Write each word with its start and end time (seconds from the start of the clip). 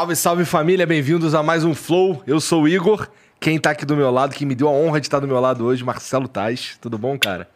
Salve, 0.00 0.16
salve 0.16 0.44
família, 0.46 0.86
bem-vindos 0.86 1.34
a 1.34 1.42
mais 1.42 1.62
um 1.62 1.74
Flow. 1.74 2.22
Eu 2.26 2.40
sou 2.40 2.62
o 2.62 2.68
Igor. 2.68 3.06
Quem 3.38 3.58
tá 3.58 3.72
aqui 3.72 3.84
do 3.84 3.94
meu 3.94 4.10
lado, 4.10 4.34
que 4.34 4.46
me 4.46 4.54
deu 4.54 4.66
a 4.66 4.70
honra 4.70 4.98
de 4.98 5.06
estar 5.06 5.20
do 5.20 5.28
meu 5.28 5.38
lado 5.38 5.62
hoje, 5.62 5.84
Marcelo 5.84 6.26
Tais. 6.26 6.78
Tudo 6.80 6.96
bom, 6.96 7.18
cara? 7.18 7.50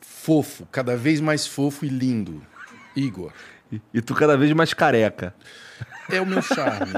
Fofo, 0.00 0.68
cada 0.70 0.96
vez 0.96 1.20
mais 1.20 1.48
fofo 1.48 1.84
e 1.84 1.88
lindo. 1.88 2.40
Igor. 2.94 3.32
E, 3.72 3.80
e 3.92 4.00
tu 4.00 4.14
cada 4.14 4.36
vez 4.36 4.52
mais 4.52 4.72
careca. 4.72 5.34
É 6.12 6.20
o 6.20 6.26
meu 6.26 6.42
charme. 6.42 6.92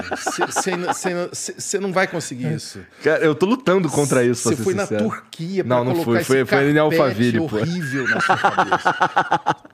Você 1.33 1.79
não 1.79 1.91
vai 1.91 2.07
conseguir 2.07 2.53
isso. 2.53 2.79
Cara, 3.03 3.23
eu 3.23 3.35
tô 3.35 3.45
lutando 3.45 3.89
contra 3.89 4.23
isso. 4.23 4.49
Você 4.49 4.55
foi 4.55 4.73
sincero. 4.73 5.03
na 5.03 5.09
Turquia 5.09 5.63
pra 5.63 5.75
Não, 5.75 5.83
não 5.83 6.03
fui. 6.03 6.23
Foi, 6.23 6.45
foi 6.45 6.71
em 6.71 6.77
Alphaville, 6.77 7.39
horrível 7.39 8.05
pô. 8.05 8.09
na 8.15 8.21
sua 8.21 8.37
cabeça. 8.37 8.95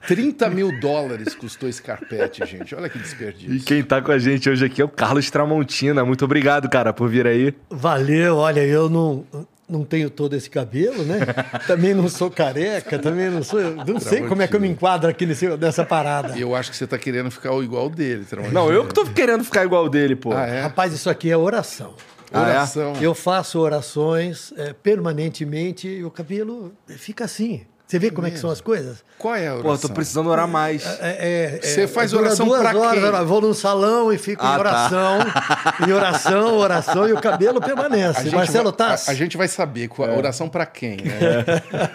30 0.06 0.50
mil 0.50 0.80
dólares 0.80 1.34
custou 1.34 1.68
esse 1.68 1.82
carpete, 1.82 2.44
gente. 2.46 2.74
Olha 2.74 2.88
que 2.88 2.98
desperdício. 2.98 3.54
E 3.54 3.60
quem 3.60 3.82
tá 3.82 4.00
com 4.00 4.12
a 4.12 4.18
gente 4.18 4.48
hoje 4.48 4.64
aqui 4.64 4.82
é 4.82 4.84
o 4.84 4.88
Carlos 4.88 5.30
Tramontina. 5.30 6.04
Muito 6.04 6.24
obrigado, 6.24 6.68
cara, 6.68 6.92
por 6.92 7.08
vir 7.08 7.26
aí. 7.26 7.54
Valeu. 7.70 8.36
Olha, 8.36 8.64
eu 8.64 8.88
não 8.88 9.24
não 9.70 9.84
tenho 9.84 10.10
todo 10.10 10.34
esse 10.34 10.50
cabelo, 10.50 11.04
né? 11.04 11.20
também 11.66 11.94
não 11.94 12.08
sou 12.08 12.30
careca, 12.30 12.98
também 12.98 13.30
não 13.30 13.42
sou. 13.42 13.60
Não 13.86 14.00
sei 14.00 14.26
como 14.26 14.42
é 14.42 14.48
que 14.48 14.56
eu 14.56 14.60
me 14.60 14.68
enquadro 14.68 15.08
aqui 15.08 15.24
nesse, 15.24 15.46
nessa 15.56 15.84
parada. 15.84 16.36
Eu 16.36 16.54
acho 16.54 16.70
que 16.70 16.76
você 16.76 16.84
está 16.84 16.98
querendo 16.98 17.30
ficar 17.30 17.54
igual 17.62 17.88
dele. 17.88 18.26
Não, 18.52 18.70
eu 18.72 18.86
que 18.86 18.94
tô 18.94 19.04
querendo 19.06 19.44
ficar 19.44 19.64
igual 19.64 19.88
dele, 19.88 20.16
pô. 20.16 20.32
Ah, 20.32 20.46
é? 20.46 20.62
Rapaz, 20.62 20.92
isso 20.92 21.08
aqui 21.08 21.30
é 21.30 21.36
oração. 21.36 21.94
Ah, 22.32 22.40
é? 22.40 22.50
oração. 22.50 22.92
É? 23.00 23.04
Eu 23.04 23.14
faço 23.14 23.58
orações 23.58 24.52
é, 24.56 24.72
permanentemente 24.72 25.88
e 25.88 26.04
o 26.04 26.10
cabelo 26.10 26.72
fica 26.86 27.24
assim. 27.24 27.62
Você 27.90 27.98
vê 27.98 28.08
como 28.08 28.24
é 28.24 28.30
que 28.30 28.38
são 28.38 28.50
as 28.50 28.60
coisas? 28.60 28.98
Qual 29.18 29.34
é 29.34 29.48
a 29.48 29.54
oração? 29.54 29.72
Pô, 29.72 29.88
tô 29.88 29.92
precisando 29.92 30.30
orar 30.30 30.46
mais. 30.46 30.86
É, 31.00 31.58
é, 31.58 31.60
Você 31.60 31.88
faz 31.88 32.12
oração 32.12 32.46
duas 32.46 32.60
pra 32.60 32.78
horas, 32.78 33.16
quem? 33.18 33.24
Vou 33.26 33.40
num 33.40 33.52
salão 33.52 34.12
e 34.12 34.16
fico 34.16 34.40
ah, 34.44 34.46
em 34.46 34.52
tá. 34.52 34.60
oração, 34.60 35.18
tá. 35.18 35.76
em 35.88 35.92
oração, 35.92 36.56
oração 36.56 37.08
e 37.08 37.12
o 37.12 37.20
cabelo 37.20 37.60
permanece. 37.60 38.30
Marcelo 38.30 38.72
vai, 38.78 38.90
A, 38.90 38.98
a, 39.08 39.14
gente 39.14 39.36
vai 39.36 39.48
saber 39.48 39.88
qual, 39.88 40.08
é. 40.08 40.16
oração 40.16 40.48
para 40.48 40.66
quem, 40.66 40.98
né? 40.98 41.44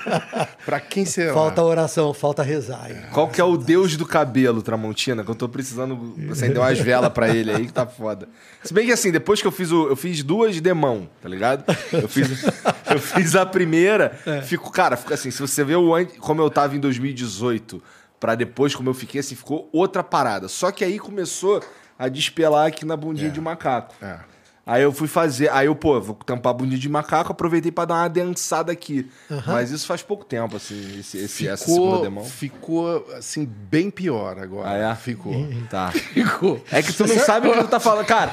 para 0.65 0.81
quem 0.81 1.05
será? 1.05 1.33
Falta 1.33 1.63
oração, 1.63 2.13
falta 2.13 2.43
rezar. 2.43 2.89
Qual 3.13 3.29
que 3.29 3.39
é 3.39 3.43
o 3.45 3.55
Deus 3.55 3.95
do 3.95 4.05
cabelo, 4.05 4.61
Tramontina? 4.61 5.23
Que 5.23 5.31
eu 5.31 5.35
tô 5.35 5.47
precisando 5.47 6.13
acender 6.29 6.57
umas 6.57 6.77
velas 6.77 7.13
para 7.13 7.29
ele 7.29 7.51
aí 7.51 7.67
que 7.67 7.73
tá 7.73 7.87
foda. 7.87 8.27
Se 8.65 8.73
bem 8.73 8.85
que 8.85 8.91
assim, 8.91 9.13
depois 9.13 9.41
que 9.41 9.47
eu 9.47 9.51
fiz 9.51 9.71
o, 9.71 9.87
eu 9.87 9.95
fiz 9.95 10.21
duas 10.23 10.59
de 10.59 10.73
mão, 10.73 11.07
tá 11.21 11.29
ligado? 11.29 11.63
Eu 11.93 12.09
fiz, 12.09 12.43
eu 12.91 12.99
fiz 12.99 13.33
a 13.33 13.45
primeira, 13.45 14.19
é. 14.25 14.41
fico, 14.41 14.69
cara, 14.69 14.97
fica 14.97 15.13
assim, 15.13 15.31
se 15.31 15.39
você 15.39 15.63
vê 15.63 15.75
o 15.75 15.84
como 16.19 16.41
eu 16.41 16.49
tava 16.49 16.75
em 16.75 16.79
2018 16.79 17.81
para 18.19 18.35
depois 18.35 18.73
como 18.73 18.89
eu 18.89 18.93
fiquei 18.93 19.19
assim, 19.19 19.35
ficou 19.35 19.69
outra 19.71 20.03
parada. 20.03 20.47
Só 20.47 20.71
que 20.71 20.83
aí 20.83 20.97
começou 20.97 21.61
a 21.97 22.07
despelar 22.07 22.67
aqui 22.67 22.85
na 22.85 22.97
bundinha 22.97 23.29
é. 23.29 23.31
de 23.31 23.41
macaco. 23.41 23.95
É. 24.01 24.19
Aí 24.65 24.81
eu 24.81 24.91
fui 24.91 25.07
fazer. 25.07 25.49
Aí 25.51 25.67
eu, 25.67 25.75
pô, 25.75 26.01
vou 26.01 26.15
tampar 26.25 26.51
a 26.51 26.53
bundinha 26.53 26.79
de 26.79 26.89
macaco, 26.89 27.31
aproveitei 27.31 27.71
para 27.71 27.85
dar 27.85 27.95
uma 27.95 28.09
densada 28.09 28.71
aqui. 28.71 29.07
Uhum. 29.29 29.41
Mas 29.45 29.69
isso 29.69 29.85
faz 29.85 30.01
pouco 30.01 30.25
tempo, 30.25 30.55
assim, 30.55 30.99
esse, 30.99 31.19
esse 31.19 31.37
ficou, 31.37 31.53
essa 31.53 31.65
segunda 31.65 32.01
demão. 32.01 32.23
Ficou, 32.25 33.05
assim, 33.15 33.45
bem 33.45 33.91
pior 33.91 34.39
agora. 34.39 34.69
Ah, 34.69 34.91
é? 34.91 34.95
Ficou. 34.95 35.33
Tá. 35.69 35.91
Ficou. 35.93 36.59
É 36.71 36.81
que 36.81 36.91
tu 36.93 37.05
não 37.05 37.19
sabe 37.19 37.47
o 37.47 37.53
que 37.53 37.59
tu 37.59 37.67
tá 37.67 37.79
falando. 37.79 38.07
Cara, 38.07 38.31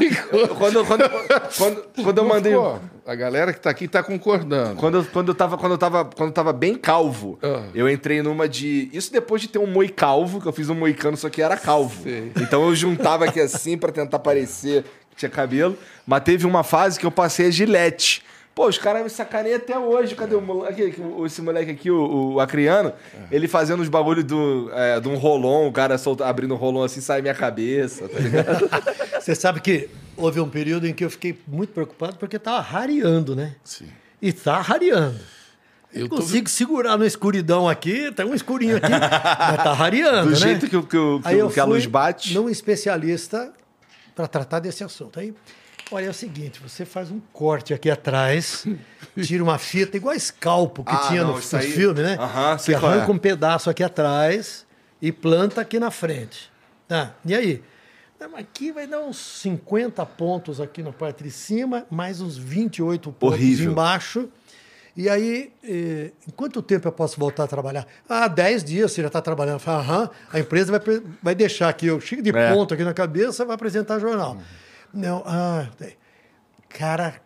quando, 0.56 0.84
quando, 0.86 1.10
quando, 1.58 1.84
quando 2.02 2.18
eu 2.18 2.24
mandei. 2.24 2.52
Ficou. 2.52 2.80
A 3.04 3.16
galera 3.16 3.52
que 3.52 3.60
tá 3.60 3.68
aqui 3.68 3.88
tá 3.88 4.00
concordando. 4.00 4.76
Quando, 4.76 5.04
quando, 5.06 5.28
eu, 5.30 5.34
tava, 5.34 5.58
quando, 5.58 5.72
eu, 5.72 5.78
tava, 5.78 6.04
quando 6.04 6.28
eu 6.28 6.34
tava 6.34 6.52
bem 6.52 6.76
calvo, 6.76 7.36
uhum. 7.42 7.70
eu 7.74 7.90
entrei 7.90 8.22
numa 8.22 8.48
de. 8.48 8.88
Isso 8.92 9.12
depois 9.12 9.42
de 9.42 9.48
ter 9.48 9.58
um 9.58 9.66
moi 9.66 9.88
calvo, 9.88 10.40
que 10.40 10.46
eu 10.46 10.52
fiz 10.52 10.68
um 10.70 10.74
moicano, 10.74 11.16
só 11.16 11.28
que 11.28 11.42
era 11.42 11.56
calvo. 11.56 12.04
Sei. 12.04 12.30
Então 12.36 12.64
eu 12.64 12.74
juntava 12.76 13.24
aqui 13.24 13.40
assim 13.40 13.76
para 13.76 13.90
tentar 13.90 14.20
parecer 14.20 14.84
tinha 15.26 15.30
cabelo. 15.30 15.76
Mas 16.06 16.22
teve 16.22 16.46
uma 16.46 16.62
fase 16.62 16.98
que 16.98 17.06
eu 17.06 17.10
passei 17.10 17.46
a 17.46 17.50
gilete. 17.50 18.22
Pô, 18.54 18.68
os 18.68 18.76
caras 18.76 19.02
me 19.02 19.08
sacaneiam 19.08 19.56
até 19.56 19.78
hoje. 19.78 20.14
Cadê 20.14 20.34
o 20.34 20.40
moleque? 20.40 20.94
Esse 21.24 21.40
moleque 21.40 21.70
aqui, 21.70 21.90
o, 21.90 22.34
o 22.34 22.40
Acriano, 22.40 22.92
é. 23.14 23.34
ele 23.34 23.48
fazendo 23.48 23.80
os 23.80 23.88
bagulhos 23.88 24.24
do, 24.24 24.70
é, 24.74 25.00
de 25.00 25.08
um 25.08 25.16
rolon, 25.16 25.68
o 25.68 25.72
cara 25.72 25.96
solta, 25.96 26.26
abrindo 26.26 26.52
um 26.52 26.58
rolon 26.58 26.84
assim, 26.84 27.00
sai 27.00 27.22
minha 27.22 27.34
cabeça, 27.34 28.08
tá 28.08 28.18
ligado? 28.18 28.68
Você 29.18 29.34
sabe 29.34 29.60
que 29.60 29.88
houve 30.16 30.38
um 30.38 30.48
período 30.48 30.86
em 30.86 30.92
que 30.92 31.04
eu 31.04 31.10
fiquei 31.10 31.38
muito 31.46 31.72
preocupado 31.72 32.16
porque 32.16 32.38
tava 32.38 32.60
rareando, 32.60 33.34
né? 33.34 33.54
Sim. 33.64 33.88
E 34.20 34.32
tá 34.32 34.60
rareando. 34.60 35.18
Eu 35.94 36.08
consigo 36.08 36.44
tô... 36.44 36.50
segurar 36.50 36.96
na 36.98 37.06
escuridão 37.06 37.68
aqui, 37.68 38.10
tem 38.12 38.26
um 38.26 38.34
escurinho 38.34 38.76
aqui, 38.76 38.88
mas 38.90 39.62
tá 39.62 39.72
rareando, 39.72 40.26
Do 40.26 40.30
né? 40.30 40.36
jeito 40.36 40.68
que, 40.68 40.82
que, 40.82 40.86
que, 40.88 41.52
que 41.52 41.60
a 41.60 41.64
luz 41.64 41.86
bate. 41.86 42.34
num 42.34 42.48
especialista 42.48 43.52
para 44.14 44.26
tratar 44.26 44.60
desse 44.60 44.84
assunto. 44.84 45.18
Aí, 45.18 45.34
olha, 45.90 46.06
é 46.06 46.10
o 46.10 46.14
seguinte: 46.14 46.60
você 46.60 46.84
faz 46.84 47.10
um 47.10 47.20
corte 47.32 47.72
aqui 47.74 47.90
atrás, 47.90 48.66
tira 49.22 49.42
uma 49.42 49.58
fita, 49.58 49.96
igual 49.96 50.14
escalpo 50.14 50.84
que 50.84 50.94
ah, 50.94 51.08
tinha 51.08 51.22
não, 51.22 51.30
no, 51.30 51.36
nos 51.36 51.54
aí... 51.54 51.70
filmes, 51.70 52.02
né? 52.02 52.18
Uhum, 52.18 52.56
que 52.56 52.74
arranca 52.74 53.10
é. 53.10 53.14
um 53.14 53.18
pedaço 53.18 53.70
aqui 53.70 53.82
atrás 53.82 54.66
e 55.00 55.10
planta 55.10 55.60
aqui 55.60 55.78
na 55.78 55.90
frente. 55.90 56.50
Tá? 56.86 57.14
E 57.24 57.34
aí? 57.34 57.62
Aqui 58.36 58.70
vai 58.70 58.86
dar 58.86 59.00
uns 59.00 59.16
50 59.16 60.06
pontos 60.06 60.60
aqui 60.60 60.80
na 60.80 60.92
parte 60.92 61.24
de 61.24 61.30
cima, 61.30 61.84
mais 61.90 62.20
uns 62.20 62.36
28 62.36 63.10
pontos 63.10 63.36
Horrível. 63.36 63.72
embaixo. 63.72 64.28
E 64.94 65.08
aí, 65.08 65.52
eh, 65.64 66.12
em 66.28 66.30
quanto 66.32 66.60
tempo 66.60 66.86
eu 66.86 66.92
posso 66.92 67.18
voltar 67.18 67.44
a 67.44 67.46
trabalhar? 67.46 67.86
Ah, 68.06 68.28
10 68.28 68.62
dias 68.62 68.92
você 68.92 69.00
já 69.00 69.06
está 69.06 69.22
trabalhando. 69.22 69.58
Falo, 69.58 69.80
Aham, 69.80 70.10
a 70.30 70.38
empresa 70.38 70.78
vai, 70.78 71.02
vai 71.22 71.34
deixar 71.34 71.68
aqui, 71.70 71.86
eu 71.86 71.98
chego 72.00 72.20
de 72.22 72.30
é. 72.30 72.52
ponto 72.52 72.74
aqui 72.74 72.84
na 72.84 72.92
cabeça, 72.92 73.44
vai 73.44 73.54
apresentar 73.54 73.98
jornal. 73.98 74.34
Uhum. 74.34 74.42
Não, 74.92 75.22
ah, 75.24 75.66
cara, 76.68 77.22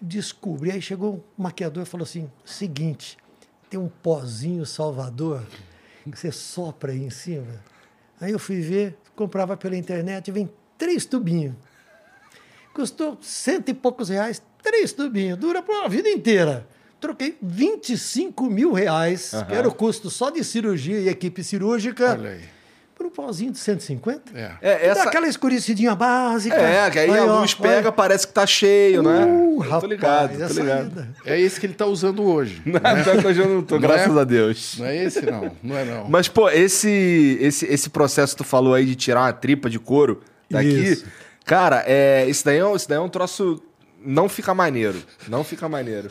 descobri. 0.00 0.70
Aí 0.72 0.82
chegou 0.82 1.24
um 1.38 1.42
maquiador 1.42 1.84
e 1.84 1.86
falou 1.86 2.04
assim: 2.04 2.30
seguinte, 2.44 3.16
tem 3.70 3.80
um 3.80 3.88
pozinho 3.88 4.66
Salvador 4.66 5.42
que 6.10 6.18
você 6.18 6.30
sopra 6.32 6.92
aí 6.92 7.02
em 7.02 7.10
cima. 7.10 7.62
Aí 8.20 8.32
eu 8.32 8.38
fui 8.38 8.60
ver, 8.60 8.98
comprava 9.16 9.56
pela 9.56 9.76
internet, 9.76 10.30
vem 10.30 10.50
três 10.76 11.06
tubinhos. 11.06 11.54
Custou 12.74 13.18
cento 13.22 13.70
e 13.70 13.74
poucos 13.74 14.08
reais, 14.08 14.42
três 14.62 14.92
tubinhos. 14.92 15.38
Dura 15.38 15.62
para 15.62 15.86
a 15.86 15.88
vida 15.88 16.08
inteira. 16.08 16.66
Troquei 17.00 17.36
25 17.42 18.44
mil 18.50 18.72
reais, 18.72 19.32
que 19.48 19.54
era 19.54 19.68
o 19.68 19.72
custo 19.74 20.10
só 20.10 20.30
de 20.30 20.44
cirurgia 20.44 20.98
e 20.98 21.08
equipe 21.08 21.42
cirúrgica, 21.42 22.12
Olha 22.18 22.30
aí. 22.30 22.40
por 22.94 23.06
um 23.06 23.10
pauzinho 23.10 23.50
de 23.52 23.58
150. 23.58 24.22
É. 24.38 24.52
É, 24.60 24.78
Dá 24.78 24.84
essa... 24.86 25.02
aquela 25.04 25.26
escurecidinha 25.26 25.94
básica. 25.94 26.54
é 26.56 26.90
que 26.90 26.98
aí 26.98 27.10
a 27.18 27.24
ó, 27.24 27.40
luz 27.40 27.56
olha. 27.58 27.70
pega, 27.70 27.90
parece 27.92 28.26
que 28.26 28.32
tá 28.32 28.46
cheio, 28.46 29.02
né? 29.02 29.24
Uh, 29.24 29.50
Eu 29.54 29.58
rapaz, 29.60 29.80
tô 29.82 29.86
ligado, 29.88 30.48
tô 30.48 30.54
ligado. 30.60 31.08
É 31.24 31.40
esse 31.40 31.58
que 31.58 31.66
ele 31.66 31.74
tá 31.74 31.86
usando 31.86 32.22
hoje. 32.22 32.60
Não, 32.66 32.80
pior 32.80 33.18
que 33.18 33.26
hoje 33.26 33.40
eu 33.40 33.48
não 33.48 33.62
tô, 33.62 33.74
Não 33.76 33.82
graças 33.82 34.14
é? 34.16 34.20
a 34.20 34.24
Deus. 34.24 34.76
Não 34.78 34.86
é 34.86 35.04
esse, 35.04 35.22
não. 35.22 35.52
Não 35.62 35.76
é, 35.78 35.84
não. 35.84 36.08
Mas, 36.08 36.28
pô, 36.28 36.48
esse, 36.50 37.38
esse, 37.40 37.66
esse 37.66 37.88
processo 37.90 38.34
que 38.34 38.42
tu 38.42 38.44
falou 38.46 38.74
aí 38.74 38.84
de 38.84 38.94
tirar 38.94 39.20
uma 39.22 39.32
tripa 39.32 39.68
de 39.70 39.78
couro 39.78 40.20
daqui, 40.50 40.68
Isso. 40.68 41.04
cara, 41.44 41.82
é, 41.86 42.26
isso, 42.28 42.44
daí 42.44 42.58
é, 42.58 42.64
um- 42.66 42.74
isso 42.76 42.88
daí 42.88 42.98
é 42.98 43.00
um 43.00 43.08
troço. 43.08 43.62
Não 44.02 44.28
fica 44.28 44.54
maneiro. 44.54 45.02
Não 45.28 45.44
fica 45.44 45.68
maneiro. 45.68 46.10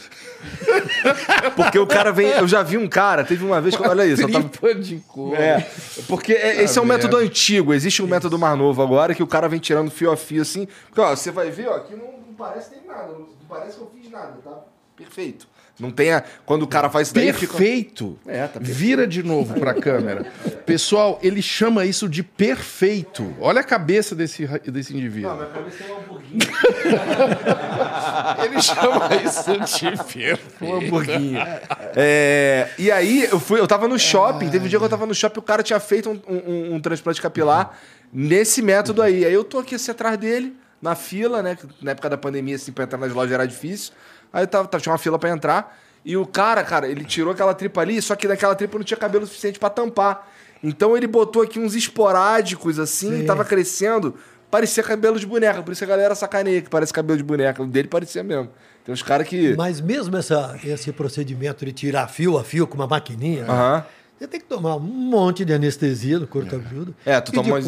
Porque 1.56 1.80
o 1.80 1.88
cara 1.88 2.12
vem. 2.12 2.28
Eu 2.28 2.48
já 2.48 2.62
vi 2.62 2.78
um 2.78 2.88
cara, 2.88 3.24
teve 3.24 3.44
uma 3.44 3.60
vez 3.60 3.76
que. 3.76 3.82
Olha 3.82 4.06
isso, 4.06 4.22
eu 4.22 4.32
tava. 4.32 4.76
De 4.76 4.98
couro. 5.08 5.36
É, 5.36 5.68
porque 6.08 6.34
é- 6.34 6.64
esse 6.64 6.78
é 6.78 6.82
um 6.82 6.86
método 6.86 7.18
antigo. 7.18 7.74
Existe 7.74 8.02
um 8.04 8.08
método 8.08 8.38
mais 8.38 8.58
novo 8.58 8.82
agora 8.82 9.16
que 9.16 9.24
o 9.24 9.28
cara 9.28 9.48
vem 9.50 9.60
tirando 9.60 9.90
fio 9.90 10.12
a 10.12 10.18
fio 10.18 10.42
assim. 10.42 10.68
Porque, 10.88 11.02
ó, 11.02 11.16
você 11.16 11.32
vai 11.32 11.50
ver, 11.50 11.68
ó, 11.68 11.76
aqui 11.78 11.96
não, 11.96 12.06
não 12.28 12.34
parece 12.38 12.72
nem 12.76 12.86
nada. 12.86 13.12
Não 13.14 13.28
parece 13.48 13.78
que 13.78 13.82
eu 13.82 13.92
fiz 14.00 14.12
nada, 14.12 14.34
tá? 14.44 14.60
Perfeito. 14.96 15.48
Não 15.80 15.92
tem 15.92 16.12
a... 16.12 16.22
Quando 16.46 16.64
o 16.64 16.68
cara 16.68 16.90
faz 16.90 17.08
isso 17.08 17.16
daí, 17.16 17.32
fica... 17.32 17.54
Perfeito. 17.54 18.20
É, 18.28 18.42
tá 18.48 18.60
perfeito. 18.60 18.78
Vira 18.78 19.08
de 19.08 19.24
novo 19.24 19.58
pra 19.60 19.74
câmera. 19.74 20.26
Pessoal, 20.66 21.18
ele 21.24 21.42
chama 21.42 21.86
isso 21.86 22.10
de 22.10 22.22
perfeito. 22.22 23.34
Olha 23.40 23.62
a 23.62 23.64
cabeça 23.64 24.14
desse, 24.14 24.46
desse 24.70 24.94
indivíduo. 24.96 25.34
minha 25.36 25.46
cabeça 25.48 25.84
é 25.84 25.94
um 25.94 25.98
hamburguinho. 25.98 26.40
Ele 28.44 28.62
chama 28.62 29.10
isso 29.24 29.52
de 29.52 29.58
perfeito. 29.98 30.42
Um 30.66 30.76
hamburguinho. 30.78 31.40
É, 31.96 32.70
e 32.78 32.92
aí, 32.92 33.28
eu, 33.32 33.40
fui, 33.40 33.60
eu 33.60 33.68
tava 33.68 33.88
no 33.88 33.98
shopping, 33.98 34.50
teve 34.50 34.66
um 34.66 34.68
dia 34.68 34.80
que 34.80 34.86
eu 34.86 34.90
tava 34.90 35.06
no 35.06 35.14
shopping, 35.16 35.40
o 35.40 35.44
cara 35.44 35.64
tinha 35.64 35.80
feito 35.80 36.10
um, 36.10 36.20
um- 36.34 36.76
um 36.76 36.80
transplante 36.80 37.22
capilar 37.22 37.78
nesse 38.12 38.62
método 38.62 39.02
aí. 39.02 39.26
Aí 39.26 39.34
eu 39.34 39.44
tô 39.44 39.60
aqui 39.60 39.76
assim 39.76 39.92
atrás 39.92 40.18
dele, 40.18 40.56
na 40.82 40.96
fila, 40.96 41.42
né? 41.42 41.58
Na 41.82 41.92
época 41.92 42.10
da 42.10 42.18
pandemia, 42.18 42.56
assim, 42.56 42.72
pra 42.72 42.84
entrar 42.84 42.98
nas 42.98 43.14
lojas 43.14 43.34
era 43.34 43.48
difícil. 43.48 43.94
Aí 44.32 44.46
tava, 44.48 44.68
tava- 44.68 44.82
tinha 44.82 44.92
uma 44.92 44.98
fila 45.00 45.18
pra 45.20 45.30
entrar. 45.30 45.78
E 46.06 46.16
o 46.16 46.26
cara, 46.26 46.64
cara, 46.64 46.88
ele 46.88 47.04
tirou 47.04 47.34
aquela 47.34 47.54
tripa 47.54 47.82
ali, 47.82 48.02
só 48.02 48.16
que 48.16 48.28
daquela 48.28 48.56
tripa 48.56 48.78
não 48.78 48.86
tinha 48.86 48.98
cabelo 48.98 49.26
suficiente 49.26 49.60
pra 49.60 49.70
tampar. 49.70 50.28
Então 50.64 50.96
ele 50.96 51.08
botou 51.08 51.42
aqui 51.42 51.60
uns 51.60 51.76
esporádicos, 51.76 52.80
assim, 52.80 53.20
Sim. 53.22 53.26
tava 53.26 53.44
crescendo. 53.46 54.16
Parecia 54.50 54.82
cabelo 54.82 55.20
de 55.20 55.26
boneca, 55.28 55.62
por 55.62 55.72
isso 55.72 55.84
a 55.84 55.88
galera 55.88 56.16
sacaneia 56.16 56.62
que 56.62 56.70
parece 56.70 56.92
cabelo 56.92 57.18
de 57.18 57.24
boneca. 57.24 57.62
O 57.62 57.68
dele 57.68 57.88
parecia 57.88 58.24
mesmo. 58.24 58.50
Tem 58.84 58.92
uns 58.94 59.04
caras 59.04 59.28
que. 59.28 59.56
Mas 59.56 59.80
mesmo 59.80 60.18
essa, 60.18 60.58
esse 60.64 60.92
procedimento 60.92 61.66
de 61.66 61.72
tirar 61.72 62.08
fio 62.08 62.38
a 62.38 62.44
fio 62.44 62.66
com 62.66 62.76
uma 62.76 62.88
maquininha, 62.88 63.44
né, 63.44 63.84
você 64.18 64.28
tem 64.28 64.40
que 64.40 64.48
tomar 64.48 64.76
um 64.78 64.80
monte 64.80 65.46
de 65.46 65.54
anestesia 65.54 66.18
no 66.18 66.26
couro 66.28 66.48
cabeludo. 66.48 66.96
É, 67.06 67.22
tu 67.22 67.32
E 67.32 67.36
toma 67.36 67.56
umas- 67.56 67.66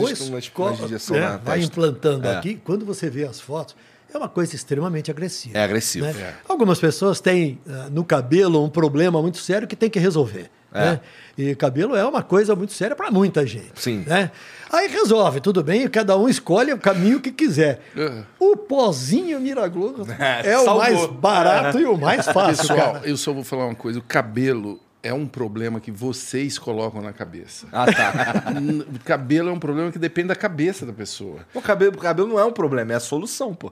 né, 1.14 1.20
na 1.20 1.38
Vai 1.38 1.60
testa. 1.60 1.72
implantando 1.72 2.28
É. 2.28 2.36
aqui. 2.38 2.60
Quando 2.64 2.84
você 2.86 3.10
vê 3.10 3.26
as 3.26 3.40
fotos, 3.40 3.76
é 4.14 4.18
uma 4.18 4.30
coisa 4.30 4.56
extremamente 4.56 5.10
agressiva. 5.10 5.58
É 5.58 5.64
agressivo. 5.64 6.06
né? 6.06 6.14
É. 6.20 6.34
Algumas 6.48 6.80
pessoas 6.80 7.20
têm 7.20 7.60
ah, 7.68 7.90
no 7.92 8.04
cabelo 8.04 8.64
um 8.64 8.70
problema 8.70 9.22
muito 9.22 9.38
sério 9.38 9.68
que 9.68 9.76
tem 9.76 9.90
que 9.90 10.00
resolver. 10.00 10.50
É. 10.74 10.80
né? 10.80 11.00
E 11.38 11.56
cabelo 11.56 11.96
é 11.96 12.06
uma 12.06 12.24
coisa 12.24 12.56
muito 12.56 12.74
séria 12.74 12.96
para 12.96 13.12
muita 13.12 13.46
gente. 13.46 13.72
Sim. 13.76 14.04
Né? 14.08 14.32
Aí 14.72 14.88
resolve, 14.88 15.42
tudo 15.42 15.64
bem, 15.64 15.88
cada 15.90 16.18
um 16.18 16.30
escolhe 16.30 16.72
o 16.72 16.78
caminho 16.78 17.20
que 17.20 17.32
quiser. 17.32 17.82
Uhum. 17.96 18.24
O 18.40 18.58
pozinho 18.58 19.40
milagroso 19.40 20.06
É, 20.18 20.52
é, 20.52 20.60
o 20.60 20.78
mais 20.78 21.06
barato 21.08 21.80
e 21.80 21.86
o 21.86 21.98
mais 21.98 22.26
fácil, 22.32 22.68
Pessoal, 22.68 22.94
cara. 22.94 23.08
eu 23.08 23.18
só 23.18 23.34
vou 23.34 23.44
falar 23.44 23.66
uma 23.66 23.76
coisa. 23.76 24.00
O 24.00 24.04
cabelo 24.04 24.80
é 25.04 25.14
um 25.14 25.26
problema 25.26 25.80
que 25.80 25.92
vocês 25.92 26.58
colocam 26.58 27.02
na 27.02 27.12
cabeça. 27.12 27.68
Ah, 27.72 27.86
tá. 27.92 28.44
Cabelo 29.04 29.50
é 29.50 29.52
um 29.52 29.60
problema 29.60 29.92
que 29.92 29.98
depende 29.98 30.28
da 30.28 30.36
cabeça 30.36 30.86
da 30.86 30.94
pessoa. 30.94 31.40
o, 31.54 31.62
cabelo, 31.62 31.96
o 31.96 31.98
cabelo 31.98 32.28
não 32.28 32.40
é 32.40 32.46
um 32.46 32.52
problema, 32.52 32.94
é 32.94 32.96
a 32.96 33.00
solução, 33.00 33.54
pô. 33.56 33.72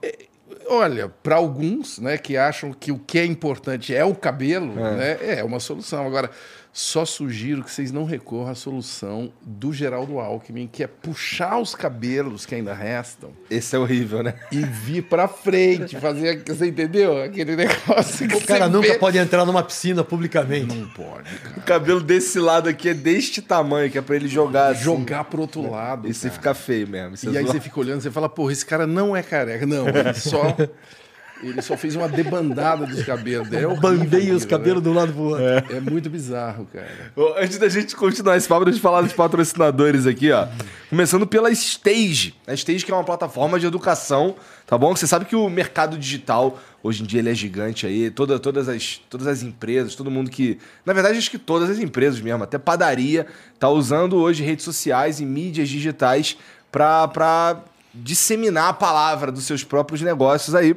Olha, 0.72 1.08
para 1.08 1.34
alguns, 1.34 1.98
né, 1.98 2.16
que 2.16 2.36
acham 2.36 2.72
que 2.72 2.92
o 2.92 2.98
que 3.00 3.18
é 3.18 3.24
importante 3.24 3.92
é 3.92 4.04
o 4.04 4.14
cabelo, 4.14 4.72
né, 4.72 5.18
é 5.20 5.42
uma 5.42 5.58
solução. 5.58 6.06
Agora, 6.06 6.30
só 6.72 7.04
sugiro 7.04 7.64
que 7.64 7.70
vocês 7.70 7.90
não 7.90 8.04
recorram 8.04 8.50
à 8.50 8.54
solução 8.54 9.32
do 9.42 9.72
Geraldo 9.72 10.20
Alckmin, 10.20 10.68
que 10.68 10.84
é 10.84 10.86
puxar 10.86 11.58
os 11.58 11.74
cabelos 11.74 12.46
que 12.46 12.54
ainda 12.54 12.72
restam 12.72 13.32
Esse 13.50 13.74
é 13.74 13.78
horrível, 13.78 14.22
né? 14.22 14.34
e 14.52 14.58
vir 14.60 15.02
para 15.02 15.26
frente, 15.26 15.98
fazer, 15.98 16.44
você 16.46 16.68
entendeu? 16.68 17.22
Aquele 17.22 17.56
negócio 17.56 18.28
que 18.28 18.36
O 18.36 18.40
cara 18.40 18.66
você 18.66 18.72
nunca 18.72 18.92
vê. 18.92 18.98
pode 18.98 19.18
entrar 19.18 19.44
numa 19.44 19.62
piscina 19.64 20.04
publicamente. 20.04 20.74
Não 20.74 20.88
pode, 20.90 21.28
cara. 21.38 21.58
O 21.58 21.62
cabelo 21.62 22.00
desse 22.00 22.38
lado 22.38 22.68
aqui 22.68 22.88
é 22.90 22.94
deste 22.94 23.42
tamanho, 23.42 23.90
que 23.90 23.98
é 23.98 24.02
pra 24.02 24.14
ele 24.14 24.28
jogar 24.28 24.68
assim. 24.68 24.84
Jogar 24.84 25.24
pro 25.24 25.40
outro 25.40 25.68
lado. 25.68 26.08
E 26.08 26.14
você 26.14 26.28
cara. 26.28 26.34
fica 26.34 26.54
feio 26.54 26.86
mesmo. 26.86 27.32
E 27.32 27.36
aí 27.36 27.44
você 27.44 27.60
fica 27.60 27.80
olhando, 27.80 28.00
você 28.00 28.10
fala, 28.10 28.28
porra, 28.28 28.52
esse 28.52 28.64
cara 28.64 28.86
não 28.86 29.16
é 29.16 29.22
careca. 29.22 29.66
Não, 29.66 29.88
ele 29.88 30.14
só. 30.14 30.56
Ele 31.42 31.62
só 31.62 31.76
fez 31.76 31.96
uma 31.96 32.08
debandada 32.08 32.86
dos 32.86 33.02
cabelos 33.02 33.48
dele. 33.48 33.64
É 33.64 33.66
horrível 33.66 33.90
Bandei 33.96 34.30
os 34.30 34.44
cabelos 34.44 34.82
de 34.82 34.88
um 34.88 34.92
lado 34.92 35.12
pro 35.12 35.22
outro. 35.22 35.44
né? 35.44 35.64
É 35.70 35.80
muito 35.80 36.10
bizarro, 36.10 36.66
cara. 36.72 37.12
Ô, 37.16 37.34
Antes 37.38 37.56
da 37.58 37.68
gente 37.68 37.96
continuar 37.96 38.36
esse 38.36 38.46
papo, 38.46 38.64
deixa 38.64 38.78
eu 38.78 38.82
falar 38.82 39.02
dos 39.02 39.12
patrocinadores 39.12 40.06
aqui, 40.06 40.30
ó. 40.30 40.46
Começando 40.90 41.26
pela 41.26 41.50
Stage. 41.50 42.34
A 42.46 42.52
Stage 42.52 42.84
que 42.84 42.92
é 42.92 42.94
uma 42.94 43.04
plataforma 43.04 43.58
de 43.58 43.66
educação, 43.66 44.36
tá 44.66 44.76
bom? 44.76 44.94
Você 44.94 45.06
sabe 45.06 45.24
que 45.24 45.34
o 45.34 45.48
mercado 45.48 45.96
digital, 45.96 46.58
hoje 46.82 47.02
em 47.02 47.06
dia, 47.06 47.20
ele 47.20 47.30
é 47.30 47.34
gigante 47.34 47.86
aí. 47.86 48.10
Toda, 48.10 48.38
todas, 48.38 48.68
as, 48.68 49.00
todas 49.08 49.26
as 49.26 49.42
empresas, 49.42 49.94
todo 49.94 50.10
mundo 50.10 50.30
que... 50.30 50.58
Na 50.84 50.92
verdade, 50.92 51.16
acho 51.16 51.30
que 51.30 51.38
todas 51.38 51.70
as 51.70 51.78
empresas 51.78 52.20
mesmo, 52.20 52.44
até 52.44 52.58
padaria, 52.58 53.26
tá 53.58 53.68
usando 53.68 54.16
hoje 54.16 54.42
redes 54.42 54.64
sociais 54.64 55.20
e 55.20 55.24
mídias 55.24 55.68
digitais 55.68 56.36
pra 56.70 57.60
disseminar 57.94 58.68
a 58.68 58.72
palavra 58.72 59.32
dos 59.32 59.44
seus 59.44 59.64
próprios 59.64 60.00
negócios 60.02 60.54
aí. 60.54 60.76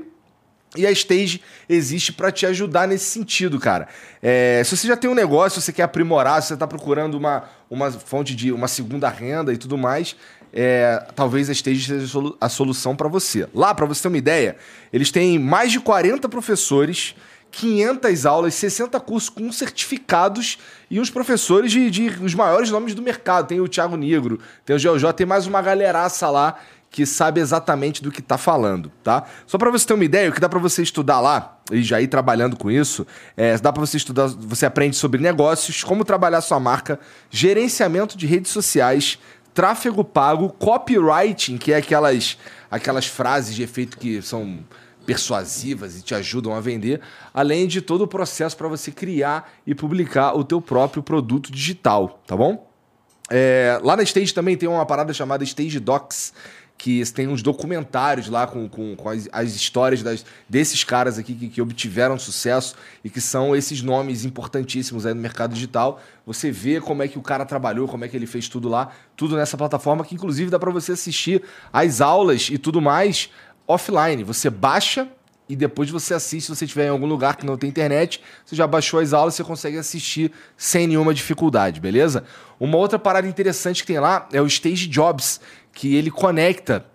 E 0.75 0.88
a 0.88 0.92
Stage 0.92 1.42
existe 1.70 2.12
para 2.12 2.31
te 2.31 2.46
ajudar 2.46 2.88
nesse 2.88 3.06
sentido, 3.06 3.60
cara. 3.60 3.88
É, 4.22 4.62
se 4.66 4.75
você 4.75 4.88
já 4.88 4.98
tem 4.98 5.10
um 5.10 5.14
negócio, 5.14 5.60
se 5.60 5.66
você 5.66 5.74
quer 5.74 5.84
aprimorar, 5.84 6.42
se 6.42 6.48
você 6.50 6.54
está 6.56 6.66
procurando 6.68 7.16
uma, 7.16 7.44
uma 7.70 7.92
fonte 7.92 8.36
de 8.36 8.52
uma 8.52 8.68
segunda 8.68 9.08
renda 9.08 9.54
e 9.54 9.58
tudo 9.58 9.78
mais, 9.78 10.16
é, 10.52 11.06
talvez 11.16 11.50
a 11.50 11.54
Stage 11.54 11.86
seja 11.86 12.04
a 12.06 12.08
solu- 12.08 12.38
a 12.42 12.50
solução 12.50 12.96
para 12.96 13.08
você. 13.08 13.48
Lá, 13.54 13.74
para 13.74 13.86
você 13.86 14.02
ter 14.02 14.08
uma 14.08 14.18
ideia, 14.18 14.56
eles 14.92 15.12
têm 15.12 15.38
mais 15.38 15.72
de 15.72 15.80
40 15.80 16.28
professores, 16.28 17.16
500 17.52 18.25
aulas, 18.25 18.56
60 18.56 19.00
cursos 19.00 19.30
com 19.30 19.52
certificados 19.52 20.58
e 20.90 21.00
uns 21.00 21.12
professores 21.12 21.72
de, 21.72 21.90
de 21.92 22.08
os 22.24 22.34
maiores 22.34 22.72
nomes 22.72 22.96
do 22.96 23.01
mercado. 23.01 23.48
Tem 23.48 23.62
o 23.62 23.68
Thiago 23.68 23.96
Negro, 23.96 24.39
tem 24.65 24.75
o 24.75 24.80
GeoJ, 24.80 25.13
tem 25.15 25.25
mais 25.25 25.46
uma 25.46 25.62
galeraça 25.62 26.30
lá 26.32 26.60
que 26.94 27.08
sabe 27.08 27.42
exatamente 27.42 28.04
do 28.04 28.12
que 28.12 28.22
tá 28.22 28.38
falando, 28.38 28.92
tá? 29.04 29.26
Só 29.48 29.58
para 29.58 29.72
você 29.72 29.84
ter 29.84 29.96
uma 29.96 30.06
ideia, 30.06 30.30
o 30.30 30.32
que 30.32 30.40
dá 30.40 30.48
para 30.48 30.60
você 30.60 30.84
estudar 30.84 31.20
lá 31.20 31.58
e 31.72 31.82
já 31.82 32.00
ir 32.00 32.08
trabalhando 32.08 32.56
com 32.56 32.70
isso, 32.70 33.06
é, 33.36 33.58
dá 33.58 33.74
para 33.74 33.82
você 33.82 33.98
estudar, 33.98 34.28
você 34.28 34.68
aprende 34.68 34.96
sobre 34.96 35.20
negócios, 35.20 35.84
como 35.84 36.06
trabalhar 36.06 36.40
sua 36.42 36.60
marca, 36.60 37.00
gerenciamento 37.32 38.16
de 38.16 38.28
redes 38.28 38.52
sociais, 38.52 39.18
tráfego 39.56 40.04
pago, 40.04 40.50
copywriting, 40.50 41.58
que 41.58 41.74
é 41.74 41.78
aquelas 41.78 42.38
aquelas 42.70 43.08
frases 43.08 43.56
de 43.56 43.64
efeito 43.64 43.98
que 43.98 44.22
são 44.22 44.60
persuasivas 45.04 45.98
e 45.98 46.04
te 46.04 46.14
ajudam 46.14 46.54
a 46.54 46.62
vender, 46.62 47.02
além 47.34 47.66
de 47.66 47.82
todo 47.82 48.04
o 48.04 48.08
processo 48.08 48.56
para 48.56 48.68
você 48.68 48.92
criar 48.92 49.52
e 49.66 49.74
publicar 49.74 50.38
o 50.38 50.44
teu 50.44 50.62
próprio 50.62 51.02
produto 51.02 51.52
digital, 51.52 52.22
tá 52.28 52.38
bom? 52.38 52.72
É, 53.32 53.80
lá 53.84 53.96
na 53.96 54.04
Stage 54.04 54.34
também 54.34 54.56
tem 54.56 54.70
uma 54.70 54.86
parada 54.86 55.14
chamada 55.14 55.44
Stage 55.44 55.80
Docs, 55.80 56.34
que 56.84 57.02
tem 57.13 57.30
uns 57.30 57.42
documentários 57.42 58.28
lá 58.28 58.46
com, 58.46 58.68
com, 58.68 58.94
com 58.94 59.08
as, 59.08 59.30
as 59.32 59.56
histórias 59.56 60.04
das- 60.04 60.25
desses 60.50 60.84
caras 60.84 61.18
aqui 61.18 61.34
que, 61.34 61.48
que 61.48 61.62
obtiveram 61.62 62.20
sucesso 62.20 62.75
e 63.06 63.10
que 63.10 63.22
são 63.22 63.56
esses 63.56 63.82
nomes 63.82 64.25
importantíssimos 64.25 65.06
aí 65.06 65.13
no 65.13 65.22
mercado 65.22 65.54
digital. 65.54 66.02
Você 66.25 66.52
vê 66.52 66.82
como 66.82 67.02
é 67.02 67.08
que 67.08 67.18
o 67.18 67.22
cara 67.22 67.46
trabalhou, 67.46 67.88
como 67.88 68.04
é 68.04 68.10
que 68.10 68.18
ele 68.18 68.28
fez 68.28 68.50
tudo 68.50 68.68
lá, 68.68 68.92
tudo 69.16 69.38
nessa 69.38 69.56
plataforma 69.56 70.04
que 70.04 70.13
inclusive 70.13 70.52
dá 70.52 70.60
para 70.60 70.72
você 70.72 70.92
assistir 70.92 71.42
as 71.72 72.02
aulas 72.02 72.50
e 72.52 72.58
tudo 72.58 72.82
mais 72.82 73.30
offline. 73.66 74.22
Você 74.25 74.50
baixa 74.50 75.08
e 75.48 75.56
depois 75.56 75.90
você 75.90 76.13
assiste, 76.13 76.48
se 76.48 76.56
você 76.56 76.66
estiver 76.66 76.88
em 76.88 76.90
algum 76.90 77.06
lugar 77.06 77.38
que 77.38 77.46
não 77.46 77.58
tem 77.58 77.70
internet, 77.70 78.22
você 78.46 78.58
já 78.58 78.68
baixou 78.68 79.00
as 79.00 79.13
aulas, 79.13 79.36
você 79.36 79.44
consegue 79.44 79.78
assistir 79.78 80.32
sem 80.58 80.88
nenhuma 80.88 81.13
dificuldade, 81.13 81.80
beleza? 81.80 82.25
Uma 82.60 82.78
outra 82.78 82.98
parada 83.00 83.28
interessante 83.28 83.82
que 83.84 83.88
tem 83.88 84.00
lá 84.00 84.28
é 84.32 84.42
o 84.42 84.48
Stage 84.48 84.88
Jobs, 84.88 85.42
que 85.74 85.96
ele 85.96 86.10
conecta 86.12 86.86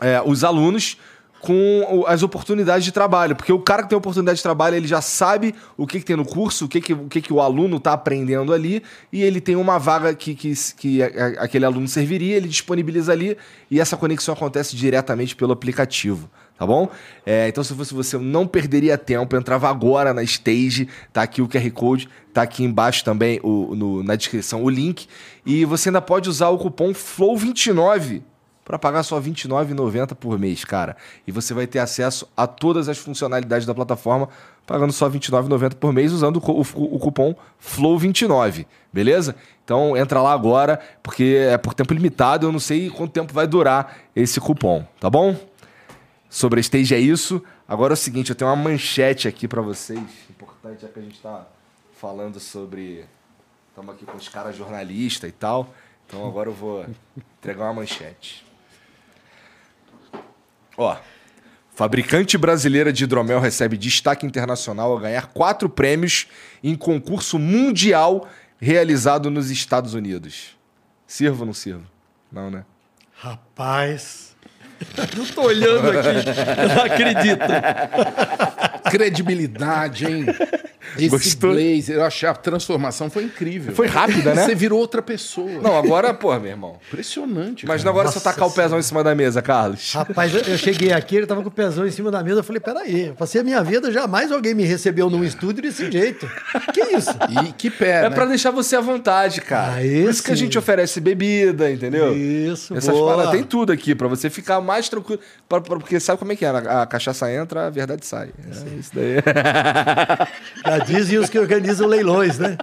é, 0.00 0.20
os 0.20 0.44
alunos 0.44 0.98
com 1.40 2.04
as 2.08 2.22
oportunidades 2.22 2.84
de 2.84 2.90
trabalho. 2.90 3.36
Porque 3.36 3.52
o 3.52 3.58
cara 3.60 3.82
que 3.84 3.88
tem 3.88 3.96
oportunidade 3.96 4.38
de 4.38 4.42
trabalho, 4.42 4.74
ele 4.74 4.88
já 4.88 5.00
sabe 5.00 5.54
o 5.76 5.86
que, 5.86 6.00
que 6.00 6.04
tem 6.04 6.16
no 6.16 6.24
curso, 6.24 6.64
o 6.64 6.68
que, 6.68 6.80
que, 6.80 6.92
o, 6.92 7.06
que, 7.08 7.20
que 7.22 7.32
o 7.32 7.40
aluno 7.40 7.76
está 7.76 7.92
aprendendo 7.92 8.52
ali, 8.52 8.82
e 9.12 9.22
ele 9.22 9.40
tem 9.40 9.54
uma 9.54 9.78
vaga 9.78 10.12
que, 10.14 10.34
que, 10.34 10.52
que 10.76 11.02
a- 11.02 11.42
aquele 11.44 11.64
aluno 11.64 11.86
serviria, 11.86 12.36
ele 12.36 12.48
disponibiliza 12.48 13.12
ali, 13.12 13.36
e 13.70 13.78
essa 13.78 13.96
conexão 13.96 14.34
acontece 14.34 14.74
diretamente 14.74 15.36
pelo 15.36 15.52
aplicativo. 15.52 16.28
Tá 16.58 16.66
bom? 16.66 16.88
É, 17.24 17.48
então, 17.48 17.62
se 17.64 17.74
fosse 17.74 17.92
você, 17.94 18.16
eu 18.16 18.20
não 18.20 18.46
perderia 18.46 18.96
tempo, 18.98 19.36
entrava 19.36 19.68
agora 19.68 20.12
na 20.14 20.22
Stage, 20.22 20.88
tá 21.12 21.22
aqui 21.22 21.40
o 21.42 21.48
QR 21.48 21.70
Code, 21.72 22.08
tá 22.32 22.42
aqui 22.42 22.64
embaixo 22.64 23.04
também 23.04 23.40
o, 23.42 23.74
no- 23.74 24.02
na 24.02 24.16
descrição 24.16 24.62
o 24.64 24.68
link, 24.70 25.06
e 25.44 25.64
você 25.64 25.88
ainda 25.88 26.00
pode 26.00 26.28
usar 26.28 26.48
o 26.48 26.58
cupom 26.58 26.92
FLOW29 26.92 28.22
para 28.64 28.78
pagar 28.80 29.04
só 29.04 29.18
R$ 29.20 29.30
29,90 29.30 30.14
por 30.16 30.36
mês, 30.40 30.64
cara. 30.64 30.96
E 31.24 31.30
você 31.30 31.54
vai 31.54 31.68
ter 31.68 31.78
acesso 31.78 32.28
a 32.36 32.48
todas 32.48 32.88
as 32.88 32.98
funcionalidades 32.98 33.64
da 33.64 33.72
plataforma 33.72 34.28
pagando 34.66 34.92
só 34.92 35.06
R$ 35.08 35.16
29,90 35.20 35.74
por 35.74 35.92
mês 35.92 36.10
usando 36.12 36.38
o, 36.44 36.50
o- 36.50 36.94
o 36.96 36.98
cupom 36.98 37.32
FLOW29, 37.64 38.66
beleza? 38.92 39.36
Então 39.64 39.96
entra 39.96 40.20
lá 40.20 40.32
agora, 40.32 40.80
porque 41.02 41.46
é 41.48 41.56
por 41.56 41.74
tempo 41.74 41.94
limitado, 41.94 42.46
eu 42.46 42.52
não 42.52 42.58
sei 42.58 42.90
quanto 42.90 43.12
tempo 43.12 43.32
vai 43.32 43.46
durar 43.46 43.98
esse 44.16 44.40
cupom, 44.40 44.84
tá 44.98 45.08
bom? 45.08 45.36
Sobre 46.36 46.58
a 46.58 46.60
stage 46.60 46.94
é 46.94 46.98
isso. 46.98 47.42
Agora 47.66 47.94
é 47.94 47.94
o 47.94 47.96
seguinte, 47.96 48.28
eu 48.28 48.36
tenho 48.36 48.50
uma 48.50 48.56
manchete 48.56 49.26
aqui 49.26 49.48
para 49.48 49.62
vocês. 49.62 49.98
Importante 50.28 50.84
é 50.84 50.88
que 50.88 50.98
a 50.98 51.02
gente 51.02 51.18
tá 51.18 51.46
falando 51.98 52.38
sobre 52.38 53.06
estamos 53.70 53.94
aqui 53.94 54.04
com 54.04 54.18
os 54.18 54.28
caras 54.28 54.54
jornalistas 54.54 55.30
e 55.30 55.32
tal. 55.32 55.74
Então 56.06 56.28
agora 56.28 56.50
eu 56.50 56.52
vou 56.52 56.84
entregar 57.38 57.64
uma 57.64 57.72
manchete. 57.72 58.44
Ó, 60.76 60.94
fabricante 61.74 62.36
brasileira 62.36 62.92
de 62.92 63.04
hidromel 63.04 63.40
recebe 63.40 63.78
destaque 63.78 64.26
internacional 64.26 64.92
ao 64.92 64.98
ganhar 64.98 65.28
quatro 65.28 65.70
prêmios 65.70 66.26
em 66.62 66.76
concurso 66.76 67.38
mundial 67.38 68.28
realizado 68.60 69.30
nos 69.30 69.50
Estados 69.50 69.94
Unidos. 69.94 70.54
Sirvo 71.06 71.40
ou 71.40 71.46
não 71.46 71.54
sirvo? 71.54 71.86
Não, 72.30 72.50
né? 72.50 72.66
Rapaz. 73.14 74.25
Eu 75.16 75.26
tô 75.34 75.42
olhando 75.42 75.90
aqui, 75.90 76.08
eu 76.08 76.68
não 76.68 76.84
acredito. 76.84 77.46
Credibilidade, 78.90 80.06
hein? 80.06 80.26
Esse 80.96 81.08
Gostou? 81.08 81.52
blazer, 81.52 81.96
eu 81.96 82.04
achei 82.04 82.28
a 82.28 82.34
transformação 82.34 83.10
foi 83.10 83.24
incrível. 83.24 83.74
Foi 83.74 83.86
rápida, 83.86 84.34
né? 84.34 84.44
Você 84.44 84.54
virou 84.54 84.78
outra 84.78 85.02
pessoa. 85.02 85.60
Não, 85.62 85.76
agora, 85.76 86.12
pô, 86.14 86.32
meu 86.38 86.50
irmão. 86.50 86.78
Impressionante. 86.88 87.64
Imagina 87.64 87.84
cara. 87.84 87.90
agora 87.90 88.04
Nossa 88.06 88.20
tacar 88.20 88.46
o 88.48 88.50
pezão 88.50 88.78
em 88.78 88.82
cima 88.82 89.02
da 89.04 89.14
mesa, 89.14 89.40
Carlos. 89.42 89.92
Rapaz, 89.92 90.34
eu, 90.34 90.56
cheguei 90.58 90.92
aqui, 90.92 91.16
ele 91.16 91.26
tava 91.26 91.42
com 91.42 91.48
o 91.48 91.52
pezão 91.52 91.86
em 91.86 91.90
cima 91.90 92.10
da 92.10 92.22
mesa. 92.22 92.40
Eu 92.40 92.44
falei, 92.44 92.60
peraí, 92.60 93.06
eu 93.08 93.14
passei 93.14 93.40
a 93.40 93.44
minha 93.44 93.62
vida, 93.62 93.90
jamais 93.92 94.30
alguém 94.32 94.54
me 94.54 94.64
recebeu 94.64 95.08
num 95.10 95.22
estúdio 95.24 95.62
desse 95.62 95.90
jeito. 95.90 96.28
Que 96.72 96.80
isso? 96.96 97.10
E 97.48 97.52
que 97.52 97.70
pé, 97.70 97.98
É 98.04 98.08
né? 98.08 98.10
pra 98.10 98.26
deixar 98.26 98.50
você 98.50 98.76
à 98.76 98.80
vontade, 98.80 99.40
cara. 99.40 99.74
Ah, 99.74 99.76
Por 99.76 99.84
isso 100.10 100.22
que 100.22 100.30
a 100.32 100.36
gente 100.36 100.58
oferece 100.58 101.00
bebida, 101.00 101.70
entendeu? 101.70 102.16
Isso, 102.16 102.74
Essas 102.76 102.94
boa. 102.94 103.10
paradas, 103.12 103.32
tem 103.32 103.42
tudo 103.42 103.72
aqui 103.72 103.94
pra 103.94 104.08
você 104.08 104.28
ficar 104.30 104.60
mais 104.60 104.88
tranquilo. 104.88 105.20
Pra- 105.48 105.60
pra- 105.60 105.78
porque 105.78 105.98
sabe 106.00 106.18
como 106.18 106.32
é 106.32 106.36
que 106.36 106.44
é? 106.44 106.48
A, 106.48 106.82
a 106.82 106.86
cachaça 106.86 107.30
entra, 107.32 107.66
a 107.66 107.70
verdade 107.70 108.04
sai. 108.06 108.30
É 108.46 108.78
isso 108.78 108.90
daí. 108.94 109.16
Já 110.76 110.84
dizem 110.84 111.18
os 111.18 111.30
que 111.30 111.38
organizam 111.38 111.86
leilões, 111.86 112.38
né? 112.38 112.56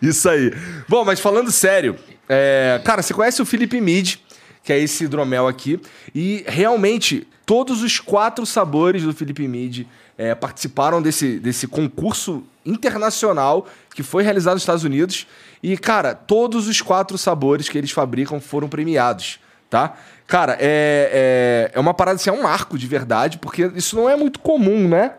Isso 0.00 0.28
aí. 0.28 0.52
Bom, 0.88 1.04
mas 1.04 1.18
falando 1.18 1.50
sério, 1.50 1.96
é, 2.28 2.80
cara, 2.84 3.02
você 3.02 3.12
conhece 3.12 3.42
o 3.42 3.46
Felipe 3.46 3.80
Mid, 3.80 4.16
que 4.62 4.72
é 4.72 4.78
esse 4.78 5.04
hidromel 5.04 5.48
aqui, 5.48 5.80
e 6.14 6.44
realmente 6.46 7.26
todos 7.44 7.82
os 7.82 7.98
quatro 7.98 8.46
sabores 8.46 9.02
do 9.02 9.12
Felipe 9.12 9.46
Mid 9.48 9.86
é, 10.16 10.34
participaram 10.34 11.02
desse, 11.02 11.38
desse 11.38 11.66
concurso 11.66 12.44
internacional 12.64 13.66
que 13.94 14.02
foi 14.02 14.22
realizado 14.22 14.54
nos 14.54 14.62
Estados 14.62 14.84
Unidos. 14.84 15.26
E, 15.62 15.76
cara, 15.76 16.14
todos 16.14 16.68
os 16.68 16.80
quatro 16.80 17.18
sabores 17.18 17.68
que 17.68 17.76
eles 17.76 17.90
fabricam 17.90 18.40
foram 18.40 18.68
premiados, 18.68 19.40
tá? 19.68 19.96
Cara, 20.26 20.56
é, 20.60 21.70
é, 21.70 21.70
é 21.74 21.80
uma 21.80 21.92
parada 21.92 22.16
assim, 22.16 22.30
é 22.30 22.32
um 22.32 22.42
marco 22.42 22.78
de 22.78 22.86
verdade, 22.86 23.38
porque 23.38 23.70
isso 23.74 23.96
não 23.96 24.08
é 24.08 24.14
muito 24.14 24.38
comum, 24.38 24.88
né? 24.88 25.14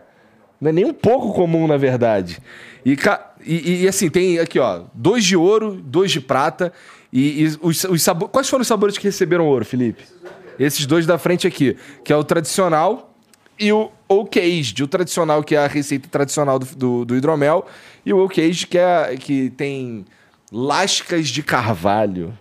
Não 0.61 0.69
é 0.69 0.71
nem 0.71 0.85
um 0.85 0.93
pouco 0.93 1.33
comum, 1.33 1.67
na 1.67 1.75
verdade. 1.75 2.37
E, 2.85 2.95
e- 3.43 3.83
e, 3.83 3.87
assim, 3.87 4.09
tem 4.09 4.37
aqui, 4.39 4.59
ó, 4.59 4.83
dois 4.93 5.25
de 5.25 5.35
ouro, 5.35 5.81
dois 5.83 6.11
de 6.11 6.21
prata. 6.21 6.71
E, 7.11 7.41
e 7.43 7.57
os, 7.61 7.83
os 7.83 8.01
sabo- 8.03 8.29
Quais 8.29 8.47
foram 8.47 8.61
os 8.61 8.67
sabores 8.67 8.97
que 8.97 9.03
receberam 9.05 9.47
ouro, 9.47 9.65
Felipe? 9.65 10.03
Esses 10.59 10.85
dois 10.85 11.05
da 11.07 11.17
frente 11.17 11.47
aqui, 11.47 11.75
que 12.03 12.13
é 12.13 12.15
o 12.15 12.23
tradicional 12.23 13.13
e 13.59 13.73
o 13.73 13.89
Oak 14.07 14.39
Aged. 14.39 14.83
O 14.83 14.87
tradicional, 14.87 15.43
que 15.43 15.55
é 15.55 15.59
a 15.59 15.67
receita 15.67 16.07
tradicional 16.07 16.59
do, 16.59 16.65
do, 16.75 17.05
do 17.05 17.15
hidromel, 17.15 17.65
e 18.05 18.13
o 18.13 18.19
Oak 18.19 18.39
Aged, 18.39 18.67
que, 18.67 18.77
é, 18.77 19.15
que 19.17 19.49
tem 19.51 20.05
lascas 20.51 21.29
de 21.29 21.41
carvalho. 21.41 22.37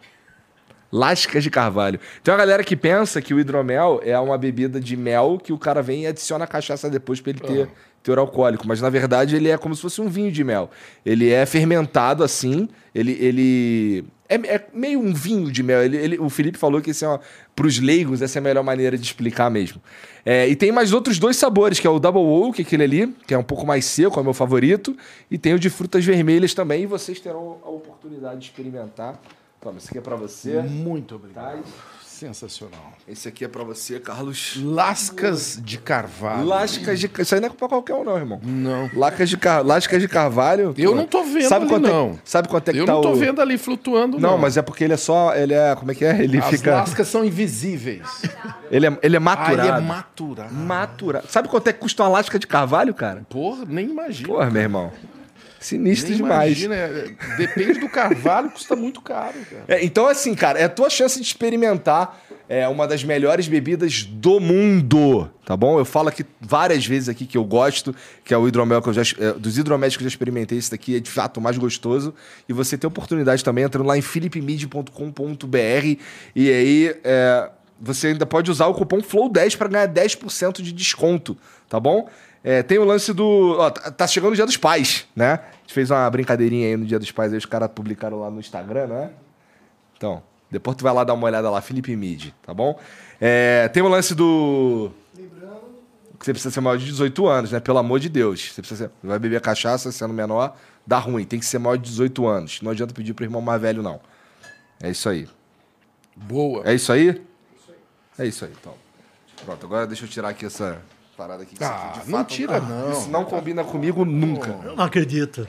Lascas 0.93 1.45
de 1.45 1.51
carvalho. 1.51 2.01
Tem 2.23 2.33
uma 2.33 2.39
galera 2.39 2.65
que 2.65 2.77
pensa 2.77 3.23
que 3.23 3.33
o 3.33 3.39
hidromel 3.39 4.01
é 4.05 4.19
uma 4.19 4.37
bebida 4.37 4.81
de 4.81 4.97
mel 4.97 5.41
que 5.43 5.53
o 5.53 5.59
cara 5.59 5.81
vem 5.83 6.03
e 6.03 6.07
adiciona 6.09 6.45
a 6.45 6.49
cachaça 6.49 6.91
depois 6.91 7.21
pra 7.21 7.31
ele 7.31 7.39
ter 7.41 7.69
teor 8.03 8.19
alcoólico. 8.19 8.67
Mas 8.67 8.81
na 8.81 8.89
verdade 8.91 9.37
ele 9.37 9.49
é 9.49 9.57
como 9.59 9.75
se 9.75 9.83
fosse 9.83 10.01
um 10.01 10.09
vinho 10.09 10.31
de 10.33 10.43
mel. 10.45 10.71
Ele 11.05 11.31
é 11.31 11.45
fermentado 11.47 12.23
assim, 12.25 12.69
ele. 12.95 13.13
ele 13.21 14.05
é, 14.29 14.35
é 14.55 14.67
meio 14.73 15.01
um 15.01 15.13
vinho 15.13 15.51
de 15.51 15.63
mel. 15.63 15.83
Ele, 15.83 15.97
ele- 15.97 16.19
o 16.19 16.29
Felipe 16.31 16.57
falou 16.57 16.81
que 16.81 16.91
esse 16.91 17.05
é 17.05 17.19
pros 17.57 17.79
leigos, 17.81 18.23
essa 18.23 18.39
é 18.39 18.41
a 18.41 18.43
melhor 18.43 18.63
maneira 18.63 18.97
de 18.97 19.05
explicar 19.05 19.51
mesmo. 19.51 19.83
É, 20.25 20.49
e 20.49 20.55
tem 20.55 20.71
mais 20.71 20.93
outros 20.93 21.19
dois 21.19 21.37
sabores, 21.37 21.81
que 21.81 21.87
é 21.87 21.91
o 21.91 21.99
Double 21.99 22.23
Oak, 22.23 22.63
aquele 22.63 22.85
ali, 22.85 23.15
que 23.27 23.35
é 23.35 23.39
um 23.39 23.43
pouco 23.43 23.67
mais 23.67 23.85
seco, 23.87 24.19
é 24.19 24.23
o 24.23 24.25
meu 24.25 24.33
favorito. 24.35 24.97
E 25.31 25.37
tem 25.37 25.53
o 25.55 25.59
de 25.59 25.69
frutas 25.69 26.05
vermelhas 26.05 26.55
também, 26.55 26.85
e 26.85 26.87
vocês 26.87 27.19
terão 27.19 27.59
a 27.65 27.69
oportunidade 27.71 28.39
de 28.41 28.47
experimentar. 28.47 29.21
Toma, 29.61 29.79
esse 29.79 29.89
aqui 29.89 29.99
é 29.99 30.01
pra 30.01 30.15
você. 30.17 30.61
Muito 30.63 31.17
obrigado. 31.17 31.63
Sensacional. 32.21 32.93
Esse 33.09 33.29
aqui 33.29 33.47
é 33.47 33.49
pra 33.49 33.65
você, 33.65 33.99
Carlos. 33.99 34.61
Lascas 34.63 35.59
de 35.65 35.79
carvalho. 35.79 36.45
Lascas 36.45 37.01
de. 37.01 37.11
Isso 37.19 37.35
aí 37.35 37.41
não 37.41 37.49
é 37.49 37.51
pra 37.51 37.67
qualquer 37.67 37.95
um, 37.95 38.05
não, 38.05 38.15
irmão. 38.15 38.39
Não. 38.45 38.91
Lascas 38.95 39.31
de, 39.31 39.39
car... 39.39 39.65
Lascas 39.65 40.03
de 40.03 40.07
carvalho. 40.07 40.75
Eu 40.77 40.91
pô. 40.91 40.97
não 40.97 41.07
tô 41.07 41.25
vendo 41.25 41.49
sabe 41.49 41.65
ali, 41.65 41.73
quanto 41.73 41.89
não. 41.89 42.11
É... 42.11 42.19
Sabe 42.23 42.49
quanto 42.49 42.69
é 42.69 42.73
que 42.75 42.79
Eu 42.79 42.85
tá 42.85 42.93
não 42.93 43.01
tô 43.01 43.13
o... 43.13 43.17
vendo 43.17 43.41
ali 43.41 43.57
flutuando, 43.57 44.21
Não, 44.21 44.33
não. 44.33 44.39
mas 44.39 44.59
é 44.59 44.63
porque 44.63 44.85
ele 44.85 44.93
é 44.93 44.99
só. 44.99 45.35
Ele 45.35 45.55
é. 45.55 45.75
Como 45.75 45.93
é 45.93 45.95
que 45.95 46.05
é? 46.05 46.23
Ele 46.23 46.37
As 46.37 46.51
fica. 46.51 46.75
lascas 46.75 47.09
são 47.09 47.25
invisíveis. 47.25 48.07
Ele 48.71 48.87
é, 48.87 48.99
ele 49.03 49.17
é 49.17 49.19
maturado. 49.19 49.63
Aí 49.63 49.69
é 49.69 49.81
maturado. 49.81 50.55
Maturado. 50.55 51.27
Sabe 51.29 51.49
quanto 51.49 51.67
é 51.67 51.73
que 51.73 51.81
custa 51.81 52.05
uma 52.05 52.09
lasca 52.09 52.39
de 52.39 52.47
carvalho, 52.47 52.95
cara? 52.95 53.27
Porra, 53.29 53.65
nem 53.67 53.89
imagina. 53.89 54.29
Porra, 54.29 54.49
meu 54.49 54.63
irmão. 54.63 54.93
Sinistro 55.61 56.09
nem 56.09 56.17
demais. 56.17 56.63
imagina. 56.63 56.75
é, 56.75 57.11
Depende 57.37 57.79
do 57.79 57.89
carvalho, 57.89 58.49
custa 58.53 58.75
muito 58.75 59.01
caro, 59.03 59.35
cara. 59.51 59.65
É, 59.69 59.85
então, 59.85 60.09
assim, 60.09 60.35
cara, 60.35 60.59
é 60.59 60.65
a 60.65 60.69
tua 60.69 60.89
chance 60.89 61.21
de 61.21 61.27
experimentar 61.27 62.19
é, 62.49 62.67
uma 62.67 62.89
das 62.89 63.05
melhores 63.05 63.47
bebidas 63.47 64.03
do 64.03 64.41
mundo, 64.41 65.31
tá 65.45 65.55
bom? 65.57 65.79
Eu 65.79 65.85
falo 65.85 66.09
aqui 66.09 66.25
várias 66.41 66.85
vezes 66.87 67.11
aqui 67.11 67.27
que 67.27 67.37
eu 67.37 67.45
gosto, 67.45 67.95
que 68.25 68.33
é 68.33 68.39
o 68.39 68.49
hidromel 68.49 68.81
que 68.81 68.89
eu 68.89 68.93
já... 68.93 69.03
é, 69.03 69.35
dos 69.35 69.59
hidroméis 69.59 69.97
que 69.97 70.03
eu 70.03 70.05
já 70.05 70.09
experimentei, 70.09 70.57
esse 70.57 70.71
daqui 70.71 70.97
é 70.97 71.01
de 71.01 71.11
fato 71.11 71.37
o 71.37 71.41
mais 71.41 71.59
gostoso. 71.59 72.15
E 72.49 72.53
você 72.53 72.79
tem 72.79 72.89
oportunidade 72.89 73.45
também 73.45 73.63
entrando 73.63 73.87
lá 73.87 73.99
em 73.99 74.03
philipmid.com.br 74.03 76.01
e 76.35 76.51
aí 76.51 76.97
é, 77.05 77.51
você 77.81 78.09
ainda 78.09 78.27
pode 78.27 78.51
usar 78.51 78.67
o 78.67 78.75
cupom 78.75 78.99
FLOW10 78.99 79.57
para 79.57 79.69
ganhar 79.69 79.89
10% 79.89 80.63
de 80.63 80.73
desconto, 80.73 81.37
tá 81.69 81.79
bom? 81.79 82.09
É, 82.43 82.63
tem 82.63 82.79
o 82.79 82.85
lance 82.85 83.13
do. 83.13 83.57
Ó, 83.59 83.71
tá 83.71 83.91
tá 83.91 84.07
chegando 84.07 84.33
o 84.33 84.37
Dia 84.37 84.47
dos 84.47 84.57
Pais, 84.57 85.07
né? 85.15 85.33
A 85.33 85.61
gente 85.61 85.75
fez 85.75 85.91
uma 85.91 86.09
brincadeirinha 86.09 86.69
aí 86.69 86.77
no 86.77 86.87
Dia 86.87 86.99
dos 86.99 87.11
Pais, 87.11 87.33
aí 87.33 87.39
os 87.39 87.47
caras 87.47 87.71
publicaram 87.75 88.21
lá 88.21 88.31
no 88.31 88.41
Instagram, 88.41 88.87
não 88.87 88.97
é? 88.97 89.11
Então, 89.97 90.23
depois 90.51 90.77
tu 90.77 90.83
vai 90.83 90.93
lá 90.93 91.05
dar 91.05 91.15
uma 91.15 91.27
olhada 91.27 91.51
lá, 91.51 91.61
Felipe 91.61 91.95
Mid, 91.95 92.31
tá 92.43 92.55
bom? 92.55 92.79
É, 93.21 93.69
tem 93.69 93.83
o 93.83 93.89
lance 93.89 94.15
do. 94.15 94.91
Que 96.19 96.27
você 96.27 96.33
precisa 96.33 96.53
ser 96.53 96.61
maior 96.61 96.77
de 96.77 96.85
18 96.85 97.27
anos, 97.27 97.53
né? 97.53 97.61
Pelo 97.61 97.79
amor 97.79 97.99
de 97.99 98.11
Deus. 98.11 98.53
Você 98.53 98.61
precisa 98.61 98.89
ser... 98.89 98.91
Vai 99.03 99.19
beber 99.19 99.41
cachaça 99.41 99.91
sendo 99.91 100.13
menor, 100.13 100.55
dá 100.87 100.99
ruim. 100.99 101.25
Tem 101.25 101.41
que 101.41 101.47
ser 101.47 101.59
maior 101.59 101.77
de 101.77 101.89
18 101.89 102.27
anos. 102.27 102.61
Não 102.61 102.73
adianta 102.73 102.93
pedir 102.93 103.15
pro 103.15 103.25
irmão 103.25 103.41
mais 103.41 103.59
velho, 103.59 103.83
não. 103.83 103.99
É 104.83 104.91
isso 104.91 105.09
aí. 105.09 105.27
Boa. 106.15 106.63
É 106.69 106.75
isso 106.75 106.93
aí? 106.93 107.23
É 108.19 108.27
isso 108.27 108.45
aí, 108.45 108.53
então. 108.59 108.75
Pronto, 109.47 109.65
agora 109.65 109.87
deixa 109.87 110.05
eu 110.05 110.09
tirar 110.11 110.29
aqui 110.29 110.45
essa 110.45 110.83
parada 111.21 111.43
aqui. 111.43 111.55
que 111.55 111.63
Ah, 111.63 111.91
aqui, 111.91 112.01
de 112.07 112.11
não 112.11 112.19
fato, 112.19 112.29
tira, 112.35 112.61
não. 112.61 112.93
Isso 112.93 113.11
não 113.11 113.25
combina 113.25 113.63
comigo 113.63 114.05
nunca. 114.05 114.51
Eu 114.65 114.75
não 114.75 114.85
acredito. 114.85 115.47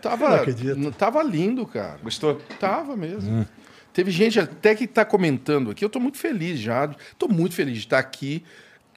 Tava, 0.00 0.28
Não 0.30 0.36
acredito. 0.36 0.92
tava 0.92 1.22
lindo, 1.22 1.66
cara. 1.66 1.98
Gostou? 2.02 2.36
Tava 2.58 2.96
mesmo. 2.96 3.46
Teve 3.92 4.10
gente 4.10 4.40
até 4.40 4.74
que 4.74 4.84
está 4.84 5.04
comentando 5.04 5.70
aqui. 5.70 5.84
Eu 5.84 5.88
estou 5.88 6.00
muito 6.00 6.16
feliz 6.18 6.58
já. 6.58 6.90
Estou 7.12 7.28
muito 7.28 7.54
feliz 7.54 7.74
de 7.74 7.80
estar 7.80 7.98
aqui. 7.98 8.42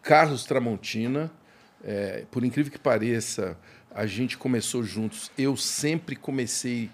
Carlos 0.02 0.46
Tramontina. 0.46 1.30
É, 1.84 2.24
por 2.32 2.44
incrível 2.44 2.72
que 2.72 2.80
pareça, 2.80 3.58
a 3.94 4.06
gente 4.06 4.38
começou 4.38 4.84
juntos. 4.84 5.30
Eu 5.38 5.56
sempre 5.58 6.16
comecei 6.16 6.90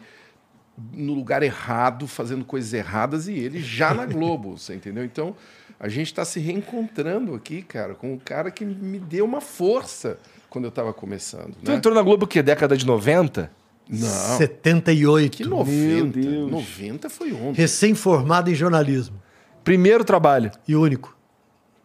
no 0.91 1.13
lugar 1.13 1.43
errado, 1.43 2.07
fazendo 2.07 2.43
coisas 2.43 2.73
erradas, 2.73 3.27
e 3.27 3.33
ele 3.33 3.61
já 3.61 3.93
na 3.93 4.05
Globo, 4.07 4.57
você 4.57 4.73
entendeu? 4.73 5.05
Então, 5.05 5.35
a 5.83 5.89
gente 5.89 6.07
está 6.07 6.23
se 6.23 6.39
reencontrando 6.39 7.35
aqui, 7.35 7.61
cara, 7.61 7.93
com 7.93 8.13
um 8.13 8.17
cara 8.17 8.49
que 8.49 8.63
me 8.63 8.97
deu 8.99 9.25
uma 9.25 9.41
força 9.41 10.17
quando 10.49 10.63
eu 10.63 10.69
estava 10.69 10.93
começando. 10.93 11.53
Tu 11.61 11.69
Né? 11.69 11.75
entrou 11.75 11.93
na 11.93 12.01
Globo 12.01 12.23
o 12.23 12.27
quê? 12.27 12.41
Década 12.41 12.77
de 12.77 12.85
90? 12.85 13.51
Não, 13.89 14.37
78. 14.37 15.35
que 15.37 15.43
90. 15.45 16.19
Deus. 16.21 16.49
90 16.49 17.09
foi 17.09 17.33
ontem. 17.33 17.59
Recém-formado 17.59 18.49
em 18.49 18.55
jornalismo. 18.55 19.21
Primeiro 19.61 20.05
trabalho. 20.05 20.51
E 20.65 20.73
único. 20.73 21.17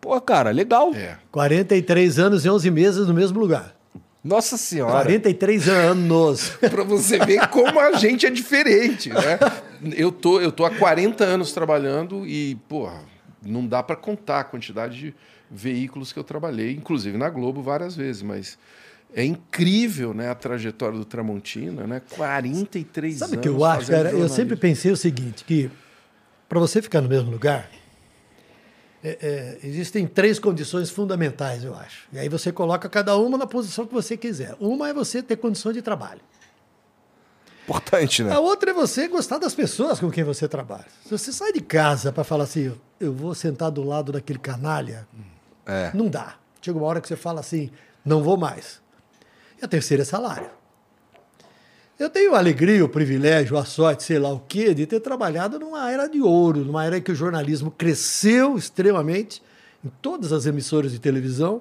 Pô, 0.01 0.21
cara, 0.21 0.51
legal. 0.53 0.95
É. 0.95 1.17
43 1.33 2.21
anos 2.21 2.45
e 2.45 2.49
11 2.49 2.71
meses 2.71 3.09
no 3.09 3.15
mesmo 3.15 3.41
lugar. 3.41 3.75
Nossa 4.23 4.57
senhora. 4.57 4.93
43 4.93 5.69
anos. 5.69 6.51
Pra 6.71 6.85
você 6.85 7.19
ver 7.19 7.49
como 7.49 7.81
a 7.81 7.93
gente 7.95 8.27
é 8.27 8.31
diferente, 8.31 9.09
né? 9.09 9.41
Eu 9.97 10.13
tô, 10.13 10.41
eu 10.41 10.53
tô 10.53 10.65
há 10.65 10.71
40 10.71 11.25
anos 11.25 11.51
trabalhando 11.51 12.25
e, 12.25 12.55
porra, 12.69 13.01
não 13.43 13.67
dá 13.67 13.83
pra 13.83 13.97
contar 13.97 14.41
a 14.41 14.45
quantidade 14.45 14.99
de 14.99 15.15
veículos 15.51 16.13
que 16.13 16.19
eu 16.19 16.25
trabalhei, 16.25 16.73
inclusive 16.73 17.17
na 17.17 17.31
Globo 17.31 17.63
várias 17.63 17.97
vezes, 17.97 18.23
mas 18.23 18.59
é 19.15 19.25
incrível, 19.25 20.13
né, 20.13 20.31
a 20.31 20.35
trajetória 20.35 20.99
do 20.99 21.05
Tramontina, 21.05 21.87
né? 21.87 22.03
43 22.11 23.17
Sabe 23.17 23.33
anos. 23.33 23.39
o 23.39 23.43
que 23.43 23.49
eu 23.49 23.65
acho, 23.65 23.91
cara? 23.91 24.11
Eu 24.11 24.29
sempre 24.29 24.57
pensei 24.57 24.93
o 24.93 24.97
seguinte, 24.97 25.45
que 25.45 25.71
para 26.49 26.59
você 26.59 26.83
ficar 26.83 27.01
no 27.01 27.09
mesmo 27.09 27.31
lugar, 27.31 27.71
é, 29.03 29.19
é, 29.63 29.67
existem 29.67 30.07
três 30.07 30.39
condições 30.39 30.91
fundamentais, 30.91 31.65
eu 31.65 31.75
acho. 31.75 32.09
E 32.13 32.19
aí 32.19 32.29
você 32.29 32.51
coloca 32.51 32.89
cada 32.89 33.17
uma 33.17 33.39
na 33.39 33.47
posição 33.47 33.87
que 33.87 33.95
você 33.95 34.17
quiser. 34.17 34.57
Uma 34.59 34.89
é 34.89 34.93
você 34.93 35.23
ter 35.23 35.37
condições 35.37 35.75
de 35.75 35.83
trabalho. 35.83 36.21
Importante, 37.69 38.23
né? 38.25 38.33
A 38.33 38.41
outra 38.41 38.71
é 38.71 38.75
você 38.75 39.07
gostar 39.09 39.39
das 39.39 39.55
pessoas 39.55 40.01
com 40.01 40.11
quem 40.11 40.25
você 40.25 40.49
trabalha. 40.49 40.87
Se 41.05 41.11
você 41.11 41.31
sai 41.33 41.53
de 41.53 41.61
casa 41.61 42.11
para 42.13 42.25
falar 42.25 42.45
assim, 42.45 42.73
eu 42.99 43.13
vou 43.13 43.35
sentar 43.35 43.71
do 43.71 43.83
lado 43.85 44.11
daquele 44.13 44.39
canalha, 44.39 45.07
É. 45.67 45.91
não 45.95 46.09
dá. 46.09 46.37
Chega 46.63 46.79
uma 46.79 46.87
hora 46.87 47.01
que 47.01 47.07
você 47.09 47.17
fala 47.17 47.41
assim, 47.41 47.71
não 48.05 48.23
vou 48.23 48.37
mais. 48.37 48.81
E 49.61 49.65
a 49.65 49.69
terceira 49.69 50.03
é 50.03 50.07
salário. 50.07 50.49
Eu 51.99 52.09
tenho 52.09 52.35
a 52.35 52.39
alegria, 52.39 52.85
o 52.85 52.89
privilégio, 52.89 53.59
a 53.59 53.65
sorte, 53.65 54.05
sei 54.05 54.19
lá 54.21 54.33
o 54.33 54.39
quê, 54.41 54.73
de 54.73 54.87
ter 54.87 55.01
trabalhado 55.01 55.59
numa 55.59 55.91
era 55.91 56.07
de 56.09 56.23
ouro, 56.23 56.65
numa 56.65 56.85
era 56.85 56.97
em 56.99 57.03
que 57.03 57.11
o 57.11 57.15
jornalismo 57.15 57.71
cresceu 57.73 58.57
extremamente 58.57 59.43
em 59.85 59.91
todas 60.01 60.33
as 60.33 60.47
emissoras 60.47 60.93
de 60.93 60.99
televisão. 61.01 61.61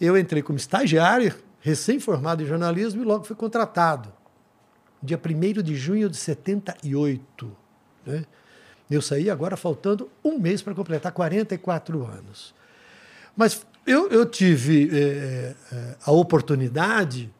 Eu 0.00 0.16
entrei 0.18 0.42
como 0.42 0.58
estagiário, 0.58 1.34
recém-formado 1.60 2.42
em 2.42 2.46
jornalismo, 2.46 3.02
e 3.02 3.04
logo 3.06 3.24
fui 3.24 3.34
contratado. 3.34 4.12
Dia 5.02 5.18
1 5.18 5.62
de 5.62 5.76
junho 5.76 6.08
de 6.08 6.16
78. 6.16 7.56
Né? 8.06 8.24
Eu 8.90 9.02
saí 9.02 9.28
agora 9.30 9.56
faltando 9.56 10.10
um 10.24 10.38
mês 10.38 10.62
para 10.62 10.74
completar 10.74 11.12
44 11.12 12.04
anos. 12.06 12.54
Mas 13.36 13.64
eu, 13.86 14.08
eu 14.08 14.26
tive 14.26 14.90
eh, 14.92 15.54
a 16.04 16.10
oportunidade 16.10 17.32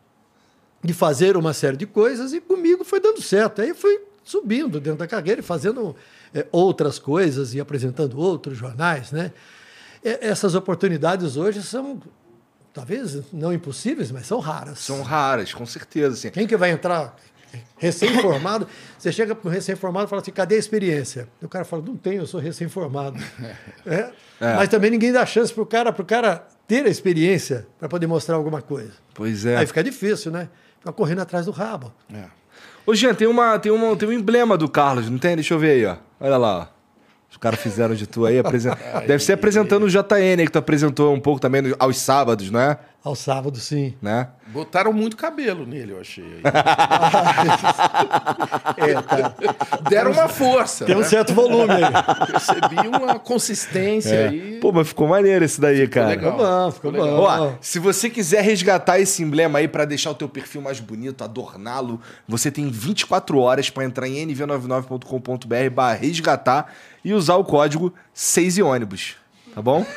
de 0.82 0.92
fazer 0.92 1.36
uma 1.36 1.52
série 1.52 1.76
de 1.76 1.86
coisas 1.86 2.32
e 2.32 2.40
comigo 2.40 2.84
foi 2.84 3.00
dando 3.00 3.20
certo. 3.20 3.60
Aí 3.60 3.74
fui 3.74 4.00
subindo 4.22 4.78
dentro 4.78 4.98
da 4.98 5.06
carreira 5.06 5.40
e 5.40 5.42
fazendo 5.42 5.96
eh, 6.34 6.46
outras 6.52 6.98
coisas 6.98 7.54
e 7.54 7.60
apresentando 7.60 8.18
outros 8.18 8.56
jornais. 8.56 9.10
Né? 9.10 9.32
E- 10.04 10.18
essas 10.20 10.54
oportunidades 10.54 11.36
hoje 11.36 11.62
são, 11.62 12.00
talvez 12.72 13.32
não 13.32 13.52
impossíveis, 13.52 14.10
mas 14.10 14.26
são 14.26 14.38
raras. 14.38 14.78
São 14.78 15.02
raras, 15.02 15.52
com 15.52 15.66
certeza. 15.66 16.14
Assim. 16.14 16.30
Quem 16.30 16.46
que 16.46 16.56
vai 16.56 16.70
entrar 16.70 17.16
recém-formado? 17.76 18.66
Você 18.98 19.12
chega 19.12 19.34
para 19.34 19.48
um 19.48 19.52
recém-formado 19.52 20.06
e 20.06 20.08
fala 20.08 20.22
assim, 20.22 20.32
cadê 20.32 20.56
a 20.56 20.58
experiência? 20.58 21.28
E 21.40 21.44
o 21.44 21.48
cara 21.48 21.64
fala, 21.64 21.82
não 21.86 21.96
tenho, 21.96 22.22
eu 22.22 22.26
sou 22.26 22.40
recém-formado. 22.40 23.18
É. 24.40 24.54
Mas 24.54 24.68
também 24.68 24.88
ninguém 24.88 25.10
dá 25.10 25.26
chance 25.26 25.52
para 25.52 25.62
o 25.64 25.66
cara, 25.66 25.92
pro 25.92 26.04
cara 26.04 26.46
ter 26.68 26.86
a 26.86 26.88
experiência 26.88 27.66
para 27.76 27.88
poder 27.88 28.06
mostrar 28.06 28.36
alguma 28.36 28.62
coisa. 28.62 28.92
Pois 29.12 29.44
é. 29.44 29.56
Aí 29.56 29.66
fica 29.66 29.82
difícil, 29.82 30.30
né? 30.30 30.48
Fica 30.78 30.92
correndo 30.92 31.22
atrás 31.22 31.46
do 31.46 31.50
rabo. 31.50 31.92
É. 32.14 32.26
Ô, 32.86 32.94
Jean, 32.94 33.14
tem, 33.14 33.26
uma, 33.26 33.58
tem, 33.58 33.72
uma, 33.72 33.96
tem 33.96 34.08
um 34.08 34.12
emblema 34.12 34.56
do 34.56 34.68
Carlos, 34.68 35.10
não 35.10 35.18
tem? 35.18 35.34
Deixa 35.34 35.54
eu 35.54 35.58
ver 35.58 35.72
aí, 35.72 35.86
ó. 35.86 35.96
Olha 36.20 36.36
lá, 36.36 36.58
ó. 36.58 36.78
Os 37.30 37.36
caras 37.36 37.60
fizeram 37.60 37.94
de 37.94 38.06
tu 38.06 38.24
aí. 38.24 38.36
Deve 39.06 39.22
ser 39.22 39.34
apresentando 39.34 39.84
o 39.84 39.88
JN 39.90 40.44
que 40.44 40.50
tu 40.52 40.58
apresentou 40.58 41.12
um 41.12 41.20
pouco 41.20 41.40
também 41.40 41.74
aos 41.78 41.98
sábados, 41.98 42.50
não 42.50 42.60
é? 42.60 42.78
Ao 43.08 43.14
sábado, 43.14 43.58
sim. 43.58 43.94
Né? 44.02 44.28
Botaram 44.48 44.92
muito 44.92 45.16
cabelo 45.16 45.64
nele, 45.64 45.92
eu 45.92 46.00
achei. 46.00 46.24
aí. 46.24 46.42
É, 48.76 48.94
tá. 49.02 49.34
Deram 49.88 50.12
uma 50.12 50.28
força. 50.28 50.84
Tem 50.84 50.94
um 50.94 51.00
né? 51.00 51.04
certo 51.04 51.34
volume 51.34 51.72
aí. 51.72 52.26
Percebi 52.26 52.86
uma 52.86 53.18
consistência 53.18 54.28
aí. 54.28 54.60
Pô, 54.60 54.70
mas 54.70 54.88
ficou 54.88 55.08
maneiro 55.08 55.44
esse 55.44 55.60
daí, 55.60 55.88
cara. 55.88 56.08
legal. 56.08 56.32
Ficou 56.32 56.46
bom, 56.46 56.70
ficou 56.70 56.92
Ficou 56.92 57.06
bom. 57.08 57.22
Ó, 57.22 57.52
se 57.60 57.78
você 57.78 58.08
quiser 58.10 58.42
resgatar 58.42 59.00
esse 59.00 59.22
emblema 59.22 59.58
aí 59.58 59.66
pra 59.66 59.84
deixar 59.84 60.10
o 60.10 60.14
teu 60.14 60.28
perfil 60.28 60.60
mais 60.60 60.78
bonito, 60.78 61.24
adorná-lo, 61.24 62.00
você 62.28 62.50
tem 62.50 62.70
24 62.70 63.38
horas 63.38 63.70
pra 63.70 63.84
entrar 63.84 64.06
em 64.06 64.26
nv99.com.br 64.28 65.70
barra 65.74 65.94
resgatar 65.94 66.72
e 67.04 67.12
usar 67.14 67.36
o 67.36 67.44
código 67.44 67.92
6 68.12 68.58
e 68.58 68.62
ônibus. 68.62 69.16
Tá 69.58 69.62
bom? 69.62 69.84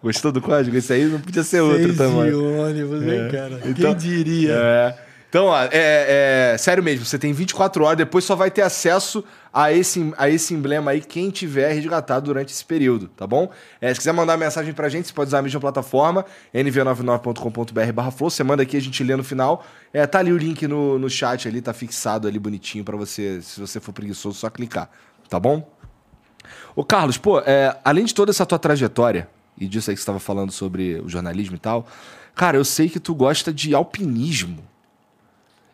Gostou 0.00 0.30
do 0.30 0.40
código? 0.40 0.76
Esse 0.76 0.92
aí 0.92 1.06
não 1.06 1.20
podia 1.20 1.42
ser 1.42 1.60
outro 1.60 1.82
Seis 1.86 1.98
tamanho. 1.98 2.30
de 2.30 2.36
ônibus, 2.36 3.02
hein, 3.02 3.28
cara? 3.32 3.60
Então- 3.64 3.74
Quem 3.74 3.96
diria? 3.96 4.52
É. 4.54 4.94
Então, 5.28 5.46
ó, 5.46 5.60
é, 5.72 6.52
é- 6.52 6.56
sério 6.58 6.84
mesmo, 6.84 7.06
você 7.06 7.18
tem 7.18 7.32
24 7.32 7.82
horas, 7.84 7.96
depois 7.96 8.22
só 8.22 8.36
vai 8.36 8.50
ter 8.50 8.60
acesso 8.60 9.24
a 9.50 9.72
esse, 9.72 10.12
a 10.18 10.28
esse 10.28 10.52
emblema 10.52 10.90
aí 10.90 11.00
quem 11.00 11.30
tiver 11.30 11.72
resgatado 11.72 12.26
durante 12.26 12.52
esse 12.52 12.62
período, 12.62 13.08
tá 13.08 13.26
bom? 13.26 13.50
É, 13.80 13.88
se 13.94 13.98
quiser 13.98 14.12
mandar 14.12 14.36
mensagem 14.36 14.74
pra 14.74 14.90
gente, 14.90 15.08
você 15.08 15.14
pode 15.14 15.28
usar 15.28 15.38
a 15.38 15.42
mesma 15.42 15.58
plataforma, 15.58 16.26
nv99.com.br 16.54 17.92
barra 17.94 18.10
flow, 18.10 18.28
você 18.28 18.44
manda 18.44 18.62
aqui, 18.62 18.76
a 18.76 18.80
gente 18.80 19.02
lê 19.02 19.16
no 19.16 19.24
final. 19.24 19.64
É, 19.90 20.06
tá 20.06 20.18
ali 20.18 20.32
o 20.32 20.36
link 20.36 20.66
no, 20.68 20.98
no 20.98 21.08
chat 21.08 21.48
ali, 21.48 21.62
tá 21.62 21.72
fixado 21.72 22.28
ali 22.28 22.38
bonitinho 22.38 22.84
pra 22.84 22.98
você, 22.98 23.40
se 23.40 23.58
você 23.58 23.80
for 23.80 23.94
preguiçoso, 23.94 24.38
só 24.38 24.50
clicar, 24.50 24.90
tá 25.32 25.40
bom? 25.40 25.66
Ô, 26.76 26.84
Carlos, 26.84 27.16
pô, 27.16 27.40
é, 27.40 27.74
além 27.82 28.04
de 28.04 28.14
toda 28.14 28.30
essa 28.30 28.44
tua 28.44 28.58
trajetória, 28.58 29.30
e 29.58 29.66
disso 29.66 29.88
aí 29.90 29.96
que 29.96 30.00
você 30.00 30.02
estava 30.02 30.20
falando 30.20 30.52
sobre 30.52 31.00
o 31.00 31.08
jornalismo 31.08 31.56
e 31.56 31.58
tal, 31.58 31.86
cara, 32.34 32.58
eu 32.58 32.64
sei 32.66 32.90
que 32.90 33.00
tu 33.00 33.14
gosta 33.14 33.50
de 33.50 33.74
alpinismo. 33.74 34.62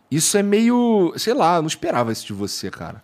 Isso 0.08 0.38
é 0.38 0.42
meio. 0.44 1.12
Sei 1.16 1.34
lá, 1.34 1.56
eu 1.56 1.62
não 1.62 1.66
esperava 1.66 2.12
isso 2.12 2.24
de 2.24 2.32
você, 2.32 2.70
cara. 2.70 3.02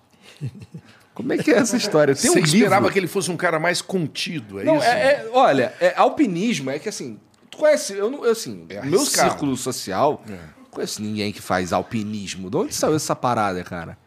Como 1.13 1.33
é 1.33 1.39
que 1.39 1.51
é 1.51 1.59
essa 1.59 1.77
história? 1.77 2.15
Tem 2.15 2.31
um 2.31 2.35
Você 2.35 2.41
esperava 2.41 2.77
livro... 2.77 2.93
que 2.93 2.99
ele 3.01 3.07
fosse 3.09 3.31
um 3.33 3.37
cara 3.37 3.59
mais 3.59 3.83
contido, 3.83 4.61
é 4.61 4.65
Não, 4.65 4.77
isso? 4.77 4.87
é, 4.87 4.91
é- 5.13 5.31
olha, 5.33 5.75
é, 5.81 5.95
alpinismo 5.97 6.71
é 6.71 6.79
que 6.79 6.89
assim. 6.89 7.19
Tu 7.51 7.59
conhece. 7.59 7.95
Eu 7.95 8.11
não. 8.11 8.25
eu, 8.25 8.31
assim, 8.31 8.65
É 8.69 8.81
no 8.83 8.91
meu 8.93 9.01
círculo 9.01 9.57
social, 9.57 10.23
não 10.57 10.65
conheço 10.71 11.03
ninguém 11.03 11.33
que 11.33 11.43
faz 11.43 11.73
alpinismo. 11.73 12.49
De 12.49 12.57
onde 12.57 12.75
saiu 12.75 12.95
essa 12.95 13.15
parada, 13.17 13.63
cara? 13.65 13.99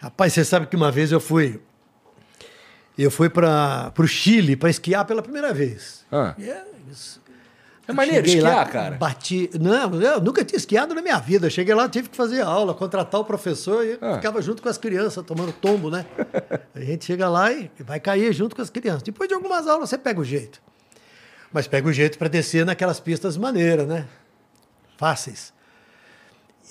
Rapaz, 0.00 0.32
você 0.32 0.44
sabe 0.44 0.66
que 0.66 0.74
uma 0.76 0.90
vez 0.90 1.12
eu 1.12 1.20
fui. 1.20 1.60
Eu 3.02 3.10
fui 3.10 3.28
para 3.30 3.92
o 3.98 4.06
Chile 4.06 4.56
para 4.56 4.68
esquiar 4.70 5.04
pela 5.04 5.22
primeira 5.22 5.52
vez. 5.54 6.04
Ah. 6.12 6.34
E 6.38 6.48
é, 6.50 6.64
isso. 6.90 7.20
É 7.88 7.92
maneiro 7.92 8.24
Cheguei 8.26 8.42
esquiar, 8.42 8.56
lá, 8.56 8.66
cara. 8.66 8.96
Bati. 8.96 9.50
Não, 9.58 10.00
eu 10.00 10.20
nunca 10.20 10.44
tinha 10.44 10.56
esquiado 10.56 10.94
na 10.94 11.02
minha 11.02 11.18
vida. 11.18 11.48
Cheguei 11.50 11.74
lá, 11.74 11.88
tive 11.88 12.08
que 12.08 12.16
fazer 12.16 12.40
aula, 12.42 12.72
contratar 12.74 13.20
o 13.20 13.24
professor 13.24 13.84
e 13.84 13.98
Ah. 14.00 14.14
ficava 14.16 14.40
junto 14.42 14.62
com 14.62 14.68
as 14.68 14.78
crianças, 14.78 15.24
tomando 15.24 15.50
tombo, 15.52 15.90
né? 15.90 16.04
A 16.74 16.80
gente 16.80 17.04
chega 17.04 17.28
lá 17.28 17.52
e 17.52 17.70
vai 17.80 17.98
cair 17.98 18.32
junto 18.32 18.54
com 18.54 18.62
as 18.62 18.70
crianças. 18.70 19.02
Depois 19.02 19.28
de 19.28 19.34
algumas 19.34 19.66
aulas, 19.66 19.88
você 19.88 19.98
pega 19.98 20.20
o 20.20 20.24
jeito. 20.24 20.60
Mas 21.52 21.66
pega 21.66 21.88
o 21.88 21.92
jeito 21.92 22.16
para 22.16 22.28
descer 22.28 22.64
naquelas 22.64 23.00
pistas 23.00 23.36
maneiras, 23.36 23.88
né? 23.88 24.06
Fáceis. 24.96 25.52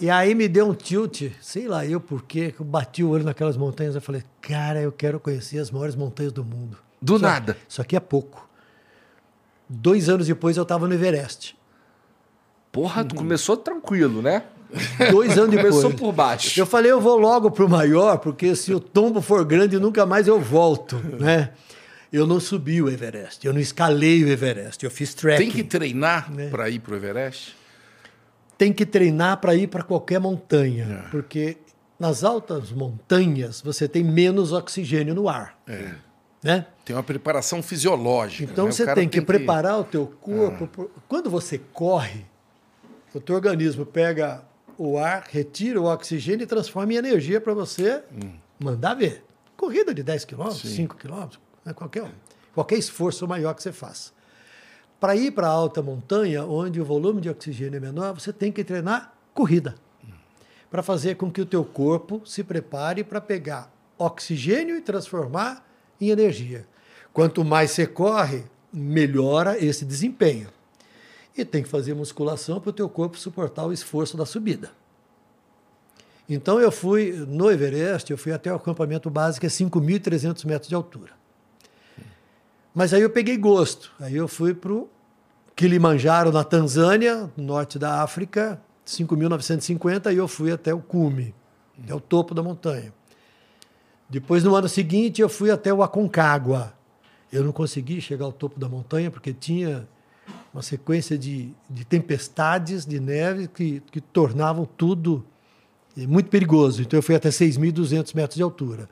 E 0.01 0.09
aí 0.09 0.33
me 0.33 0.47
deu 0.47 0.67
um 0.69 0.73
tilt, 0.73 1.23
sei 1.41 1.67
lá 1.67 1.85
eu 1.85 1.99
por 1.99 2.23
quê, 2.23 2.51
que 2.51 2.61
eu 2.61 2.65
bati 2.65 3.03
o 3.03 3.09
olho 3.09 3.23
naquelas 3.23 3.57
montanhas. 3.57 3.95
Eu 3.95 4.01
falei, 4.01 4.23
cara, 4.41 4.79
eu 4.81 4.91
quero 4.91 5.19
conhecer 5.19 5.59
as 5.59 5.69
maiores 5.69 5.95
montanhas 5.95 6.31
do 6.31 6.43
mundo. 6.43 6.77
Do 7.01 7.15
Isso- 7.15 7.23
nada. 7.23 7.57
Isso 7.67 7.81
aqui 7.81 7.95
é 7.95 7.99
pouco. 7.99 8.47
Dois 9.67 10.09
anos 10.09 10.25
depois 10.27 10.57
eu 10.57 10.63
estava 10.63 10.87
no 10.87 10.93
Everest. 10.93 11.55
Porra, 12.71 13.03
tu 13.03 13.15
começou 13.15 13.57
tranquilo, 13.57 14.21
né? 14.21 14.43
Dois 15.11 15.37
anos 15.37 15.49
depois. 15.55 15.75
Começou 15.75 15.93
por 15.93 16.11
baixo. 16.13 16.59
Eu 16.59 16.65
falei, 16.65 16.91
eu 16.91 17.01
vou 17.01 17.17
logo 17.17 17.51
pro 17.51 17.67
maior, 17.67 18.17
porque 18.19 18.55
se 18.55 18.73
o 18.73 18.79
tombo 18.79 19.21
for 19.21 19.43
grande, 19.43 19.77
nunca 19.79 20.05
mais 20.05 20.27
eu 20.27 20.39
volto, 20.39 20.95
né? 21.19 21.51
Eu 22.11 22.25
não 22.25 22.39
subi 22.39 22.81
o 22.81 22.89
Everest, 22.89 23.45
eu 23.45 23.53
não 23.53 23.59
escalei 23.59 24.23
o 24.23 24.27
Everest, 24.29 24.83
eu 24.83 24.89
fiz 24.89 25.13
trekking. 25.13 25.43
Tem 25.43 25.51
que 25.51 25.63
treinar 25.63 26.31
Né? 26.31 26.49
para 26.49 26.67
ir 26.69 26.79
pro 26.79 26.95
Everest? 26.95 27.55
Tem 28.59 28.71
que 28.73 28.85
treinar 28.85 29.37
para 29.37 29.55
ir 29.55 29.67
para 29.67 29.81
qualquer 29.83 30.19
montanha, 30.19 31.03
É. 31.05 31.09
porque 31.09 31.57
nas 31.97 32.23
altas 32.23 32.71
montanhas 32.71 33.61
você 33.61 33.87
tem 33.87 34.03
menos 34.03 34.51
oxigênio 34.51 35.15
no 35.15 35.27
ar, 35.29 35.57
É. 35.67 35.93
né? 36.43 36.65
Tem 36.85 36.95
uma 36.95 37.01
preparação 37.01 37.63
fisiológica. 37.63 38.51
Então 38.51 38.65
né? 38.65 38.71
Você 38.71 38.83
cara 38.85 38.95
tem 38.95 39.07
que 39.09 39.21
preparar 39.21 39.79
o 39.79 39.83
teu 39.85 40.05
corpo. 40.05 40.67
por- 40.67 40.91
Quando 41.07 41.29
você 41.29 41.57
corre, 41.57 42.25
o 43.13 43.19
teu 43.21 43.33
organismo 43.35 43.85
pega 43.85 44.43
o 44.77 44.97
ar, 44.97 45.23
retira 45.29 45.79
o 45.81 45.85
oxigênio 45.85 46.43
e 46.43 46.47
transforma 46.47 46.93
em 46.93 46.97
energia 46.97 47.39
para 47.41 47.53
você 47.53 48.03
mandar 48.59 48.93
ver. 48.93 49.23
Corrida 49.55 49.93
de 49.93 50.03
10 50.03 50.25
km, 50.25 50.51
5 50.51 50.95
km, 50.97 51.27
né, 51.65 51.73
qualquer, 51.73 52.09
qualquer 52.53 52.77
esforço 52.77 53.25
maior 53.27 53.53
que 53.55 53.63
você 53.63 53.71
faça. 53.71 54.11
Para 54.99 55.15
ir 55.15 55.31
para 55.31 55.47
a 55.47 55.51
alta 55.51 55.81
montanha, 55.81 56.43
onde 56.43 56.81
o 56.81 56.85
volume 56.85 57.21
de 57.21 57.29
oxigênio 57.29 57.77
é 57.77 57.79
menor, 57.79 58.13
você 58.13 58.33
tem 58.33 58.51
que 58.51 58.63
treinar 58.63 59.13
corrida. 59.33 59.75
Para 60.69 60.83
fazer 60.83 61.15
com 61.15 61.31
que 61.31 61.41
o 61.41 61.45
teu 61.45 61.63
corpo 61.63 62.21
se 62.25 62.43
prepare 62.43 63.03
para 63.03 63.21
pegar 63.21 63.71
oxigênio 63.97 64.75
e 64.75 64.81
transformar 64.81 65.65
em 65.99 66.09
energia. 66.09 66.67
Quanto 67.13 67.43
mais 67.43 67.71
você 67.71 67.87
corre, 67.87 68.43
melhora 68.71 69.57
esse 69.63 69.85
desempenho. 69.85 70.49
E 71.35 71.45
tem 71.45 71.63
que 71.63 71.69
fazer 71.69 71.93
musculação 71.93 72.59
para 72.59 72.69
o 72.69 72.73
teu 72.73 72.89
corpo 72.89 73.17
suportar 73.17 73.65
o 73.65 73.73
esforço 73.73 74.17
da 74.17 74.25
subida. 74.25 74.71
Então 76.27 76.59
eu 76.59 76.71
fui 76.71 77.11
no 77.27 77.49
Everest, 77.49 78.11
eu 78.11 78.17
fui 78.17 78.31
até 78.31 78.51
o 78.51 78.55
acampamento 78.55 79.09
básico, 79.09 79.45
é 79.45 79.49
5.300 79.49 80.45
metros 80.45 80.69
de 80.69 80.75
altura. 80.75 81.18
Mas 82.73 82.93
aí 82.93 83.01
eu 83.01 83.09
peguei 83.09 83.37
gosto. 83.37 83.91
Aí 83.99 84.15
eu 84.15 84.27
fui 84.27 84.53
para 84.53 84.73
o 84.73 84.89
Kilimanjaro, 85.55 86.31
na 86.31 86.43
Tanzânia, 86.43 87.29
norte 87.35 87.77
da 87.77 88.01
África, 88.01 88.61
5.950, 88.85 90.13
e 90.13 90.17
eu 90.17 90.27
fui 90.27 90.51
até 90.51 90.73
o 90.73 90.79
cume, 90.79 91.33
até 91.83 91.93
o 91.93 91.99
topo 91.99 92.33
da 92.33 92.41
montanha. 92.41 92.93
Depois, 94.09 94.43
no 94.43 94.55
ano 94.55 94.67
seguinte, 94.67 95.21
eu 95.21 95.29
fui 95.29 95.51
até 95.51 95.73
o 95.73 95.83
Aconcagua. 95.83 96.73
Eu 97.31 97.43
não 97.43 97.51
consegui 97.51 98.01
chegar 98.01 98.25
ao 98.25 98.31
topo 98.31 98.59
da 98.59 98.67
montanha 98.67 99.11
porque 99.11 99.33
tinha 99.33 99.87
uma 100.53 100.63
sequência 100.63 101.17
de, 101.17 101.53
de 101.69 101.85
tempestades 101.85 102.85
de 102.85 102.99
neve 102.99 103.47
que, 103.47 103.81
que 103.91 104.01
tornavam 104.01 104.65
tudo 104.65 105.23
é 105.97 106.07
muito 106.07 106.29
perigoso. 106.29 106.81
Então 106.81 106.97
eu 106.97 107.03
fui 107.03 107.15
até 107.15 107.29
6.200 107.29 108.15
metros 108.15 108.35
de 108.35 108.43
altura. 108.43 108.89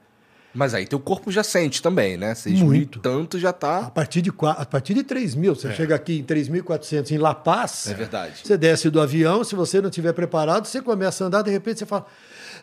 Mas 0.57 0.73
aí 0.73 0.87
teu 0.87 0.99
corpo 0.99 1.31
já 1.31 1.43
sente 1.43 1.83
também, 1.83 2.17
né? 2.17 2.33
6 2.33 2.61
muito. 2.63 2.99
tanto 2.99 3.37
já 3.37 3.53
tá. 3.53 3.81
A 3.81 3.91
partir 3.91 4.23
de, 4.23 4.33
a 4.41 4.65
partir 4.65 4.95
de 4.95 5.03
3 5.03 5.35
mil. 5.35 5.53
Você 5.53 5.67
é. 5.67 5.75
chega 5.75 5.93
aqui 5.93 6.17
em 6.17 6.23
3.400 6.23 7.11
em 7.11 7.19
La 7.19 7.35
Paz. 7.35 7.85
É 7.85 7.93
verdade. 7.93 8.39
Você 8.43 8.57
desce 8.57 8.89
do 8.89 8.99
avião, 8.99 9.43
se 9.43 9.53
você 9.53 9.79
não 9.79 9.89
estiver 9.89 10.13
preparado, 10.13 10.65
você 10.65 10.81
começa 10.81 11.23
a 11.23 11.27
andar, 11.27 11.43
de 11.43 11.51
repente 11.51 11.77
você 11.77 11.85
fala. 11.85 12.07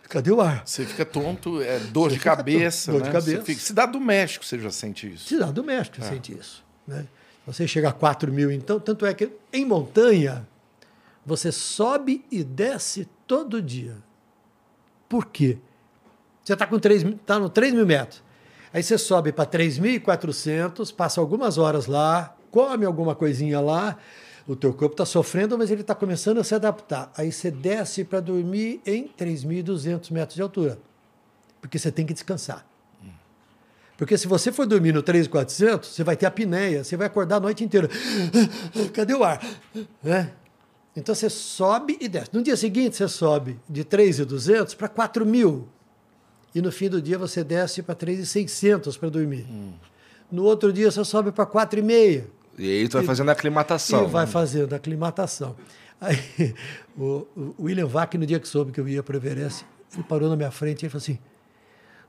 Cadê 0.08 0.32
o 0.32 0.40
ar? 0.40 0.64
Você 0.66 0.84
fica 0.84 1.04
tonto, 1.04 1.62
é 1.62 1.78
dor 1.78 2.10
você 2.10 2.16
de 2.16 2.20
cabeça. 2.20 2.90
Dor 2.90 3.00
né? 3.00 3.06
de 3.06 3.12
cabeça. 3.12 3.42
Fica... 3.42 3.60
Cidade 3.60 3.92
do 3.92 4.00
México, 4.00 4.44
você 4.44 4.58
já 4.58 4.70
sente 4.72 5.14
isso. 5.14 5.28
Cidade 5.28 5.52
do 5.52 5.62
México, 5.62 5.96
você 5.96 6.02
é. 6.02 6.08
sente 6.08 6.36
isso. 6.36 6.64
Né? 6.88 7.06
Você 7.46 7.68
chega 7.68 7.90
a 7.90 7.92
4 7.92 8.32
mil, 8.32 8.50
então, 8.50 8.80
tanto 8.80 9.06
é 9.06 9.14
que 9.14 9.30
em 9.52 9.64
montanha, 9.64 10.44
você 11.24 11.52
sobe 11.52 12.24
e 12.28 12.42
desce 12.42 13.08
todo 13.24 13.62
dia. 13.62 13.96
Por 15.08 15.26
quê? 15.26 15.58
Você 16.44 16.52
está 16.52 16.66
tá 17.24 17.38
no 17.38 17.48
3 17.48 17.72
mil 17.72 17.86
metros. 17.86 18.22
Aí 18.72 18.82
você 18.82 18.98
sobe 18.98 19.32
para 19.32 19.46
3.400, 19.46 20.92
passa 20.94 21.20
algumas 21.20 21.58
horas 21.58 21.86
lá, 21.86 22.36
come 22.50 22.84
alguma 22.84 23.14
coisinha 23.14 23.60
lá, 23.60 23.96
o 24.46 24.54
teu 24.54 24.74
corpo 24.74 24.94
está 24.94 25.06
sofrendo, 25.06 25.56
mas 25.56 25.70
ele 25.70 25.80
está 25.80 25.94
começando 25.94 26.38
a 26.38 26.44
se 26.44 26.54
adaptar. 26.54 27.10
Aí 27.16 27.30
você 27.30 27.50
desce 27.50 28.04
para 28.04 28.20
dormir 28.20 28.80
em 28.84 29.08
3.200 29.08 30.10
metros 30.10 30.34
de 30.34 30.42
altura, 30.42 30.78
porque 31.60 31.78
você 31.78 31.90
tem 31.90 32.04
que 32.04 32.12
descansar. 32.12 32.66
Porque 33.96 34.18
se 34.18 34.26
você 34.26 34.50
for 34.50 34.66
dormir 34.66 34.92
no 34.92 35.02
3.400, 35.02 35.84
você 35.84 36.02
vai 36.02 36.16
ter 36.16 36.26
apneia, 36.26 36.82
você 36.82 36.96
vai 36.96 37.06
acordar 37.06 37.36
a 37.36 37.40
noite 37.40 37.62
inteira. 37.62 37.88
Cadê 38.92 39.14
o 39.14 39.22
ar? 39.22 39.40
Né? 40.02 40.32
Então 40.96 41.14
você 41.14 41.30
sobe 41.30 41.96
e 42.00 42.08
desce. 42.08 42.30
No 42.32 42.42
dia 42.42 42.56
seguinte, 42.56 42.96
você 42.96 43.06
sobe 43.06 43.58
de 43.68 43.84
3.200 43.84 44.76
para 44.76 44.88
4.000. 44.88 45.62
E 46.54 46.62
no 46.62 46.70
fim 46.70 46.88
do 46.88 47.02
dia, 47.02 47.18
você 47.18 47.42
desce 47.42 47.82
para 47.82 47.94
3.600 47.94 48.98
para 48.98 49.08
dormir. 49.08 49.44
Hum. 49.50 49.72
No 50.30 50.44
outro 50.44 50.72
dia, 50.72 50.90
você 50.90 51.04
sobe 51.04 51.32
para 51.32 51.46
4,5. 51.46 52.24
E 52.56 52.70
aí 52.70 52.88
tu 52.88 52.96
vai 52.96 53.04
fazendo 53.04 53.28
a 53.28 53.32
aclimatação. 53.32 54.04
E 54.04 54.06
vai 54.06 54.26
fazendo 54.26 54.72
a 54.72 54.76
aclimatação. 54.76 55.56
Aí, 56.00 56.54
o, 56.96 57.26
o 57.36 57.54
William 57.64 57.86
Vac, 57.86 58.14
no 58.14 58.24
dia 58.24 58.38
que 58.38 58.46
soube 58.46 58.70
que 58.70 58.80
eu 58.80 58.88
ia 58.88 59.02
para 59.02 59.14
o 59.14 59.16
Everest, 59.16 59.66
ele 59.92 60.04
parou 60.04 60.28
na 60.28 60.36
minha 60.36 60.50
frente 60.50 60.86
e 60.86 60.88
falou 60.88 61.02
assim, 61.02 61.18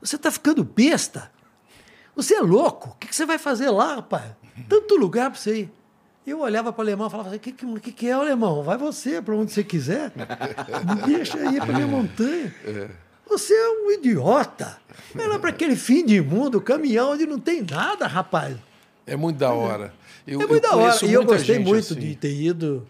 você 0.00 0.16
está 0.16 0.30
ficando 0.30 0.62
besta? 0.62 1.30
Você 2.14 2.34
é 2.34 2.40
louco? 2.40 2.90
O 2.90 2.94
que, 2.94 3.08
que 3.08 3.16
você 3.16 3.26
vai 3.26 3.38
fazer 3.38 3.70
lá, 3.70 3.96
rapaz? 3.96 4.24
Tanto 4.68 4.96
lugar 4.96 5.30
para 5.30 5.38
você 5.38 5.62
ir. 5.62 5.70
Eu 6.26 6.40
olhava 6.40 6.72
para 6.72 6.80
o 6.80 6.82
alemão 6.82 7.06
e 7.06 7.10
falava 7.10 7.28
assim: 7.28 7.36
o 7.36 7.40
que, 7.40 7.52
que, 7.52 7.92
que, 7.92 8.08
é, 8.08 8.12
alemão? 8.12 8.62
Vai 8.62 8.76
você 8.76 9.22
para 9.22 9.34
onde 9.34 9.52
você 9.52 9.62
quiser. 9.62 10.10
Me 10.16 11.14
deixa 11.14 11.38
ir 11.38 11.60
para 11.60 11.72
minha 11.72 11.86
montanha. 11.86 12.52
É. 13.26 13.28
Você 13.28 13.54
é 13.54 13.68
um 13.70 13.90
idiota. 13.90 14.78
Lá 15.14 15.38
para 15.38 15.50
aquele 15.50 15.76
fim 15.76 16.04
de 16.04 16.20
mundo, 16.20 16.60
caminhão 16.60 17.12
onde 17.12 17.26
não 17.26 17.38
tem 17.38 17.62
nada, 17.62 18.06
rapaz. 18.06 18.56
É 19.06 19.16
muito 19.16 19.38
da 19.38 19.52
hora. 19.52 19.92
Eu, 20.26 20.40
é 20.40 20.46
muito 20.46 20.62
da 20.62 20.76
hora. 20.76 21.04
E 21.04 21.12
eu 21.12 21.24
gostei 21.24 21.58
muito 21.58 21.92
assim. 21.92 22.00
de 22.00 22.16
ter 22.16 22.34
ido. 22.34 22.86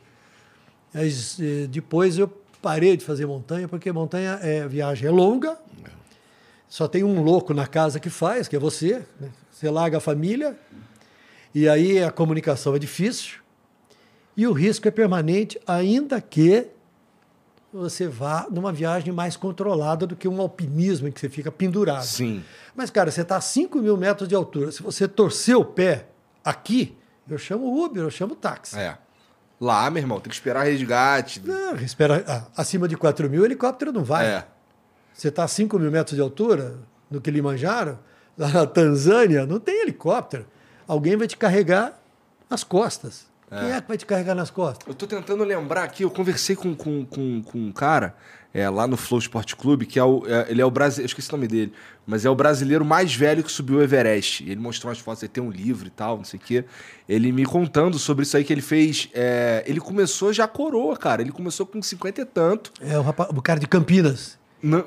Mas, 0.93 1.39
eh, 1.41 1.67
depois 1.69 2.19
eu 2.19 2.29
parei 2.63 2.97
de 2.97 3.05
fazer 3.05 3.27
montanha, 3.27 3.69
porque 3.69 3.93
montanha 3.93 4.39
é 4.43 4.67
viagem 4.67 5.09
é 5.09 5.11
longa. 5.11 5.59
Só 6.69 6.89
tem 6.89 7.05
um 7.05 7.23
louco 7.23 7.55
na 7.55 7.67
casa 7.67 8.01
que 8.01 8.11
faz, 8.11 8.49
que 8.49 8.57
é 8.57 8.59
você. 8.59 9.05
Né? 9.21 9.31
Você 9.51 9.71
larga 9.71 9.99
a 9.99 10.01
família 10.01 10.59
e 11.55 11.69
aí 11.69 12.03
a 12.03 12.11
comunicação 12.11 12.75
é 12.75 12.79
difícil 12.79 13.39
e 14.37 14.47
o 14.47 14.53
risco 14.53 14.87
é 14.87 14.91
permanente, 14.91 15.59
ainda 15.67 16.21
que 16.21 16.67
você 17.77 18.09
vá 18.09 18.47
numa 18.51 18.73
viagem 18.73 19.13
mais 19.13 19.37
controlada 19.37 20.07
do 20.07 20.17
que 20.17 20.27
um 20.27 20.41
alpinismo 20.41 21.09
em 21.09 21.13
que 21.13 21.21
você 21.21 21.29
fica 21.29 21.51
pendurado. 21.51 22.05
Sim. 22.05 22.43
Mas, 22.75 22.91
cara, 22.91 23.11
você 23.11 23.23
está 23.23 23.37
a 23.37 23.41
5 23.41 23.79
mil 23.79 23.97
metros 23.97 24.29
de 24.29 24.35
altura. 24.35 24.73
Se 24.73 24.83
você 24.83 25.07
torcer 25.07 25.57
o 25.57 25.65
pé 25.65 26.07
aqui, 26.45 26.97
eu 27.29 27.39
chamo 27.39 27.85
Uber, 27.85 28.03
eu 28.03 28.11
chamo 28.11 28.35
táxi. 28.35 28.79
É. 28.79 28.97
Lá, 29.61 29.91
meu 29.91 30.03
irmão, 30.03 30.21
tem 30.21 30.29
que 30.29 30.35
esperar 30.35 30.65
resgate. 30.65 31.41
Não, 31.45 31.77
espera, 31.77 32.25
ah, 32.27 32.45
acima 32.57 32.87
de 32.87 32.97
4 32.97 33.29
mil, 33.31 33.45
helicóptero 33.45 33.93
não 33.93 34.05
vai. 34.05 34.27
É. 34.27 34.47
Você 35.15 35.29
está 35.29 35.45
a 35.45 35.49
5 35.49 35.79
mil 35.79 35.91
metros 35.91 36.15
de 36.15 36.21
altura, 36.21 36.79
no 37.11 37.21
Kilimanjaro, 37.21 37.99
lá 38.37 38.49
na 38.49 38.67
Tanzânia, 38.67 39.47
não 39.47 39.59
tem 39.59 39.83
helicóptero 39.83 40.47
alguém 40.87 41.17
vai 41.17 41.27
te 41.27 41.37
carregar 41.37 41.99
nas 42.49 42.63
costas. 42.63 43.27
É. 43.51 43.61
Quem 43.61 43.73
é 43.73 43.81
que 43.81 43.89
vai 43.89 43.97
te 43.97 44.07
carregar 44.07 44.35
nas 44.35 44.51
costas? 44.51 44.87
Eu 44.87 44.93
estou 44.93 45.09
tentando 45.09 45.45
lembrar 45.45 45.85
aqui, 45.85 46.03
eu 46.03 46.11
conversei 46.11 46.57
com, 46.57 46.75
com, 46.75 47.05
com, 47.05 47.43
com 47.43 47.59
um 47.59 47.73
cara 47.73 48.15
é, 48.53 48.69
lá 48.71 48.87
no 48.87 48.97
Flow 48.97 49.21
Sport 49.21 49.55
Clube, 49.55 49.87
que 49.87 49.99
é 49.99 50.05
o, 50.05 50.25
é, 50.27 50.47
ele 50.49 50.63
é 50.63 50.65
o 50.65 50.71
brasileiro, 50.71 51.07
esqueci 51.07 51.29
o 51.29 51.33
nome 51.33 51.47
dele, 51.47 51.73
mas 52.07 52.25
é 52.25 52.31
o 52.31 52.35
brasileiro 52.35 52.85
mais 52.85 53.15
velho 53.15 53.45
que 53.45 53.53
subiu 53.53 53.79
o 53.79 53.83
Everest. 53.83 54.43
Ele 54.45 54.59
mostrou 54.59 54.91
umas 54.91 54.99
fotos, 54.99 55.23
ele 55.23 55.31
tem 55.31 55.43
um 55.43 55.51
livro 55.51 55.87
e 55.87 55.91
tal, 55.91 56.17
não 56.17 56.25
sei 56.25 56.41
o 56.41 56.43
quê. 56.43 56.65
Ele 57.09 57.31
me 57.31 57.45
contando 57.45 57.99
sobre 57.99 58.23
isso 58.23 58.37
aí 58.37 58.45
que 58.45 58.53
ele 58.53 58.63
fez. 58.63 59.11
É, 59.13 59.63
ele 59.67 59.79
começou 59.79 60.33
já 60.33 60.49
coroa, 60.49 60.97
cara. 60.97 61.21
Ele 61.21 61.33
começou 61.33 61.67
com 61.67 61.83
50 61.83 62.21
e 62.21 62.25
tanto. 62.25 62.73
É, 62.81 62.99
o, 62.99 63.03
rapaz, 63.03 63.29
o 63.31 63.43
cara 63.43 63.61
de 63.61 63.67
Campinas. 63.67 64.39
Não, 64.63 64.85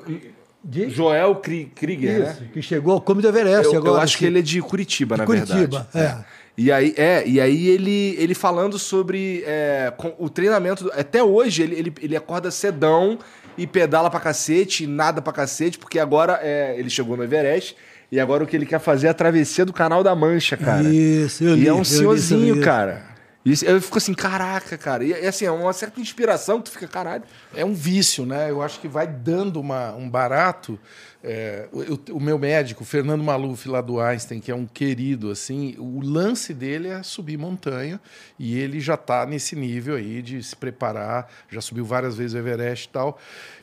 de... 0.62 0.90
Joel 0.90 1.36
Krieger, 1.36 2.20
né? 2.20 2.48
Que 2.52 2.60
chegou 2.60 2.94
ao 2.94 3.00
Cume 3.00 3.22
do 3.22 3.28
Everest 3.28 3.72
eu, 3.72 3.80
agora. 3.80 3.94
Eu 3.94 4.00
acho 4.00 4.18
que 4.18 4.26
ele 4.26 4.40
é 4.40 4.42
de 4.42 4.60
Curitiba, 4.60 5.14
de 5.14 5.20
na 5.20 5.26
Curitiba, 5.26 5.88
verdade. 5.92 6.24
é. 6.26 6.39
E 6.62 6.70
aí, 6.70 6.92
é, 6.94 7.26
e 7.26 7.40
aí 7.40 7.68
ele, 7.68 8.14
ele 8.18 8.34
falando 8.34 8.78
sobre 8.78 9.42
é, 9.46 9.90
o 10.18 10.28
treinamento. 10.28 10.90
Até 10.94 11.24
hoje 11.24 11.62
ele, 11.62 11.74
ele, 11.74 11.94
ele 12.02 12.14
acorda 12.14 12.50
cedão 12.50 13.18
e 13.56 13.66
pedala 13.66 14.10
pra 14.10 14.20
cacete, 14.20 14.84
e 14.84 14.86
nada 14.86 15.22
pra 15.22 15.32
cacete, 15.32 15.78
porque 15.78 15.98
agora 15.98 16.38
é, 16.42 16.74
ele 16.78 16.90
chegou 16.90 17.16
no 17.16 17.24
Everest. 17.24 17.74
E 18.12 18.20
agora 18.20 18.44
o 18.44 18.46
que 18.46 18.54
ele 18.54 18.66
quer 18.66 18.78
fazer 18.78 19.06
é 19.06 19.10
a 19.10 19.14
travessia 19.14 19.64
do 19.64 19.72
Canal 19.72 20.02
da 20.02 20.14
Mancha, 20.14 20.54
cara. 20.54 20.82
Isso, 20.82 21.44
eu 21.44 21.54
li, 21.54 21.62
E 21.62 21.68
é 21.68 21.72
um 21.72 21.82
senhorzinho, 21.82 22.60
cara. 22.60 23.09
Isso, 23.42 23.64
eu 23.64 23.80
fico 23.80 23.96
assim, 23.96 24.12
caraca, 24.12 24.76
cara. 24.76 25.02
E, 25.02 25.14
assim, 25.26 25.46
é 25.46 25.50
uma 25.50 25.72
certa 25.72 25.98
inspiração 25.98 26.58
que 26.58 26.64
tu 26.64 26.72
fica, 26.72 26.86
caralho. 26.86 27.24
É 27.54 27.64
um 27.64 27.72
vício, 27.72 28.26
né? 28.26 28.50
Eu 28.50 28.60
acho 28.60 28.78
que 28.80 28.86
vai 28.86 29.06
dando 29.06 29.58
uma, 29.58 29.94
um 29.94 30.10
barato. 30.10 30.78
É, 31.24 31.66
o, 31.72 32.16
o, 32.16 32.20
meu 32.20 32.38
médico, 32.38 32.84
Fernando 32.84 33.24
Maluf, 33.24 33.66
lá 33.66 33.80
do 33.80 33.98
Einstein, 33.98 34.40
que 34.40 34.50
é 34.50 34.54
um 34.54 34.66
querido, 34.66 35.30
assim, 35.30 35.74
o 35.78 36.00
lance 36.02 36.52
dele 36.52 36.88
é 36.88 37.02
subir 37.02 37.38
montanha 37.38 38.00
e 38.38 38.58
ele 38.58 38.80
já 38.80 38.94
está 38.94 39.26
nesse 39.26 39.54
nível 39.54 39.96
aí 39.96 40.22
de 40.22 40.42
se 40.42 40.56
preparar, 40.56 41.30
já 41.50 41.60
subiu 41.60 41.84
várias 41.84 42.16
vezes 42.16 42.34
o 42.34 42.38
Everest 42.38 42.88
e 42.88 42.90
tal. 42.90 43.18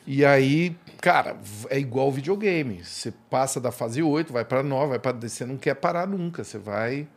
E 0.06 0.24
aí, 0.24 0.76
cara, 1.00 1.36
é 1.70 1.78
igual 1.78 2.10
videogame. 2.10 2.84
Você 2.84 3.12
passa 3.30 3.60
da 3.60 3.70
fase 3.70 4.02
8, 4.02 4.32
vai 4.32 4.44
para 4.44 4.62
9, 4.62 4.90
vai 4.90 4.98
para. 4.98 5.28
Você 5.28 5.44
não 5.44 5.56
quer 5.56 5.74
parar 5.74 6.06
nunca, 6.06 6.42
você 6.42 6.58
vai 6.58 7.08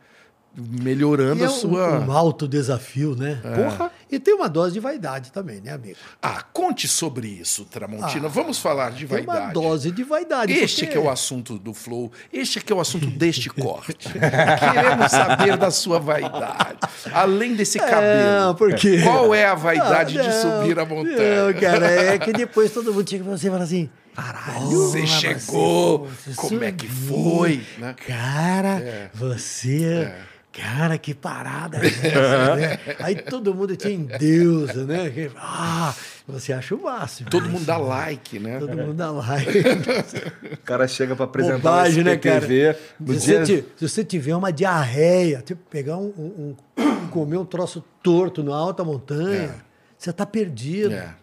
melhorando 0.54 1.42
e 1.42 1.44
a 1.44 1.48
sua. 1.48 2.00
Um, 2.00 2.08
um 2.08 2.12
alto 2.12 2.46
desafio, 2.46 3.16
né? 3.16 3.40
É. 3.42 3.62
Porra. 3.62 3.90
E 4.10 4.18
tem 4.18 4.34
uma 4.34 4.48
dose 4.48 4.74
de 4.74 4.80
vaidade 4.80 5.32
também, 5.32 5.60
né, 5.60 5.72
amigo? 5.72 5.96
Ah, 6.20 6.42
conte 6.52 6.86
sobre 6.86 7.26
isso, 7.26 7.64
Tramontina. 7.64 8.26
Ah, 8.26 8.28
Vamos 8.28 8.58
falar 8.58 8.90
de 8.90 9.06
tem 9.06 9.24
vaidade. 9.24 9.46
Uma 9.46 9.52
dose 9.52 9.90
de 9.90 10.04
vaidade. 10.04 10.52
Este 10.52 10.80
porque... 10.80 10.92
que 10.92 10.98
é 10.98 11.00
o 11.00 11.10
assunto 11.10 11.58
do 11.58 11.72
Flow, 11.72 12.12
este 12.30 12.60
que 12.60 12.72
é 12.72 12.76
o 12.76 12.80
assunto 12.80 13.06
deste 13.06 13.48
corte. 13.50 14.08
Queremos 14.10 15.10
saber 15.10 15.56
da 15.56 15.70
sua 15.70 15.98
vaidade. 15.98 16.78
Além 17.12 17.54
desse 17.54 17.78
é, 17.78 17.88
cabelo. 17.88 18.54
porque... 18.54 19.00
Qual 19.02 19.34
é 19.34 19.46
a 19.46 19.54
vaidade 19.54 20.18
ah, 20.18 20.22
não, 20.22 20.30
de 20.30 20.36
subir 20.36 20.78
a 20.78 20.84
montanha? 20.84 21.46
Não, 21.46 21.54
cara, 21.54 21.90
é 21.90 22.18
que 22.18 22.32
depois 22.32 22.70
todo 22.70 22.92
mundo 22.92 23.08
chega 23.08 23.24
pra 23.24 23.36
você 23.36 23.48
e 23.48 23.50
fala 23.50 23.64
assim. 23.64 23.88
Caralho, 24.14 24.68
você 24.68 25.06
chegou, 25.06 26.06
você 26.06 26.34
como 26.34 26.62
é 26.62 26.70
que 26.70 26.86
foi? 26.86 27.62
Né? 27.78 27.94
Cara, 28.06 28.78
é. 28.78 29.10
você. 29.14 29.84
É 29.84 30.32
Cara, 30.52 30.98
que 30.98 31.14
parada 31.14 31.78
é 31.82 31.86
essa, 31.86 32.56
né? 32.56 32.78
Aí 32.98 33.16
todo 33.16 33.54
mundo 33.54 33.74
tinha 33.74 33.94
em 33.94 34.02
Deus, 34.04 34.74
né? 34.86 35.30
Ah, 35.36 35.94
você 36.28 36.52
acha 36.52 36.74
o 36.74 36.82
máximo. 36.82 37.30
Todo 37.30 37.48
mundo 37.48 37.64
dá 37.64 37.78
like, 37.78 38.38
né? 38.38 38.58
Todo 38.58 38.76
mundo 38.76 38.92
dá 38.92 39.10
like. 39.10 39.50
O 40.52 40.58
cara 40.64 40.86
chega 40.86 41.16
pra 41.16 41.24
apresentar 41.24 41.56
Bobagem, 41.58 42.02
o 42.02 42.04
né, 42.04 42.16
cara? 42.18 42.40
Se, 42.42 42.46
dia... 42.46 42.78
você 43.00 43.64
se 43.76 43.88
você 43.88 44.04
tiver 44.04 44.36
uma 44.36 44.52
diarreia, 44.52 45.42
tipo, 45.44 45.60
pegar 45.70 45.96
um, 45.96 46.12
um- 46.16 46.56
um- 46.78 47.06
comer 47.08 47.36
um 47.38 47.44
troço 47.44 47.82
torto 48.02 48.42
na 48.42 48.54
alta 48.54 48.84
montanha, 48.84 49.54
você 49.98 50.12
tá 50.12 50.24
perdido. 50.26 50.94
É. 50.94 51.14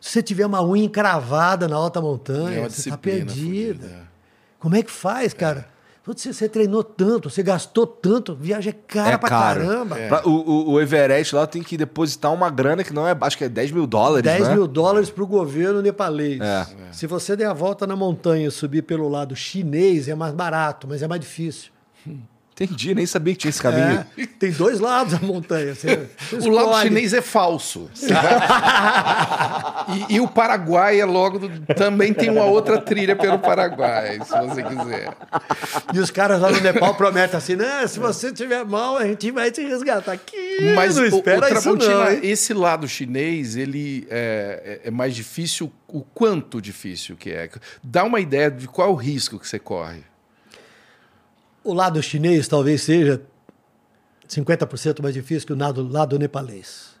Se 0.00 0.10
você 0.10 0.22
tiver 0.22 0.46
uma 0.46 0.62
unha 0.62 0.84
encravada 0.84 1.66
na 1.66 1.76
alta 1.76 1.98
É 1.98 2.02
montanha, 2.02 2.60
uma 2.60 2.70
você 2.70 2.90
tá 2.90 2.96
perdido. 2.98 3.80
fodida, 3.80 3.86
é. 3.86 4.00
Como 4.58 4.76
é 4.76 4.82
que 4.82 4.90
faz, 4.90 5.32
cara? 5.32 5.66
Putz, 6.06 6.22
Você, 6.22 6.32
você 6.32 6.48
treinou 6.48 6.84
tanto, 6.84 7.28
você 7.28 7.42
gastou 7.42 7.84
tanto, 7.84 8.32
viagem 8.36 8.70
é 8.70 8.72
cara 8.86 9.10
É 9.10 9.18
pra 9.18 9.28
caro. 9.28 9.66
caramba. 9.66 9.96
Pra- 10.08 10.22
o, 10.24 10.70
o- 10.70 10.80
Everest 10.80 11.34
lá 11.34 11.48
tem 11.48 11.64
que 11.64 11.76
depositar 11.76 12.32
uma 12.32 12.48
grana 12.48 12.84
que 12.84 12.92
não 12.92 13.08
é. 13.08 13.16
Acho 13.20 13.36
que 13.36 13.42
é 13.42 13.48
10 13.48 13.72
mil 13.72 13.88
dólares. 13.88 14.22
10 14.22 14.46
né? 14.48 14.54
mil 14.54 14.68
dólares 14.68 15.10
para 15.10 15.24
o 15.24 15.26
governo 15.26 15.82
nepalês. 15.82 16.40
É. 16.40 16.64
Se 16.92 17.08
você 17.08 17.34
der 17.34 17.46
a 17.46 17.52
volta 17.52 17.88
na 17.88 17.96
montanha 17.96 18.46
e 18.46 18.50
subir 18.52 18.82
pelo 18.82 19.08
lado 19.08 19.34
chinês, 19.34 20.06
é 20.06 20.14
mais 20.14 20.32
barato, 20.32 20.86
mas 20.88 21.02
é 21.02 21.08
mais 21.08 21.20
difícil. 21.20 21.72
Entendi, 22.58 22.94
nem 22.94 23.04
sabia 23.04 23.34
que 23.34 23.40
tinha 23.40 23.50
esse 23.50 23.60
caminho. 23.60 24.02
É, 24.16 24.26
tem 24.38 24.50
dois 24.50 24.80
lados 24.80 25.12
a 25.12 25.18
montanha. 25.18 25.74
Você, 25.74 26.08
você 26.30 26.48
O 26.48 26.50
lado 26.50 26.80
chinês 26.80 27.12
é 27.12 27.20
falso. 27.20 27.90
E, 30.08 30.16
e 30.16 30.20
o 30.20 30.26
Paraguai 30.26 31.00
é 31.00 31.04
logo. 31.04 31.38
do- 31.38 31.74
Também 31.74 32.12
tem 32.12 32.28
uma 32.30 32.44
outra 32.44 32.80
trilha 32.80 33.14
pelo 33.14 33.38
Paraguai, 33.38 34.18
se 34.24 34.30
você 34.48 34.62
quiser. 34.62 35.14
E 35.94 35.98
os 36.00 36.10
caras 36.10 36.40
lá 36.40 36.50
no 36.50 36.60
Nepal 36.60 36.94
prometem 36.94 37.36
assim: 37.36 37.54
né, 37.56 37.86
se 37.86 37.98
você 38.00 38.32
tiver 38.32 38.64
mal, 38.64 38.96
a 38.96 39.04
gente 39.06 39.30
vai 39.30 39.50
te 39.50 39.62
resgatar. 39.62 40.12
Aqui, 40.12 40.72
Mas 40.74 40.96
não 40.96 41.04
espera 41.04 41.46
o 41.54 41.58
isso 41.58 41.76
não, 41.76 42.10
hein? 42.10 42.20
esse 42.22 42.52
lado 42.54 42.88
chinês, 42.88 43.54
ele 43.56 44.06
é, 44.10 44.80
é- 44.84 44.88
é 44.88 44.90
mais 44.90 45.14
difícil. 45.14 45.70
O 45.88 46.00
quanto 46.02 46.60
difícil 46.60 47.16
que 47.16 47.30
é? 47.30 47.48
Dá 47.82 48.02
uma 48.02 48.18
ideia 48.18 48.50
de 48.50 48.66
qual 48.66 48.88
é 48.88 48.90
o 48.90 48.94
risco 48.96 49.38
que 49.38 49.46
você 49.48 49.58
corre. 49.58 50.00
O 51.66 51.74
lado 51.74 52.00
chinês 52.02 52.46
talvez 52.48 52.82
seja 52.82 53.20
50% 54.28 55.02
mais 55.02 55.14
difícil 55.14 55.46
que 55.46 55.52
o 55.52 55.56
lado, 55.56 55.86
lado 55.86 56.18
nepalês. 56.18 56.94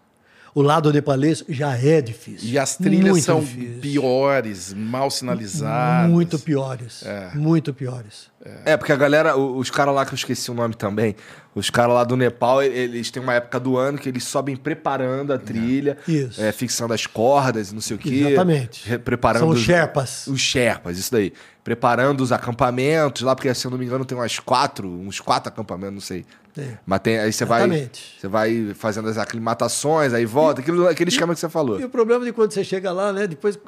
O 0.54 0.62
lado 0.62 0.90
nepalês 0.90 1.44
já 1.50 1.76
é 1.76 2.00
difícil. 2.00 2.48
E 2.48 2.58
as 2.58 2.76
trilhas 2.76 3.10
Muito 3.10 3.24
são 3.24 3.40
difícil. 3.40 3.80
piores, 3.82 4.72
mal 4.72 5.10
sinalizadas. 5.10 6.10
Muito 6.10 6.38
piores. 6.38 7.04
Muito 7.34 7.74
piores. 7.74 8.30
É, 8.64 8.74
porque 8.74 8.90
a 8.90 8.96
galera, 8.96 9.36
os 9.36 9.68
caras 9.70 9.94
lá 9.94 10.06
que 10.06 10.12
eu 10.12 10.16
esqueci 10.16 10.50
o 10.50 10.54
nome 10.54 10.74
também, 10.74 11.14
os 11.54 11.68
caras 11.68 11.94
lá 11.94 12.04
do 12.04 12.16
Nepal, 12.16 12.62
eles 12.62 13.10
têm 13.10 13.22
uma 13.22 13.34
época 13.34 13.60
do 13.60 13.76
ano 13.76 13.98
que 13.98 14.08
eles 14.08 14.24
sobem 14.24 14.56
preparando 14.56 15.32
a 15.34 15.38
trilha, 15.38 15.98
Isso. 16.08 16.40
é, 16.42 16.50
fixando 16.52 16.94
as 16.94 17.06
cordas, 17.06 17.70
não 17.70 17.80
sei 17.82 17.96
o 17.96 17.98
quê. 17.98 18.24
Exatamente. 18.26 18.88
re- 18.88 18.98
Preparando 18.98 19.40
São 19.40 19.48
os 19.50 19.58
os- 19.58 19.64
Sherpas. 19.64 20.26
Os 20.26 20.40
Sherpas, 20.40 20.96
isso 20.98 21.12
daí. 21.12 21.34
Preparando 21.66 22.20
os 22.20 22.30
acampamentos 22.30 23.22
lá, 23.22 23.34
porque 23.34 23.52
se 23.52 23.66
eu 23.66 23.72
não 23.72 23.76
me 23.76 23.84
engano 23.84 24.04
tem 24.04 24.16
umas 24.16 24.38
quatro, 24.38 24.88
uns 24.88 25.18
quatro 25.18 25.48
acampamentos, 25.48 25.94
não 25.94 26.00
sei. 26.00 26.24
É. 26.56 26.78
Mas 26.86 27.00
tem, 27.00 27.18
aí 27.18 27.32
você 27.32 27.44
vai, 27.44 27.90
você 28.16 28.28
vai 28.28 28.72
fazendo 28.72 29.08
as 29.08 29.18
aclimatações, 29.18 30.14
aí 30.14 30.24
volta, 30.24 30.60
aquilo, 30.60 30.86
aquele 30.86 31.10
esquema 31.10 31.34
que 31.34 31.40
você 31.40 31.48
falou. 31.48 31.80
E 31.80 31.84
o 31.84 31.88
problema 31.88 32.24
de 32.24 32.32
quando 32.32 32.52
você 32.52 32.62
chega 32.62 32.92
lá, 32.92 33.12
né? 33.12 33.26
Depois 33.26 33.58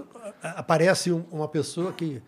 aparece 0.43 1.11
um- 1.13 1.25
uma 1.31 1.49
pessoa 1.49 1.93
que 1.93 2.23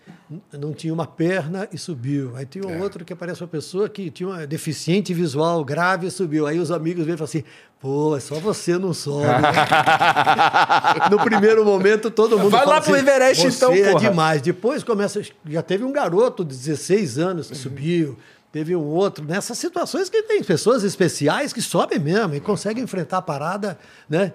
não 0.52 0.72
tinha 0.72 0.92
uma 0.92 1.06
perna 1.06 1.68
e 1.72 1.78
subiu. 1.78 2.36
Aí 2.36 2.44
tem 2.46 2.64
um 2.64 2.80
outro 2.82 3.04
que 3.04 3.12
aparece 3.12 3.42
uma 3.42 3.48
pessoa 3.48 3.88
que 3.88 4.10
tinha 4.10 4.28
uma 4.28 4.46
deficiente 4.46 5.12
visual 5.14 5.64
grave 5.64 6.06
e 6.06 6.10
subiu. 6.10 6.46
Aí 6.46 6.58
os 6.58 6.70
amigos 6.70 7.04
vêm 7.04 7.14
e 7.14 7.18
falam 7.18 7.28
assim: 7.28 7.44
pô, 7.80 8.16
é 8.16 8.20
só 8.20 8.36
você 8.36 8.76
não 8.78 8.92
sobe. 8.92 9.26
né?" 9.26 9.40
no 11.10 11.18
primeiro 11.24 11.64
momento, 11.64 12.10
todo 12.10 12.38
mundo. 12.38 12.50
Vai 12.50 12.66
lá 12.66 12.80
pro 12.80 12.94
assim, 12.94 13.00
Everest, 13.02 13.50
você 13.50 13.56
então, 13.56 13.72
é 13.72 13.92
porra." 13.92 14.00
demais. 14.10 14.42
Depois 14.42 14.82
começa. 14.82 15.22
Já 15.46 15.62
teve 15.62 15.84
um 15.84 15.92
garoto 15.92 16.44
de 16.44 16.56
16 16.56 17.18
anos 17.18 17.48
que 17.48 17.56
subiu. 17.56 18.16
Teve 18.52 18.74
um 18.74 18.82
outro, 18.84 19.24
nessas 19.24 19.56
situações 19.58 20.08
que 20.10 20.22
tem 20.24 20.42
pessoas 20.42 20.82
especiais 20.82 21.52
que 21.52 21.62
sobem 21.62 22.00
mesmo 22.00 22.34
e 22.34 22.40
conseguem 22.40 22.82
enfrentar 22.82 23.18
a 23.18 23.22
parada, 23.22 23.78
né? 24.08 24.32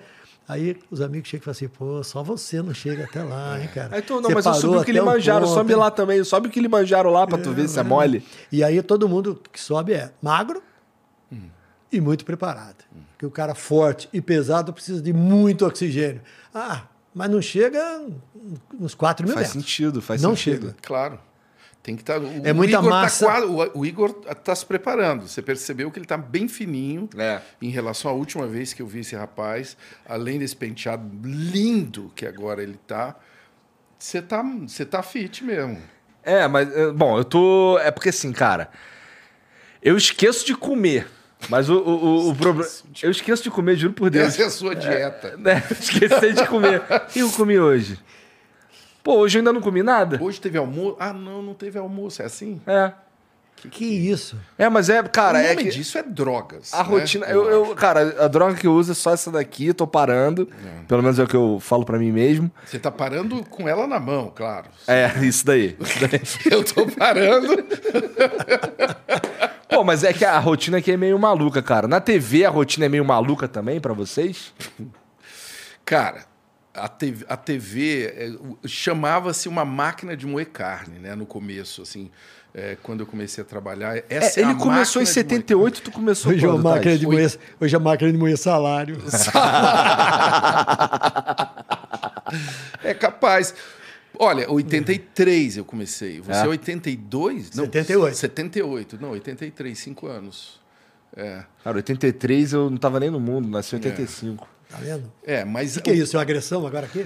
Aí 0.48 0.78
os 0.92 1.02
amigos 1.02 1.28
chegam 1.28 1.42
e 1.42 1.46
falam 1.46 1.56
assim, 1.56 1.68
pô, 1.68 2.04
só 2.04 2.22
você 2.22 2.62
não 2.62 2.74
chega 2.74 3.06
até 3.06 3.24
lá, 3.24 3.60
hein, 3.60 3.68
cara? 3.74 3.96
Aí 3.96 4.02
tu, 4.02 4.16
não, 4.22 4.30
Você 4.30 4.34
mas 4.36 4.46
eu 4.46 4.54
subi 4.54 4.78
o 4.78 4.84
Kilimanjaro, 4.84 5.46
ponto, 5.46 5.54
sobe 5.56 5.74
hein?" 5.74 5.80
lá 5.80 5.90
também, 5.90 6.24
sobe 6.24 6.48
o 6.48 6.52
Kilimanjaro 6.52 7.10
lá 7.10 7.26
pra 7.26 7.38
tu 7.40 7.52
ver 7.52 7.68
se 7.68 7.80
é 7.80 7.84
mole. 7.84 8.24
E 8.52 8.64
aí 8.64 8.82
todo 8.84 9.10
mundo 9.10 9.42
que 9.52 9.60
sobe 9.60 9.94
é 9.94 10.12
magro 10.22 10.62
e 11.92 12.00
muito 12.02 12.26
preparado. 12.26 12.84
Porque 13.14 13.26
o 13.26 13.32
cara 13.32 13.56
forte 13.56 14.08
e 14.14 14.22
pesado 14.22 14.72
precisa 14.74 15.02
de 15.02 15.14
muito 15.14 15.66
oxigênio. 15.66 16.22
Ah, 16.54 16.84
mas 17.14 17.30
não 17.32 17.42
chega 17.42 18.02
uns 18.80 18.94
4 18.94 19.26
mil 19.26 19.34
Faz 19.34 19.48
metros. 19.48 19.64
sentido, 19.64 20.02
faz 20.02 20.22
não 20.22 20.36
sentido. 20.36 20.68
chega. 20.68 20.76
Claro. 20.82 21.20
Tem 21.86 21.96
que 21.96 22.02
estar. 22.02 22.20
É 22.44 22.52
muita 22.52 22.82
massa. 22.82 23.46
o, 23.46 23.82
o 23.82 23.86
Igor 23.86 24.24
está 24.28 24.56
se 24.56 24.66
preparando. 24.66 25.28
Você 25.28 25.40
percebeu 25.40 25.92
que 25.92 26.00
ele 26.00 26.06
está 26.06 26.18
bem 26.18 26.48
fininho 26.48 27.08
É. 27.16 27.40
em 27.62 27.70
relação 27.70 28.10
à 28.10 28.14
última 28.16 28.48
vez 28.48 28.74
que 28.74 28.82
eu 28.82 28.88
vi 28.88 29.02
esse 29.02 29.16
rapaz. 29.16 29.78
Além 30.04 30.40
desse 30.40 30.56
penteado 30.56 31.08
lindo 31.24 32.12
que 32.16 32.26
agora 32.26 32.64
ele 32.64 32.80
tá. 32.88 33.16
Você 34.00 34.20
tá, 34.20 34.44
você 34.68 34.84
tá 34.84 35.04
fit 35.04 35.44
mesmo. 35.44 35.80
É, 36.24 36.48
mas, 36.48 36.76
é, 36.76 36.92
bom, 36.92 37.20
eu 37.20 37.24
tô. 37.24 37.78
É 37.78 37.92
porque 37.92 38.10
assim, 38.10 38.32
cara. 38.32 38.72
Eu 39.80 39.96
esqueço 39.96 40.44
de 40.44 40.56
comer. 40.56 41.06
Mas 41.50 41.70
o, 41.70 41.78
o, 41.78 42.30
o, 42.32 42.36
problema. 42.36 42.68
Eu 43.04 43.12
esqueço 43.12 43.44
de 43.44 43.52
comer, 43.52 43.76
juro 43.76 43.94
por 43.94 44.10
Deus. 44.10 44.30
Essa 44.30 44.42
é 44.42 44.46
a 44.48 44.50
sua 44.50 44.76
dieta. 44.76 45.38
É, 45.46 45.62
esqueci 45.72 46.34
de 46.34 46.48
comer. 46.48 46.82
O 46.82 47.00
que 47.02 47.20
eu 47.20 47.32
comi 47.32 47.60
hoje? 47.60 48.00
Pô, 49.06 49.18
hoje 49.20 49.38
eu 49.38 49.42
ainda 49.42 49.54
não 49.54 49.62
comi 49.62 49.84
nada. 49.84 50.18
Hoje 50.20 50.42
teve 50.42 50.58
almoço. 50.58 50.98
Ah, 51.00 51.14
não, 51.14 51.40
não 51.44 51.54
teve 51.54 51.78
almoço. 51.78 52.24
É 52.24 52.26
assim? 52.26 52.60
É. 52.66 52.92
Que 53.70 53.86
isso? 53.86 54.36
É, 54.58 54.68
mas 54.68 54.90
é, 54.90 55.02
cara, 55.04 55.38
o 55.38 55.42
é 55.42 55.50
nome 55.54 55.66
que. 55.66 55.70
disso 55.70 55.98
é 56.00 56.04
drogas. 56.04 56.74
A 56.74 56.78
né? 56.84 56.90
rotina. 56.90 57.26
Eu, 57.28 57.46
eu- 57.50 57.76
cara, 57.76 58.26
a 58.26 58.28
droga 58.28 58.56
que 58.56 58.66
eu 58.66 58.74
uso 58.74 58.94
é 58.94 58.96
só 58.96 59.14
essa 59.14 59.32
daqui, 59.32 59.72
tô 59.76 59.86
parando. 59.86 60.50
Pelo 60.88 61.04
menos 61.04 61.20
é 61.20 61.24
o 61.24 61.28
que 61.28 61.36
eu 61.36 61.60
falo 61.60 61.86
pra 61.86 62.00
mim 62.00 62.12
mesmo. 62.12 62.50
Você 62.66 62.80
tá 62.80 62.90
parando 62.92 63.44
com 63.46 63.70
ela 63.70 63.86
na 63.86 64.00
mão, 64.00 64.32
claro. 64.36 64.66
É, 64.88 65.12
isso 65.24 65.46
daí. 65.46 65.78
Isso 65.80 66.00
daí. 66.02 66.22
Eu 66.52 66.64
tô 66.64 66.88
parando. 66.88 67.58
Pô, 69.70 69.84
mas 69.84 70.04
é 70.04 70.14
que 70.14 70.26
a 70.26 70.38
rotina 70.40 70.78
aqui 70.78 70.92
é 70.92 70.98
meio 70.98 71.18
maluca, 71.20 71.62
cara. 71.62 71.88
Na 71.88 72.02
TV 72.02 72.44
a 72.46 72.50
rotina 72.50 72.88
é 72.88 72.90
meio 72.90 73.06
maluca 73.06 73.48
também 73.48 73.80
pra 73.80 73.94
vocês? 73.94 74.52
Cara, 75.84 76.24
a 76.76 76.88
TV, 76.88 77.26
a 77.28 77.38
TV 77.38 78.06
é, 78.06 78.68
chamava-se 78.68 79.48
uma 79.48 79.64
máquina 79.66 80.16
de 80.16 80.26
moer 80.26 80.50
carne, 80.50 81.00
né? 81.00 81.16
No 81.16 81.26
começo, 81.26 81.82
assim, 81.82 82.10
é, 82.54 82.78
quando 82.84 83.02
eu 83.02 83.06
comecei 83.06 83.42
a 83.42 83.46
trabalhar. 83.46 83.98
Essa 84.10 84.40
É, 84.40 84.44
é 84.44 84.46
a 84.46 84.50
ele 84.52 84.60
começou 84.60 85.02
em 85.02 85.06
máquina 85.06 85.24
de 85.24 85.30
moer 85.30 85.30
78, 85.70 85.82
tu 85.82 85.92
começou 85.92 86.32
Hoje 86.32 86.46
é, 86.46 86.48
uma 86.48 86.56
quando, 86.56 86.64
máquina 86.64 86.92
Tati? 86.92 87.00
de 87.00 87.06
moer, 87.08 87.40
hoje 87.60 87.76
é 87.76 87.78
a 87.78 87.82
máquina 87.82 88.12
de 88.12 88.18
moer 88.18 88.38
salário. 88.38 88.98
É 92.84 92.94
capaz. 92.94 93.54
Olha, 94.18 94.50
83 94.50 95.58
eu 95.58 95.66
comecei. 95.66 96.22
Você 96.22 96.40
É. 96.42 96.46
é 96.46 96.48
82? 96.48 97.52
Não, 97.56 97.66
78. 97.66 98.16
78. 98.16 98.98
Não, 99.02 99.10
83, 99.12 99.78
5 99.78 100.08
anos. 100.08 100.60
É. 101.16 101.44
Cara, 101.64 101.78
83 101.78 102.54
eu 102.54 102.70
não 102.70 102.78
tava 102.78 103.00
nem 103.00 103.10
no 103.10 103.20
mundo, 103.20 103.48
nasci 103.48 103.76
em 103.76 103.80
85. 103.80 104.48
Tá 104.70 104.78
vendo? 104.78 105.12
É, 105.24 105.46
mas 105.46 105.76
O 105.76 105.82
que, 105.82 105.92
que 105.92 105.92
é 105.92 105.94
isso? 105.94 106.16
É 106.16 106.18
uma 106.18 106.24
agressão 106.24 106.66
agora 106.66 106.86
aqui? 106.86 107.06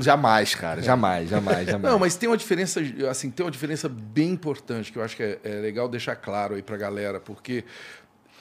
Jamais, 0.00 0.54
cara. 0.54 0.80
Jamais, 0.80 1.28
jamais, 1.28 1.66
jamais. 1.66 1.82
Não, 1.82 1.98
mas 1.98 2.16
tem 2.16 2.28
uma 2.28 2.36
diferença, 2.36 2.80
assim, 3.10 3.30
tem 3.30 3.44
uma 3.44 3.50
diferença 3.50 3.88
bem 3.88 4.30
importante 4.30 4.92
que 4.92 4.98
eu 4.98 5.02
acho 5.02 5.16
que 5.16 5.22
é, 5.22 5.38
é 5.42 5.54
legal 5.60 5.88
deixar 5.88 6.16
claro 6.16 6.54
aí 6.54 6.62
pra 6.62 6.76
galera, 6.76 7.20
porque 7.20 7.64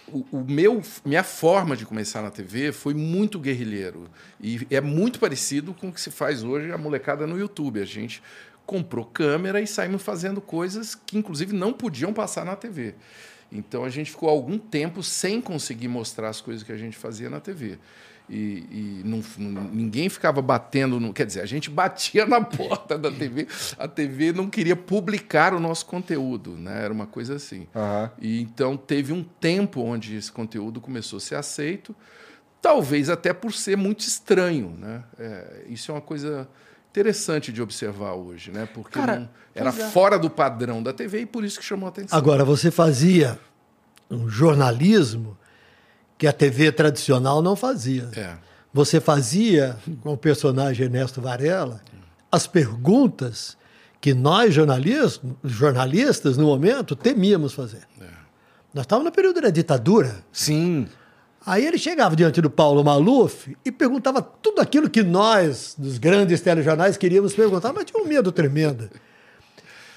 o, 0.08 0.26
o 0.32 0.46
meu, 0.48 0.82
minha 1.06 1.24
forma 1.24 1.76
de 1.76 1.86
começar 1.86 2.22
na 2.22 2.30
TV 2.30 2.72
foi 2.72 2.94
muito 2.94 3.40
guerrilheiro 3.40 4.10
e 4.40 4.66
é 4.70 4.82
muito 4.82 5.20
parecido 5.20 5.74
com 5.74 5.90
o 5.90 5.94
que 5.94 6.02
se 6.02 6.12
faz 6.12 6.44
hoje 6.44 6.72
a 6.72 6.78
molecada 6.78 7.26
no 7.26 7.38
YouTube. 7.38 7.82
A 7.82 7.86
gente 7.86 8.22
comprou 8.66 9.06
câmera 9.06 9.62
e 9.62 9.68
saímos 9.68 10.02
fazendo 10.02 10.40
coisas 10.42 10.96
que 10.96 11.18
inclusive 11.18 11.54
não 11.54 11.74
podiam 11.74 12.14
passar 12.14 12.46
na 12.46 12.56
TV. 12.56 12.96
Então 13.52 13.84
a 13.86 13.90
gente 13.90 14.12
ficou 14.12 14.30
algum 14.30 14.58
tempo 14.58 15.04
sem 15.04 15.40
conseguir 15.40 15.88
mostrar 15.88 16.30
as 16.30 16.42
coisas 16.42 16.64
que 16.64 16.72
a 16.72 16.78
gente 16.78 16.98
fazia 16.98 17.30
na 17.30 17.40
TV. 17.40 17.78
E, 18.30 19.02
e 19.02 19.02
não- 19.04 19.22
ninguém 19.72 20.08
ficava 20.10 20.42
batendo 20.42 21.00
no. 21.00 21.14
Quer 21.14 21.26
dizer, 21.26 21.42
a 21.42 21.46
gente 21.46 21.70
batia 21.70 22.26
na 22.26 22.40
porta 22.42 22.98
da 22.98 23.12
TV. 23.12 23.48
A 23.78 23.88
TV 23.88 24.32
não 24.32 24.50
queria 24.50 24.76
publicar 24.76 25.54
o 25.54 25.60
nosso 25.60 25.86
conteúdo, 25.86 26.52
né? 26.52 26.84
Era 26.86 26.94
uma 26.94 27.06
coisa 27.06 27.36
assim. 27.36 27.68
Aham. 27.76 28.12
E 28.22 28.42
então 28.42 28.78
teve 28.78 29.12
um 29.12 29.24
tempo 29.24 29.82
onde 29.82 30.16
esse 30.16 30.32
conteúdo 30.32 30.80
começou 30.80 31.18
a 31.18 31.20
ser 31.20 31.36
aceito, 31.36 31.94
talvez 32.62 33.10
até 33.10 33.34
por 33.34 33.52
ser 33.54 33.76
muito 33.76 34.00
estranho, 34.02 34.74
né? 34.80 35.04
É, 35.20 35.66
isso 35.68 35.92
é 35.92 35.96
uma 35.96 36.02
coisa 36.02 36.48
interessante 36.92 37.52
de 37.52 37.62
observar 37.62 38.14
hoje, 38.14 38.52
né? 38.52 38.68
Porque 38.74 39.00
Cara, 39.00 39.20
não- 39.20 39.30
era 39.54 39.70
é. 39.70 39.90
fora 39.90 40.18
do 40.18 40.30
padrão 40.30 40.82
da 40.82 40.94
TV 40.94 41.22
e 41.22 41.26
por 41.26 41.44
isso 41.44 41.60
que 41.60 41.66
chamou 41.66 41.88
a 41.88 41.90
atenção. 41.90 42.18
Agora, 42.18 42.46
você 42.46 42.72
fazia 42.72 43.38
um 44.10 44.30
jornalismo 44.30 45.38
que 46.18 46.28
a 46.28 46.34
TV 46.34 46.72
tradicional 46.72 47.42
não 47.42 47.56
fazia. 47.56 48.10
É. 48.16 48.36
Você 48.74 49.00
fazia, 49.00 49.78
com 50.02 50.14
o 50.14 50.18
personagem 50.18 50.86
Ernesto 50.86 51.22
Varela, 51.22 51.82
as 52.32 52.48
perguntas 52.48 53.56
que 54.02 54.14
nós, 54.14 54.54
jornalistas, 54.54 55.22
jornalistas 55.44 56.38
no 56.38 56.48
momento, 56.48 56.96
temíamos 56.96 57.54
fazer. 57.54 57.84
Nós 58.74 58.84
estávamos 58.84 59.06
no 59.10 59.16
período 59.16 59.40
da 59.40 59.50
ditadura. 59.50 60.26
Sim. 60.32 60.88
Aí 61.46 61.66
ele 61.66 61.78
chegava 61.78 62.16
diante 62.16 62.42
do 62.42 62.50
Paulo 62.50 62.84
Maluf 62.84 63.56
e 63.64 63.72
perguntava 63.72 64.22
tudo 64.22 64.62
aquilo 64.62 64.90
que 64.90 65.04
nós, 65.04 65.76
dos 65.78 65.98
grandes 65.98 66.42
telejornais, 66.42 66.98
queríamos 66.98 67.34
perguntar, 67.34 67.72
mas 67.72 67.86
tinha 67.86 68.02
um 68.02 68.08
medo 68.08 68.32
tremendo. 68.32 68.90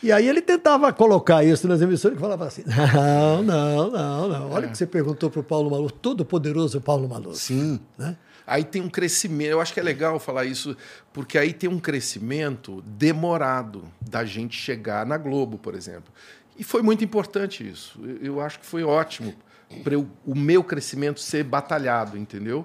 E 0.06 0.12
aí 0.12 0.28
ele 0.28 0.40
tentava 0.40 0.92
colocar 0.92 1.42
isso 1.42 1.66
nas 1.66 1.82
emissoras 1.82 2.16
e 2.16 2.20
falava 2.20 2.46
assim: 2.46 2.62
não, 2.94 3.42
não, 3.42 3.90
não, 3.90 4.28
não. 4.28 4.50
Olha 4.52 4.68
o 4.68 4.70
que 4.70 4.78
você 4.78 4.86
perguntou 4.86 5.28
para 5.28 5.40
o 5.40 5.42
Paulo 5.42 5.68
Maluf, 5.68 5.92
todo 5.94 6.24
poderoso 6.24 6.80
Paulo 6.80 7.08
Maluf. 7.08 7.36
Sim. 7.36 7.80
Né? 7.98 8.16
Aí 8.46 8.62
tem 8.62 8.80
um 8.80 8.88
crescimento, 8.88 9.50
eu 9.50 9.60
acho 9.60 9.74
que 9.74 9.80
é 9.80 9.82
legal 9.82 10.20
falar 10.20 10.44
isso, 10.44 10.76
porque 11.12 11.36
aí 11.36 11.52
tem 11.52 11.68
um 11.68 11.80
crescimento 11.80 12.84
demorado 12.86 13.82
da 14.00 14.24
gente 14.24 14.56
chegar 14.56 15.04
na 15.04 15.16
Globo, 15.18 15.58
por 15.58 15.74
exemplo. 15.74 16.12
E 16.56 16.62
foi 16.62 16.82
muito 16.82 17.02
importante 17.02 17.68
isso. 17.68 17.98
Eu, 18.00 18.34
eu 18.34 18.40
acho 18.40 18.60
que 18.60 18.66
foi 18.66 18.84
ótimo 18.84 19.34
para 19.82 19.98
o 19.98 20.34
meu 20.36 20.62
crescimento 20.62 21.18
ser 21.18 21.42
batalhado, 21.42 22.16
entendeu? 22.16 22.64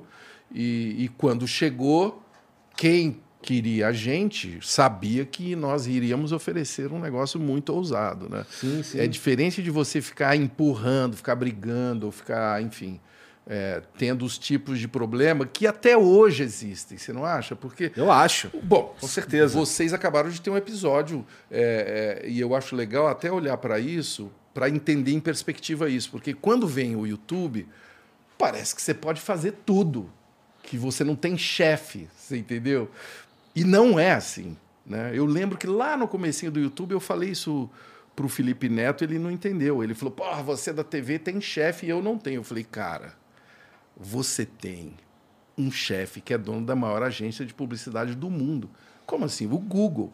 E, 0.51 1.05
e 1.05 1.07
quando 1.07 1.47
chegou, 1.47 2.21
quem 2.77 3.19
queria 3.41 3.87
a 3.87 3.93
gente 3.93 4.59
sabia 4.61 5.25
que 5.25 5.55
nós 5.55 5.87
iríamos 5.87 6.31
oferecer 6.31 6.91
um 6.91 6.99
negócio 6.99 7.39
muito 7.39 7.73
ousado, 7.73 8.29
né? 8.29 8.45
Sim, 8.49 8.83
sim. 8.83 8.99
É 8.99 9.07
diferente 9.07 9.61
de 9.61 9.71
você 9.71 10.01
ficar 10.01 10.35
empurrando, 10.35 11.17
ficar 11.17 11.35
brigando, 11.35 12.05
ou 12.05 12.11
ficar, 12.11 12.61
enfim, 12.61 12.99
é, 13.47 13.81
tendo 13.97 14.23
os 14.23 14.37
tipos 14.37 14.79
de 14.79 14.87
problema 14.87 15.45
que 15.45 15.65
até 15.65 15.97
hoje 15.97 16.43
existem, 16.43 16.97
você 16.97 17.11
não 17.11 17.25
acha? 17.25 17.55
Porque 17.55 17.91
Eu 17.95 18.11
acho. 18.11 18.51
Bom, 18.63 18.95
Com 18.99 19.07
certeza. 19.07 19.57
Vocês 19.57 19.93
acabaram 19.93 20.29
de 20.29 20.39
ter 20.39 20.49
um 20.49 20.57
episódio 20.57 21.25
é, 21.49 22.21
é, 22.23 22.29
e 22.29 22.39
eu 22.39 22.55
acho 22.55 22.75
legal 22.75 23.07
até 23.07 23.31
olhar 23.31 23.57
para 23.57 23.79
isso, 23.79 24.31
para 24.53 24.69
entender 24.69 25.11
em 25.11 25.19
perspectiva 25.19 25.89
isso, 25.89 26.11
porque 26.11 26.33
quando 26.33 26.67
vem 26.67 26.95
o 26.95 27.07
YouTube, 27.07 27.67
parece 28.37 28.75
que 28.75 28.81
você 28.81 28.93
pode 28.93 29.21
fazer 29.21 29.53
tudo, 29.65 30.09
que 30.63 30.77
você 30.77 31.03
não 31.03 31.15
tem 31.15 31.37
chefe, 31.37 32.07
você 32.15 32.37
entendeu? 32.37 32.89
E 33.55 33.63
não 33.63 33.99
é 33.99 34.11
assim, 34.11 34.57
né? 34.85 35.11
Eu 35.13 35.25
lembro 35.25 35.57
que 35.57 35.67
lá 35.67 35.97
no 35.97 36.07
comecinho 36.07 36.51
do 36.51 36.59
YouTube 36.59 36.91
eu 36.91 36.99
falei 36.99 37.29
isso 37.29 37.69
pro 38.15 38.29
Felipe 38.29 38.69
Neto, 38.69 39.03
ele 39.03 39.19
não 39.19 39.31
entendeu. 39.31 39.83
Ele 39.83 39.93
falou: 39.93 40.13
"Porra, 40.13 40.41
você 40.41 40.71
da 40.71 40.83
TV 40.83 41.19
tem 41.19 41.39
chefe 41.41 41.85
e 41.85 41.89
eu 41.89 42.01
não 42.01 42.17
tenho". 42.17 42.39
Eu 42.39 42.43
falei: 42.43 42.63
"Cara, 42.63 43.15
você 43.97 44.45
tem 44.45 44.93
um 45.57 45.71
chefe 45.71 46.21
que 46.21 46.33
é 46.33 46.37
dono 46.37 46.65
da 46.65 46.75
maior 46.75 47.03
agência 47.03 47.45
de 47.45 47.53
publicidade 47.53 48.15
do 48.15 48.29
mundo. 48.29 48.69
Como 49.05 49.25
assim? 49.25 49.45
O 49.45 49.57
Google. 49.57 50.11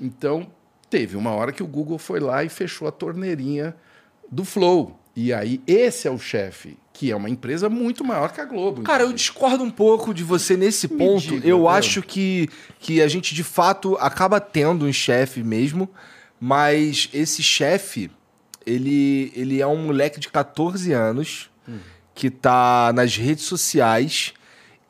Então, 0.00 0.50
teve 0.90 1.16
uma 1.16 1.30
hora 1.30 1.52
que 1.52 1.62
o 1.62 1.66
Google 1.66 1.98
foi 1.98 2.20
lá 2.20 2.42
e 2.42 2.48
fechou 2.48 2.88
a 2.88 2.92
torneirinha 2.92 3.76
do 4.30 4.44
Flow. 4.44 4.98
E 5.16 5.32
aí, 5.32 5.60
esse 5.66 6.08
é 6.08 6.10
o 6.10 6.18
chefe, 6.18 6.76
que 6.92 7.10
é 7.10 7.16
uma 7.16 7.30
empresa 7.30 7.68
muito 7.68 8.04
maior 8.04 8.32
que 8.32 8.40
a 8.40 8.44
Globo. 8.44 8.82
Cara, 8.82 9.02
eu 9.04 9.06
inclusive. 9.10 9.16
discordo 9.32 9.62
um 9.62 9.70
pouco 9.70 10.12
de 10.12 10.24
você 10.24 10.56
nesse 10.56 10.88
Me 10.92 10.98
ponto. 10.98 11.20
diga, 11.20 11.46
eu 11.46 11.58
Bruno. 11.58 11.68
acho 11.68 12.02
que, 12.02 12.48
que 12.80 13.00
a 13.00 13.06
gente 13.06 13.34
de 13.34 13.44
fato 13.44 13.96
acaba 14.00 14.40
tendo 14.40 14.86
um 14.86 14.92
chefe 14.92 15.42
mesmo, 15.44 15.88
mas 16.40 17.08
esse 17.14 17.42
chefe, 17.44 18.10
ele, 18.66 19.32
ele 19.36 19.60
é 19.60 19.66
um 19.66 19.76
moleque 19.86 20.18
de 20.20 20.28
14 20.28 20.92
anos 20.92 21.50
Hum. 21.66 21.78
que 22.14 22.28
tá 22.28 22.92
nas 22.94 23.16
redes 23.16 23.44
sociais 23.44 24.34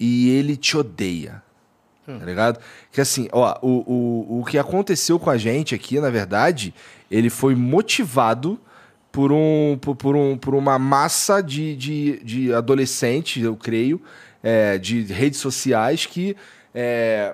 e 0.00 0.30
ele 0.30 0.56
te 0.56 0.76
odeia. 0.76 1.40
Hum. 2.08 2.18
Tá 2.18 2.24
ligado? 2.24 2.58
Que 2.90 3.00
assim, 3.00 3.28
ó, 3.30 3.56
o, 3.62 3.68
o, 3.68 4.40
o 4.40 4.44
que 4.44 4.58
aconteceu 4.58 5.18
com 5.18 5.30
a 5.30 5.36
gente 5.36 5.74
aqui, 5.74 6.00
na 6.00 6.10
verdade, 6.10 6.74
ele 7.10 7.30
foi 7.30 7.54
motivado 7.54 8.58
por, 9.14 9.30
um, 9.30 9.78
por, 9.80 9.94
por 9.94 10.16
um, 10.16 10.36
por 10.36 10.56
uma 10.56 10.76
massa 10.76 11.40
de, 11.40 11.76
de, 11.76 12.18
de 12.24 12.52
adolescentes, 12.52 13.40
eu 13.44 13.54
creio, 13.54 14.02
é, 14.42 14.76
de 14.76 15.02
redes 15.04 15.38
sociais 15.38 16.04
que 16.04 16.36
é, 16.74 17.32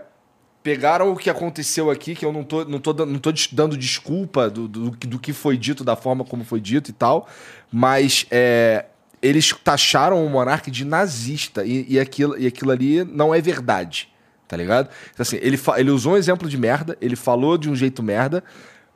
pegaram 0.63 1.11
o 1.11 1.17
que 1.17 1.31
aconteceu 1.31 1.91
aqui, 1.91 2.15
que 2.15 2.23
eu 2.23 2.35
não 2.35 2.45
tô, 2.45 2.67
não 2.67 2.79
tô, 2.79 2.93
não 3.07 3.19
tô 3.19 3.33
dando 3.53 3.79
desculpa 3.79 4.51
do, 4.51 4.69
do, 4.69 4.91
do 4.91 5.19
que 5.19 5.33
foi 5.33 5.57
dito, 5.57 5.83
da 5.83 5.97
forma 5.97 6.23
como 6.23 6.45
foi 6.45 6.61
dito 6.61 6.91
e 6.91 6.93
tal, 6.93 7.27
mas 7.73 8.27
é, 8.31 8.85
eles 9.23 9.51
taxaram 9.65 10.23
o 10.23 10.29
monarca 10.29 10.71
de 10.71 10.85
nazista 10.85 11.65
e, 11.65 11.87
e, 11.89 11.99
aquilo, 11.99 12.39
e 12.39 12.47
aquilo 12.47 12.73
ali 12.73 13.05
não 13.05 13.35
é 13.35 13.41
verdade, 13.41 14.11
tá 14.47 14.55
ligado? 14.55 14.91
Então, 15.15 15.23
assim, 15.23 15.39
ele, 15.41 15.59
ele 15.79 15.91
usou 15.91 16.13
um 16.13 16.17
exemplo 16.19 16.47
de 16.47 16.59
merda, 16.59 16.95
ele 17.01 17.17
falou 17.17 17.57
de 17.57 17.71
um 17.71 17.75
jeito 17.75 18.03
merda, 18.03 18.45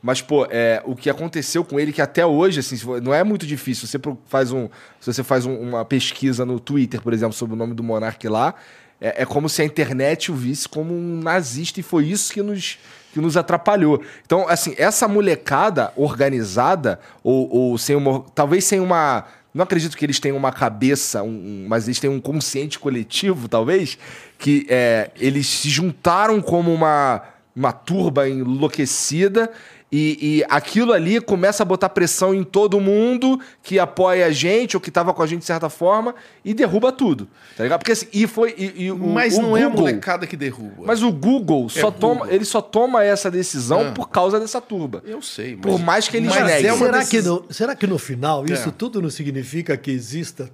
mas, 0.07 0.21
pô, 0.21 0.47
é, 0.51 0.83
o 0.85 0.95
que 0.95 1.09
aconteceu 1.09 1.65
com 1.65 1.81
ele, 1.81 1.91
que 1.91 2.03
até 2.03 2.27
hoje, 2.27 2.61
assim, 2.61 2.77
não 3.03 3.15
é 3.15 3.25
muito 3.25 3.47
difícil. 3.47 3.89
Você 3.89 3.99
faz 4.27 4.53
um, 4.53 4.69
se 5.01 5.11
você 5.11 5.25
faz 5.25 5.47
um- 5.47 5.57
uma 5.59 5.83
pesquisa 5.83 6.45
no 6.45 6.61
Twitter, 6.61 7.01
por 7.01 7.15
exemplo, 7.15 7.33
sobre 7.33 7.55
o 7.55 7.57
nome 7.57 7.73
do 7.73 7.83
monarca 7.83 8.31
lá, 8.31 8.55
é, 9.01 9.23
é 9.23 9.25
como 9.25 9.49
se 9.49 9.63
a 9.63 9.65
internet 9.65 10.31
o 10.31 10.35
visse 10.35 10.69
como 10.69 10.93
um 10.93 11.21
nazista 11.23 11.81
e 11.81 11.83
foi 11.83 12.05
isso 12.05 12.35
que 12.35 12.43
nos, 12.43 12.79
que 13.15 13.19
nos 13.19 13.35
atrapalhou. 13.35 14.03
Então, 14.27 14.47
assim, 14.47 14.75
essa 14.77 15.09
molecada 15.09 15.91
organizada, 15.97 17.01
ou, 17.23 17.49
ou 17.51 17.79
sem 17.79 17.97
uma. 17.97 18.21
Talvez 18.35 18.65
sem 18.65 18.81
uma. 18.81 19.25
Não 19.55 19.63
acredito 19.63 19.97
que 19.97 20.05
eles 20.05 20.21
tenham 20.21 20.37
uma 20.37 20.53
cabeça, 20.53 21.23
um- 21.23 21.65
mas 21.67 21.87
eles 21.89 21.99
têm 21.99 22.11
um 22.11 22.21
consciente 22.21 22.79
coletivo, 22.79 23.49
talvez, 23.49 23.97
que 24.39 24.67
é, 24.69 25.11
eles 25.17 25.47
se 25.47 25.71
juntaram 25.71 26.43
como 26.43 26.75
uma, 26.75 27.23
uma 27.57 27.73
turba 27.73 28.29
enlouquecida 28.29 29.51
e, 29.97 30.39
e 30.39 30.45
aquilo 30.49 30.93
ali 30.93 31.21
começa 31.21 31.63
a 31.63 31.67
botar 31.67 31.89
pressão 31.89 32.35
em 32.35 32.43
todo 32.43 32.81
mundo 32.81 33.39
que 33.63 33.79
apoia 33.79 34.27
a 34.27 34.31
gente 34.33 34.77
ou 34.77 34.81
que 34.81 34.91
tava 34.91 35.15
com 35.15 35.23
a 35.23 35.27
gente 35.27 35.41
de 35.41 35.45
certa 35.47 35.69
forma 35.69 36.15
e 36.45 36.53
derruba 36.53 36.91
tudo. 36.91 37.29
Tá 37.57 37.63
ligado? 37.63 37.79
Porque 37.79 37.93
assim, 37.93 38.07
e 38.13 38.27
foi. 38.27 38.55
E, 38.59 38.85
e 38.87 38.91
o- 38.91 38.97
Mas 38.99 39.39
o 39.39 39.43
não 39.43 39.57
é 39.57 39.63
a 39.63 39.69
Google- 39.69 39.83
molecada 39.83 40.27
que 40.27 40.37
derruba. 40.37 40.83
Mas 40.85 41.03
o 41.03 41.13
Google 41.13 41.69
só 41.69 41.89
o 41.89 41.93
toma. 41.93 42.15
Google. 42.23 42.33
Ele 42.35 42.45
só 42.45 42.61
toma 42.61 43.05
essa 43.05 43.31
decisão 43.31 43.89
Ah. 43.89 43.93
por 43.93 44.09
causa 44.11 44.41
dessa 44.41 44.61
turba. 44.61 45.03
Eu 45.07 45.23
sei, 45.23 45.55
mas... 45.55 45.63
Por 45.73 45.79
mais 45.81 46.09
que 46.09 46.17
eles 46.17 46.29
mas 46.31 46.45
neguem. 46.45 46.71
é 46.71 46.77
será, 46.77 47.05
que 47.05 47.23
no, 47.23 47.45
será 47.51 47.77
que 47.77 47.87
no 47.87 47.99
final 47.99 48.45
isso 48.47 48.71
É. 48.71 48.73
tudo 48.77 49.01
não 49.01 49.11
significa 49.11 49.77
que 49.77 49.91
exista 49.93 50.51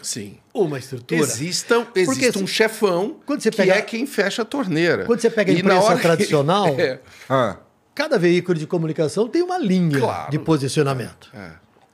Sim. 0.00 0.38
uma 0.54 0.78
estrutura? 0.78 1.20
Existam, 1.20 1.86
existe 1.94 2.30
Porque 2.30 2.38
um 2.42 2.46
chefão 2.46 3.16
quando 3.26 3.40
você 3.42 3.50
que 3.50 3.56
pega- 3.56 3.74
é 3.74 3.82
quem 3.82 4.06
fecha 4.06 4.42
a 4.42 4.44
torneira. 4.44 5.04
Quando 5.04 5.20
você 5.20 5.28
pega 5.28 5.52
a 5.52 5.54
imprensa 5.54 5.82
hora 5.84 5.96
que- 5.96 6.02
tradicional, 6.02 6.68
É, 6.78 7.00
Ah. 7.28 7.56
Cada 7.98 8.16
veículo 8.16 8.56
de 8.56 8.64
comunicação 8.64 9.26
tem 9.26 9.42
uma 9.42 9.58
linha 9.58 9.98
Claro. 9.98 10.30
de 10.30 10.38
posicionamento. 10.38 11.30
é. 11.34 11.50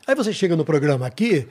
Aí 0.07 0.15
você 0.15 0.35
chega 0.35 0.55
no 0.55 0.67
programa 0.67 1.07
aqui, 1.07 1.49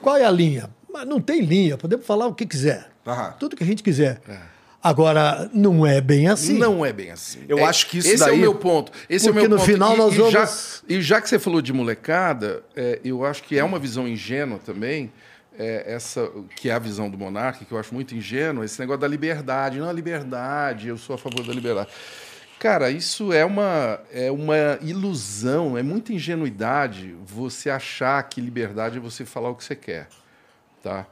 qual 0.00 0.16
é 0.16 0.24
a 0.24 0.30
linha? 0.30 0.70
Mas 0.90 1.06
não 1.06 1.20
tem 1.20 1.42
linha, 1.42 1.76
podemos 1.76 2.06
falar 2.06 2.26
o 2.26 2.34
que 2.34 2.46
quiser. 2.46 2.88
Aham. 3.06 3.34
Tudo 3.38 3.54
que 3.54 3.62
a 3.62 3.66
gente 3.66 3.82
quiser. 3.82 4.18
Agora, 4.82 5.50
não 5.52 5.86
é 5.86 6.00
bem 6.00 6.26
assim. 6.26 6.56
Não 6.56 6.86
é 6.86 6.90
bem 6.90 7.10
assim. 7.10 7.40
Eu 7.46 7.58
É- 7.58 7.64
acho 7.64 7.86
que 7.86 7.98
isso 7.98 8.08
esse 8.08 8.22
é 8.22 8.26
daí- 8.28 8.38
o 8.38 8.40
meu 8.40 8.54
ponto. 8.54 8.90
Esse 9.10 9.26
é 9.26 9.30
o 9.30 9.34
Porque 9.34 9.46
meu 9.46 9.58
no 9.58 9.62
ponto. 9.62 9.70
final 9.70 9.94
e, 9.94 9.98
nós 9.98 10.14
e 10.14 10.16
vamos- 10.16 10.32
Já, 10.32 10.48
e 10.88 11.02
já 11.02 11.20
que 11.20 11.28
você 11.28 11.38
falou 11.38 11.60
de 11.60 11.70
molecada, 11.70 12.62
é, 12.74 12.98
eu 13.04 13.26
acho 13.26 13.42
que 13.42 13.58
é 13.58 13.62
uma 13.62 13.78
visão 13.78 14.08
ingênua 14.08 14.58
também, 14.64 15.12
é, 15.58 15.84
essa 15.86 16.30
que 16.56 16.70
é 16.70 16.72
a 16.72 16.78
visão 16.78 17.10
do 17.10 17.18
monarca, 17.18 17.62
que 17.62 17.70
eu 17.72 17.78
acho 17.78 17.92
muito 17.92 18.14
ingênua, 18.14 18.64
esse 18.64 18.80
negócio 18.80 19.02
da 19.02 19.06
liberdade. 19.08 19.78
Não, 19.78 19.86
a 19.88 19.92
liberdade, 19.92 20.88
eu 20.88 20.96
sou 20.96 21.14
a 21.14 21.18
favor 21.18 21.44
da 21.46 21.52
liberdade. 21.52 21.90
Cara, 22.60 22.90
isso 22.90 23.32
é 23.32 23.42
uma, 23.42 23.98
é 24.12 24.30
uma 24.30 24.78
ilusão, 24.82 25.78
é 25.78 25.82
muita 25.82 26.12
ingenuidade 26.12 27.16
você 27.24 27.70
achar 27.70 28.22
que 28.24 28.38
liberdade 28.38 28.98
é 28.98 29.00
você 29.00 29.24
falar 29.24 29.48
o 29.48 29.54
que 29.54 29.64
você 29.64 29.74
quer. 29.74 30.10
Tá? 30.82 31.06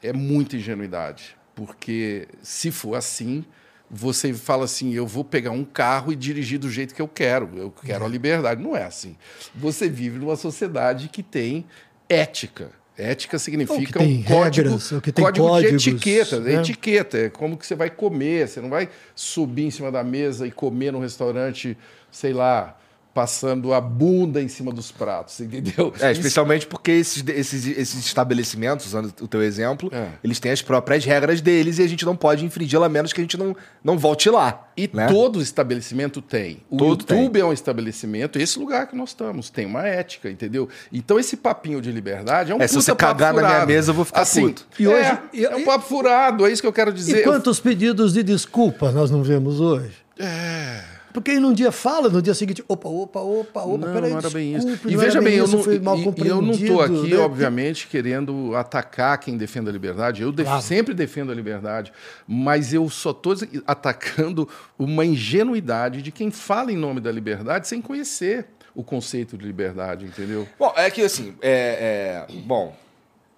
É 0.00 0.12
muita 0.12 0.56
ingenuidade. 0.56 1.36
Porque 1.56 2.28
se 2.40 2.70
for 2.70 2.94
assim, 2.94 3.44
você 3.90 4.32
fala 4.32 4.64
assim: 4.64 4.94
eu 4.94 5.04
vou 5.04 5.24
pegar 5.24 5.50
um 5.50 5.64
carro 5.64 6.12
e 6.12 6.16
dirigir 6.16 6.60
do 6.60 6.70
jeito 6.70 6.94
que 6.94 7.02
eu 7.02 7.08
quero, 7.08 7.50
eu 7.58 7.72
quero 7.72 8.04
a 8.04 8.08
liberdade. 8.08 8.62
Não 8.62 8.76
é 8.76 8.84
assim. 8.84 9.16
Você 9.56 9.88
vive 9.88 10.20
numa 10.20 10.36
sociedade 10.36 11.08
que 11.08 11.24
tem 11.24 11.66
ética. 12.08 12.70
Ética 12.96 13.38
significa 13.38 13.98
tem 13.98 14.18
um 14.18 14.22
código, 14.22 14.68
regras, 14.68 14.92
ou 14.92 15.00
que 15.00 15.10
tem 15.10 15.24
código 15.24 15.46
códigos, 15.46 15.82
de 15.82 15.90
etiqueta. 15.90 16.40
né? 16.40 16.54
Etiqueta 16.54 17.18
é 17.18 17.30
como 17.30 17.56
que 17.56 17.66
você 17.66 17.74
vai 17.74 17.88
comer. 17.88 18.46
Você 18.46 18.60
não 18.60 18.68
vai 18.68 18.88
subir 19.14 19.64
em 19.64 19.70
cima 19.70 19.90
da 19.90 20.04
mesa 20.04 20.46
e 20.46 20.50
comer 20.50 20.92
num 20.92 21.00
restaurante, 21.00 21.76
sei 22.10 22.32
lá, 22.34 22.78
passando 23.14 23.74
a 23.74 23.80
bunda 23.80 24.40
em 24.40 24.48
cima 24.48 24.72
dos 24.72 24.90
pratos, 24.90 25.38
entendeu? 25.40 25.92
É, 26.00 26.10
especialmente 26.12 26.66
porque 26.66 26.90
esses, 26.92 27.22
esses, 27.28 27.66
esses 27.66 28.06
estabelecimentos, 28.06 28.86
usando 28.86 29.12
o 29.20 29.28
teu 29.28 29.42
exemplo, 29.42 29.90
é. 29.92 30.08
eles 30.24 30.40
têm 30.40 30.50
as 30.50 30.62
próprias 30.62 31.04
regras 31.04 31.40
deles 31.40 31.78
e 31.78 31.82
a 31.82 31.86
gente 31.86 32.04
não 32.04 32.16
pode 32.16 32.44
infringi-la 32.44 32.86
a 32.86 32.88
menos 32.88 33.12
que 33.12 33.20
a 33.20 33.24
gente 33.24 33.36
não, 33.36 33.54
não 33.84 33.98
volte 33.98 34.30
lá. 34.30 34.68
E 34.76 34.88
né? 34.92 35.06
todo 35.08 35.42
estabelecimento 35.42 36.22
tem. 36.22 36.62
O 36.70 36.76
todo 36.78 36.88
YouTube 36.88 37.32
tem. 37.32 37.42
é 37.42 37.44
um 37.44 37.52
estabelecimento, 37.52 38.38
esse 38.38 38.58
lugar 38.58 38.86
que 38.86 38.96
nós 38.96 39.10
estamos, 39.10 39.50
tem 39.50 39.66
uma 39.66 39.86
ética, 39.86 40.30
entendeu? 40.30 40.68
Então 40.90 41.18
esse 41.18 41.36
papinho 41.36 41.80
de 41.82 41.92
liberdade 41.92 42.52
é 42.52 42.54
um 42.54 42.62
é, 42.62 42.66
se 42.66 42.74
você 42.74 42.94
cagar 42.94 43.34
na 43.34 43.42
minha 43.42 43.66
mesa, 43.66 43.90
eu 43.90 43.94
vou 43.94 44.04
ficar 44.04 44.22
assim, 44.22 44.48
puto. 44.48 44.66
E 44.78 44.88
hoje, 44.88 45.18
é, 45.34 45.42
é 45.42 45.56
um 45.56 45.64
papo 45.64 45.84
furado, 45.86 46.46
é 46.46 46.52
isso 46.52 46.62
que 46.62 46.68
eu 46.68 46.72
quero 46.72 46.92
dizer. 46.92 47.20
E 47.20 47.22
quantos 47.22 47.58
eu... 47.58 47.64
pedidos 47.64 48.14
de 48.14 48.22
desculpa 48.22 48.90
nós 48.90 49.10
não 49.10 49.22
vemos 49.22 49.60
hoje? 49.60 49.92
É... 50.18 50.91
Porque 51.12 51.38
num 51.38 51.52
dia 51.52 51.70
fala, 51.70 52.08
no 52.08 52.22
dia 52.22 52.34
seguinte, 52.34 52.64
opa, 52.66 52.88
opa, 52.88 53.20
opa, 53.20 53.62
opa, 53.62 53.86
não, 53.86 53.92
peraí, 53.92 54.10
não 54.10 54.18
era 54.18 54.30
bem 54.30 54.54
isso. 54.54 54.68
E 54.86 54.96
veja 54.96 55.20
bem, 55.20 55.34
eu 55.34 55.46
não, 55.46 55.60
e, 55.60 56.28
eu 56.28 56.42
não 56.42 56.52
estou 56.52 56.80
aqui, 56.80 57.10
né? 57.10 57.16
obviamente, 57.18 57.86
querendo 57.86 58.54
atacar 58.54 59.18
quem 59.18 59.36
defende 59.36 59.68
a 59.68 59.72
liberdade. 59.72 60.22
Eu 60.22 60.32
def 60.32 60.46
claro. 60.46 60.62
sempre 60.62 60.94
defendo 60.94 61.30
a 61.32 61.34
liberdade, 61.34 61.92
mas 62.26 62.72
eu 62.72 62.88
só 62.88 63.10
estou 63.10 63.34
atacando 63.66 64.48
uma 64.78 65.04
ingenuidade 65.04 66.02
de 66.02 66.10
quem 66.10 66.30
fala 66.30 66.72
em 66.72 66.76
nome 66.76 67.00
da 67.00 67.12
liberdade 67.12 67.68
sem 67.68 67.80
conhecer 67.80 68.46
o 68.74 68.82
conceito 68.82 69.36
de 69.36 69.44
liberdade, 69.44 70.06
entendeu? 70.06 70.48
Bom, 70.58 70.72
é 70.76 70.90
que 70.90 71.02
assim, 71.02 71.34
é, 71.42 72.26
é 72.30 72.40
bom, 72.40 72.74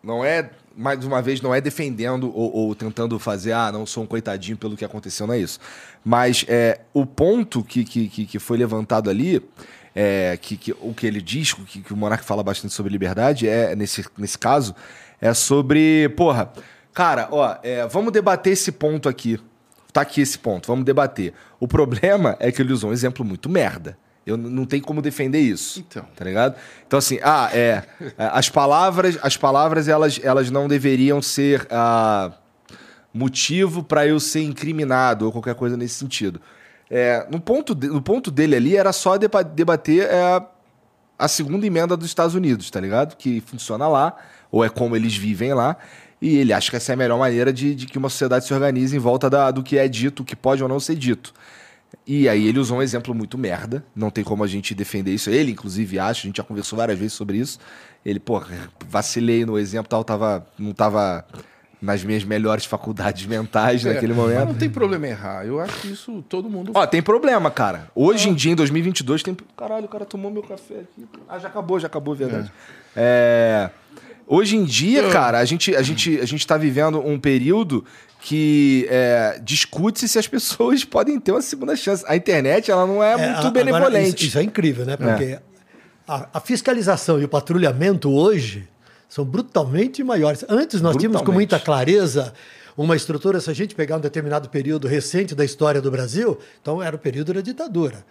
não 0.02 0.24
é 0.24 0.48
mais 0.76 1.04
uma 1.04 1.22
vez, 1.22 1.40
não 1.40 1.54
é 1.54 1.60
defendendo 1.60 2.24
ou, 2.34 2.54
ou, 2.54 2.74
tentando 2.74 3.18
fazer, 3.18 3.52
ah, 3.52 3.70
não 3.72 3.86
sou 3.86 4.04
um 4.04 4.06
coitadinho 4.06 4.56
pelo 4.56 4.76
que 4.76 4.84
aconteceu, 4.84 5.26
não 5.26 5.34
é 5.34 5.38
isso. 5.38 5.58
Mas 6.04 6.44
é, 6.48 6.80
o 6.92 7.06
ponto 7.06 7.62
que, 7.62 7.84
que, 7.84 8.08
que 8.08 8.38
foi 8.38 8.58
levantado 8.58 9.08
ali, 9.08 9.42
é, 9.94 10.36
que, 10.40 10.56
que, 10.56 10.72
o 10.80 10.92
que 10.92 11.06
ele 11.06 11.22
diz, 11.22 11.52
que, 11.52 11.80
que 11.80 11.92
o 11.92 11.96
Monark 11.96 12.24
fala 12.24 12.42
bastante 12.42 12.74
sobre 12.74 12.92
liberdade, 12.92 13.48
é 13.48 13.76
nesse, 13.76 14.04
nesse 14.18 14.38
caso, 14.38 14.74
é 15.20 15.32
sobre, 15.32 16.08
porra, 16.16 16.52
cara, 16.92 17.28
ó, 17.30 17.56
é, 17.62 17.86
vamos 17.86 18.12
debater 18.12 18.52
esse 18.52 18.72
ponto 18.72 19.08
aqui. 19.08 19.40
Tá 19.92 20.00
aqui 20.00 20.20
esse 20.20 20.36
ponto, 20.36 20.66
vamos 20.66 20.84
debater. 20.84 21.32
O 21.60 21.68
problema 21.68 22.36
é 22.40 22.50
que 22.50 22.60
ele 22.60 22.72
usou 22.72 22.90
um 22.90 22.92
exemplo 22.92 23.24
muito 23.24 23.48
merda. 23.48 23.96
Eu 24.26 24.36
não 24.36 24.64
tenho 24.64 24.82
como 24.82 25.02
defender 25.02 25.40
isso. 25.40 25.80
Então. 25.80 26.04
Tá 26.16 26.24
ligado? 26.24 26.56
Então, 26.86 26.98
assim, 26.98 27.18
ah, 27.22 27.50
é. 27.52 27.82
é 28.00 28.30
as 28.32 28.48
palavras, 28.48 29.18
as 29.22 29.36
palavras 29.36 29.86
elas, 29.86 30.18
elas 30.22 30.50
não 30.50 30.66
deveriam 30.66 31.20
ser 31.20 31.66
ah, 31.70 32.32
motivo 33.12 33.82
para 33.82 34.06
eu 34.06 34.18
ser 34.18 34.42
incriminado 34.42 35.26
ou 35.26 35.32
qualquer 35.32 35.54
coisa 35.54 35.76
nesse 35.76 35.94
sentido. 35.94 36.40
É, 36.90 37.26
no, 37.30 37.40
ponto 37.40 37.74
de, 37.74 37.88
no 37.88 38.02
ponto 38.02 38.30
dele 38.30 38.56
ali 38.56 38.76
era 38.76 38.92
só 38.92 39.16
debater 39.16 40.04
é, 40.04 40.42
a 41.18 41.28
segunda 41.28 41.66
emenda 41.66 41.96
dos 41.96 42.06
Estados 42.06 42.34
Unidos, 42.34 42.70
tá 42.70 42.80
ligado? 42.80 43.16
Que 43.16 43.40
funciona 43.40 43.88
lá, 43.88 44.16
ou 44.50 44.64
é 44.64 44.68
como 44.68 44.96
eles 44.96 45.16
vivem 45.16 45.54
lá. 45.54 45.76
E 46.20 46.36
ele 46.36 46.52
acha 46.52 46.70
que 46.70 46.76
essa 46.76 46.92
é 46.92 46.94
a 46.94 46.96
melhor 46.96 47.18
maneira 47.18 47.52
de, 47.52 47.74
de 47.74 47.86
que 47.86 47.98
uma 47.98 48.08
sociedade 48.08 48.46
se 48.46 48.54
organize 48.54 48.96
em 48.96 48.98
volta 48.98 49.28
da, 49.28 49.50
do 49.50 49.62
que 49.62 49.76
é 49.78 49.86
dito, 49.86 50.22
o 50.22 50.24
que 50.24 50.34
pode 50.34 50.62
ou 50.62 50.68
não 50.68 50.80
ser 50.80 50.96
dito. 50.96 51.34
E 52.06 52.28
aí 52.28 52.46
ele 52.46 52.58
usou 52.58 52.78
um 52.78 52.82
exemplo 52.82 53.14
muito 53.14 53.38
merda, 53.38 53.84
não 53.94 54.10
tem 54.10 54.22
como 54.22 54.44
a 54.44 54.46
gente 54.46 54.74
defender 54.74 55.12
isso. 55.12 55.30
Ele, 55.30 55.52
inclusive, 55.52 55.98
acha, 55.98 56.20
a 56.20 56.26
gente 56.26 56.36
já 56.36 56.42
conversou 56.42 56.76
várias 56.76 56.98
vezes 56.98 57.14
sobre 57.14 57.38
isso. 57.38 57.58
Ele, 58.04 58.20
pô, 58.20 58.42
vacilei 58.88 59.44
no 59.46 59.58
exemplo, 59.58 59.88
tal, 59.88 60.04
tava, 60.04 60.46
não 60.58 60.72
tava 60.72 61.24
nas 61.80 62.02
minhas 62.02 62.24
melhores 62.24 62.64
faculdades 62.64 63.24
mentais 63.26 63.84
é, 63.84 63.92
naquele 63.92 64.14
momento. 64.14 64.38
Mas 64.38 64.48
não 64.48 64.54
tem 64.54 64.70
problema 64.70 65.06
errar. 65.06 65.46
Eu 65.46 65.60
acho 65.60 65.80
que 65.80 65.92
isso 65.92 66.24
todo 66.28 66.48
mundo. 66.48 66.72
Ó, 66.74 66.86
tem 66.86 67.02
problema, 67.02 67.50
cara. 67.50 67.90
Hoje 67.94 68.28
ah. 68.28 68.32
em 68.32 68.34
dia, 68.34 68.52
em 68.52 68.56
2022, 68.56 69.22
tem. 69.22 69.36
Caralho, 69.56 69.84
o 69.84 69.88
cara 69.88 70.04
tomou 70.04 70.30
meu 70.30 70.42
café 70.42 70.80
aqui. 70.80 71.06
Ah, 71.28 71.38
já 71.38 71.48
acabou, 71.48 71.78
já 71.78 71.86
acabou, 71.86 72.14
verdade. 72.14 72.50
É. 72.96 73.70
é... 73.70 73.84
Hoje 74.26 74.56
em 74.56 74.64
dia, 74.64 75.10
cara, 75.10 75.38
a 75.38 75.44
gente, 75.44 75.76
a, 75.76 75.82
gente, 75.82 76.18
a 76.18 76.24
gente 76.24 76.46
tá 76.46 76.56
vivendo 76.56 76.98
um 76.98 77.18
período 77.18 77.84
que 78.24 78.86
é, 78.88 79.38
discute 79.42 80.08
se 80.08 80.18
as 80.18 80.26
pessoas 80.26 80.82
podem 80.82 81.20
ter 81.20 81.30
uma 81.30 81.42
segunda 81.42 81.76
chance. 81.76 82.02
A 82.08 82.16
internet 82.16 82.70
ela 82.70 82.86
não 82.86 83.04
é, 83.04 83.12
é 83.12 83.16
muito 83.16 83.50
benevolente. 83.50 83.86
Agora, 83.86 84.02
isso, 84.02 84.24
isso, 84.24 84.38
é 84.38 84.42
incrível, 84.42 84.86
né? 84.86 84.96
Porque 84.96 85.24
é. 85.24 85.42
a, 86.08 86.28
a, 86.32 86.40
fiscalização 86.40 87.20
e 87.20 87.24
o 87.24 87.28
patrulhamento 87.28 88.10
hoje 88.10 88.66
são 89.10 89.26
brutalmente 89.26 90.02
maiores. 90.02 90.42
Antes 90.48 90.80
nós 90.80 90.96
tínhamos 90.96 91.20
com 91.20 91.32
muita 91.32 91.60
clareza 91.60 92.32
uma 92.74 92.96
estrutura, 92.96 93.40
se 93.40 93.50
a 93.50 93.52
gente 93.52 93.74
pegar 93.74 93.98
um 93.98 94.00
determinado 94.00 94.48
período 94.48 94.88
recente 94.88 95.34
da 95.34 95.44
história 95.44 95.80
do 95.82 95.90
Brasil, 95.90 96.38
então 96.62 96.82
era 96.82 96.96
o 96.96 96.98
período 96.98 97.34
da 97.34 97.42
ditadura. 97.42 98.06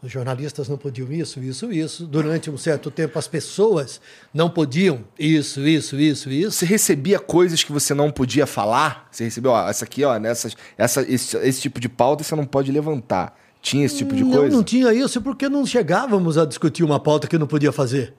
Os 0.00 0.12
jornalistas 0.12 0.68
não 0.68 0.78
podiam 0.78 1.12
isso, 1.12 1.40
isso, 1.40 1.72
isso. 1.72 2.06
Durante 2.06 2.48
um 2.48 2.56
certo 2.56 2.88
tempo, 2.88 3.18
as 3.18 3.26
pessoas 3.26 4.00
não 4.32 4.48
podiam 4.48 5.04
isso, 5.18 5.66
isso, 5.66 5.98
isso, 5.98 6.30
isso. 6.30 6.52
Você 6.52 6.64
recebia 6.66 7.18
coisas 7.18 7.64
que 7.64 7.72
você 7.72 7.92
não 7.94 8.08
podia 8.08 8.46
falar? 8.46 9.08
Você 9.10 9.24
recebeu, 9.24 9.50
ó, 9.50 9.68
essa 9.68 9.84
aqui, 9.84 10.04
ó, 10.04 10.16
nessas, 10.16 10.56
essa, 10.76 11.02
esse, 11.02 11.36
esse 11.38 11.60
tipo 11.60 11.80
de 11.80 11.88
pauta 11.88 12.22
você 12.22 12.36
não 12.36 12.46
pode 12.46 12.70
levantar. 12.70 13.36
Tinha 13.60 13.84
esse 13.84 13.96
tipo 13.96 14.14
de 14.14 14.22
não, 14.22 14.30
coisa? 14.30 14.56
Não, 14.56 14.62
tinha 14.62 14.92
isso 14.94 15.20
porque 15.20 15.48
não 15.48 15.66
chegávamos 15.66 16.38
a 16.38 16.46
discutir 16.46 16.84
uma 16.84 17.00
pauta 17.00 17.26
que 17.26 17.36
não 17.36 17.48
podia 17.48 17.72
fazer. 17.72 18.14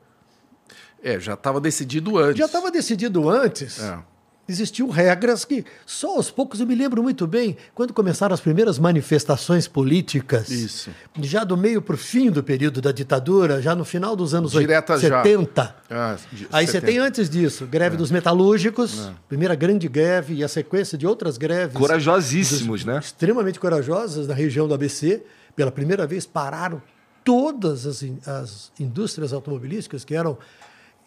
É, 1.02 1.18
já 1.18 1.36
estava 1.36 1.62
decidido 1.62 2.18
antes. 2.18 2.40
Já 2.40 2.46
estava 2.46 2.70
decidido 2.70 3.30
antes. 3.30 3.80
É 3.82 4.00
existiam 4.50 4.90
regras 4.90 5.46
que 5.46 5.64
só 5.86 6.16
aos 6.18 6.32
poucos 6.32 6.60
eu 6.60 6.66
me 6.66 6.76
lembro 6.76 7.04
muito 7.04 7.28
bem 7.28 7.56
quando 7.76 7.94
começaram 7.94 8.34
as 8.34 8.42
primeiras 8.42 8.80
manifestações 8.80 9.68
políticas. 9.68 10.50
Isso. 10.50 10.90
Já 11.22 11.44
do 11.44 11.56
meio 11.56 11.82
para 11.82 11.96
o 11.96 11.98
fim 11.98 12.32
do 12.32 12.44
período 12.44 12.82
da 12.82 12.92
ditadura, 12.92 13.62
já 13.62 13.76
no 13.76 13.86
final 13.86 14.16
dos 14.16 14.34
anos 14.34 14.52
Direta 14.52 14.98
70. 14.98 15.76
Ah, 15.90 16.18
Aí 16.52 16.66
70. 16.66 16.68
você 16.68 16.82
tem 16.82 16.98
antes 16.98 17.30
disso, 17.30 17.66
greve 17.66 17.96
é. 17.96 17.98
dos 17.98 18.12
metalúrgicos, 18.12 19.08
é. 19.08 19.12
primeira 19.28 19.56
grande 19.56 19.88
greve 19.88 20.34
e 20.34 20.44
a 20.44 20.48
sequência 20.48 20.98
de 20.98 21.06
outras 21.06 21.38
greves. 21.38 21.76
Corajosíssimos, 21.76 22.84
né? 22.84 23.00
Extremamente 23.00 23.60
corajosas 23.60 24.28
na 24.28 24.34
região 24.34 24.68
do 24.68 24.74
ABC. 24.74 25.24
Pela 25.56 25.72
primeira 25.72 26.08
vez 26.08 26.26
pararam 26.26 26.82
todas 27.24 27.86
as, 27.86 28.04
as 28.26 28.72
indústrias 28.80 29.34
automobilísticas 29.34 30.04
que 30.04 30.16
eram 30.16 30.38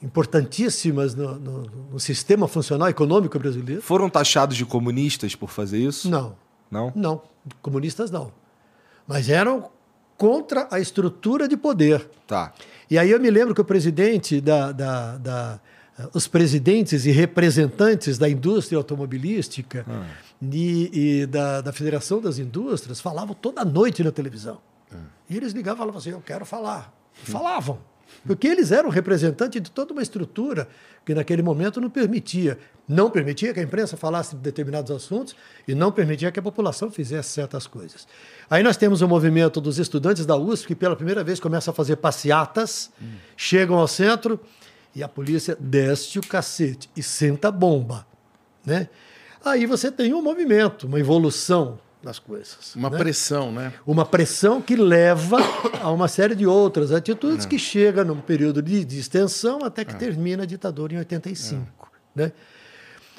importantíssimas 0.03 1.15
no, 1.15 1.39
no, 1.39 1.63
no, 1.93 2.01
sistema 2.01 2.49
funcional 2.49 2.89
econômico 2.89 3.39
brasileiro. 3.39 3.81
Foram 3.81 4.11
taxados 4.11 4.57
de 4.57 4.67
comunistas 4.67 5.35
por 5.35 5.51
fazer 5.51 5.79
isso? 5.79 6.11
Não. 6.11 6.35
Não? 6.71 6.93
Não, 6.95 7.23
comunistas 7.61 8.11
não. 8.11 8.33
Mas 9.07 9.29
eram 9.29 9.71
contra 10.17 10.69
a 10.71 10.81
estrutura 10.81 11.47
de 11.47 11.57
poder. 11.57 12.09
Tá. 12.27 12.53
E 12.91 12.99
aí 12.99 13.11
eu 13.11 13.21
me 13.21 13.31
lembro 13.31 13.55
que 13.55 13.61
o 13.61 13.65
presidente 13.65 14.41
da, 14.41 14.73
da, 14.73 15.19
da 15.19 15.61
os 16.15 16.27
presidentes 16.27 17.05
e 17.05 17.11
representantes 17.11 18.19
da 18.19 18.29
indústria 18.29 18.79
automobilística 18.79 19.85
ah. 19.89 20.07
e, 20.41 21.21
e 21.21 21.27
da, 21.27 21.61
da, 21.61 21.73
Federação 21.73 22.21
das 22.21 22.39
Indústrias 22.39 23.01
falavam 23.01 23.35
toda 23.35 23.65
noite 23.65 24.03
na 24.03 24.11
televisão. 24.11 24.59
Ah. 24.91 24.97
E 25.29 25.37
eles 25.37 25.53
ligavam 25.53 25.77
e 25.77 25.81
falavam 25.81 25.99
assim: 25.99 26.11
Eu 26.11 26.21
quero 26.21 26.45
falar. 26.45 26.93
Falavam. 27.13 27.79
Porque 28.27 28.47
eles 28.47 28.71
eram 28.73 28.89
representantes 28.89 29.61
de 29.61 29.71
toda 29.71 29.93
uma 29.93 30.03
estrutura 30.03 30.69
que 31.05 31.15
naquele 31.15 31.43
momento 31.43 31.81
não 31.81 31.91
permitia. 31.91 32.59
Não 32.89 33.11
permitia 33.11 33.53
que 33.55 33.61
a 33.61 33.63
imprensa 33.63 33.97
falasse 33.97 34.35
de 34.37 34.43
determinados 34.43 34.91
assuntos 34.91 35.35
e 35.67 35.75
não 35.75 35.91
permitia 35.91 36.31
que 36.31 36.39
a 36.39 36.43
população 36.43 36.91
fizesse 36.91 37.31
certas 37.31 37.67
coisas. 37.67 38.07
Aí 38.51 38.63
nós 38.63 38.77
temos 38.77 39.03
o 39.03 39.09
movimento 39.09 39.61
dos 39.61 39.79
estudantes 39.79 40.27
da 40.27 40.37
USP 40.37 40.69
que 40.69 40.75
pela 40.75 40.97
primeira 40.97 41.25
vez 41.25 41.41
começa 41.41 41.71
a 41.71 41.75
fazer 41.75 41.97
passeatas, 41.97 42.91
hum. 43.01 43.15
chegam 43.37 43.79
ao 43.79 43.89
centro 43.89 44.39
e 44.95 45.03
a 45.03 45.09
polícia 45.09 45.57
desce 45.59 46.19
o 46.19 46.27
cacete 46.27 46.91
e 46.97 47.03
senta 47.03 47.51
bomba. 47.51 48.07
Né? 48.65 48.89
Aí 49.45 49.67
você 49.67 49.91
tem 49.91 50.15
um 50.15 50.23
movimento, 50.23 50.87
uma 50.87 51.01
evolução 51.01 51.79
das 52.03 52.19
coisas. 52.19 52.75
Uma 52.75 52.91
né? 52.91 52.99
pressão, 52.99 53.53
né? 53.53 53.73
Uma 53.87 54.05
pressão 54.05 54.61
que 54.61 54.75
leva 54.75 55.39
a 55.81 55.91
uma 55.91 56.09
série 56.09 56.35
de 56.35 56.47
outras 56.47 56.93
atitudes 56.93 57.47
é. 57.47 57.49
que 57.49 57.59
chega 57.59 58.05
num 58.05 58.21
período 58.21 58.61
de, 58.61 58.85
de 58.85 58.99
extensão 58.99 59.65
até 59.65 59.85
que 59.85 59.95
é. 59.95 59.99
termina 59.99 60.43
a 60.43 60.47
ditadura 60.47 60.95
em 60.95 60.99
85. 60.99 61.89
É. 62.17 62.23
Né? 62.23 62.33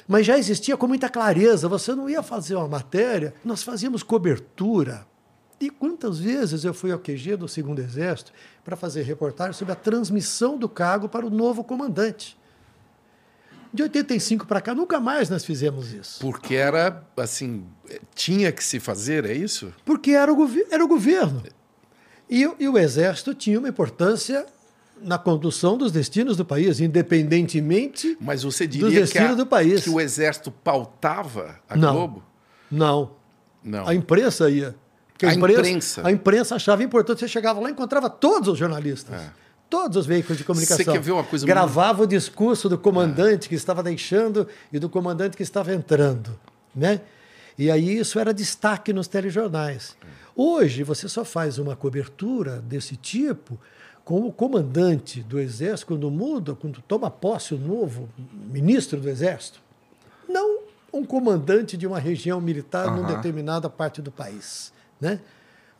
Mas 0.06 0.26
já 0.26 0.38
existia 0.38 0.76
com 0.76 0.86
muita 0.86 1.08
clareza, 1.08 1.66
você 1.66 1.94
não 1.94 2.10
ia 2.10 2.22
fazer 2.22 2.56
uma 2.56 2.68
matéria, 2.68 3.34
nós 3.44 3.62
fazíamos 3.62 4.02
cobertura. 4.02 5.06
E 5.58 5.70
quantas 5.70 6.18
vezes 6.18 6.64
eu 6.64 6.74
fui 6.74 6.92
ao 6.92 6.98
QG 6.98 7.36
do 7.36 7.48
Segundo 7.48 7.78
Exército 7.78 8.32
para 8.62 8.76
fazer 8.76 9.02
reportagem 9.02 9.54
sobre 9.54 9.72
a 9.72 9.76
transmissão 9.76 10.58
do 10.58 10.68
cargo 10.68 11.08
para 11.08 11.24
o 11.24 11.30
novo 11.30 11.64
comandante. 11.64 12.36
De 13.74 13.82
85 13.82 14.46
para 14.46 14.60
cá, 14.60 14.72
nunca 14.72 15.00
mais 15.00 15.28
nós 15.28 15.44
fizemos 15.44 15.92
isso. 15.92 16.20
Porque 16.20 16.54
era, 16.54 17.02
assim, 17.16 17.64
tinha 18.14 18.52
que 18.52 18.62
se 18.62 18.78
fazer, 18.78 19.24
é 19.24 19.32
isso? 19.32 19.74
Porque 19.84 20.12
era 20.12 20.32
o, 20.32 20.48
era 20.70 20.84
o 20.84 20.86
governo. 20.86 21.42
E, 22.30 22.48
e 22.58 22.68
o 22.68 22.78
Exército 22.78 23.34
tinha 23.34 23.58
uma 23.58 23.68
importância 23.68 24.46
na 25.02 25.18
condução 25.18 25.76
dos 25.76 25.90
destinos 25.90 26.36
do 26.36 26.44
país, 26.44 26.78
independentemente 26.78 28.16
Mas 28.20 28.44
você 28.44 28.64
diria 28.64 28.86
do 28.88 28.94
destino 28.94 29.26
que 29.26 29.32
a, 29.32 29.34
do 29.34 29.46
país. 29.46 29.82
que 29.82 29.90
o 29.90 30.00
Exército 30.00 30.52
pautava 30.52 31.58
a 31.68 31.76
não, 31.76 31.94
Globo? 31.94 32.22
Não. 32.70 33.10
Não. 33.62 33.88
A 33.88 33.94
imprensa 33.94 34.48
ia. 34.48 34.74
A, 35.22 35.28
a 35.30 35.34
imprensa, 35.34 35.60
imprensa, 35.60 36.06
A 36.06 36.12
imprensa 36.12 36.54
achava 36.54 36.84
importante. 36.84 37.18
Você 37.20 37.28
chegava 37.28 37.58
lá 37.60 37.68
e 37.70 37.72
encontrava 37.72 38.08
todos 38.08 38.48
os 38.48 38.58
jornalistas. 38.58 39.20
É. 39.20 39.30
Todos 39.74 39.96
os 39.96 40.06
veículos 40.06 40.38
de 40.38 40.44
comunicação. 40.44 40.84
Você 40.84 40.92
quer 40.92 41.00
ver 41.00 41.10
uma 41.10 41.24
coisa 41.24 41.44
Gravava 41.44 41.98
muito... 41.98 42.12
o 42.12 42.16
discurso 42.16 42.68
do 42.68 42.78
comandante 42.78 43.46
é. 43.46 43.48
que 43.48 43.56
estava 43.56 43.82
deixando 43.82 44.46
e 44.72 44.78
do 44.78 44.88
comandante 44.88 45.36
que 45.36 45.42
estava 45.42 45.74
entrando. 45.74 46.38
Né? 46.72 47.00
E 47.58 47.68
aí 47.68 47.98
isso 47.98 48.20
era 48.20 48.32
destaque 48.32 48.92
nos 48.92 49.08
telejornais. 49.08 49.96
Hoje 50.36 50.84
você 50.84 51.08
só 51.08 51.24
faz 51.24 51.58
uma 51.58 51.74
cobertura 51.74 52.60
desse 52.60 52.94
tipo 52.94 53.58
com 54.04 54.20
o 54.24 54.30
comandante 54.30 55.22
do 55.22 55.40
Exército, 55.40 55.88
quando 55.88 56.08
muda, 56.08 56.54
quando 56.54 56.80
toma 56.82 57.10
posse 57.10 57.52
o 57.52 57.58
novo 57.58 58.08
ministro 58.32 59.00
do 59.00 59.08
Exército. 59.08 59.60
Não 60.28 60.60
um 60.92 61.04
comandante 61.04 61.76
de 61.76 61.84
uma 61.84 61.98
região 61.98 62.40
militar 62.40 62.86
uhum. 62.86 62.98
numa 62.98 63.08
determinada 63.16 63.68
parte 63.68 64.00
do 64.00 64.12
país. 64.12 64.72
Né? 65.00 65.18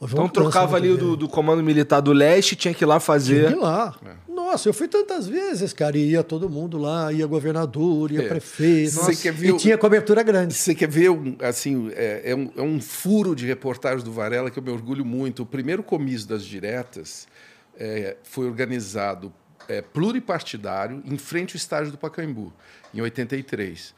Então 0.03 0.29
trocava 0.29 0.77
ali 0.77 0.97
do, 0.97 1.17
do, 1.17 1.29
comando 1.29 1.63
militar 1.63 2.01
do 2.01 2.13
leste, 2.13 2.57
tinha 2.57 2.75
que 2.75 2.85
ir 2.85 2.87
lá 2.87 3.01
fazer. 3.01 3.47
Tinha 3.47 3.53
que 3.53 3.59
ir 3.59 3.61
lá. 3.61 3.95
É. 4.05 4.33
Nossa, 4.33 4.69
eu 4.69 4.75
fui 4.75 4.87
tantas 4.87 5.27
vezes, 5.27 5.73
cara. 5.73 5.97
Ia 5.97 6.23
todo 6.23 6.51
mundo 6.51 6.77
lá, 6.77 7.13
ia 7.13 7.27
governador, 7.27 8.13
ia 8.13 8.23
é. 8.23 8.29
prefeito. 8.29 8.97
Nossa, 8.97 9.15
quer 9.15 9.33
ver, 9.33 9.55
e 9.55 9.57
tinha 9.57 9.79
cobertura 9.79 10.23
grande. 10.23 10.55
Você 10.55 10.75
quer 10.75 10.89
ver, 10.89 11.11
assim, 11.41 11.91
é, 11.95 12.23
é, 12.25 12.35
um, 12.35 12.51
é 12.57 12.63
um 12.63 12.81
furo 12.81 13.35
de 13.35 13.47
reportagem 13.47 14.05
do 14.05 14.13
Varela 14.13 14.51
que 14.51 14.59
eu 14.59 14.63
me 14.63 14.71
orgulho 14.71 15.05
muito. 15.05 15.43
O 15.43 15.47
primeiro 15.47 15.83
comício 15.83 16.29
das 16.29 16.45
diretas 16.45 17.27
é, 17.79 18.17
foi 18.23 18.47
organizado 18.47 19.33
é, 19.69 19.81
pluripartidário 19.81 21.03
em 21.05 21.17
frente 21.17 21.55
ao 21.55 21.57
estádio 21.57 21.93
do 21.93 21.99
Pacaembu, 21.99 22.53
em 22.93 23.01
83. 23.01 23.95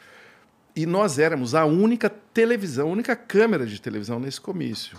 E 0.75 0.87
nós 0.87 1.19
éramos 1.19 1.55
a 1.55 1.65
única 1.65 2.11
televisão, 2.11 2.89
a 2.89 2.93
única 2.93 3.17
câmera 3.17 3.67
de 3.67 3.81
televisão 3.81 4.21
nesse 4.21 4.41
comício. 4.41 4.97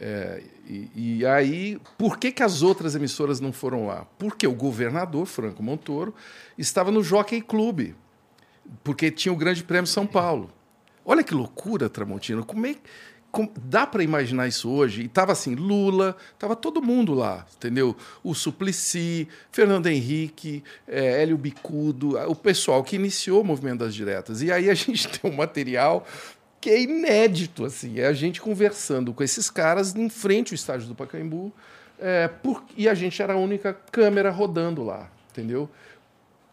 É, 0.00 0.42
e, 0.68 0.90
e, 0.94 1.26
aí, 1.26 1.80
por 1.96 2.18
que, 2.18 2.30
que 2.30 2.42
as 2.42 2.62
outras 2.62 2.94
emissoras 2.94 3.40
não 3.40 3.52
foram 3.52 3.86
lá? 3.86 4.06
Porque 4.18 4.46
o 4.46 4.54
governador, 4.54 5.26
Franco 5.26 5.62
Montoro, 5.62 6.14
estava 6.56 6.90
no 6.92 7.02
Jockey 7.02 7.40
Clube, 7.40 7.96
porque 8.84 9.10
tinha 9.10 9.32
o 9.32 9.36
Grande 9.36 9.64
Prêmio 9.64 9.86
São 9.86 10.06
Paulo. 10.06 10.50
Olha 11.04 11.24
que 11.24 11.34
loucura, 11.34 11.88
Tramontina. 11.88 12.42
Como 12.42 12.66
é, 12.66 12.76
como, 13.30 13.52
dá 13.62 13.86
para 13.86 14.02
imaginar 14.02 14.46
isso 14.46 14.70
hoje? 14.70 15.02
E 15.02 15.08
tava 15.08 15.32
assim, 15.32 15.54
Lula, 15.54 16.16
tava 16.38 16.54
todo 16.54 16.80
mundo 16.80 17.12
lá, 17.12 17.46
entendeu? 17.56 17.96
O 18.22 18.34
Suplicy, 18.34 19.28
Fernando 19.50 19.86
Henrique, 19.86 20.62
é, 20.86 21.22
Hélio 21.22 21.36
Bicudo, 21.36 22.18
o 22.28 22.34
pessoal 22.34 22.82
que 22.82 22.96
iniciou 22.96 23.42
o 23.42 23.44
movimento 23.44 23.80
das 23.80 23.94
diretas. 23.94 24.42
E 24.42 24.52
aí 24.52 24.70
a 24.70 24.74
gente 24.74 25.08
tem 25.08 25.30
um 25.30 25.34
material 25.34 26.06
que 26.60 26.70
é 26.70 26.82
inédito, 26.82 27.64
assim, 27.64 28.00
é 28.00 28.06
a 28.06 28.12
gente 28.12 28.40
conversando 28.40 29.12
com 29.12 29.22
esses 29.22 29.48
caras 29.50 29.94
em 29.94 30.08
frente 30.08 30.52
ao 30.52 30.56
estádio 30.56 30.88
do 30.88 30.94
Pacaembu, 30.94 31.52
é, 31.98 32.28
por, 32.28 32.64
e 32.76 32.88
a 32.88 32.94
gente 32.94 33.20
era 33.22 33.34
a 33.34 33.36
única 33.36 33.72
câmera 33.72 34.30
rodando 34.30 34.82
lá, 34.82 35.10
entendeu? 35.30 35.68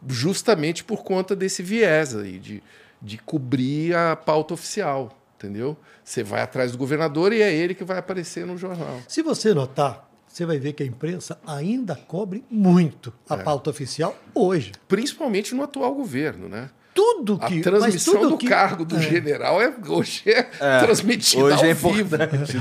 Justamente 0.07 0.83
por 0.83 1.03
conta 1.03 1.35
desse 1.35 1.63
viés 1.63 2.15
aí, 2.15 2.39
de, 2.39 2.61
de 3.01 3.17
cobrir 3.17 3.95
a 3.95 4.15
pauta 4.15 4.53
oficial, 4.53 5.17
entendeu? 5.37 5.77
Você 6.03 6.23
vai 6.23 6.41
atrás 6.41 6.71
do 6.71 6.77
governador 6.77 7.33
e 7.33 7.41
é 7.41 7.53
ele 7.53 7.73
que 7.73 7.83
vai 7.83 7.97
aparecer 7.97 8.45
no 8.45 8.57
jornal. 8.57 8.99
Se 9.07 9.21
você 9.21 9.53
notar, 9.53 10.09
você 10.27 10.45
vai 10.45 10.59
ver 10.59 10.73
que 10.73 10.83
a 10.83 10.85
imprensa 10.85 11.39
ainda 11.47 11.95
cobre 11.95 12.43
muito 12.49 13.13
a 13.29 13.35
é. 13.35 13.43
pauta 13.43 13.69
oficial 13.69 14.15
hoje. 14.33 14.73
Principalmente 14.87 15.55
no 15.55 15.63
atual 15.63 15.95
governo, 15.95 16.49
né? 16.49 16.69
Tudo 16.95 17.37
que. 17.37 17.59
A 17.59 17.61
transmissão 17.61 18.13
tudo 18.15 18.29
do 18.29 18.37
que, 18.37 18.47
cargo 18.47 18.85
do 18.85 18.95
é. 18.95 19.01
general 19.01 19.61
é, 19.61 19.71
hoje 19.87 20.23
é, 20.25 20.47
é 20.59 20.79
transmitida 20.79 21.43
hoje 21.43 21.53
ao 21.57 21.65
é 21.65 21.73
vivo. 21.73 22.15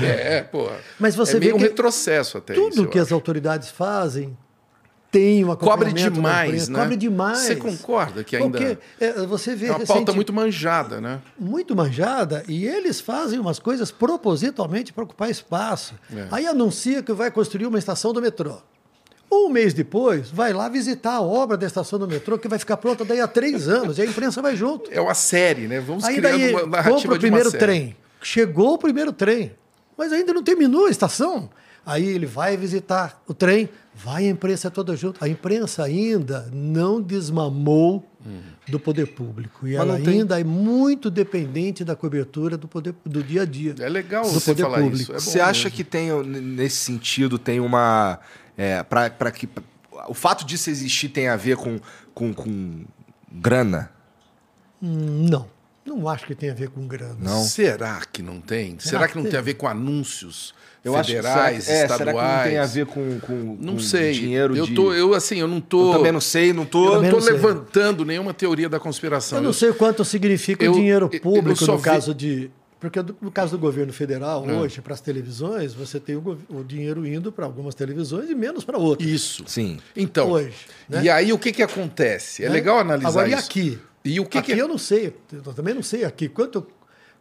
É, 0.05 0.41
pô. 0.43 0.69
Mas 0.99 1.15
você 1.15 1.37
é 1.37 1.39
vê 1.39 1.53
um 1.53 1.57
retrocesso 1.57 2.37
até 2.37 2.53
Tudo 2.53 2.81
isso, 2.81 2.87
que 2.87 2.99
as 2.99 3.13
autoridades 3.13 3.69
fazem 3.69 4.37
tem 5.09 5.41
uma 5.45 5.55
cobre 5.55 5.93
demais, 5.93 6.67
né? 6.67 6.77
Cobre 6.77 6.97
demais. 6.97 7.37
Você 7.37 7.55
concorda 7.55 8.21
que 8.21 8.35
ainda 8.35 8.57
Porque 8.57 8.77
é, 8.99 9.13
você 9.25 9.55
vê 9.55 9.67
é 9.67 9.69
uma 9.69 9.79
recente... 9.79 9.95
pauta 9.95 10.11
muito 10.11 10.33
manjada, 10.33 10.99
né? 10.99 11.21
Muito 11.39 11.73
manjada 11.73 12.43
e 12.49 12.67
eles 12.67 12.99
fazem 12.99 13.39
umas 13.39 13.57
coisas 13.57 13.91
propositalmente 13.91 14.91
para 14.91 15.05
ocupar 15.05 15.29
espaço. 15.29 15.93
É. 16.13 16.27
Aí 16.29 16.45
anuncia 16.45 17.01
que 17.01 17.13
vai 17.13 17.31
construir 17.31 17.65
uma 17.65 17.79
estação 17.79 18.11
do 18.11 18.21
metrô. 18.21 18.57
Um 19.31 19.49
mês 19.49 19.73
depois, 19.73 20.29
vai 20.29 20.53
lá 20.53 20.69
visitar 20.69 21.13
a 21.13 21.21
obra 21.21 21.57
da 21.57 21.65
estação 21.65 21.97
do 21.97 22.07
metrô, 22.07 22.37
que 22.37 22.47
vai 22.47 22.59
ficar 22.59 22.77
pronta 22.77 23.03
daí 23.03 23.19
a 23.19 23.27
três 23.27 23.67
anos, 23.69 23.97
e 23.97 24.01
a 24.01 24.05
imprensa 24.05 24.41
vai 24.41 24.55
junto. 24.55 24.89
É 24.91 25.01
uma 25.01 25.13
série, 25.13 25.67
né? 25.67 25.79
Vamos 25.79 26.03
Aí 26.03 26.15
criando 26.17 26.39
daí, 26.39 26.53
uma 26.53 26.65
narrativa 26.65 27.13
o 27.13 27.19
primeiro 27.19 27.51
trem. 27.51 27.95
Chegou 28.21 28.73
o 28.73 28.77
primeiro 28.77 29.11
trem, 29.11 29.51
mas 29.97 30.11
ainda 30.11 30.33
não 30.33 30.43
terminou 30.43 30.85
a 30.85 30.89
estação. 30.89 31.49
Aí 31.85 32.03
ele 32.03 32.25
vai 32.25 32.57
visitar 32.57 33.21
o 33.27 33.33
trem, 33.33 33.69
vai 33.93 34.25
a 34.25 34.29
imprensa 34.29 34.71
toda 34.71 34.95
junto. 34.95 35.23
A 35.23 35.29
imprensa 35.29 35.83
ainda 35.83 36.49
não 36.51 36.99
desmamou 36.99 38.03
hum. 38.25 38.39
do 38.67 38.79
poder 38.79 39.05
público. 39.05 39.67
E 39.67 39.77
mas 39.77 39.87
ela 39.87 39.99
tem... 39.99 40.21
ainda 40.21 40.39
é 40.39 40.43
muito 40.43 41.11
dependente 41.11 41.83
da 41.83 41.95
cobertura 41.95 42.57
do 42.57 42.67
poder 42.67 42.95
do 43.05 43.21
dia 43.21 43.43
a 43.43 43.45
dia. 43.45 43.75
É 43.77 43.87
legal 43.87 44.23
você 44.23 44.55
falar 44.55 44.79
público. 44.79 45.03
isso. 45.03 45.13
É 45.13 45.19
você 45.19 45.39
acha 45.39 45.65
mesmo. 45.65 45.77
que 45.77 45.83
tem, 45.83 46.11
nesse 46.23 46.77
sentido, 46.77 47.37
tem 47.37 47.59
uma 47.59 48.19
é, 48.57 48.83
para 48.83 49.31
que 49.31 49.47
o 50.07 50.13
fato 50.13 50.45
disso 50.45 50.69
existir 50.69 51.09
tem 51.09 51.27
a 51.27 51.35
ver 51.35 51.57
com, 51.57 51.79
com, 52.13 52.33
com 52.33 52.85
grana? 53.31 53.91
Hum, 54.81 55.27
não. 55.29 55.55
Não 55.85 56.09
acho 56.09 56.25
que 56.25 56.33
tem 56.33 56.49
a 56.49 56.53
ver 56.53 56.69
com 56.69 56.87
grana. 56.87 57.15
Não. 57.19 57.43
Será 57.43 58.01
que 58.11 58.23
não 58.23 58.41
tem? 58.41 58.79
Será, 58.79 58.99
será 58.99 59.07
que 59.07 59.17
não 59.17 59.23
tem. 59.23 59.37
a 59.37 59.41
ver 59.41 59.53
com 59.53 59.67
anúncios? 59.67 60.53
Eu 60.83 60.93
federais, 60.93 61.57
acho, 61.57 61.65
será, 61.65 61.79
é, 61.79 61.83
estaduais. 61.83 61.97
Será 61.97 62.13
que 62.13 62.35
não 62.35 62.43
tem 62.43 62.57
a 62.57 62.65
ver 62.65 62.85
com, 62.85 63.19
com, 63.19 63.57
não 63.59 63.73
com 63.73 63.79
sei. 63.79 64.13
dinheiro 64.13 64.55
eu 64.55 64.65
de... 64.65 64.75
tô, 64.75 64.93
eu 64.93 65.13
assim, 65.13 65.39
eu 65.39 65.47
não 65.47 65.61
tô. 65.61 65.91
Eu 65.91 65.97
também 65.97 66.11
não 66.11 66.21
sei, 66.21 66.53
não 66.53 66.65
tô. 66.65 66.95
Eu 66.95 67.01
não 67.01 67.09
tô 67.09 67.19
levantando 67.19 68.05
nenhuma 68.05 68.33
teoria 68.33 68.69
da 68.69 68.79
conspiração. 68.79 69.39
Eu 69.39 69.43
não 69.43 69.53
sei 69.53 69.73
quanto 69.73 70.03
significa 70.03 70.63
eu, 70.63 70.71
o 70.71 70.75
dinheiro 70.75 71.09
público 71.09 71.65
no 71.65 71.77
vi... 71.77 71.83
caso 71.83 72.13
de 72.13 72.51
porque 72.79 72.99
no 73.21 73.31
caso 73.31 73.51
do 73.51 73.59
governo 73.59 73.93
federal, 73.93 74.47
é. 74.49 74.53
hoje, 74.53 74.81
para 74.81 74.93
as 74.93 75.01
televisões, 75.01 75.73
você 75.73 75.99
tem 75.99 76.15
o, 76.15 76.37
o 76.49 76.63
dinheiro 76.63 77.05
indo 77.05 77.31
para 77.31 77.45
algumas 77.45 77.73
televisões 77.73 78.29
e 78.29 78.35
menos 78.35 78.63
para 78.63 78.77
outras. 78.77 79.09
Isso. 79.09 79.43
Sim. 79.47 79.79
Então, 79.95 80.31
hoje, 80.31 80.53
né? 80.89 81.03
e 81.03 81.09
aí 81.09 81.31
o 81.31 81.39
que, 81.39 81.51
que 81.51 81.63
acontece? 81.63 82.43
É, 82.43 82.47
é 82.47 82.49
legal 82.49 82.79
analisar 82.79 83.09
Agora, 83.09 83.27
isso. 83.29 83.37
e 83.37 83.43
aqui? 83.43 83.79
E 84.03 84.19
o 84.19 84.25
que 84.25 84.37
aqui 84.37 84.53
que... 84.53 84.59
eu 84.59 84.67
não 84.67 84.77
sei, 84.77 85.15
eu 85.31 85.41
também 85.53 85.73
não 85.73 85.81
sei 85.81 86.03
aqui. 86.03 86.27
Quanto, 86.27 86.67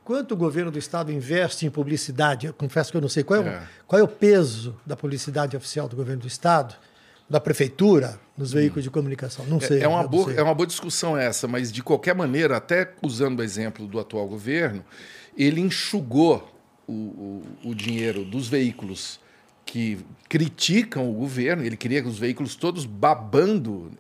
quanto 0.05 0.33
o 0.33 0.37
governo 0.37 0.71
do 0.71 0.79
Estado 0.79 1.11
investe 1.11 1.65
em 1.65 1.71
publicidade? 1.71 2.47
Eu 2.47 2.53
confesso 2.53 2.91
que 2.91 2.97
eu 2.97 3.01
não 3.01 3.09
sei. 3.09 3.23
Qual 3.23 3.41
é, 3.41 3.47
é. 3.47 3.59
O, 3.59 3.87
qual 3.87 4.01
é 4.01 4.03
o 4.03 4.09
peso 4.09 4.77
da 4.85 4.97
publicidade 4.97 5.57
oficial 5.57 5.89
do 5.89 5.97
governo 5.97 6.23
do 6.23 6.29
Estado? 6.29 6.75
da 7.29 7.41
prefeitura 7.41 8.21
nos 8.37 8.53
hum. 8.53 8.57
veículos 8.57 8.85
hum. 8.85 8.89
de 8.89 8.91
comunicação. 8.91 9.47
Não 9.47 9.61
sei. 9.61 9.81
É, 9.81 9.85
é 9.85 9.89
uma 9.89 10.07
boa, 10.07 10.27
sei. 10.27 10.39
é 10.39 10.43
uma 10.43 10.55
boa 10.55 10.67
discussão 10.67 11.17
essa, 11.17 11.49
mas 11.49 11.73
de 11.73 11.83
qualquer 11.83 12.15
maneira, 12.15 12.57
até 12.57 12.93
usando 13.03 13.41
o 13.41 13.43
exemplo 13.43 13.87
do 13.87 13.99
atual 13.99 14.27
governo, 14.29 14.85
ele 15.37 15.61
enxugou 15.61 16.53
o, 16.87 16.93
o, 16.93 17.43
o 17.65 17.75
dinheiro 17.75 18.25
dos 18.25 18.49
veículos 18.49 19.21
que 19.65 19.99
criticam 20.29 21.11
o 21.11 21.15
governo, 21.15 21.65
ele 21.65 21.77
queria 21.77 22.03
que 22.03 22.09
os 22.09 22.19
veículos 22.19 22.55
todos 22.55 22.85
babando, 22.85 23.91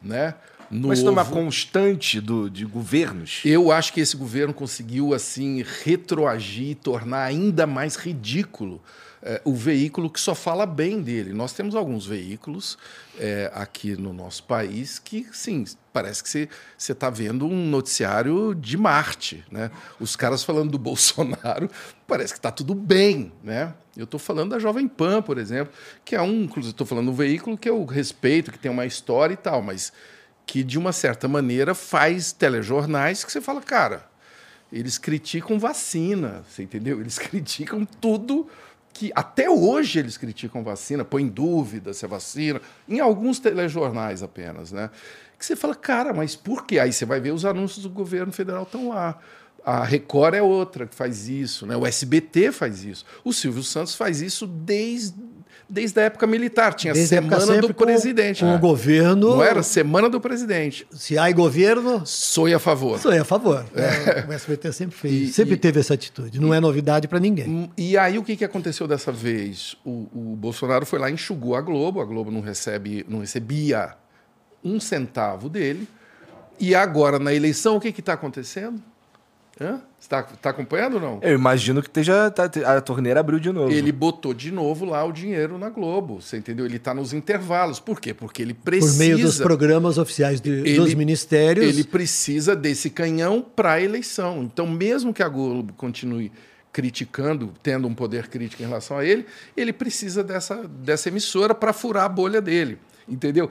né? 0.00 0.34
No 0.70 0.88
Mas 0.88 1.00
isso 1.00 1.08
é 1.08 1.10
uma 1.10 1.24
constante 1.24 2.18
do, 2.18 2.48
de 2.48 2.64
governos? 2.64 3.42
Eu 3.44 3.70
acho 3.70 3.92
que 3.92 4.00
esse 4.00 4.16
governo 4.16 4.54
conseguiu 4.54 5.12
assim 5.12 5.62
retroagir, 5.84 6.76
tornar 6.76 7.24
ainda 7.24 7.66
mais 7.66 7.94
ridículo 7.94 8.80
é, 9.22 9.40
o 9.44 9.54
veículo 9.54 10.10
que 10.10 10.18
só 10.18 10.34
fala 10.34 10.66
bem 10.66 11.02
dele. 11.02 11.32
Nós 11.32 11.52
temos 11.52 11.74
alguns 11.74 12.06
veículos 12.06 12.76
é, 13.18 13.50
aqui 13.54 13.94
no 13.96 14.12
nosso 14.12 14.42
país 14.44 14.98
que, 14.98 15.26
sim, 15.32 15.64
parece 15.92 16.22
que 16.22 16.48
você 16.76 16.92
está 16.92 17.10
vendo 17.10 17.46
um 17.46 17.68
noticiário 17.68 18.54
de 18.54 18.76
Marte. 18.76 19.44
Né? 19.50 19.70
Os 20.00 20.16
caras 20.16 20.42
falando 20.42 20.70
do 20.70 20.78
Bolsonaro, 20.80 21.70
parece 22.06 22.32
que 22.32 22.38
está 22.38 22.50
tudo 22.50 22.74
bem. 22.74 23.32
Né? 23.42 23.72
Eu 23.96 24.04
estou 24.04 24.18
falando 24.18 24.50
da 24.50 24.58
Jovem 24.58 24.88
Pan, 24.88 25.22
por 25.22 25.38
exemplo, 25.38 25.72
que 26.04 26.16
é 26.16 26.22
um, 26.22 26.44
inclusive, 26.44 26.72
estou 26.72 26.86
falando 26.86 27.10
um 27.10 27.14
veículo 27.14 27.58
que 27.58 27.68
eu 27.68 27.84
respeito, 27.84 28.50
que 28.50 28.58
tem 28.58 28.70
uma 28.70 28.86
história 28.86 29.34
e 29.34 29.36
tal, 29.36 29.60
mas 29.62 29.92
que, 30.46 30.62
de 30.62 30.78
uma 30.78 30.92
certa 30.92 31.28
maneira, 31.28 31.74
faz 31.74 32.32
telejornais 32.32 33.24
que 33.24 33.30
você 33.30 33.40
fala, 33.40 33.60
cara, 33.60 34.10
eles 34.72 34.96
criticam 34.98 35.58
vacina, 35.58 36.42
você 36.48 36.62
entendeu? 36.62 37.00
Eles 37.00 37.18
criticam 37.18 37.84
tudo 37.84 38.48
que 38.92 39.10
até 39.14 39.48
hoje 39.48 39.98
eles 39.98 40.16
criticam 40.16 40.62
vacina, 40.62 41.04
põem 41.04 41.26
dúvida 41.26 41.94
se 41.94 42.04
é 42.04 42.08
vacina, 42.08 42.60
em 42.88 43.00
alguns 43.00 43.38
telejornais 43.38 44.22
apenas, 44.22 44.70
né? 44.70 44.90
Que 45.42 45.46
você 45.46 45.56
fala, 45.56 45.74
cara, 45.74 46.12
mas 46.12 46.36
por 46.36 46.64
quê? 46.64 46.78
Aí 46.78 46.92
você 46.92 47.04
vai 47.04 47.18
ver 47.20 47.32
os 47.32 47.44
anúncios 47.44 47.82
do 47.82 47.90
governo 47.90 48.30
federal 48.32 48.62
estão 48.62 48.90
lá. 48.90 49.18
A 49.64 49.82
Record 49.82 50.34
é 50.34 50.42
outra 50.42 50.86
que 50.86 50.94
faz 50.94 51.28
isso, 51.28 51.66
né? 51.66 51.76
O 51.76 51.84
SBT 51.84 52.52
faz 52.52 52.84
isso. 52.84 53.04
O 53.24 53.32
Silvio 53.32 53.64
Santos 53.64 53.96
faz 53.96 54.20
isso 54.22 54.46
desde 54.46 55.32
Desde 55.68 55.98
a 56.00 56.02
época 56.02 56.26
militar, 56.26 56.74
tinha 56.74 56.92
Desde 56.92 57.08
semana 57.16 57.58
do 57.62 57.72
com- 57.72 57.84
presidente. 57.86 58.40
Com 58.40 58.54
o 58.54 58.58
governo. 58.58 59.36
Não 59.36 59.42
era 59.42 59.62
semana 59.62 60.10
do 60.10 60.20
presidente. 60.20 60.86
Se 60.90 61.16
há 61.16 61.30
governo, 61.32 62.02
Sou 62.04 62.46
a 62.46 62.58
favor. 62.58 62.98
sou 62.98 63.10
a 63.10 63.24
favor. 63.24 63.64
É, 63.74 64.26
O 64.28 64.32
SBT 64.34 64.70
sempre 64.70 64.94
fez. 64.96 65.30
E- 65.30 65.32
sempre 65.32 65.54
e- 65.54 65.56
teve 65.56 65.80
essa 65.80 65.94
atitude. 65.94 66.38
Não 66.38 66.52
é 66.52 66.60
novidade 66.60 67.08
para 67.08 67.18
ninguém. 67.18 67.48
Hum, 67.48 67.68
E 67.78 67.96
aí 67.96 68.18
o 68.18 68.22
que, 68.22 68.36
que 68.36 68.44
aconteceu 68.44 68.86
dessa 68.86 69.10
vez? 69.10 69.74
O, 69.82 70.08
o 70.14 70.36
Bolsonaro 70.36 70.84
foi 70.84 70.98
lá 70.98 71.08
e 71.08 71.14
enxugou 71.14 71.56
a 71.56 71.60
Globo, 71.62 72.02
a 72.02 72.04
Globo 72.04 72.30
não, 72.30 72.42
recebe, 72.42 73.06
não 73.08 73.20
recebia 73.20 73.94
um 74.64 74.78
centavo 74.80 75.48
dele. 75.48 75.88
E 76.60 76.74
agora, 76.74 77.18
na 77.18 77.32
eleição, 77.34 77.76
o 77.76 77.80
que 77.80 77.88
está 77.88 78.12
acontecendo? 78.12 78.80
Hã? 79.60 79.80
Você 79.98 80.06
está 80.06 80.22
tá 80.22 80.50
acompanhando 80.50 80.94
ou 80.94 81.00
não? 81.00 81.18
Eu 81.22 81.34
imagino 81.34 81.80
que 81.82 81.88
esteja, 81.88 82.30
tá- 82.30 82.50
a 82.66 82.80
torneira 82.80 83.20
abriu 83.20 83.38
de 83.38 83.52
novo. 83.52 83.70
Ele 83.72 83.92
botou 83.92 84.32
de 84.34 84.50
novo 84.50 84.84
lá 84.84 85.04
o 85.04 85.12
dinheiro 85.12 85.58
na 85.58 85.68
Globo, 85.68 86.20
você 86.20 86.36
entendeu? 86.38 86.64
Ele 86.64 86.76
está 86.76 86.92
nos 86.94 87.12
intervalos. 87.12 87.78
Por 87.78 88.00
quê? 88.00 88.12
Porque 88.14 88.42
ele 88.42 88.54
Por 88.54 88.64
precisa. 88.64 88.98
meio 88.98 89.18
dos 89.18 89.38
programas 89.38 89.98
oficiais 89.98 90.40
de- 90.40 90.50
Ele- 90.50 90.76
dos 90.76 90.94
ministérios. 90.94 91.66
Ele 91.66 91.84
precisa 91.84 92.56
desse 92.56 92.90
canhão 92.90 93.42
para 93.42 93.72
a 93.74 93.80
eleição. 93.80 94.42
Então, 94.42 94.66
mesmo 94.66 95.12
que 95.12 95.22
a 95.22 95.28
Globo 95.28 95.72
continue 95.74 96.32
criticando, 96.72 97.52
tendo 97.62 97.86
um 97.86 97.94
poder 97.94 98.28
crítico 98.28 98.62
em 98.62 98.66
relação 98.66 98.96
a 98.98 99.04
ele, 99.04 99.26
ele 99.56 99.72
precisa 99.72 100.24
dessa, 100.24 100.66
dessa 100.66 101.08
emissora 101.08 101.54
para 101.54 101.72
furar 101.72 102.04
a 102.04 102.08
bolha 102.08 102.40
dele. 102.40 102.78
Entendeu? 103.08 103.50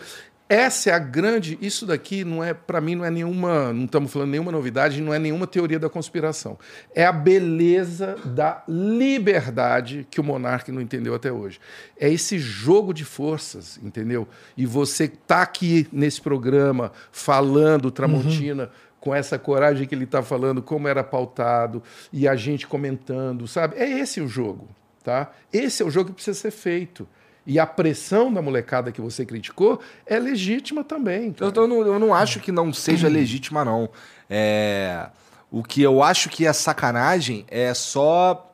Essa 0.52 0.90
é 0.90 0.94
a 0.94 1.00
grande. 1.00 1.58
Isso 1.62 1.86
daqui 1.86 2.26
não 2.26 2.44
é, 2.44 2.54
para 2.54 2.82
mim, 2.82 2.94
não 2.94 3.06
é 3.06 3.10
nenhuma. 3.10 3.72
Não 3.72 3.86
estamos 3.86 4.12
falando 4.12 4.32
nenhuma 4.32 4.52
novidade, 4.52 5.00
não 5.00 5.14
é 5.14 5.18
nenhuma 5.18 5.48
teoria 5.48 5.80
da 5.80 5.90
conspiração. 5.90 6.60
É 6.94 7.06
a 7.06 7.12
beleza 7.14 8.18
da 8.26 8.62
liberdade 8.68 10.06
que 10.12 10.20
o 10.20 10.24
monarca 10.26 10.70
não 10.70 10.82
entendeu 10.82 11.16
até 11.16 11.32
hoje. 11.32 11.58
É 11.98 12.10
esse 12.10 12.38
jogo 12.38 12.94
de 12.94 13.06
forças, 13.06 13.80
entendeu? 13.82 14.28
E 14.58 14.66
você 14.66 15.08
tá 15.08 15.42
aqui 15.42 15.88
nesse 15.90 16.20
programa 16.20 16.92
falando 17.14 17.90
Tramontina 17.90 18.70
com 19.00 19.16
essa 19.16 19.40
coragem 19.40 19.88
que 19.88 19.96
ele 19.96 20.04
está 20.04 20.22
falando, 20.22 20.62
como 20.62 20.86
era 20.86 21.02
pautado, 21.02 21.82
e 22.12 22.28
a 22.28 22.36
gente 22.36 22.68
comentando, 22.68 23.48
sabe? 23.48 23.78
É 23.78 23.90
esse 23.90 24.20
o 24.20 24.28
jogo, 24.28 24.68
tá? 25.02 25.32
Esse 25.54 25.82
é 25.82 25.86
o 25.86 25.90
jogo 25.90 26.10
que 26.10 26.16
precisa 26.16 26.38
ser 26.38 26.52
feito. 26.52 27.08
E 27.46 27.60
a 27.60 27.66
pressão 27.66 28.32
da 28.32 28.42
molecada 28.42 28.92
que 28.92 29.02
você 29.02 29.26
criticou 29.26 29.82
é 30.06 30.20
legítima 30.20 30.84
também. 30.84 31.36
Eu, 31.40 31.52
eu 31.52 31.68
não, 31.68 31.82
eu 31.82 32.00
não 32.00 32.14
acho 32.14 32.40
que 32.40 32.52
não 32.52 32.72
seja 32.72 33.08
legítima, 33.10 33.66
não. 33.66 33.90
É, 34.30 35.10
o 35.50 35.64
que 35.64 35.82
eu 35.82 36.04
acho 36.04 36.30
que 36.30 36.46
é 36.46 36.54
sacanagem 36.54 37.46
é 37.50 37.74
só 37.74 38.54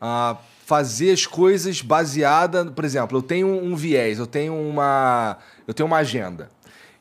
ah, 0.00 0.36
fazer 0.64 1.12
as 1.12 1.26
coisas 1.26 1.80
baseada, 1.80 2.64
por 2.66 2.84
exemplo, 2.84 3.18
eu 3.18 3.22
tenho 3.22 3.48
um 3.48 3.74
viés, 3.74 4.18
eu 4.18 4.26
tenho 4.26 4.54
uma, 4.54 5.38
eu 5.66 5.74
tenho 5.74 5.86
uma 5.86 5.98
agenda. 5.98 6.50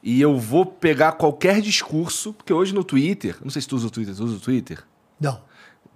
E 0.04 0.20
eu 0.20 0.38
vou 0.40 0.66
pegar 0.66 1.12
qualquer 1.14 1.62
discurso, 1.62 2.34
porque 2.34 2.52
hoje 2.52 2.74
no 2.74 2.84
Twitter, 2.84 3.38
não 3.44 3.52
sei 3.52 3.62
se 3.62 3.68
tu 3.68 3.76
usa 3.76 3.88
o 3.88 3.92
Twitter, 3.92 4.16
tu 4.16 4.24
usa 4.24 4.38
o 4.38 4.40
Twitter? 4.40 4.84
Não. 5.20 5.40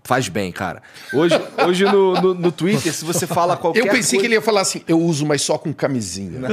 Faz 0.06 0.30
bem, 0.30 0.52
cara. 0.52 0.84
Hoje, 1.12 1.36
hoje 1.68 1.84
no, 1.86 2.14
no, 2.22 2.34
no 2.36 2.52
Twitter, 2.52 2.94
se 2.94 3.04
você 3.04 3.26
fala 3.26 3.58
qualquer 3.58 3.80
Eu 3.80 3.86
pensei 3.88 4.02
coisa... 4.02 4.18
que 4.20 4.26
ele 4.28 4.36
ia 4.36 4.42
falar 4.42 4.62
assim, 4.62 4.84
eu 4.88 5.00
uso, 5.02 5.26
mas 5.26 5.42
só 5.42 5.58
com 5.58 5.74
camisinha. 5.74 6.40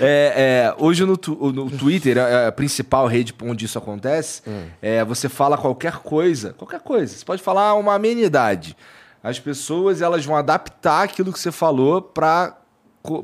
É, 0.00 0.72
é, 0.76 0.82
hoje 0.82 1.04
no, 1.04 1.12
no 1.52 1.70
Twitter, 1.70 2.18
a, 2.18 2.48
a 2.48 2.52
principal 2.52 3.06
rede 3.06 3.32
onde 3.42 3.64
isso 3.64 3.78
acontece, 3.78 4.42
Hum. 4.46 4.64
é, 4.82 5.04
você 5.04 5.28
fala 5.28 5.56
qualquer 5.56 5.98
coisa, 5.98 6.52
qualquer 6.52 6.80
coisa. 6.80 7.16
Você 7.16 7.24
pode 7.24 7.40
falar 7.42 7.74
uma 7.74 7.94
amenidade. 7.94 8.76
As 9.22 9.38
pessoas 9.38 10.02
elas 10.02 10.24
vão 10.24 10.34
adaptar 10.36 11.04
aquilo 11.04 11.32
que 11.32 11.38
você 11.38 11.52
falou 11.52 12.02
para 12.02 12.56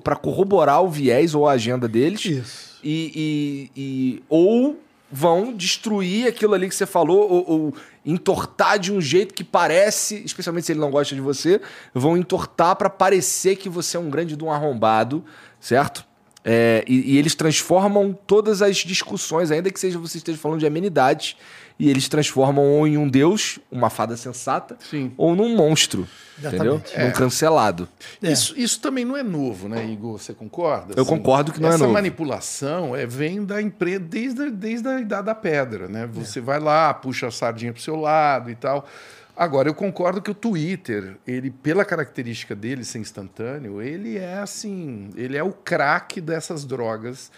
para 0.04 0.14
corroborar 0.14 0.82
o 0.82 0.88
viés 0.90 1.34
ou 1.34 1.48
a 1.48 1.52
agenda 1.52 1.88
deles. 1.88 2.24
Isso. 2.24 2.78
E, 2.84 3.70
e- 3.74 3.80
e- 3.82 4.22
ou 4.28 4.78
vão 5.10 5.52
destruir 5.52 6.28
aquilo 6.28 6.54
ali 6.54 6.68
que 6.68 6.74
você 6.74 6.86
falou, 6.86 7.28
ou, 7.28 7.50
ou 7.50 7.74
entortar 8.04 8.78
de 8.78 8.92
um 8.92 9.00
jeito 9.00 9.34
que 9.34 9.42
parece, 9.42 10.22
especialmente 10.24 10.66
se 10.66 10.72
ele 10.72 10.80
não 10.80 10.90
gosta 10.90 11.14
de 11.14 11.20
você, 11.20 11.60
vão 11.92 12.16
entortar 12.16 12.76
para 12.76 12.88
parecer 12.88 13.56
que 13.56 13.68
você 13.68 13.96
é 13.96 14.00
um 14.00 14.08
grande 14.08 14.36
de 14.36 14.44
um 14.44 14.50
arrombado, 14.50 15.24
certo? 15.58 16.04
É, 16.44 16.84
e, 16.86 17.14
e 17.14 17.18
eles 17.18 17.34
transformam 17.34 18.16
todas 18.26 18.62
as 18.62 18.78
discussões, 18.78 19.50
ainda 19.50 19.70
que 19.70 19.78
seja 19.78 19.98
você 19.98 20.18
esteja 20.18 20.38
falando 20.38 20.60
de 20.60 20.66
amenidades, 20.66 21.36
e 21.80 21.88
eles 21.88 22.08
transformam 22.10 22.62
ou 22.62 22.86
em 22.86 22.98
um 22.98 23.08
deus, 23.08 23.58
uma 23.72 23.88
fada 23.88 24.14
sensata, 24.14 24.76
Sim. 24.90 25.12
ou 25.16 25.34
num 25.34 25.56
monstro, 25.56 26.06
entendeu? 26.38 26.74
Exatamente. 26.74 26.98
Num 27.00 27.10
cancelado. 27.12 27.88
É. 28.22 28.30
Isso, 28.30 28.52
isso 28.54 28.78
também 28.80 29.02
não 29.04 29.16
é 29.16 29.22
novo, 29.22 29.66
né, 29.66 29.82
Igor? 29.86 30.18
Você 30.18 30.34
concorda? 30.34 30.92
Eu 30.94 31.06
concordo 31.06 31.52
que 31.52 31.58
não 31.60 31.70
é 31.70 31.74
essa 31.74 31.78
novo. 31.84 31.94
manipulação 31.94 32.94
é, 32.94 33.06
vem 33.06 33.42
da 33.46 33.62
empresa 33.62 33.98
desde, 34.00 34.42
a- 34.42 34.50
desde 34.50 34.86
a 34.88 35.00
idade 35.00 35.24
da 35.26 35.34
pedra, 35.34 35.88
né? 35.88 36.06
Você 36.12 36.38
vai 36.38 36.60
lá, 36.60 36.92
puxa 36.92 37.28
a 37.28 37.30
sardinha 37.30 37.72
pro 37.72 37.80
seu 37.80 37.96
lado 37.96 38.50
e 38.50 38.54
tal. 38.54 38.86
Agora, 39.34 39.66
eu 39.70 39.74
concordo 39.74 40.20
que 40.20 40.30
o 40.30 40.34
Twitter, 40.34 41.16
ele, 41.26 41.50
pela 41.50 41.82
característica 41.82 42.54
dele 42.54 42.84
ser 42.84 42.98
instantâneo, 42.98 43.80
ele 43.80 44.18
é 44.18 44.34
assim, 44.34 45.08
ele 45.16 45.34
é 45.34 45.42
o 45.42 45.50
craque 45.50 46.20
dessas 46.20 46.66
drogas 46.66 47.30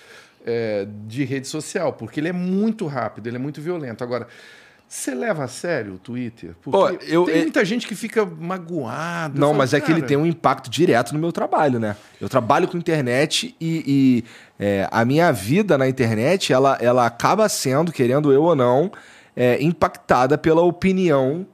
é, 0.46 0.86
de 1.06 1.24
rede 1.24 1.46
social, 1.48 1.92
porque 1.92 2.20
ele 2.20 2.28
é 2.28 2.32
muito 2.32 2.86
rápido, 2.86 3.26
ele 3.26 3.36
é 3.36 3.38
muito 3.38 3.60
violento. 3.60 4.02
Agora, 4.04 4.26
você 4.88 5.14
leva 5.14 5.44
a 5.44 5.48
sério 5.48 5.94
o 5.94 5.98
Twitter? 5.98 6.50
Porque 6.60 6.76
Pô, 6.78 6.88
eu- 7.06 7.24
tem 7.24 7.34
é- 7.36 7.42
muita 7.42 7.64
gente 7.64 7.86
que 7.86 7.94
fica 7.94 8.26
magoado. 8.26 9.40
Não, 9.40 9.54
mas 9.54 9.72
é 9.72 9.80
que 9.80 9.86
ele 9.90 10.00
"Cara, 10.00 10.06
tem 10.08 10.16
um 10.18 10.26
impacto 10.26 10.68
direto 10.70 11.14
no 11.14 11.18
meu 11.18 11.32
trabalho, 11.32 11.80
né? 11.80 11.96
Eu 12.20 12.28
trabalho 12.28 12.68
com 12.68 12.76
internet 12.76 13.54
e, 13.60 13.84
e, 13.86 14.24
é, 14.62 14.86
a 14.90 15.04
minha 15.04 15.32
vida 15.32 15.78
na 15.78 15.88
internet, 15.88 16.52
ela, 16.52 16.76
ela 16.80 17.06
acaba 17.06 17.48
sendo, 17.48 17.90
querendo 17.90 18.32
eu 18.32 18.42
ou 18.42 18.54
não, 18.54 18.92
é, 19.34 19.62
impactada 19.62 20.36
pela 20.36 20.60
opinião 20.60 21.46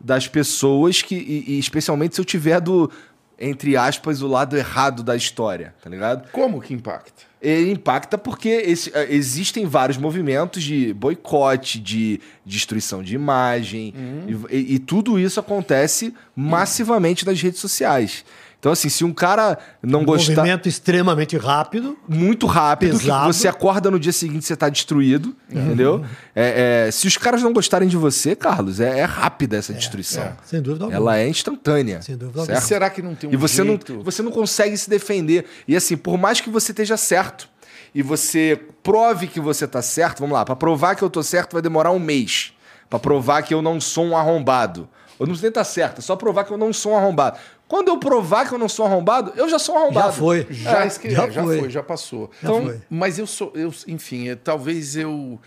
das 0.00 0.26
pessoas 0.26 1.02
que, 1.02 1.14
e, 1.14 1.52
e 1.52 1.58
especialmente 1.58 2.14
se 2.14 2.20
eu 2.20 2.24
tiver 2.24 2.60
do, 2.62 2.90
entre 3.38 3.76
aspas, 3.76 4.22
o 4.22 4.26
lado 4.26 4.56
errado 4.56 5.02
da 5.02 5.14
história, 5.16 5.74
tá 5.82 5.90
ligado? 5.90 6.30
Como 6.30 6.60
que 6.60 6.72
impacta? 6.72 7.24
Ele 7.40 7.70
impacta 7.70 8.16
porque 8.16 8.48
esse- 8.48 8.90
eh, 8.94 9.08
existem 9.10 9.66
vários 9.66 9.98
movimentos 9.98 10.62
de 10.62 10.92
boicote, 10.94 11.78
de 11.78 12.18
destruição 12.44 13.02
de 13.02 13.14
imagem, 13.14 13.92
e, 14.26 14.56
e- 14.56 14.74
e 14.74 14.78
tudo 14.78 15.18
isso 15.18 15.38
acontece 15.38 16.14
massivamente 16.34 17.26
nas 17.26 17.40
redes 17.40 17.60
sociais. 17.60 18.24
Então, 18.66 18.72
assim, 18.72 18.88
se 18.88 19.04
um 19.04 19.12
cara 19.12 19.56
não 19.80 20.00
Um 20.00 20.04
gostar 20.04 20.34
movimento 20.34 20.68
extremamente 20.68 21.36
rápido. 21.36 21.96
muito 22.08 22.48
rápido, 22.48 22.98
que 22.98 23.04
Pesado. 23.04 23.32
você 23.32 23.46
acorda 23.46 23.92
no 23.92 24.00
dia 24.00 24.10
seguinte 24.10 24.44
você 24.44 24.56
tá 24.56 24.68
destruído, 24.68 25.36
entendeu? 25.48 26.04
É, 26.34 26.86
é, 26.88 26.90
se 26.90 27.06
os 27.06 27.16
caras 27.16 27.44
não 27.44 27.52
gostarem 27.52 27.88
de 27.88 27.96
você, 27.96 28.34
Carlos, 28.34 28.80
é, 28.80 28.98
é 28.98 29.04
rápida 29.04 29.56
essa 29.56 29.72
destruição. 29.72 30.32
Sem 30.44 30.60
dúvida 30.60 30.86
alguma. 30.86 30.96
Ela 30.96 31.16
é 31.18 31.28
instantânea. 31.28 32.02
Sem 32.02 32.16
dúvida 32.16 32.44
certo? 32.44 32.58
E 32.58 32.66
será 32.66 32.90
que 32.90 33.00
não 33.00 33.14
tem 33.14 33.30
um 33.30 33.32
E 33.32 33.36
você 33.36 33.62
não, 33.62 33.74
jeito? 33.74 34.02
você 34.02 34.20
não 34.20 34.32
consegue 34.32 34.76
se 34.76 34.90
defender. 34.90 35.44
E 35.68 35.76
assim, 35.76 35.96
por 35.96 36.18
mais 36.18 36.40
que 36.40 36.50
você 36.50 36.72
esteja 36.72 36.96
certo 36.96 37.48
e 37.94 38.02
você 38.02 38.60
prove 38.82 39.28
que 39.28 39.38
você 39.38 39.68
tá 39.68 39.80
certo, 39.80 40.18
vamos 40.18 40.34
lá, 40.34 40.44
para 40.44 40.56
provar 40.56 40.96
que 40.96 41.02
eu 41.04 41.10
tô 41.10 41.22
certo 41.22 41.52
vai 41.52 41.62
demorar 41.62 41.92
um 41.92 42.00
mês. 42.00 42.52
Pra 42.90 42.98
provar 42.98 43.42
que 43.42 43.54
eu 43.54 43.62
não 43.62 43.80
sou 43.80 44.06
um 44.06 44.16
arrombado. 44.16 44.88
Eu 45.18 45.24
não 45.24 45.28
preciso 45.28 45.42
nem 45.44 45.48
estar 45.48 45.64
certo, 45.64 45.98
é 45.98 46.02
só 46.02 46.14
provar 46.14 46.44
que 46.44 46.50
eu 46.52 46.58
não 46.58 46.72
sou 46.74 46.92
um 46.92 46.96
arrombado. 46.96 47.38
Quando 47.68 47.88
eu 47.88 47.98
provar 47.98 48.46
que 48.48 48.54
eu 48.54 48.58
não 48.58 48.68
sou 48.68 48.86
arrombado, 48.86 49.32
eu 49.36 49.48
já 49.48 49.58
sou 49.58 49.76
arrombado. 49.76 50.08
Já 50.08 50.12
foi. 50.12 50.46
Já, 50.50 50.84
É, 50.84 50.86
escrevi, 50.86 51.16
já 51.16 51.28
já, 51.28 51.42
foi. 51.42 51.58
foi. 51.60 51.70
já 51.70 51.82
passou. 51.82 52.30
Já 52.40 52.48
então, 52.48 52.64
foi. 52.64 52.80
mas 52.88 53.18
eu 53.18 53.26
sou, 53.26 53.50
eu, 53.54 53.72
enfim, 53.88 54.28
é, 54.28 54.36
talvez 54.36 54.96
eu 54.96 55.38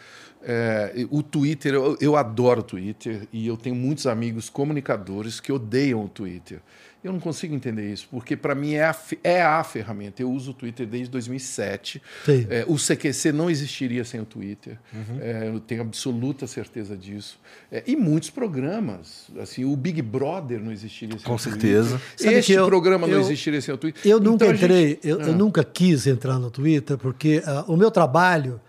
é, 0.43 1.05
o 1.09 1.21
Twitter, 1.21 1.73
eu, 1.73 1.97
eu 1.99 2.15
adoro 2.15 2.59
o 2.61 2.63
Twitter 2.63 3.27
e 3.31 3.47
eu 3.47 3.57
tenho 3.57 3.75
muitos 3.75 4.07
amigos 4.07 4.49
comunicadores 4.49 5.39
que 5.39 5.51
odeiam 5.51 6.03
o 6.05 6.09
Twitter. 6.09 6.61
Eu 7.01 7.13
não 7.13 7.19
consigo 7.19 7.55
entender 7.55 7.89
isso, 7.93 8.07
porque 8.11 8.35
para 8.35 8.53
mim 8.53 8.73
é 8.73 8.83
a, 8.83 8.95
é 9.23 9.41
a 9.41 9.63
ferramenta. 9.63 10.21
Eu 10.21 10.29
uso 10.31 10.51
o 10.51 10.53
Twitter 10.53 10.85
desde 10.85 11.09
2007. 11.11 12.01
Sim. 12.25 12.45
É, 12.49 12.65
o 12.67 12.75
CQC 12.75 13.31
não 13.31 13.49
existiria 13.49 14.03
sem 14.03 14.19
o 14.19 14.25
Twitter. 14.25 14.77
Uhum. 14.93 15.17
É, 15.21 15.47
eu 15.47 15.61
tenho 15.61 15.81
absoluta 15.81 16.45
certeza 16.45 16.97
disso. 16.97 17.39
É, 17.71 17.83
e 17.87 17.95
muitos 17.95 18.29
programas. 18.29 19.27
Assim, 19.39 19.63
o 19.63 19.73
Big 19.77 20.01
Brother 20.01 20.59
não 20.61 20.73
existiria 20.73 21.17
sem 21.17 21.25
Com 21.25 21.35
o 21.35 21.37
Twitter. 21.37 21.61
certeza. 21.61 22.01
Sabe 22.17 22.33
Este 22.35 22.51
eu- 22.51 22.65
programa 22.65 23.07
não 23.07 23.13
eu- 23.13 23.21
existiria 23.21 23.61
sem 23.61 23.73
o 23.73 23.77
Twitter. 23.77 24.01
Eu 24.05 24.19
nunca 24.19 24.43
Então, 24.45 24.49
a 24.49 24.53
gente- 24.53 24.63
entrei, 24.65 24.99
eu, 25.01 25.19
Ah. 25.21 25.23
eu 25.23 25.33
nunca 25.33 25.63
quis 25.63 26.05
entrar 26.05 26.37
no 26.37 26.51
Twitter, 26.51 26.97
porque 26.97 27.41
ah, 27.45 27.63
o 27.67 27.77
meu 27.77 27.89
trabalho 27.91 28.59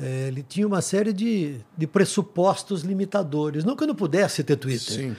eh, 0.00 0.26
ele 0.28 0.42
tinha 0.48 0.66
uma 0.66 0.80
série 0.80 1.12
de, 1.12 1.56
de 1.76 1.86
pressupostos 1.86 2.82
limitadores. 2.82 3.64
Não 3.64 3.74
que 3.76 3.82
eu 3.82 3.88
não 3.88 3.94
pudesse 3.94 4.42
ter 4.44 4.56
Twitter, 4.56 4.94
Sim. 4.94 5.16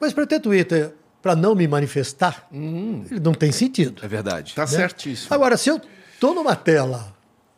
mas 0.00 0.12
para 0.12 0.24
ter 0.26 0.40
Twitter, 0.40 0.92
para 1.26 1.34
não 1.34 1.56
me 1.56 1.66
manifestar, 1.66 2.46
ele 2.52 3.18
não 3.20 3.34
tem 3.34 3.50
sentido. 3.50 4.04
É 4.04 4.06
verdade. 4.06 4.54
Tá 4.54 4.64
certíssimo. 4.64 5.34
Agora, 5.34 5.56
se 5.56 5.68
eu 5.68 5.80
estou 6.14 6.32
numa 6.32 6.54
tela 6.54 7.12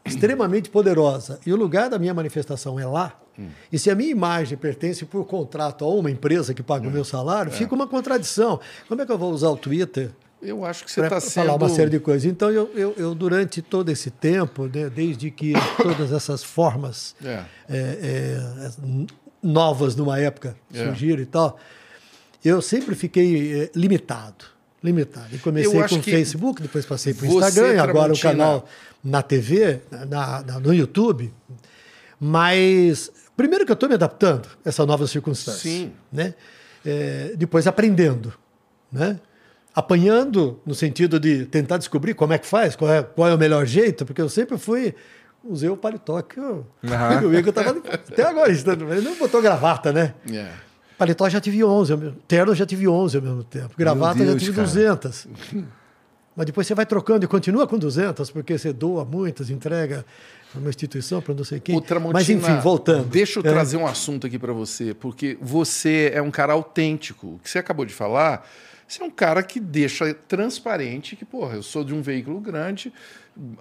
extremamente 0.07 0.71
poderosa 0.71 1.39
e 1.45 1.53
o 1.53 1.57
lugar 1.57 1.91
da 1.91 1.99
minha 1.99 2.15
manifestação 2.15 2.81
é 2.81 2.87
lá, 2.87 3.13
e 3.71 3.79
se 3.79 3.91
a 3.91 3.95
minha 3.95 4.11
imagem 4.11 4.57
pertence 4.57 5.05
por 5.05 5.27
contrato 5.27 5.85
a 5.85 5.89
uma 5.89 6.11
empresa 6.11 6.55
que 6.55 6.63
paga 6.63 6.89
o 6.89 6.91
meu 6.91 7.05
salário, 7.05 7.53
fica 7.53 7.75
uma 7.75 7.87
contradição. 7.87 8.59
Como 8.89 9.03
é 9.03 9.05
que 9.05 9.13
eu 9.13 9.19
vou 9.19 9.31
usar 9.33 9.51
o 9.51 9.57
Twitter 9.59 10.13
Eu 10.41 10.65
acho 10.65 10.83
que 10.87 10.91
você 10.91 11.03
está 11.03 11.21
sendo... 11.21 11.45
falar 11.47 11.57
uma 11.59 11.69
série 11.69 11.91
de 11.91 12.01
coisas. 12.01 12.25
Então, 12.25 12.51
eu, 12.51 12.71
eu, 12.75 12.95
eu 12.97 13.15
durante 13.15 13.61
todo 13.61 13.91
esse 13.91 14.11
tempo, 14.11 14.65
né, 14.65 14.89
desde 14.89 15.31
que 15.31 15.53
todas 15.77 16.11
essas 16.11 16.43
formas 16.43 17.15
É. 17.23 17.43
é, 17.69 17.77
é, 17.77 18.71
novas 19.43 19.95
numa 19.95 20.19
época 20.19 20.57
É. 20.73 20.87
surgiram 20.87 21.23
e 21.23 21.27
tal, 21.27 21.59
eu 22.49 22.63
sempre 22.63 22.95
fiquei 22.95 23.63
é, 23.63 23.71
limitado. 23.75 24.45
Limitado. 24.83 25.35
E 25.35 25.39
comecei 25.39 25.69
Eu 25.81 25.89
com 25.89 25.97
o 25.97 26.01
que 26.01 26.11
Facebook, 26.11 26.63
depois 26.63 26.87
passei 26.87 27.13
para 27.13 27.27
o 27.27 27.29
Instagram, 27.29 27.75
e 27.75 27.79
agora 27.79 28.13
o 28.13 28.19
canal 28.19 28.69
na 29.03 29.23
TV, 29.23 29.81
na, 30.09 30.43
na- 30.43 30.61
no 30.61 30.73
YouTube. 30.73 31.33
Mas, 32.21 33.11
primeiro 33.37 33.65
que 33.65 33.73
eu 33.73 33.75
estou 33.75 33.89
me 33.89 33.95
adaptando 33.95 34.49
a 34.65 34.69
essa 34.69 34.85
nova 34.87 35.07
circunstância. 35.07 35.61
Sim. 35.71 35.93
Né? 36.13 36.35
É, 36.85 37.33
depois 37.37 37.67
aprendendo. 37.67 38.33
Né? 38.91 39.19
Apanhando 39.75 40.61
no 40.65 40.75
sentido 40.75 41.21
de 41.21 41.45
tentar 41.47 41.79
descobrir 41.79 42.15
como 42.15 42.33
é 42.33 42.39
que 42.39 42.47
faz, 42.47 42.75
qual 42.75 42.93
é, 42.93 43.03
qual 43.03 43.29
é 43.29 43.35
o 43.35 43.39
melhor 43.39 43.67
jeito, 43.67 44.05
porque 44.07 44.21
eu 44.21 44.29
sempre 44.29 44.59
fui. 44.59 44.95
Usei 45.45 45.69
o 45.69 45.77
paletó 45.77 46.21
que 46.21 46.39
eu, 46.39 46.67
Aham. 46.85 47.23
o 47.29 47.35
Igor 47.39 47.53
tava 47.53 47.71
até 47.71 48.25
agora, 48.25 48.51
ele 48.51 49.01
não 49.01 49.17
botou 49.17 49.41
gravata, 49.41 49.93
né? 49.93 50.15
É. 50.33 50.51
Paletó 50.99 51.29
já 51.29 51.41
tive 51.41 51.63
11, 51.65 51.93
ao 51.93 51.99
mesmo- 51.99 52.17
terno 52.27 52.55
já 52.55 52.67
tive 52.67 52.89
11 52.89 53.17
ao 53.17 53.23
mesmo 53.23 53.45
tempo, 53.45 53.71
gravata 53.79 54.19
Deus, 54.19 54.33
já 54.33 54.39
tive 54.39 54.53
cara. 54.53 54.67
200. 54.67 55.29
Mas 56.37 56.47
depois 56.47 56.67
você 56.67 56.75
vai 56.75 56.87
trocando 56.87 57.25
e 57.25 57.29
continua 57.29 57.67
com 57.67 57.77
200, 57.79 58.31
porque 58.31 58.57
você 58.57 58.73
doa 58.73 59.05
muitas, 59.05 59.51
entrega 59.51 60.05
para 60.53 60.61
uma 60.61 60.69
instituição, 60.71 61.21
para 61.21 61.35
não 61.35 61.43
sei 61.45 61.59
quem. 61.59 61.81
Mas 62.13 62.29
enfim, 62.31 62.57
voltando. 62.61 63.07
Deixa 63.09 63.41
eu 63.41 63.45
É. 63.45 63.49
trazer 63.53 63.77
um 63.77 63.87
assunto 63.87 64.27
aqui 64.27 64.39
para 64.39 64.53
você, 64.53 64.95
porque 64.95 65.37
você 65.41 66.13
é 66.15 66.23
um 66.23 66.31
cara 66.31 66.53
autêntico. 66.53 67.27
O 67.35 67.39
que 67.43 67.51
você 67.51 67.59
acabou 67.59 67.85
de 67.85 67.93
falar, 67.93 68.49
você 68.87 69.03
é 69.03 69.05
um 69.05 69.11
cara 69.11 69.43
que 69.43 69.59
deixa 69.59 70.15
transparente 70.15 71.17
que, 71.17 71.25
porra, 71.25 71.57
eu 71.57 71.63
sou 71.63 71.83
de 71.83 71.93
um 71.93 72.01
veículo 72.01 72.39
grande, 72.41 72.93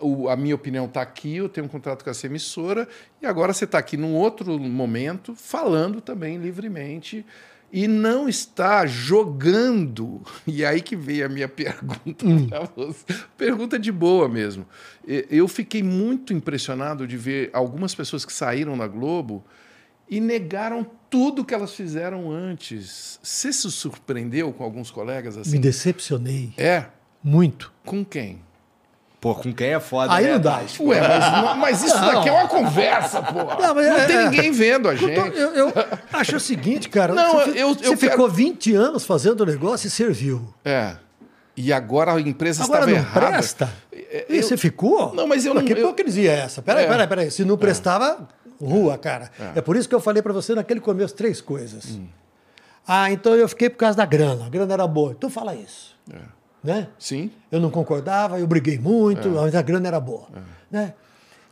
o- 0.01 0.28
a 0.30 0.36
minha 0.36 0.55
opinião 0.55 0.86
está 0.86 1.01
aqui, 1.01 1.36
eu 1.38 1.47
tenho 1.49 1.65
um 1.65 1.69
contrato 1.69 2.03
com 2.03 2.09
essa 2.09 2.25
emissora, 2.25 2.88
e 3.21 3.25
agora 3.25 3.53
você 3.53 3.65
está 3.65 3.78
aqui 3.78 3.95
num 3.97 4.15
outro 4.15 4.59
momento, 4.59 5.36
falando 5.36 6.01
também 6.01 6.38
livremente. 6.38 7.25
E 7.71 7.86
não 7.86 8.30
está 8.30 8.86
jogando. 8.86 10.21
E 10.47 10.63
aí 10.65 10.82
que 10.82 10.95
veio 10.95 11.25
a 11.25 11.30
minha 11.30 11.47
pergunta 11.49 12.25
para 12.47 12.63
você. 12.75 13.03
Pergunta 13.38 13.78
de 13.78 13.91
boa 13.91 14.30
mesmo. 14.30 14.65
Eu 15.05 15.47
fiquei 15.49 15.84
muito 15.84 16.32
impressionado 16.34 17.05
de 17.05 17.17
ver 17.17 17.49
algumas 17.53 17.93
pessoas 17.93 18.23
que 18.25 18.32
saíram 18.32 18.78
da 18.78 18.88
Globo 18.88 19.43
e 20.09 20.21
negaram 20.21 20.86
tudo 21.09 21.43
que 21.43 21.53
elas 21.53 21.73
fizeram 21.73 22.32
antes. 22.32 23.19
Você 23.21 23.51
se 23.51 23.69
surpreendeu 23.69 24.53
com 24.53 24.63
alguns 24.63 24.89
colegas 24.89 25.36
Me 25.36 25.41
assim? 25.41 25.59
decepcionei 25.59 26.53
É? 26.57 26.86
muito. 27.21 27.73
Com 27.86 28.05
quem? 28.05 28.41
Pô, 29.20 29.34
com 29.34 29.51
quem 29.51 29.74
é 29.74 29.80
foda, 29.80 30.13
Aí 30.13 30.26
né, 30.26 30.34
não 30.34 30.39
dá. 30.39 30.61
Ué, 30.80 31.01
mas, 31.07 31.32
não- 31.43 31.55
mas 31.57 31.84
isso 31.84 31.97
Não. 31.99 32.13
daqui 32.13 32.30
é 32.30 32.32
uma 32.32 32.47
conversa, 32.47 33.22
pô. 33.22 33.34
Não, 33.43 33.57
Não, 33.59 33.76
mas 33.76 33.86
é- 33.88 34.05
tem 34.05 34.15
é- 34.15 34.30
ninguém 34.30 34.51
vendo 34.51 34.88
a 34.88 34.93
Eu, 34.93 34.97
gente. 34.97 35.18
eu- 35.38 35.53
eu 35.55 35.74
acho 36.13 36.36
o 36.36 36.39
seguinte, 36.39 36.88
cara. 36.88 37.13
Não, 37.15 37.34
você, 37.34 37.49
eu- 37.49 37.55
eu 37.55 37.74
você 37.74 37.84
quero- 37.97 38.11
ficou 38.11 38.30
20 38.30 38.76
anos 38.76 39.05
fazendo 39.05 39.41
o 39.41 39.45
negócio 39.45 39.88
e 39.88 39.89
serviu. 39.89 40.53
É. 40.63 40.95
E 41.55 41.74
agora 41.74 42.13
a 42.13 42.22
empresa 42.22 42.63
Agora 42.63 42.82
estava 42.82 42.91
não 42.91 42.97
errada. 43.09 43.28
presta. 43.38 43.70
É, 43.91 44.28
E 44.30 44.38
eu- 44.38 44.43
você 44.43 44.55
ficou? 44.55 45.11
Não, 45.15 45.26
mas 45.28 45.43
eu 45.45 45.53
Pô, 45.53 45.59
não- 45.59 45.65
Que 45.65 45.74
eu- 45.74 45.78
hipocrisia 45.80 46.32
é 46.32 46.39
essa? 46.41 46.61
Peraí, 46.61 46.86
É. 46.86 46.88
peraí, 46.88 47.07
peraí. 47.07 47.32
Se 47.32 47.43
não 47.43 47.57
prestava, 47.57 48.28
rua, 48.61 48.99
cara. 48.99 49.32
É. 49.55 49.61
por 49.61 49.76
isso 49.76 49.89
que 49.89 49.95
eu 49.95 49.99
falei 49.99 50.22
pra 50.22 50.32
você 50.32 50.53
naquele 50.53 50.80
começo 50.80 51.15
três 51.15 51.41
coisas. 51.41 51.86
Hum. 51.88 52.05
Ah, 52.88 53.11
então 53.11 53.34
eu 53.34 53.49
fiquei 53.49 53.70
por 53.70 53.78
causa 53.78 53.97
da 53.97 54.05
grana. 54.05 54.45
A 54.45 54.49
grana 54.49 54.72
era 54.74 54.86
boa. 54.88 55.11
Então 55.18 55.28
fala 55.30 55.55
isso. 55.55 55.95
É. 56.13 56.18
Né? 56.68 56.89
Sim. 56.99 57.32
Eu 57.49 57.61
não 57.61 57.72
concordava, 57.72 58.41
eu 58.41 58.45
briguei 58.45 58.78
muito, 58.78 59.30
É. 59.30 59.32
mas 59.32 59.55
a 59.55 59.61
grana 59.61 59.88
era 59.88 60.01
boa. 60.01 60.28
Né? 60.70 60.93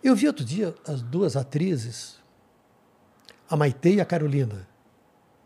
Eu 0.03 0.13
vi 0.13 0.27
outro 0.27 0.43
dia 0.43 0.75
as 0.85 1.01
duas 1.01 1.37
atrizes, 1.37 2.17
a 3.49 3.55
Maite 3.55 3.93
e 3.93 4.01
a 4.01 4.05
Carolina, 4.05 4.67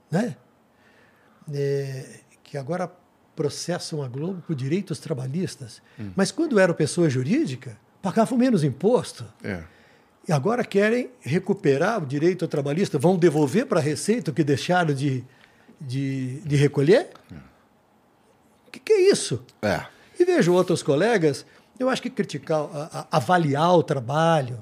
né? 0.10 0.36
É, 1.54 2.22
que 2.42 2.58
agora 2.58 2.92
processam 3.36 4.02
a 4.02 4.08
Globo 4.08 4.42
por 4.42 4.56
direitos 4.56 4.98
trabalhistas. 4.98 5.84
Hum. 6.00 6.10
Mas 6.16 6.32
quando 6.32 6.60
eram 6.60 6.74
pessoa 6.74 7.08
jurídica, 7.08 7.78
pagavam 8.02 8.40
menos 8.40 8.64
imposto. 8.64 9.24
É. 9.44 9.62
E 10.28 10.32
agora 10.32 10.66
querem 10.66 11.12
recuperar 11.22 12.02
o 12.02 12.08
direito 12.08 12.48
trabalhista, 12.48 12.98
vão 12.98 13.20
devolver 13.20 13.68
para 13.68 13.80
a 13.80 13.84
Receita 13.84 14.32
o 14.32 14.34
que 14.34 14.44
deixaram 14.44 14.96
de, 14.96 15.24
de, 15.80 16.40
de 16.40 16.56
recolher? 16.56 17.12
O 17.32 17.36
que, 18.84 18.86
que 18.86 18.94
é 18.94 19.12
isso? 19.12 19.44
É. 19.62 19.82
E 20.20 20.26
vejo 20.26 20.52
outros 20.54 20.82
colegas, 20.84 21.46
eu 21.80 21.90
acho 21.90 22.02
que 22.02 22.10
criticar, 22.10 22.60
a- 22.62 22.90
a- 23.12 23.18
avaliar 23.18 23.74
o 23.76 23.84
trabalho, 23.84 24.62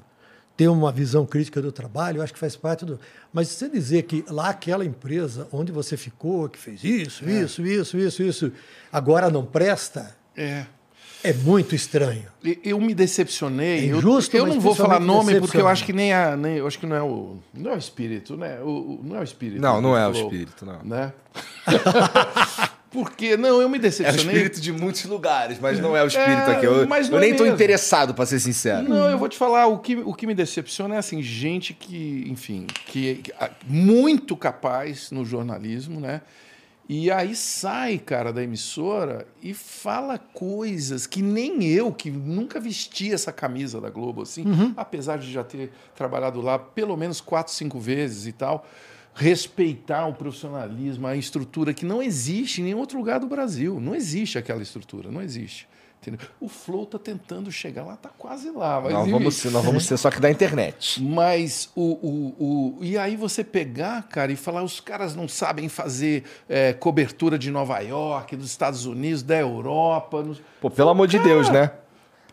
ter 0.56 0.68
uma 0.68 0.90
visão 0.90 1.24
crítica 1.24 1.62
do 1.62 1.70
trabalho, 1.70 2.18
eu 2.18 2.22
acho 2.22 2.32
que 2.32 2.38
faz 2.38 2.56
parte 2.56 2.84
do. 2.84 2.98
Mas 3.32 3.48
você 3.48 3.68
dizer 3.68 4.02
que 4.02 4.24
lá 4.28 4.48
aquela 4.50 4.84
empresa 4.84 5.46
onde 5.52 5.70
você 5.70 5.96
ficou, 5.96 6.48
que 6.48 6.58
fez 6.58 6.82
isso, 6.82 7.28
isso, 7.28 7.64
isso, 7.66 7.96
isso, 7.98 8.22
isso, 8.22 8.52
agora 8.92 9.30
não 9.30 9.44
presta, 9.44 10.16
É. 10.36 10.66
é 11.22 11.32
muito 11.32 11.74
estranho. 11.76 12.26
Eu 12.64 12.80
me 12.80 12.92
decepcionei. 12.94 13.88
É 13.88 13.92
Eu- 13.92 13.98
injusto, 13.98 14.36
eu, 14.36 14.46
mas 14.46 14.54
não 14.54 14.60
vou 14.60 14.74
falar 14.74 14.98
nome 14.98 15.38
porque 15.40 15.58
eu 15.58 15.68
acho 15.68 15.84
que 15.84 15.92
nem 15.92 16.12
a. 16.12 16.36
Nem, 16.36 16.56
eu 16.56 16.66
acho 16.66 16.78
que 16.78 16.86
não 16.86 16.96
é 16.96 17.02
o. 17.02 17.36
Não 17.54 17.70
é 17.72 17.74
o 17.74 17.78
espírito, 17.78 18.36
né? 18.36 18.58
O, 18.60 18.66
o- 18.68 19.00
não 19.04 19.16
é 19.16 19.20
o 19.20 19.24
espírito. 19.24 19.60
Não, 19.60 19.80
não 19.80 19.96
é 19.96 20.08
o 20.08 20.12
espírito, 20.12 20.64
não. 20.66 20.82
Né? 20.84 21.12
porque, 22.90 23.36
não, 23.36 23.60
eu 23.60 23.68
me 23.68 23.76
É 23.76 23.78
o 23.78 23.82
decepcionei. 23.82 24.24
espírito 24.26 24.60
de 24.60 24.72
muitos 24.72 25.04
lugares, 25.04 25.58
mas 25.60 25.78
não 25.78 25.96
é 25.96 26.02
o 26.02 26.06
espírito 26.06 26.50
É, 26.50 26.56
aqui. 26.56 26.66
Eu, 26.66 26.86
mas 26.88 27.08
eu 27.08 27.16
é 27.16 27.20
nem 27.20 27.32
mesmo. 27.32 27.46
interessado, 27.46 28.14
pra 28.14 28.24
ser 28.26 28.40
sincero. 28.40 28.88
Não, 28.88 29.10
eu 29.10 29.18
vou 29.18 29.28
te 29.28 29.36
falar, 29.36 29.66
o 29.66 29.78
que, 29.78 29.96
o 29.96 30.14
que 30.14 30.26
me 30.26 30.34
decepciona 30.34 30.94
é 30.94 30.98
assim, 30.98 31.22
gente 31.22 31.74
que, 31.74 32.24
enfim, 32.28 32.66
que, 32.86 33.22
muito 33.66 34.36
capaz 34.36 35.10
no 35.10 35.24
jornalismo, 35.24 36.00
né? 36.00 36.22
E 36.90 37.10
aí 37.10 37.36
sai, 37.36 37.98
cara, 37.98 38.32
da 38.32 38.42
emissora 38.42 39.26
e 39.42 39.52
fala 39.52 40.16
coisas 40.16 41.06
que 41.06 41.20
nem 41.20 41.62
eu, 41.64 41.92
que 41.92 42.10
nunca 42.10 42.58
vesti 42.58 43.12
essa 43.12 43.30
camisa 43.30 43.78
da 43.78 43.90
Globo, 43.90 44.22
assim, 44.22 44.44
apesar 44.74 45.18
de 45.18 45.30
já 45.30 45.44
ter 45.44 45.70
trabalhado 45.94 46.40
lá 46.40 46.58
pelo 46.58 46.96
menos 46.96 47.20
quatro, 47.20 47.52
cinco 47.52 47.78
vezes 47.78 48.26
e 48.26 48.32
tal, 48.32 48.66
respeitar 49.18 50.06
o 50.06 50.14
profissionalismo, 50.14 51.06
a 51.06 51.16
estrutura 51.16 51.74
que 51.74 51.84
não 51.84 52.00
existe 52.00 52.60
em 52.60 52.64
nenhum 52.64 52.78
outro 52.78 52.96
lugar 52.96 53.18
do 53.18 53.26
Brasil. 53.26 53.80
Não 53.80 53.94
existe 53.94 54.38
aquela 54.38 54.62
estrutura, 54.62 55.10
não 55.10 55.20
existe. 55.20 55.68
Entendeu? 56.00 56.20
O 56.40 56.48
Flow 56.48 56.86
tá 56.86 56.96
tentando 56.96 57.50
chegar 57.50 57.84
lá, 57.84 57.96
tá 57.96 58.10
quase 58.16 58.48
lá. 58.50 58.80
Mas, 58.80 58.92
Nós 58.92 59.10
vamos, 59.10 59.34
ser, 59.34 59.50
nós 59.50 59.64
vamos 59.64 59.84
ser 59.84 59.96
só 59.96 60.08
que 60.12 60.20
da 60.20 60.30
internet. 60.30 61.02
Mas 61.02 61.68
o, 61.74 61.82
o, 61.82 62.76
o. 62.78 62.84
E 62.84 62.96
aí 62.96 63.16
você 63.16 63.42
pegar, 63.42 64.04
cara, 64.04 64.30
e 64.30 64.36
falar, 64.36 64.62
os 64.62 64.78
caras 64.78 65.16
não 65.16 65.26
sabem 65.26 65.68
fazer 65.68 66.22
é, 66.48 66.72
cobertura 66.72 67.36
de 67.36 67.50
Nova 67.50 67.80
York, 67.80 68.36
dos 68.36 68.46
Estados 68.46 68.86
Unidos, 68.86 69.24
da 69.24 69.36
Europa. 69.36 70.22
Nos... 70.22 70.40
Pô, 70.60 70.70
pelo 70.70 70.90
amor 70.90 71.08
de 71.08 71.18
Deus, 71.18 71.50
né? 71.50 71.72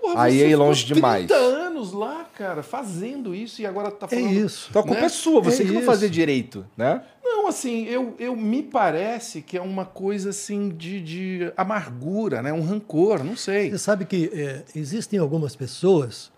Porra, 0.06 0.24
Aí 0.24 0.44
é 0.52 0.56
longe 0.56 0.86
demais. 0.86 1.26
30 1.26 1.34
anos 1.36 1.92
lá, 1.94 2.26
cara, 2.36 2.62
fazendo 2.62 3.34
isso 3.34 3.62
e 3.62 3.66
agora 3.66 3.90
tá 3.92 4.06
É 4.12 4.16
falando. 4.16 4.32
isso. 4.46 4.68
Então 4.70 4.82
a 4.82 4.86
culpa 4.86 5.00
Né? 5.02 5.06
é 5.08 5.10
sua, 5.10 5.42
você 5.42 5.64
É 5.64 5.66
que 5.66 5.72
não 5.72 5.80
isso. 5.82 5.86
fazer 5.86 6.10
direito, 6.10 6.66
né? 6.78 7.02
Não, 7.24 7.48
assim, 7.48 7.86
eu, 7.86 8.16
eu 8.20 8.36
me 8.36 8.62
parece 8.64 9.42
que 9.42 9.58
é 9.58 9.62
uma 9.62 9.84
coisa 9.86 10.30
assim 10.30 10.70
de, 10.70 11.02
de 11.02 11.52
amargura, 11.58 12.42
né? 12.42 12.54
Um 12.54 12.62
rancor, 12.64 13.24
não 13.24 13.36
sei. 13.36 13.72
Você 13.72 13.78
sabe 13.80 14.06
que 14.06 14.30
é, 14.34 14.64
existem 14.76 15.20
algumas 15.20 15.56
pessoas. 15.56 16.32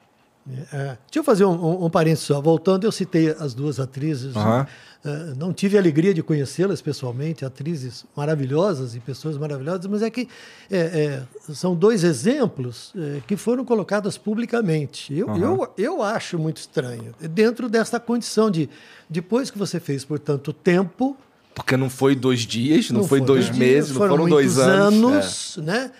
É, 0.71 0.77
deixa 0.77 0.97
eu 1.15 1.23
fazer 1.23 1.45
um, 1.45 1.53
um, 1.53 1.85
um 1.85 1.89
parênteses 1.89 2.25
só. 2.25 2.41
Voltando, 2.41 2.85
eu 2.85 2.91
citei 2.91 3.29
as 3.29 3.53
duas 3.53 3.79
atrizes. 3.79 4.35
Aham. 4.35 4.67
É, 5.05 5.33
não 5.37 5.53
tive 5.53 5.77
a 5.77 5.79
alegria 5.79 6.13
de 6.13 6.23
conhecê-las 6.23 6.81
pessoalmente, 6.81 7.45
atrizes 7.45 8.03
maravilhosas 8.15 8.95
e 8.95 8.99
pessoas 8.99 9.37
maravilhosas, 9.37 9.85
mas 9.85 10.01
é 10.01 10.09
que 10.09 10.27
é, 10.71 11.23
é, 11.47 11.53
são 11.53 11.75
dois 11.75 12.03
exemplos 12.03 12.91
é, 12.97 13.21
que 13.25 13.37
foram 13.37 13.63
colocados 13.63 14.17
publicamente. 14.17 15.15
Eu, 15.15 15.37
eu, 15.37 15.73
eu 15.77 16.01
acho 16.01 16.39
muito 16.39 16.57
estranho. 16.57 17.13
Dentro 17.21 17.69
dessa 17.69 17.99
condição 17.99 18.49
de, 18.49 18.69
depois 19.09 19.51
que 19.51 19.57
você 19.57 19.79
fez 19.79 20.03
por 20.03 20.19
tanto 20.19 20.51
tempo, 20.51 21.15
Porque 21.53 21.77
não 21.77 21.89
foi 21.89 22.15
dois 22.15 22.41
dias, 22.41 22.89
não, 22.89 23.03
foi 23.03 23.21
dois 23.21 23.45
dias, 23.45 23.57
meses, 23.57 23.91
não 23.91 23.97
foram 23.97 24.27
dois 24.27 24.55
muitos 24.55 24.59
anos. 24.59 25.57
É. 25.57 25.61
né? 25.61 25.91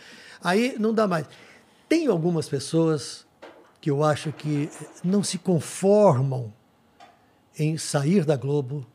Aí 0.44 0.76
não 0.80 0.94
dá 0.94 1.08
mais. 1.08 1.28
Tem 1.88 2.08
algumas 2.08 2.50
pessoas 2.50 3.27
que 3.80 3.90
eu 3.90 4.04
acho 4.04 4.32
que 4.32 4.70
não 5.04 5.24
se 5.24 5.38
conformam 5.38 6.54
em 7.58 7.78
sair 7.78 8.26
da 8.26 8.36
Globo, 8.36 8.86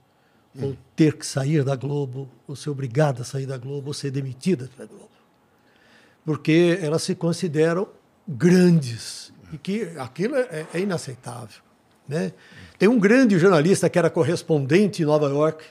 ou 0.60 0.76
ter 0.94 1.16
que 1.16 1.26
sair 1.26 1.64
da 1.64 1.74
Globo, 1.74 2.28
ou 2.46 2.54
ser 2.54 2.70
obrigada 2.70 3.22
a 3.22 3.24
sair 3.24 3.46
da 3.46 3.56
Globo, 3.56 3.88
ou 3.88 3.94
ser 3.94 4.10
demitida 4.10 4.68
da 4.76 4.84
Globo. 4.84 5.08
Porque 6.24 6.78
elas 6.80 7.02
se 7.02 7.14
consideram 7.14 7.88
grandes 8.28 9.32
e 9.52 9.58
que 9.58 9.82
aquilo 9.98 10.36
é, 10.36 10.66
é 10.72 10.80
inaceitável. 10.80 11.62
Né? 12.08 12.32
Tem 12.78 12.88
um 12.88 12.98
grande 12.98 13.38
jornalista 13.38 13.88
que 13.88 13.98
era 13.98 14.10
correspondente 14.10 15.02
em 15.02 15.06
Nova 15.06 15.28
York, 15.28 15.64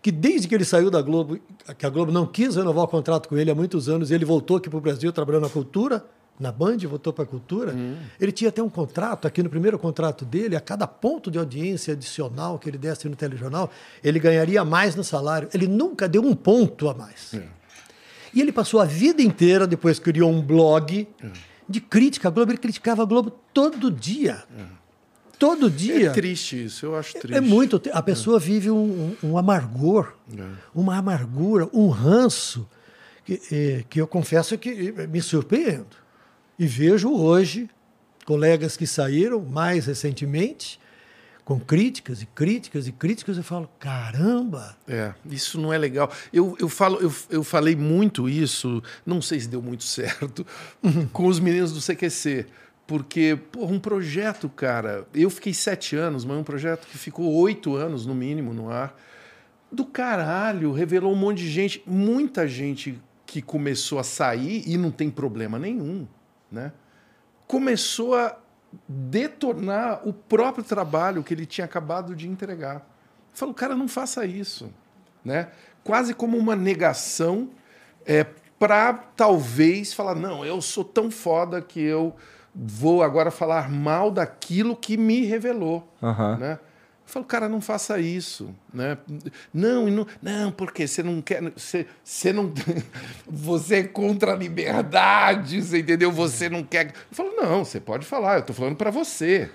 que 0.00 0.10
desde 0.10 0.48
que 0.48 0.54
ele 0.54 0.64
saiu 0.64 0.90
da 0.90 1.00
Globo, 1.00 1.38
que 1.78 1.86
a 1.86 1.90
Globo 1.90 2.10
não 2.10 2.26
quis 2.26 2.56
renovar 2.56 2.84
o 2.84 2.88
contrato 2.88 3.28
com 3.28 3.36
ele 3.36 3.50
há 3.50 3.54
muitos 3.54 3.88
anos, 3.88 4.10
ele 4.10 4.24
voltou 4.24 4.56
aqui 4.56 4.68
para 4.68 4.78
o 4.78 4.80
Brasil 4.80 5.12
trabalhando 5.12 5.44
na 5.44 5.48
cultura, 5.48 6.04
na 6.38 6.50
Band, 6.50 6.78
voltou 6.78 7.12
para 7.12 7.24
a 7.24 7.26
cultura. 7.26 7.72
Hum. 7.72 7.96
Ele 8.20 8.32
tinha 8.32 8.48
até 8.48 8.62
um 8.62 8.68
contrato, 8.68 9.26
aqui 9.26 9.42
no 9.42 9.50
primeiro 9.50 9.78
contrato 9.78 10.24
dele, 10.24 10.56
a 10.56 10.60
cada 10.60 10.86
ponto 10.86 11.30
de 11.30 11.38
audiência 11.38 11.94
adicional 11.94 12.58
que 12.58 12.68
ele 12.68 12.78
desse 12.78 13.08
no 13.08 13.16
telejornal, 13.16 13.70
ele 14.02 14.18
ganharia 14.18 14.64
mais 14.64 14.94
no 14.94 15.04
salário. 15.04 15.48
Ele 15.54 15.66
nunca 15.66 16.08
deu 16.08 16.22
um 16.22 16.34
ponto 16.34 16.88
a 16.88 16.94
mais. 16.94 17.34
É. 17.34 17.42
E 18.34 18.40
ele 18.40 18.52
passou 18.52 18.80
a 18.80 18.84
vida 18.84 19.22
inteira, 19.22 19.66
depois 19.66 19.98
criou 19.98 20.30
um 20.30 20.40
blog 20.40 21.06
é. 21.22 21.26
de 21.68 21.80
crítica 21.80 22.28
à 22.28 22.30
Globo. 22.30 22.50
Ele 22.50 22.58
criticava 22.58 23.02
a 23.02 23.06
Globo 23.06 23.30
todo 23.52 23.90
dia. 23.90 24.42
É 24.58 24.82
todo 25.42 25.68
dia. 25.68 26.06
É 26.06 26.10
triste 26.10 26.66
isso, 26.66 26.86
eu 26.86 26.94
acho 26.94 27.14
triste. 27.14 27.34
É, 27.34 27.38
é 27.38 27.40
muito. 27.40 27.82
A 27.92 28.00
pessoa 28.00 28.36
é. 28.36 28.40
vive 28.40 28.70
um, 28.70 29.16
um 29.20 29.36
amargor, 29.36 30.12
é. 30.32 30.40
uma 30.72 30.96
amargura, 30.96 31.68
um 31.72 31.88
ranço, 31.88 32.68
que, 33.24 33.40
é, 33.50 33.84
que 33.90 34.00
eu 34.00 34.06
confesso 34.06 34.56
que 34.56 34.92
me 35.08 35.20
surpreendo. 35.20 36.01
E 36.58 36.66
vejo 36.66 37.12
hoje 37.12 37.68
colegas 38.24 38.76
que 38.76 38.86
saíram 38.86 39.40
mais 39.40 39.86
recentemente 39.86 40.80
com 41.44 41.58
críticas 41.58 42.22
e 42.22 42.26
críticas 42.26 42.86
e 42.86 42.92
críticas, 42.92 43.36
eu 43.36 43.42
falo, 43.42 43.68
caramba! 43.78 44.76
É, 44.86 45.12
isso 45.28 45.60
não 45.60 45.72
é 45.72 45.78
legal. 45.78 46.10
Eu, 46.32 46.56
eu, 46.60 46.68
falo, 46.68 46.98
eu, 47.00 47.12
eu 47.28 47.42
falei 47.42 47.74
muito 47.74 48.28
isso, 48.28 48.82
não 49.04 49.20
sei 49.20 49.40
se 49.40 49.48
deu 49.48 49.60
muito 49.60 49.82
certo, 49.82 50.46
com 51.12 51.26
os 51.26 51.40
meninos 51.40 51.72
do 51.72 51.80
CQC. 51.80 52.46
Porque, 52.86 53.38
porra, 53.50 53.72
um 53.72 53.78
projeto, 53.78 54.48
cara. 54.48 55.06
Eu 55.14 55.30
fiquei 55.30 55.54
sete 55.54 55.96
anos, 55.96 56.24
mas 56.24 56.36
um 56.36 56.44
projeto 56.44 56.86
que 56.86 56.98
ficou 56.98 57.32
oito 57.34 57.74
anos, 57.76 58.04
no 58.04 58.14
mínimo, 58.14 58.52
no 58.52 58.70
ar. 58.70 58.96
Do 59.70 59.84
caralho, 59.86 60.72
revelou 60.72 61.12
um 61.12 61.16
monte 61.16 61.38
de 61.38 61.50
gente, 61.50 61.82
muita 61.86 62.46
gente 62.46 63.00
que 63.24 63.40
começou 63.40 63.98
a 63.98 64.04
sair 64.04 64.62
e 64.66 64.76
não 64.76 64.90
tem 64.90 65.08
problema 65.08 65.58
nenhum, 65.58 66.06
né? 66.52 66.72
Começou 67.46 68.14
a 68.14 68.36
detonar 68.88 70.06
o 70.06 70.12
próprio 70.12 70.64
trabalho 70.64 71.22
que 71.22 71.34
ele 71.34 71.46
tinha 71.46 71.64
acabado 71.64 72.14
de 72.14 72.28
entregar. 72.28 72.86
Falou, 73.32 73.54
cara, 73.54 73.74
não 73.74 73.88
faça 73.88 74.24
isso, 74.24 74.72
né? 75.24 75.48
Quase 75.82 76.14
como 76.14 76.38
uma 76.38 76.54
negação 76.54 77.50
é, 78.06 78.24
para 78.58 78.92
talvez 79.16 79.92
falar, 79.92 80.14
não, 80.14 80.44
eu 80.44 80.60
sou 80.60 80.84
tão 80.84 81.10
foda 81.10 81.60
que 81.60 81.80
eu 81.80 82.14
vou 82.54 83.02
agora 83.02 83.30
falar 83.30 83.70
mal 83.70 84.10
daquilo 84.10 84.76
que 84.76 84.96
me 84.96 85.24
revelou. 85.24 85.88
Uhum. 86.00 86.36
Né? 86.36 86.58
Falo, 87.12 87.26
cara, 87.26 87.46
não 87.46 87.60
faça 87.60 87.98
isso, 87.98 88.54
né? 88.72 88.96
Não, 89.52 89.86
não, 89.90 90.06
não, 90.22 90.50
porque 90.50 90.86
você 90.86 91.02
não 91.02 91.20
quer, 91.20 91.42
você, 91.54 91.86
você 92.02 92.32
não, 92.32 92.50
você 93.28 93.80
é 93.80 93.82
contra 93.82 94.32
a 94.32 94.34
liberdade, 94.34 95.60
você 95.60 95.80
entendeu? 95.80 96.10
Você 96.10 96.48
não 96.48 96.62
quer. 96.62 96.86
Eu 96.86 96.92
falo, 97.10 97.32
não, 97.36 97.66
você 97.66 97.78
pode 97.78 98.06
falar. 98.06 98.36
Eu 98.36 98.40
estou 98.40 98.56
falando 98.56 98.76
para 98.76 98.90
você. 98.90 99.50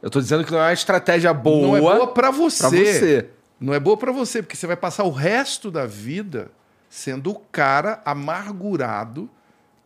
Eu 0.00 0.06
estou 0.06 0.22
dizendo 0.22 0.42
que 0.42 0.52
não 0.52 0.60
é 0.60 0.68
uma 0.68 0.72
estratégia 0.72 1.34
boa. 1.34 1.66
Não 1.66 1.76
é 1.76 1.80
boa 1.82 2.14
para 2.14 2.30
você. 2.30 2.70
você. 2.70 3.28
Não 3.60 3.74
é 3.74 3.78
boa 3.78 3.98
para 3.98 4.10
você, 4.10 4.40
porque 4.40 4.56
você 4.56 4.66
vai 4.66 4.76
passar 4.76 5.04
o 5.04 5.10
resto 5.10 5.70
da 5.70 5.84
vida 5.84 6.50
sendo 6.88 7.32
o 7.32 7.38
cara 7.38 8.00
amargurado 8.06 9.28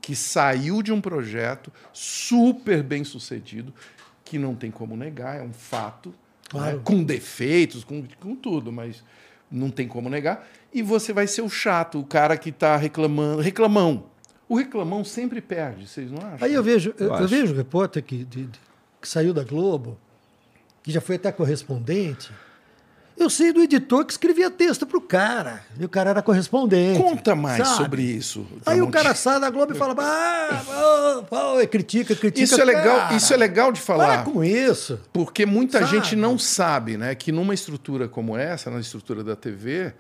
que 0.00 0.14
saiu 0.14 0.80
de 0.80 0.92
um 0.92 1.00
projeto 1.00 1.72
super 1.92 2.84
bem 2.84 3.02
sucedido, 3.02 3.74
que 4.24 4.38
não 4.38 4.54
tem 4.54 4.70
como 4.70 4.96
negar, 4.96 5.40
é 5.40 5.42
um 5.42 5.52
fato, 5.52 6.14
claro. 6.48 6.76
né? 6.76 6.82
com 6.84 7.02
defeitos, 7.02 7.84
com, 7.84 8.04
com 8.20 8.34
tudo, 8.34 8.72
mas 8.72 9.02
não 9.50 9.70
tem 9.70 9.86
como 9.86 10.08
negar. 10.08 10.46
E 10.72 10.82
você 10.82 11.12
vai 11.12 11.26
ser 11.26 11.42
o 11.42 11.48
chato, 11.48 11.98
o 11.98 12.04
cara 12.04 12.36
que 12.36 12.50
está 12.50 12.76
reclamando, 12.76 13.40
reclamão. 13.40 14.06
O 14.48 14.56
reclamão 14.56 15.04
sempre 15.04 15.40
perde, 15.40 15.88
vocês 15.88 16.10
não 16.10 16.18
acham? 16.18 16.46
Aí 16.46 16.54
eu 16.54 16.62
vejo, 16.62 16.94
eu, 16.98 17.08
eu, 17.08 17.14
eu 17.14 17.28
vejo 17.28 17.52
um 17.52 17.56
repórter 17.56 18.02
que, 18.02 18.24
de, 18.24 18.46
de, 18.46 18.60
que 19.00 19.08
saiu 19.08 19.34
da 19.34 19.42
Globo, 19.42 19.98
que 20.82 20.92
já 20.92 21.00
foi 21.00 21.16
até 21.16 21.32
correspondente, 21.32 22.30
eu 23.16 23.30
sei 23.30 23.52
do 23.52 23.62
editor 23.62 24.04
que 24.04 24.12
escrevia 24.12 24.50
texto 24.50 24.86
pro 24.86 25.00
cara. 25.00 25.62
E 25.78 25.84
o 25.84 25.88
cara 25.88 26.10
era 26.10 26.22
correspondente. 26.22 27.00
Conta 27.00 27.34
mais 27.34 27.66
sabe? 27.66 27.76
sobre 27.76 28.02
isso. 28.02 28.46
Aí 28.64 28.82
o 28.82 28.90
cara 28.90 29.14
sai 29.14 29.40
da 29.40 29.48
Globo 29.48 29.72
e 29.72 29.76
fala, 29.76 29.94
ah, 29.98 31.24
oh, 31.30 31.60
oh, 31.62 31.68
critica, 31.68 32.14
critica. 32.14 32.44
Isso 32.44 32.60
é 32.60 32.64
legal, 32.64 33.16
isso 33.16 33.32
é 33.32 33.36
legal 33.36 33.72
de 33.72 33.80
falar. 33.80 34.22
Para 34.24 34.32
com 34.32 34.44
isso. 34.44 35.00
Porque 35.12 35.46
muita 35.46 35.80
sabe? 35.80 35.90
gente 35.90 36.14
não 36.14 36.38
sabe, 36.38 36.96
né, 36.96 37.14
que 37.14 37.32
numa 37.32 37.54
estrutura 37.54 38.06
como 38.06 38.36
essa, 38.36 38.70
na 38.70 38.80
estrutura 38.80 39.24
da 39.24 39.34
TV, 39.34 39.94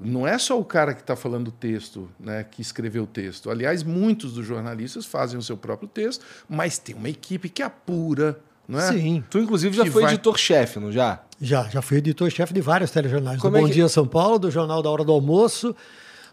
não 0.00 0.26
é 0.26 0.38
só 0.38 0.58
o 0.58 0.64
cara 0.64 0.94
que 0.94 1.00
está 1.00 1.14
falando 1.14 1.48
o 1.48 1.52
texto, 1.52 2.08
né, 2.18 2.44
que 2.44 2.62
escreveu 2.62 3.04
o 3.04 3.06
texto. 3.06 3.50
Aliás, 3.50 3.82
muitos 3.82 4.32
dos 4.32 4.46
jornalistas 4.46 5.04
fazem 5.04 5.38
o 5.38 5.42
seu 5.42 5.56
próprio 5.56 5.88
texto, 5.88 6.24
mas 6.48 6.78
tem 6.78 6.94
uma 6.94 7.08
equipe 7.08 7.48
que 7.48 7.62
apura, 7.62 8.38
não 8.66 8.78
é? 8.78 8.92
Sim. 8.92 9.24
Tu, 9.30 9.38
inclusive, 9.38 9.76
já 9.76 9.86
foi 9.86 10.02
vai... 10.02 10.14
editor-chefe, 10.14 10.78
não 10.78 10.90
já? 10.90 11.20
Já, 11.40 11.64
já 11.64 11.82
fui 11.82 11.98
editor-chefe 11.98 12.54
de 12.54 12.60
vários 12.60 12.90
telejornais. 12.90 13.40
Como 13.40 13.52
do 13.52 13.58
é 13.58 13.60
Bom 13.60 13.66
que... 13.68 13.74
Dia 13.74 13.88
São 13.88 14.06
Paulo, 14.06 14.38
do 14.38 14.50
Jornal 14.50 14.82
da 14.82 14.90
Hora 14.90 15.04
do 15.04 15.12
Almoço, 15.12 15.74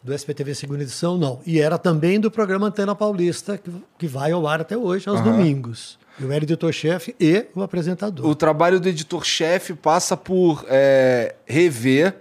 do 0.04 0.14
SPTV 0.14 0.56
Segunda 0.56 0.84
Edição, 0.84 1.18
não. 1.18 1.41
E 1.45 1.60
era 1.60 1.78
também 1.78 2.20
do 2.20 2.32
programa 2.32 2.68
Antena 2.68 2.95
Paulista, 2.95 3.58
que, 3.58 3.72
que 3.97 4.08
vai 4.08 4.32
ao 4.32 4.47
ar 4.47 4.62
até 4.62 4.78
hoje, 4.78 5.08
aos 5.10 5.20
uhum. 5.20 5.26
domingos. 5.26 5.97
Eu 6.20 6.32
era 6.32 6.43
editor-chefe 6.43 7.16
e 7.20 7.47
o 7.56 7.62
apresentador. 7.62 8.26
O 8.26 8.36
trabalho 8.36 8.80
do 8.80 8.88
editor-chefe 8.88 9.74
passa 9.74 10.16
por 10.16 10.64
é, 10.68 11.36
rever 11.45 12.16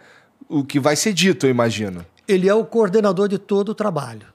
o 0.48 0.64
que 0.64 0.80
vai 0.80 0.96
ser 0.96 1.12
dito, 1.12 1.46
eu 1.46 1.50
imagino. 1.50 2.04
Ele 2.26 2.48
é 2.48 2.54
o 2.54 2.64
coordenador 2.64 3.28
de 3.28 3.38
todo 3.38 3.70
o 3.70 3.74
trabalho. 3.74 4.26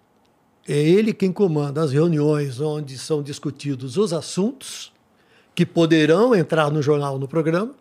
É 0.67 0.77
ele 0.77 1.13
quem 1.13 1.31
comanda 1.31 1.81
as 1.81 1.91
reuniões 1.91 2.59
onde 2.59 2.97
são 2.97 3.23
discutidos 3.23 3.97
os 3.97 4.11
assuntos 4.13 4.91
que 5.55 5.65
poderão 5.65 6.35
entrar 6.35 6.69
no 6.69 6.81
jornal, 6.81 7.17
no 7.17 7.27
programa, 7.27 7.73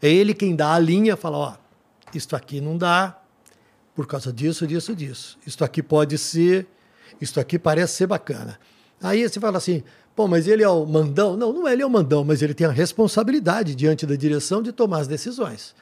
é 0.00 0.08
ele 0.08 0.34
quem 0.34 0.54
dá 0.54 0.74
a 0.74 0.78
linha, 0.78 1.16
fala, 1.16 1.36
ó, 1.38 1.54
isto 2.14 2.36
aqui 2.36 2.60
não 2.60 2.76
dá 2.76 3.18
por 3.94 4.06
causa 4.06 4.32
disso, 4.32 4.66
disso, 4.66 4.94
disso. 4.94 5.38
Isto 5.46 5.64
aqui 5.64 5.82
pode 5.82 6.18
ser, 6.18 6.66
isto 7.20 7.38
aqui 7.40 7.58
parece 7.58 7.94
ser 7.94 8.06
bacana. 8.06 8.58
Aí 9.02 9.28
você 9.28 9.38
fala 9.38 9.58
assim, 9.58 9.82
pô, 10.16 10.26
mas 10.26 10.48
ele 10.48 10.62
é 10.62 10.68
o 10.68 10.84
mandão? 10.84 11.36
Não, 11.36 11.52
não 11.52 11.68
é 11.68 11.72
ele 11.72 11.82
é 11.82 11.86
o 11.86 11.90
mandão, 11.90 12.24
mas 12.24 12.42
ele 12.42 12.54
tem 12.54 12.66
a 12.66 12.70
responsabilidade 12.70 13.74
diante 13.74 14.06
da 14.06 14.16
direção 14.16 14.62
de 14.62 14.72
tomar 14.72 15.00
as 15.00 15.06
decisões. 15.06 15.74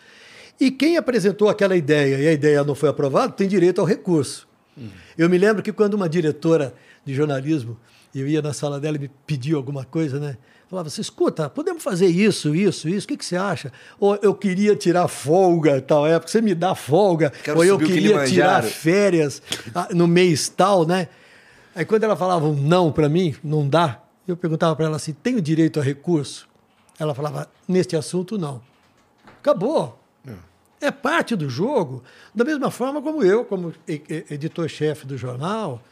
E 0.60 0.70
quem 0.70 0.96
apresentou 0.96 1.48
aquela 1.48 1.76
ideia 1.76 2.18
e 2.18 2.28
a 2.28 2.32
ideia 2.32 2.62
não 2.64 2.74
foi 2.74 2.88
aprovada, 2.88 3.32
tem 3.32 3.48
direito 3.48 3.80
ao 3.80 3.86
recurso. 3.86 4.48
Uhum. 4.76 4.90
Eu 5.16 5.28
me 5.28 5.38
lembro 5.38 5.62
que 5.62 5.72
quando 5.72 5.94
uma 5.94 6.08
diretora 6.08 6.74
de 7.04 7.14
jornalismo, 7.14 7.78
eu 8.14 8.28
ia 8.28 8.42
na 8.42 8.52
sala 8.52 8.78
dela 8.78 8.96
e 8.96 9.00
me 9.00 9.10
pediu 9.26 9.56
alguma 9.56 9.84
coisa, 9.84 10.20
né? 10.20 10.36
Falava 10.72 10.88
assim, 10.88 11.02
escuta, 11.02 11.50
podemos 11.50 11.82
fazer 11.82 12.06
isso, 12.06 12.54
isso, 12.54 12.88
isso, 12.88 13.04
o 13.04 13.08
que, 13.08 13.18
que 13.18 13.26
você 13.26 13.36
acha? 13.36 13.70
Ou 14.00 14.16
eu 14.22 14.34
queria 14.34 14.74
tirar 14.74 15.06
folga 15.06 15.82
tal 15.82 16.06
época, 16.06 16.32
você 16.32 16.40
me 16.40 16.54
dá 16.54 16.74
folga, 16.74 17.28
Quero 17.44 17.58
ou 17.58 17.64
eu 17.66 17.78
queria 17.78 18.24
tirar 18.24 18.62
férias 18.62 19.42
ah, 19.74 19.88
no 19.92 20.08
mês 20.08 20.48
tal, 20.48 20.86
né? 20.86 21.08
Aí 21.74 21.84
quando 21.84 22.04
ela 22.04 22.16
falava 22.16 22.46
um 22.46 22.54
não 22.54 22.90
para 22.90 23.06
mim, 23.06 23.36
não 23.44 23.68
dá, 23.68 24.00
eu 24.26 24.34
perguntava 24.34 24.74
para 24.74 24.86
ela 24.86 24.96
assim, 24.96 25.12
tenho 25.12 25.42
direito 25.42 25.78
a 25.78 25.82
recurso? 25.82 26.48
Ela 26.98 27.14
falava, 27.14 27.50
neste 27.68 27.94
assunto 27.94 28.38
não. 28.38 28.62
Acabou. 29.40 30.00
É. 30.26 30.86
é 30.86 30.90
parte 30.90 31.36
do 31.36 31.50
jogo. 31.50 32.02
Da 32.34 32.46
mesma 32.46 32.70
forma 32.70 33.02
como 33.02 33.22
eu, 33.22 33.44
como 33.44 33.74
editor-chefe 33.86 35.04
do 35.04 35.18
jornal, 35.18 35.82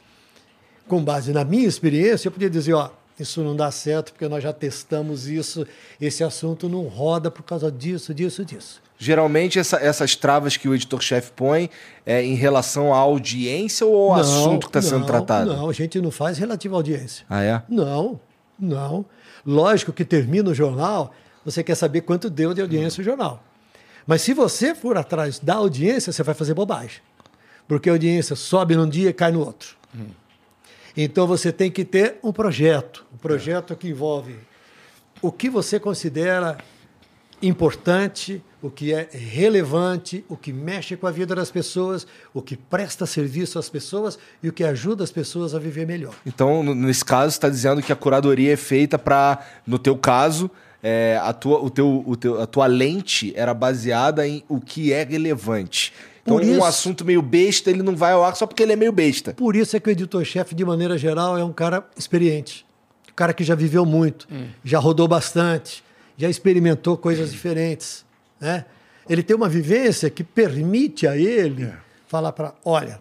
com 0.88 1.04
base 1.04 1.34
na 1.34 1.44
minha 1.44 1.68
experiência, 1.68 2.28
eu 2.28 2.32
podia 2.32 2.48
dizer, 2.48 2.72
ó, 2.72 2.88
isso 3.22 3.42
não 3.42 3.54
dá 3.54 3.70
certo 3.70 4.12
porque 4.12 4.28
nós 4.28 4.42
já 4.42 4.52
testamos 4.52 5.28
isso, 5.28 5.66
esse 6.00 6.22
assunto 6.24 6.68
não 6.68 6.82
roda 6.84 7.30
por 7.30 7.42
causa 7.42 7.70
disso, 7.70 8.14
disso, 8.14 8.44
disso. 8.44 8.82
Geralmente 8.98 9.58
essa, 9.58 9.78
essas 9.78 10.14
travas 10.14 10.56
que 10.56 10.68
o 10.68 10.74
editor-chefe 10.74 11.32
põe 11.32 11.70
é 12.04 12.22
em 12.22 12.34
relação 12.34 12.92
à 12.92 12.98
audiência 12.98 13.86
ou 13.86 14.10
ao 14.10 14.16
não, 14.16 14.20
assunto 14.20 14.60
que 14.68 14.78
está 14.78 14.82
sendo 14.82 15.06
tratado? 15.06 15.54
Não, 15.54 15.70
a 15.70 15.72
gente 15.72 16.00
não 16.00 16.10
faz 16.10 16.36
relativo 16.36 16.74
à 16.74 16.78
audiência. 16.78 17.24
Ah, 17.28 17.42
é? 17.42 17.62
Não, 17.68 18.20
não. 18.58 19.06
Lógico 19.44 19.92
que 19.92 20.04
termina 20.04 20.50
o 20.50 20.54
jornal, 20.54 21.14
você 21.44 21.64
quer 21.64 21.74
saber 21.74 22.02
quanto 22.02 22.28
deu 22.28 22.52
de 22.52 22.60
audiência 22.60 23.00
o 23.00 23.04
jornal. 23.04 23.42
Mas 24.06 24.22
se 24.22 24.34
você 24.34 24.74
for 24.74 24.96
atrás 24.98 25.38
da 25.38 25.54
audiência, 25.54 26.12
você 26.12 26.22
vai 26.22 26.34
fazer 26.34 26.52
bobagem. 26.52 27.00
Porque 27.66 27.88
a 27.88 27.92
audiência 27.92 28.36
sobe 28.36 28.76
num 28.76 28.88
dia 28.88 29.10
e 29.10 29.12
cai 29.12 29.32
no 29.32 29.40
outro. 29.40 29.76
Hum. 29.96 30.08
Então 30.97 31.26
você 31.26 31.53
tem 31.53 31.70
que 31.70 31.84
ter 31.84 32.16
um 32.22 32.32
projeto, 32.32 33.07
um 33.12 33.16
projeto 33.16 33.76
que 33.76 33.88
envolve 33.88 34.36
o 35.22 35.30
que 35.30 35.51
você 35.51 35.78
considera 35.78 36.59
importante, 37.43 38.43
o 38.62 38.70
que 38.70 38.93
é 38.93 39.09
relevante, 39.11 40.24
o 40.28 40.36
que 40.36 40.53
mexe 40.53 40.97
com 40.97 41.07
a 41.07 41.11
vida 41.11 41.34
das 41.34 41.51
pessoas, 41.51 42.07
o 42.34 42.43
que 42.43 42.57
presta 42.57 43.07
serviço 43.07 43.59
às 43.59 43.68
pessoas 43.68 44.18
e 44.43 44.49
o 44.49 44.53
que 44.53 44.62
ajuda 44.62 45.03
as 45.03 45.11
pessoas 45.11 45.55
a 45.55 45.59
viver 45.59 45.86
melhor. 45.86 46.14
Então, 46.26 46.62
nesse 46.74 47.05
caso, 47.05 47.30
está 47.30 47.49
dizendo 47.49 47.82
que 47.82 47.93
a 47.93 47.97
curadoria 47.97 48.53
é 48.53 48.57
feita 48.57 48.99
para, 48.99 49.43
no 49.66 49.78
teu 49.78 49.97
caso, 49.97 50.51
é, 50.82 51.18
a, 51.22 51.32
tua, 51.32 51.62
o 51.62 51.70
teu, 51.70 52.05
o 52.07 52.16
teu, 52.16 52.41
a 52.41 52.47
tua 52.47 52.66
lente 52.66 53.32
era 53.34 53.55
baseada 53.55 54.26
em 54.26 54.43
o 54.49 54.61
que 54.61 54.93
é 54.93 55.03
relevante. 55.03 55.93
Então, 56.22 56.36
Por 56.36 56.44
um 56.44 56.50
isso- 56.52 56.64
assunto 56.64 57.04
meio 57.04 57.22
besta, 57.22 57.70
ele 57.70 57.82
não 57.82 57.96
vai 57.96 58.12
ao 58.12 58.22
ar 58.24 58.36
só 58.36 58.46
porque 58.46 58.62
ele 58.62 58.72
é 58.72 58.76
meio 58.76 58.92
besta. 58.92 59.32
Por 59.34 59.56
isso 59.56 59.76
é 59.76 59.80
que 59.80 59.88
o 59.88 59.92
editor-chefe, 59.92 60.54
de 60.54 60.64
maneira 60.64 60.96
geral, 60.98 61.36
é 61.38 61.44
um 61.44 61.52
cara 61.52 61.84
experiente. 61.96 62.64
Um 63.10 63.14
cara 63.14 63.32
que 63.32 63.42
já 63.44 63.54
viveu 63.54 63.84
muito, 63.86 64.28
já 64.64 64.78
rodou 64.78 65.08
bastante, 65.08 65.82
já 66.16 66.28
experimentou 66.28 66.96
coisas 66.96 67.30
diferentes. 67.32 68.04
Né? 68.40 68.64
Ele 69.08 69.22
tem 69.22 69.34
uma 69.34 69.48
vivência 69.48 70.08
que 70.10 70.22
permite 70.22 71.06
a 71.06 71.16
ele 71.16 71.64
É. 71.64 71.72
falar 72.06 72.32
para, 72.32 72.54
olha, 72.64 73.00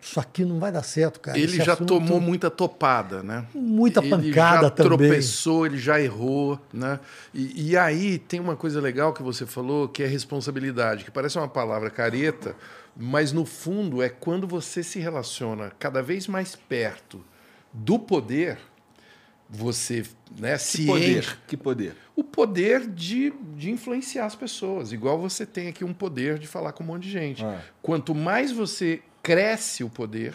isso 0.00 0.18
aqui 0.18 0.44
não 0.44 0.58
vai 0.58 0.72
dar 0.72 0.82
certo, 0.82 1.20
cara. 1.20 1.36
Ele 1.38 1.46
Esse 1.46 1.62
já 1.62 1.74
assunto- 1.74 1.88
tomou 1.88 2.20
muita 2.20 2.50
topada, 2.50 3.22
né? 3.22 3.44
Muita 3.54 4.00
ele 4.00 4.10
pancada 4.10 4.62
já 4.62 4.70
também. 4.70 4.98
tropeçou, 4.98 5.66
ele 5.66 5.76
já 5.78 6.00
errou, 6.00 6.58
né? 6.72 6.98
E, 7.34 7.70
e 7.70 7.76
aí 7.76 8.18
tem 8.18 8.40
uma 8.40 8.56
coisa 8.56 8.80
legal 8.80 9.12
que 9.12 9.22
você 9.22 9.44
falou, 9.44 9.88
que 9.88 10.02
é 10.02 10.06
responsabilidade, 10.06 11.04
que 11.04 11.10
parece 11.10 11.36
uma 11.38 11.48
palavra 11.48 11.90
careta, 11.90 12.56
mas 12.96 13.30
no 13.32 13.44
fundo 13.44 14.02
é 14.02 14.08
quando 14.08 14.46
você 14.46 14.82
se 14.82 14.98
relaciona 14.98 15.70
cada 15.78 16.02
vez 16.02 16.26
mais 16.26 16.56
perto 16.56 17.22
do 17.72 17.98
poder, 17.98 18.58
você 19.48 20.04
né, 20.38 20.52
Que 20.52 20.58
se 20.58 20.86
poder. 20.86 21.38
Que 21.46 21.56
poder. 21.56 21.96
o 22.14 22.22
poder 22.22 22.86
de, 22.86 23.32
de 23.56 23.70
influenciar 23.70 24.26
as 24.26 24.34
pessoas. 24.36 24.92
Igual 24.92 25.18
você 25.18 25.44
tem 25.44 25.68
aqui 25.68 25.84
um 25.84 25.92
poder 25.92 26.38
de 26.38 26.46
falar 26.46 26.72
com 26.72 26.84
um 26.84 26.86
monte 26.86 27.02
de 27.04 27.10
gente. 27.10 27.44
Ah. 27.44 27.60
Quanto 27.82 28.14
mais 28.14 28.52
você 28.52 29.02
cresce 29.22 29.84
o 29.84 29.88
poder, 29.88 30.34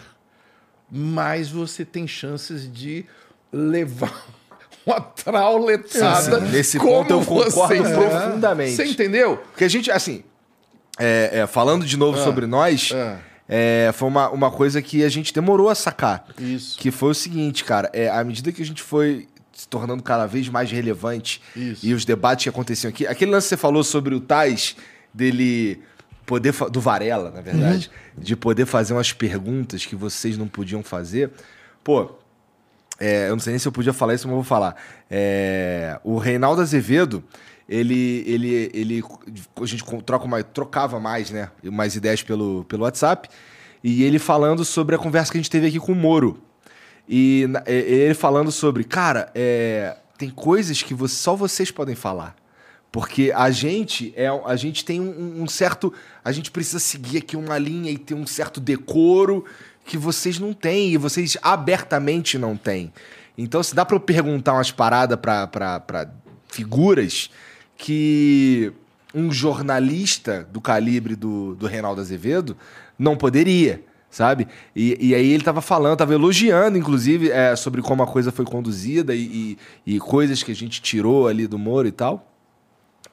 mais 0.90 1.50
você 1.50 1.84
tem 1.84 2.06
chances 2.06 2.70
de 2.72 3.04
levar 3.52 4.24
uma 4.86 5.00
trauletada. 5.00 6.40
Nesse 6.40 6.78
ponto 6.78 7.10
eu 7.12 7.18
concordo 7.24 7.50
você- 7.50 7.76
profundamente. 7.92 8.72
Você 8.76 8.84
entendeu? 8.84 9.38
Porque 9.38 9.64
a 9.64 9.68
gente, 9.68 9.90
assim, 9.90 10.22
é, 10.98 11.40
é, 11.40 11.46
falando 11.46 11.84
de 11.84 11.96
novo 11.96 12.18
Ah. 12.20 12.24
sobre 12.24 12.46
nós, 12.46 12.92
Ah. 12.94 13.18
é, 13.48 13.90
foi 13.94 14.08
uma, 14.08 14.28
uma 14.30 14.50
coisa 14.50 14.80
que 14.80 15.02
a 15.04 15.08
gente 15.08 15.32
demorou 15.34 15.68
a 15.68 15.74
sacar. 15.74 16.24
Isso. 16.38 16.78
Que 16.78 16.90
foi 16.90 17.10
o 17.10 17.14
seguinte, 17.14 17.64
cara, 17.64 17.90
é, 17.92 18.08
à 18.08 18.22
medida 18.22 18.52
que 18.52 18.62
a 18.62 18.66
gente 18.66 18.82
foi 18.82 19.26
se 19.52 19.66
tornando 19.66 20.02
cada 20.02 20.26
vez 20.26 20.48
mais 20.50 20.70
relevante 20.70 21.40
Isso. 21.56 21.84
e 21.86 21.94
os 21.94 22.04
debates 22.04 22.42
que 22.44 22.48
aconteciam 22.50 22.90
aqui, 22.90 23.06
aquele 23.06 23.30
lance 23.30 23.46
que 23.46 23.48
você 23.50 23.56
falou 23.56 23.82
sobre 23.82 24.14
o 24.14 24.20
Tais, 24.20 24.76
dele 25.14 25.80
poder, 26.26 26.52
do 26.70 26.80
Varela, 26.80 27.30
na 27.30 27.40
verdade, 27.40 27.90
de 28.18 28.36
poder 28.36 28.66
fazer 28.66 28.92
umas 28.92 29.12
perguntas 29.12 29.86
que 29.86 29.94
vocês 29.96 30.36
não 30.36 30.48
podiam 30.48 30.82
fazer, 30.82 31.30
pô, 31.84 32.10
é, 32.98 33.28
eu 33.28 33.32
não 33.32 33.40
sei 33.40 33.52
nem 33.52 33.58
se 33.58 33.68
eu 33.68 33.72
podia 33.72 33.92
falar 33.92 34.14
isso, 34.14 34.26
mas 34.26 34.32
eu 34.32 34.36
vou 34.36 34.44
falar. 34.44 34.74
É, 35.10 35.98
o 36.02 36.18
Reinaldo 36.18 36.60
Azevedo, 36.62 37.22
ele, 37.68 38.24
ele, 38.26 38.70
ele, 38.74 39.04
a 39.60 39.66
gente 39.66 39.84
troca 40.04 40.24
uma, 40.24 40.42
trocava 40.42 40.98
mais, 40.98 41.30
né, 41.30 41.50
mais 41.64 41.94
ideias 41.96 42.22
pelo, 42.22 42.64
pelo 42.64 42.82
WhatsApp, 42.84 43.28
e 43.84 44.02
ele 44.02 44.18
falando 44.18 44.64
sobre 44.64 44.94
a 44.96 44.98
conversa 44.98 45.30
que 45.30 45.38
a 45.38 45.40
gente 45.40 45.50
teve 45.50 45.66
aqui 45.68 45.78
com 45.78 45.92
o 45.92 45.94
Moro. 45.96 46.42
E 47.08 47.46
ele 47.66 48.14
falando 48.14 48.50
sobre, 48.50 48.82
cara, 48.82 49.30
é, 49.34 49.96
tem 50.18 50.28
coisas 50.28 50.82
que 50.82 50.92
você- 50.92 51.14
só 51.14 51.36
vocês 51.36 51.70
podem 51.70 51.94
falar. 51.94 52.34
Porque 52.90 53.32
a 53.34 53.50
gente 53.50 54.12
é 54.16 54.28
a 54.28 54.56
gente 54.56 54.84
tem 54.84 55.00
um, 55.00 55.42
um 55.42 55.46
certo. 55.46 55.92
A 56.24 56.32
gente 56.32 56.50
precisa 56.50 56.78
seguir 56.78 57.18
aqui 57.18 57.36
uma 57.36 57.58
linha 57.58 57.90
e 57.90 57.98
ter 57.98 58.14
um 58.14 58.26
certo 58.26 58.60
decoro 58.60 59.44
que 59.84 59.96
vocês 59.96 60.38
não 60.38 60.52
têm, 60.52 60.92
e 60.92 60.96
vocês 60.96 61.36
abertamente 61.40 62.36
não 62.36 62.56
têm. 62.56 62.92
Então, 63.38 63.62
se 63.62 63.74
dá 63.74 63.84
pra 63.84 63.96
eu 63.96 64.00
perguntar 64.00 64.54
umas 64.54 64.70
paradas 64.70 65.18
pra 65.20 66.10
figuras 66.48 67.30
que 67.76 68.72
um 69.14 69.30
jornalista 69.30 70.46
do 70.50 70.60
calibre 70.60 71.14
do, 71.14 71.54
do 71.54 71.66
Reinaldo 71.66 72.00
Azevedo 72.00 72.56
não 72.98 73.16
poderia, 73.16 73.82
sabe? 74.10 74.48
E, 74.74 75.08
e 75.08 75.14
aí 75.14 75.30
ele 75.30 75.44
tava 75.44 75.60
falando, 75.60 75.96
tava 75.98 76.14
elogiando, 76.14 76.76
inclusive, 76.78 77.30
é, 77.30 77.54
sobre 77.54 77.82
como 77.82 78.02
a 78.02 78.06
coisa 78.06 78.32
foi 78.32 78.44
conduzida 78.44 79.14
e, 79.14 79.56
e, 79.86 79.94
e 79.94 80.00
coisas 80.00 80.42
que 80.42 80.52
a 80.52 80.54
gente 80.54 80.80
tirou 80.80 81.28
ali 81.28 81.46
do 81.46 81.58
Moro 81.58 81.86
e 81.86 81.92
tal. 81.92 82.32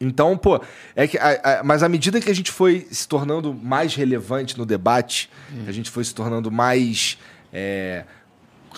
Então, 0.06 0.38
pô, 0.38 0.62
é 0.96 1.08
que. 1.08 1.18
a- 1.18 1.40
a- 1.60 1.64
mas 1.64 1.82
à 1.84 1.90
medida 1.90 2.20
que 2.22 2.30
a 2.30 2.36
gente 2.36 2.52
foi 2.52 2.88
se 2.92 3.08
tornando 3.08 3.54
mais 3.54 3.96
relevante 3.96 4.58
no 4.58 4.66
debate, 4.66 5.30
que 5.64 5.70
a 5.70 5.74
gente 5.74 5.90
foi 5.90 6.04
se 6.04 6.14
tornando 6.14 6.52
mais. 6.52 7.18
é, 7.52 8.04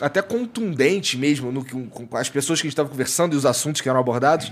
até 0.01 0.21
contundente 0.21 1.17
mesmo 1.17 1.51
no, 1.51 1.63
que- 1.63 1.71
com, 1.87 2.05
com 2.05 2.17
as 2.17 2.27
pessoas 2.29 2.59
que 2.59 2.67
a 2.67 2.69
gente 2.69 2.73
estava 2.73 2.89
conversando 2.89 3.33
e 3.33 3.37
os 3.37 3.45
assuntos 3.45 3.79
que 3.81 3.87
eram 3.87 3.99
abordados. 3.99 4.51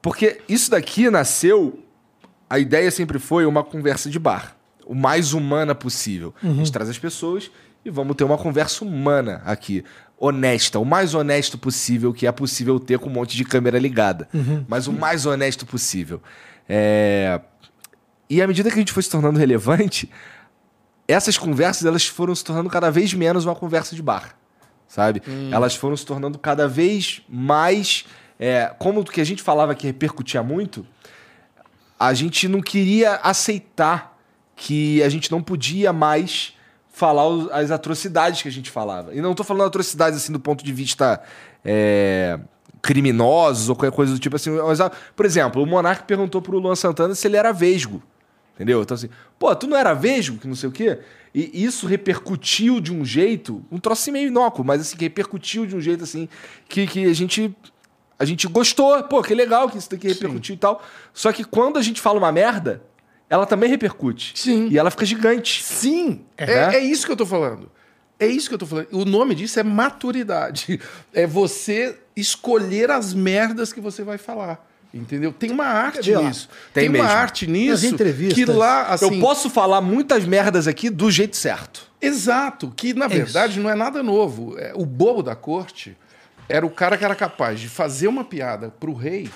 Porque 0.00 0.40
isso 0.48 0.70
daqui 0.70 1.10
nasceu. 1.10 1.82
A 2.48 2.58
ideia 2.58 2.90
sempre 2.90 3.18
foi 3.18 3.44
uma 3.46 3.62
conversa 3.64 4.08
de 4.08 4.18
bar. 4.18 4.56
O 4.86 4.94
mais 4.94 5.32
humana 5.32 5.74
possível. 5.74 6.34
A 6.42 6.46
gente 6.46 6.70
traz 6.72 6.88
as 6.88 6.98
pessoas 6.98 7.50
e 7.84 7.90
vamos 7.90 8.14
ter 8.16 8.24
uma 8.24 8.38
conversa 8.38 8.84
humana 8.84 9.42
aqui. 9.44 9.84
Honesta, 10.22 10.78
o 10.78 10.84
mais 10.84 11.14
honesto 11.14 11.56
possível 11.56 12.12
que 12.12 12.26
é 12.26 12.32
possível 12.32 12.78
ter 12.78 12.98
com 12.98 13.08
um 13.08 13.12
monte 13.12 13.34
de 13.34 13.42
câmera 13.42 13.78
ligada. 13.78 14.28
Mas 14.68 14.86
o 14.86 14.92
mais 14.92 15.24
honesto 15.24 15.64
possível. 15.64 16.20
É... 16.68 17.40
E 18.28 18.42
à 18.42 18.46
medida 18.46 18.68
que 18.68 18.76
a 18.76 18.78
gente 18.78 18.92
foi 18.92 19.02
se 19.02 19.08
tornando 19.10 19.38
relevante, 19.38 20.10
essas 21.08 21.38
conversas 21.38 21.86
elas 21.86 22.06
foram 22.06 22.34
se 22.34 22.44
tornando 22.44 22.68
cada 22.68 22.90
vez 22.90 23.14
menos 23.14 23.46
uma 23.46 23.54
conversa 23.54 23.96
de 23.96 24.02
bar, 24.02 24.36
sabe? 24.86 25.22
Elas 25.50 25.74
foram 25.74 25.96
se 25.96 26.04
tornando 26.04 26.38
cada 26.38 26.68
vez 26.68 27.22
mais, 27.28 28.04
é, 28.38 28.72
como 28.78 29.00
o 29.00 29.04
que 29.04 29.20
a 29.20 29.24
gente 29.24 29.42
falava 29.42 29.74
que 29.74 29.86
repercutia 29.86 30.42
muito, 30.42 30.86
a 31.98 32.14
gente 32.14 32.46
não 32.46 32.60
queria 32.60 33.16
aceitar 33.16 34.18
que 34.54 35.02
a 35.02 35.08
gente 35.08 35.30
não 35.32 35.42
podia 35.42 35.92
mais 35.92 36.54
falar 37.00 37.26
os- 37.26 37.50
as 37.50 37.70
atrocidades 37.70 38.42
que 38.42 38.48
a 38.48 38.52
gente 38.52 38.70
falava. 38.70 39.14
E 39.14 39.20
não 39.22 39.34
tô 39.34 39.42
falando 39.42 39.66
atrocidades 39.66 40.18
assim 40.22 40.32
do 40.32 40.38
ponto 40.38 40.62
de 40.62 40.70
vista 40.72 41.20
é, 41.64 42.38
criminosos 42.82 43.68
ou 43.70 43.74
qualquer 43.74 43.94
coisa 43.96 44.12
do 44.12 44.18
tipo 44.18 44.36
assim. 44.36 44.50
mas, 44.50 44.80
ah, 44.80 44.92
Por 45.16 45.24
exemplo, 45.24 45.62
o 45.62 45.66
Monark 45.66 46.04
perguntou 46.04 46.42
pro 46.42 46.58
Luan 46.58 46.76
Santana 46.76 47.14
se 47.14 47.26
ele 47.26 47.36
era 47.38 47.52
vesgo. 47.52 48.02
Entendeu? 48.54 48.82
Então 48.82 48.94
assim, 48.94 49.08
pô, 49.38 49.56
tu 49.56 49.66
não 49.66 49.76
era 49.76 49.94
vesgo, 49.94 50.36
que 50.38 50.46
não 50.46 50.54
sei 50.54 50.68
o 50.68 50.72
quê? 50.72 50.98
E 51.34 51.64
isso 51.64 51.86
repercutiu 51.86 52.78
de 52.80 52.92
um 52.92 53.02
jeito, 53.04 53.64
um 53.72 53.78
troço 53.78 54.02
assim 54.02 54.10
meio 54.10 54.26
inócuo, 54.28 54.62
mas 54.64 54.82
assim, 54.82 54.96
que 54.98 55.04
repercutiu 55.04 55.64
de 55.64 55.74
um 55.74 55.80
jeito 55.80 56.04
assim, 56.04 56.28
que, 56.68 56.86
que 56.86 57.06
a 57.06 57.12
gente 57.14 57.54
a 58.18 58.24
gente 58.26 58.46
gostou, 58.48 59.02
pô, 59.04 59.22
que 59.22 59.34
legal 59.34 59.66
que 59.70 59.78
isso 59.78 59.88
daqui 59.90 60.06
repercutiu 60.06 60.54
e 60.54 60.58
tal. 60.58 60.82
Só 61.14 61.32
que 61.32 61.42
quando 61.42 61.78
a 61.78 61.82
gente 61.82 62.02
fala 62.02 62.18
uma 62.18 62.30
merda, 62.30 62.82
ela 63.30 63.46
também 63.46 63.70
repercute. 63.70 64.32
Sim. 64.34 64.68
E 64.70 64.76
ela 64.78 64.90
fica 64.90 65.06
gigante. 65.06 65.62
Sim, 65.62 66.20
é, 66.36 66.44
né? 66.46 66.74
é 66.76 66.78
isso 66.80 67.06
que 67.06 67.12
eu 67.12 67.16
tô 67.16 67.24
falando. 67.24 67.70
É 68.18 68.26
isso 68.26 68.48
que 68.48 68.54
eu 68.54 68.58
tô 68.58 68.66
falando. 68.66 68.88
O 68.92 69.04
nome 69.06 69.34
disso 69.34 69.58
é 69.58 69.62
maturidade. 69.62 70.78
É 71.14 71.26
você 71.26 71.96
escolher 72.14 72.90
as 72.90 73.14
merdas 73.14 73.72
que 73.72 73.80
você 73.80 74.02
vai 74.02 74.18
falar. 74.18 74.68
Entendeu? 74.92 75.32
Tem 75.32 75.50
uma 75.52 75.64
arte 75.66 76.12
nisso. 76.14 76.48
tem 76.74 76.82
Tem, 76.82 76.88
uma 76.88 77.04
mesmo. 77.04 77.08
arte 77.18 77.46
nisso 77.46 77.86
entrevistas- 77.86 78.34
que 78.34 78.44
lá, 78.44 78.88
assim... 78.88 79.14
Eu 79.14 79.20
posso 79.20 79.48
falar 79.48 79.80
muitas 79.80 80.24
merdas 80.24 80.66
aqui 80.66 80.90
do 80.90 81.08
jeito 81.10 81.36
certo. 81.36 81.88
Exato, 82.02 82.72
que 82.76 82.92
na 82.92 83.04
É 83.04 83.08
verdade 83.08 83.60
não 83.60 83.70
é 83.70 83.74
nada 83.76 84.02
novo. 84.02 84.58
É, 84.58 84.72
O 84.74 84.84
bobo 84.84 85.22
da 85.22 85.36
corte 85.36 85.96
era 86.48 86.66
o 86.66 86.70
cara 86.70 86.98
que 86.98 87.04
era 87.04 87.14
capaz 87.14 87.60
de 87.60 87.68
fazer 87.68 88.08
uma 88.08 88.24
piada 88.24 88.68
pro 88.80 88.92
rei, 88.92 89.30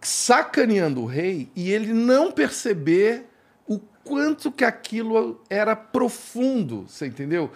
sacaneando 0.00 1.02
o 1.02 1.06
rei, 1.06 1.50
e 1.54 1.70
ele 1.70 1.92
não 1.92 2.32
perceber 2.32 3.26
o 3.66 3.78
quanto 4.04 4.50
que 4.50 4.64
aquilo 4.64 5.42
era 5.48 5.76
profundo, 5.76 6.86
você 6.88 7.06
entendeu? 7.06 7.50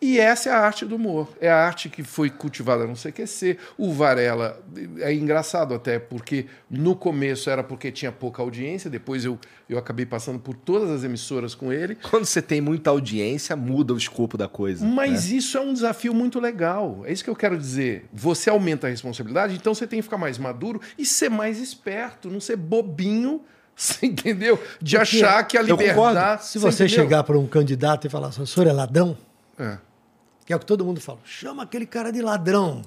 E 0.00 0.18
essa 0.20 0.48
é 0.48 0.52
a 0.52 0.58
arte 0.60 0.84
do 0.84 0.94
humor. 0.94 1.28
É 1.40 1.50
a 1.50 1.56
arte 1.56 1.88
que 1.88 2.04
foi 2.04 2.30
cultivada 2.30 2.86
no 2.86 2.94
CQC. 2.94 3.58
O 3.76 3.92
Varela 3.92 4.62
é 5.00 5.12
engraçado 5.12 5.74
até, 5.74 5.98
porque 5.98 6.46
no 6.70 6.94
começo 6.94 7.50
era 7.50 7.64
porque 7.64 7.90
tinha 7.90 8.12
pouca 8.12 8.40
audiência, 8.40 8.88
depois 8.88 9.24
eu, 9.24 9.36
eu 9.68 9.76
acabei 9.76 10.06
passando 10.06 10.38
por 10.38 10.54
todas 10.54 10.88
as 10.88 11.02
emissoras 11.02 11.52
com 11.52 11.72
ele. 11.72 11.96
Quando 11.96 12.26
você 12.26 12.40
tem 12.40 12.60
muita 12.60 12.90
audiência, 12.90 13.56
muda 13.56 13.92
o 13.92 13.96
escopo 13.96 14.38
da 14.38 14.46
coisa. 14.46 14.86
Mas 14.86 15.32
isso 15.32 15.58
é 15.58 15.60
um 15.60 15.72
desafio 15.72 16.14
muito 16.14 16.38
legal. 16.38 17.02
É 17.04 17.12
isso 17.12 17.24
que 17.24 17.30
eu 17.30 17.36
quero 17.36 17.58
dizer. 17.58 18.06
Você 18.12 18.48
aumenta 18.48 18.86
a 18.86 18.90
responsabilidade, 18.90 19.56
então 19.56 19.74
você 19.74 19.86
tem 19.86 19.98
que 19.98 20.04
ficar 20.04 20.18
mais 20.18 20.38
maduro 20.38 20.80
e 20.96 21.04
ser 21.04 21.28
mais 21.28 21.58
esperto, 21.58 22.30
não 22.30 22.40
ser 22.40 22.54
bobinho, 22.56 23.42
você 23.74 24.06
entendeu? 24.06 24.62
De 24.80 24.96
achar 24.96 25.42
que 25.44 25.58
a 25.58 25.62
eu 25.62 25.76
concordo. 25.76 25.92
liberdade. 25.92 26.46
Se 26.46 26.58
você 26.58 26.84
entendeu? 26.84 27.02
chegar 27.04 27.24
para 27.24 27.36
um 27.36 27.48
candidato 27.48 28.06
e 28.06 28.10
falar 28.10 28.28
assim, 28.28 28.42
o 28.42 28.46
senhor 28.46 28.68
é 28.68 28.72
ladrão, 28.72 29.16
É. 29.58 29.87
que 30.48 30.52
é 30.54 30.56
o 30.56 30.58
que 30.58 30.64
todo 30.64 30.82
mundo 30.82 30.98
fala, 30.98 31.18
chama 31.26 31.62
aquele 31.62 31.84
cara 31.84 32.10
de 32.10 32.22
ladrão. 32.22 32.80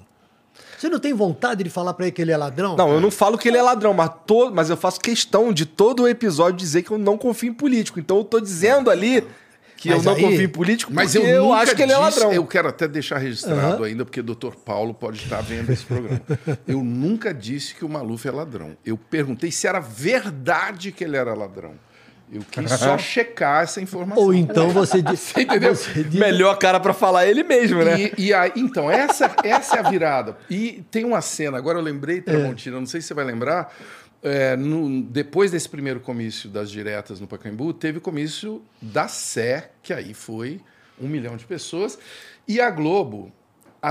Você 0.80 0.90
não 0.90 0.98
tem 0.98 1.14
vontade 1.14 1.64
de 1.64 1.70
falar 1.70 1.94
para 1.94 2.08
ele 2.08 2.12
que 2.12 2.20
ele 2.20 2.32
é 2.32 2.36
ladrão? 2.38 2.76
Não, 2.76 2.92
eu 2.92 3.00
não 3.00 3.12
falo 3.12 3.38
que 3.38 3.48
ele 3.48 3.58
é 3.58 3.62
ladrão, 3.62 3.94
mas, 3.94 4.10
to- 4.26 4.50
mas 4.52 4.72
eu 4.72 4.76
faço 4.76 5.00
questão 5.00 5.54
de 5.54 5.64
todo 5.68 6.02
o 6.02 6.08
episódio 6.08 6.58
dizer 6.58 6.82
que 6.82 6.90
eu 6.90 6.98
não 6.98 7.20
confio 7.20 7.52
em 7.52 7.54
político. 7.54 8.00
Então 8.00 8.18
eu 8.18 8.24
tô 8.24 8.40
dizendo 8.40 8.90
ali 8.90 9.24
que 9.78 9.90
Mas 9.92 10.00
eu 10.04 10.12
não 10.12 10.18
aí- 10.18 10.24
confio 10.24 10.42
em 10.42 10.50
político 10.50 10.92
Mas 10.92 11.14
eu, 11.14 11.22
eu, 11.22 11.44
nunca 11.46 11.58
acho 11.58 11.76
que 11.76 11.84
ele 11.84 11.92
é 11.94 11.96
disse- 12.04 12.20
ladrão. 12.20 12.34
Eu 12.34 12.48
quero 12.48 12.68
até 12.68 12.88
deixar 12.88 13.20
registrado 13.20 13.60
Aham. 13.76 13.86
ainda, 13.86 14.06
porque 14.06 14.22
o 14.22 14.24
doutor 14.24 14.56
Paulo 14.56 14.92
pode 14.92 15.20
estar 15.20 15.42
vendo 15.42 15.70
esse 15.72 15.86
programa. 15.86 16.20
eu 16.68 16.84
nunca 16.84 17.32
disse 17.32 17.76
que 17.76 17.86
o 17.86 17.90
Maluf 17.90 18.28
é 18.28 18.32
ladrão. 18.32 18.76
Eu 18.84 18.98
perguntei 18.98 19.52
se 19.52 19.68
era 19.68 19.80
verdade 19.80 20.92
que 20.92 21.04
ele 21.04 21.16
era 21.16 21.36
ladrão. 21.36 21.76
Eu 22.32 22.42
quis 22.50 22.72
só 22.72 22.98
checar 23.00 23.64
essa 23.64 23.82
informação. 23.82 24.24
Ou 24.24 24.34
então 24.34 24.70
você. 24.72 25.02
Você 25.02 25.42
entendeu? 25.42 25.76
Você 25.76 26.04
diz- 26.04 26.20
Melhor 26.20 26.58
cara 26.58 26.80
pra 26.80 26.94
falar 26.94 27.26
ele 27.28 27.44
mesmo, 27.44 27.84
né? 27.84 28.12
E, 28.18 28.28
e 28.28 28.34
aí, 28.34 28.52
então, 28.56 28.90
essa, 28.90 29.30
essa 29.44 29.76
é 29.76 29.80
a 29.80 29.90
virada. 29.90 30.38
E 30.50 30.84
tem 30.90 31.04
uma 31.04 31.22
cena, 31.22 31.58
agora 31.58 31.78
eu 31.78 31.84
lembrei, 31.84 32.22
Tramontina, 32.22 32.80
não 32.80 32.86
sei 32.86 33.02
se 33.02 33.08
você 33.08 33.14
vai 33.14 33.26
lembrar. 33.26 33.74
é, 34.24 34.56
no- 34.56 35.02
depois 35.02 35.50
desse 35.52 35.68
primeiro 35.68 36.00
comício 36.00 36.48
das 36.50 36.70
diretas 36.70 37.20
no 37.20 37.26
Pacaembu, 37.28 37.74
teve 37.74 37.98
o 37.98 38.02
comício 38.02 38.62
da 38.82 39.08
Sé, 39.08 39.72
que 39.84 39.92
aí 39.92 40.14
foi 40.14 40.62
um 41.02 41.08
milhão 41.08 41.36
de 41.36 41.44
pessoas. 41.46 41.98
E 42.48 42.62
a 42.62 42.70
Globo. 42.70 43.32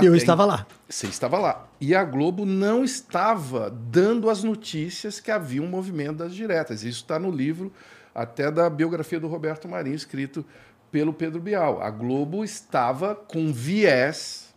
Eu 0.01 0.15
estava 0.15 0.45
lá. 0.45 0.65
Você 0.87 1.07
estava 1.07 1.37
lá. 1.37 1.67
E 1.81 1.93
a 1.93 2.01
Globo 2.05 2.45
não 2.45 2.81
estava 2.81 3.69
dando 3.69 4.29
as 4.29 4.41
notícias 4.41 5.19
que 5.19 5.29
havia 5.29 5.61
um 5.61 5.67
movimento 5.67 6.17
das 6.19 6.33
diretas. 6.33 6.83
Isso 6.83 7.01
está 7.01 7.19
no 7.19 7.29
livro 7.29 7.69
até 8.13 8.51
da 8.51 8.69
biografia 8.69 9.19
do 9.19 9.27
Roberto 9.27 9.67
Marinho, 9.67 9.95
escrito 9.95 10.45
pelo 10.91 11.13
Pedro 11.13 11.39
Bial. 11.39 11.81
A 11.81 11.89
Globo 11.89 12.43
estava 12.43 13.15
com 13.15 13.51
viés 13.51 14.51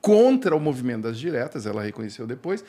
contra 0.00 0.54
o 0.54 0.60
movimento 0.60 1.02
das 1.02 1.18
diretas, 1.18 1.66
ela 1.66 1.82
reconheceu 1.82 2.26
depois, 2.26 2.64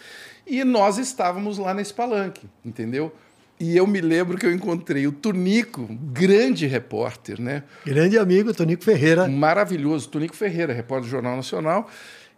e 0.45 0.63
nós 0.63 0.97
estávamos 0.97 1.59
lá 1.59 1.71
nesse 1.71 1.93
palanque, 1.93 2.49
entendeu? 2.65 3.13
E 3.59 3.75
eu 3.75 3.87
me 3.87 4.01
lembro 4.01 4.37
que 4.37 4.45
eu 4.45 4.51
encontrei 4.51 5.07
o 5.07 5.11
Tunico, 5.11 5.81
um 5.81 5.95
grande 5.95 6.67
repórter, 6.67 7.41
né? 7.41 7.63
Grande 7.85 8.17
amigo, 8.17 8.53
Tonico 8.53 8.83
Ferreira. 8.83 9.27
maravilhoso, 9.27 10.09
Tunico 10.09 10.35
Ferreira, 10.35 10.73
repórter 10.73 11.07
do 11.07 11.11
Jornal 11.11 11.35
Nacional. 11.35 11.89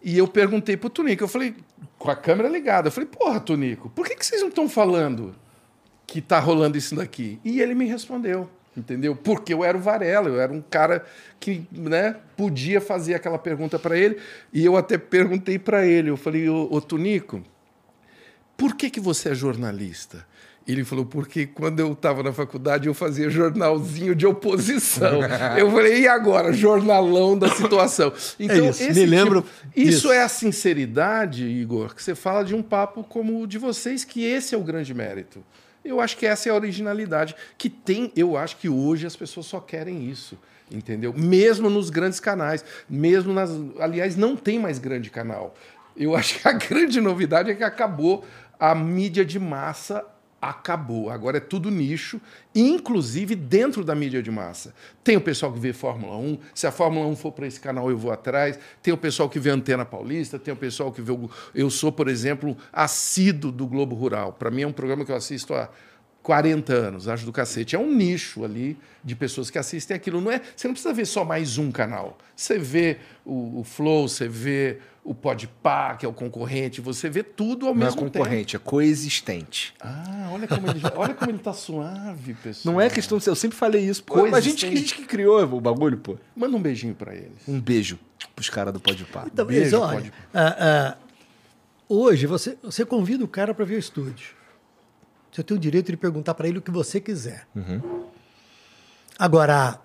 E 0.02 0.18
eu 0.18 0.28
perguntei 0.28 0.78
pro 0.78 0.90
Tunico, 0.90 1.24
eu 1.24 1.28
falei, 1.28 1.56
com 1.98 2.10
a 2.10 2.16
câmera 2.16 2.48
ligada, 2.48 2.88
eu 2.88 2.92
falei, 2.92 3.10
porra, 3.10 3.40
Tunico, 3.40 3.90
por 3.90 4.08
que, 4.08 4.16
que 4.16 4.26
vocês 4.26 4.42
não 4.42 4.48
estão 4.48 4.70
falando 4.70 5.36
que 6.12 6.22
tá 6.22 6.40
rolando 6.40 6.78
isso 6.78 6.96
daqui? 6.96 7.40
E 7.44 7.62
ele 7.62 7.76
me 7.76 7.86
respondeu, 7.86 8.50
entendeu? 8.76 9.16
Porque 9.16 9.54
eu 9.54 9.64
era 9.64 9.78
o 9.78 9.82
Varela, 9.82 10.28
eu 10.28 10.40
era 10.40 10.52
um 10.52 10.62
cara 10.62 11.06
que 11.40 11.66
né, 11.72 12.16
podia 12.36 12.82
fazer 12.82 13.14
aquela 13.14 13.38
pergunta 13.38 13.78
para 13.78 13.98
ele. 13.98 14.18
E 14.52 14.66
eu 14.66 14.76
até 14.76 14.98
perguntei 14.98 15.60
para 15.60 15.86
ele, 15.86 16.10
eu 16.10 16.18
falei, 16.18 16.50
ô, 16.50 16.68
ô 16.72 16.82
Tunico, 16.82 17.44
por 18.58 18.76
que, 18.76 18.90
que 18.90 19.00
você 19.00 19.30
é 19.30 19.36
jornalista? 19.36 20.26
Ele 20.68 20.84
falou, 20.84 21.04
porque 21.04 21.48
quando 21.48 21.80
eu 21.80 21.94
estava 21.94 22.22
na 22.22 22.32
faculdade 22.32 22.88
eu 22.88 22.94
fazia 22.94 23.28
jornalzinho 23.28 24.14
de 24.14 24.28
oposição. 24.28 25.22
eu 25.58 25.72
falei, 25.72 26.02
e 26.02 26.08
agora? 26.08 26.54
Jornalão 26.54 27.38
da 27.38 27.50
situação. 27.50 28.14
Então, 28.40 28.70
isso, 28.70 28.84
esse 28.84 29.00
me 29.00 29.06
lembro 29.06 29.42
tipo- 29.42 29.54
isso 29.76 29.92
disso. 29.92 30.12
é 30.12 30.22
a 30.22 30.30
sinceridade, 30.30 31.46
Igor, 31.46 31.96
que 31.96 32.04
você 32.04 32.14
fala 32.14 32.44
de 32.44 32.54
um 32.54 32.62
papo 32.62 33.04
como 33.04 33.42
o 33.42 33.48
de 33.48 33.58
vocês, 33.58 34.04
que 34.04 34.24
esse 34.24 34.54
é 34.54 34.58
o 34.58 34.62
grande 34.62 34.94
mérito. 34.94 35.44
Eu 35.84 36.02
acho 36.02 36.18
que 36.18 36.26
essa 36.26 36.50
é 36.50 36.52
a 36.52 36.56
originalidade 36.56 37.36
que 37.58 37.70
tem. 37.70 38.12
Eu 38.16 38.36
acho 38.38 38.58
que 38.58 38.70
hoje 38.70 39.06
as 39.06 39.16
pessoas 39.16 39.46
só 39.46 39.60
querem 39.60 40.10
isso. 40.10 40.38
Entendeu? 40.72 41.14
Mesmo 41.14 41.70
nos 41.70 41.90
grandes 41.90 42.20
canais, 42.20 42.64
mesmo 42.88 43.34
nas. 43.34 43.50
Aliás, 43.80 44.16
não 44.16 44.36
tem 44.36 44.60
mais 44.60 44.78
grande 44.78 45.10
canal. 45.10 45.56
Eu 45.98 46.16
acho 46.16 46.40
que 46.40 46.48
a 46.48 46.52
grande 46.54 47.02
novidade 47.02 47.50
é 47.50 47.56
que 47.56 47.64
acabou 47.64 48.24
a 48.60 48.76
mídia 48.76 49.26
de 49.26 49.40
massa 49.40 50.06
acabou. 50.42 51.10
Agora 51.10 51.38
é 51.38 51.40
tudo 51.40 51.70
nicho, 51.70 52.20
inclusive 52.54 53.36
dentro 53.36 53.84
da 53.84 53.94
mídia 53.94 54.22
de 54.22 54.32
massa. 54.32 54.74
Tem 55.04 55.18
o 55.18 55.22
pessoal 55.22 55.52
que 55.52 55.60
vê 55.60 55.74
Fórmula 55.74 56.18
1, 56.18 56.40
se 56.54 56.68
a 56.68 56.72
Fórmula 56.72 57.08
1 57.08 57.16
for 57.16 57.32
para 57.32 57.48
esse 57.48 57.60
canal 57.60 57.90
eu 57.90 57.98
vou 57.98 58.12
atrás. 58.12 58.60
Tem 58.82 58.94
o 58.94 58.98
pessoal 58.98 59.30
que 59.30 59.40
vê 59.40 59.50
Antena 59.50 59.86
Paulista, 59.86 60.40
tem 60.40 60.54
o 60.54 60.58
pessoal 60.58 60.92
que 60.92 61.02
vê 61.02 61.12
o... 61.12 61.30
eu 61.54 61.70
sou, 61.70 61.92
por 61.92 62.08
exemplo, 62.08 62.56
assíduo 62.72 63.52
do 63.52 63.68
Globo 63.68 63.96
Rural. 63.96 64.34
Para 64.34 64.52
mim 64.52 64.62
é 64.64 64.68
um 64.68 64.74
programa 64.74 65.06
que 65.06 65.12
eu 65.12 65.16
assisto 65.16 65.54
há 65.54 65.70
40 66.30 66.72
anos, 66.72 67.08
acho 67.08 67.26
do 67.26 67.32
cacete. 67.32 67.76
É 67.76 67.80
um 67.80 67.92
nicho 67.92 68.46
ali 68.46 68.78
de 69.04 69.16
pessoas 69.16 69.50
que 69.50 69.58
assistem 69.58 69.96
aquilo. 69.98 70.22
Não 70.22 70.32
é, 70.32 70.40
você 70.56 70.68
não 70.68 70.76
precisa 70.76 70.94
ver 70.94 71.08
só 71.08 71.26
mais 71.26 71.58
um 71.58 71.72
canal. 71.72 72.20
Você 72.36 72.60
vê 72.60 72.98
o, 73.26 73.62
o 73.62 73.64
Flow, 73.64 74.08
você 74.08 74.28
vê 74.28 74.78
o 75.04 75.16
Podpah, 75.16 75.96
que 75.98 76.06
é 76.06 76.10
o 76.10 76.14
concorrente, 76.14 76.82
você 76.82 77.10
vê 77.10 77.24
tudo 77.24 77.66
ao 77.66 77.74
Não 77.74 77.82
é 77.82 77.86
mesmo 77.86 78.02
tempo. 78.02 78.20
concorrente, 78.20 78.56
é 78.56 78.60
coexistente. 78.60 79.74
Ah, 79.82 80.30
olha 80.32 80.48
como 80.48 80.70
ele, 80.70 80.82
olha 80.96 81.16
como 81.16 81.32
ele 81.32 81.40
tá 81.40 81.52
suave, 81.52 82.36
pessoal. 82.36 82.76
Não 82.76 82.80
é 82.80 82.92
questão 82.92 83.18
de 83.18 83.24
ser, 83.24 83.32
eu 83.32 83.36
sempre 83.36 83.58
falei 83.58 83.84
isso. 83.90 84.04
Pô, 84.04 84.24
a 84.26 84.40
gente, 84.40 84.68
que- 84.68 84.72
a 84.72 84.78
gente 84.78 84.94
que 84.94 85.06
criou 85.06 85.42
o 85.42 85.60
bagulho, 85.60 85.98
pô. 85.98 86.16
Manda 86.36 86.56
um 86.56 86.62
beijinho 86.62 86.94
pra 86.94 87.16
eles. 87.16 87.40
Um 87.48 87.60
beijo 87.60 87.98
pros 88.36 88.52
caras 88.52 88.72
do 88.72 88.80
Pode 88.80 89.04
Pá. 89.06 89.24
Então, 89.26 89.48
Beijo, 89.48 89.80
mas 89.80 89.96
olha, 89.96 90.14
ah, 90.32 90.56
ah, 90.60 90.98
hoje 91.88 92.28
você, 92.28 92.56
você 92.62 92.86
convida 92.86 93.24
o 93.24 93.28
cara 93.28 93.52
para 93.52 93.66
ver 93.66 93.78
o 93.78 93.80
estúdio. 93.80 94.38
Você 95.40 95.44
tem 95.44 95.56
o 95.56 95.60
direito 95.60 95.90
de 95.90 95.96
perguntar 95.96 96.34
para 96.34 96.50
ele 96.50 96.58
o 96.58 96.62
que 96.62 96.70
você 96.70 97.00
quiser. 97.00 97.48
Agora, 99.18 99.80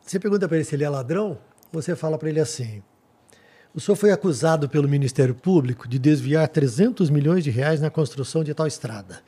você 0.00 0.18
pergunta 0.18 0.48
para 0.48 0.56
ele 0.56 0.64
se 0.64 0.74
ele 0.74 0.82
é 0.82 0.88
ladrão, 0.88 1.36
você 1.70 1.94
fala 1.94 2.16
para 2.16 2.30
ele 2.30 2.40
assim: 2.40 2.82
o 3.74 3.80
senhor 3.80 3.96
foi 3.96 4.12
acusado 4.12 4.70
pelo 4.70 4.88
Ministério 4.88 5.34
Público 5.34 5.86
de 5.86 5.98
desviar 5.98 6.48
300 6.48 7.10
milhões 7.10 7.44
de 7.44 7.50
reais 7.50 7.82
na 7.82 7.90
construção 7.90 8.42
de 8.42 8.54
tal 8.54 8.66
estrada. 8.66 9.20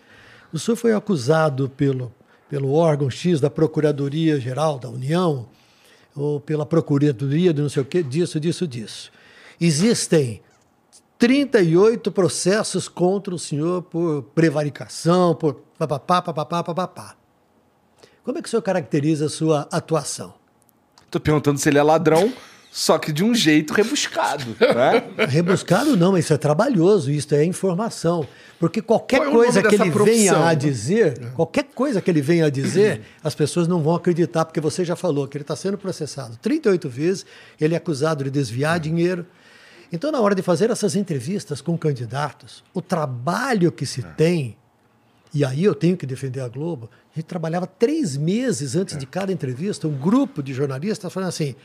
O 0.51 0.59
senhor 0.59 0.77
foi 0.77 0.95
acusado 0.95 1.69
pelo, 1.69 2.11
pelo 2.49 2.73
órgão 2.73 3.11
X 3.11 3.39
da 3.39 3.51
Procuradoria 3.51 4.41
Geral 4.41 4.79
da 4.79 4.89
União 4.89 5.47
ou 6.17 6.41
pela 6.41 6.65
Procuradoria 6.65 7.53
de 7.53 7.61
não 7.61 7.69
sei 7.69 7.83
o 7.83 7.85
quê, 7.85 8.03
disso, 8.03 8.41
disso, 8.41 8.67
disso. 8.67 9.13
Existem 9.61 10.41
38 11.19 12.11
processos 12.11 12.89
contra 12.89 13.35
o 13.35 13.39
senhor 13.39 13.83
por 13.83 14.23
prevaricação, 14.35 15.35
por 15.35 15.55
papapá, 15.79 16.21
papapá, 16.23 16.63
papapá. 16.63 17.17
Como 18.23 18.39
é 18.39 18.43
que 18.43 18.49
o 18.49 18.51
senhor 18.51 18.63
caracteriza 18.63 19.27
a 19.27 19.29
sua 19.29 19.69
atuação? 19.71 20.35
Tô 21.11 21.21
perguntando 21.21 21.59
se 21.59 21.69
ele 21.69 21.79
é 21.79 21.83
ladrão, 21.83 22.33
só 22.73 22.99
que 22.99 23.13
de 23.13 23.23
um 23.23 23.33
jeito 23.35 23.73
rebuscado, 23.73 24.57
né? 24.59 25.05
Rebuscado 25.31 25.97
não, 25.97 26.11
mas 26.11 26.25
isso 26.25 26.33
é 26.33 26.37
trabalhoso, 26.37 27.11
isso 27.13 27.33
é 27.33 27.45
informação. 27.45 28.27
Porque 28.59 28.83
qualquer 28.83 29.19
Qual 29.19 29.29
é 29.29 29.33
coisa 29.33 29.63
que 29.63 29.75
ele 29.77 29.91
profissão? 29.93 30.39
venha 30.39 30.49
a 30.49 30.55
dizer, 30.55 31.33
qualquer 31.35 31.65
coisa 31.75 32.01
que 32.01 32.11
ele 32.11 32.21
venha 32.21 32.47
a 32.47 32.51
dizer, 32.51 33.03
as 33.23 33.35
pessoas 33.35 33.69
não 33.69 33.81
vão 33.81 33.95
acreditar, 33.95 34.45
porque 34.45 34.61
você 34.61 34.85
já 34.85 34.97
falou 34.97 35.29
que 35.29 35.37
ele 35.37 35.45
está 35.45 35.55
sendo 35.55 35.79
processado 35.79 36.37
38 36.43 36.89
vezes, 36.89 37.27
ele 37.61 37.75
é 37.75 37.77
acusado 37.77 38.25
de 38.25 38.31
desviar 38.31 38.81
dinheiro. 38.81 39.25
Então, 39.93 40.11
na 40.11 40.21
hora 40.21 40.35
de 40.35 40.43
fazer 40.43 40.71
essas 40.71 40.97
entrevistas 40.97 41.61
com 41.61 41.77
candidatos, 41.77 42.65
o 42.73 42.83
trabalho 42.83 43.71
que 43.71 43.87
se 43.87 44.03
tem, 44.03 44.57
e 45.33 45.45
aí 45.45 45.65
eu 45.65 45.75
tenho 45.75 45.97
que 45.97 46.07
defender 46.07 46.41
a 46.41 46.49
Globo, 46.49 46.91
a 47.13 47.19
gente 47.19 47.27
trabalhava 47.27 47.67
três 47.67 48.17
meses 48.17 48.75
antes 48.77 48.97
de 48.97 49.07
cada 49.07 49.33
entrevista, 49.33 49.87
um 49.87 49.97
grupo 49.97 50.43
de 50.43 50.53
jornalistas 50.53 51.13
falando 51.13 51.29
assim: 51.29 51.51
o 51.51 51.57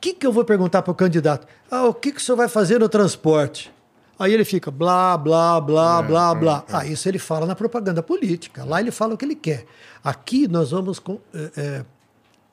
que, 0.00 0.12
que 0.12 0.26
eu 0.26 0.32
vou 0.32 0.44
perguntar 0.44 0.82
para 0.82 0.92
o 0.92 0.94
candidato? 0.94 1.46
Ah, 1.70 1.84
o 1.84 1.94
que, 1.94 2.12
que 2.12 2.18
o 2.18 2.22
senhor 2.22 2.36
vai 2.36 2.48
fazer 2.48 2.78
no 2.78 2.88
transporte? 2.88 3.72
Aí 4.18 4.32
ele 4.32 4.44
fica 4.44 4.70
blá, 4.70 5.16
blá, 5.16 5.60
blá, 5.60 6.02
blá, 6.02 6.34
blá. 6.34 6.64
Ah, 6.70 6.86
isso 6.86 7.08
ele 7.08 7.18
fala 7.18 7.46
na 7.46 7.54
propaganda 7.54 8.02
política. 8.02 8.64
Lá 8.64 8.80
ele 8.80 8.90
fala 8.90 9.14
o 9.14 9.16
que 9.16 9.24
ele 9.24 9.34
quer. 9.34 9.66
Aqui 10.02 10.48
nós 10.48 10.70
vamos 10.70 11.02
é, 11.34 11.50
é, 11.56 11.84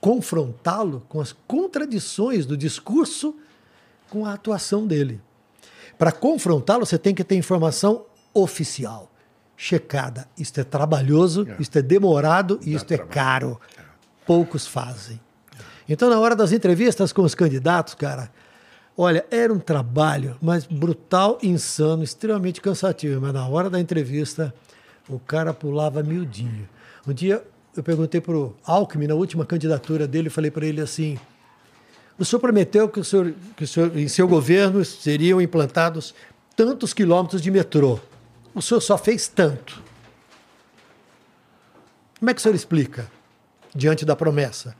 confrontá-lo 0.01 1.03
com 1.07 1.21
as 1.21 1.31
contradições 1.47 2.45
do 2.45 2.57
discurso 2.57 3.35
com 4.13 4.27
a 4.27 4.33
atuação 4.33 4.85
dele. 4.85 5.19
Para 5.97 6.11
confrontá-lo, 6.11 6.85
você 6.85 6.99
tem 6.99 7.15
que 7.15 7.23
ter 7.23 7.35
informação 7.35 8.05
oficial, 8.31 9.11
checada. 9.57 10.27
Isto 10.37 10.61
é 10.61 10.63
trabalhoso, 10.63 11.47
isto 11.59 11.79
é 11.79 11.81
demorado 11.81 12.59
e 12.63 12.75
isto 12.75 12.93
é 12.93 12.97
caro. 12.99 13.59
Poucos 14.23 14.67
fazem. 14.67 15.19
Então, 15.89 16.11
na 16.11 16.19
hora 16.19 16.35
das 16.35 16.51
entrevistas 16.51 17.11
com 17.11 17.23
os 17.23 17.33
candidatos, 17.33 17.95
cara, 17.95 18.31
olha, 18.95 19.25
era 19.31 19.51
um 19.51 19.59
trabalho, 19.59 20.37
mas 20.39 20.67
brutal, 20.67 21.39
insano, 21.41 22.03
extremamente 22.03 22.61
cansativo. 22.61 23.19
Mas 23.19 23.33
na 23.33 23.47
hora 23.47 23.67
da 23.67 23.79
entrevista, 23.79 24.53
o 25.09 25.17
cara 25.17 25.55
pulava 25.55 26.03
miudinho. 26.03 26.69
Um 27.07 27.13
dia 27.13 27.43
eu 27.75 27.81
perguntei 27.81 28.21
para 28.21 28.37
o 28.37 28.55
Alckmin, 28.63 29.07
na 29.07 29.15
última 29.15 29.43
candidatura 29.43 30.07
dele, 30.07 30.29
falei 30.29 30.51
para 30.51 30.67
ele 30.67 30.81
assim: 30.81 31.17
o 32.17 32.25
senhor 32.25 32.39
prometeu 32.39 32.87
que, 32.87 32.99
o 32.99 33.03
senhor, 33.03 33.33
que 33.55 33.63
o 33.63 33.67
senhor, 33.67 33.97
em 33.97 34.07
seu 34.07 34.27
governo 34.27 34.83
seriam 34.85 35.41
implantados 35.41 36.13
tantos 36.55 36.93
quilômetros 36.93 37.41
de 37.41 37.49
metrô. 37.49 37.99
O 38.53 38.61
senhor 38.61 38.81
só 38.81 38.97
fez 38.97 39.27
tanto. 39.27 39.81
Como 42.19 42.29
é 42.29 42.33
que 42.33 42.39
o 42.39 42.41
senhor 42.41 42.55
explica 42.55 43.09
diante 43.75 44.05
da 44.05 44.15
promessa? 44.15 44.75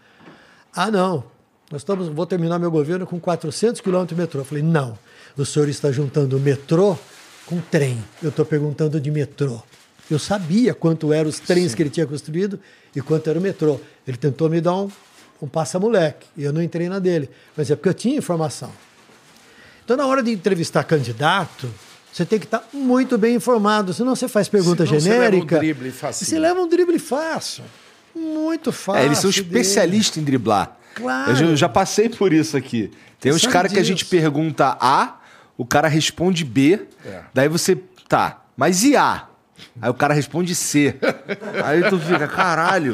Ah, 0.73 0.91
não. 0.91 1.25
Nós 1.71 1.81
estamos, 1.81 2.07
vou 2.07 2.25
terminar 2.25 2.59
meu 2.59 2.69
governo 2.69 3.05
com 3.07 3.19
400 3.19 3.81
quilômetros 3.81 4.15
de 4.15 4.21
metrô. 4.21 4.41
Eu 4.41 4.45
falei, 4.45 4.63
não. 4.63 4.97
O 5.35 5.45
senhor 5.45 5.67
está 5.67 5.91
juntando 5.91 6.39
metrô 6.39 6.97
com 7.47 7.59
trem. 7.59 8.03
Eu 8.21 8.29
estou 8.29 8.45
perguntando 8.45 9.01
de 9.01 9.09
metrô. 9.09 9.61
Eu 10.09 10.19
sabia 10.19 10.73
quanto 10.73 11.11
eram 11.11 11.29
os 11.29 11.39
trens 11.39 11.73
que 11.73 11.81
ele 11.81 11.89
tinha 11.89 12.05
construído 12.05 12.59
e 12.95 13.01
quanto 13.01 13.29
era 13.29 13.39
o 13.39 13.41
metrô. 13.41 13.79
Ele 14.07 14.17
tentou 14.17 14.49
me 14.49 14.61
dar 14.61 14.75
um, 14.75 14.91
um 15.43 15.47
passa-moleque 15.47 16.25
e 16.37 16.43
eu 16.43 16.53
não 16.53 16.61
entrei 16.61 16.87
na 16.87 16.99
dele. 16.99 17.29
Mas 17.55 17.69
é 17.69 17.75
porque 17.75 17.89
eu 17.89 17.93
tinha 17.93 18.17
informação. 18.17 18.71
Então, 19.83 19.97
na 19.97 20.07
hora 20.07 20.23
de 20.23 20.31
entrevistar 20.31 20.83
candidato, 20.85 21.69
você 22.11 22.25
tem 22.25 22.39
que 22.39 22.45
estar 22.45 22.63
muito 22.71 23.17
bem 23.17 23.35
informado, 23.35 23.93
senão 23.93 24.15
você 24.15 24.27
faz 24.29 24.47
pergunta 24.47 24.85
Senão 24.85 24.99
você 24.99 25.09
leva 25.09 25.21
um 25.21 25.25
genérica. 25.31 25.57
drible 25.59 25.91
facinho. 25.91 26.29
Você 26.29 26.39
leva 26.39 26.61
um 26.61 26.67
drible 26.69 26.97
fácil. 26.99 27.63
Muito 28.15 28.71
fácil. 28.71 29.01
É, 29.01 29.05
eles 29.05 29.17
são 29.17 29.29
especialistas 29.29 30.17
em 30.17 30.23
driblar. 30.23 30.77
Claro. 30.95 31.31
Eu 31.31 31.35
já, 31.35 31.45
eu 31.47 31.55
já 31.57 31.67
passei 31.69 32.07
por 32.07 32.31
isso 32.31 32.55
aqui. 32.55 32.91
Tem 33.19 33.33
uns 33.33 33.45
caras 33.45 33.73
que 33.73 33.79
a 33.79 33.83
gente 33.83 34.05
pergunta 34.05 34.77
A, 34.79 35.17
o 35.57 35.65
cara 35.65 35.87
responde 35.87 36.45
B, 36.45 36.79
É. 37.05 37.21
daí 37.33 37.49
você. 37.49 37.77
Tá, 38.07 38.43
mas 38.55 38.83
e 38.83 38.95
A? 38.95 39.27
Aí 39.81 39.89
o 39.89 39.93
cara 39.93 40.13
responde 40.13 40.53
C. 40.55 40.95
Aí 41.63 41.89
tu 41.89 41.99
fica, 41.99 42.27
caralho. 42.27 42.93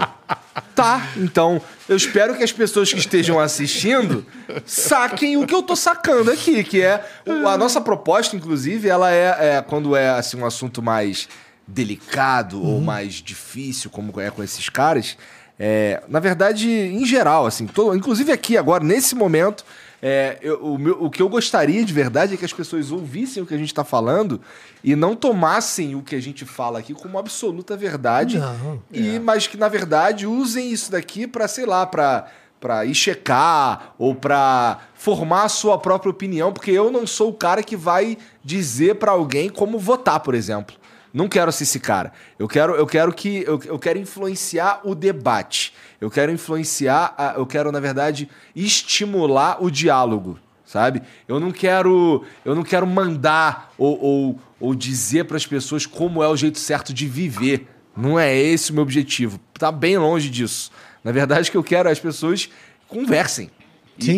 Tá, 0.76 1.10
então 1.18 1.62
eu 1.88 1.96
espero 1.96 2.36
que 2.36 2.44
as 2.44 2.52
pessoas 2.52 2.92
que 2.92 3.00
estejam 3.00 3.40
assistindo 3.40 4.26
saquem 4.66 5.36
o 5.38 5.46
que 5.46 5.54
eu 5.54 5.62
tô 5.62 5.76
sacando 5.76 6.32
aqui, 6.32 6.64
que 6.64 6.82
é 6.82 7.04
a 7.46 7.58
nossa 7.58 7.82
proposta, 7.82 8.36
inclusive, 8.36 8.88
ela 8.88 9.12
é, 9.12 9.58
é 9.58 9.62
quando 9.62 9.96
é 9.96 10.10
assim 10.10 10.38
um 10.38 10.46
assunto 10.46 10.82
mais 10.82 11.28
delicado 11.68 12.62
ou 12.64 12.82
mais 12.82 13.16
difícil, 13.16 13.90
como 13.90 14.20
é 14.20 14.30
com 14.32 14.42
esses 14.44 14.70
caras. 14.70 15.18
é, 15.60 16.02
na 16.08 16.20
verdade, 16.22 16.70
em 16.70 17.06
geral, 17.06 17.46
assim, 17.46 17.68
todo- 17.68 17.96
inclusive 17.96 18.32
aqui 18.32 18.58
agora 18.58 18.84
nesse 18.84 19.14
momento, 19.16 19.66
é, 20.02 20.38
eu- 20.42 20.64
o, 20.64 20.78
meu- 20.78 21.04
o 21.04 21.10
que 21.10 21.22
eu 21.22 21.28
gostaria 21.30 21.84
de 21.84 21.94
verdade 21.94 22.34
é 22.34 22.38
que 22.38 22.46
as 22.46 22.54
pessoas 22.54 22.92
ouvissem 22.92 23.44
o 23.44 23.46
que 23.46 23.54
a 23.54 23.58
gente 23.58 23.68
está 23.68 23.84
falando 23.84 24.40
e 24.84 24.96
não 24.96 25.16
tomassem 25.16 25.96
o 25.96 26.02
que 26.02 26.16
a 26.16 26.22
gente 26.22 26.46
fala 26.46 26.80
aqui 26.80 26.94
como 26.94 27.18
absoluta 27.20 27.76
verdade. 27.76 28.38
Não. 28.38 28.82
E, 28.92 29.20
Mas 29.20 29.48
que, 29.48 29.58
na 29.58 29.68
verdade, 29.68 30.26
usem 30.26 30.72
isso 30.72 30.92
daqui 30.92 31.28
para, 31.28 31.48
sei 31.48 31.66
lá, 31.66 31.86
para 31.86 32.28
para 32.62 32.84
ir 32.84 32.94
checar 32.94 33.94
ou 33.98 34.14
para 34.14 34.80
formar 34.94 35.44
a 35.44 35.48
sua 35.50 35.78
própria 35.78 36.10
opinião, 36.10 36.52
porque 36.52 36.70
eu 36.72 36.92
não 36.92 37.08
sou 37.08 37.30
o 37.30 37.34
cara 37.34 37.64
que 37.64 37.78
vai 37.78 38.18
dizer 38.44 38.96
para 38.96 39.14
alguém 39.14 39.48
como 39.50 39.80
votar, 39.80 40.20
por 40.20 40.36
exemplo. 40.36 40.76
Não 41.14 41.28
quero 41.28 41.52
ser 41.52 41.64
esse 41.64 41.80
cara. 41.80 42.12
Eu 42.38 42.48
quero, 42.48 42.76
eu 42.76 42.86
quero 42.86 43.12
que 43.14 43.44
eu, 43.46 43.60
eu 43.66 43.80
quero 43.80 43.98
influenciar 43.98 44.82
o 44.84 44.94
debate. 44.94 45.74
Eu 46.00 46.10
quero 46.12 46.32
influenciar, 46.32 47.14
a- 47.18 47.34
eu 47.38 47.46
quero 47.46 47.72
na 47.72 47.80
verdade 47.80 48.30
estimular 48.56 49.62
o 49.64 49.70
diálogo, 49.70 50.40
sabe? 50.66 51.02
Eu 51.28 51.40
não 51.40 51.52
quero, 51.52 52.24
eu 52.46 52.56
não 52.56 52.64
quero 52.64 52.86
mandar 52.88 53.74
ou, 53.78 54.00
ou, 54.02 54.40
ou 54.60 54.76
dizer 54.76 55.26
para 55.26 55.38
as 55.38 55.46
pessoas 55.46 55.86
como 55.86 56.24
é 56.24 56.28
o 56.28 56.36
jeito 56.38 56.60
certo 56.60 56.94
de 56.94 57.08
viver. 57.08 57.68
Não 57.98 58.18
é 58.20 58.36
esse 58.38 58.72
o 58.72 58.74
meu 58.74 58.84
objetivo. 58.84 59.40
Tá 59.58 59.72
bem 59.72 59.98
longe 59.98 60.30
disso. 60.30 60.72
Na 61.04 61.12
verdade, 61.12 61.50
o 61.50 61.52
que 61.52 61.58
eu 61.58 61.64
quero 61.64 61.90
é 61.90 61.92
as 61.92 62.00
pessoas 62.00 62.50
conversem. 62.88 63.50
E-. 63.98 64.12
E, 64.12 64.12
e- 64.14 64.18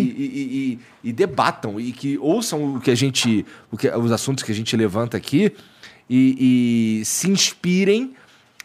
e- 0.73 0.80
e 1.09 1.11
debatam 1.13 1.80
e 1.80 1.91
que 1.91 2.15
ouçam 2.19 2.76
o 2.76 2.80
que 2.80 2.91
a 2.91 2.95
gente, 2.95 3.43
o 3.72 3.77
que, 3.77 3.89
os 3.89 4.11
assuntos 4.11 4.43
que 4.43 4.51
a 4.51 4.55
gente 4.55 4.76
levanta 4.77 5.18
aqui 5.18 5.51
e, 6.13 6.99
e 6.99 7.05
se 7.05 7.29
inspirem 7.29 8.13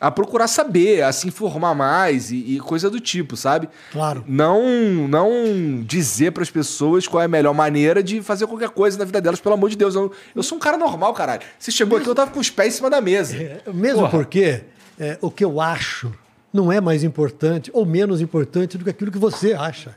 a 0.00 0.10
procurar 0.10 0.48
saber, 0.48 1.02
a 1.02 1.12
se 1.12 1.28
informar 1.28 1.74
mais 1.74 2.30
e, 2.32 2.56
e 2.56 2.60
coisa 2.60 2.90
do 2.90 3.00
tipo, 3.00 3.36
sabe? 3.36 3.68
Claro. 3.92 4.24
Não, 4.26 5.08
não 5.08 5.82
dizer 5.82 6.32
para 6.32 6.42
as 6.42 6.50
pessoas 6.50 7.06
qual 7.06 7.22
é 7.22 7.26
a 7.26 7.28
melhor 7.28 7.54
maneira 7.54 8.02
de 8.02 8.20
fazer 8.20 8.46
qualquer 8.46 8.70
coisa 8.70 8.98
na 8.98 9.04
vida 9.04 9.20
delas, 9.20 9.40
pelo 9.40 9.54
amor 9.54 9.70
de 9.70 9.76
Deus. 9.76 9.94
Eu, 9.94 10.12
eu 10.34 10.42
sou 10.42 10.58
um 10.58 10.60
cara 10.60 10.76
normal, 10.76 11.14
caralho. 11.14 11.42
Você 11.58 11.70
chegou 11.70 11.96
aqui, 11.98 12.08
eu 12.08 12.14
tava 12.14 12.32
com 12.32 12.40
os 12.40 12.50
pés 12.50 12.74
em 12.74 12.76
cima 12.78 12.90
da 12.90 13.00
mesa. 13.00 13.36
É, 13.36 13.62
Mesmo 13.72 14.00
Porra. 14.00 14.10
porque 14.10 14.64
é, 14.98 15.16
o 15.22 15.30
que 15.30 15.44
eu 15.44 15.60
acho 15.60 16.12
não 16.52 16.72
é 16.72 16.80
mais 16.80 17.04
importante 17.04 17.70
ou 17.72 17.86
menos 17.86 18.20
importante 18.20 18.76
do 18.76 18.84
que 18.84 18.90
aquilo 18.90 19.10
que 19.10 19.18
você 19.18 19.54
acha. 19.54 19.94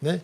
Né? 0.00 0.20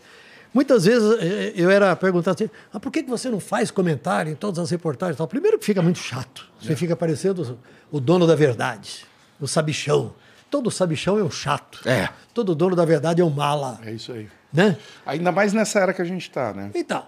Muitas 0.54 0.84
vezes 0.84 1.18
é, 1.20 1.52
eu 1.56 1.68
era 1.68 1.94
perguntado 1.96 2.36
assim: 2.42 2.50
ah, 2.72 2.78
por 2.78 2.90
que 2.92 3.02
você 3.02 3.28
não 3.28 3.40
faz 3.40 3.70
comentário 3.72 4.30
em 4.32 4.36
todas 4.36 4.60
as 4.60 4.70
reportagens? 4.70 5.18
Tal? 5.18 5.26
Primeiro 5.26 5.58
que 5.58 5.64
fica 5.66 5.82
muito 5.82 5.98
chato. 5.98 6.46
Você 6.60 6.72
É. 6.72 6.76
fica 6.76 6.94
parecendo 6.94 7.58
o 7.90 7.98
dono 8.00 8.26
da 8.26 8.36
verdade, 8.36 9.04
o 9.40 9.48
sabichão. 9.48 10.14
Todo 10.50 10.70
sabichão 10.70 11.18
é 11.18 11.22
um 11.24 11.30
chato. 11.30 11.80
É. 11.88 12.08
Todo 12.32 12.54
dono 12.54 12.76
da 12.76 12.84
verdade 12.84 13.20
é 13.20 13.24
um 13.24 13.30
mala. 13.30 13.80
É 13.84 13.90
isso 13.90 14.12
aí. 14.12 14.28
Né? 14.52 14.76
Ainda 15.04 15.32
mais 15.32 15.52
nessa 15.52 15.80
era 15.80 15.92
que 15.92 16.00
a 16.00 16.04
gente 16.04 16.22
está, 16.22 16.52
né? 16.54 16.70
Então, 16.76 17.04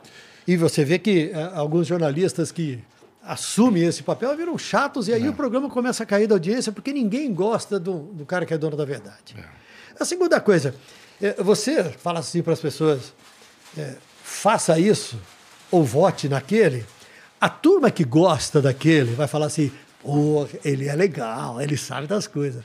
e 0.48 0.56
você 0.56 0.85
vê 0.85 0.98
que 0.98 1.31
eh, 1.32 1.51
alguns 1.55 1.86
jornalistas 1.86 2.51
que 2.51 2.82
assumem 3.23 3.85
esse 3.85 4.02
papel 4.02 4.36
viram 4.36 4.59
chatos 4.59 5.06
e 5.06 5.12
aí 5.12 5.28
o 5.28 5.32
programa 5.32 5.68
começa 5.70 6.02
a 6.02 6.06
cair 6.06 6.27
da 6.27 6.35
audiência 6.35 6.73
porque 6.73 6.93
ninguém 6.93 7.32
gosta 7.32 7.78
do, 7.78 7.98
do 8.12 8.27
cara 8.27 8.44
que 8.44 8.52
é 8.52 8.59
dono 8.59 8.77
da 8.77 8.85
verdade. 8.85 9.36
A 9.98 10.05
segunda 10.05 10.40
coisa, 10.40 10.74
eh, 11.23 11.36
você 11.40 11.85
fala 11.85 12.18
assim 12.18 12.43
para 12.43 12.52
as 12.52 12.60
pessoas, 12.60 13.12
eh, 13.77 13.94
faça 14.23 14.78
isso 14.78 15.19
ou 15.70 15.82
vote 15.85 16.28
naquele, 16.28 16.85
a 17.40 17.48
turma 17.48 17.90
que 17.90 18.05
gosta 18.05 18.62
daquele 18.62 19.15
vai 19.15 19.27
falar 19.28 19.47
assim, 19.47 19.70
pô, 20.03 20.47
ele 20.65 20.89
é 20.89 20.94
legal, 20.94 21.61
ele 21.61 21.77
sabe 21.77 22.07
das 22.07 22.27
coisas. 22.27 22.62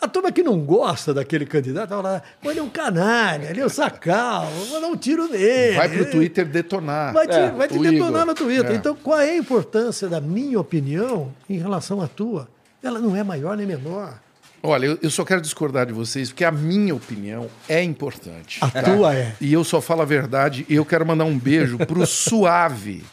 A 0.00 0.06
turma 0.06 0.30
que 0.30 0.44
não 0.44 0.60
gosta 0.60 1.12
daquele 1.12 1.44
candidato 1.44 1.88
vai 1.88 1.98
falar, 1.98 2.22
pô, 2.40 2.50
ele 2.52 2.60
é 2.60 2.62
um 2.62 2.68
canalha, 2.70 3.50
ele 3.50 3.60
é 3.60 3.66
um 3.66 3.68
sacal, 3.68 4.46
vou 4.68 4.80
dar 4.80 4.86
um 4.86 4.96
tiro 4.96 5.26
nele. 5.28 5.74
Vai 5.76 5.88
pro 5.88 5.98
Ele- 6.02 6.10
Twitter 6.10 6.46
detonar. 6.46 7.12
Vai 7.12 7.26
te, 7.26 7.34
É, 7.34 7.50
vai 7.50 7.66
te 7.66 7.76
o 7.76 7.82
detonar 7.82 8.10
Igor. 8.22 8.26
no 8.26 8.34
Twitter. 8.34 8.70
É. 8.70 8.74
Então, 8.76 8.94
qual 8.94 9.18
é 9.18 9.30
a 9.30 9.36
importância 9.36 10.08
da 10.08 10.20
minha 10.20 10.58
opinião 10.60 11.34
em 11.50 11.58
relação 11.58 12.00
à 12.00 12.06
tua? 12.06 12.48
Ela 12.80 13.00
não 13.00 13.16
é 13.16 13.24
maior 13.24 13.56
nem 13.56 13.66
menor. 13.66 14.14
Olha, 14.62 14.86
eu, 14.86 14.98
eu 15.02 15.10
só 15.10 15.24
quero 15.24 15.40
discordar 15.40 15.86
de 15.86 15.92
vocês, 15.92 16.30
porque 16.30 16.44
a 16.44 16.50
minha 16.50 16.94
opinião 16.94 17.48
é 17.68 17.82
importante. 17.82 18.58
A 18.60 18.70
tua 18.82 19.14
é. 19.14 19.34
E 19.40 19.52
eu 19.52 19.62
só 19.62 19.80
falo 19.80 20.02
a 20.02 20.04
verdade. 20.04 20.66
E 20.68 20.74
eu 20.74 20.84
quero 20.84 21.06
mandar 21.06 21.24
um 21.24 21.38
beijo 21.38 21.78
pro 21.78 22.04
Suave, 22.06 23.04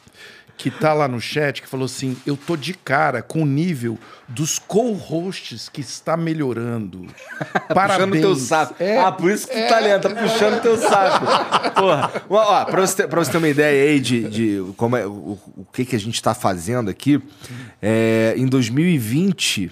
que 0.57 0.71
tá 0.71 0.93
lá 0.93 1.07
no 1.07 1.21
chat, 1.21 1.61
que 1.61 1.67
falou 1.67 1.85
assim: 1.85 2.17
eu 2.25 2.35
tô 2.35 2.55
de 2.57 2.73
cara 2.73 3.21
com 3.21 3.43
o 3.43 3.45
nível 3.45 3.97
dos 4.27 4.57
co-hosts 4.57 5.69
que 5.69 5.81
está 5.81 6.17
melhorando. 6.17 7.05
Parabéns. 7.73 8.09
Puxando 8.09 8.21
teu 8.21 8.35
saco. 8.35 8.75
É, 8.79 8.99
ah, 8.99 9.11
por 9.11 9.31
isso 9.31 9.47
que 9.47 9.53
tu 9.53 9.67
tá 9.67 9.79
lendo, 9.79 10.01
tá 10.01 10.09
puxando 10.09 10.61
teu 10.61 10.77
saco. 10.77 11.25
Porra. 11.75 12.11
Ó, 12.27 12.35
ó, 12.37 12.65
pra, 12.65 12.81
você 12.81 12.95
ter, 12.95 13.07
pra 13.07 13.23
você 13.23 13.31
ter 13.31 13.37
uma 13.37 13.49
ideia 13.49 13.91
aí 13.91 13.99
de, 13.99 14.29
de 14.29 14.73
como 14.77 14.97
é, 14.97 15.05
o, 15.05 15.37
o 15.57 15.65
que, 15.71 15.85
que 15.85 15.95
a 15.95 15.99
gente 15.99 16.21
tá 16.23 16.33
fazendo 16.33 16.89
aqui, 16.89 17.21
é, 17.81 18.33
em 18.35 18.47
2020. 18.47 19.71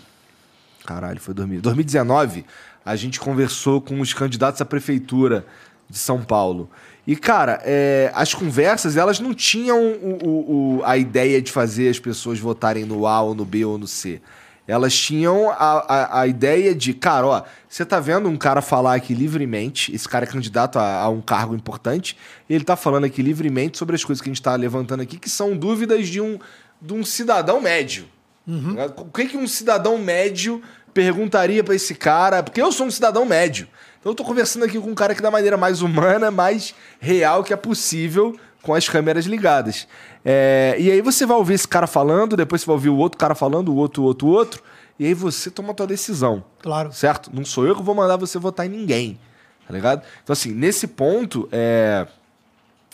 Caralho, 0.85 1.19
foi 1.19 1.33
2000, 1.33 1.61
2019. 1.61 2.45
A 2.85 2.95
gente 2.95 3.19
conversou 3.19 3.79
com 3.81 3.99
os 4.01 4.13
candidatos 4.13 4.59
à 4.61 4.65
prefeitura 4.65 5.45
de 5.89 5.97
São 5.97 6.21
Paulo. 6.23 6.69
E, 7.05 7.15
cara, 7.15 7.61
é, 7.63 8.11
as 8.15 8.33
conversas, 8.33 8.97
elas 8.97 9.19
não 9.19 9.33
tinham 9.33 9.77
o- 9.81 10.19
o- 10.23 10.77
o- 10.79 10.83
a 10.85 10.97
ideia 10.97 11.41
de 11.41 11.51
fazer 11.51 11.89
as 11.89 11.99
pessoas 11.99 12.39
votarem 12.39 12.85
no 12.85 13.05
A 13.07 13.21
ou 13.21 13.35
no 13.35 13.45
B 13.45 13.63
ou 13.65 13.77
no 13.77 13.87
C. 13.87 14.21
Elas 14.65 14.93
tinham 14.95 15.49
a, 15.49 15.55
a, 15.57 16.19
a 16.21 16.27
ideia 16.27 16.73
de, 16.73 16.93
cara, 16.93 17.27
ó, 17.27 17.43
você 17.67 17.85
tá 17.85 17.99
vendo 17.99 18.29
um 18.29 18.37
cara 18.37 18.61
falar 18.61 18.95
aqui 18.95 19.13
livremente, 19.13 19.93
esse 19.93 20.07
cara 20.07 20.23
é 20.23 20.27
candidato 20.27 20.79
a, 20.79 21.01
a 21.01 21.09
um 21.09 21.19
cargo 21.19 21.53
importante, 21.53 22.17
ele 22.49 22.63
tá 22.63 22.77
falando 22.77 23.03
aqui 23.03 23.21
livremente 23.21 23.77
sobre 23.77 23.93
as 23.95 24.03
coisas 24.05 24.21
que 24.21 24.29
a 24.29 24.31
gente 24.33 24.41
tá 24.41 24.55
levantando 24.55 25.01
aqui, 25.01 25.17
que 25.17 25.29
são 25.29 25.57
dúvidas 25.57 26.07
de 26.07 26.21
um, 26.21 26.39
de 26.81 26.93
um 26.93 27.03
cidadão 27.03 27.59
médio. 27.59 28.05
O 28.47 29.05
que, 29.05 29.25
que 29.25 29.37
um 29.37 29.47
cidadão 29.47 29.97
médio 29.97 30.61
perguntaria 30.93 31.63
pra 31.63 31.75
esse 31.75 31.95
cara? 31.95 32.43
Porque 32.43 32.61
eu 32.61 32.71
sou 32.71 32.87
um 32.87 32.91
cidadão 32.91 33.25
médio. 33.25 33.67
Então 33.99 34.11
eu 34.11 34.15
tô 34.15 34.23
conversando 34.23 34.65
aqui 34.65 34.79
com 34.79 34.89
um 34.89 34.95
cara 34.95 35.15
que 35.15 35.21
da 35.21 35.31
maneira 35.31 35.55
mais 35.55 35.81
humana, 35.81 36.29
mais 36.29 36.75
real 36.99 37.43
que 37.43 37.53
é 37.53 37.55
possível, 37.55 38.37
com 38.61 38.73
as 38.73 38.87
câmeras 38.87 39.25
ligadas. 39.25 39.87
É, 40.25 40.75
e 40.77 40.91
aí 40.91 41.01
você 41.01 41.25
vai 41.25 41.37
ouvir 41.37 41.53
esse 41.53 41.67
cara 41.67 41.87
falando, 41.87 42.35
depois 42.35 42.61
você 42.61 42.65
vai 42.65 42.75
ouvir 42.75 42.89
o 42.89 42.97
outro 42.97 43.17
cara 43.17 43.33
falando, 43.33 43.69
o 43.69 43.75
outro, 43.75 44.03
o 44.03 44.05
outro, 44.05 44.27
o 44.27 44.31
outro, 44.31 44.63
e 44.99 45.05
aí 45.05 45.13
você 45.13 45.49
toma 45.49 45.71
a 45.71 45.73
tua 45.73 45.87
decisão. 45.87 46.43
Claro. 46.61 46.91
Certo? 46.91 47.29
Não 47.33 47.45
sou 47.45 47.65
eu 47.65 47.75
que 47.75 47.81
vou 47.81 47.95
mandar 47.95 48.17
você 48.17 48.37
votar 48.37 48.65
em 48.65 48.69
ninguém. 48.69 49.19
Tá 49.65 49.73
ligado? 49.73 50.03
Então, 50.21 50.33
assim, 50.33 50.51
nesse 50.51 50.87
ponto, 50.87 51.47
é, 51.51 52.05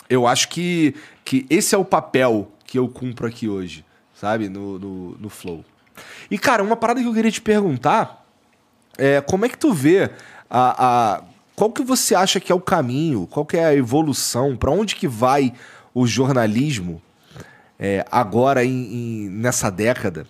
eu 0.08 0.26
acho 0.26 0.48
que, 0.48 0.94
que 1.24 1.46
esse 1.50 1.74
é 1.74 1.78
o 1.78 1.84
papel 1.84 2.50
que 2.64 2.78
eu 2.78 2.88
cumpro 2.88 3.26
aqui 3.26 3.48
hoje, 3.48 3.84
sabe? 4.20 4.48
No, 4.48 4.78
no, 4.78 5.18
no 5.18 5.30
Flow. 5.30 5.64
E, 6.30 6.38
cara, 6.38 6.62
uma 6.62 6.76
parada 6.76 7.00
que 7.00 7.06
eu 7.06 7.14
queria 7.14 7.30
te 7.30 7.40
perguntar 7.40 8.26
é 8.98 9.20
como 9.20 9.46
é 9.46 9.48
que 9.48 9.56
tu 9.56 9.72
vê 9.72 10.10
a, 10.48 11.16
a 11.18 11.22
qual 11.56 11.70
que 11.72 11.82
você 11.82 12.14
acha 12.14 12.38
que 12.38 12.52
é 12.52 12.54
o 12.54 12.60
caminho, 12.60 13.26
qual 13.26 13.46
que 13.46 13.56
é 13.56 13.64
a 13.64 13.74
evolução, 13.74 14.56
para 14.56 14.70
onde 14.70 14.94
que 14.94 15.08
vai 15.08 15.52
o 15.94 16.06
jornalismo 16.06 17.00
é, 17.78 18.04
agora 18.10 18.64
em, 18.64 18.70
em- 18.70 19.28
nessa 19.30 19.70
década? 19.70 20.26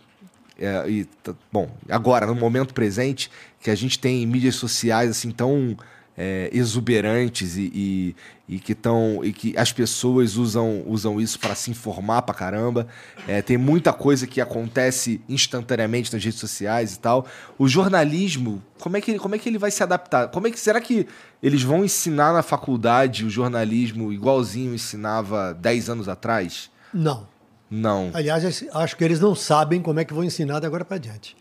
É, 0.58 0.88
e, 0.88 1.08
bom, 1.50 1.68
agora, 1.88 2.26
no 2.26 2.34
momento 2.34 2.72
presente, 2.74 3.30
que 3.60 3.70
a 3.70 3.74
gente 3.74 3.98
tem 3.98 4.24
mídias 4.26 4.54
sociais 4.54 5.10
assim 5.10 5.30
tão 5.30 5.76
é, 6.16 6.50
exuberantes 6.52 7.56
e, 7.56 7.72
e, 7.74 8.16
e 8.52 8.58
que 8.58 8.74
tão, 8.74 9.20
e 9.24 9.32
que 9.32 9.56
as 9.56 9.72
pessoas 9.72 10.36
usam, 10.36 10.82
usam 10.84 11.20
isso 11.20 11.38
para 11.38 11.54
se 11.54 11.70
informar 11.70 12.22
pra 12.22 12.34
caramba. 12.34 12.88
É, 13.28 13.40
tem 13.40 13.56
muita 13.56 13.92
coisa 13.92 14.26
que 14.26 14.40
acontece 14.40 15.20
instantaneamente 15.28 16.12
nas 16.12 16.24
redes 16.24 16.40
sociais 16.40 16.94
e 16.94 16.98
tal. 16.98 17.24
O 17.56 17.68
jornalismo, 17.68 18.60
como 18.80 18.96
é 18.96 19.00
que, 19.00 19.12
ele- 19.12 19.20
como 19.20 19.36
é 19.36 19.38
que 19.38 19.48
ele 19.48 19.56
vai 19.56 19.70
se 19.70 19.84
adaptar? 19.84 20.26
Como 20.30 20.48
é 20.48 20.50
que 20.50 20.58
será 20.58 20.80
que 20.80 21.06
eles 21.40 21.62
vão 21.62 21.84
ensinar 21.84 22.32
na 22.32 22.42
faculdade 22.42 23.24
o 23.24 23.30
jornalismo 23.30 24.12
igualzinho 24.12 24.74
ensinava 24.74 25.54
10 25.54 25.88
anos 25.88 26.08
atrás? 26.08 26.68
Não. 26.92 27.28
Não. 27.70 28.10
Aliás, 28.12 28.64
acho 28.74 28.96
que 28.96 29.04
eles 29.04 29.20
não 29.20 29.32
sabem 29.36 29.80
como 29.80 30.00
é 30.00 30.04
que 30.04 30.12
vão 30.12 30.24
ensinar 30.24 30.58
de 30.58 30.66
agora 30.66 30.84
para 30.84 30.98
diante. 30.98 31.36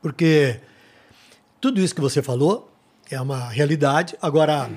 Porque 0.00 0.60
tudo 1.60 1.80
isso 1.80 1.92
que 1.92 2.00
você 2.00 2.22
falou 2.22 2.70
É 3.10 3.20
uma 3.20 3.48
realidade. 3.48 4.14
Agora, 4.22 4.70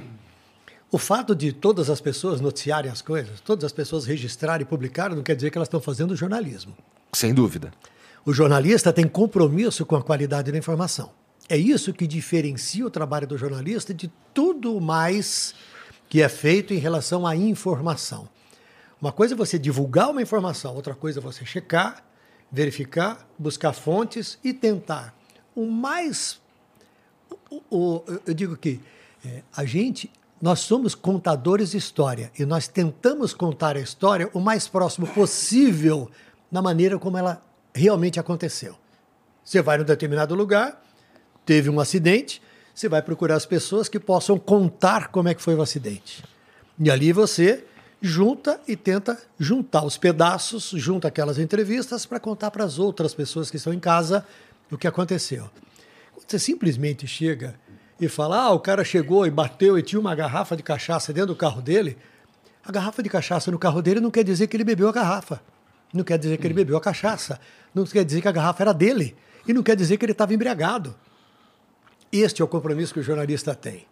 o 0.92 0.98
fato 0.98 1.34
de 1.34 1.54
todas 1.54 1.90
as 1.90 2.02
pessoas 2.02 2.42
noticiarem 2.42 2.92
as 2.92 3.02
coisas, 3.02 3.40
todas 3.40 3.64
as 3.64 3.72
pessoas 3.72 4.06
registrarem 4.06 4.64
e 4.64 4.68
publicarem, 4.68 5.16
não 5.16 5.24
quer 5.24 5.36
dizer 5.36 5.50
que 5.50 5.58
elas 5.58 5.68
estão 5.68 5.80
fazendo 5.80 6.16
jornalismo. 6.16 6.76
Sem 7.14 7.34
dúvida. 7.34 7.72
O 8.26 8.34
jornalista 8.34 8.92
tem 8.92 9.08
compromisso 9.08 9.86
com 9.86 9.96
a 9.96 10.04
qualidade 10.04 10.52
da 10.52 10.58
informação. 10.58 11.12
É 11.48 11.58
isso 11.58 11.94
que 11.94 12.06
diferencia 12.06 12.86
o 12.86 12.90
trabalho 12.90 13.26
do 13.26 13.38
jornalista 13.38 13.94
de 13.94 14.12
tudo 14.34 14.80
mais 14.80 15.56
que 16.10 16.22
é 16.22 16.28
feito 16.28 16.74
em 16.74 16.78
relação 16.78 17.26
à 17.26 17.36
informação. 17.36 18.28
Uma 19.02 19.14
coisa 19.14 19.34
é 19.34 19.38
você 19.38 19.58
divulgar 19.58 20.10
uma 20.10 20.22
informação, 20.22 20.76
outra 20.76 20.94
coisa 20.94 21.20
é 21.20 21.22
você 21.22 21.46
checar, 21.46 22.04
verificar, 22.52 23.26
buscar 23.40 23.72
fontes 23.72 24.38
e 24.44 24.54
tentar 24.54 25.16
o 25.56 25.66
mais. 25.66 26.40
O, 27.50 27.62
o, 27.70 28.04
eu 28.28 28.34
digo 28.34 28.58
que 28.58 28.80
é, 29.26 29.42
a 29.56 29.66
gente, 29.66 30.12
nós 30.42 30.62
somos 30.62 30.96
contadores 30.96 31.72
de 31.72 31.78
história 31.78 32.32
e 32.38 32.46
nós 32.46 32.68
tentamos 32.68 33.34
contar 33.34 33.78
a 33.78 33.80
história 33.80 34.30
o 34.34 34.40
mais 34.40 34.68
próximo 34.68 35.06
possível 35.08 36.10
na 36.52 36.62
maneira 36.62 36.98
como 36.98 37.18
ela 37.18 37.42
realmente 37.74 38.20
aconteceu. 38.20 38.76
Você 39.44 39.62
vai 39.62 39.78
num 39.78 39.84
determinado 39.84 40.34
lugar, 40.34 40.82
teve 41.46 41.70
um 41.70 41.80
acidente, 41.80 42.42
você 42.74 42.90
vai 42.90 43.02
procurar 43.02 43.36
as 43.36 43.46
pessoas 43.46 43.88
que 43.88 44.00
possam 44.00 44.40
contar 44.40 45.10
como 45.10 45.30
é 45.30 45.36
que 45.36 45.42
foi 45.42 45.54
o 45.56 45.62
acidente. 45.62 46.24
E 46.80 46.90
ali 46.90 47.14
você 47.14 47.64
junta 48.02 48.60
e 48.68 48.76
tenta 48.76 49.22
juntar 49.40 49.86
os 49.86 49.98
pedaços, 49.98 50.72
junta 50.76 51.08
aquelas 51.08 51.38
entrevistas 51.38 52.06
para 52.06 52.20
contar 52.20 52.50
para 52.50 52.64
as 52.64 52.80
outras 52.80 53.14
pessoas 53.14 53.52
que 53.52 53.58
estão 53.58 53.74
em 53.74 53.80
casa 53.80 54.26
o 54.72 54.78
que 54.78 54.88
aconteceu. 54.88 55.50
Você 56.26 56.40
simplesmente 56.40 57.06
chega 57.06 57.60
e 58.02 58.10
fala: 58.10 58.46
ah, 58.46 58.52
o 58.52 58.60
cara 58.60 58.84
chegou 58.84 59.28
e 59.28 59.30
bateu 59.30 59.78
e 59.78 59.84
tinha 59.84 60.00
uma 60.00 60.16
garrafa 60.16 60.58
de 60.58 60.64
cachaça 60.64 61.14
dentro 61.14 61.28
do 61.28 61.36
carro 61.36 61.62
dele. 61.62 61.98
A 62.66 62.72
garrafa 62.72 63.04
de 63.04 63.10
cachaça 63.10 63.52
no 63.52 63.60
carro 63.60 63.82
dele 63.82 64.00
não 64.00 64.10
quer 64.10 64.24
dizer 64.24 64.48
que 64.48 64.58
ele 64.58 64.64
bebeu 64.64 64.90
a 64.90 64.92
garrafa. 64.92 65.40
Não 65.94 66.04
quer 66.04 66.18
dizer 66.18 66.38
que 66.38 66.48
ele 66.48 66.54
bebeu 66.54 66.76
a 66.78 66.82
cachaça. 66.82 67.40
Não 67.74 67.86
quer 67.86 68.04
dizer 68.04 68.22
que 68.22 68.28
a 68.28 68.32
garrafa 68.32 68.64
era 68.64 68.74
dele. 68.74 69.16
E 69.48 69.54
não 69.54 69.62
quer 69.62 69.76
dizer 69.76 69.98
que 69.98 70.06
ele 70.06 70.12
estava 70.12 70.34
embriagado. 70.34 70.96
Este 72.12 72.42
é 72.42 72.46
o 72.46 72.48
compromisso 72.48 72.94
que 72.94 73.00
o 73.00 73.04
jornalista 73.04 73.54
tem. 73.54 73.86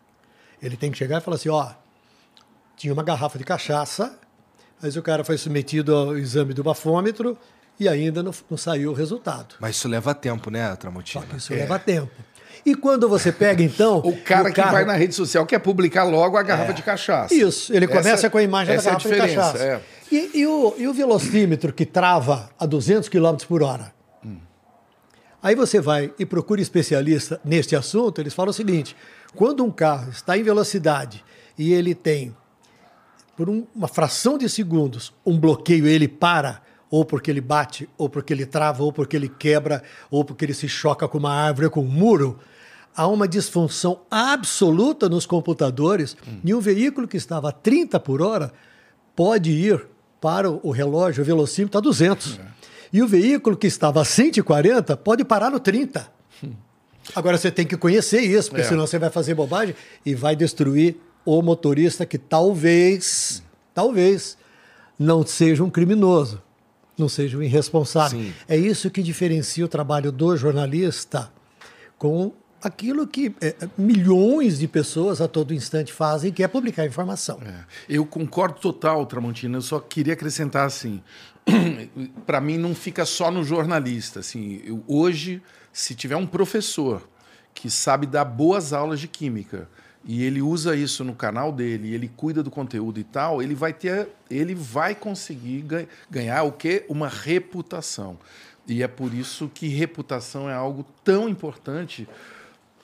Ele 0.61 0.75
tem 0.75 0.91
que 0.91 0.97
chegar 0.97 1.19
e 1.19 1.21
falar 1.21 1.35
assim: 1.35 1.49
ó, 1.49 1.71
tinha 2.75 2.91
uma 2.91 3.03
garrafa 3.03 3.37
de 3.37 3.43
cachaça, 3.43 4.17
mas 4.81 4.97
o 4.97 5.01
cara 5.03 5.23
foi 5.23 5.37
submetido 5.37 5.95
ao 5.95 6.17
exame 6.17 6.53
do 6.53 6.63
bafômetro 6.63 7.37
e 7.79 7.87
ainda 7.87 8.23
não, 8.23 8.33
não 8.49 8.57
saiu 8.57 8.91
o 8.91 8.93
resultado. 8.93 9.55
Mas 9.59 9.75
isso 9.75 9.87
leva 9.87 10.15
tempo, 10.15 10.49
né, 10.49 10.75
Tramontina? 10.75 11.23
Só 11.23 11.29
que 11.29 11.37
isso 11.37 11.53
é. 11.53 11.57
leva 11.57 11.77
tempo. 11.77 12.11
E 12.65 12.75
quando 12.75 13.07
você 13.07 13.31
pega, 13.31 13.63
então. 13.63 13.99
o 13.99 14.15
cara 14.21 14.49
que 14.49 14.55
carro... 14.55 14.71
vai 14.71 14.85
na 14.85 14.93
rede 14.93 15.15
social 15.15 15.45
quer 15.45 15.59
publicar 15.59 16.03
logo 16.03 16.37
a 16.37 16.43
garrafa 16.43 16.71
é. 16.71 16.73
de 16.73 16.83
cachaça. 16.83 17.33
Isso, 17.33 17.73
ele 17.73 17.87
começa 17.87 18.09
essa, 18.09 18.29
com 18.29 18.37
a 18.37 18.43
imagem 18.43 18.75
da 18.75 18.81
garrafa 18.81 19.07
é 19.07 19.11
de 19.11 19.17
cachaça. 19.17 19.57
É. 19.63 19.81
E, 20.11 20.39
e, 20.39 20.47
o, 20.47 20.73
e 20.77 20.87
o 20.87 20.93
velocímetro 20.93 21.71
que 21.71 21.85
trava 21.85 22.49
a 22.59 22.65
200 22.65 23.07
km 23.09 23.35
por 23.47 23.61
hora? 23.61 23.93
Hum. 24.25 24.37
Aí 25.41 25.55
você 25.55 25.79
vai 25.79 26.11
e 26.17 26.25
procura 26.25 26.61
especialista 26.61 27.39
neste 27.45 27.75
assunto, 27.75 28.19
eles 28.19 28.33
falam 28.33 28.49
o 28.49 28.53
seguinte: 28.53 28.95
quando 29.35 29.63
um 29.63 29.71
carro 29.71 30.09
está 30.09 30.37
em 30.37 30.43
velocidade 30.43 31.23
e 31.57 31.73
ele 31.73 31.93
tem, 31.93 32.35
por 33.37 33.49
um, 33.49 33.65
uma 33.75 33.87
fração 33.87 34.37
de 34.37 34.49
segundos, 34.49 35.13
um 35.25 35.37
bloqueio, 35.37 35.87
ele 35.87 36.07
para 36.07 36.61
ou 36.89 37.05
porque 37.05 37.29
ele 37.29 37.41
bate, 37.41 37.87
ou 37.97 38.09
porque 38.09 38.33
ele 38.33 38.45
trava, 38.45 38.83
ou 38.83 38.91
porque 38.91 39.15
ele 39.15 39.29
quebra, 39.29 39.83
ou 40.09 40.25
porque 40.25 40.45
ele 40.45 40.53
se 40.53 40.67
choca 40.67 41.07
com 41.07 41.17
uma 41.17 41.33
árvore, 41.33 41.69
com 41.69 41.81
um 41.81 41.87
muro, 41.87 42.39
há 42.95 43.07
uma 43.07 43.27
disfunção 43.27 44.01
absoluta 44.09 45.07
nos 45.07 45.25
computadores 45.25 46.17
hum. 46.27 46.39
e 46.43 46.53
um 46.53 46.59
veículo 46.59 47.07
que 47.07 47.17
estava 47.17 47.49
a 47.49 47.51
30 47.51 47.99
por 47.99 48.21
hora 48.21 48.51
pode 49.15 49.51
ir 49.51 49.85
para 50.19 50.49
o 50.49 50.71
relógio, 50.71 51.21
o 51.21 51.25
velocímetro 51.25 51.77
a 51.77 51.81
200. 51.81 52.39
É. 52.39 52.41
E 52.91 53.03
o 53.03 53.07
veículo 53.07 53.55
que 53.55 53.67
estava 53.67 54.01
a 54.01 54.05
140 54.05 54.97
pode 54.97 55.23
parar 55.23 55.51
no 55.51 55.59
30. 55.59 56.11
Hum. 56.43 56.53
Agora 57.15 57.37
você 57.37 57.51
tem 57.51 57.65
que 57.65 57.77
conhecer 57.77 58.21
isso, 58.21 58.49
porque 58.49 58.63
é. 58.63 58.67
senão 58.67 58.87
você 58.87 58.97
vai 58.97 59.11
fazer 59.11 59.35
bobagem 59.35 59.75
e 60.03 60.15
vai 60.15 60.35
destruir 60.35 60.97
o 61.23 61.41
motorista 61.41 62.05
que 62.05 62.17
talvez, 62.17 63.43
hum. 63.43 63.49
talvez, 63.75 64.37
não 64.97 65.25
seja 65.25 65.63
um 65.63 65.69
criminoso 65.69 66.41
não 66.99 67.09
seja 67.09 67.37
um 67.37 67.43
irresponsável. 67.43 68.19
Sim. 68.19 68.33
É 68.47 68.57
isso 68.57 68.89
que 68.89 69.01
diferencia 69.01 69.65
o 69.65 69.67
trabalho 69.67 70.11
do 70.11 70.35
jornalista 70.35 71.31
com 71.97 72.33
aquilo 72.61 73.07
que 73.07 73.33
é, 73.41 73.55
milhões 73.77 74.59
de 74.59 74.67
pessoas 74.67 75.21
a 75.21 75.27
todo 75.27 75.53
instante 75.53 75.93
fazem, 75.93 76.31
que 76.31 76.43
é 76.43 76.47
publicar 76.47 76.85
informação. 76.85 77.39
É. 77.45 77.65
Eu 77.87 78.05
concordo 78.05 78.59
total, 78.59 79.05
Tramontina. 79.05 79.57
Eu 79.57 79.61
só 79.61 79.79
queria 79.79 80.13
acrescentar 80.13 80.65
assim, 80.65 81.01
para 82.25 82.41
mim 82.41 82.57
não 82.57 82.75
fica 82.75 83.05
só 83.05 83.31
no 83.31 83.43
jornalista. 83.43 84.19
Assim, 84.19 84.61
eu, 84.63 84.83
hoje, 84.87 85.41
se 85.71 85.95
tiver 85.95 86.15
um 86.15 86.27
professor 86.27 87.07
que 87.53 87.69
sabe 87.69 88.05
dar 88.05 88.25
boas 88.25 88.73
aulas 88.73 88.99
de 88.99 89.07
química, 89.07 89.67
e 90.05 90.23
ele 90.23 90.41
usa 90.41 90.75
isso 90.75 91.03
no 91.03 91.13
canal 91.13 91.51
dele, 91.51 91.93
ele 91.93 92.07
cuida 92.07 92.41
do 92.41 92.49
conteúdo 92.49 92.99
e 92.99 93.03
tal, 93.03 93.41
ele 93.41 93.53
vai 93.53 93.73
ter, 93.73 94.09
ele 94.29 94.55
vai 94.55 94.95
conseguir 94.95 95.65
ganhar 96.09 96.43
o 96.43 96.51
quê? 96.51 96.85
Uma 96.87 97.07
reputação. 97.07 98.17
E 98.67 98.81
é 98.83 98.87
por 98.87 99.13
isso 99.13 99.49
que 99.53 99.67
reputação 99.67 100.49
é 100.49 100.53
algo 100.53 100.85
tão 101.03 101.27
importante 101.27 102.07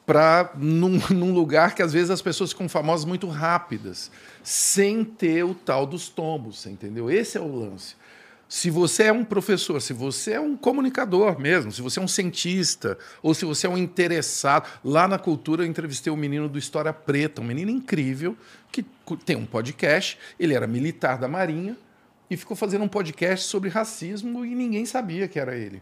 para 0.06 0.52
num, 0.56 1.00
num, 1.10 1.34
lugar 1.34 1.74
que 1.74 1.82
às 1.82 1.94
vezes 1.94 2.10
as 2.10 2.22
pessoas 2.22 2.52
ficam 2.52 2.68
famosas 2.68 3.06
muito 3.06 3.28
rápidas, 3.28 4.12
sem 4.44 5.04
ter 5.04 5.44
o 5.44 5.54
tal 5.54 5.86
dos 5.86 6.10
tombos, 6.10 6.66
entendeu? 6.66 7.10
Esse 7.10 7.38
é 7.38 7.42
o 7.42 7.56
lance. 7.56 7.96
Se 8.48 8.70
você 8.70 9.04
é 9.04 9.12
um 9.12 9.24
professor, 9.24 9.82
se 9.82 9.92
você 9.92 10.34
é 10.34 10.40
um 10.40 10.56
comunicador 10.56 11.40
mesmo, 11.40 11.72
se 11.72 11.82
você 11.82 12.00
é 12.00 12.02
um 12.02 12.08
cientista, 12.08 12.98
ou 13.22 13.34
se 13.34 13.44
você 13.44 13.66
é 13.66 13.70
um 13.70 13.78
interessado. 13.78 14.70
Lá 14.84 15.08
na 15.08 15.18
cultura 15.18 15.64
eu 15.64 15.68
entrevistei 15.68 16.14
um 16.14 16.16
menino 16.16 16.48
do 16.48 16.60
História 16.60 16.94
Preta, 16.94 17.42
um 17.42 17.46
menino 17.46 17.72
incrível, 17.72 18.38
que 18.72 18.86
tem 19.26 19.36
um 19.36 19.46
podcast. 19.46 20.18
Ele 20.40 20.54
era 20.54 20.68
militar 20.68 21.18
da 21.18 21.28
Marinha 21.28 21.76
e 22.30 22.38
ficou 22.38 22.56
fazendo 22.56 22.84
um 22.84 22.88
podcast 22.88 23.48
sobre 23.48 23.70
racismo 23.70 24.46
e 24.46 24.54
ninguém 24.54 24.86
sabia 24.86 25.28
que 25.28 25.40
era 25.40 25.56
ele. 25.56 25.82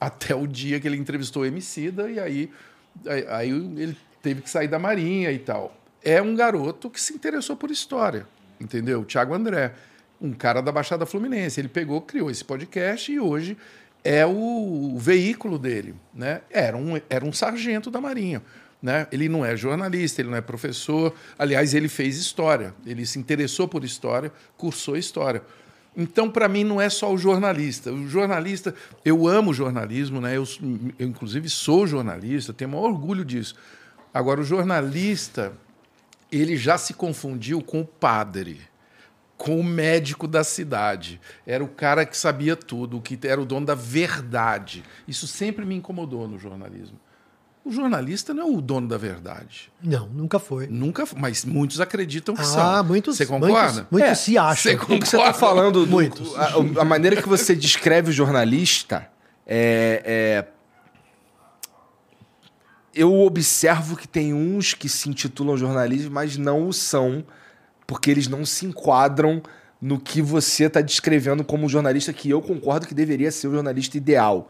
Até 0.00 0.34
o 0.34 0.46
dia 0.46 0.80
que 0.80 0.88
ele 0.88 0.96
entrevistou 0.96 1.42
o 1.42 1.46
Emicida 1.46 2.10
e 2.10 2.18
aí, 2.18 2.50
aí, 3.06 3.26
aí 3.28 3.50
ele 3.50 3.96
teve 4.20 4.42
que 4.42 4.50
sair 4.50 4.66
da 4.66 4.78
Marinha 4.78 5.30
e 5.30 5.38
tal. 5.38 5.76
É 6.02 6.20
um 6.20 6.34
garoto 6.34 6.90
que 6.90 7.00
se 7.00 7.14
interessou 7.14 7.56
por 7.56 7.70
história, 7.70 8.26
entendeu? 8.60 9.04
Tiago 9.04 9.32
André 9.34 9.72
um 10.22 10.32
cara 10.32 10.62
da 10.62 10.70
Baixada 10.70 11.04
Fluminense. 11.04 11.60
Ele 11.60 11.68
pegou, 11.68 12.00
criou 12.00 12.30
esse 12.30 12.44
podcast 12.44 13.10
e 13.10 13.18
hoje 13.18 13.58
é 14.04 14.24
o, 14.24 14.96
veículo 14.96 15.58
dele. 15.58 15.96
Né? 16.14 16.40
Era, 16.48 16.76
um, 16.76 17.00
era 17.10 17.24
um 17.24 17.32
sargento 17.32 17.90
da 17.90 18.00
Marinha. 18.00 18.40
Né? 18.80 19.06
Ele 19.10 19.28
não 19.28 19.44
é 19.44 19.56
jornalista, 19.56 20.22
ele 20.22 20.30
não 20.30 20.38
é 20.38 20.40
professor. 20.40 21.12
Aliás, 21.36 21.74
ele 21.74 21.88
fez 21.88 22.16
história. 22.16 22.72
Ele 22.86 23.04
se 23.04 23.18
interessou 23.18 23.66
por 23.66 23.84
história, 23.84 24.32
cursou 24.56 24.96
história. 24.96 25.42
Então, 25.96 26.30
para 26.30 26.48
mim, 26.48 26.64
não 26.64 26.80
é 26.80 26.88
só 26.88 27.12
o 27.12 27.18
jornalista. 27.18 27.92
O 27.92 28.08
jornalista, 28.08 28.74
eu 29.04 29.26
amo 29.26 29.52
jornalismo, 29.52 30.20
né? 30.20 30.36
eu, 30.36 30.44
eu 30.98 31.06
inclusive 31.06 31.50
sou 31.50 31.86
jornalista, 31.86 32.52
tenho 32.52 32.70
maior 32.70 32.84
orgulho 32.84 33.24
disso. 33.24 33.56
Agora, 34.14 34.40
o 34.40 34.44
jornalista, 34.44 35.52
ele 36.30 36.56
já 36.56 36.78
se 36.78 36.94
confundiu 36.94 37.60
com 37.60 37.82
o 37.82 37.84
padre 37.84 38.71
com 39.42 39.58
o 39.58 39.64
médico 39.64 40.28
da 40.28 40.44
cidade. 40.44 41.20
Era 41.44 41.64
o 41.64 41.66
cara 41.66 42.06
que 42.06 42.16
sabia 42.16 42.54
tudo, 42.54 43.00
que 43.00 43.18
era 43.26 43.42
o 43.42 43.44
dono 43.44 43.66
da 43.66 43.74
verdade. 43.74 44.84
Isso 45.08 45.26
sempre 45.26 45.64
me 45.64 45.74
incomodou 45.74 46.28
no 46.28 46.38
jornalismo. 46.38 46.96
O 47.64 47.72
jornalista 47.72 48.32
não 48.32 48.44
é 48.44 48.56
o 48.56 48.60
dono 48.60 48.86
da 48.86 48.96
verdade. 48.96 49.72
Não, 49.82 50.06
nunca 50.06 50.38
foi. 50.38 50.68
Nunca, 50.68 51.04
mas 51.16 51.44
muitos 51.44 51.80
acreditam 51.80 52.36
que 52.36 52.40
ah, 52.40 52.44
são. 52.44 52.60
Ah, 52.60 52.82
muitos. 52.84 53.16
Você 53.16 53.26
concorda? 53.26 53.56
Muitos, 53.56 53.86
muitos 53.90 54.10
é, 54.10 54.14
se 54.14 54.38
acham. 54.38 54.54
Você 54.54 54.76
concorda? 54.76 54.94
O 54.94 55.00
que 55.00 55.08
você 55.08 55.16
está 55.16 55.34
falando, 55.34 55.86
muitos. 55.88 56.36
A, 56.36 56.82
a, 56.82 56.84
maneira 56.84 57.20
que 57.20 57.28
você 57.28 57.56
descreve 57.56 58.10
o 58.10 58.12
jornalista 58.12 59.10
é, 59.44 60.02
é 60.04 60.46
eu 62.94 63.12
observo 63.22 63.96
que 63.96 64.06
tem 64.06 64.32
uns 64.32 64.72
que 64.72 64.88
se 64.88 65.08
intitulam 65.08 65.56
jornalistas, 65.56 66.08
mas 66.08 66.36
não 66.36 66.68
o 66.68 66.72
são 66.72 67.24
porque 67.92 68.10
eles 68.10 68.26
não 68.26 68.46
se 68.46 68.64
enquadram 68.64 69.42
no 69.78 70.00
que 70.00 70.22
você 70.22 70.64
está 70.64 70.80
descrevendo 70.80 71.44
como 71.44 71.68
jornalista, 71.68 72.10
que 72.10 72.30
eu 72.30 72.40
concordo 72.40 72.86
que 72.86 72.94
deveria 72.94 73.30
ser 73.30 73.48
o 73.48 73.52
jornalista 73.52 73.98
ideal. 73.98 74.48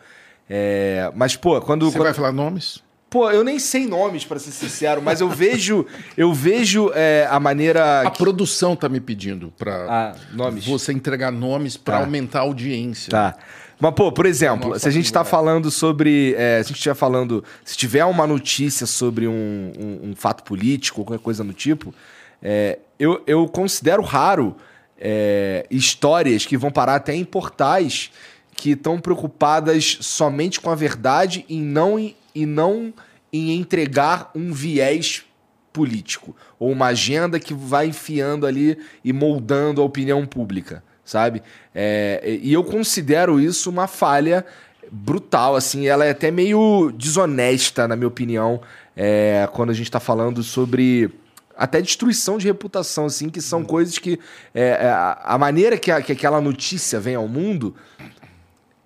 É, 0.49 1.11
mas, 1.17 1.35
pô, 1.35 1.61
quando. 1.61 1.87
Você 1.87 1.99
quando... 1.99 2.05
vai 2.05 2.15
falar 2.15 2.31
nomes? 2.31 2.81
Pô, 3.11 3.29
eu 3.33 3.43
nem 3.43 3.59
sei 3.59 3.85
nomes, 3.85 4.25
para 4.25 4.39
ser 4.39 4.53
sincero, 4.53 5.03
mas 5.03 5.21
eu 5.21 5.29
vejo, 5.29 5.85
eu 6.17 6.33
vejo 6.33 6.93
é, 6.95 7.27
a 7.29 7.41
maneira. 7.41 8.03
A 8.03 8.11
que... 8.13 8.19
produção 8.19 8.77
tá 8.77 8.89
me 8.89 9.01
pedindo 9.01 9.53
para 9.59 9.87
ah, 9.91 10.17
nomes. 10.33 10.65
você 10.65 10.93
entregar 10.93 11.33
nomes 11.33 11.77
para 11.77 11.97
tá. 11.99 12.05
aumentar 12.05 12.39
a 12.39 12.43
audiência. 12.43 13.11
Tá. 13.11 13.35
Mas, 13.81 13.93
pô, 13.95 14.13
por 14.13 14.25
exemplo, 14.25 14.69
Nossa, 14.69 14.79
se 14.79 14.89
a 14.89 14.93
gente 14.93 15.07
está 15.07 15.25
falando 15.25 15.69
sobre. 15.69 16.37
É, 16.39 16.63
se 16.63 16.67
a 16.67 16.69
gente 16.69 16.77
estiver 16.77 16.95
falando. 16.95 17.43
Se 17.65 17.77
tiver 17.77 18.05
uma 18.05 18.25
notícia 18.25 18.87
sobre 18.87 19.27
um, 19.27 19.73
um, 19.77 20.11
um 20.11 20.15
fato 20.15 20.45
político, 20.45 21.05
qualquer 21.05 21.21
coisa 21.21 21.43
do 21.43 21.53
tipo, 21.53 21.93
é, 22.41 22.79
eu, 23.03 23.21
eu 23.27 23.49
considero 23.49 24.01
raro 24.01 24.55
é, 24.97 25.67
histórias 25.69 26.47
que 26.47 26.57
vão 26.57 26.71
parar 26.71 26.95
até 26.95 27.13
em 27.13 27.25
portais 27.25 28.13
que 28.55 28.71
estão 28.71 29.01
preocupadas 29.01 29.99
somente 30.01 30.61
com 30.61 30.71
a 30.71 30.77
verdade 30.77 31.45
e 31.49 31.61
não, 31.61 31.99
e 31.99 32.47
não 32.47 32.95
em 33.33 33.57
entregar 33.57 34.31
um 34.37 34.53
viés 34.53 35.25
político 35.73 36.37
ou 36.61 36.71
uma 36.71 36.87
agenda 36.87 37.41
que 37.41 37.53
vai 37.53 37.89
enfiando 37.89 38.47
ali 38.47 38.79
e 39.05 39.13
moldando 39.13 39.83
a 39.83 39.85
opinião 39.85 40.25
pública, 40.25 40.85
sabe? 41.05 41.43
É, 41.75 42.39
e 42.41 42.53
eu 42.53 42.63
considero 42.63 43.41
isso 43.41 43.69
uma 43.69 43.89
falha 43.89 44.47
brutal, 44.93 45.57
assim, 45.57 45.89
ela 45.89 46.05
é 46.05 46.11
até 46.11 46.31
meio 46.31 46.93
desonesta, 46.97 47.89
na 47.89 47.97
minha 47.97 48.07
opinião, 48.07 48.61
é, 48.97 49.49
quando 49.53 49.71
a 49.71 49.75
gente 49.75 49.89
está 49.89 49.99
falando 49.99 50.43
sobre 50.45 51.11
até 51.57 51.81
destruição 51.81 52.39
de 52.39 52.47
reputação, 52.47 53.07
assim, 53.07 53.29
que 53.29 53.41
são 53.41 53.61
uhum. 53.61 53.65
coisas 53.65 53.99
que 53.99 54.19
é, 54.55 54.69
é, 54.69 54.89
a, 54.89 55.21
a, 55.25 55.39
maneira 55.39 55.77
que, 55.77 55.91
a, 55.91 56.01
que 56.01 56.13
aquela 56.13 56.41
notícia 56.41 56.99
vem 56.99 57.15
ao 57.15 57.29
mundo, 57.29 57.75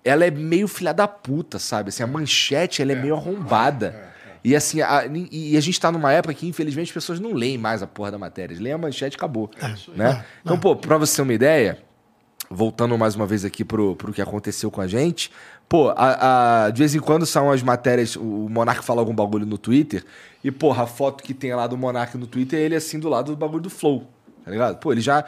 ela 0.03 0.25
é 0.25 0.31
meio 0.31 0.67
filha 0.67 0.93
da 0.93 1.07
puta, 1.07 1.59
sabe? 1.59 1.89
Assim, 1.89 2.03
a 2.03 2.07
manchete 2.07 2.81
ela 2.81 2.91
é, 2.91 2.95
é. 2.95 3.01
meio 3.01 3.15
arrombada. 3.15 3.95
É, 3.95 4.13
é. 4.13 4.17
E 4.43 4.55
assim, 4.55 4.81
a, 4.81 5.03
e 5.31 5.57
a 5.57 5.61
gente 5.61 5.79
tá 5.79 5.91
numa 5.91 6.11
época 6.13 6.33
que, 6.33 6.47
infelizmente, 6.47 6.87
as 6.87 6.93
pessoas 6.93 7.19
não 7.19 7.33
leem 7.33 7.57
mais 7.57 7.83
a 7.83 7.87
porra 7.87 8.11
da 8.11 8.17
matéria. 8.17 8.53
Eles 8.53 8.61
leem 8.61 8.75
a 8.75 8.77
manchete 8.77 9.15
e 9.15 9.17
acabou. 9.17 9.49
É, 9.61 9.75
né? 9.93 10.25
Então, 10.41 10.57
pô, 10.57 10.75
pra 10.75 10.97
você 10.97 11.17
ter 11.17 11.21
uma 11.21 11.33
ideia, 11.33 11.79
voltando 12.49 12.97
mais 12.97 13.15
uma 13.15 13.25
vez 13.25 13.43
aqui 13.43 13.65
pro, 13.65 13.95
pro 13.95 14.13
que 14.13 14.21
aconteceu 14.21 14.71
com 14.71 14.79
a 14.79 14.87
gente, 14.87 15.31
pô, 15.67 15.89
a, 15.89 16.65
a, 16.65 16.69
de 16.69 16.79
vez 16.79 16.95
em 16.95 16.99
quando 16.99 17.25
são 17.25 17.51
as 17.51 17.61
matérias, 17.61 18.15
o 18.15 18.47
Monark 18.49 18.83
fala 18.83 19.01
algum 19.01 19.13
bagulho 19.13 19.45
no 19.45 19.57
Twitter, 19.57 20.05
e, 20.47 20.51
porra, 20.51 20.83
a 20.83 20.87
foto 20.87 21.25
que 21.25 21.33
tem 21.33 21.53
lá 21.53 21.67
do 21.67 21.77
Monark 21.77 22.17
no 22.17 22.25
Twitter 22.25 22.57
é 22.57 22.63
ele 22.63 22.75
assim 22.75 22.97
do 22.97 23.09
lado 23.09 23.33
do 23.33 23.37
bagulho 23.37 23.63
do 23.63 23.69
Flow, 23.69 24.07
tá 24.45 24.49
ligado? 24.49 24.77
Pô, 24.77 24.93
ele 24.93 25.01
já, 25.01 25.25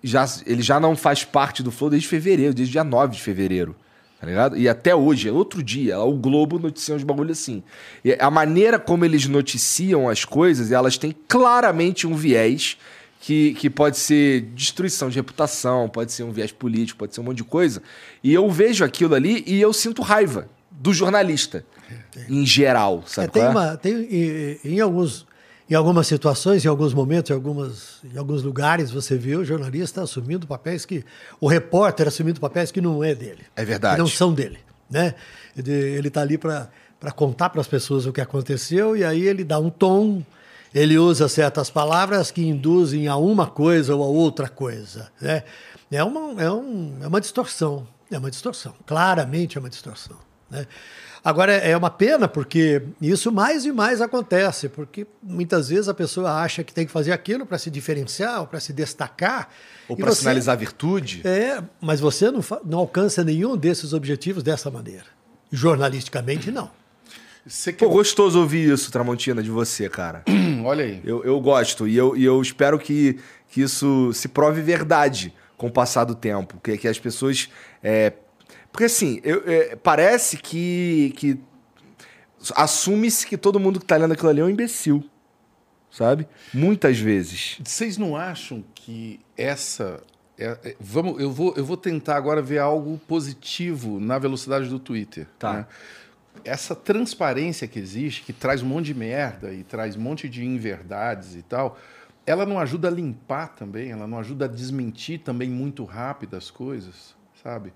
já, 0.00 0.24
ele 0.46 0.62
já 0.62 0.78
não 0.78 0.94
faz 0.94 1.24
parte 1.24 1.64
do 1.64 1.72
Flow 1.72 1.90
desde 1.90 2.06
fevereiro, 2.06 2.54
desde 2.54 2.70
dia 2.70 2.84
9 2.84 3.16
de 3.16 3.20
fevereiro. 3.20 3.74
Tá 4.20 4.28
ligado? 4.28 4.56
E 4.56 4.68
até 4.68 4.94
hoje, 4.94 5.28
é 5.28 5.32
outro 5.32 5.64
dia, 5.64 5.98
o 5.98 6.12
Globo 6.12 6.60
noticia 6.60 6.94
uns 6.94 7.02
bagulho 7.02 7.32
assim. 7.32 7.60
E 8.04 8.16
a 8.20 8.30
maneira 8.30 8.78
como 8.78 9.04
eles 9.04 9.26
noticiam 9.26 10.08
as 10.08 10.24
coisas, 10.24 10.70
elas 10.70 10.96
têm 10.96 11.12
claramente 11.26 12.06
um 12.06 12.14
viés 12.14 12.76
que, 13.18 13.54
que 13.54 13.68
pode 13.68 13.98
ser 13.98 14.42
destruição 14.54 15.08
de 15.08 15.16
reputação, 15.16 15.88
pode 15.88 16.12
ser 16.12 16.22
um 16.22 16.30
viés 16.30 16.52
político, 16.52 17.00
pode 17.00 17.16
ser 17.16 17.20
um 17.20 17.24
monte 17.24 17.38
de 17.38 17.44
coisa. 17.44 17.82
E 18.22 18.32
eu 18.32 18.48
vejo 18.48 18.84
aquilo 18.84 19.16
ali 19.16 19.42
e 19.44 19.60
eu 19.60 19.72
sinto 19.72 20.02
raiva 20.02 20.48
do 20.70 20.94
jornalista, 20.94 21.64
em 22.28 22.44
geral, 22.44 23.02
sabe? 23.06 23.28
É, 23.28 23.30
tem, 23.30 23.42
é? 23.42 23.48
uma, 23.48 23.76
tem 23.76 23.94
em, 23.94 24.58
em, 24.76 24.80
alguns, 24.80 25.26
em 25.68 25.74
algumas 25.74 26.06
situações, 26.06 26.64
em 26.64 26.68
alguns 26.68 26.94
momentos, 26.94 27.30
em, 27.30 27.34
algumas, 27.34 27.98
em 28.04 28.18
alguns 28.18 28.42
lugares, 28.42 28.90
você 28.90 29.16
vê 29.16 29.36
o 29.36 29.44
jornalista 29.44 30.02
assumindo 30.02 30.46
papéis 30.46 30.84
que. 30.84 31.04
O 31.40 31.48
repórter 31.48 32.08
assumindo 32.08 32.40
papéis 32.40 32.70
que 32.70 32.80
não 32.80 33.02
é 33.02 33.14
dele. 33.14 33.44
É 33.56 33.64
verdade. 33.64 33.98
não 33.98 34.06
são 34.06 34.32
dele. 34.32 34.58
Né? 34.88 35.14
Ele 35.56 36.08
está 36.08 36.20
ali 36.20 36.36
para 36.36 36.68
contar 37.14 37.50
para 37.50 37.60
as 37.60 37.68
pessoas 37.68 38.06
o 38.06 38.12
que 38.12 38.20
aconteceu 38.20 38.96
e 38.96 39.04
aí 39.04 39.22
ele 39.22 39.44
dá 39.44 39.58
um 39.58 39.70
tom 39.70 40.22
ele 40.74 40.98
usa 40.98 41.28
certas 41.28 41.68
palavras 41.68 42.30
que 42.30 42.46
induzem 42.46 43.08
a 43.08 43.16
uma 43.16 43.46
coisa 43.46 43.94
ou 43.94 44.04
a 44.04 44.06
outra 44.06 44.48
coisa. 44.48 45.10
Né? 45.20 45.42
É, 45.90 46.02
uma, 46.04 46.40
é, 46.40 46.50
um, 46.50 46.96
é 47.02 47.06
uma 47.06 47.20
distorção. 47.20 47.86
É 48.10 48.18
uma 48.18 48.30
distorção. 48.30 48.74
Claramente 48.86 49.58
é 49.58 49.60
uma 49.60 49.68
distorção. 49.68 50.16
Né? 50.48 50.66
Agora, 51.24 51.52
é 51.52 51.76
uma 51.76 51.90
pena 51.90 52.26
porque 52.26 52.82
isso 53.00 53.30
mais 53.30 53.66
e 53.66 53.72
mais 53.72 54.00
acontece, 54.00 54.68
porque 54.68 55.06
muitas 55.22 55.68
vezes 55.68 55.88
a 55.88 55.94
pessoa 55.94 56.32
acha 56.40 56.64
que 56.64 56.72
tem 56.72 56.86
que 56.86 56.92
fazer 56.92 57.12
aquilo 57.12 57.44
para 57.44 57.58
se 57.58 57.70
diferenciar, 57.70 58.40
ou 58.40 58.46
para 58.46 58.58
se 58.58 58.72
destacar. 58.72 59.50
Ou 59.88 59.96
para 59.96 60.12
sinalizar 60.12 60.56
virtude. 60.56 61.20
É, 61.24 61.62
mas 61.80 62.00
você 62.00 62.30
não, 62.30 62.42
não 62.64 62.78
alcança 62.78 63.22
nenhum 63.22 63.56
desses 63.56 63.92
objetivos 63.92 64.42
dessa 64.42 64.70
maneira. 64.70 65.06
Jornalisticamente, 65.52 66.50
não. 66.50 66.70
Você 67.46 67.72
que... 67.72 67.84
Pô, 67.84 67.90
gostoso 67.90 68.38
ouvir 68.38 68.72
isso, 68.72 68.90
Tramontina, 68.90 69.42
de 69.42 69.50
você, 69.50 69.88
cara. 69.88 70.22
Olha 70.64 70.84
aí. 70.84 71.00
Eu, 71.04 71.24
eu 71.24 71.40
gosto 71.40 71.88
e 71.88 71.96
eu, 71.96 72.16
e 72.16 72.24
eu 72.24 72.40
espero 72.40 72.78
que, 72.78 73.18
que 73.48 73.62
isso 73.62 74.12
se 74.12 74.28
prove 74.28 74.62
verdade 74.62 75.34
com 75.56 75.66
o 75.66 75.70
passar 75.70 76.04
do 76.04 76.14
tempo. 76.14 76.58
Que, 76.62 76.76
que 76.78 76.88
as 76.88 76.98
pessoas. 76.98 77.48
É... 77.82 78.12
Porque 78.70 78.84
assim, 78.84 79.20
eu, 79.22 79.42
é, 79.46 79.76
parece 79.76 80.36
que, 80.36 81.12
que 81.16 81.40
assume-se 82.54 83.26
que 83.26 83.36
todo 83.36 83.60
mundo 83.60 83.80
que 83.80 83.86
tá 83.86 83.96
lendo 83.96 84.12
aquilo 84.12 84.28
ali 84.28 84.40
é 84.40 84.44
um 84.44 84.50
imbecil. 84.50 85.04
Sabe? 85.90 86.28
Muitas 86.54 86.98
vezes. 86.98 87.58
Vocês 87.64 87.98
não 87.98 88.14
acham 88.16 88.64
que 88.74 89.18
essa. 89.36 90.00
É, 90.38 90.56
é, 90.62 90.76
vamos, 90.78 91.20
eu, 91.20 91.32
vou, 91.32 91.52
eu 91.56 91.64
vou 91.64 91.76
tentar 91.76 92.16
agora 92.16 92.40
ver 92.40 92.58
algo 92.58 92.98
positivo 93.08 93.98
na 93.98 94.16
velocidade 94.18 94.68
do 94.68 94.78
Twitter. 94.78 95.26
Tá. 95.38 95.52
Né? 95.52 95.66
essa 96.44 96.74
transparência 96.74 97.66
que 97.66 97.78
existe, 97.78 98.22
que 98.22 98.32
traz 98.32 98.62
um 98.62 98.66
monte 98.66 98.86
de 98.86 98.94
merda 98.94 99.52
e 99.52 99.62
traz 99.62 99.96
um 99.96 100.00
monte 100.00 100.28
de 100.28 100.44
inverdades 100.44 101.34
e 101.34 101.42
tal, 101.42 101.78
ela 102.26 102.46
não 102.46 102.58
ajuda 102.58 102.88
a 102.88 102.90
limpar 102.90 103.48
também, 103.48 103.90
ela 103.90 104.06
não 104.06 104.18
ajuda 104.18 104.44
a 104.44 104.48
desmentir 104.48 105.20
também 105.20 105.50
muito 105.50 105.84
rápido 105.84 106.36
as 106.36 106.50
coisas, 106.50 107.14
sabe? 107.42 107.72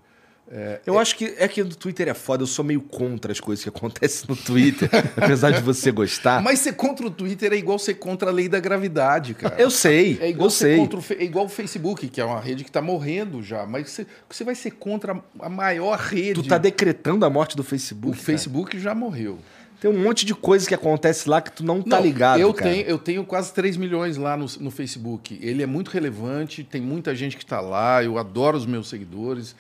É, 0.51 0.81
eu 0.87 0.99
é... 0.99 1.03
acho 1.03 1.17
que 1.17 1.35
é 1.39 1.49
que 1.49 1.63
o 1.63 1.69
Twitter 1.69 2.09
é 2.09 2.15
foda, 2.15 2.43
eu 2.43 2.47
sou 2.47 2.65
meio 2.65 2.81
contra 2.81 3.33
as 3.33 3.41
coisas 3.41 3.63
que 3.63 3.69
acontecem 3.69 4.27
no 4.29 4.37
Twitter, 4.37 4.91
apesar 5.17 5.51
de 5.51 5.61
você 5.61 5.91
gostar. 5.91 6.43
Mas 6.43 6.59
ser 6.59 6.75
contra 6.75 7.07
o 7.07 7.11
Twitter 7.11 7.53
é 7.53 7.57
igual 7.57 7.79
ser 7.79 7.95
contra 7.95 8.31
a 8.31 8.33
lei 8.33 8.49
da 8.49 8.61
gravidade, 8.61 9.35
cara. 9.35 9.57
Eu 9.59 9.71
sei. 9.71 10.19
É 10.21 10.29
igual 10.29 10.47
eu 10.47 10.51
ser 10.51 10.77
sei. 10.77 10.77
contra 10.77 10.99
o, 10.99 11.05
é 11.19 11.25
igual 11.25 11.47
o 11.47 11.49
Facebook, 11.49 12.09
que 12.09 12.21
é 12.21 12.25
uma 12.25 12.41
rede 12.41 12.63
que 12.63 12.71
está 12.71 12.83
morrendo 12.83 13.43
já, 13.43 13.67
mas 13.67 13.91
você, 13.91 14.07
você 14.29 14.45
vai 14.45 14.55
ser 14.55 14.73
contra 14.73 15.19
a 15.41 15.49
maior 15.49 15.99
rede. 15.99 16.35
Tu 16.35 16.49
tá 16.49 16.59
decretando 16.59 17.25
a 17.25 17.31
morte 17.31 17.57
do 17.57 17.65
Facebook? 17.65 18.09
O 18.09 18.13
cara. 18.13 18.25
Facebook 18.25 18.79
já 18.79 18.95
morreu. 18.95 19.39
Tem 19.81 19.91
um 19.91 20.03
monte 20.03 20.25
de 20.25 20.35
coisa 20.35 20.67
que 20.67 20.75
acontece 20.75 21.29
lá 21.29 21.43
que 21.43 21.53
tu 21.53 21.65
não 21.65 21.83
tá 21.83 21.97
não, 21.97 22.03
ligado, 22.03 22.41
eu 22.41 22.55
cara. 22.55 22.71
Tenho, 22.71 22.87
eu 22.87 22.99
tenho 22.99 23.25
quase 23.25 23.53
3 23.53 23.77
milhões 23.77 24.17
lá 24.17 24.37
no, 24.37 24.47
no 24.61 24.71
Facebook. 24.71 25.39
Ele 25.43 25.63
é 25.63 25.67
muito 25.67 25.91
relevante, 25.91 26.65
tem 26.65 26.81
muita 26.81 27.15
gente 27.15 27.37
que 27.37 27.45
está 27.45 27.61
lá, 27.61 28.03
eu 28.03 28.17
adoro 28.17 28.57
os 28.57 28.65
meus 28.65 28.89
seguidores 28.89 29.55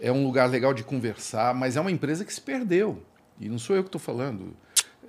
é 0.00 0.10
um 0.10 0.24
lugar 0.24 0.48
legal 0.48 0.72
de 0.72 0.82
conversar, 0.82 1.54
mas 1.54 1.76
é 1.76 1.80
uma 1.80 1.90
empresa 1.90 2.24
que 2.24 2.32
se 2.32 2.40
perdeu. 2.40 3.02
E 3.38 3.48
não 3.48 3.58
sou 3.58 3.76
eu 3.76 3.82
que 3.82 3.88
estou 3.88 4.00
falando. 4.00 4.54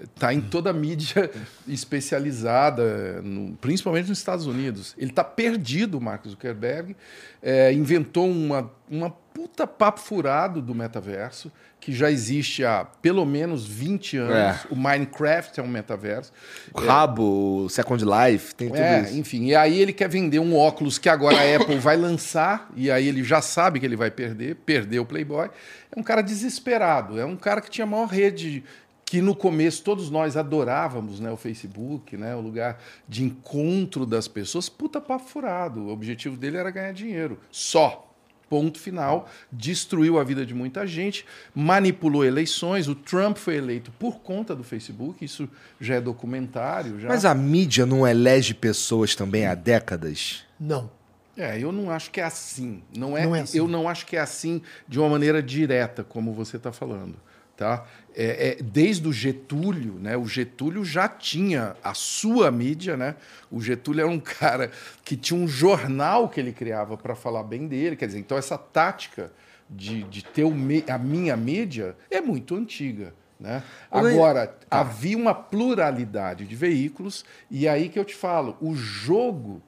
Está 0.02 0.34
em 0.34 0.42
toda 0.42 0.70
a 0.72 0.74
mídia 0.74 1.30
especializada, 1.68 3.22
no, 3.22 3.56
principalmente 3.58 4.10
nos 4.10 4.18
Estados 4.18 4.48
Unidos. 4.48 4.96
Ele 4.98 5.12
está 5.12 5.24
perdido, 5.24 5.98
o 5.98 6.02
Mark 6.02 6.28
Zuckerberg. 6.28 6.96
É, 7.42 7.72
inventou 7.72 8.30
uma, 8.30 8.72
uma 8.90 9.16
puta 9.52 9.68
papo 9.68 10.00
furado 10.00 10.62
do 10.62 10.74
metaverso 10.74 11.52
que 11.80 11.92
já 11.92 12.12
existe 12.12 12.64
há 12.64 12.86
pelo 12.86 13.26
menos 13.26 13.66
20 13.66 14.18
anos. 14.18 14.36
É. 14.36 14.60
O 14.70 14.76
Minecraft 14.76 15.60
é 15.60 15.64
um 15.64 15.68
metaverso. 15.68 16.32
O 16.74 16.80
Rabo, 16.80 17.64
o 17.64 17.70
Second 17.70 18.06
Life, 18.06 18.54
tem 18.54 18.70
tudo 18.70 18.80
é, 18.80 19.02
isso. 19.02 19.18
Enfim, 19.18 19.48
e 19.48 19.56
aí 19.56 19.82
ele 19.82 19.92
quer 19.92 20.08
vender 20.08 20.40
um 20.40 20.56
óculos 20.56 21.00
que 21.00 21.10
agora 21.10 21.38
a 21.38 21.56
Apple 21.56 21.78
vai 21.80 21.98
lançar, 21.98 22.70
e 22.76 22.92
aí 22.92 23.08
ele 23.08 23.24
já 23.24 23.42
sabe 23.42 23.80
que 23.80 23.86
ele 23.86 23.96
vai 23.96 24.12
perder, 24.12 24.58
perdeu 24.58 25.02
o 25.02 25.06
Playboy. 25.06 25.50
É 25.94 26.00
um 26.00 26.04
cara 26.04 26.22
desesperado, 26.22 27.20
é 27.20 27.26
um 27.26 27.36
cara 27.36 27.60
que 27.60 27.70
tinha 27.70 27.86
a 27.86 27.90
maior 27.90 28.08
rede 28.08 28.64
que 29.04 29.20
no 29.20 29.36
começo 29.36 29.84
todos 29.84 30.10
nós 30.12 30.38
adorávamos, 30.38 31.20
né, 31.20 31.32
o 31.32 31.36
Facebook, 31.36 32.16
né, 32.16 32.34
o 32.36 32.40
lugar 32.40 32.80
de 33.10 33.24
encontro 33.24 34.06
das 34.06 34.28
pessoas, 34.28 34.70
puta 34.70 35.02
papo 35.02 35.26
furado. 35.26 35.88
O 35.88 35.90
objetivo 35.90 36.38
dele 36.38 36.58
era 36.58 36.70
ganhar 36.70 36.94
dinheiro, 36.94 37.40
só 37.52 38.11
ponto 38.52 38.78
final, 38.78 39.30
destruiu 39.50 40.20
a 40.20 40.26
vida 40.26 40.46
de 40.46 40.54
muita 40.54 40.86
gente, 40.86 41.26
manipulou 41.56 42.26
eleições. 42.26 42.90
O 42.90 42.94
Trump 42.94 43.38
foi 43.38 43.56
eleito 43.56 43.94
por 43.98 44.20
conta 44.20 44.54
do 44.54 44.62
Facebook, 44.62 45.24
isso 45.24 45.48
já 45.80 45.96
é 45.96 46.02
documentário. 46.02 47.00
Já. 47.00 47.08
Mas 47.08 47.24
a 47.24 47.34
mídia 47.34 47.86
não 47.86 48.06
elege 48.06 48.54
pessoas 48.54 49.16
também 49.16 49.48
há 49.48 49.56
décadas? 49.56 50.44
Não. 50.60 50.92
É, 51.38 51.58
eu 51.58 51.72
não 51.72 51.90
acho 51.90 52.12
que 52.12 52.20
é 52.20 52.26
assim. 52.26 52.84
Não 52.94 53.18
é, 53.18 53.24
não 53.24 53.34
é 53.34 53.40
assim. 53.40 53.58
Eu 53.58 53.70
não 53.70 53.88
acho 53.88 54.06
que 54.06 54.18
é 54.18 54.20
assim 54.20 54.62
de 54.86 55.00
uma 55.00 55.08
maneira 55.08 55.42
direta, 55.42 56.04
como 56.04 56.34
você 56.34 56.58
está 56.58 56.74
falando. 56.74 57.16
Tá? 57.56 57.86
É, 58.16 58.60
é, 58.60 58.64
desde 58.64 59.08
o 59.08 59.14
Getúlio, 59.14 59.94
né? 59.94 60.18
o 60.18 60.26
Getúlio 60.26 60.84
já 60.84 61.08
tinha 61.08 61.76
a 61.84 61.94
sua 61.94 62.52
mídia. 62.52 62.98
Né? 62.98 63.16
O 63.50 63.62
Getúlio 63.62 64.02
era 64.02 64.10
um 64.10 64.20
cara 64.20 64.72
que 65.04 65.16
tinha 65.16 65.40
um 65.40 65.48
jornal 65.48 66.28
que 66.28 66.40
ele 66.40 66.52
criava 66.52 66.98
para 66.98 67.16
falar 67.16 67.44
bem 67.44 67.68
dele. 67.68 67.96
Quer 67.96 68.08
dizer, 68.08 68.20
então 68.20 68.38
essa 68.38 68.58
tática 68.58 69.32
de, 69.70 70.04
de 70.04 70.24
ter 70.24 70.44
o, 70.44 70.54
a 70.90 70.98
minha 70.98 71.38
mídia 71.38 71.96
é 72.10 72.20
muito 72.20 72.56
antiga. 72.56 73.14
Né? 73.40 73.64
Agora, 73.90 74.48
tá. 74.48 74.80
havia 74.82 75.18
uma 75.18 75.34
pluralidade 75.34 76.46
de 76.46 76.56
veículos, 76.56 77.26
e 77.50 77.68
aí 77.68 77.90
que 77.90 77.98
eu 77.98 78.06
te 78.06 78.14
falo, 78.14 78.56
o 78.62 78.76
jogo 78.76 79.64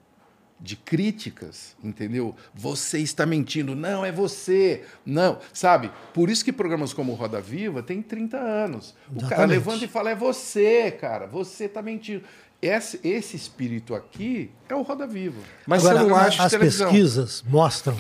de 0.64 0.77
críticas, 0.77 1.76
entendeu? 1.84 2.34
Você 2.56 2.98
está 2.99 3.26
mentindo, 3.26 3.76
não, 3.76 4.06
é 4.06 4.14
você, 4.14 4.84
não, 5.06 5.38
sabe? 5.52 5.91
Por 6.14 6.30
isso 6.30 6.45
que 6.45 6.53
programas 6.53 6.94
como 6.94 7.14
Roda 7.15 7.41
Viva 7.41 7.84
tem 7.84 8.02
30 8.02 8.38
anos. 8.38 8.91
O 9.10 9.18
Exatamente. 9.18 9.30
cara 9.30 9.45
levanta 9.45 9.84
e 9.84 9.88
fala, 9.90 10.11
é 10.11 10.15
você, 10.15 10.90
cara, 10.90 11.27
você 11.27 11.65
está 11.65 11.81
mentindo. 11.81 12.23
Esse, 12.61 12.98
esse 13.03 13.35
espírito 13.35 13.94
aqui 13.94 14.49
é 14.69 14.73
o 14.73 14.84
Roda 14.84 15.06
Viva. 15.06 15.41
Mas 15.68 15.85
Agora, 15.85 15.99
você 16.06 16.10
não 16.10 16.15
a- 16.15 16.22
acha 16.27 16.44
as 16.45 16.52
televisão. 16.52 16.88
pesquisas 16.90 17.44
mostram. 17.45 17.98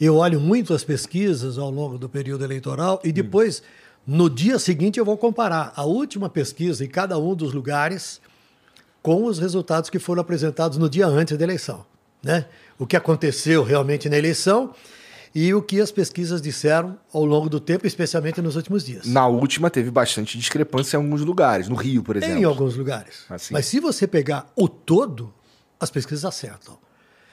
Eu 0.00 0.16
olho 0.16 0.40
muito 0.40 0.72
as 0.72 0.82
pesquisas 0.82 1.58
ao 1.58 1.70
longo 1.70 1.98
do 1.98 2.08
período 2.08 2.42
eleitoral 2.42 2.98
e 3.04 3.12
depois, 3.12 3.62
no 4.06 4.30
dia 4.30 4.58
seguinte, 4.58 4.98
eu 4.98 5.04
vou 5.04 5.18
comparar 5.18 5.74
a 5.76 5.84
última 5.84 6.30
pesquisa 6.30 6.82
em 6.84 6.88
cada 6.88 7.18
um 7.18 7.34
dos 7.34 7.52
lugares 7.52 8.18
com 9.06 9.24
os 9.24 9.38
resultados 9.38 9.88
que 9.88 10.00
foram 10.00 10.20
apresentados 10.20 10.78
no 10.78 10.90
dia 10.90 11.06
antes 11.06 11.38
da 11.38 11.44
eleição. 11.44 11.86
Né? 12.20 12.44
O 12.76 12.84
que 12.84 12.96
aconteceu 12.96 13.62
realmente 13.62 14.08
na 14.08 14.18
eleição 14.18 14.74
e 15.32 15.54
o 15.54 15.62
que 15.62 15.80
as 15.80 15.92
pesquisas 15.92 16.42
disseram 16.42 16.98
ao 17.12 17.24
longo 17.24 17.48
do 17.48 17.60
tempo, 17.60 17.86
especialmente 17.86 18.42
nos 18.42 18.56
últimos 18.56 18.84
dias. 18.84 19.06
Na 19.06 19.28
última 19.28 19.70
teve 19.70 19.92
bastante 19.92 20.36
discrepância 20.36 20.96
em 20.96 21.00
alguns 21.00 21.20
lugares, 21.20 21.68
no 21.68 21.76
Rio, 21.76 22.02
por 22.02 22.16
exemplo. 22.16 22.36
Em 22.36 22.42
alguns 22.42 22.74
lugares. 22.74 23.18
Assim. 23.30 23.54
Mas 23.54 23.66
se 23.66 23.78
você 23.78 24.08
pegar 24.08 24.50
o 24.56 24.68
todo, 24.68 25.32
as 25.78 25.88
pesquisas 25.88 26.24
acertam. 26.24 26.76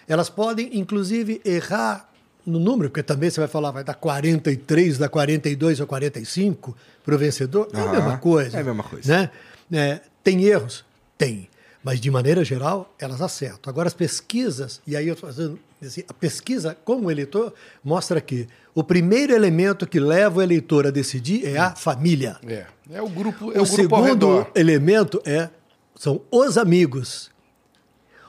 Elas 0.07 0.29
podem, 0.29 0.77
inclusive, 0.77 1.41
errar 1.43 2.07
no 2.45 2.59
número, 2.59 2.91
porque 2.91 3.01
também 3.01 3.31
você 3.31 3.39
vai 3.39 3.49
falar, 3.49 3.71
vai 3.71 3.83
dar 3.83 3.95
43, 3.95 4.99
dar 4.99 5.09
42 5.09 5.79
ou 5.79 5.87
45 5.87 6.77
para 7.03 7.15
o 7.15 7.17
vencedor. 7.17 7.67
É 7.73 7.79
a 7.79 7.91
mesma 7.93 8.17
coisa. 8.19 8.57
É 8.57 8.61
a 8.61 8.63
mesma 8.63 8.83
coisa. 8.83 9.11
Né? 9.11 9.31
É, 9.71 10.01
tem 10.23 10.43
erros? 10.43 10.85
Tem. 11.17 11.49
Mas, 11.83 11.99
de 11.99 12.09
maneira 12.09 12.45
geral, 12.45 12.93
elas 12.97 13.21
acertam. 13.21 13.69
Agora, 13.69 13.87
as 13.87 13.93
pesquisas, 13.93 14.81
e 14.87 14.95
aí 14.95 15.07
eu 15.07 15.15
estou 15.15 15.29
fazendo. 15.29 15.59
assim, 15.81 16.03
a 16.07 16.13
pesquisa, 16.13 16.77
como 16.85 17.11
eleitor, 17.11 17.53
mostra 17.83 18.21
que 18.21 18.47
o 18.73 18.83
primeiro 18.83 19.33
elemento 19.33 19.85
que 19.85 19.99
leva 19.99 20.39
o 20.39 20.41
eleitor 20.41 20.87
a 20.87 20.91
decidir 20.91 21.45
é 21.45 21.57
a 21.57 21.75
família. 21.75 22.37
É, 22.47 22.65
é 22.93 23.01
o 23.01 23.09
grupo, 23.09 23.51
é 23.51 23.59
O 23.59 23.63
o, 23.63 23.65
grupo 23.65 23.75
segundo 23.75 24.47
elemento 24.55 25.21
é 25.25 25.49
são 25.95 26.21
os 26.31 26.57
amigos. 26.57 27.29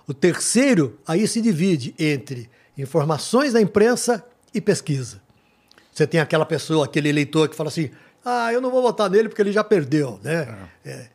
O 0.07 0.13
terceiro 0.13 0.99
aí 1.07 1.27
se 1.27 1.41
divide 1.41 1.95
entre 1.99 2.51
informações 2.77 3.53
da 3.53 3.61
imprensa 3.61 4.25
e 4.53 4.61
pesquisa. 4.61 5.23
Você 5.93 6.07
tem 6.07 6.21
aquela 6.21 6.45
pessoa, 6.45 6.85
aquele 6.85 7.09
eleitor 7.09 7.49
que 7.49 7.55
fala 7.55 7.69
assim: 7.69 7.89
"Ah, 8.25 8.53
eu 8.53 8.61
não 8.61 8.71
vou 8.71 8.83
votar 8.83 9.09
nele 9.09 9.29
porque 9.29 9.41
ele 9.41 9.53
já 9.53 9.63
perdeu", 9.65 10.19
né? 10.23 10.69
É. 10.85 11.14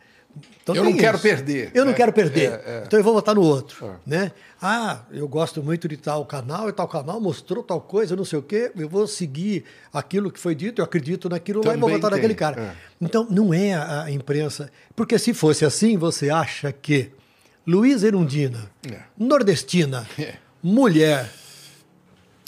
Então 0.63 0.75
Eu 0.75 0.83
não 0.83 0.93
quero 0.95 1.15
isso. 1.17 1.23
perder, 1.23 1.71
Eu 1.73 1.83
não 1.85 1.91
né? 1.91 1.97
quero 1.97 2.13
perder. 2.13 2.51
É, 2.51 2.63
é. 2.65 2.83
Então 2.85 2.99
eu 2.99 3.03
vou 3.03 3.13
votar 3.13 3.33
no 3.35 3.41
outro, 3.41 3.95
né? 4.05 4.31
Ah, 4.61 4.99
eu 5.11 5.27
gosto 5.27 5.63
muito 5.63 5.87
de 5.87 5.95
tal 5.97 6.25
canal 6.25 6.67
e 6.69 6.73
tal 6.73 6.87
canal 6.87 7.19
mostrou 7.21 7.63
tal 7.63 7.79
coisa, 7.81 8.15
não 8.15 8.25
sei 8.25 8.39
o 8.39 8.41
quê. 8.41 8.71
Eu 8.77 8.89
vou 8.89 9.07
seguir 9.07 9.63
aquilo 9.93 10.29
que 10.31 10.39
foi 10.39 10.53
dito, 10.53 10.81
eu 10.81 10.85
acredito 10.85 11.29
naquilo 11.29 11.59
lá 11.65 11.73
e 11.73 11.77
vou 11.77 11.87
Também 11.89 11.95
votar 11.95 12.11
tem, 12.11 12.17
naquele 12.19 12.35
cara. 12.35 12.61
é. 12.61 12.71
Então, 13.01 13.25
não 13.29 13.53
é 13.53 13.73
a 13.73 14.11
imprensa. 14.11 14.69
Porque 14.95 15.17
se 15.17 15.33
fosse 15.33 15.63
assim, 15.65 15.97
você 15.97 16.29
acha 16.29 16.71
que 16.71 17.11
Luiz 17.65 18.03
Erundina, 18.03 18.69
É. 18.91 18.99
nordestina, 19.17 20.05
É. 20.17 20.33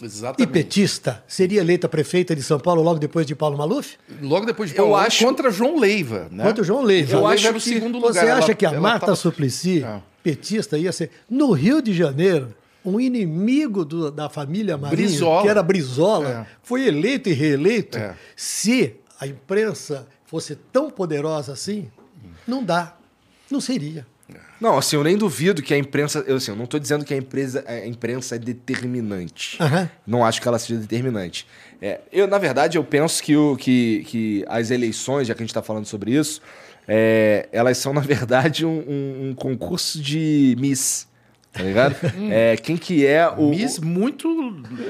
mulher 0.02 0.14
e 0.14 0.18
Exatamente. 0.18 0.52
petista, 0.52 1.24
seria 1.28 1.62
eleita 1.62 1.88
prefeita 1.90 2.36
de 2.36 2.42
São 2.44 2.60
Paulo 2.60 2.82
logo 2.82 3.00
depois 3.00 3.26
de 3.26 3.36
Paulo 3.36 3.58
Maluf? 3.58 3.98
Logo 4.22 4.46
depois 4.46 4.70
de 4.72 4.78
Eu 4.78 4.86
Paulo, 4.86 4.98
acho- 4.98 5.26
contra 5.26 5.50
João 5.52 5.80
Leiva. 5.80 6.28
Né? 6.32 6.54
O 6.60 6.64
João 6.64 6.82
Leiva. 6.84 7.12
Eu 7.14 7.18
Leiva 7.20 7.34
acho 7.34 7.48
era 7.48 7.58
o 7.58 7.60
que 7.60 7.70
segundo 7.70 8.00
Você 8.00 8.20
lugar. 8.20 8.38
acha 8.38 8.46
Ela- 8.48 8.56
que 8.56 8.66
a 8.66 8.80
Marta 8.80 9.06
tava- 9.08 9.16
Suplicy, 9.16 9.84
Ah. 9.84 10.02
petista, 10.24 10.78
ia 10.78 10.92
ser. 10.92 11.12
No 11.30 11.52
Rio 11.52 11.82
de 11.82 11.94
Janeiro, 11.94 12.54
um 12.84 13.00
inimigo 13.00 13.86
do- 13.86 14.12
da 14.12 14.28
família 14.30 14.78
Marinho, 14.78 15.08
Brizola. 15.10 15.42
que 15.44 15.48
era 15.50 15.62
Brizola, 15.64 16.30
É. 16.30 16.46
foi 16.64 16.88
eleito 16.88 17.30
e 17.30 17.34
reeleito. 17.34 17.98
É. 17.98 18.16
Se 18.36 18.96
a 19.20 19.28
imprensa 19.28 20.08
fosse 20.26 20.56
tão 20.72 20.90
poderosa 20.90 21.52
assim, 21.54 21.90
não 22.48 22.64
dá. 22.64 22.96
Não 23.52 23.60
seria. 23.62 24.08
Não, 24.62 24.78
assim, 24.78 24.96
eu 24.96 25.04
nem 25.04 25.18
duvido 25.18 25.62
que 25.64 25.74
a 25.74 25.78
imprensa. 25.78 26.24
Eu, 26.28 26.36
assim, 26.38 26.52
eu 26.52 26.56
não 26.56 26.66
estou 26.66 26.80
dizendo 26.80 27.04
que 27.04 27.14
a, 27.14 27.18
empresa, 27.18 27.66
a 27.68 27.88
imprensa 27.88 28.36
é 28.36 28.40
determinante. 28.40 29.58
Aham. 29.60 29.90
Não 30.06 30.24
acho 30.24 30.40
que 30.40 30.48
ela 30.48 30.60
seja 30.60 30.80
determinante. 30.80 31.48
É, 31.82 32.00
eu, 32.12 32.28
na 32.28 32.38
verdade, 32.38 32.78
eu 32.78 32.84
penso 32.84 33.24
que, 33.24 33.36
o, 33.36 33.58
que, 33.58 34.04
que 34.08 34.46
as 34.48 34.70
eleições, 34.70 35.28
já 35.28 35.34
que 35.34 35.42
a 35.42 35.44
gente 35.44 35.50
está 35.50 35.64
falando 35.64 35.86
sobre 35.88 36.12
isso, 36.12 36.42
é, 36.88 37.50
elas 37.52 37.80
são, 37.80 37.92
na 37.92 38.02
verdade, 38.06 38.64
um, 38.66 38.70
um- 38.88 39.30
um 39.30 39.34
concurso 39.36 40.00
de 40.00 40.56
Miss. 40.60 41.08
Tá 41.54 41.64
ligado? 41.64 41.96
é, 42.32 42.56
quem 42.56 42.78
que 42.78 43.06
é 43.06 43.28
o. 43.28 43.50
Miss 43.50 43.78
muito, 43.78 44.30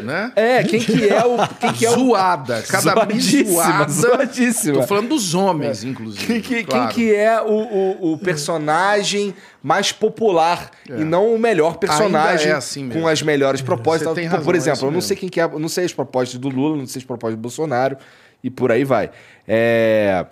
né? 0.04 0.32
É, 0.36 0.64
quem 0.64 0.80
que 0.80 1.10
é 1.10 1.26
o. 1.26 1.38
Quem 1.60 1.74
que 1.74 1.86
é 1.86 1.90
o 1.90 1.94
zoada. 1.94 2.62
Cada 2.62 3.06
Miss 3.08 3.26
Zoadíssima, 3.26 3.64
zoada. 3.64 3.92
zoadíssima. 3.92 4.74
Tô 4.80 4.88
falando 4.88 5.10
dos 5.10 5.34
homens, 5.34 5.84
inclusive. 5.84 6.26
Quem 6.26 6.42
que, 6.42 6.64
claro. 6.64 6.94
quem 6.94 6.96
que 6.96 7.16
é 7.16 7.42
o, 7.42 7.46
o, 7.46 8.14
o 8.14 8.18
personagem 8.20 9.34
mais 9.64 9.92
popular 9.92 10.70
e 10.88 11.04
não 11.04 11.34
o 11.34 11.40
melhor 11.40 11.78
personagem 11.78 12.46
Ainda 12.46 12.56
é 12.56 12.58
assim 12.58 12.84
mesmo. 12.84 13.02
com 13.02 13.08
as 13.08 13.22
melhores 13.24 13.62
propostas? 13.62 14.16
Razão, 14.16 14.44
por 14.44 14.54
é 14.54 14.58
exemplo, 14.58 14.78
isso 14.78 14.86
eu 14.86 14.92
não 14.92 15.02
sei 15.02 15.18
quem 15.18 15.30
que 15.30 15.42
é, 15.42 15.44
eu 15.46 15.60
não 15.60 15.70
sei 15.70 15.86
as 15.86 15.94
propostas 15.94 16.40
do 16.40 16.50
Lula, 16.50 16.78
não 16.78 16.86
sei 16.86 17.00
as 17.00 17.06
propostas 17.06 17.38
do 17.38 17.42
Bolsonaro 17.42 17.98
e 18.44 18.52
por 18.52 18.72
aí 18.72 18.84
vai. 18.84 19.10
É, 19.48 20.26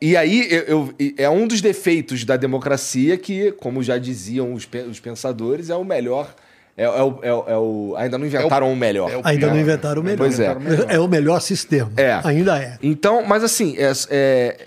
E 0.00 0.16
aí 0.16 0.46
eu, 0.50 0.62
eu- 0.98 1.12
é 1.16 1.28
um 1.28 1.46
dos 1.46 1.60
defeitos 1.60 2.24
da 2.24 2.36
democracia 2.36 3.16
que, 3.16 3.52
como 3.52 3.82
já 3.82 3.98
diziam 3.98 4.52
os, 4.54 4.64
pe- 4.64 4.82
os 4.82 5.00
pensadores, 5.00 5.70
é 5.70 5.74
o 5.76 5.84
melhor. 5.84 6.34
É, 6.76 6.84
é 6.84 6.88
o, 7.02 7.18
é 7.22 7.34
o- 7.34 7.44
é 7.48 7.56
o- 7.58 7.94
ainda 7.96 8.16
não 8.18 8.24
inventaram 8.26 8.72
o, 8.72 8.76
melhor. 8.76 9.10
é 9.10 9.16
o 9.16 9.20
Ainda 9.24 9.48
não 9.48 9.58
inventaram 9.58 10.00
o 10.00 10.04
melhor. 10.04 10.18
Pois 10.18 10.38
é. 10.38 10.56
É 10.88 11.00
o 11.00 11.08
melhor 11.08 11.40
sistema. 11.40 11.90
É. 11.96 12.20
Ainda 12.22 12.56
é. 12.62 12.78
Então, 12.82 13.24
mas 13.26 13.42
assim, 13.42 13.74
é, 13.76 13.90
é, 14.10 14.66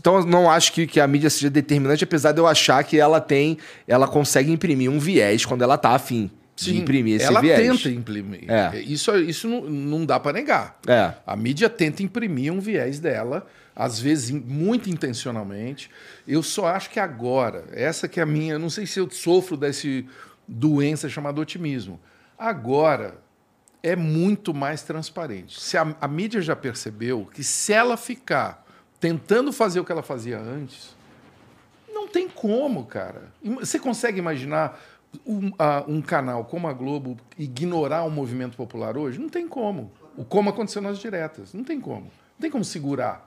então 0.00 0.16
eu 0.16 0.24
não 0.26 0.50
acho 0.50 0.72
que, 0.72 0.86
que 0.86 0.98
a 0.98 1.06
mídia 1.06 1.28
seja 1.28 1.50
determinante, 1.50 2.04
apesar 2.04 2.32
de 2.32 2.40
eu 2.40 2.46
achar 2.46 2.82
que 2.84 2.98
ela 2.98 3.20
tem, 3.20 3.58
ela 3.86 4.08
consegue 4.08 4.50
imprimir 4.50 4.90
um 4.90 4.98
viés 4.98 5.44
quando 5.44 5.62
ela 5.62 5.76
tá 5.76 5.90
afim 5.90 6.30
de 6.56 6.64
Sim, 6.64 6.78
imprimir 6.78 7.16
esse 7.16 7.26
ela 7.26 7.42
viés. 7.42 7.60
tenta 7.60 7.90
imprimir. 7.90 8.50
É. 8.50 8.78
Isso, 8.78 9.14
isso 9.18 9.46
não, 9.46 9.60
não 9.68 10.06
dá 10.06 10.18
para 10.18 10.32
negar. 10.32 10.78
É. 10.86 11.12
A 11.26 11.36
mídia 11.36 11.68
tenta 11.68 12.02
imprimir 12.02 12.50
um 12.50 12.60
viés 12.60 12.98
dela, 12.98 13.46
às 13.76 14.00
vezes 14.00 14.30
muito 14.30 14.88
intencionalmente. 14.88 15.90
Eu 16.26 16.42
só 16.42 16.66
acho 16.68 16.88
que 16.88 16.98
agora, 16.98 17.66
essa 17.72 18.08
que 18.08 18.18
é 18.18 18.22
a 18.22 18.26
minha, 18.26 18.58
não 18.58 18.70
sei 18.70 18.86
se 18.86 18.98
eu 18.98 19.10
sofro 19.10 19.54
desse 19.54 20.08
doença 20.48 21.10
chamada 21.10 21.40
otimismo. 21.40 22.00
Agora 22.38 23.18
é 23.82 23.94
muito 23.94 24.54
mais 24.54 24.82
transparente. 24.82 25.60
Se 25.60 25.76
a, 25.76 25.94
a 26.00 26.08
mídia 26.08 26.40
já 26.40 26.56
percebeu 26.56 27.28
que 27.32 27.44
se 27.44 27.72
ela 27.72 27.96
ficar 27.98 28.64
tentando 28.98 29.52
fazer 29.52 29.78
o 29.78 29.84
que 29.84 29.92
ela 29.92 30.02
fazia 30.02 30.38
antes, 30.38 30.96
não 31.92 32.08
tem 32.08 32.28
como, 32.28 32.86
cara. 32.86 33.30
Você 33.60 33.78
consegue 33.78 34.18
imaginar 34.18 34.80
um, 35.26 35.52
um 35.86 36.00
canal 36.00 36.44
como 36.44 36.66
a 36.66 36.72
Globo 36.72 37.16
ignorar 37.38 38.04
o 38.04 38.10
movimento 38.10 38.56
popular 38.56 38.96
hoje? 38.96 39.18
Não 39.18 39.28
tem 39.28 39.46
como. 39.46 39.92
O 40.16 40.24
como 40.24 40.48
aconteceu 40.48 40.80
nas 40.80 40.98
diretas. 40.98 41.52
Não 41.52 41.62
tem 41.62 41.80
como. 41.80 42.04
Não 42.04 42.40
tem 42.40 42.50
como 42.50 42.64
segurar. 42.64 43.25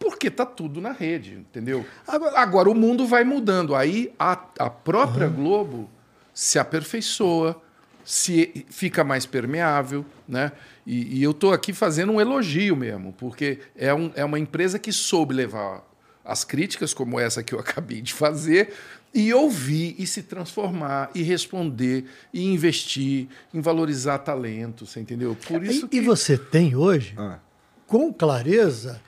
Porque 0.00 0.30
tá 0.30 0.46
tudo 0.46 0.80
na 0.80 0.92
rede, 0.92 1.34
entendeu? 1.34 1.84
Agora- 2.08 2.38
Agora, 2.40 2.70
o 2.70 2.74
mundo 2.74 3.06
vai 3.06 3.22
mudando. 3.22 3.74
Aí 3.74 4.10
a, 4.18 4.32
a 4.58 4.70
própria 4.70 5.28
Globo 5.28 5.88
se 6.32 6.58
aperfeiçoa, 6.58 7.60
se 8.04 8.64
fica 8.70 9.04
mais 9.04 9.26
permeável, 9.26 10.04
né? 10.26 10.52
E, 10.86 11.18
e 11.18 11.22
eu 11.22 11.32
estou 11.32 11.52
aqui 11.52 11.72
fazendo 11.74 12.12
um 12.12 12.20
elogio 12.20 12.74
mesmo, 12.74 13.12
porque 13.12 13.58
é, 13.76 13.92
um, 13.92 14.10
é 14.16 14.24
uma 14.24 14.38
empresa 14.38 14.78
que 14.78 14.90
soube 14.90 15.34
levar 15.34 15.86
as 16.24 16.44
críticas, 16.44 16.94
como 16.94 17.20
essa 17.20 17.42
que 17.42 17.54
eu 17.54 17.58
acabei 17.60 18.00
de 18.00 18.14
fazer, 18.14 18.72
e 19.12 19.34
ouvir 19.34 19.94
e 19.98 20.06
se 20.06 20.22
transformar 20.22 21.10
e 21.14 21.22
responder 21.22 22.06
e 22.32 22.46
investir 22.46 23.28
em 23.52 23.60
valorizar 23.60 24.18
talento, 24.20 24.86
você 24.86 24.98
entendeu? 25.00 25.36
Por 25.46 25.62
isso 25.62 25.84
E, 25.84 25.88
que 25.88 25.96
e 25.98 26.00
você 26.00 26.38
tem 26.38 26.74
hoje, 26.74 27.14
Ah. 27.18 27.38
com 27.86 28.10
clareza, 28.12 29.00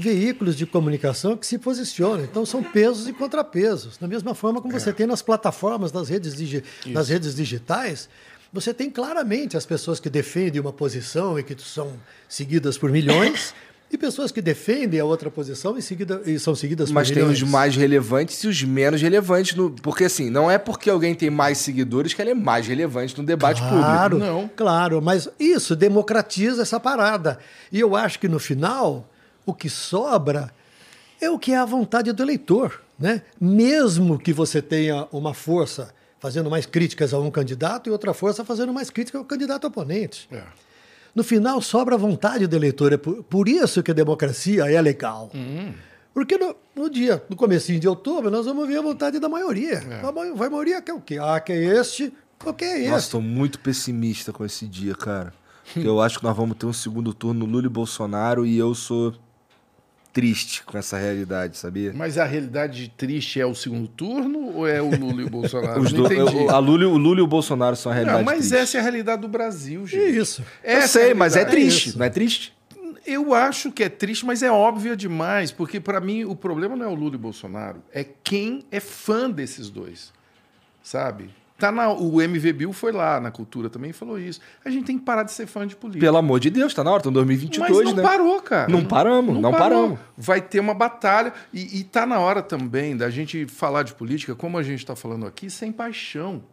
veículos 0.00 0.56
de 0.56 0.64
comunicação 0.66 1.36
que 1.36 1.46
se 1.46 1.58
posicionam. 1.58 2.24
Então, 2.24 2.46
são 2.46 2.62
pesos 2.62 3.08
e 3.08 3.12
contrapesos. 3.12 3.96
Da 3.96 4.06
mesma 4.06 4.34
forma 4.34 4.60
como 4.60 4.74
É. 4.74 4.78
você 4.78 4.92
tem 4.92 5.06
nas 5.06 5.22
plataformas, 5.22 5.92
nas 5.92 6.08
redes, 6.08 6.34
digi- 6.36 6.62
nas 6.86 7.08
redes 7.08 7.34
digitais, 7.34 8.08
você 8.52 8.72
tem 8.72 8.88
claramente 8.90 9.56
as 9.56 9.66
pessoas 9.66 10.00
que 10.00 10.08
defendem 10.08 10.60
uma 10.60 10.72
posição 10.72 11.38
e 11.38 11.42
que 11.42 11.54
são 11.62 11.92
seguidas 12.28 12.78
por 12.78 12.90
milhões, 12.90 13.54
e 13.90 13.96
pessoas 13.96 14.30
que 14.30 14.42
defendem 14.42 15.00
a 15.00 15.04
outra 15.04 15.30
posição 15.30 15.78
e, 15.78 15.80
seguida, 15.82 16.20
e 16.26 16.38
são 16.38 16.54
seguidas 16.54 16.90
Mas 16.90 17.08
por 17.08 17.14
tem 17.14 17.22
milhões. 17.22 17.42
os 17.42 17.48
mais 17.48 17.74
relevantes 17.74 18.44
e 18.44 18.46
os 18.48 18.62
menos 18.62 19.00
relevantes. 19.00 19.54
No, 19.56 19.70
porque 19.70 20.04
assim, 20.04 20.28
não 20.28 20.50
é 20.50 20.58
porque 20.58 20.90
alguém 20.90 21.14
tem 21.14 21.30
mais 21.30 21.56
seguidores 21.56 22.12
que 22.12 22.20
ela 22.20 22.30
é 22.30 22.34
mais 22.34 22.66
relevante 22.66 23.16
no 23.16 23.24
debate 23.24 23.62
Claro, 23.62 24.16
público. 24.18 24.32
Não. 24.40 24.50
claro, 24.54 25.00
mas 25.00 25.26
isso 25.40 25.74
democratiza 25.74 26.60
essa 26.62 26.78
parada. 26.78 27.38
E 27.72 27.80
eu 27.80 27.96
acho 27.96 28.18
que 28.18 28.28
no 28.28 28.38
final, 28.38 29.08
o 29.48 29.54
que 29.54 29.70
sobra 29.70 30.52
é 31.20 31.30
o 31.30 31.38
que 31.38 31.52
é 31.52 31.56
a 31.56 31.64
vontade 31.64 32.12
do 32.12 32.22
eleitor. 32.22 32.82
Né? 32.98 33.22
Mesmo 33.40 34.18
que 34.18 34.32
você 34.32 34.60
tenha 34.60 35.06
uma 35.10 35.32
força 35.32 35.94
fazendo 36.20 36.50
mais 36.50 36.66
críticas 36.66 37.14
a 37.14 37.18
um 37.18 37.30
candidato 37.30 37.88
e 37.88 37.92
outra 37.92 38.12
força 38.12 38.44
fazendo 38.44 38.72
mais 38.72 38.90
críticas 38.90 39.20
ao 39.20 39.24
candidato 39.24 39.66
oponente. 39.66 40.28
É. 40.30 40.42
No 41.14 41.24
final, 41.24 41.62
sobra 41.62 41.94
a 41.94 41.98
vontade 41.98 42.46
do 42.46 42.54
eleitor. 42.56 42.92
É 42.92 42.96
por, 42.96 43.22
por 43.22 43.48
isso 43.48 43.82
que 43.82 43.90
a 43.90 43.94
democracia 43.94 44.70
é 44.70 44.80
legal. 44.82 45.30
Hum. 45.34 45.72
Porque 46.12 46.36
no, 46.36 46.54
no 46.74 46.90
dia, 46.90 47.22
no 47.30 47.36
comecinho 47.36 47.78
de 47.80 47.88
outubro, 47.88 48.30
nós 48.30 48.44
vamos 48.44 48.66
ver 48.68 48.78
a 48.78 48.82
vontade 48.82 49.18
da 49.18 49.28
maioria. 49.28 49.74
É. 49.74 50.06
A, 50.06 50.12
ma- 50.12 50.44
a 50.46 50.50
maioria 50.50 50.82
quer 50.82 50.92
o 50.92 51.00
quê? 51.00 51.18
Ah, 51.20 51.38
quer 51.40 51.56
este, 51.62 52.12
ou 52.44 52.52
quer 52.52 52.80
esse. 52.80 52.90
Nossa, 52.90 53.10
tô 53.12 53.20
muito 53.20 53.60
pessimista 53.60 54.32
com 54.32 54.44
esse 54.44 54.66
dia, 54.66 54.94
cara. 54.94 55.32
Porque 55.72 55.86
eu 55.86 56.00
acho 56.00 56.18
que 56.18 56.24
nós 56.24 56.36
vamos 56.36 56.56
ter 56.56 56.66
um 56.66 56.72
segundo 56.72 57.14
turno 57.14 57.46
Lula 57.46 57.66
e 57.66 57.68
Bolsonaro 57.68 58.44
e 58.44 58.58
eu 58.58 58.74
sou 58.74 59.14
triste 60.12 60.62
com 60.64 60.76
essa 60.76 60.96
realidade, 60.98 61.56
sabia? 61.56 61.92
Mas 61.94 62.18
a 62.18 62.24
realidade 62.24 62.92
triste 62.96 63.40
é 63.40 63.46
o 63.46 63.54
segundo 63.54 63.86
turno 63.88 64.52
ou 64.54 64.66
é 64.66 64.80
o 64.82 64.88
Lula 64.90 65.22
e 65.22 65.24
o 65.24 65.30
Bolsonaro? 65.30 65.80
Os 65.80 65.92
Não 65.92 66.02
do- 66.02 66.12
entendi. 66.12 66.36
o- 66.44 66.50
a 66.50 66.58
Lula, 66.58 66.82
e- 66.84 66.86
o 66.86 66.96
Lula 66.96 67.18
e 67.20 67.22
o 67.22 67.26
Bolsonaro 67.26 67.76
são 67.76 67.92
a 67.92 67.94
realidade 67.94 68.18
Não, 68.18 68.24
mas 68.26 68.38
triste. 68.48 68.56
essa 68.56 68.76
é 68.76 68.80
a 68.80 68.82
realidade 68.82 69.22
do 69.22 69.28
Brasil, 69.28 69.82
É 69.84 69.86
gente. 69.86 70.16
isso. 70.18 70.42
Eu 70.64 70.70
Essa 70.78 71.00
é 71.00 71.02
sei, 71.04 71.12
a 71.12 71.14
mas 71.14 71.36
é 71.36 71.44
triste, 71.44 71.88
isso. 71.90 71.98
não 71.98 72.06
é 72.06 72.10
triste? 72.10 72.56
Eu 73.06 73.32
acho 73.32 73.70
que 73.72 73.82
é 73.82 73.88
triste, 73.88 74.26
mas 74.26 74.42
é 74.42 74.50
óbvio 74.50 74.94
demais, 74.96 75.50
porque 75.50 75.78
para 75.80 75.98
mim 76.00 76.24
o 76.24 76.34
problema 76.36 76.76
não 76.76 76.84
é 76.84 76.88
o 76.88 76.94
Lula 76.94 77.12
e 77.12 77.16
o 77.16 77.18
Bolsonaro, 77.18 77.82
é 77.92 78.04
quem 78.04 78.64
é 78.70 78.80
fã 78.80 79.30
desses 79.30 79.70
dois, 79.70 80.12
sabe? 80.82 81.30
Tá 81.58 81.72
na, 81.72 81.92
o 81.92 82.22
MV 82.22 82.52
Bill 82.52 82.72
foi 82.72 82.92
lá 82.92 83.18
na 83.18 83.32
cultura 83.32 83.68
também 83.68 83.90
e 83.90 83.92
falou 83.92 84.16
isso. 84.16 84.40
A 84.64 84.70
gente 84.70 84.84
tem 84.86 84.96
que 84.96 85.04
parar 85.04 85.24
de 85.24 85.32
ser 85.32 85.44
fã 85.48 85.66
de 85.66 85.74
política. 85.74 86.06
Pelo 86.06 86.16
amor 86.16 86.38
de 86.38 86.50
Deus, 86.50 86.72
tá 86.72 86.84
na 86.84 86.92
hora, 86.92 87.02
tá 87.02 87.08
em 87.08 87.12
Mas 87.12 87.26
2022, 87.26 87.84
não 87.86 87.94
né? 87.96 88.02
parou, 88.04 88.40
cara. 88.40 88.70
Não 88.70 88.84
paramos, 88.84 89.40
não 89.40 89.50
paramos. 89.50 89.98
Vai 90.16 90.40
ter 90.40 90.60
uma 90.60 90.72
batalha. 90.72 91.32
E, 91.52 91.80
e 91.80 91.84
tá 91.84 92.06
na 92.06 92.20
hora 92.20 92.42
também 92.42 92.96
da 92.96 93.10
gente 93.10 93.44
falar 93.48 93.82
de 93.82 93.92
política, 93.92 94.36
como 94.36 94.56
a 94.56 94.62
gente 94.62 94.78
está 94.78 94.94
falando 94.94 95.26
aqui, 95.26 95.50
sem 95.50 95.72
paixão. 95.72 96.44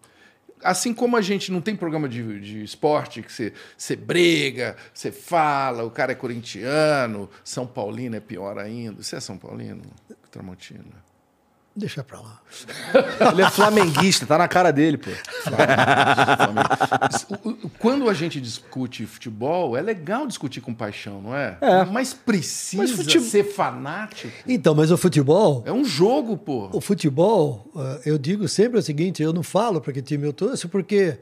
Assim 0.63 0.91
como 0.91 1.15
a 1.15 1.21
gente 1.21 1.51
não 1.51 1.61
tem 1.61 1.75
programa 1.75 2.09
de, 2.09 2.39
de 2.39 2.63
esporte 2.63 3.21
que 3.21 3.31
você, 3.31 3.53
você 3.77 3.95
briga, 3.95 4.75
você 4.91 5.11
fala, 5.11 5.83
o 5.83 5.91
cara 5.91 6.13
é 6.13 6.15
corintiano, 6.15 7.29
São 7.43 7.67
Paulino 7.67 8.15
é 8.15 8.19
pior 8.19 8.57
ainda. 8.57 9.03
Você 9.03 9.17
é 9.17 9.19
São 9.19 9.37
Paulino? 9.37 9.83
Tramontina. 10.31 11.05
Deixa 11.75 12.01
pra 12.03 12.21
lá. 12.21 12.39
Ele 13.33 13.41
é 13.41 13.49
flamenguista, 13.49 14.25
tá 14.25 14.37
na 14.37 14.47
cara 14.47 14.71
dele, 14.71 14.97
pô. 14.97 15.09
Quando 17.79 18.09
a 18.09 18.13
gente 18.13 18.39
discute 18.39 19.05
futebol, 19.05 19.75
é 19.75 19.81
legal 19.81 20.25
discutir 20.27 20.61
com 20.61 20.73
paixão, 20.73 21.21
não 21.21 21.35
é? 21.35 21.57
É. 21.61 21.85
Mas 21.85 22.13
precisa 22.13 22.83
Mas 22.83 22.91
futebol- 22.91 23.27
ser 23.29 23.43
fanático. 23.43 24.31
Então, 24.47 24.73
mas 24.73 24.91
o 24.91 24.97
futebol, 24.97 25.63
É 25.65 25.71
um 25.71 25.83
jogo, 25.85 26.37
pô. 26.37 26.69
o 26.71 26.81
futebol, 26.81 27.69
eh, 27.75 28.01
eu 28.05 28.17
digo 28.17 28.47
sempre 28.47 28.79
o 28.79 28.81
seguinte, 28.81 29.21
eu 29.21 29.33
não 29.33 29.43
falo 29.43 29.81
para 29.81 29.93
que 29.93 30.01
time 30.01 30.25
eu 30.25 30.33
torço, 30.33 30.69
porque 30.69 31.19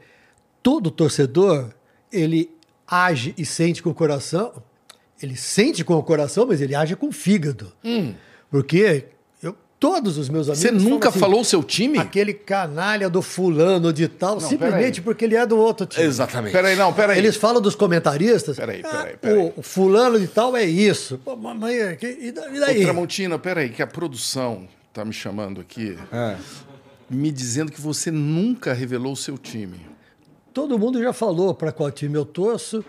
todo 0.62 0.90
torcedor, 0.90 1.70
ele 2.12 2.50
age 2.86 3.34
e 3.36 3.44
sente 3.44 3.82
com 3.82 3.90
o 3.90 3.94
coração, 3.94 4.62
ele 5.20 5.36
sente 5.36 5.84
com 5.84 5.94
o 5.94 6.02
coração, 6.02 6.46
mas 6.46 6.60
ele 6.60 6.74
age 6.74 6.94
com 6.96 7.08
o 7.08 7.12
fígado. 7.12 7.72
Porque 8.50 8.76
eu, 8.76 9.13
todos 9.84 10.16
os 10.18 10.28
meus 10.28 10.48
amigos... 10.48 10.62
Você 10.62 10.70
nunca 10.70 11.08
assim, 11.10 11.18
falou 11.18 11.40
o 11.40 11.44
seu 11.44 11.62
time? 11.62 11.98
Aquele 11.98 12.32
canalha 12.32 13.10
do 13.10 13.20
fulano 13.20 13.92
de 13.92 14.08
tal, 14.08 14.40
simplesmente 14.40 15.00
peraí. 15.00 15.00
porque 15.02 15.24
ele 15.24 15.36
é 15.36 15.44
do 15.46 15.56
outro 15.58 15.84
time. 15.86 16.06
Exatamente. 16.06 16.52
Peraí, 16.52 16.74
não, 16.76 16.92
peraí. 16.92 17.18
Eles 17.18 17.36
falam 17.36 17.60
dos 17.60 17.74
comentaristas. 17.74 18.56
Peraí, 18.56 18.80
"Ah, 18.84 18.88
peraí, 18.88 19.16
peraí. 19.18 19.38
O, 19.38 19.52
o 19.60 19.62
fulano 19.62 20.18
de 20.18 20.26
tal 20.26 20.56
é 20.56 20.64
isso. 20.64 21.18
Pô, 21.24 21.36
que- 21.98 22.18
e 22.20 22.32
da- 22.32 22.48
e 22.48 22.56
Ô, 22.56 22.60
daí? 22.60 22.82
Tramontina, 22.82 23.38
peraí, 23.38 23.68
que 23.68 23.82
a 23.82 23.86
produção 23.86 24.66
tá 24.92 25.04
me 25.04 25.12
chamando 25.12 25.60
aqui, 25.60 25.98
É. 26.12 26.36
me 27.10 27.30
dizendo 27.30 27.70
que 27.70 27.80
você 27.80 28.10
nunca 28.10 28.72
revelou 28.72 29.12
o 29.12 29.16
seu 29.16 29.36
time. 29.36 29.80
Todo 30.52 30.78
mundo 30.78 31.02
já 31.02 31.12
falou 31.12 31.52
para 31.54 31.72
qual 31.72 31.90
time 31.90 32.16
eu 32.16 32.24
torço. 32.24 32.84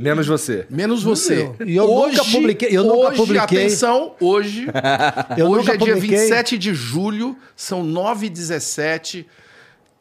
Menos 0.00 0.26
você. 0.26 0.66
Menos 0.70 1.02
você. 1.02 1.42
eu. 1.58 1.66
E 1.66 1.76
eu 1.76 1.86
nunca 1.86 2.24
publiquei- 2.24 2.68
eu 2.72 2.84
nunca 2.84 3.08
hoje, 3.08 3.16
publiquei. 3.16 3.58
atenção, 3.64 4.14
hoje, 4.20 4.66
Eu 5.36 5.46
hoje 5.48 5.58
nunca 5.60 5.74
é 5.74 5.76
dia 5.76 5.94
publiquei. 5.94 6.18
27 6.18 6.58
de 6.58 6.74
julho, 6.74 7.36
são 7.54 7.84
9h17. 7.84 9.26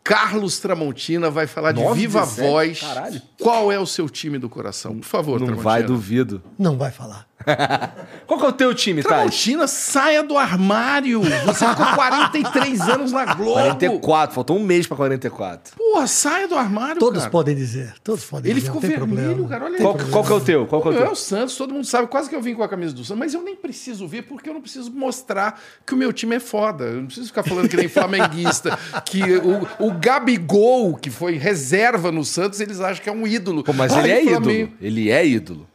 Carlos 0.04 0.60
Tramontina 0.60 1.30
vai 1.30 1.46
falar 1.46 1.72
de 1.72 1.84
9 1.84 2.00
viva 2.00 2.22
17? 2.22 2.50
voz. 2.50 2.80
Caralho. 2.80 3.22
Qual 3.40 3.72
é 3.72 3.80
o 3.80 3.86
seu 3.86 4.10
time 4.10 4.40
do 4.40 4.50
coração? 4.50 4.98
Por 4.98 5.06
favor, 5.06 5.40
Não 5.40 5.46
Tramontina. 5.48 5.64
vai, 5.72 5.84
duvido. 5.84 6.42
Não 6.58 6.78
vai 6.78 6.90
falar. 6.92 7.29
Qual 8.28 8.40
que 8.40 8.46
é 8.46 8.50
o 8.50 8.54
teu 8.54 8.74
time, 8.76 9.02
Thais? 9.02 9.16
Tramontina, 9.16 9.68
saia 9.68 10.22
do 10.22 10.38
armário. 10.38 11.22
Você 11.46 11.68
ficou 11.68 11.86
43 11.96 12.82
anos 12.82 13.12
na 13.12 13.26
Globo. 13.34 13.54
44, 13.54 14.36
faltou 14.36 14.58
um 14.58 14.64
mês 14.64 14.86
pra 14.86 14.96
44. 14.98 15.76
Porra, 15.78 16.06
saia 16.08 16.48
do 16.48 16.56
armário, 16.56 17.00
Todos 17.00 17.20
cara. 17.20 17.32
podem 17.32 17.56
dizer. 17.56 17.94
Todos 18.04 18.24
podem 18.26 18.52
Ele 18.52 18.60
dizer. 18.60 18.72
ficou 18.72 18.82
não 18.82 18.90
tem 18.90 18.98
vermelho, 19.00 19.36
problema. 19.36 19.50
cara. 19.50 19.66
Olha 19.66 19.78
Qual, 19.78 19.98
aí. 20.00 20.12
qual 20.12 20.24
que 20.26 20.32
é 20.32 20.36
o 20.36 20.42
teu? 20.42 20.68
Qual 20.68 20.82
que 20.82 20.88
é 20.90 20.92
o 20.92 20.94
É 20.96 21.02
teu? 21.04 21.12
o 21.12 21.16
Santos, 21.16 21.56
todo 21.56 21.74
mundo 21.74 21.86
sabe. 21.86 22.08
Quase 22.08 22.30
que 22.30 22.36
eu 22.36 22.42
vim 22.42 22.54
com 22.56 22.64
a 22.64 22.70
camisa 22.70 22.94
do 22.94 23.04
Santos, 23.04 23.20
mas 23.20 23.34
eu 23.34 23.42
nem 23.42 23.56
preciso 23.56 24.08
ver 24.08 24.24
porque 24.24 24.50
eu 24.50 24.54
não 24.54 24.62
preciso 24.62 24.92
mostrar 24.92 25.60
que 25.86 25.94
o 25.94 25.98
meu 25.98 26.12
time 26.14 26.36
é 26.36 26.40
foda. 26.40 26.86
Eu 26.86 26.98
não 26.98 27.06
preciso 27.06 27.28
ficar 27.28 27.44
falando 27.44 27.68
que 27.70 27.78
nem 27.78 27.88
flamenguista, 27.90 28.78
que 29.06 29.22
o, 29.38 29.88
o 29.88 29.92
Gabigol, 29.94 30.96
que 30.96 31.10
foi 31.10 31.38
reserva 31.38 32.12
no 32.12 32.24
Santos, 32.24 32.60
eles 32.60 32.80
acham 32.80 33.02
que 33.04 33.10
é 33.10 33.14
um 33.14 33.26
ídolo. 33.26 33.64
Pô, 33.64 33.74
mas 33.74 33.94
Ai, 33.94 34.00
ele 34.04 34.12
é 34.12 34.22
Flamengo. 34.32 34.50
ídolo. 34.52 34.78
Ele 34.82 35.10
é 35.10 35.26
ídolo. 35.28 35.69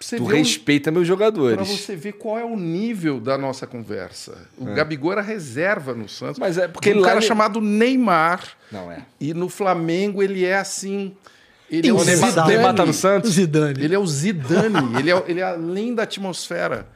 Você 0.00 0.16
Tu 0.16 0.22
o- 0.22 0.26
respeita 0.26 0.90
meus 0.90 1.06
Pra 1.06 1.14
jogadores. 1.14 1.68
você 1.68 1.96
ver 1.96 2.12
qual 2.12 2.38
é 2.38 2.44
o 2.44 2.56
nível 2.56 3.18
da 3.20 3.36
nossa 3.36 3.66
conversa. 3.66 4.46
O 4.56 4.64
Gabigol 4.66 5.12
era 5.12 5.22
reserva 5.22 5.92
no 5.94 6.08
Santos. 6.08 6.38
Mas 6.38 6.56
é 6.56 6.68
porque 6.68 6.92
um 6.94 7.02
cara 7.02 7.18
ele- 7.18 7.26
chamado 7.26 7.60
Neymar. 7.60 8.42
Não 8.70 8.92
é. 8.92 9.04
E 9.20 9.34
no 9.34 9.48
Flamengo 9.48 10.22
ele 10.22 10.44
é 10.44 10.56
assim. 10.56 11.16
Ele 11.70 11.88
é 11.88 11.92
o 11.92 11.98
Zidane. 11.98 12.48
Neymar 12.48 12.74
tá 12.74 12.86
no 12.86 12.92
Santos? 12.92 13.32
Zidane. 13.32 13.82
Ele 13.84 13.94
é 13.94 13.98
o 13.98 14.06
Zidane, 14.06 14.98
ele 14.98 15.10
é, 15.10 15.24
ele 15.26 15.40
é 15.40 15.44
além 15.44 15.94
da 15.94 16.04
atmosfera. 16.04 16.86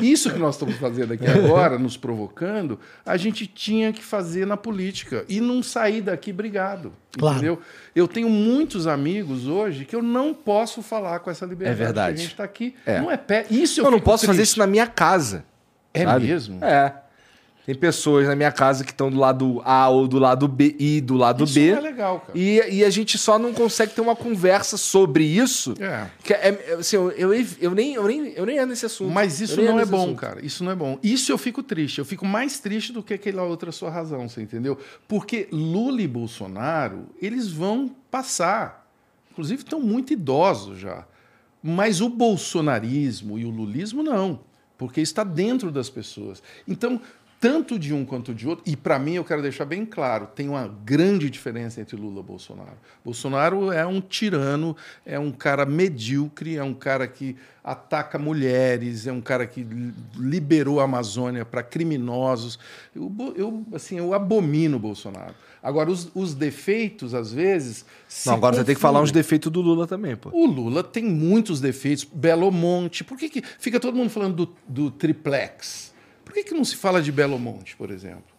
Isso 0.00 0.30
que 0.32 0.38
nós 0.38 0.54
estamos 0.54 0.76
fazendo 0.76 1.12
aqui 1.12 1.26
agora, 1.26 1.78
nos 1.78 1.96
provocando, 1.96 2.78
a 3.04 3.16
gente 3.16 3.46
tinha 3.46 3.92
que 3.92 4.04
fazer 4.04 4.46
na 4.46 4.56
política 4.56 5.24
e 5.28 5.40
não 5.40 5.62
sair 5.62 6.00
daqui 6.00 6.32
brigado. 6.32 6.92
Claro. 7.18 7.36
Entendeu? 7.36 7.60
Eu 7.94 8.06
tenho 8.06 8.28
muitos 8.28 8.86
amigos 8.86 9.46
hoje 9.46 9.84
que 9.84 9.96
eu 9.96 10.02
não 10.02 10.32
posso 10.32 10.82
falar 10.82 11.20
com 11.20 11.30
essa 11.30 11.44
liberdade. 11.44 11.80
É 11.80 11.84
verdade. 11.84 12.14
que 12.14 12.20
A 12.20 12.22
gente 12.22 12.32
está 12.32 12.44
aqui. 12.44 12.74
É. 12.86 13.00
Não 13.00 13.10
é 13.10 13.16
pé. 13.16 13.46
Isso 13.50 13.80
eu, 13.80 13.86
Eu 13.86 13.90
não 13.90 14.00
posso 14.00 14.26
fazer 14.26 14.38
triste. 14.38 14.52
isso 14.52 14.58
na 14.60 14.66
minha 14.66 14.86
casa. 14.86 15.44
É 15.92 16.04
sabe? 16.04 16.26
mesmo? 16.26 16.64
É. 16.64 16.92
Tem 17.68 17.74
pessoas 17.74 18.26
na 18.26 18.34
minha 18.34 18.50
casa 18.50 18.82
que 18.82 18.92
estão 18.92 19.10
do 19.10 19.18
lado 19.18 19.60
A 19.62 19.90
ou 19.90 20.08
do 20.08 20.18
lado 20.18 20.48
B 20.48 20.74
e 20.78 21.02
do 21.02 21.16
lado 21.16 21.44
Isso 21.44 21.52
B. 21.52 21.72
não 21.72 21.76
é 21.76 21.80
legal, 21.82 22.20
cara. 22.20 22.32
E, 22.34 22.62
e 22.76 22.82
a 22.82 22.88
gente 22.88 23.18
só 23.18 23.38
não 23.38 23.52
consegue 23.52 23.92
ter 23.92 24.00
uma 24.00 24.16
conversa 24.16 24.78
sobre 24.78 25.22
isso. 25.24 25.74
É. 25.78 26.06
Que 26.24 26.32
é, 26.32 26.48
é, 26.48 26.74
assim, 26.76 26.96
eu, 26.96 27.10
eu, 27.10 27.46
eu 27.60 27.74
nem, 27.74 27.92
eu, 27.92 28.06
nem, 28.06 28.28
eu 28.28 28.46
nem 28.46 28.58
ando 28.58 28.68
nesse 28.68 28.86
assunto. 28.86 29.12
Mas 29.12 29.42
isso 29.42 29.60
não 29.60 29.78
é 29.78 29.84
bom, 29.84 30.04
assunto. 30.04 30.16
cara. 30.16 30.42
Isso 30.42 30.64
não 30.64 30.72
é 30.72 30.74
bom. 30.74 30.98
Isso 31.02 31.30
eu 31.30 31.36
fico 31.36 31.62
triste. 31.62 31.98
Eu 31.98 32.06
fico 32.06 32.24
mais 32.24 32.58
triste 32.58 32.90
do 32.90 33.02
que 33.02 33.12
aquela 33.12 33.42
outra 33.42 33.70
sua 33.70 33.90
razão, 33.90 34.26
você 34.30 34.40
entendeu? 34.40 34.78
Porque 35.06 35.46
Lula 35.52 36.00
e 36.00 36.08
Bolsonaro, 36.08 37.04
eles 37.20 37.52
vão 37.52 37.94
passar. 38.10 38.90
Inclusive, 39.30 39.60
estão 39.60 39.78
muito 39.78 40.14
idosos 40.14 40.78
já. 40.78 41.04
Mas 41.62 42.00
o 42.00 42.08
bolsonarismo 42.08 43.38
e 43.38 43.44
o 43.44 43.50
lulismo, 43.50 44.02
não. 44.02 44.40
Porque 44.78 45.02
está 45.02 45.22
dentro 45.22 45.70
das 45.70 45.90
pessoas. 45.90 46.42
Então, 46.66 47.00
tanto 47.40 47.78
de 47.78 47.94
um 47.94 48.04
quanto 48.04 48.34
de 48.34 48.48
outro, 48.48 48.64
e 48.66 48.76
para 48.76 48.98
mim 48.98 49.14
eu 49.14 49.24
quero 49.24 49.40
deixar 49.40 49.64
bem 49.64 49.86
claro, 49.86 50.26
tem 50.26 50.48
uma 50.48 50.66
grande 50.84 51.30
diferença 51.30 51.80
entre 51.80 51.96
Lula 51.96 52.20
e 52.20 52.22
Bolsonaro. 52.22 52.76
Bolsonaro 53.04 53.70
é 53.70 53.86
um 53.86 54.00
tirano, 54.00 54.76
é 55.06 55.18
um 55.18 55.30
cara 55.30 55.64
medíocre, 55.64 56.56
é 56.56 56.64
um 56.64 56.74
cara 56.74 57.06
que 57.06 57.36
ataca 57.62 58.18
mulheres, 58.18 59.06
é 59.06 59.12
um 59.12 59.20
cara 59.20 59.46
que 59.46 59.62
li- 59.62 59.94
liberou 60.16 60.80
a 60.80 60.84
Amazônia 60.84 61.44
para 61.44 61.62
criminosos. 61.62 62.58
Eu, 62.94 63.12
eu, 63.36 63.64
assim, 63.72 63.98
eu 63.98 64.14
abomino 64.14 64.76
o 64.76 64.80
Bolsonaro. 64.80 65.34
Agora, 65.62 65.90
os, 65.90 66.10
os 66.14 66.34
defeitos, 66.34 67.14
às 67.14 67.32
vezes. 67.32 67.84
Não, 68.24 68.34
agora 68.34 68.56
você 68.56 68.64
tem 68.64 68.74
que 68.74 68.80
falar 68.80 69.00
uns 69.00 69.10
confundem. 69.10 69.22
defeitos 69.22 69.52
do 69.52 69.60
Lula 69.60 69.86
também, 69.86 70.16
pô. 70.16 70.30
O 70.32 70.46
Lula 70.46 70.82
tem 70.82 71.04
muitos 71.04 71.60
defeitos. 71.60 72.04
Belo 72.04 72.50
Monte. 72.50 73.04
Por 73.04 73.18
que, 73.18 73.28
que 73.28 73.42
fica 73.58 73.78
todo 73.78 73.96
mundo 73.96 74.08
falando 74.08 74.46
do, 74.46 74.56
do 74.68 74.90
triplex? 74.90 75.87
Que, 76.38 76.44
que 76.44 76.54
não 76.54 76.64
se 76.64 76.76
fala 76.76 77.02
de 77.02 77.10
Belo 77.10 77.38
Monte, 77.38 77.74
por 77.76 77.90
exemplo? 77.90 78.36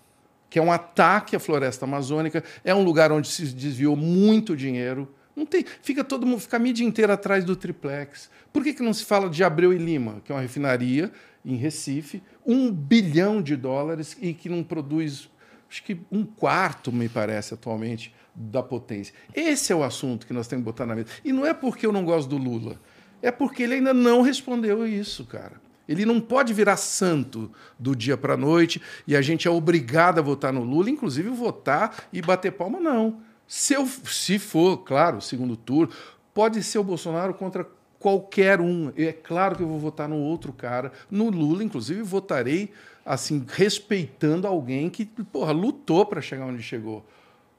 Que 0.50 0.58
é 0.58 0.62
um 0.62 0.72
ataque 0.72 1.36
à 1.36 1.40
floresta 1.40 1.86
amazônica, 1.86 2.44
é 2.64 2.74
um 2.74 2.84
lugar 2.84 3.12
onde 3.12 3.28
se 3.28 3.46
desviou 3.48 3.96
muito 3.96 4.56
dinheiro. 4.56 5.14
Não 5.36 5.46
tem, 5.46 5.66
fica 5.82 6.04
todo 6.04 6.26
mundo, 6.26 6.40
fica 6.40 6.58
a 6.58 6.60
mídia 6.60 6.86
inteira 6.86 7.14
atrás 7.14 7.44
do 7.44 7.56
triplex. 7.56 8.30
Por 8.54 8.64
que, 8.64 8.74
que 8.74 8.82
não 8.82 8.94
se 8.94 9.04
fala 9.04 9.30
de 9.30 9.44
Abreu 9.44 9.74
e 9.74 9.78
Lima, 9.78 10.22
que 10.24 10.32
é 10.32 10.36
uma 10.36 10.42
refinaria 10.42 11.12
em 11.46 11.56
Recife, 11.56 12.24
um 12.46 12.72
bilhão 12.72 13.42
de 13.42 13.56
dólares 13.56 14.18
e 14.22 14.34
que 14.34 14.50
não 14.50 14.64
produz, 14.64 15.30
acho 15.70 15.84
que 15.84 16.00
um 16.12 16.24
quarto, 16.24 16.92
me 16.92 17.10
parece, 17.10 17.54
atualmente, 17.54 18.14
da 18.34 18.64
potência. 18.64 19.14
Esse 19.36 19.74
é 19.74 19.76
o 19.76 19.84
assunto 19.84 20.26
que 20.26 20.34
nós 20.34 20.48
temos 20.48 20.64
que 20.64 20.72
botar 20.72 20.86
na 20.86 20.96
mesa. 20.96 21.08
E 21.24 21.34
não 21.34 21.46
é 21.46 21.54
porque 21.54 21.86
eu 21.86 21.92
não 21.92 22.06
gosto 22.06 22.30
do 22.30 22.38
Lula, 22.38 22.80
é 23.22 23.30
porque 23.30 23.64
ele 23.64 23.76
ainda 23.76 23.94
não 23.94 24.22
respondeu 24.22 24.88
isso, 24.88 25.26
cara. 25.26 25.69
Ele 25.90 26.06
não 26.06 26.22
pode 26.22 26.54
virar 26.54 26.78
santo 26.78 27.52
do 27.80 27.96
dia 27.96 28.16
para 28.16 28.36
a 28.36 28.38
noite 28.38 28.80
e 29.08 29.16
a 29.16 29.22
gente 29.24 29.48
é 29.48 29.52
obrigado 29.52 30.20
a 30.20 30.22
votar 30.22 30.54
no 30.54 30.64
Lula, 30.64 30.88
inclusive 30.88 31.28
votar 31.30 32.06
e 32.14 32.22
bater 32.22 32.52
palma, 32.52 32.80
não. 32.80 33.22
Se, 33.48 33.74
eu, 33.74 33.88
se 34.06 34.38
for, 34.38 34.78
claro, 34.78 35.20
segundo 35.20 35.58
turno, 35.58 35.92
pode 36.32 36.62
ser 36.62 36.78
o 36.78 36.84
Bolsonaro 36.84 37.34
contra 37.34 37.68
qualquer 37.98 38.62
um. 38.62 38.94
É 38.96 39.12
claro 39.12 39.56
que 39.56 39.64
eu 39.64 39.68
vou 39.68 39.80
votar 39.80 40.08
no 40.08 40.18
outro 40.18 40.54
cara. 40.54 40.92
No 41.10 41.32
Lula, 41.32 41.64
inclusive, 41.64 42.04
votarei 42.04 42.72
assim, 43.04 43.44
respeitando 43.48 44.46
alguém 44.46 44.88
que, 44.92 45.06
porra, 45.06 45.52
lutou 45.52 46.06
para 46.06 46.22
chegar 46.22 46.46
onde 46.46 46.62
chegou. 46.62 47.04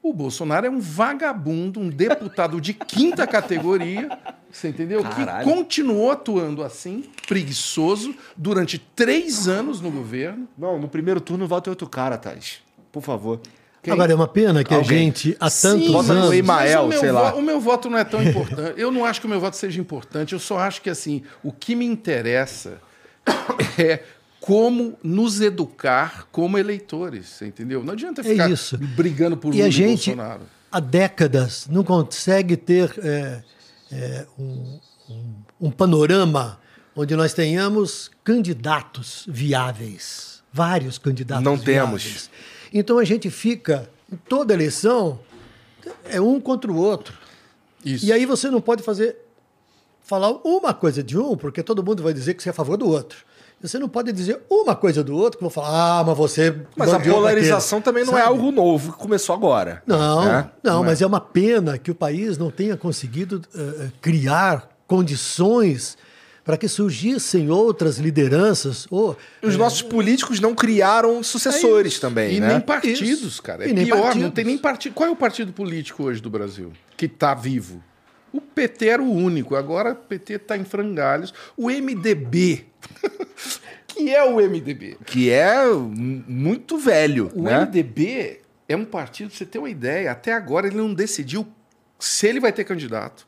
O 0.03 0.13
Bolsonaro 0.13 0.65
é 0.65 0.69
um 0.69 0.79
vagabundo, 0.79 1.79
um 1.79 1.87
deputado 1.87 2.59
de 2.59 2.73
quinta 2.73 3.27
categoria, 3.27 4.09
você 4.51 4.69
entendeu? 4.69 5.03
Caralho. 5.03 5.47
Que 5.47 5.53
continuou 5.53 6.09
atuando 6.09 6.63
assim, 6.63 7.03
preguiçoso, 7.27 8.15
durante 8.35 8.79
três 8.79 9.47
anos 9.47 9.79
no 9.79 9.91
governo. 9.91 10.47
Não, 10.57 10.79
no 10.79 10.87
primeiro 10.87 11.21
turno 11.21 11.47
vota 11.47 11.69
outro 11.69 11.87
cara, 11.87 12.17
Thais. 12.17 12.59
Por 12.91 13.03
favor. 13.03 13.39
Quem? 13.83 13.93
Agora, 13.93 14.11
é 14.11 14.15
uma 14.15 14.27
pena 14.27 14.63
que 14.63 14.73
Alguém. 14.73 14.89
a 14.89 15.01
gente, 15.01 15.37
há 15.39 15.49
tantos 15.49 15.87
Sim, 16.05 16.11
anos... 16.11 16.31
Emael, 16.33 16.43
mas 16.43 16.85
o 16.85 16.87
meu, 16.89 16.99
sei 16.99 17.09
vo- 17.09 17.15
lá. 17.15 17.35
o 17.35 17.41
meu 17.41 17.59
voto 17.59 17.89
não 17.89 17.97
é 17.97 18.03
tão 18.03 18.21
importante. 18.21 18.79
Eu 18.79 18.91
não 18.91 19.05
acho 19.05 19.19
que 19.19 19.25
o 19.25 19.29
meu 19.29 19.39
voto 19.39 19.55
seja 19.55 19.79
importante. 19.79 20.33
Eu 20.33 20.39
só 20.39 20.59
acho 20.59 20.81
que 20.81 20.89
assim, 20.89 21.23
o 21.43 21.51
que 21.51 21.75
me 21.75 21.85
interessa 21.85 22.79
é 23.79 24.03
como 24.41 24.97
nos 25.03 25.39
educar 25.39 26.27
como 26.31 26.57
eleitores, 26.57 27.27
você 27.27 27.45
entendeu? 27.45 27.83
Não 27.83 27.93
adianta 27.93 28.21
É 28.21 28.23
ficar 28.23 28.49
isso. 28.49 28.77
brigando 28.77 29.37
por 29.37 29.53
E 29.53 29.57
Lula 29.57 29.67
a 29.67 29.69
gente, 29.69 30.09
Bolsonaro. 30.09 30.41
há 30.71 30.79
décadas, 30.79 31.67
não 31.69 31.83
consegue 31.83 32.57
ter 32.57 32.91
é, 33.03 33.43
é, 33.91 34.25
um, 34.37 34.79
um- 35.09 35.33
um 35.61 35.71
panorama 35.71 36.59
onde 36.95 37.15
nós 37.15 37.33
tenhamos 37.33 38.09
candidatos 38.23 39.25
viáveis. 39.29 40.41
Vários 40.51 40.97
candidatos 40.97 41.45
Não 41.45 41.55
viáveis. 41.55 42.03
temos. 42.03 42.29
Então 42.73 42.97
a 42.97 43.05
gente 43.05 43.29
fica, 43.29 43.89
em 44.11 44.17
toda 44.17 44.53
eleição, 44.53 45.19
é 46.05 46.19
um 46.19 46.41
contra 46.41 46.69
o 46.71 46.75
outro. 46.75 47.15
Isso. 47.85 48.05
E 48.05 48.11
aí 48.11 48.25
você 48.25 48.49
não 48.49 48.59
pode 48.59 48.81
fazer 48.83 49.17
falar 50.03 50.31
uma 50.43 50.73
coisa 50.73 51.01
de 51.03 51.17
um, 51.17 51.37
porque 51.37 51.63
todo 51.63 51.83
mundo 51.83 52.01
vai 52.03 52.13
dizer 52.13 52.33
que 52.33 52.41
você 52.43 52.49
é 52.49 52.51
a 52.51 52.53
favor 52.53 52.75
do 52.75 52.89
outro. 52.89 53.19
Você 53.61 53.77
não 53.77 53.87
pode 53.87 54.11
dizer 54.11 54.39
uma 54.49 54.75
coisa 54.75 55.03
do 55.03 55.15
outro, 55.15 55.37
que 55.37 55.43
vão 55.43 55.51
falar, 55.51 55.99
ah, 55.99 56.03
mas 56.03 56.17
você. 56.17 56.55
Mas 56.75 56.91
a 56.93 56.99
polarização 56.99 57.79
aquele." 57.79 57.85
também 57.93 58.05
não 58.05 58.17
é 58.17 58.21
Sabe? 58.23 58.33
algo 58.33 58.51
novo 58.51 58.93
que 58.93 58.97
começou 58.97 59.35
agora. 59.35 59.83
Não, 59.85 60.25
né? 60.25 60.49
não, 60.63 60.83
é. 60.83 60.87
mas 60.87 61.01
é 61.01 61.05
uma 61.05 61.21
pena 61.21 61.77
que 61.77 61.91
o 61.91 61.95
país 61.95 62.37
não 62.37 62.49
tenha 62.49 62.75
conseguido 62.75 63.41
eh, 63.55 63.89
criar 64.01 64.67
condições 64.87 65.97
para 66.43 66.57
que 66.57 66.67
surgissem 66.67 67.51
outras 67.51 67.97
lideranças. 67.99 68.87
Ou, 68.89 69.15
Os 69.43 69.55
nossos 69.55 69.81
políticos 69.83 70.39
não 70.39 70.55
criaram 70.55 71.21
sucessores 71.21 71.99
também, 71.99 72.37
E 72.37 72.39
né? 72.39 72.47
nem 72.53 72.59
partidos, 72.59 73.01
Isso. 73.01 73.41
cara. 73.43 73.65
É 73.65 73.69
E 73.69 73.73
nem 73.73 73.85
pior, 73.85 73.97
não 73.97 74.03
partidos. 74.05 74.31
tem 74.33 74.45
nem 74.45 74.57
partido. 74.57 74.93
Qual 74.93 75.07
é 75.07 75.11
o 75.11 75.15
partido 75.15 75.53
político 75.53 76.03
hoje 76.03 76.19
do 76.21 76.29
Brasil 76.29 76.71
que 76.97 77.05
está 77.05 77.33
vivo? 77.35 77.81
O 78.33 78.39
PT 78.39 78.87
era 78.87 79.01
o 79.01 79.11
único, 79.11 79.55
agora 79.55 79.91
o 79.91 79.95
PT 79.95 80.33
está 80.33 80.57
em 80.57 80.63
frangalhos. 80.63 81.33
O 81.57 81.67
MDB. 81.69 82.65
que 83.87 84.09
é 84.13 84.23
o 84.23 84.35
MDB? 84.37 84.97
Que 85.05 85.29
é 85.29 85.63
muito 85.65 86.77
velho, 86.77 87.31
O 87.35 87.43
né? 87.43 87.59
MDB 87.65 88.39
é 88.69 88.75
um 88.75 88.85
partido, 88.85 89.29
pra 89.29 89.37
você 89.37 89.45
ter 89.45 89.59
uma 89.59 89.69
ideia, 89.69 90.11
até 90.11 90.33
agora 90.33 90.67
ele 90.67 90.77
não 90.77 90.93
decidiu 90.93 91.45
se 91.99 92.27
ele 92.27 92.39
vai 92.39 92.51
ter 92.53 92.63
candidato. 92.63 93.27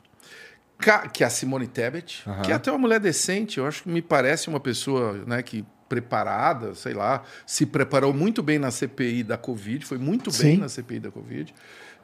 Ca- 0.77 1.07
Que 1.07 1.23
é 1.23 1.27
a 1.27 1.29
Simone 1.29 1.67
Tebet, 1.67 2.23
Aham. 2.27 2.41
que 2.41 2.51
é 2.51 2.55
até 2.55 2.71
uma 2.71 2.79
mulher 2.79 2.99
decente, 2.99 3.57
eu 3.57 3.67
acho 3.67 3.83
que 3.83 3.89
me 3.89 4.01
parece 4.01 4.47
uma 4.47 4.59
pessoa 4.59 5.13
né, 5.27 5.41
que 5.43 5.63
preparada, 5.87 6.73
sei 6.73 6.93
lá, 6.93 7.23
se 7.45 7.65
preparou 7.65 8.13
muito 8.13 8.41
bem 8.41 8.57
na 8.57 8.71
CPI 8.71 9.21
da 9.23 9.37
Covid, 9.37 9.85
foi 9.85 9.97
muito 9.99 10.31
bem 10.31 10.55
Sim. 10.55 10.57
na 10.57 10.67
CPI 10.67 10.99
da 10.99 11.11
Covid. 11.11 11.53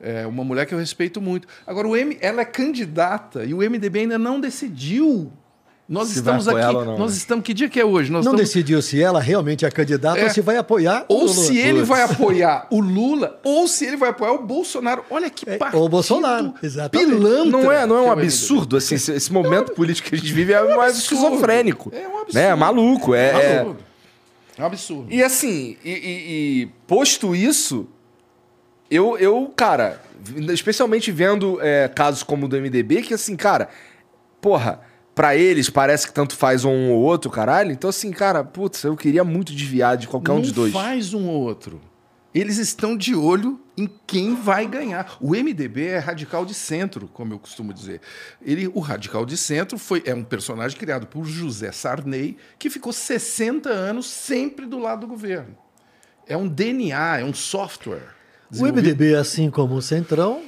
É 0.01 0.25
uma 0.25 0.43
mulher 0.43 0.65
que 0.65 0.73
eu 0.73 0.77
respeito 0.79 1.19
muito. 1.21 1.47
Agora, 1.67 1.87
o 1.87 1.95
M, 1.95 2.17
ela 2.21 2.41
é 2.41 2.45
candidata 2.45 3.43
e 3.43 3.53
o 3.53 3.57
MDB 3.57 3.99
ainda 3.99 4.17
não 4.17 4.39
decidiu. 4.39 5.31
Nós 5.87 6.09
Se 6.09 6.19
estamos 6.19 6.47
aqui. 6.47 6.59
ela 6.59 6.79
ou 6.79 6.85
não, 6.85 6.97
nós 6.99 7.11
né? 7.13 7.17
estamos. 7.17 7.43
Que 7.43 7.51
dia 7.51 7.67
que 7.67 7.79
é 7.79 7.83
hoje? 7.83 8.11
Nós 8.11 8.23
não 8.23 8.33
estamos, 8.33 8.41
decidiu 8.53 8.79
se 8.79 9.01
ela 9.01 9.19
realmente 9.19 9.65
é 9.65 9.71
candidata 9.71 10.19
É. 10.19 10.25
ou 10.25 10.29
se 10.29 10.39
vai 10.39 10.55
apoiar 10.55 11.03
o 11.09 11.13
ou 11.15 11.19
Lula. 11.21 11.33
se 11.33 11.57
ele 11.57 11.81
vai 11.81 12.03
apoiar 12.03 12.67
o 12.69 12.79
Lula, 12.79 13.39
ou 13.43 13.67
se 13.67 13.85
ele 13.85 13.97
vai 13.97 14.09
apoiar 14.09 14.33
o 14.33 14.43
Bolsonaro. 14.45 15.03
Olha 15.09 15.31
que 15.31 15.49
É, 15.49 15.57
partido 15.57 15.79
ou 15.79 15.87
o 15.87 15.89
Bolsonaro, 15.89 16.53
exatamente. 16.61 17.09
pilantra 17.09 17.45
Não 17.63 17.71
é, 17.71 17.87
não 17.87 17.97
é 17.97 18.01
um 18.03 18.11
absurdo, 18.11 18.77
assim, 18.77 18.93
esse, 18.95 19.11
esse 19.13 19.33
momento 19.33 19.71
político 19.73 20.09
que 20.09 20.15
a 20.15 20.17
gente 20.19 20.31
vive 20.31 20.53
é 20.53 20.61
mais 20.77 20.95
absurdo. 20.95 21.23
esquizofrênico. 21.25 21.91
É 21.91 22.07
um 22.07 22.17
absurdo. 22.19 22.33
Né? 22.35 22.43
É 22.49 22.55
maluco. 22.55 23.15
É, 23.15 23.19
É 23.19 23.31
é- 23.33 23.57
absurdo. 23.59 23.79
É 24.59 24.61
um 24.61 24.65
absurdo. 24.67 25.07
E 25.11 25.23
assim, 25.23 25.75
e, 25.83 25.89
e- 25.91 26.61
e 26.61 26.65
posto 26.85 27.35
isso, 27.35 27.87
eu, 28.89 29.17
eu 29.17 29.51
cara, 29.55 30.01
especialmente 30.51 31.11
vendo 31.11 31.59
é, 31.61 31.87
casos 31.87 32.23
como 32.23 32.45
o 32.45 32.49
do 32.49 32.59
MDB, 32.59 33.01
que 33.01 33.13
assim, 33.13 33.35
cara, 33.35 33.69
porra, 34.41 34.81
pra 35.13 35.35
eles 35.35 35.69
parece 35.69 36.07
que 36.07 36.13
tanto 36.13 36.35
faz 36.35 36.63
um 36.65 36.91
ou 36.91 37.01
outro, 37.01 37.29
caralho. 37.29 37.71
Então, 37.71 37.89
assim, 37.89 38.11
cara, 38.11 38.43
putz, 38.43 38.83
eu 38.83 38.95
queria 38.95 39.23
muito 39.23 39.53
desviar 39.53 39.97
de 39.97 40.07
qualquer 40.07 40.31
um 40.31 40.35
não 40.35 40.41
dos 40.41 40.51
dois. 40.51 40.73
faz 40.73 41.13
um 41.13 41.27
ou 41.27 41.41
outro. 41.41 41.81
Eles 42.33 42.57
estão 42.57 42.95
de 42.95 43.15
olho 43.15 43.59
em 43.75 43.89
quem 44.05 44.35
vai 44.35 44.67
ganhar. 44.67 45.17
O 45.19 45.31
MDB 45.31 45.87
é 45.87 45.97
radical 45.97 46.45
de 46.45 46.53
centro, 46.53 47.09
como 47.11 47.33
eu 47.33 47.39
costumo 47.39 47.73
dizer. 47.73 48.01
Ele, 48.41 48.67
o 48.67 48.79
radical 48.79 49.25
de 49.25 49.35
centro 49.35 49.79
foi 49.79 50.03
é 50.05 50.13
um 50.13 50.23
personagem 50.23 50.77
criado 50.77 51.07
por 51.07 51.25
José 51.25 51.71
Sarney, 51.71 52.37
que 52.59 52.69
ficou 52.69 52.93
60 52.93 53.67
anos 53.69 54.05
sempre 54.05 54.67
do 54.67 54.77
lado 54.77 55.01
do 55.01 55.07
governo. 55.07 55.57
É 56.27 56.37
um 56.37 56.47
DNA, 56.47 57.19
é 57.19 57.23
um 57.25 57.33
software. 57.33 58.18
O 58.57 58.63
MDB, 58.63 59.15
assim 59.15 59.49
como 59.49 59.75
o 59.75 59.81
Centrão, 59.81 60.41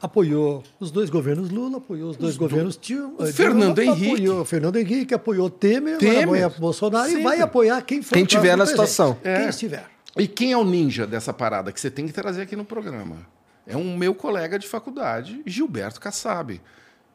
apoiou 0.00 0.62
os 0.78 0.90
dois 0.90 1.10
governos 1.10 1.50
Lula, 1.50 1.78
apoiou 1.78 2.10
os 2.10 2.16
dois 2.16 2.36
governos 2.36 2.76
Tio. 2.76 3.14
O 3.18 3.26
Fernando 3.26 3.78
Henrique. 3.78 4.12
Apoiou 4.12 4.44
Fernando 4.44 4.76
Henrique, 4.76 5.14
apoiou 5.14 5.50
Temer, 5.50 5.98
Temer. 5.98 6.24
apoia 6.24 6.48
Bolsonaro 6.48 7.06
Sempre. 7.06 7.20
e 7.20 7.24
vai 7.24 7.40
apoiar 7.40 7.82
quem 7.82 8.02
for 8.02 8.14
Quem 8.14 8.24
tiver 8.24 8.56
na 8.56 8.66
situação. 8.66 9.16
É. 9.24 9.40
Quem 9.40 9.48
estiver. 9.48 9.86
E 10.16 10.26
quem 10.26 10.52
é 10.52 10.56
o 10.56 10.64
ninja 10.64 11.06
dessa 11.06 11.32
parada 11.32 11.72
que 11.72 11.80
você 11.80 11.90
tem 11.90 12.06
que 12.06 12.12
trazer 12.12 12.42
aqui 12.42 12.56
no 12.56 12.64
programa? 12.64 13.18
É 13.66 13.76
um 13.76 13.96
meu 13.96 14.14
colega 14.14 14.58
de 14.58 14.66
faculdade, 14.66 15.42
Gilberto 15.46 16.00
Kassab, 16.00 16.60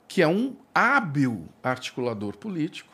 que 0.07 0.21
é 0.21 0.27
um 0.27 0.55
hábil 0.73 1.45
articulador 1.63 2.37
político 2.37 2.93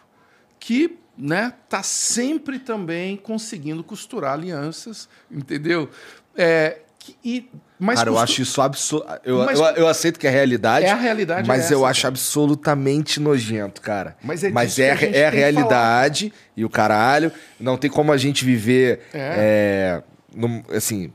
que 0.59 0.97
né, 1.17 1.53
tá 1.67 1.83
sempre 1.83 2.57
também 2.57 3.17
conseguindo 3.17 3.83
costurar 3.83 4.33
alianças, 4.33 5.09
entendeu? 5.29 5.89
É, 6.35 6.79
que- 7.03 7.15
e, 7.23 7.49
mas 7.79 7.97
Cara, 7.99 8.09
eu 8.11 8.17
acho 8.19 8.41
isso 8.41 8.61
absurdo. 8.61 9.05
Eu, 9.25 9.37
Mas- 9.45 9.59
eu, 9.59 9.65
eu 9.65 9.87
aceito 9.87 10.19
que 10.19 10.27
é 10.27 10.29
a 10.29 10.33
realidade. 10.33 10.85
É 10.85 10.91
a 10.91 10.95
realidade 10.95 11.47
Mas 11.47 11.71
é 11.71 11.73
eu 11.73 11.79
essa, 11.79 11.87
acho 11.89 12.01
cara. 12.03 12.11
absolutamente 12.13 13.19
nojento, 13.19 13.81
cara. 13.81 14.15
Mas 14.23 14.43
é 14.43 14.49
mas 14.51 14.77
é, 14.77 14.91
a 14.91 14.95
é 15.17 15.25
a 15.27 15.29
realidade 15.31 16.31
e 16.55 16.63
o 16.63 16.69
caralho. 16.69 17.31
Não 17.59 17.77
tem 17.77 17.89
como 17.89 18.11
a 18.11 18.17
gente 18.17 18.45
viver. 18.45 19.01
É. 19.13 19.99
é, 19.99 20.03
num- 20.35 20.63
assim. 20.73 21.11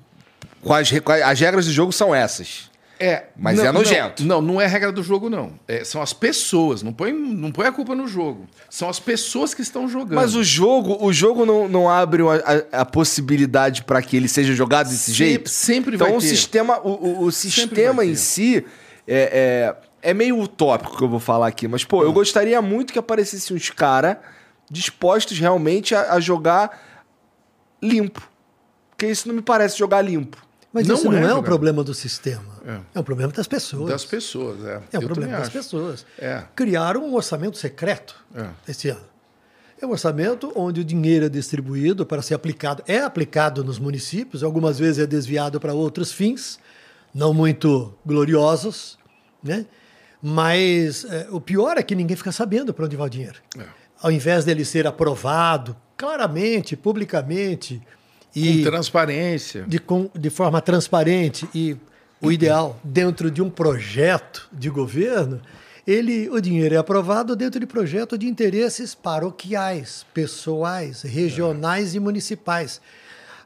as- 0.69 0.93
as 1.25 1.41
regras 1.41 1.67
do 1.67 1.73
jogo 1.73 1.93
são 1.93 2.15
essas. 2.15 2.71
É, 2.99 3.25
Mas 3.37 3.59
é 3.59 3.71
nojento. 3.71 4.25
Não, 4.25 4.41
não, 4.41 4.55
não 4.55 4.61
é 4.61 4.67
regra 4.67 4.91
do 4.91 5.03
jogo, 5.03 5.29
não. 5.29 5.53
É, 5.69 5.85
são 5.85 6.01
as 6.01 6.13
pessoas. 6.15 6.83
Não 6.83 6.93
põe, 6.93 7.13
não 7.13 7.53
põe 7.53 7.67
a 7.67 7.73
culpa 7.73 7.95
no 7.95 8.09
jogo. 8.09 8.47
São 8.71 8.89
as 8.89 8.99
pessoas 8.99 9.53
que 9.53 9.61
estão 9.61 9.87
jogando. 9.89 10.15
Mas 10.17 10.35
o 10.35 10.43
jogo, 10.43 10.97
o 11.05 11.13
jogo 11.13 11.45
não, 11.45 11.69
não 11.69 11.91
abre 11.91 12.23
uma- 12.23 12.37
a, 12.73 12.81
a 12.81 12.85
possibilidade 12.87 13.85
para 13.85 14.01
que 14.01 14.17
ele 14.17 14.29
seja 14.29 14.55
jogado 14.55 14.89
desse 14.89 15.11
Sempre- 15.13 15.15
jeito. 15.15 15.51
sempre 15.51 15.95
então 15.97 16.07
vai 16.09 16.17
o 16.17 16.21
ter. 16.21 16.27
sistema, 16.27 16.79
o, 16.81 16.89
o- 16.91 17.23
o 17.25 17.33
sistema 17.33 18.03
em 18.05 18.15
si 18.15 18.65
é, 19.07 19.75
é, 20.03 20.11
é 20.11 20.15
meio 20.15 20.39
utópico 20.41 20.97
que 20.97 21.05
eu 21.05 21.09
vou 21.09 21.21
falar 21.21 21.49
aqui. 21.49 21.69
Mas 21.69 21.85
pô, 21.85 22.03
eu 22.03 22.13
gostaria 22.15 22.63
muito 22.63 22.93
que 22.95 22.99
aparecessem 22.99 23.55
uns 23.57 23.69
caras 23.69 24.17
dispostos 24.71 25.39
realmente 25.39 25.95
a, 25.95 26.15
a 26.15 26.21
jogar 26.21 26.83
limpo, 27.83 28.27
porque 28.91 29.07
isso 29.07 29.29
não 29.29 29.35
me 29.35 29.43
parece 29.43 29.79
jogar 29.79 30.01
limpo. 30.01 30.46
Mas 30.77 30.87
Não 30.87 30.95
isso 30.97 31.11
não 31.11 31.17
é 31.17 31.31
é, 31.31 31.35
um 31.35 31.43
problema 31.43 31.83
do 31.83 31.95
sistema. 31.95 32.45
É. 32.67 32.81
É, 32.95 33.01
um 33.01 33.03
problema 33.03 33.33
das 33.33 33.47
pessoas. 33.47 33.89
Das 33.89 34.05
pessoas, 34.05 34.63
é. 34.63 34.83
É 34.93 34.99
um 34.99 35.03
Eu 35.03 35.09
problema 35.09 35.33
das 35.33 35.43
acho. 35.45 35.53
pessoas. 35.53 36.05
É. 36.19 36.43
Criaram 36.55 37.03
um 37.03 37.15
orçamento 37.15 37.57
secreto 37.57 38.15
É. 38.35 38.49
esse 38.69 38.91
ano. 38.91 39.01
É 39.81 39.87
um 39.87 39.91
orçamento 39.91 40.53
onde 40.55 40.83
o 40.83 40.85
dinheiro 40.85 41.25
é 41.25 41.29
distribuído 41.31 42.05
para 42.05 42.21
ser 42.21 42.35
aplicado. 42.35 42.83
É 42.87 42.99
aplicado 42.99 43.65
nos 43.65 43.79
municípios, 43.79 44.43
algumas 44.43 44.79
vezes 44.79 44.99
é 45.03 45.07
desviado 45.07 45.59
para 45.59 45.73
outros 45.73 46.13
fins, 46.13 46.59
não 47.15 47.33
muito 47.33 47.95
gloriosos, 48.05 48.99
né? 49.43 49.65
Mas 50.23 51.07
é, 51.07 51.29
o 51.31 51.41
pior 51.41 51.79
é 51.79 51.83
que 51.83 51.95
ninguém 51.95 52.19
fica 52.19 52.33
sabendo 52.33 52.75
para 52.75 52.85
onde 52.85 52.97
vai 52.97 53.07
o 53.07 53.11
dinheiro. 53.11 53.39
É. 53.59 53.65
Ao 54.03 54.11
invés 54.11 54.45
dele 54.45 54.63
ser 54.63 54.87
aprovado 54.87 55.75
claramente, 55.97 56.77
publicamente 56.77 57.81
Com 58.41 58.47
e 58.47 58.63
transparência. 58.63 59.65
de, 59.67 59.79
com- 59.79 60.11
de 60.15 60.31
forma 60.31 60.61
transparente 60.61 61.49
e 61.55 61.77
o 62.21 62.31
ideal 62.33 62.79
dentro 62.85 63.31
de 63.31 63.41
um 63.43 63.49
projeto 63.51 64.49
de 64.53 64.69
governo, 64.71 65.41
ele, 65.87 66.29
o 66.31 66.41
dinheiro 66.41 66.75
é 66.75 66.79
aprovado 66.79 67.37
dentro 67.37 67.61
de 67.61 67.67
projeto 67.67 68.19
de 68.19 68.27
interesses 68.27 68.95
paroquiais, 68.95 70.05
pessoais, 70.13 71.03
regionais 71.03 71.95
e 71.95 72.01
municipais. 72.01 72.81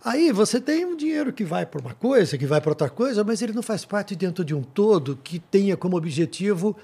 Aí 0.05 0.33
você 0.33 0.59
tem 0.61 0.85
um 0.87 0.97
dinheiro 0.97 1.33
que 1.33 1.45
vai 1.45 1.67
para 1.67 1.81
uma 1.81 1.93
coisa, 1.95 2.39
que 2.39 2.47
vai 2.47 2.61
para 2.61 2.71
outra 2.71 2.89
coisa, 2.89 3.23
mas 3.23 3.43
ele 3.43 3.53
não 3.53 3.63
faz 3.63 3.85
parte 3.85 4.17
dentro 4.17 4.43
de 4.45 4.55
um 4.55 4.63
todo 4.63 5.19
que 5.23 5.39
tenha 5.39 5.77
como 5.77 5.97
objetivo 5.97 6.75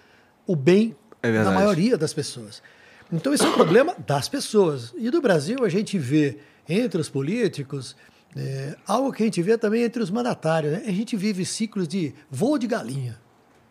o 0.46 0.54
bem 0.54 0.94
É 1.22 1.32
da 1.32 1.50
maioria 1.50 1.96
das 1.96 2.12
pessoas. 2.12 2.62
Então, 3.10 3.32
esse 3.32 3.44
é 3.44 3.48
um 3.48 3.52
problema 3.52 3.94
das 4.06 4.28
pessoas. 4.28 4.92
E 4.98 5.10
no 5.10 5.22
Brasil, 5.22 5.64
a 5.64 5.68
gente 5.68 5.96
vê 5.98 6.38
entre 6.68 7.00
os 7.00 7.08
políticos 7.08 7.96
é, 8.36 8.76
algo 8.86 9.12
que 9.12 9.22
a 9.22 9.26
gente 9.26 9.40
vê 9.42 9.56
também 9.56 9.82
entre 9.82 10.02
os 10.02 10.10
mandatários. 10.10 10.72
né? 10.72 10.82
A 10.86 10.90
gente 10.92 11.16
vive 11.16 11.44
ciclos 11.46 11.88
de 11.88 12.12
voo 12.30 12.58
de 12.58 12.66
galinha. 12.66 13.18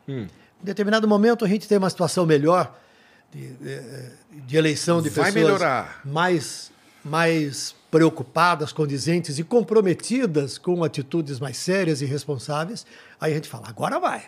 Em 0.08 0.28
determinado 0.64 1.08
momento, 1.08 1.46
a 1.46 1.48
gente 1.48 1.68
tem 1.68 1.78
uma 1.78 1.90
situação 1.90 2.26
melhor 2.26 2.76
de, 3.32 3.48
de- 3.54 4.12
de 4.46 4.58
eleição 4.58 5.02
de 5.02 5.10
Vai 5.10 5.32
pessoas 5.32 5.34
melhorar. 5.46 6.02
mais, 6.06 6.72
mais 7.04 7.76
preocupadas, 7.92 8.72
condizentes 8.74 9.38
e 9.40 9.44
comprometidas 9.44 10.58
com 10.58 10.84
atitudes 10.84 11.40
mais 11.40 11.58
sérias 11.58 12.02
e 12.02 12.06
responsáveis. 12.06 12.86
Aí 13.20 13.32
a 13.34 13.36
gente 13.36 13.48
fala, 13.50 13.68
agora 13.70 14.00
vai. 14.00 14.24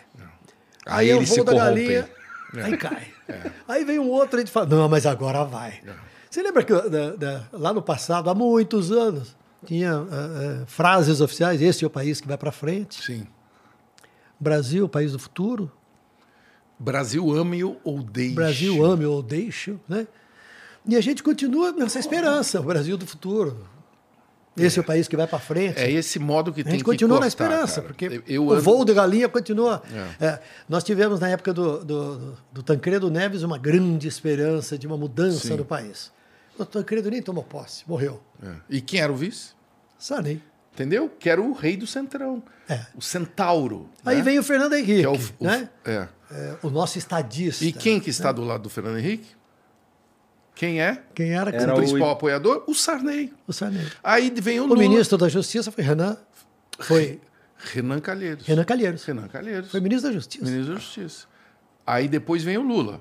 Aí 0.86 1.10
é 1.10 1.14
o 1.14 1.18
eles 1.18 1.28
voo 1.28 1.38
se 1.38 1.44
da 1.44 1.52
corrompem. 1.52 1.84
galinha, 1.86 2.08
aí 2.64 2.76
cai. 2.76 3.06
Aí 3.66 3.84
vem 3.84 3.98
um 3.98 4.08
outro 4.08 4.36
e 4.38 4.42
a 4.42 4.44
gente 4.44 4.52
fala, 4.52 4.66
não, 4.66 4.88
mas 4.88 5.04
agora 5.04 5.44
vai. 5.44 5.80
Você 6.30 6.42
lembra 6.42 6.62
que 6.62 6.72
da- 6.72 7.16
da- 7.16 7.42
lá 7.52 7.72
no 7.72 7.80
passado, 7.82 8.28
há 8.28 8.34
muitos 8.34 8.92
anos, 8.92 9.34
tinha 9.64 9.92
ah, 9.94 10.04
ah, 10.10 10.64
frases 10.66 11.20
oficiais, 11.20 11.60
este 11.62 11.84
é 11.84 11.86
o 11.86 11.90
país 11.90 12.20
que 12.20 12.28
vai 12.28 12.36
para 12.38 12.52
frente, 12.52 13.02
Sim. 13.02 13.26
Brasil, 14.38 14.88
país 14.88 15.12
do 15.12 15.18
futuro, 15.18 15.70
Brasil 16.78 17.34
ame-o 17.34 17.76
ou 17.82 18.02
deixe. 18.02 18.34
Brasil 18.34 18.84
ame 18.84 19.04
ou 19.04 19.20
deixe, 19.22 19.76
né? 19.88 20.06
E 20.86 20.96
a 20.96 21.00
gente 21.00 21.22
continua 21.24 21.72
nessa 21.72 21.98
esperança, 21.98 22.60
o 22.60 22.62
Brasil 22.62 22.96
do 22.96 23.04
futuro. 23.06 23.66
Esse 24.56 24.78
é 24.78 24.82
o 24.82 24.84
país 24.84 25.06
que 25.06 25.16
vai 25.16 25.26
para 25.26 25.38
frente. 25.38 25.78
É 25.78 25.88
esse 25.90 26.18
modo 26.18 26.52
que 26.52 26.60
A 26.62 26.64
tem 26.64 26.72
gente 26.72 26.80
que 26.80 26.84
continua 26.90 27.16
na 27.20 27.26
cortar, 27.26 27.28
esperança, 27.28 27.74
cara. 27.82 27.86
porque 27.86 28.04
Eu- 28.06 28.22
eu 28.26 28.46
o 28.46 28.52
ando- 28.52 28.62
voo 28.62 28.84
de 28.84 28.92
galinha 28.94 29.28
continua. 29.28 29.82
É, 30.20 30.40
nós 30.68 30.82
tivemos, 30.82 31.20
na 31.20 31.28
época 31.28 31.52
do, 31.52 31.84
do, 31.84 32.34
do 32.52 32.62
Tancredo 32.62 33.08
Neves, 33.10 33.42
uma 33.44 33.56
grande 33.58 34.08
esperança 34.08 34.76
de 34.78 34.86
uma 34.86 34.96
mudança 34.96 35.48
Sim. 35.48 35.56
no 35.56 35.64
país. 35.64 36.10
O 36.58 36.66
Tancredo 36.66 37.10
nem 37.10 37.22
tomou 37.22 37.44
posse, 37.44 37.84
morreu. 37.86 38.20
É. 38.42 38.54
E 38.68 38.80
quem 38.80 39.00
era 39.00 39.12
o 39.12 39.16
vice? 39.16 39.52
Sarney. 39.98 40.42
Entendeu? 40.74 41.08
Que 41.08 41.28
era 41.30 41.40
o 41.40 41.52
rei 41.52 41.76
do 41.76 41.86
Centrão. 41.86 42.42
É. 42.68 42.84
O 42.94 43.00
Centauro. 43.02 43.88
Aí 44.04 44.18
né? 44.18 44.22
vem 44.22 44.38
o 44.38 44.42
Fernando 44.42 44.74
Henrique, 44.74 45.00
Que 45.00 45.04
é 45.04 45.08
o, 45.08 45.14
o- 45.40 45.44
né? 45.44 45.68
é. 45.84 46.08
É, 46.30 46.56
o 46.62 46.68
nosso 46.68 46.98
estadista. 46.98 47.64
E 47.64 47.72
quem 47.72 47.98
que 47.98 48.10
está 48.10 48.30
do 48.32 48.42
lado 48.44 48.64
do 48.64 48.68
Fernando 48.70 48.98
Henrique? 48.98 49.26
Quem 50.54 50.80
é? 50.80 51.02
Quem 51.14 51.30
era, 51.32 51.50
Era 51.54 51.72
o 51.72 51.76
o- 51.76 51.78
principal 51.78 52.10
apoiador? 52.10 52.64
O 52.66 52.74
Sarney. 52.74 53.32
o 53.46 53.52
Sarney. 53.52 53.86
Aí 54.02 54.30
vem 54.36 54.60
o, 54.60 54.64
O 54.64 54.66
Lula. 54.66 54.80
ministro 54.80 55.16
da 55.16 55.28
Justiça 55.28 55.70
foi 55.72 55.82
Renan, 55.84 56.16
foi 56.80 57.20
Renan 57.56 58.00
Calheiros. 58.00 58.46
Renan 58.46 58.64
Calheiros. 58.64 59.04
Renan 59.04 59.28
Calheiros. 59.28 59.70
Foi 59.70 59.80
ministro 59.80 60.10
da 60.10 60.14
Justiça. 60.14 60.44
Ministro 60.44 60.74
da 60.74 60.80
Justiça. 60.80 61.26
Aí 61.86 62.08
depois 62.08 62.42
vem 62.42 62.58
o 62.58 62.62
Lula. 62.62 63.00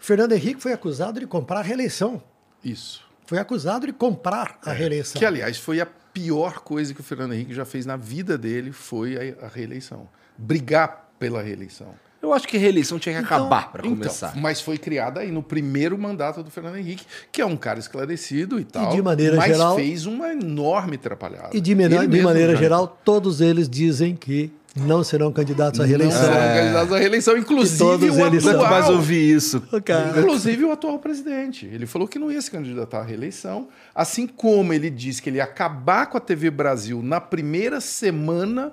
Fernando 0.00 0.32
Henrique 0.32 0.60
foi 0.60 0.72
acusado 0.72 1.18
de 1.20 1.26
comprar 1.26 1.60
a 1.60 1.62
reeleição. 1.62 2.22
Isso. 2.70 3.04
Foi 3.26 3.38
acusado 3.38 3.86
de 3.86 3.92
comprar 3.92 4.58
a 4.64 4.72
reeleição. 4.72 5.16
É. 5.16 5.18
Que, 5.18 5.24
aliás, 5.26 5.58
foi 5.58 5.80
a 5.80 5.86
pior 5.86 6.60
coisa 6.60 6.94
que 6.94 7.00
o 7.00 7.04
Fernando 7.04 7.34
Henrique 7.34 7.52
já 7.54 7.64
fez 7.64 7.84
na 7.84 7.96
vida 7.96 8.38
dele, 8.38 8.72
foi 8.72 9.16
a, 9.40 9.46
a 9.46 9.48
reeleição. 9.48 10.08
Brigar 10.38 11.10
pela 11.18 11.42
reeleição. 11.42 11.88
Eu 12.22 12.32
acho 12.32 12.48
que 12.48 12.56
a 12.56 12.60
reeleição 12.60 12.98
tinha 12.98 13.14
que 13.16 13.20
Então- 13.24 13.36
acabar 13.36 13.70
para 13.70 13.82
começar. 13.82 14.30
Então, 14.30 14.40
mas 14.40 14.60
foi 14.60 14.78
criada 14.78 15.20
aí 15.20 15.30
no 15.30 15.42
primeiro 15.42 15.96
mandato 15.98 16.42
do 16.42 16.50
Fernando 16.50 16.76
Henrique, 16.76 17.04
que 17.30 17.40
é 17.40 17.46
um 17.46 17.56
cara 17.56 17.78
esclarecido 17.78 18.58
e 18.58 18.64
tal. 18.64 18.90
de 18.90 19.02
maneira 19.02 19.36
mas 19.36 19.46
geral- 19.52 19.76
fez 19.76 20.06
uma 20.06 20.32
enorme 20.32 20.96
atrapalhada. 20.96 21.50
E 21.56 21.60
de, 21.60 21.72
Ele 21.72 22.06
de 22.08 22.20
maneira 22.22 22.52
já- 22.54 22.58
geral, 22.58 22.88
todos 23.04 23.40
eles 23.40 23.68
dizem 23.68 24.16
que 24.16 24.50
não 24.76 25.02
serão 25.02 25.32
candidatos 25.32 25.80
à 25.80 25.82
Não 25.82 25.88
reeleição. 25.88 26.22
serão 26.22 26.36
candidatos 26.36 26.92
à 26.92 26.98
reeleição, 26.98 27.36
inclusive 27.36 27.78
todos 27.78 28.16
o 28.16 28.20
eles 28.26 28.46
atual. 28.46 28.70
mais 28.70 28.88
ouvir 28.88 29.34
isso. 29.36 29.60
Cara, 29.84 30.20
Inclusive 30.20 30.64
o 30.64 30.72
atual 30.72 30.98
presidente. 30.98 31.66
Ele 31.66 31.86
falou 31.86 32.06
que 32.06 32.18
não 32.18 32.30
ia 32.30 32.40
se 32.42 32.50
candidatar 32.50 33.00
à 33.00 33.02
reeleição, 33.02 33.68
assim 33.94 34.26
como 34.26 34.72
ele 34.72 34.90
disse 34.90 35.22
que 35.22 35.30
ele 35.30 35.38
ia 35.38 35.44
acabar 35.44 36.06
com 36.06 36.16
a 36.18 36.20
TV 36.20 36.50
Brasil 36.50 37.02
na 37.02 37.20
primeira 37.20 37.80
semana, 37.80 38.72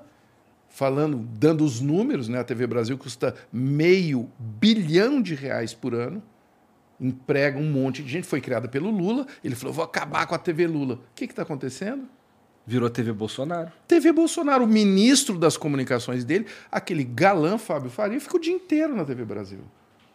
falando, 0.69 1.17
dando 1.37 1.63
os 1.63 1.79
números, 1.79 2.27
né? 2.27 2.39
A 2.39 2.43
TV 2.43 2.67
Brasil 2.67 2.97
custa 2.97 3.33
meio 3.51 4.29
bilhão 4.37 5.21
de 5.21 5.35
reais 5.35 5.73
por 5.73 5.93
ano, 5.93 6.21
emprega 6.99 7.57
um 7.59 7.69
monte 7.69 8.01
de 8.03 8.11
gente, 8.11 8.27
foi 8.27 8.41
criada 8.41 8.67
pelo 8.67 8.89
Lula. 8.89 9.25
Ele 9.43 9.55
falou: 9.55 9.73
vou 9.73 9.83
acabar 9.83 10.25
com 10.25 10.35
a 10.35 10.37
TV 10.39 10.67
Lula. 10.67 10.95
O 10.95 10.99
que 11.15 11.25
está 11.25 11.43
acontecendo? 11.43 12.03
Virou 12.65 12.89
TV 12.89 13.11
Bolsonaro. 13.11 13.71
TV 13.87 14.11
Bolsonaro, 14.11 14.63
o 14.63 14.67
ministro 14.67 15.37
das 15.37 15.57
comunicações 15.57 16.23
dele, 16.23 16.45
aquele 16.71 17.03
galã 17.03 17.57
Fábio 17.57 17.89
Faria, 17.89 18.19
fica 18.19 18.37
o 18.37 18.39
dia 18.39 18.53
inteiro 18.53 18.95
na 18.95 19.03
TV 19.03 19.25
Brasil. 19.25 19.59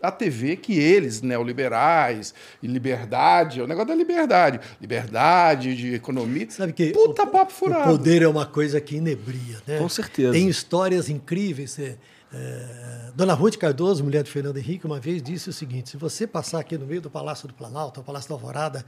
A 0.01 0.12
TV 0.12 0.57
que 0.57 0.79
eles, 0.79 1.20
neoliberais, 1.20 2.33
e 2.62 2.69
liberdade, 2.69 3.59
é 3.61 3.62
o 3.65 3.66
negócio 3.66 3.89
da 3.89 3.95
liberdade. 3.95 4.61
Liberdade 4.81 5.75
de 5.75 5.95
economia. 5.95 6.49
sabe 6.51 6.73
que 6.73 6.93
Puta 6.93 7.25
o, 7.25 7.27
papo 7.27 7.51
o 7.53 7.55
furado. 7.55 7.91
poder 7.91 8.23
é 8.23 8.29
uma 8.29 8.47
coisa 8.47 8.81
que 8.81 8.97
inebria, 8.97 9.61
né? 9.66 9.79
Com 9.79 9.89
certeza. 9.89 10.33
Tem 10.33 10.49
histórias 10.49 11.11
incríveis. 11.11 11.79
é, 11.81 11.97
é, 12.33 13.11
Dona 13.15 13.35
Ruth 13.35 13.57
Cardoso, 13.57 14.05
mulher 14.05 14.23
de 14.23 14.31
Fernando 14.31 14.57
Henrique, 14.57 14.87
uma 14.87 15.01
vez 15.01 15.20
disse 15.20 15.51
o 15.51 15.53
seguinte: 15.53 15.91
se 15.91 15.97
você 15.97 16.29
passar 16.29 16.61
aqui 16.61 16.79
no 16.79 16.87
meio 16.87 17.01
do 17.01 17.11
Palácio 17.11 17.49
do 17.49 17.55
Planalto, 17.55 18.01
o 18.01 18.05
Palácio 18.05 18.29
da 18.29 18.37
Alvorada, 18.37 18.85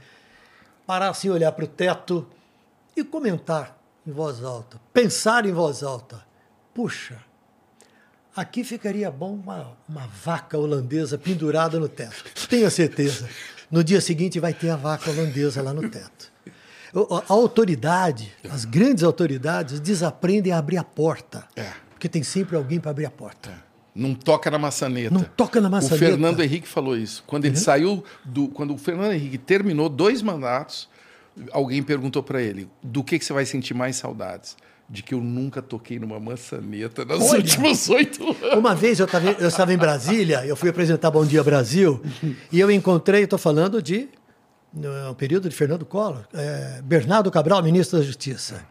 parar 0.87 1.09
assim, 1.09 1.29
olhar 1.29 1.51
para 1.51 1.65
o 1.65 1.67
teto 1.67 2.25
e 2.95 3.03
comentar 3.03 3.77
em 4.05 4.11
voz 4.11 4.43
alta, 4.43 4.79
pensar 4.93 5.45
em 5.45 5.51
voz 5.51 5.83
alta, 5.83 6.25
puxa, 6.73 7.17
aqui 8.35 8.63
ficaria 8.63 9.11
bom 9.11 9.33
uma, 9.33 9.77
uma 9.87 10.07
vaca 10.07 10.57
holandesa 10.57 11.17
pendurada 11.17 11.79
no 11.79 11.87
teto. 11.87 12.23
Tenha 12.47 12.69
certeza. 12.69 13.29
No 13.69 13.83
dia 13.83 14.01
seguinte 14.01 14.39
vai 14.39 14.53
ter 14.53 14.69
a 14.69 14.75
vaca 14.75 15.09
holandesa 15.09 15.61
lá 15.61 15.73
no 15.73 15.89
teto. 15.89 16.31
A 16.93 17.33
autoridade, 17.33 18.33
as 18.49 18.65
grandes 18.65 19.03
autoridades, 19.03 19.79
desaprendem 19.79 20.51
a 20.51 20.57
abrir 20.57 20.77
a 20.77 20.83
porta. 20.83 21.47
É. 21.55 21.71
Porque 21.91 22.09
tem 22.09 22.21
sempre 22.21 22.57
alguém 22.57 22.81
para 22.81 22.91
abrir 22.91 23.05
a 23.05 23.11
porta. 23.11 23.71
Não 23.95 24.13
toca 24.13 24.49
na 24.49 24.57
maçaneta. 24.57 25.13
Não 25.13 25.23
toca 25.23 25.61
na 25.61 25.69
maçaneta. 25.69 25.95
O 25.95 25.99
Fernando 25.99 26.41
Henrique 26.41 26.67
falou 26.67 26.97
isso. 26.97 27.23
Quando 27.27 27.45
ele 27.45 27.57
saiu 27.57 28.03
do. 28.25 28.47
Quando 28.49 28.73
o 28.73 28.77
Fernando 28.77 29.13
Henrique 29.13 29.37
terminou 29.37 29.87
dois 29.87 30.21
mandatos, 30.21 30.89
alguém 31.51 31.81
perguntou 31.83 32.21
para 32.23 32.41
ele: 32.41 32.67
do 32.81 33.03
que, 33.03 33.17
que 33.19 33.25
você 33.25 33.33
vai 33.33 33.45
sentir 33.45 33.73
mais 33.73 33.95
saudades? 33.95 34.55
De 34.89 35.01
que 35.01 35.13
eu 35.13 35.21
nunca 35.21 35.61
toquei 35.61 35.97
numa 35.97 36.19
maçaneta 36.19 37.05
nas 37.05 37.21
Olha. 37.21 37.39
últimos 37.39 37.89
oito 37.89 38.23
anos. 38.23 38.57
Uma 38.57 38.75
vez 38.75 38.99
eu 38.99 39.05
estava 39.05 39.31
eu 39.31 39.47
estava 39.47 39.73
em 39.73 39.77
Brasília, 39.77 40.45
eu 40.45 40.55
fui 40.55 40.69
apresentar 40.69 41.09
Bom 41.09 41.25
Dia 41.25 41.43
Brasil, 41.43 42.01
e 42.51 42.59
eu 42.59 42.69
encontrei, 42.69 43.23
estou 43.23 43.39
falando 43.39 43.81
de 43.81 44.09
no 44.73 45.13
período 45.15 45.49
de 45.49 45.55
Fernando 45.55 45.85
Collor, 45.85 46.25
é, 46.33 46.81
Bernardo 46.83 47.29
Cabral, 47.29 47.61
ministro 47.61 47.99
da 47.99 48.05
Justiça. 48.05 48.65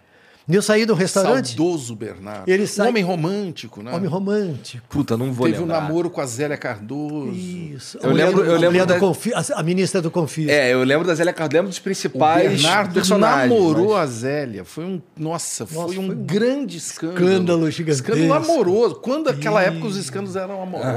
E 0.51 0.55
eu 0.55 0.63
saí 0.63 0.85
do 0.85 0.95
restaurante, 0.95 1.57
Saudoso 1.57 1.95
Bernardo. 1.95 2.49
Ele 2.49 2.67
sai- 2.67 2.87
Um 2.87 2.91
homem 2.91 3.03
romântico, 3.05 3.83
né? 3.83 3.93
homem 3.93 4.09
romântico. 4.09 4.85
Puta, 4.89 5.17
não 5.17 5.33
vou 5.33 5.47
Teve 5.47 5.59
um 5.59 5.63
lembrar. 5.63 5.83
namoro 5.83 6.11
com 6.11 6.21
a 6.21 6.27
Zélia 6.27 6.57
Cardoso. 6.57 7.31
Isso. 7.33 7.99
Eu 8.03 8.11
mulher 8.11 8.27
lembro- 8.27 8.45
eu 8.45 8.55
a 8.55 8.59
lembro 8.59 8.87
da- 8.87 8.99
Confi- 8.99 9.33
a, 9.35 9.63
ministra 9.63 10.03
do 10.03 10.11
Confis. 10.11 10.49
É, 10.49 10.73
eu 10.73 10.83
lembro 10.83 11.07
da 11.07 11.15
Zélia 11.15 11.33
Cardoso, 11.33 11.57
lembro 11.57 11.69
dos 11.71 11.79
O 11.79 11.83
principais 11.83 12.51
Bernardo 12.63 12.95
personagens. 12.95 13.51
namorou 13.51 13.91
mas- 13.95 14.03
a 14.03 14.07
Zélia. 14.13 14.65
Foi 14.65 14.85
um. 14.85 15.01
Nossa, 15.17 15.67
foi 15.67 15.77
Nossa, 15.83 15.93
um 16.01 16.07
foi 16.07 16.15
um 16.17 16.25
grande 16.25 16.77
escândalo. 16.79 17.21
escândalo 17.29 17.71
gigantesco. 17.71 18.11
Escândalo 18.13 18.35
amoroso. 18.45 18.95
Quando 18.97 19.27
naquela 19.27 19.63
época 19.63 19.87
os 19.87 19.97
escândalos 19.97 20.37
eram 20.37 20.63
amorosos. 20.63 20.91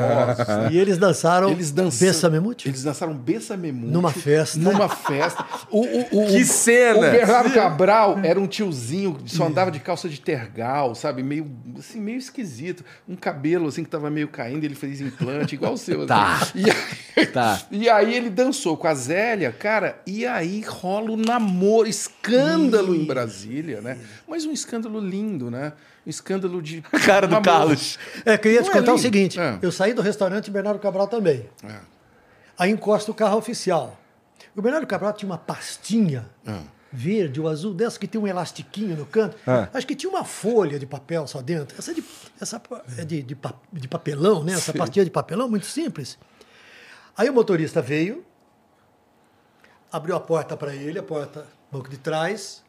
E 0.71 0.77
eles 0.77 0.97
dançaram 0.97 1.49
Eles 1.49 1.71
dançaram. 1.71 2.11
Bessamemute. 2.11 2.67
Eles 2.67 2.83
dançaram 2.83 3.13
Bessamemute. 3.13 3.91
Numa 3.93 4.11
festa. 4.11 4.57
Numa 4.59 4.89
festa. 4.89 5.45
O, 5.69 5.81
o, 5.81 6.23
o, 6.23 6.27
Que 6.27 6.43
cena! 6.45 6.97
O 6.97 7.01
Bernardo 7.01 7.51
Cabral 7.53 8.19
era 8.23 8.39
um 8.39 8.47
tiozinho 8.47 9.17
só 9.43 9.49
andava 9.49 9.71
de 9.71 9.79
calça 9.79 10.07
de 10.09 10.19
tergal, 10.19 10.93
sabe? 10.95 11.21
Meio, 11.23 11.49
assim, 11.77 11.99
meio 11.99 12.17
esquisito. 12.17 12.83
Um 13.07 13.15
cabelo 13.15 13.67
assim 13.67 13.83
que 13.83 13.89
tava 13.89 14.09
meio 14.09 14.27
caindo, 14.27 14.63
ele 14.63 14.75
fez 14.75 15.01
implante, 15.01 15.55
igual 15.55 15.73
o 15.73 15.77
seu. 15.77 15.99
assim. 16.01 16.07
Tá. 16.07 16.39
E 16.55 16.69
aí, 17.19 17.25
Tá. 17.27 17.61
e 17.71 17.89
aí 17.89 18.13
ele 18.15 18.29
dançou 18.29 18.75
com 18.75 18.87
a 18.87 18.93
Zélia, 18.95 19.51
cara, 19.51 20.01
e 20.05 20.25
aí 20.25 20.61
rola 20.61 21.11
o 21.11 21.17
namoro, 21.17 21.87
escândalo 21.87 22.95
em 22.95 23.05
Brasília, 23.05 23.81
né? 23.81 23.97
Mas 24.27 24.45
um 24.45 24.51
escândalo 24.51 24.99
lindo, 24.99 25.49
né? 25.51 25.73
Um 26.05 26.09
escândalo 26.09 26.61
de. 26.61 26.81
Cara 27.05 27.27
do 27.27 27.31
namoro. 27.31 27.43
Carlos. 27.51 27.97
É, 28.25 28.37
que 28.37 28.47
eu 28.47 28.51
ia 28.51 28.61
te 28.61 28.65
Não 28.65 28.71
é 28.75 28.79
contar 28.79 28.91
o 28.91 28.95
lindo? 28.95 29.01
seguinte: 29.03 29.39
É. 29.39 29.57
eu 29.61 29.71
saí 29.71 29.93
do 29.93 30.01
restaurante 30.01 30.49
Bernardo 30.51 30.79
Cabral 30.79 31.07
também. 31.07 31.45
É. 31.63 31.75
Aí 32.57 32.71
encosta 32.71 33.09
o 33.09 33.13
carro 33.13 33.37
oficial. 33.37 33.99
O 34.55 34.61
Bernardo 34.61 34.85
Cabral 34.85 35.13
tinha 35.13 35.29
uma 35.29 35.37
pastinha 35.37 36.29
É. 36.45 36.57
verde 36.95 37.41
ou 37.41 37.47
azul, 37.47 37.73
dessa 37.73 37.97
que 37.97 38.07
tem 38.07 38.21
um 38.21 38.27
elastiquinho 38.27 38.95
no 38.95 39.05
canto. 39.07 39.35
Ah. 39.47 39.67
Acho 39.73 39.87
que 39.87 39.95
tinha 39.95 40.09
uma 40.09 40.23
folha 40.23 40.77
de 40.77 40.85
papel 40.85 41.25
só 41.25 41.41
dentro. 41.41 41.75
Essa, 41.77 41.89
é 41.89 41.93
de, 41.95 42.03
essa 42.39 42.61
é 42.99 43.03
de, 43.03 43.23
de, 43.23 43.37
de 43.73 43.87
papelão, 43.87 44.43
né? 44.43 44.53
Essa 44.53 44.71
pastinha 44.71 45.03
de 45.03 45.09
papelão, 45.09 45.49
muito 45.49 45.65
simples. 45.65 46.19
Aí 47.17 47.27
o 47.29 47.33
motorista 47.33 47.81
veio, 47.81 48.23
abriu 49.91 50.15
a 50.15 50.19
porta 50.19 50.55
para 50.55 50.75
ele, 50.75 50.99
a 50.99 51.03
porta, 51.03 51.47
banco 51.71 51.89
de 51.89 51.97
trás. 51.97 52.63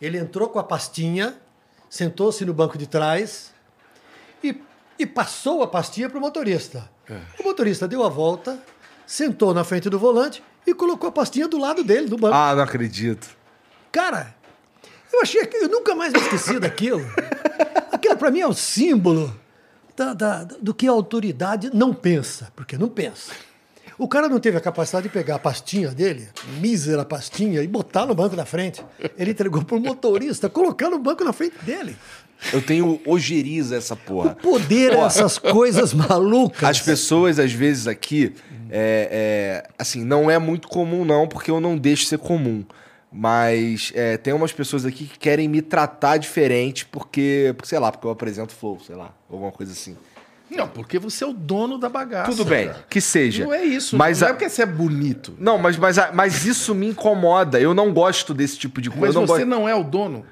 Ele 0.00 0.16
entrou 0.16 0.48
com 0.48 0.58
a 0.58 0.64
pastinha, 0.64 1.36
sentou-se 1.90 2.42
no 2.46 2.54
banco 2.54 2.78
de 2.78 2.86
trás 2.86 3.52
e, 4.42 4.58
e 4.98 5.06
passou 5.06 5.62
a 5.62 5.68
pastinha 5.68 6.08
para 6.08 6.16
o 6.16 6.20
motorista. 6.22 6.88
É. 7.08 7.20
O 7.38 7.44
motorista 7.44 7.86
deu 7.86 8.02
a 8.02 8.08
volta, 8.08 8.58
sentou 9.06 9.52
na 9.52 9.62
frente 9.62 9.90
do 9.90 9.98
volante 9.98 10.42
e 10.66 10.72
colocou 10.72 11.08
a 11.08 11.12
pastinha 11.12 11.46
do 11.46 11.58
lado 11.58 11.84
dele, 11.84 12.08
do 12.08 12.16
banco. 12.16 12.34
Ah, 12.34 12.54
não 12.54 12.62
acredito. 12.62 13.37
Cara, 13.92 14.34
eu 15.12 15.22
achei 15.22 15.44
que 15.46 15.56
eu 15.56 15.68
nunca 15.68 15.94
mais 15.94 16.12
me 16.12 16.18
esqueci 16.20 16.58
daquilo. 16.60 17.04
Aquilo 17.92 18.16
para 18.16 18.30
mim 18.30 18.40
é 18.40 18.46
um 18.48 18.52
símbolo 18.52 19.34
da- 19.96 20.14
da- 20.14 20.44
do 20.44 20.72
que 20.74 20.86
a 20.86 20.90
autoridade 20.90 21.70
não 21.74 21.92
pensa, 21.94 22.52
porque 22.54 22.76
não 22.78 22.88
pensa. 22.88 23.32
O 23.98 24.06
cara 24.06 24.28
não 24.28 24.38
teve 24.38 24.56
a 24.56 24.60
capacidade 24.60 25.08
de 25.08 25.12
pegar 25.12 25.34
a 25.36 25.38
pastinha 25.40 25.88
dele, 25.88 26.28
mísera 26.60 27.04
pastinha, 27.04 27.60
e 27.62 27.66
botar 27.66 28.06
no 28.06 28.14
banco 28.14 28.36
da 28.36 28.44
frente. 28.46 28.80
Ele 29.18 29.32
entregou 29.32 29.64
para 29.64 29.76
o 29.76 29.80
motorista, 29.80 30.48
colocando 30.48 30.94
o 30.94 30.98
banco 31.00 31.24
na 31.24 31.32
frente 31.32 31.56
dele. 31.64 31.96
Eu 32.52 32.62
tenho 32.62 33.00
ojeriza 33.04 33.74
essa 33.74 33.96
porra. 33.96 34.36
O 34.38 34.50
poder 34.52 34.92
é 34.92 35.00
essas 35.00 35.36
coisas 35.36 35.92
malucas. 35.92 36.62
As 36.62 36.80
pessoas, 36.80 37.40
às 37.40 37.52
vezes, 37.52 37.88
aqui, 37.88 38.36
é, 38.70 39.64
é, 39.66 39.70
assim, 39.76 40.04
não 40.04 40.30
é 40.30 40.38
muito 40.38 40.68
comum, 40.68 41.04
não, 41.04 41.26
porque 41.26 41.50
eu 41.50 41.60
não 41.60 41.76
deixo 41.76 42.04
ser 42.06 42.18
comum. 42.18 42.64
Mas 43.10 43.90
é, 43.94 44.16
tem 44.18 44.32
umas 44.34 44.52
pessoas 44.52 44.84
aqui 44.84 45.06
que 45.06 45.18
querem 45.18 45.48
me 45.48 45.62
tratar 45.62 46.18
diferente 46.18 46.84
porque, 46.86 47.54
porque, 47.56 47.68
sei 47.68 47.78
lá, 47.78 47.90
porque 47.90 48.06
eu 48.06 48.10
apresento 48.10 48.52
flow, 48.52 48.78
sei 48.80 48.96
lá, 48.96 49.14
alguma 49.30 49.50
coisa 49.50 49.72
assim. 49.72 49.96
Não, 50.50 50.66
porque 50.68 50.98
você 50.98 51.24
é 51.24 51.26
o 51.26 51.32
dono 51.32 51.78
da 51.78 51.88
bagaça. 51.88 52.30
Tudo 52.30 52.44
bem, 52.44 52.68
cara. 52.68 52.84
que 52.88 53.00
seja. 53.00 53.44
Não 53.44 53.52
é 53.52 53.62
isso. 53.64 53.96
Mas 53.96 54.20
não 54.20 54.28
a- 54.28 54.30
é 54.30 54.32
porque 54.34 54.48
você 54.48 54.62
é 54.62 54.66
bonito. 54.66 55.34
Não, 55.38 55.58
mas, 55.58 55.76
mas, 55.76 55.96
mas 56.14 56.44
isso 56.46 56.74
me 56.74 56.88
incomoda. 56.88 57.60
Eu 57.60 57.74
não 57.74 57.92
gosto 57.92 58.32
desse 58.32 58.58
tipo 58.58 58.80
de 58.80 58.88
coisa. 58.90 59.06
Mas 59.06 59.14
não 59.14 59.26
você 59.26 59.44
gosto... 59.44 59.46
não 59.46 59.68
é 59.68 59.74
o 59.74 59.84
dono. 59.84 60.24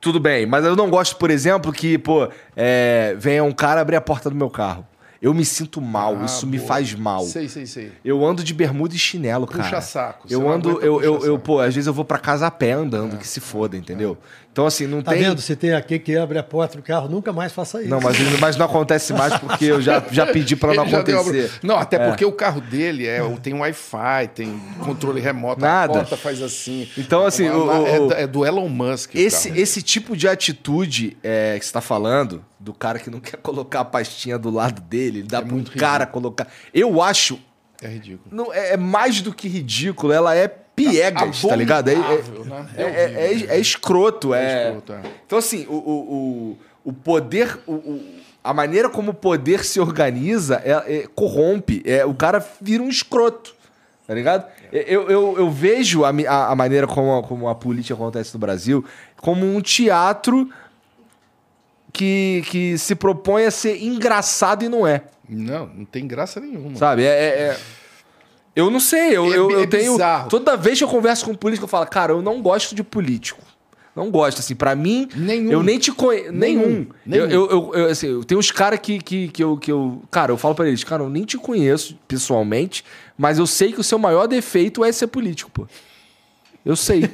Tudo 0.00 0.20
bem, 0.20 0.44
mas 0.44 0.64
eu 0.64 0.76
não 0.76 0.90
gosto, 0.90 1.16
por 1.16 1.30
exemplo, 1.30 1.72
que, 1.72 1.96
pô, 1.96 2.28
é, 2.54 3.14
venha 3.16 3.42
um 3.42 3.52
cara 3.52 3.80
abrir 3.80 3.96
a 3.96 4.00
porta 4.00 4.28
do 4.28 4.36
meu 4.36 4.50
carro. 4.50 4.86
Eu 5.24 5.32
me 5.32 5.42
sinto 5.44 5.80
mal, 5.80 6.18
Ah, 6.20 6.26
isso 6.26 6.46
me 6.46 6.58
boa. 6.58 6.68
faz 6.68 6.92
mal. 6.94 7.24
Sei, 7.24 7.48
sei, 7.48 7.64
sei. 7.64 7.92
Eu 8.04 8.22
ando 8.22 8.44
de 8.44 8.52
bermuda 8.52 8.94
e 8.94 8.98
chinelo, 8.98 9.46
cara. 9.46 9.62
Puxa 9.64 9.80
saco, 9.80 10.28
você 10.28 10.34
Eu 10.34 10.46
ando, 10.50 10.68
eu, 10.68 10.74
puxa 10.74 10.86
eu, 10.86 11.02
eu, 11.02 11.20
saco. 11.22 11.38
pô, 11.38 11.60
às 11.60 11.74
vezes 11.74 11.86
eu 11.86 11.94
vou 11.94 12.04
pra 12.04 12.18
casa 12.18 12.46
a 12.46 12.50
pé 12.50 12.72
andando, 12.72 13.16
que 13.16 13.26
se 13.26 13.40
foda, 13.40 13.74
entendeu? 13.74 14.18
Então, 14.52 14.66
assim, 14.66 14.86
não 14.86 15.02
Tá 15.02 15.12
tem. 15.12 15.22
vendo? 15.22 15.40
Se 15.40 15.56
tem 15.56 15.72
aqui 15.72 15.98
que 15.98 16.14
abre 16.16 16.38
a 16.38 16.42
porta 16.42 16.76
do 16.76 16.82
carro, 16.82 17.08
nunca 17.08 17.32
mais 17.32 17.52
faça 17.52 17.80
isso. 17.80 17.88
Não, 17.90 18.00
mas, 18.00 18.16
mas 18.38 18.56
não 18.56 18.66
acontece 18.66 19.12
mais 19.14 19.36
porque 19.38 19.64
eu 19.64 19.80
já, 19.82 20.00
já 20.12 20.26
pedi 20.26 20.54
pra 20.54 20.74
não 20.74 20.84
acontecer. 20.84 21.50
Não, 21.62 21.76
até 21.76 21.98
porque 21.98 22.24
o 22.24 22.30
carro 22.30 22.60
dele 22.60 23.06
é, 23.06 23.20
tem 23.42 23.52
Wi-Fi, 23.54 24.28
tem 24.34 24.60
controle 24.84 25.20
remoto, 25.20 25.60
Nada. 25.60 25.92
a 25.94 25.96
porta 25.96 26.16
faz 26.16 26.40
assim. 26.42 26.86
Então, 26.96 27.24
assim, 27.26 27.48
o- 27.48 27.64
o- 27.66 28.12
é, 28.12 28.22
é 28.22 28.26
do 28.26 28.44
Elon 28.46 28.68
Musk. 28.68 29.14
Esse, 29.16 29.48
esse 29.58 29.80
tipo 29.82 30.16
de 30.16 30.28
atitude 30.28 31.16
é, 31.22 31.56
que 31.58 31.64
você 31.66 31.72
tá 31.72 31.80
falando, 31.80 32.44
do 32.64 32.72
cara 32.72 32.98
que 32.98 33.10
não 33.10 33.20
quer 33.20 33.36
colocar 33.36 33.80
a 33.80 33.84
pastinha 33.84 34.38
do 34.38 34.50
lado 34.50 34.80
dele, 34.80 35.22
dá 35.22 35.42
pra 35.42 35.50
um 35.50 35.56
muito 35.56 35.76
cara 35.76 36.06
colocar. 36.06 36.48
Eu 36.72 37.02
acho. 37.02 37.38
É 37.82 37.88
ridículo. 37.88 38.34
Não, 38.34 38.52
é, 38.52 38.70
é 38.72 38.76
mais 38.78 39.20
do 39.20 39.34
que 39.34 39.46
ridículo, 39.46 40.12
ela 40.12 40.34
é 40.34 40.48
piegas, 40.48 41.42
tá 41.42 41.54
ligado? 41.54 41.88
É, 41.90 41.92
é, 41.92 41.96
né? 41.96 42.66
é, 42.76 42.82
É 42.82 42.86
é- 42.86 43.32
é- 43.34 43.56
é 43.56 43.60
escroto. 43.60 44.32
É, 44.32 44.68
escroto, 44.68 44.92
é. 44.94 45.02
Então, 45.26 45.38
assim, 45.38 45.66
o, 45.68 45.74
o, 45.74 46.58
o, 46.84 46.92
poder. 46.92 47.58
O, 47.66 47.72
o- 47.74 48.14
a 48.42 48.52
maneira 48.52 48.88
como 48.90 49.10
o 49.10 49.14
poder 49.14 49.64
se 49.64 49.78
organiza 49.80 50.60
é, 50.64 50.70
é- 50.72 51.06
corrompe. 51.14 51.82
É, 51.84 52.04
o 52.06 52.14
cara 52.14 52.44
vira 52.60 52.82
um 52.82 52.88
escroto. 52.88 53.54
Tá 54.06 54.12
ligado? 54.14 54.46
Eu, 54.70 55.08
eu, 55.08 55.34
eu 55.38 55.50
vejo 55.50 56.04
a, 56.04 56.10
a, 56.10 56.52
a 56.52 56.54
maneira 56.54 56.86
como 56.86 57.18
a, 57.18 57.22
como 57.22 57.48
a 57.48 57.54
política 57.54 57.94
acontece 57.94 58.34
no 58.34 58.38
Brasil 58.40 58.84
como 59.16 59.46
um 59.46 59.62
teatro 59.62 60.50
que, 61.94 62.42
que 62.50 62.76
se 62.76 62.94
propõe 62.94 63.46
a 63.46 63.50
ser 63.50 63.82
engraçado 63.82 64.64
e 64.64 64.68
não 64.68 64.86
é. 64.86 65.02
Não, 65.28 65.66
não 65.66 65.84
tem 65.86 66.06
graça 66.06 66.38
nenhuma. 66.40 66.76
Sabe? 66.76 67.04
É. 67.04 67.06
é- 67.06 67.38
é- 67.52 67.58
Eu 68.56 68.70
não 68.70 68.78
sei, 68.80 69.16
eu, 69.16 69.24
É 69.32 69.36
eu, 69.38 69.50
eu 69.50 69.60
é 69.62 69.66
tenho. 69.66 69.92
bizarro. 69.92 70.28
Toda 70.28 70.56
vez 70.56 70.76
que 70.78 70.84
eu 70.84 70.88
converso 70.88 71.24
com 71.24 71.30
um 71.32 71.34
político, 71.34 71.64
eu 71.64 71.68
falo, 71.68 71.86
cara, 71.86 72.12
eu 72.12 72.20
não 72.22 72.42
gosto 72.42 72.74
de 72.74 72.82
político. 72.84 73.40
Não 73.96 74.10
gosto, 74.10 74.40
assim, 74.40 74.54
pra 74.56 74.74
mim. 74.74 75.08
Nenhum. 75.14 75.52
Eu 75.52 75.62
nem 75.62 75.78
te 75.78 75.92
conheço. 75.92 76.32
Nenhum. 76.32 76.86
Nenhum. 77.06 77.24
Eu, 77.30 77.48
eu, 77.50 77.70
eu, 77.74 77.86
assim, 77.86 78.08
eu 78.08 78.24
tenho 78.24 78.38
uns 78.40 78.50
caras 78.50 78.80
que, 78.80 78.98
que, 78.98 79.28
que, 79.28 79.42
eu, 79.42 79.56
que 79.56 79.70
eu. 79.70 80.02
Cara, 80.10 80.32
eu 80.32 80.36
falo 80.36 80.54
pra 80.54 80.66
eles, 80.68 80.82
cara, 80.82 81.02
eu 81.04 81.08
nem 81.08 81.24
te 81.24 81.36
conheço 81.38 81.96
pessoalmente, 82.08 82.84
mas 83.16 83.38
eu 83.38 83.46
sei 83.46 83.72
que 83.72 83.80
o 83.80 83.84
seu 83.84 83.98
maior 83.98 84.26
defeito 84.26 84.84
é 84.84 84.90
ser 84.90 85.06
político, 85.06 85.48
pô. 85.52 85.66
Eu 86.64 86.76
sei. 86.76 87.10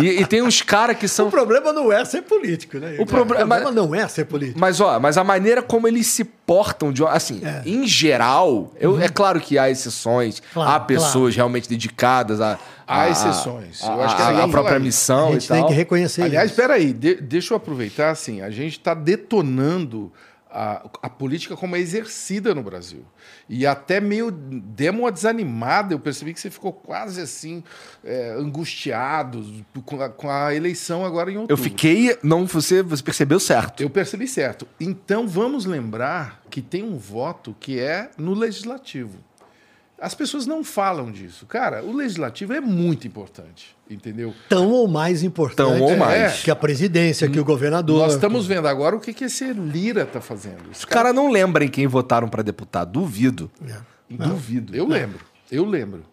e, 0.00 0.20
e 0.20 0.26
tem 0.26 0.42
uns 0.42 0.60
caras 0.60 0.98
que 0.98 1.08
são. 1.08 1.28
O 1.28 1.30
problema 1.30 1.72
não 1.72 1.90
é 1.90 2.04
ser 2.04 2.20
político, 2.22 2.76
né? 2.78 2.96
O 3.00 3.06
proble- 3.06 3.36
problema 3.36 3.70
não 3.70 3.94
é 3.94 4.06
ser 4.06 4.26
político. 4.26 4.58
Mas, 4.60 4.80
ó, 4.80 5.00
mas 5.00 5.16
a 5.16 5.24
maneira 5.24 5.62
como 5.62 5.88
eles 5.88 6.06
se 6.08 6.24
portam, 6.24 6.92
de, 6.92 7.02
assim, 7.06 7.40
É. 7.42 7.62
em 7.64 7.86
geral, 7.86 8.72
eu, 8.78 9.00
é 9.00 9.08
claro 9.08 9.40
que 9.40 9.58
há 9.58 9.70
exceções, 9.70 10.42
Claro, 10.52 10.70
há 10.70 10.78
pessoas 10.80 11.34
realmente 11.34 11.68
dedicadas 11.68 12.40
a. 12.40 12.58
Há 12.86 13.00
a- 13.02 13.10
exceções. 13.10 13.82
A, 13.82 13.86
Eu 13.86 14.02
acho 14.02 14.16
que 14.16 14.22
a- 14.22 14.44
a 14.44 14.48
própria 14.48 14.78
missão 14.78 15.28
a 15.28 15.30
e 15.30 15.32
gente 15.34 15.48
tal. 15.48 15.56
tem 15.56 15.66
que 15.68 15.72
reconhecer 15.72 16.22
Aliás, 16.22 16.50
isso. 16.50 16.60
espera 16.60 16.74
aí, 16.74 16.92
de- 16.92 17.16
deixa 17.16 17.52
eu 17.54 17.56
aproveitar 17.56 18.10
assim, 18.10 18.42
a 18.42 18.50
gente 18.50 18.72
está 18.78 18.94
detonando 18.94 20.12
a, 20.56 20.88
a 21.02 21.10
política 21.10 21.54
como 21.54 21.76
é 21.76 21.78
exercida 21.78 22.54
no 22.54 22.62
Brasil. 22.62 23.04
E 23.46 23.66
até 23.66 24.00
meio 24.00 24.30
demo 24.30 25.00
uma 25.00 25.12
desanimada, 25.12 25.92
eu 25.92 26.00
percebi 26.00 26.32
que 26.32 26.40
você 26.40 26.48
ficou 26.48 26.72
quase 26.72 27.20
assim, 27.20 27.62
é, 28.02 28.30
angustiado 28.38 29.44
com 29.84 30.00
a, 30.00 30.08
com 30.08 30.30
a 30.30 30.54
eleição 30.54 31.04
agora 31.04 31.30
em 31.30 31.36
outubro. 31.36 31.52
Eu 31.52 31.62
fiquei. 31.62 32.16
Não, 32.22 32.46
você, 32.46 32.82
você 32.82 33.02
percebeu 33.02 33.38
certo. 33.38 33.82
Eu 33.82 33.90
percebi 33.90 34.26
certo. 34.26 34.66
Então 34.80 35.28
vamos 35.28 35.66
lembrar 35.66 36.42
que 36.48 36.62
tem 36.62 36.82
um 36.82 36.96
voto 36.96 37.54
que 37.60 37.78
é 37.78 38.10
no 38.16 38.32
legislativo. 38.32 39.18
As 39.98 40.14
pessoas 40.14 40.46
não 40.46 40.64
falam 40.64 41.12
disso. 41.12 41.44
Cara, 41.44 41.84
o 41.84 41.92
legislativo 41.92 42.54
é 42.54 42.60
muito 42.60 43.06
importante, 43.06 43.75
entendeu? 43.90 44.34
Tão 44.48 44.70
ou 44.70 44.88
mais 44.88 45.22
importante 45.22 45.78
Tão 45.78 45.80
ou 45.82 45.96
mais. 45.96 46.42
que 46.42 46.50
a 46.50 46.56
presidência, 46.56 47.28
que 47.28 47.38
o 47.40 47.44
governador. 47.44 47.98
Nós 48.00 48.14
estamos 48.14 48.46
vendo 48.46 48.66
agora 48.68 48.96
o 48.96 49.00
que, 49.00 49.12
que 49.12 49.24
esse 49.24 49.52
Lira 49.52 50.02
está 50.02 50.20
fazendo. 50.20 50.70
Os 50.72 50.84
caras 50.84 51.14
não 51.14 51.30
lembram 51.30 51.64
em 51.64 51.68
quem 51.68 51.86
votaram 51.86 52.28
pra 52.28 52.42
deputado. 52.42 52.90
Duvido. 52.92 53.50
É. 53.68 53.76
Duvido. 54.10 54.74
Eu 54.76 54.86
lembro, 54.86 55.20
eu 55.50 55.64
lembro. 55.64 56.04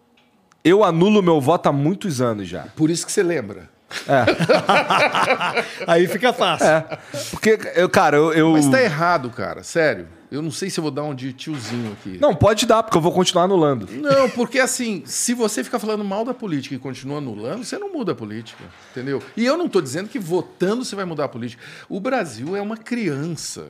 Eu 0.63 0.83
anulo 0.83 1.21
meu 1.21 1.41
voto 1.41 1.67
há 1.67 1.71
muitos 1.73 2.21
anos 2.21 2.47
já. 2.47 2.63
Por 2.75 2.89
isso 2.89 3.05
que 3.05 3.11
você 3.11 3.21
lembra. 3.21 3.69
Aí 5.87 6.07
fica 6.07 6.33
fácil. 6.33 6.65
É. 6.67 6.97
Porque, 7.31 7.59
eu, 7.75 7.89
cara, 7.89 8.17
eu. 8.17 8.33
eu- 8.33 8.51
Mas 8.51 8.67
tá 8.67 8.81
errado, 8.81 9.29
cara, 9.29 9.63
sério. 9.63 10.07
Eu 10.33 10.41
não 10.41 10.49
sei 10.49 10.67
se 10.67 10.79
eu 10.79 10.81
vou 10.81 10.89
dar 10.89 11.03
um 11.03 11.13
de 11.13 11.31
tiozinho 11.31 11.93
aqui. 11.93 12.17
Não, 12.19 12.33
pode 12.33 12.65
dar, 12.65 12.81
porque 12.81 12.97
eu 12.97 13.01
vou 13.01 13.11
continuar 13.11 13.43
anulando. 13.43 13.87
Não, 13.91 14.27
porque 14.31 14.57
assim, 14.57 15.03
se 15.05 15.33
você 15.35 15.63
ficar 15.63 15.77
falando 15.77 16.03
mal 16.03 16.25
da 16.25 16.33
política 16.33 16.73
e 16.73 16.79
continua 16.79 17.19
anulando, 17.19 17.63
você 17.63 17.77
não 17.77 17.93
muda 17.93 18.13
a 18.13 18.15
política, 18.15 18.63
entendeu? 18.91 19.21
E 19.37 19.45
eu 19.45 19.55
não 19.55 19.67
estou 19.67 19.79
dizendo 19.79 20.09
que 20.09 20.17
votando 20.17 20.83
você 20.83 20.95
vai 20.95 21.05
mudar 21.05 21.25
a 21.25 21.29
política. 21.29 21.61
O 21.87 21.99
Brasil 21.99 22.55
é 22.55 22.61
uma 22.61 22.75
criança 22.77 23.67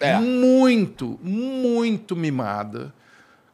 É. 0.00 0.18
muito, 0.18 1.20
muito 1.22 2.16
mimada, 2.16 2.94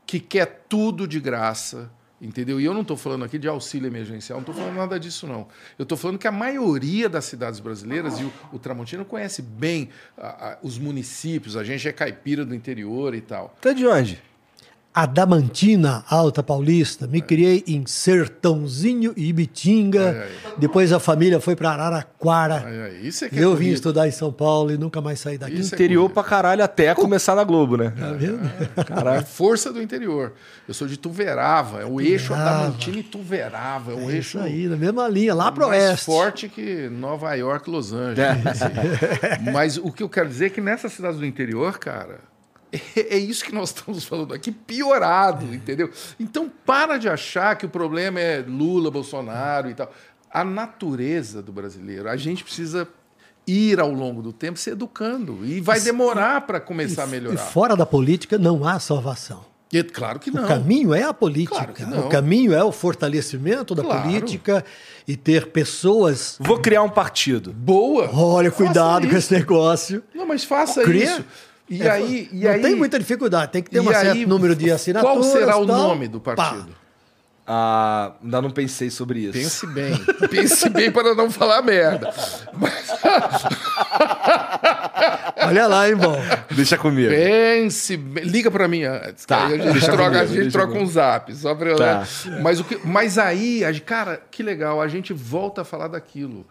que 0.06 0.20
quer 0.20 0.64
tudo 0.68 1.09
de 1.09 1.18
graça, 1.18 1.90
entendeu? 2.23 2.59
E 2.61 2.65
eu 2.65 2.73
não 2.73 2.81
estou 2.82 2.97
falando 2.97 3.24
aqui 3.24 3.39
de 3.39 3.49
auxílio 3.49 3.86
emergencial, 3.89 4.39
não 4.39 4.43
estou 4.43 4.55
falando 4.55 4.77
nada 4.77 4.99
disso, 4.99 5.27
não. 5.27 5.47
Eu 5.78 5.82
estou 5.82 5.99
falando 5.99 6.19
que 6.19 6.27
a 6.28 6.32
maioria 6.32 7.09
das 7.09 7.24
cidades 7.27 7.59
brasileiras, 7.61 8.19
e 8.20 8.24
o, 8.24 8.32
o 8.53 8.59
Tramontino 8.59 9.05
conhece 9.05 9.43
bem 9.43 9.89
a- 10.16 10.53
a- 10.53 10.59
os 10.62 10.78
municípios, 10.78 11.57
a 11.57 11.65
gente 11.65 11.86
é 11.89 11.93
caipira 11.93 12.44
do 12.44 12.55
interior 12.55 13.15
e 13.15 13.20
tal. 13.20 13.55
Tá 13.61 13.73
de 13.73 13.86
onde? 13.86 14.23
Adamantina, 14.94 16.05
Alta 16.09 16.43
Paulista. 16.43 17.06
Me 17.06 17.20
criei 17.23 17.64
em 17.66 17.85
Sertãozinho 17.86 19.12
e 19.16 19.28
Ibitinga. 19.28 20.27
Depois 20.59 20.93
a 20.93 21.01
família 21.01 21.40
foi 21.40 21.56
para 21.56 21.70
Araraquara. 21.70 22.62
Ai, 22.66 22.98
Isso 23.02 23.24
é 23.24 23.28
que 23.28 23.39
é 23.39 23.43
Eu 23.44 23.51
vim 23.51 23.56
corrido. 23.64 23.74
estudar 23.74 24.06
em 24.09 24.10
São 24.10 24.32
Paulo 24.32 24.70
e 24.70 24.77
nunca 24.77 25.01
mais 25.01 25.19
saí 25.20 25.39
daqui. 25.39 25.55
Isso 25.60 25.74
é 25.74 25.77
Interior 25.77 26.02
corrido. 26.02 26.14
pra 26.14 26.24
caralho 26.24 26.62
até 26.62 26.94
começar 26.94 27.35
na 27.35 27.44
Globo, 27.44 27.77
né? 27.77 27.93
Tá 27.98 28.12
vendo? 28.12 28.40
A 29.09 29.23
força 29.23 29.73
do 29.73 29.81
interior. 29.81 30.32
Eu 30.69 30.74
sou 30.74 30.86
de 30.86 30.97
Tuverava, 30.97 31.81
é 31.81 31.85
o 31.86 32.01
eixo 32.01 32.28
Tuverava. 32.28 32.51
Adamantina 32.60 32.98
e 32.98 33.02
Tuverava, 33.02 33.93
é 33.93 33.94
um 33.94 34.10
É 34.10 34.14
eixo 34.14 34.36
isso 34.36 34.47
aí, 34.47 34.66
na 34.69 34.77
mesma 34.77 35.09
linha, 35.09 35.35
lá 35.35 35.51
pro 35.51 35.69
mais 35.69 35.82
oeste. 35.85 36.05
forte 36.06 36.48
que 36.48 36.89
Nova 36.90 37.35
York, 37.35 37.69
Los 37.70 37.93
Angeles. 37.93 38.19
É. 38.19 38.48
assim. 38.51 39.51
Mas 39.52 39.77
o 39.78 39.90
que 39.90 40.02
eu 40.02 40.09
quero 40.09 40.28
dizer 40.28 40.47
é 40.47 40.51
que 40.51 40.60
nessas 40.60 40.93
cidades 40.93 41.19
do 41.19 41.27
interior, 41.27 41.78
cara, 41.78 42.20
é 42.97 43.16
isso 43.19 43.44
que 43.44 43.55
nós 43.55 43.69
estamos 43.70 44.05
falando 44.05 44.32
aqui, 44.32 44.51
piorado, 44.51 45.53
entendeu? 45.55 45.90
Então 46.19 46.51
para 46.65 46.97
de 46.99 47.09
achar 47.09 47.57
que 47.57 47.66
o 47.66 47.69
problema 47.69 48.19
é 48.20 48.44
Lula, 48.47 48.90
Bolsonaro 48.90 49.69
e 49.70 49.74
tal. 49.74 49.93
A 50.31 50.43
natureza 50.44 51.43
do 51.43 51.53
brasileiro, 51.53 52.09
a 52.09 52.16
gente 52.16 52.43
precisa 52.43 52.89
ir 53.47 53.78
ao 53.81 53.90
longo 53.93 54.23
do 54.23 54.32
tempo 54.32 54.59
se 54.59 54.70
educando 54.70 55.44
e 55.44 55.61
vai 55.61 55.81
demorar 55.81 56.43
para 56.47 56.61
começar 56.61 57.05
a 57.05 57.07
E 57.07 57.11
melhorar. 57.11 57.36
fora 57.39 57.77
da 57.77 57.85
política 57.85 58.39
não 58.39 58.66
há 58.66 58.78
salvação. 58.78 59.44
E, 59.73 59.82
claro 59.82 60.19
que 60.20 60.31
não. 60.31 60.44
O 60.44 60.47
caminho 60.49 60.93
é 60.94 61.03
a 61.03 61.15
política. 61.15 61.57
Claro 61.57 61.73
que 61.73 61.85
não. 61.85 62.07
O 62.07 62.09
caminho 62.11 62.53
é 62.53 62.62
o 62.62 62.70
fortalecimento 62.70 63.74
da 63.74 63.82
Claro. 63.82 64.03
política 64.03 64.62
e 65.09 65.16
ter 65.16 65.47
pessoas. 65.47 66.36
Vou 66.39 66.59
criar 66.61 66.82
um 66.82 66.90
partido. 66.90 67.53
Boa. 67.53 68.11
Olha, 68.12 68.51
Faça 68.51 68.65
cuidado 68.65 69.01
com 69.03 69.09
isso. 69.09 69.16
esse 69.16 69.32
negócio. 69.35 70.03
Não, 70.15 70.27
mas 70.27 70.44
faça 70.44 70.82
Cria. 70.82 71.05
isso. 71.16 71.24
E 71.74 71.82
É, 71.82 71.90
aí, 71.90 72.28
e 72.31 72.44
não 72.44 72.51
aí, 72.51 72.61
tem 72.61 72.74
muita 72.74 72.99
dificuldade, 72.99 73.51
tem 73.51 73.62
que 73.62 73.70
ter 73.70 73.81
um 73.81 73.89
aí, 73.89 73.94
certo 73.94 74.28
número 74.28 74.55
de 74.55 74.70
assinaturas. 74.70 75.16
Qual 75.16 75.23
será 75.24 75.57
o 75.57 75.66
tal. 75.66 75.78
nome 75.89 76.07
do 76.07 76.20
Pá. 76.20 76.35
partido? 76.36 76.69
Ah, 77.47 78.12
ainda 78.23 78.43
não 78.43 78.51
pensei 78.51 78.90
sobre 78.90 79.20
isso. 79.20 79.32
Pense 79.32 79.66
bem. 79.66 79.94
Pense 80.31 80.69
bem 80.69 80.93
para 80.93 81.15
não 81.15 81.31
falar 81.31 81.62
merda. 81.62 82.12
Olha 85.47 85.66
lá, 85.66 85.89
hein, 85.89 85.97
bom. 85.97 86.16
Deixa 86.55 86.77
comigo. 86.78 87.11
Pense 87.11 87.97
bem. 87.97 88.24
Liga 88.24 88.51
para 88.51 88.69
mim 88.69 88.85
antes. 88.85 89.24
Tá. 89.24 89.47
que 89.47 89.55
aí 89.55 89.61
a 89.69 89.73
gente 89.73 89.85
troca, 89.85 90.03
a 90.03 90.07
comigo, 90.11 90.27
gente 90.27 90.36
deixa 90.43 90.51
troca 90.59 90.66
comigo. 90.69 90.86
um 90.86 90.90
zap. 90.93 91.35
Só 91.35 91.55
pra, 91.55 91.74
Tá. 91.74 92.01
né? 92.27 92.40
mas, 92.43 92.61
o 92.61 92.65
que, 92.65 92.78
mas 92.85 93.19
aí, 93.19 93.65
a 93.65 93.73
gente- 93.73 93.82
cara, 93.85 94.23
que 94.31 94.43
legal. 94.43 94.81
A 94.81 94.89
gente 94.89 95.12
volta 95.12 95.62
a 95.62 95.65
falar 95.65 95.89
daquilo. 95.89 96.47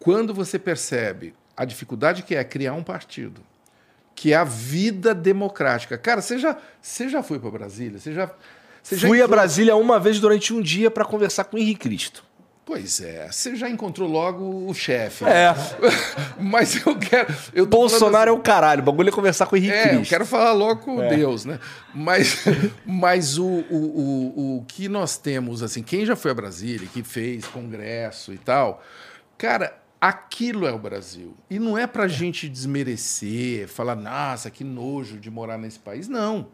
Quando 0.00 0.34
você 0.34 0.58
percebe 0.58 1.34
a 1.56 1.64
dificuldade 1.64 2.22
que 2.22 2.34
é 2.34 2.42
criar 2.42 2.72
um 2.72 2.82
partido, 2.82 3.40
que 4.14 4.32
é 4.32 4.36
a 4.36 4.44
vida 4.44 5.14
democrática. 5.14 5.96
Cara, 5.98 6.20
você 6.20 6.38
já, 6.38 6.56
você 6.80 7.08
já 7.08 7.22
foi 7.22 7.38
para 7.38 7.50
Brasília? 7.50 7.98
Você 7.98 8.12
já, 8.12 8.30
você 8.82 8.96
já 8.96 9.08
Fui 9.08 9.20
a 9.20 9.24
entrou- 9.24 9.36
Brasília 9.36 9.74
uma 9.76 9.98
vez 9.98 10.20
durante 10.20 10.52
um 10.52 10.60
dia 10.60 10.90
para 10.90 11.04
conversar 11.04 11.44
com 11.44 11.56
o 11.56 11.60
Henrique 11.60 11.80
Cristo. 11.80 12.24
Pois 12.64 13.00
é, 13.00 13.28
você 13.30 13.56
já 13.56 13.68
encontrou 13.68 14.08
logo 14.08 14.68
o 14.68 14.72
chefe. 14.72 15.24
É. 15.24 15.52
Mas 16.38 16.86
eu 16.86 16.96
quero. 16.96 17.34
Eu 17.52 17.66
Bolsonaro 17.66 18.14
é 18.14 18.24
falando 18.26 18.38
o 18.38 18.42
caralho. 18.42 18.82
O 18.82 18.84
bagulho 18.84 19.08
é 19.08 19.12
conversar 19.12 19.46
com 19.46 19.56
o 19.56 19.58
Henrique 19.58 19.74
assim, 19.74 19.88
É, 19.88 19.90
eu 19.92 19.96
Cristo. 19.96 20.10
quero 20.10 20.24
falar 20.24 20.52
logo 20.52 20.80
com 20.80 20.96
Deus, 21.08 21.44
né? 21.44 21.58
Mas, 21.92 22.44
mas 22.86 23.36
o, 23.36 23.44
o, 23.44 23.66
o, 23.76 24.56
o 24.58 24.64
que 24.68 24.88
nós 24.88 25.18
temos, 25.18 25.60
assim, 25.62 25.82
quem 25.82 26.06
já 26.06 26.14
foi 26.14 26.30
a 26.30 26.34
Brasília, 26.34 26.88
que 26.92 27.02
fez 27.02 27.44
congresso 27.46 28.32
e 28.32 28.38
tal, 28.38 28.80
cara, 29.36 29.76
aquilo 30.02 30.66
é 30.66 30.72
o 30.72 30.78
Brasil. 30.80 31.32
E 31.48 31.60
não 31.60 31.78
é 31.78 31.86
pra 31.86 32.08
gente 32.08 32.48
desmerecer, 32.48 33.68
falar, 33.68 33.94
nossa, 33.94 34.50
que 34.50 34.64
nojo 34.64 35.20
de 35.20 35.30
morar 35.30 35.56
nesse 35.56 35.78
país. 35.78 36.08
Não. 36.08 36.48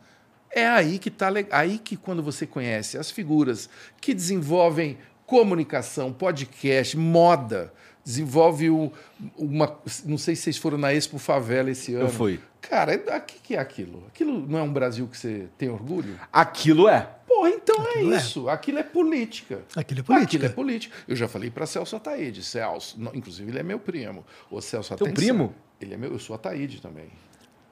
É 0.51 0.67
aí 0.67 0.99
que 0.99 1.11
tá 1.11 1.29
aí 1.51 1.79
que 1.79 1.97
quando 1.97 2.23
você 2.23 2.47
conhece 2.47 2.99
as 2.99 3.11
figuras 3.11 3.71
que 4.03 4.13
desenvolvem 4.13 4.99
comunicação, 5.25 6.13
podcast, 6.13 6.95
moda, 6.95 7.73
desenvolve 8.09 8.71
o- 8.71 8.91
uma, 9.37 9.79
não 10.05 10.17
sei 10.17 10.35
se 10.35 10.43
vocês 10.43 10.57
foram 10.57 10.79
na 10.79 10.93
Expo 10.95 11.19
Favela 11.19 11.71
esse 11.71 11.95
ano. 11.95 12.09
fui. 12.09 12.41
Cara, 12.61 12.95
o 12.95 13.21
que, 13.21 13.39
que 13.39 13.55
é 13.55 13.59
aquilo? 13.59 14.03
Aquilo 14.09 14.47
não 14.47 14.59
é 14.59 14.63
um 14.63 14.73
Brasil 14.73 15.07
que 15.07 15.17
você 15.17 15.47
tem 15.57 15.69
orgulho? 15.69 16.19
Aquilo 16.33 16.89
é. 16.89 17.01
Porra, 17.27 17.51
então 17.51 17.77
Aquilo 17.83 18.13
é 18.13 18.17
é. 18.17 18.19
isso. 18.19 18.49
Aquilo 18.49 18.79
é 18.79 18.83
política. 18.83 19.61
Aquilo 19.77 20.01
é 20.01 20.03
política. 20.03 20.25
Aquilo 20.27 20.45
é 20.47 20.49
política. 20.49 20.97
Eu 21.07 21.15
já 21.17 21.29
falei 21.29 21.51
para 21.51 21.67
Celso 21.67 21.95
Ataíde. 21.97 22.43
Celso, 22.43 22.99
não, 22.99 23.15
inclusive 23.15 23.51
ele 23.51 23.59
é 23.59 23.63
meu 23.63 23.79
primo. 23.79 24.25
O 24.51 24.61
Celso 24.61 24.89
Teu 24.97 25.07
atenção. 25.07 25.15
primo? 25.15 25.55
Ele 25.81 25.95
é 25.95 25.97
meu, 25.97 26.11
eu 26.13 26.19
sou 26.19 26.35
Ataíde 26.35 26.81
também. 26.81 27.09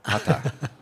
Ah, 0.04 0.20
tá. 0.20 0.42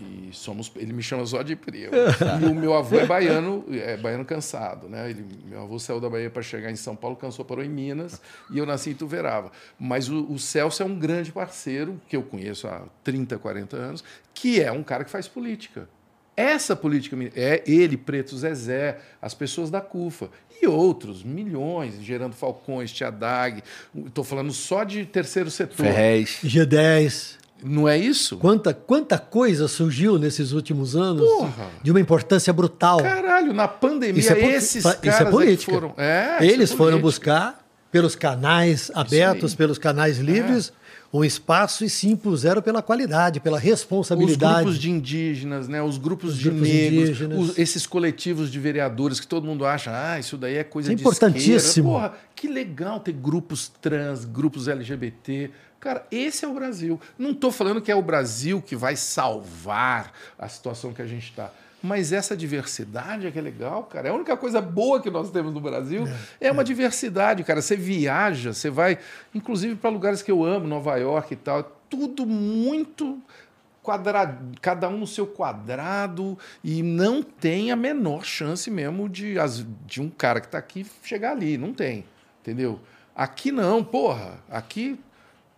E 0.00 0.30
somos, 0.32 0.70
ele 0.76 0.92
me 0.92 1.02
chama 1.02 1.24
só 1.26 1.42
de 1.42 1.54
primo. 1.56 1.92
e 2.40 2.44
o 2.44 2.54
meu 2.54 2.74
avô 2.74 2.98
é 2.98 3.06
baiano, 3.06 3.64
é 3.70 3.96
baiano 3.96 4.24
cansado, 4.24 4.88
né? 4.88 5.10
Ele, 5.10 5.24
meu 5.46 5.62
avô 5.62 5.78
saiu 5.78 6.00
da 6.00 6.08
Bahia 6.08 6.30
para 6.30 6.42
chegar 6.42 6.70
em 6.70 6.76
São 6.76 6.96
Paulo, 6.96 7.16
cansou, 7.16 7.44
parou 7.44 7.64
em 7.64 7.68
Minas, 7.68 8.20
e 8.50 8.58
eu 8.58 8.66
nasci 8.66 8.90
em 8.90 8.94
Tuverava. 8.94 9.50
Mas 9.78 10.08
o, 10.08 10.30
o 10.30 10.38
Celso 10.38 10.82
é 10.82 10.86
um 10.86 10.98
grande 10.98 11.32
parceiro, 11.32 12.00
que 12.08 12.16
eu 12.16 12.22
conheço 12.22 12.66
há 12.66 12.82
30, 13.04 13.38
40 13.38 13.76
anos, 13.76 14.04
que 14.32 14.60
é 14.60 14.72
um 14.72 14.82
cara 14.82 15.04
que 15.04 15.10
faz 15.10 15.28
política. 15.28 15.88
Essa 16.36 16.74
política 16.74 17.16
é 17.34 17.62
ele, 17.66 17.98
Preto 17.98 18.36
Zezé, 18.36 18.98
as 19.20 19.34
pessoas 19.34 19.70
da 19.70 19.80
CUFA 19.80 20.30
e 20.62 20.66
outros, 20.66 21.22
milhões, 21.22 22.02
Gerando 22.02 22.34
Falcões, 22.34 22.92
Tia 22.92 23.10
Dag. 23.10 23.62
Estou 24.06 24.24
falando 24.24 24.52
só 24.52 24.84
de 24.84 25.04
terceiro 25.04 25.50
setor. 25.50 25.84
Ferrez. 25.84 26.40
G10. 26.42 27.39
Não 27.62 27.88
é 27.88 27.96
isso? 27.98 28.36
Quanta, 28.38 28.72
quanta 28.74 29.18
coisa 29.18 29.68
surgiu 29.68 30.18
nesses 30.18 30.52
últimos 30.52 30.96
anos 30.96 31.26
Porra! 31.28 31.68
de 31.82 31.90
uma 31.90 32.00
importância 32.00 32.52
brutal. 32.52 33.02
Caralho, 33.02 33.52
na 33.52 33.68
pandemia, 33.68 34.18
Isso 34.20 34.32
é 34.32 34.40
esses 34.54 34.82
caras 34.82 34.98
isso 35.02 35.22
é 35.22 35.26
é 35.26 35.30
política. 35.30 35.72
foram. 35.72 35.94
É, 35.96 36.36
isso 36.40 36.54
Eles 36.54 36.72
é 36.72 36.76
foram 36.76 37.00
buscar, 37.00 37.66
pelos 37.90 38.14
canais 38.14 38.90
abertos. 38.94 39.52
É. 39.52 39.56
pelos 39.56 39.76
canais 39.76 40.18
livres, 40.18 40.72
um 41.12 41.24
espaço 41.24 41.84
e 41.84 41.90
se 41.90 42.08
impuseram 42.08 42.62
pela 42.62 42.80
qualidade, 42.80 43.40
pela 43.40 43.56
Os 43.58 43.62
responsabilidade. 43.64 44.62
grupos 44.62 44.78
de 44.78 44.90
indígenas, 44.92 45.66
né? 45.66 45.82
os 45.82 45.98
grupos 45.98 46.34
Os 46.34 46.38
de 46.38 46.50
grupos 46.50 46.68
negros, 46.68 47.20
os- 47.50 47.58
esses 47.58 47.84
coletivos 47.88 48.48
de 48.48 48.60
vereadores 48.60 49.18
que 49.18 49.26
todo 49.26 49.44
mundo 49.44 49.66
acha, 49.66 49.90
ah, 49.92 50.20
isso 50.20 50.36
daí 50.36 50.54
é 50.54 50.62
coisa 50.62 50.86
Isso 50.86 50.92
é 50.92 50.94
de 50.94 51.02
importantíssimo. 51.02 51.90
Porra, 51.90 52.14
que 52.34 52.46
legal 52.46 53.00
ter 53.00 53.12
grupos 53.12 53.68
trans, 53.82 54.24
grupos 54.24 54.68
LGBT. 54.68 55.50
Cara, 55.80 56.06
esse 56.10 56.44
é 56.44 56.48
o 56.48 56.52
Brasil. 56.52 57.00
Não 57.18 57.30
estou 57.30 57.50
falando 57.50 57.80
que 57.80 57.90
é 57.90 57.94
o 57.94 58.02
Brasil 58.02 58.60
que 58.60 58.76
vai 58.76 58.94
salvar 58.94 60.12
a 60.38 60.46
situação 60.46 60.92
que 60.92 61.00
a 61.00 61.06
gente 61.06 61.30
está. 61.30 61.50
Mas 61.82 62.12
essa 62.12 62.36
diversidade 62.36 63.26
é 63.26 63.30
que 63.30 63.38
é 63.38 63.42
legal, 63.42 63.84
cara. 63.84 64.08
É 64.08 64.10
a 64.10 64.14
única 64.14 64.36
coisa 64.36 64.60
boa 64.60 65.00
que 65.00 65.10
nós 65.10 65.30
temos 65.30 65.54
no 65.54 65.60
Brasil 65.60 66.04
é, 66.38 66.52
uma 66.52 66.62
diversidade, 66.62 67.42
cara. 67.42 67.62
Você 67.62 67.74
viaja, 67.74 68.52
você 68.52 68.68
vai, 68.68 68.98
inclusive 69.34 69.74
para 69.76 69.88
lugares 69.88 70.20
que 70.20 70.30
eu 70.30 70.44
amo, 70.44 70.66
Nova 70.66 70.96
York 70.96 71.32
e 71.32 71.36
tal. 71.36 71.60
é 71.60 71.64
Tudo 71.88 72.26
muito 72.26 73.18
quadrado, 73.82 74.58
cada 74.60 74.90
um 74.90 74.98
no 74.98 75.06
seu 75.06 75.26
quadrado 75.26 76.38
e 76.62 76.82
não 76.82 77.22
tem 77.22 77.72
a 77.72 77.76
menor 77.76 78.26
chance 78.26 78.70
mesmo 78.70 79.08
de, 79.08 79.36
de 79.86 80.02
um 80.02 80.10
cara 80.10 80.38
que 80.38 80.46
está 80.46 80.58
aqui 80.58 80.86
chegar 81.02 81.32
ali. 81.32 81.56
Não 81.56 81.72
tem, 81.72 82.04
entendeu? 82.42 82.78
Aqui 83.16 83.50
não, 83.50 83.82
porra. 83.82 84.38
Aqui 84.50 85.00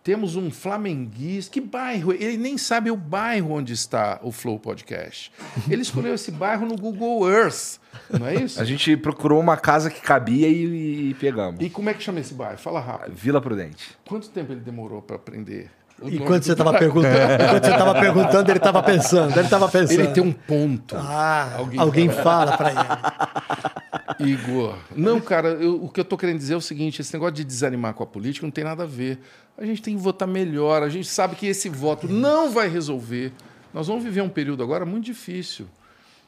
temos 0.03 0.35
um 0.35 0.51
flamenguista. 0.51 1.51
Que 1.51 1.61
bairro? 1.61 2.11
Ele 2.11 2.37
nem 2.37 2.57
sabe 2.57 2.91
o 2.91 2.95
bairro 2.95 3.53
onde 3.53 3.73
está 3.73 4.19
o 4.21 4.31
Flow 4.31 4.59
Podcast. 4.59 5.31
Ele 5.69 5.81
escolheu 5.81 6.13
esse 6.13 6.31
bairro 6.31 6.65
no 6.65 6.75
Google 6.75 7.29
Earth, 7.31 7.79
não 8.09 8.27
é 8.27 8.35
isso? 8.35 8.59
A 8.59 8.65
gente 8.65 8.97
procurou 8.97 9.39
uma 9.39 9.55
casa 9.55 9.89
que 9.89 10.01
cabia 10.01 10.47
e, 10.47 11.09
e 11.11 11.13
pegamos. 11.15 11.61
E 11.61 11.69
como 11.69 11.89
é 11.89 11.93
que 11.93 12.03
chama 12.03 12.19
esse 12.19 12.33
bairro? 12.33 12.57
Fala 12.57 12.79
rápido. 12.79 13.13
Vila 13.15 13.39
Prudente. 13.39 13.95
Quanto 14.05 14.29
tempo 14.29 14.51
ele 14.51 14.61
demorou 14.61 15.01
para 15.01 15.15
aprender? 15.15 15.69
o 16.01 16.07
E 16.09 16.15
nome 16.15 16.25
quando 16.25 16.39
do 16.41 16.45
você 16.45 16.51
estava 16.51 16.73
perguntando, 16.77 17.15
enquanto 17.43 17.63
você 17.63 17.71
estava 17.71 17.93
perguntando, 17.93 18.51
ele 18.51 18.57
estava 18.57 18.83
pensando. 18.83 19.31
Ele 19.31 19.41
estava 19.41 19.69
pensando. 19.69 19.99
Ele 19.99 20.07
tem 20.09 20.23
um 20.23 20.33
ponto. 20.33 20.95
Ah, 20.97 21.53
Alguém 21.57 21.79
alguém, 21.79 22.09
fala 22.09 22.57
para 22.57 22.71
ele. 22.71 23.72
Igor. 24.19 24.77
Não, 24.95 25.19
cara, 25.19 25.49
eu- 25.49 25.83
o 25.83 25.89
que 25.89 25.99
eu 25.99 26.05
tô 26.05 26.17
querendo 26.17 26.37
dizer 26.37 26.53
é 26.53 26.57
o 26.57 26.61
seguinte: 26.61 27.01
esse 27.01 27.13
negócio 27.13 27.33
de 27.35 27.43
desanimar 27.43 27.93
com 27.93 28.03
a 28.03 28.07
política 28.07 28.45
não 28.45 28.51
tem 28.51 28.63
nada 28.63 28.83
a 28.83 28.87
ver. 28.87 29.19
A 29.57 29.65
gente 29.65 29.81
tem 29.81 29.95
que 29.95 30.01
votar 30.01 30.27
melhor. 30.27 30.81
A 30.83 30.89
gente 30.89 31.07
sabe 31.07 31.35
que 31.35 31.45
esse 31.47 31.69
voto 31.69 32.07
não 32.07 32.49
vai 32.51 32.67
resolver. 32.67 33.31
Nós 33.73 33.87
vamos 33.87 34.03
viver 34.03 34.21
um 34.21 34.29
período 34.29 34.63
agora 34.63 34.85
muito 34.85 35.05
difícil. 35.05 35.67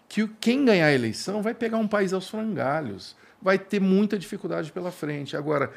Que 0.08 0.28
quem 0.40 0.64
ganhar 0.66 0.88
a 0.88 0.94
eleição 0.94 1.42
vai 1.42 1.54
pegar 1.54 1.78
um 1.78 1.88
país 1.88 2.14
aos 2.14 2.30
frangalhos. 2.30 3.16
Vai 3.42 3.58
ter 3.60 3.80
muita 3.80 4.18
dificuldade 4.18 4.72
pela 4.72 4.92
frente. 4.92 5.36
Agora, 5.36 5.72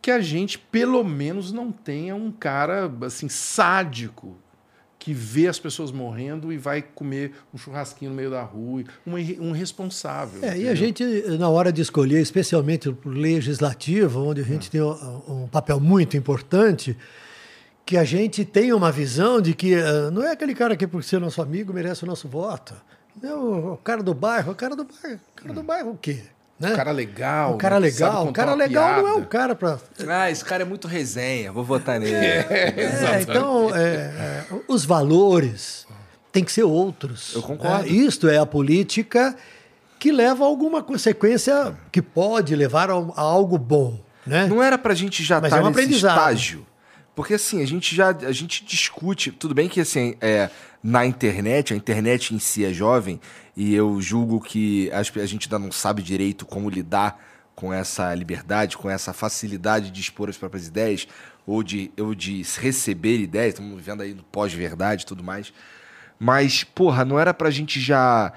que 0.00 0.10
a 0.10 0.20
gente, 0.20 0.58
pelo 0.58 1.02
menos, 1.04 1.52
não 1.52 1.70
tenha 1.72 2.14
um 2.14 2.30
cara 2.30 2.90
assim 3.02 3.28
sádico 3.28 4.36
que 5.04 5.12
vê 5.12 5.46
as 5.48 5.58
pessoas 5.58 5.92
morrendo 5.92 6.50
e 6.50 6.56
vai 6.56 6.80
comer 6.80 7.32
um 7.52 7.58
churrasquinho 7.58 8.10
no 8.10 8.16
meio 8.16 8.30
da 8.30 8.42
rua, 8.42 8.84
um, 9.06 9.12
um 9.48 9.52
responsável. 9.52 10.42
É, 10.42 10.56
e 10.56 10.66
a 10.66 10.74
gente, 10.74 11.04
na 11.38 11.46
hora 11.46 11.70
de 11.70 11.82
escolher, 11.82 12.22
especialmente 12.22 12.88
o 12.88 12.96
legislativo, 13.04 14.24
onde 14.24 14.40
a 14.40 14.44
gente 14.44 14.70
tem 14.70 14.80
um, 14.80 15.42
um 15.42 15.46
papel 15.46 15.78
muito 15.78 16.16
importante, 16.16 16.96
que 17.84 17.98
a 17.98 18.04
gente 18.04 18.46
tenha 18.46 18.74
uma 18.74 18.90
visão 18.90 19.42
de 19.42 19.52
que 19.52 19.74
ah, 19.74 20.10
não 20.10 20.22
é 20.22 20.32
aquele 20.32 20.54
cara 20.54 20.74
que, 20.74 20.86
por 20.86 21.04
ser 21.04 21.20
nosso 21.20 21.42
amigo, 21.42 21.70
merece 21.70 22.04
o 22.04 22.06
nosso 22.06 22.26
voto. 22.26 22.74
É 23.22 23.34
o, 23.34 23.74
o 23.74 23.76
cara 23.76 24.02
do 24.02 24.14
bairro, 24.14 24.52
o 24.52 24.54
cara 24.54 24.74
do 24.74 24.84
bairro. 24.84 25.20
O 25.32 25.42
cara 25.42 25.54
do 25.54 25.62
bairro 25.62 25.90
o 25.90 25.98
quê? 25.98 26.22
Né? 26.58 26.72
Um 26.72 26.76
cara 26.76 26.92
legal. 26.92 27.54
Um 27.54 27.58
cara 27.58 27.80
né, 27.80 27.90
sabe 27.90 28.04
legal. 28.04 28.22
O 28.22 28.26
contar 28.26 28.42
cara 28.44 28.54
legal 28.54 28.90
não 28.90 28.98
é 28.98 29.02
piada. 29.02 29.18
o 29.18 29.26
cara 29.26 29.54
para. 29.54 29.78
Ah, 30.08 30.30
esse 30.30 30.44
cara 30.44 30.62
é 30.62 30.66
muito 30.66 30.86
resenha, 30.86 31.50
vou 31.50 31.64
votar 31.64 31.98
nele. 31.98 32.14
É, 32.14 33.20
então, 33.22 33.74
é, 33.74 33.82
é, 33.82 34.44
os 34.68 34.84
valores 34.84 35.86
têm 36.30 36.44
que 36.44 36.52
ser 36.52 36.62
outros. 36.62 37.34
Eu 37.34 37.42
concordo. 37.42 37.86
É, 37.86 37.88
isto 37.88 38.28
é 38.28 38.38
a 38.38 38.46
política 38.46 39.36
que 39.98 40.12
leva 40.12 40.44
a 40.44 40.46
alguma 40.46 40.82
consequência 40.82 41.76
que 41.90 42.00
pode 42.00 42.54
levar 42.54 42.90
a, 42.90 42.94
a 42.94 43.20
algo 43.20 43.58
bom. 43.58 43.98
Né? 44.26 44.46
Não 44.46 44.62
era 44.62 44.78
pra 44.78 44.94
gente 44.94 45.22
já 45.22 45.38
estar 45.38 45.58
é 45.58 45.62
um 45.62 45.70
nesse 45.70 45.94
estágio. 45.94 46.66
Porque 47.14 47.34
assim, 47.34 47.62
a 47.62 47.66
gente 47.66 47.94
já 47.94 48.08
a 48.08 48.32
gente 48.32 48.64
discute, 48.64 49.30
tudo 49.30 49.54
bem 49.54 49.68
que 49.68 49.80
assim, 49.80 50.16
é, 50.20 50.50
na 50.82 51.06
internet, 51.06 51.72
a 51.72 51.76
internet 51.76 52.34
em 52.34 52.38
si 52.38 52.64
é 52.64 52.72
jovem, 52.72 53.20
e 53.56 53.74
eu 53.74 54.00
julgo 54.00 54.40
que 54.40 54.90
a 54.92 55.02
gente 55.26 55.46
ainda 55.46 55.58
não 55.58 55.72
sabe 55.72 56.02
direito 56.02 56.44
como 56.44 56.68
lidar 56.68 57.20
com 57.54 57.72
essa 57.72 58.14
liberdade, 58.14 58.76
com 58.76 58.90
essa 58.90 59.12
facilidade 59.12 59.90
de 59.90 60.00
expor 60.00 60.28
as 60.28 60.36
próprias 60.36 60.66
ideias, 60.66 61.06
ou 61.46 61.62
de, 61.62 61.92
ou 61.98 62.14
de 62.14 62.42
receber 62.58 63.20
ideias, 63.20 63.54
estamos 63.54 63.76
vivendo 63.76 64.00
aí 64.02 64.14
no 64.14 64.24
pós-verdade 64.24 65.04
e 65.04 65.06
tudo 65.06 65.22
mais. 65.22 65.52
Mas, 66.18 66.64
porra, 66.64 67.04
não 67.04 67.18
era 67.18 67.34
pra 67.34 67.50
gente 67.50 67.80
já 67.80 68.32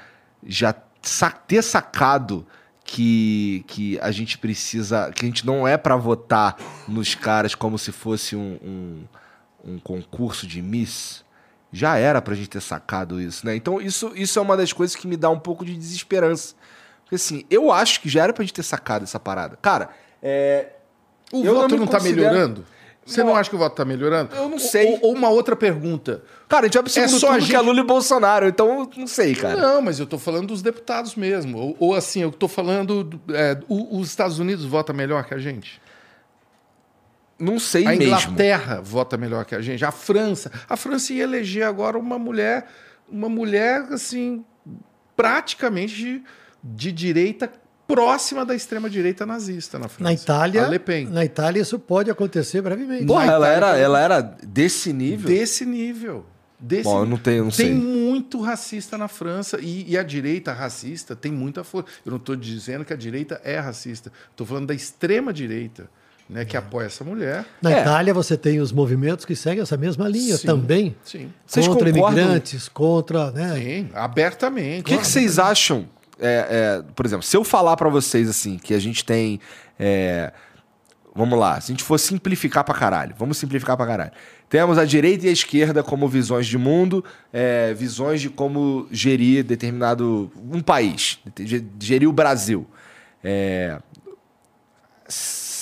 já 0.46 0.74
ter 0.74 1.64
sacado 1.64 2.46
que, 2.84 3.64
que 3.68 4.00
a 4.00 4.12
gente 4.12 4.38
precisa. 4.38 5.12
que 5.14 5.26
a 5.26 5.28
gente 5.28 5.46
não 5.46 5.68
é 5.68 5.78
para 5.78 5.96
votar 5.96 6.58
nos 6.88 7.16
caras 7.16 7.56
como 7.56 7.78
se 7.78 7.92
fosse 7.92 8.36
um, 8.36 8.58
um, 8.64 9.74
um 9.74 9.80
concurso 9.80 10.48
de 10.48 10.62
Miss. 10.62 11.24
Já 11.72 11.98
era 11.98 12.22
pra 12.22 12.34
gente 12.34 12.50
ter 12.50 12.62
sacado 12.62 13.20
isso, 13.22 13.46
né? 13.46 13.56
Então, 13.56 13.82
isso, 13.82 14.12
isso 14.16 14.40
é 14.40 14.42
uma 14.42 14.56
das 14.56 14.72
coisas 14.72 14.96
que 14.96 15.08
me 15.08 15.18
dá 15.18 15.30
um 15.30 15.40
pouco 15.40 15.66
de 15.66 15.76
desesperança. 15.76 16.56
Porque, 17.04 17.16
assim, 17.16 17.46
eu 17.50 17.72
acho 17.72 18.02
que 18.02 18.08
já 18.10 18.24
era 18.24 18.34
pra 18.34 18.44
gente 18.44 18.54
ter 18.54 18.64
sacado 18.64 19.04
essa 19.04 19.20
parada. 19.20 19.58
Cara, 19.62 19.90
é. 20.24 20.70
O 21.32 21.44
eu 21.44 21.56
voto 21.56 21.76
não 21.76 21.84
está 21.86 21.98
considero- 22.00 22.22
melhorando? 22.28 22.66
Você 23.06 23.22
não, 23.24 23.28
Não. 23.32 23.36
acha 23.38 23.50
que 23.50 23.56
o 23.56 23.60
voto 23.60 23.72
está 23.72 23.86
melhorando? 23.86 24.36
Eu 24.36 24.50
não 24.50 24.60
sei. 24.60 24.86
Ou, 24.96 25.00
ou 25.10 25.14
uma 25.16 25.30
outra 25.30 25.56
pergunta. 25.56 26.22
Cara, 26.50 26.64
a 26.64 26.68
gente 26.68 26.74
vai 26.74 26.84
pro 26.84 26.92
segundo 26.92 27.16
É 27.16 27.20
só 27.20 27.28
a 27.28 27.30
turno 27.32 27.46
que 27.48 27.56
é 27.56 27.58
gente- 27.58 27.66
Lula 27.66 27.80
e 27.80 27.84
Bolsonaro, 27.84 28.48
então 28.50 28.90
não 28.98 29.08
sei, 29.08 29.34
cara. 29.34 29.56
Não, 29.56 29.82
mas 29.82 29.98
eu 30.00 30.04
estou 30.04 30.20
falando 30.20 30.48
dos 30.48 30.62
deputados 30.62 31.16
mesmo. 31.16 31.58
Ou, 31.58 31.76
ou 31.80 31.96
assim, 31.96 32.22
eu 32.22 32.30
estou 32.30 32.50
falando. 32.50 33.06
do- 33.06 33.34
é, 33.34 33.58
os 33.70 34.08
Estados 34.10 34.40
Unidos 34.40 34.66
votam 34.66 34.94
melhor 34.94 35.24
que 35.24 35.34
a 35.34 35.38
gente. 35.38 35.82
Não 37.40 37.60
sei 37.60 37.86
A 37.86 37.90
mesmo. 37.90 38.04
Inglaterra 38.06 38.82
vota 38.82 39.16
melhor 39.18 39.46
que 39.46 39.54
a 39.56 39.62
gente. 39.62 39.86
A 39.86 39.92
França. 39.92 40.52
A 40.68 40.76
França 40.76 41.14
ia 41.14 41.24
eleger 41.24 41.64
agora 41.64 41.98
uma 41.98 42.18
mulher, 42.18 42.68
uma 43.08 43.30
mulher 43.30 43.82
assim, 43.92 44.44
praticamente 45.16 45.96
de, 45.96 46.24
de 46.64 46.92
direita 46.92 47.52
próxima 47.88 48.46
da 48.46 48.54
extrema 48.54 48.90
direita 48.90 49.26
nazista 49.26 49.80
na 49.80 49.88
França. 49.88 50.04
Na 50.04 50.14
Itália, 50.14 50.66
A 50.66 50.70
Le 50.70 50.80
Pen. 50.80 51.06
na 51.08 51.24
Itália 51.24 51.62
isso 51.62 51.80
pode 51.80 52.12
acontecer 52.12 52.62
brevemente. 52.62 53.06
Porra, 53.06 53.26
Na 53.26 53.34
ela 53.34 53.48
Itália 53.48 53.68
era, 53.68 53.78
ela 53.78 54.00
era 54.02 54.22
desse 54.22 54.92
nível. 54.92 55.28
Desse 55.30 55.66
nível. 55.66 56.26
Desse 56.60 56.84
Bom, 56.84 57.02
nível. 57.02 57.10
não 57.10 57.18
tenho, 57.18 57.44
não 57.46 57.52
Tem 57.52 57.68
sei. 57.68 57.74
muito 57.76 58.42
racista 58.42 58.98
na 58.98 59.08
França 59.08 59.60
e, 59.62 59.90
e 59.92 59.98
a 59.98 60.02
direita 60.04 60.52
racista 60.52 61.16
tem 61.16 61.32
muita 61.32 61.64
força. 61.64 61.88
Eu 62.06 62.10
não 62.10 62.18
estou 62.18 62.36
dizendo 62.36 62.84
que 62.84 62.92
a 62.92 62.98
direita 62.98 63.40
é 63.44 63.60
racista. 63.60 64.12
Estou 64.32 64.46
falando 64.46 64.66
da 64.68 64.74
extrema 64.74 65.32
direita, 65.32 65.88
né, 66.30 66.44
que 66.46 66.58
apoia 66.58 66.86
essa 66.88 67.04
mulher. 67.04 67.46
Na 67.62 67.72
É. 67.72 67.82
Itália 67.82 68.14
você 68.14 68.36
tem 68.38 68.60
os 68.60 68.72
movimentos 68.72 69.24
que 69.26 69.36
seguem 69.36 69.62
essa 69.62 69.78
mesma 69.78 70.08
linha 70.10 70.38
Sim. 70.38 70.48
também. 70.48 70.96
Sim, 71.04 71.32
Vocês 71.46 71.68
contra 71.68 71.92
concordam? 71.92 72.20
imigrantes, 72.24 72.68
contra. 72.70 73.32
Né? 73.32 73.56
sim, 73.56 73.90
abertamente. 73.94 74.82
O 74.82 74.84
que, 74.86 74.98
que 74.98 75.08
vocês 75.08 75.40
acham? 75.40 75.88
é, 76.20 76.80
é, 76.80 76.84
por 76.96 77.06
exemplo, 77.06 77.24
se 77.24 77.38
eu 77.38 77.44
falar 77.44 77.78
pra 77.78 77.90
vocês 77.90 78.28
assim, 78.30 78.58
que 78.58 78.74
a 78.74 78.80
gente 78.80 79.06
tem. 79.06 79.40
é, 79.80 80.32
vamos 81.16 81.38
lá, 81.40 81.60
se 81.62 81.72
a 81.72 81.74
gente 81.74 81.84
for 81.84 81.98
simplificar 82.00 82.64
pra 82.64 82.74
caralho, 82.76 83.16
vamos 83.18 83.38
simplificar 83.38 83.76
pra 83.78 83.86
caralho. 83.88 84.12
Temos 84.50 84.78
a 84.78 84.86
direita 84.86 85.26
e 85.26 85.30
a 85.30 85.32
esquerda 85.32 85.84
como 85.84 86.08
visões 86.08 86.48
de 86.48 86.58
mundo, 86.58 87.04
é, 87.34 87.74
visões 87.74 88.22
de 88.22 88.30
como 88.30 88.88
gerir 88.92 89.44
determinado. 89.44 90.32
um 90.52 90.62
país, 90.62 91.20
ge- 91.40 91.66
gerir 91.80 92.08
o 92.08 92.14
Brasil. 92.14 92.66
É, 93.24 93.78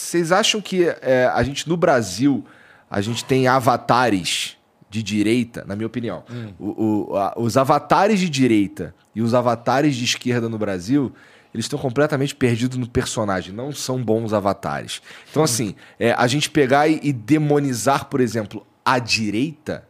Vocês 0.06 0.32
acham 0.32 0.62
que 0.62 0.86
é, 1.02 1.30
a 1.34 1.42
gente 1.44 1.68
no 1.68 1.76
Brasil 1.78 2.44
a 2.90 3.02
gente 3.02 3.26
tem 3.26 3.48
avatares 3.48 4.56
de 4.90 5.02
direita, 5.04 5.64
na 5.68 5.76
minha 5.76 5.88
opinião, 5.88 6.24
o- 6.60 7.10
o- 7.12 7.18
a- 7.18 7.34
os 7.36 7.58
avatares 7.58 8.20
de 8.20 8.30
direita 8.30 8.94
e 9.16 9.22
os 9.22 9.34
avatares 9.34 9.96
de 9.96 10.06
esquerda 10.06 10.48
no 10.48 10.58
Brasil 10.58 11.12
eles 11.54 11.66
estão 11.66 11.80
completamente 11.80 12.36
perdidos 12.36 12.78
no 12.78 12.88
personagem, 12.88 13.54
não 13.54 13.72
são 13.72 14.04
bons 14.04 14.34
avatares. 14.34 15.02
Então, 15.32 15.42
assim, 15.42 15.74
é, 15.98 16.12
a 16.12 16.28
gente 16.28 16.50
pegar 16.50 16.88
e, 16.90 17.00
e 17.02 17.14
demonizar, 17.14 18.06
por 18.06 18.20
exemplo, 18.20 18.68
a 18.84 19.00
direita, 19.00 19.88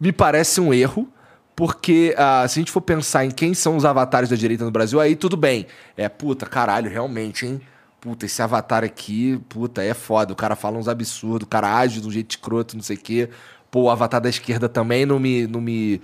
me 0.00 0.12
parece 0.12 0.60
um 0.60 0.72
erro, 0.72 1.08
porque 1.56 2.14
ah, 2.16 2.46
se 2.48 2.58
a 2.58 2.60
gente 2.60 2.70
for 2.70 2.80
pensar 2.80 3.24
em 3.24 3.30
quem 3.30 3.54
são 3.54 3.76
os 3.76 3.84
avatares 3.84 4.28
da 4.28 4.36
direita 4.36 4.64
no 4.64 4.70
Brasil, 4.70 5.00
aí 5.00 5.14
tudo 5.16 5.36
bem. 5.36 5.66
É, 5.96 6.08
puta, 6.08 6.46
caralho, 6.46 6.88
realmente, 6.90 7.44
hein? 7.46 7.60
Puta, 8.04 8.26
esse 8.26 8.42
avatar 8.42 8.84
aqui, 8.84 9.40
puta, 9.48 9.82
é 9.82 9.94
foda. 9.94 10.34
O 10.34 10.36
cara 10.36 10.54
fala 10.54 10.76
uns 10.76 10.88
absurdos, 10.88 11.46
o 11.46 11.48
cara 11.48 11.74
age 11.74 12.02
de 12.02 12.06
um 12.06 12.10
jeito 12.10 12.32
escroto, 12.32 12.76
não 12.76 12.82
sei 12.82 12.96
o 12.96 13.00
quê. 13.00 13.30
Pô, 13.70 13.84
o 13.84 13.90
avatar 13.90 14.20
da 14.20 14.28
esquerda 14.28 14.68
também 14.68 15.06
não 15.06 15.18
me. 15.18 15.46
Não 15.46 15.58
me 15.58 16.02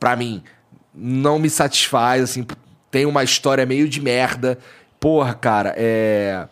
pra 0.00 0.16
mim, 0.16 0.42
não 0.94 1.38
me 1.38 1.50
satisfaz, 1.50 2.22
assim. 2.22 2.46
Tem 2.90 3.04
uma 3.04 3.22
história 3.22 3.66
meio 3.66 3.86
de 3.86 4.00
merda. 4.00 4.58
Porra, 4.98 5.34
cara, 5.34 5.74
é. 5.76 6.48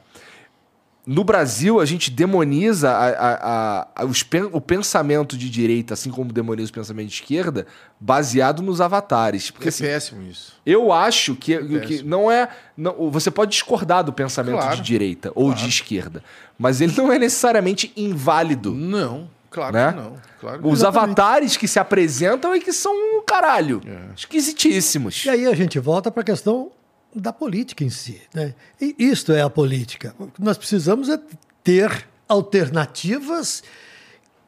No 1.04 1.24
Brasil, 1.24 1.80
a 1.80 1.84
gente 1.84 2.12
demoniza 2.12 2.88
a- 2.90 3.08
a- 3.10 3.88
a- 3.96 4.04
os 4.04 4.24
o 4.52 4.60
pensamento 4.60 5.36
de 5.36 5.50
direita, 5.50 5.94
assim 5.94 6.10
como 6.12 6.32
demoniza 6.32 6.70
o 6.70 6.72
pensamento 6.74 7.08
de 7.08 7.14
esquerda, 7.14 7.66
baseado 7.98 8.62
nos 8.62 8.80
avatares. 8.80 9.50
Porque 9.50 9.66
É 9.66 9.70
assim, 9.70 9.82
péssimo 9.84 10.22
isso. 10.22 10.54
eu 10.64 10.92
acho 10.92 11.34
que, 11.34 11.58
que 11.58 11.78
Péssimo. 11.80 12.08
não 12.08 12.30
é. 12.30 12.48
não- 12.76 13.10
você 13.10 13.32
pode 13.32 13.50
discordar 13.50 14.04
do 14.04 14.12
pensamento 14.12 14.58
Claro. 14.58 14.76
de 14.76 14.82
direita 14.82 15.32
ou 15.34 15.52
de 15.52 15.68
esquerda, 15.68 16.22
mas 16.56 16.80
ele 16.80 16.94
não 16.96 17.12
é 17.12 17.18
necessariamente 17.18 17.92
inválido. 17.96 18.72
Não, 18.72 19.28
claro 19.50 19.74
Né? 19.74 19.90
que 19.92 19.98
não. 19.98 20.12
Claro 20.40 20.62
que 20.62 20.68
Os 20.68 20.82
não. 20.82 20.88
avatares 20.88 21.56
que 21.56 21.66
se 21.66 21.80
apresentam 21.80 22.54
e 22.54 22.60
que 22.60 22.72
são 22.72 22.92
um 22.92 23.22
caralho. 23.26 23.80
É. 23.84 24.12
Esquisitíssimos. 24.16 25.24
E 25.24 25.30
aí 25.30 25.46
a 25.46 25.54
gente 25.54 25.78
volta 25.80 26.12
para 26.12 26.20
a 26.20 26.24
questão 26.24 26.70
da 27.14 27.32
política 27.32 27.84
em 27.84 27.90
si. 27.90 28.20
Né? 28.34 28.54
E 28.80 28.94
isto 28.98 29.32
é 29.32 29.42
a 29.42 29.50
política. 29.50 30.14
O 30.18 30.26
que 30.28 30.42
nós 30.42 30.56
precisamos 30.56 31.08
é 31.08 31.18
ter 31.62 32.06
alternativas 32.28 33.62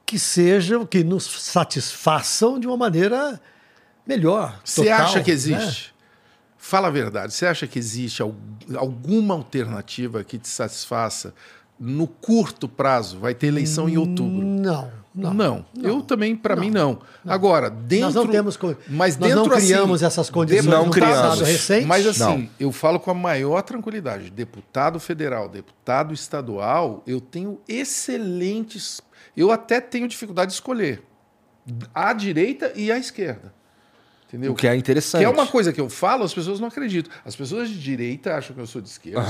que 0.07 0.19
sejam, 0.19 0.85
que 0.86 1.03
nos 1.03 1.24
satisfaçam 1.24 2.59
de 2.59 2.66
uma 2.66 2.77
maneira 2.77 3.41
melhor. 4.07 4.61
Você 4.65 4.89
acha 4.89 5.23
que 5.23 5.31
né? 5.31 5.35
existe? 5.35 5.95
Fala 6.59 6.89
a 6.89 6.91
verdade. 6.91 7.32
Você 7.35 7.47
acha 7.47 7.66
que 7.66 7.78
existe 7.78 8.23
al- 8.23 8.35
alguma 8.77 9.35
alternativa 9.35 10.24
que 10.24 10.39
te 10.39 10.49
satisfaça 10.49 11.35
no 11.78 12.07
curto 12.07 12.69
prazo? 12.69 13.19
Vai 13.19 13.35
ter 13.35 13.49
eleição 13.49 13.89
em 13.89 13.99
outubro. 13.99 14.47
Não, 14.47 14.91
não. 15.15 15.32
Não, 15.32 15.65
eu 15.77 16.03
também, 16.03 16.35
para 16.35 16.57
mim, 16.57 16.70
não. 16.70 16.99
Agora, 17.24 17.70
dentro. 17.70 18.07
Nós 18.07 18.15
não 18.15 18.27
temos. 18.27 18.59
Mas 18.89 19.16
nós 19.16 19.31
dentro 19.31 19.49
não 19.49 19.57
criamos 19.57 20.03
assim, 20.03 20.07
essas 20.07 20.28
condições 20.28 20.66
não 20.66 20.91
criamos. 20.91 21.41
recente. 21.41 21.86
Mas 21.86 22.07
assim, 22.07 22.20
Não. 22.39 22.49
eu 22.59 22.73
falo 22.73 22.99
com 22.99 23.11
a 23.11 23.15
maior 23.15 23.62
tranquilidade. 23.62 24.28
Deputado 24.31 24.99
federal, 24.99 25.49
deputado 25.49 26.12
estadual, 26.12 27.03
eu 27.07 27.20
tenho 27.20 27.61
excelentes. 27.69 29.01
Eu 29.36 29.53
até 29.53 29.81
tenho 29.81 30.09
dificuldade 30.09 30.49
de 30.49 30.55
escolher 30.55 31.03
a 31.95 32.12
direita 32.12 32.73
e 32.74 32.91
a 32.91 32.99
esquerda. 32.99 33.53
Entendeu? 34.35 34.51
O 34.51 34.55
que 34.56 34.66
é 34.66 34.74
interessante. 34.74 35.20
Que 35.20 35.24
é 35.24 35.28
uma 35.28 35.47
coisa 35.47 35.73
que 35.73 35.81
eu 35.81 35.89
falo, 35.89 36.24
as 36.24 36.35
pessoas 36.35 36.59
não 36.59 36.66
acreditam. 36.66 37.12
As 37.24 37.36
pessoas 37.36 37.69
de 37.69 37.78
direita 37.81 38.35
acham 38.35 38.52
que 38.56 38.61
eu 38.61 38.66
sou 38.66 38.82
de 38.82 38.89
esquerda. 38.89 39.23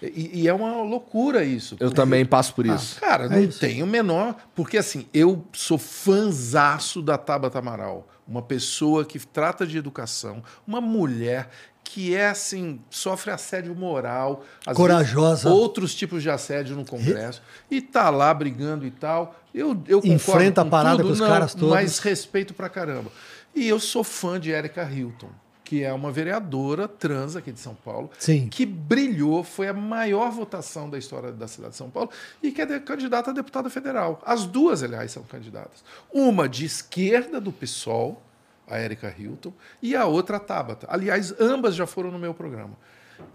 de- 0.00 0.06
E, 0.08 0.40
e 0.42 0.48
é 0.48 0.54
uma 0.54 0.82
loucura 0.82 1.44
isso. 1.44 1.76
Eu 1.78 1.90
também 1.90 2.24
passo 2.24 2.54
por 2.54 2.66
Ah, 2.68 2.74
isso. 2.74 2.98
cara, 2.98 3.26
É 3.26 3.28
não 3.28 3.40
isso. 3.42 3.60
tenho 3.60 3.84
o 3.84 3.88
menor. 3.88 4.34
Porque 4.54 4.78
assim, 4.78 5.06
eu 5.12 5.44
sou 5.52 5.76
fanzaço 5.76 7.02
da 7.02 7.18
Tabata 7.18 7.58
Amaral. 7.58 8.08
Uma 8.26 8.40
pessoa 8.42 9.04
que 9.04 9.18
trata 9.18 9.66
de 9.66 9.76
educação, 9.76 10.42
uma 10.66 10.80
mulher 10.80 11.50
que 11.82 12.14
é 12.14 12.28
assim, 12.28 12.80
sofre 12.88 13.32
assédio 13.32 13.74
moral, 13.74 14.44
às 14.64 14.76
Corajosa. 14.76 15.48
vezes, 15.48 15.58
outros 15.58 15.92
tipos 15.92 16.22
de 16.22 16.30
assédio 16.30 16.76
no 16.76 16.84
Congresso, 16.84 17.42
e 17.68 17.80
tá 17.80 18.08
lá 18.10 18.32
brigando 18.32 18.86
e 18.86 18.92
tal. 18.92 19.34
Eu, 19.52 19.70
eu 19.88 20.00
concordo 20.00 20.06
Enfrenta 20.06 20.60
a 20.60 20.64
com 20.64 20.70
parada 20.70 20.96
tudo, 20.98 21.06
com 21.08 21.12
os 21.14 21.18
não, 21.18 21.26
caras 21.26 21.52
todos. 21.52 21.70
Mas 21.74 21.98
respeito 21.98 22.54
pra 22.54 22.68
caramba. 22.68 23.10
E 23.54 23.68
eu 23.68 23.80
sou 23.80 24.04
fã 24.04 24.38
de 24.38 24.50
Erika 24.50 24.82
Hilton, 24.82 25.30
que 25.64 25.84
é 25.84 25.92
uma 25.92 26.10
vereadora 26.10 26.88
trans 26.88 27.36
aqui 27.36 27.52
de 27.52 27.60
São 27.60 27.76
Paulo, 27.76 28.10
Sim. 28.18 28.48
que 28.48 28.66
brilhou, 28.66 29.44
foi 29.44 29.68
a 29.68 29.72
maior 29.72 30.30
votação 30.32 30.90
da 30.90 30.98
história 30.98 31.30
da 31.30 31.46
cidade 31.46 31.72
de 31.72 31.76
São 31.76 31.88
Paulo 31.88 32.10
e 32.42 32.50
que 32.50 32.60
é 32.60 32.80
candidata 32.80 33.30
a 33.30 33.32
deputada 33.32 33.70
federal. 33.70 34.20
As 34.26 34.46
duas, 34.46 34.82
aliás, 34.82 35.12
são 35.12 35.22
candidatas. 35.22 35.84
Uma 36.12 36.48
de 36.48 36.64
esquerda 36.64 37.40
do 37.40 37.52
PSOL, 37.52 38.20
a 38.66 38.80
Erika 38.80 39.14
Hilton, 39.16 39.52
e 39.80 39.94
a 39.94 40.06
outra 40.06 40.38
a 40.38 40.40
Tabata. 40.40 40.88
Aliás, 40.90 41.32
ambas 41.40 41.76
já 41.76 41.86
foram 41.86 42.10
no 42.10 42.18
meu 42.18 42.34
programa. 42.34 42.76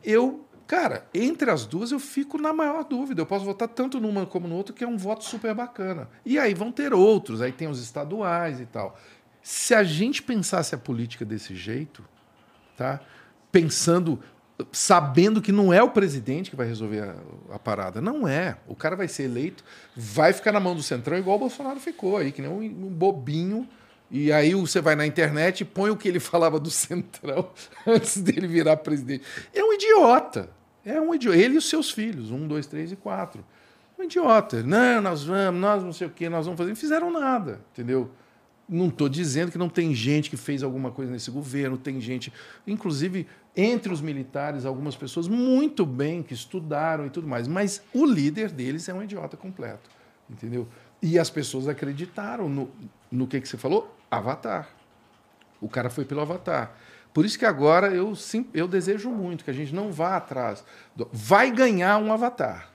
Eu, 0.03 0.45
cara, 0.67 1.05
entre 1.13 1.49
as 1.49 1.65
duas 1.65 1.91
eu 1.91 1.99
fico 1.99 2.37
na 2.37 2.51
maior 2.51 2.83
dúvida. 2.83 3.21
Eu 3.21 3.25
posso 3.25 3.45
votar 3.45 3.69
tanto 3.69 3.97
numa 3.99 4.25
como 4.25 4.45
no 4.45 4.55
outro, 4.55 4.73
que 4.73 4.83
é 4.83 4.87
um 4.87 4.97
voto 4.97 5.23
super 5.23 5.53
bacana. 5.53 6.09
E 6.25 6.37
aí 6.37 6.53
vão 6.53 6.69
ter 6.69 6.93
outros, 6.93 7.41
aí 7.41 7.51
tem 7.51 7.69
os 7.69 7.81
estaduais 7.81 8.59
e 8.59 8.65
tal. 8.65 8.97
Se 9.47 9.75
a 9.75 9.83
gente 9.83 10.23
pensasse 10.23 10.73
a 10.73 10.77
política 10.77 11.23
desse 11.23 11.55
jeito, 11.55 12.03
tá? 12.75 12.99
Pensando, 13.51 14.19
sabendo 14.71 15.39
que 15.39 15.51
não 15.51 15.71
é 15.71 15.83
o 15.83 15.91
presidente 15.91 16.49
que 16.49 16.55
vai 16.55 16.65
resolver 16.65 17.01
a, 17.01 17.15
a 17.53 17.59
parada. 17.59 18.01
Não 18.01 18.27
é. 18.27 18.57
O 18.67 18.75
cara 18.75 18.95
vai 18.95 19.07
ser 19.07 19.25
eleito, 19.25 19.63
vai 19.95 20.33
ficar 20.33 20.51
na 20.51 20.59
mão 20.59 20.75
do 20.75 20.81
Centrão, 20.81 21.15
igual 21.15 21.35
o 21.35 21.41
Bolsonaro 21.41 21.79
ficou 21.79 22.17
aí, 22.17 22.31
que 22.31 22.41
nem 22.41 22.49
um, 22.49 22.87
um 22.87 22.89
bobinho. 22.89 23.69
E 24.09 24.31
aí 24.31 24.55
você 24.55 24.81
vai 24.81 24.95
na 24.95 25.05
internet 25.05 25.61
e 25.61 25.65
põe 25.65 25.91
o 25.91 25.95
que 25.95 26.07
ele 26.07 26.19
falava 26.19 26.59
do 26.59 26.71
Centrão 26.71 27.51
antes 27.85 28.17
dele 28.17 28.47
virar 28.47 28.77
presidente. 28.77 29.25
É 29.53 29.63
um 29.63 29.73
idiota. 29.73 30.49
É 30.83 30.99
um 30.99 31.13
idiota. 31.13 31.37
Ele 31.37 31.53
e 31.53 31.57
os 31.59 31.69
seus 31.69 31.91
filhos, 31.91 32.31
um, 32.31 32.47
dois, 32.47 32.65
três 32.65 32.91
e 32.91 32.95
quatro. 32.95 33.45
Um 33.99 34.01
idiota. 34.01 34.63
Não, 34.63 35.03
nós 35.03 35.23
vamos, 35.23 35.61
nós 35.61 35.83
não 35.83 35.93
sei 35.93 36.07
o 36.07 36.09
quê, 36.09 36.29
nós 36.29 36.45
vamos 36.45 36.57
fazer. 36.57 36.71
Não 36.71 36.75
fizeram 36.75 37.11
nada, 37.11 37.61
entendeu? 37.71 38.09
Não 38.67 38.87
estou 38.87 39.07
dizendo 39.07 39.51
que 39.51 39.57
não 39.57 39.69
tem 39.69 39.93
gente 39.93 40.29
que 40.29 40.37
fez 40.37 40.63
alguma 40.63 40.91
coisa 40.91 41.11
nesse 41.11 41.29
governo, 41.29 41.77
tem 41.77 42.01
gente, 42.01 42.33
inclusive 42.65 43.27
entre 43.55 43.93
os 43.93 44.01
militares, 44.01 44.65
algumas 44.65 44.95
pessoas 44.95 45.27
muito 45.27 45.85
bem, 45.85 46.21
que 46.21 46.33
estudaram 46.33 47.05
e 47.05 47.09
tudo 47.09 47.27
mais, 47.27 47.47
mas 47.47 47.81
o 47.93 48.05
líder 48.05 48.51
deles 48.51 48.89
é 48.89 48.93
um 48.93 49.03
idiota 49.03 49.37
completo, 49.37 49.89
entendeu? 50.29 50.67
E 51.01 51.19
as 51.19 51.29
pessoas 51.29 51.67
acreditaram 51.67 52.49
no, 52.49 52.69
no 53.11 53.27
que, 53.27 53.39
que 53.39 53.47
você 53.47 53.57
falou? 53.57 53.95
Avatar. 54.09 54.69
O 55.61 55.69
cara 55.69 55.89
foi 55.89 56.03
pelo 56.03 56.21
Avatar. 56.21 56.75
Por 57.13 57.25
isso 57.25 57.39
que 57.39 57.45
agora 57.45 57.87
eu, 57.93 58.13
sim, 58.13 58.45
eu 58.53 58.67
desejo 58.67 59.09
muito 59.09 59.45
que 59.45 59.49
a 59.49 59.53
gente 59.53 59.73
não 59.73 59.91
vá 59.91 60.17
atrás. 60.17 60.65
Do... 60.95 61.07
Vai 61.13 61.49
ganhar 61.49 61.97
um 61.97 62.11
Avatar, 62.11 62.69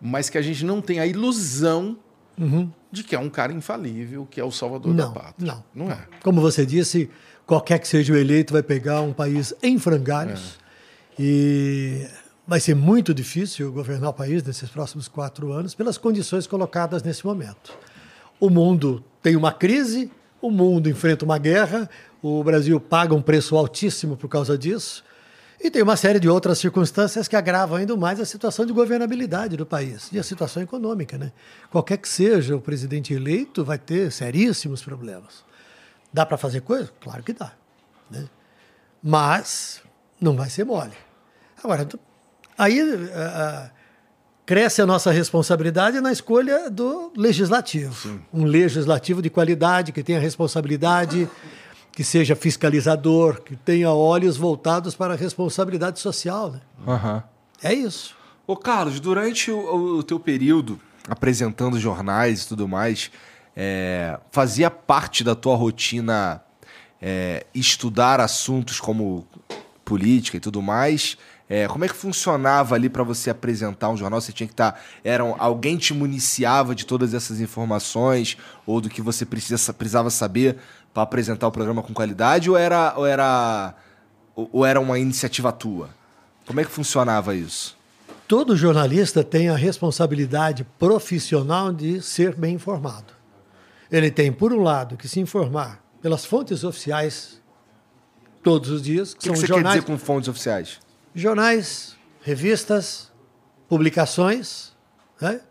mas 0.00 0.30
que 0.30 0.38
a 0.38 0.42
gente 0.42 0.64
não 0.64 0.80
tenha 0.80 1.02
a 1.02 1.06
ilusão 1.06 1.98
uhum. 2.38 2.70
De 2.96 3.04
que 3.04 3.14
é 3.14 3.18
um 3.18 3.28
cara 3.28 3.52
infalível, 3.52 4.26
que 4.30 4.40
é 4.40 4.44
o 4.44 4.50
salvador 4.50 4.94
não, 4.94 5.12
da 5.12 5.20
pátria. 5.20 5.46
Não, 5.46 5.64
não 5.86 5.92
é. 5.92 5.98
Como 6.22 6.40
você 6.40 6.64
disse, 6.64 7.10
qualquer 7.46 7.78
que 7.78 7.86
seja 7.86 8.12
o 8.12 8.16
eleito 8.16 8.52
vai 8.52 8.62
pegar 8.62 9.02
um 9.02 9.12
país 9.12 9.54
em 9.62 9.78
frangalhos 9.78 10.58
é. 11.18 11.22
e 11.22 12.06
vai 12.46 12.58
ser 12.58 12.74
muito 12.74 13.12
difícil 13.12 13.70
governar 13.70 14.10
o 14.10 14.14
país 14.14 14.42
nesses 14.42 14.68
próximos 14.68 15.08
quatro 15.08 15.52
anos 15.52 15.74
pelas 15.74 15.98
condições 15.98 16.46
colocadas 16.46 17.02
nesse 17.02 17.24
momento. 17.26 17.76
O 18.40 18.48
mundo 18.48 19.04
tem 19.22 19.36
uma 19.36 19.52
crise, 19.52 20.10
o 20.40 20.50
mundo 20.50 20.88
enfrenta 20.88 21.24
uma 21.24 21.38
guerra, 21.38 21.88
o 22.22 22.42
Brasil 22.42 22.80
paga 22.80 23.14
um 23.14 23.22
preço 23.22 23.56
altíssimo 23.56 24.16
por 24.16 24.28
causa 24.28 24.56
disso. 24.56 25.04
E 25.60 25.70
tem 25.70 25.82
uma 25.82 25.96
série 25.96 26.20
de 26.20 26.28
outras 26.28 26.58
circunstâncias 26.58 27.26
que 27.26 27.34
agravam 27.34 27.78
ainda 27.78 27.96
mais 27.96 28.20
a 28.20 28.24
situação 28.24 28.66
de 28.66 28.72
governabilidade 28.72 29.56
do 29.56 29.64
país 29.64 30.10
e 30.12 30.18
a 30.18 30.22
situação 30.22 30.62
econômica. 30.62 31.16
Né? 31.16 31.32
Qualquer 31.70 31.96
que 31.96 32.08
seja 32.08 32.54
o 32.54 32.60
presidente 32.60 33.14
eleito, 33.14 33.64
vai 33.64 33.78
ter 33.78 34.12
seríssimos 34.12 34.82
problemas. 34.82 35.44
Dá 36.12 36.26
para 36.26 36.36
fazer 36.36 36.60
coisa? 36.60 36.90
Claro 37.00 37.22
que 37.22 37.32
dá. 37.32 37.52
Né? 38.10 38.28
Mas 39.02 39.82
não 40.20 40.36
vai 40.36 40.50
ser 40.50 40.64
mole. 40.64 40.92
Agora, 41.62 41.88
aí 42.56 42.82
uh, 42.82 43.70
cresce 44.44 44.80
a 44.80 44.86
nossa 44.86 45.10
responsabilidade 45.10 46.00
na 46.00 46.12
escolha 46.12 46.70
do 46.70 47.12
legislativo. 47.16 47.94
Sim. 47.94 48.20
Um 48.32 48.44
legislativo 48.44 49.20
de 49.20 49.30
qualidade, 49.30 49.90
que 49.90 50.02
tenha 50.02 50.20
responsabilidade 50.20 51.28
que 51.96 52.04
seja 52.04 52.36
fiscalizador, 52.36 53.40
que 53.40 53.56
tenha 53.56 53.90
olhos 53.90 54.36
voltados 54.36 54.94
para 54.94 55.14
a 55.14 55.16
responsabilidade 55.16 55.98
social. 55.98 56.50
Né? 56.52 56.60
Uhum. 56.86 57.22
É 57.62 57.72
isso. 57.72 58.14
Ô 58.46 58.54
Carlos, 58.54 59.00
durante 59.00 59.50
o, 59.50 59.96
o 59.96 60.02
teu 60.02 60.20
período 60.20 60.78
apresentando 61.08 61.80
jornais 61.80 62.42
e 62.42 62.48
tudo 62.48 62.68
mais, 62.68 63.10
é, 63.56 64.20
fazia 64.30 64.70
parte 64.70 65.24
da 65.24 65.34
tua 65.34 65.56
rotina 65.56 66.42
é, 67.00 67.46
estudar 67.54 68.20
assuntos 68.20 68.78
como 68.78 69.26
política 69.82 70.36
e 70.36 70.40
tudo 70.40 70.60
mais? 70.60 71.16
É, 71.48 71.68
como 71.68 71.84
é 71.84 71.88
que 71.88 71.94
funcionava 71.94 72.74
ali 72.74 72.88
para 72.88 73.04
você 73.04 73.30
apresentar 73.30 73.88
um 73.88 73.96
jornal? 73.96 74.20
Você 74.20 74.32
tinha 74.32 74.46
que 74.46 74.52
estar. 74.52 74.72
Tá, 74.72 74.80
era, 75.04 75.22
alguém 75.38 75.76
te 75.76 75.94
municiava 75.94 76.74
de 76.74 76.84
todas 76.84 77.14
essas 77.14 77.40
informações 77.40 78.36
ou 78.66 78.80
do 78.80 78.90
que 78.90 79.00
você 79.00 79.24
precisa, 79.24 79.72
precisava 79.72 80.10
saber 80.10 80.58
para 80.96 81.02
apresentar 81.02 81.46
o 81.46 81.52
programa 81.52 81.82
com 81.82 81.92
qualidade 81.92 82.48
ou 82.48 82.56
era, 82.56 82.94
ou 82.96 83.04
era 83.04 83.74
ou 84.34 84.64
era 84.64 84.80
uma 84.80 84.98
iniciativa 84.98 85.52
tua? 85.52 85.90
Como 86.46 86.58
é 86.58 86.64
que 86.64 86.70
funcionava 86.70 87.34
isso? 87.34 87.76
Todo 88.26 88.56
jornalista 88.56 89.22
tem 89.22 89.50
a 89.50 89.56
responsabilidade 89.56 90.66
profissional 90.78 91.70
de 91.70 92.00
ser 92.00 92.34
bem 92.34 92.54
informado. 92.54 93.12
Ele 93.92 94.10
tem, 94.10 94.32
por 94.32 94.54
um 94.54 94.62
lado, 94.62 94.96
que 94.96 95.06
se 95.06 95.20
informar 95.20 95.84
pelas 96.00 96.24
fontes 96.24 96.64
oficiais 96.64 97.42
todos 98.42 98.70
os 98.70 98.80
dias. 98.80 99.12
Que 99.12 99.18
o 99.18 99.20
que, 99.20 99.28
que 99.34 99.40
você 99.40 99.46
jornais, 99.46 99.74
quer 99.74 99.80
dizer 99.82 99.92
com 99.92 99.98
fontes 99.98 100.30
oficiais? 100.30 100.80
Jornais, 101.14 101.94
revistas, 102.22 103.12
publicações. 103.68 104.72
Né? 105.20 105.42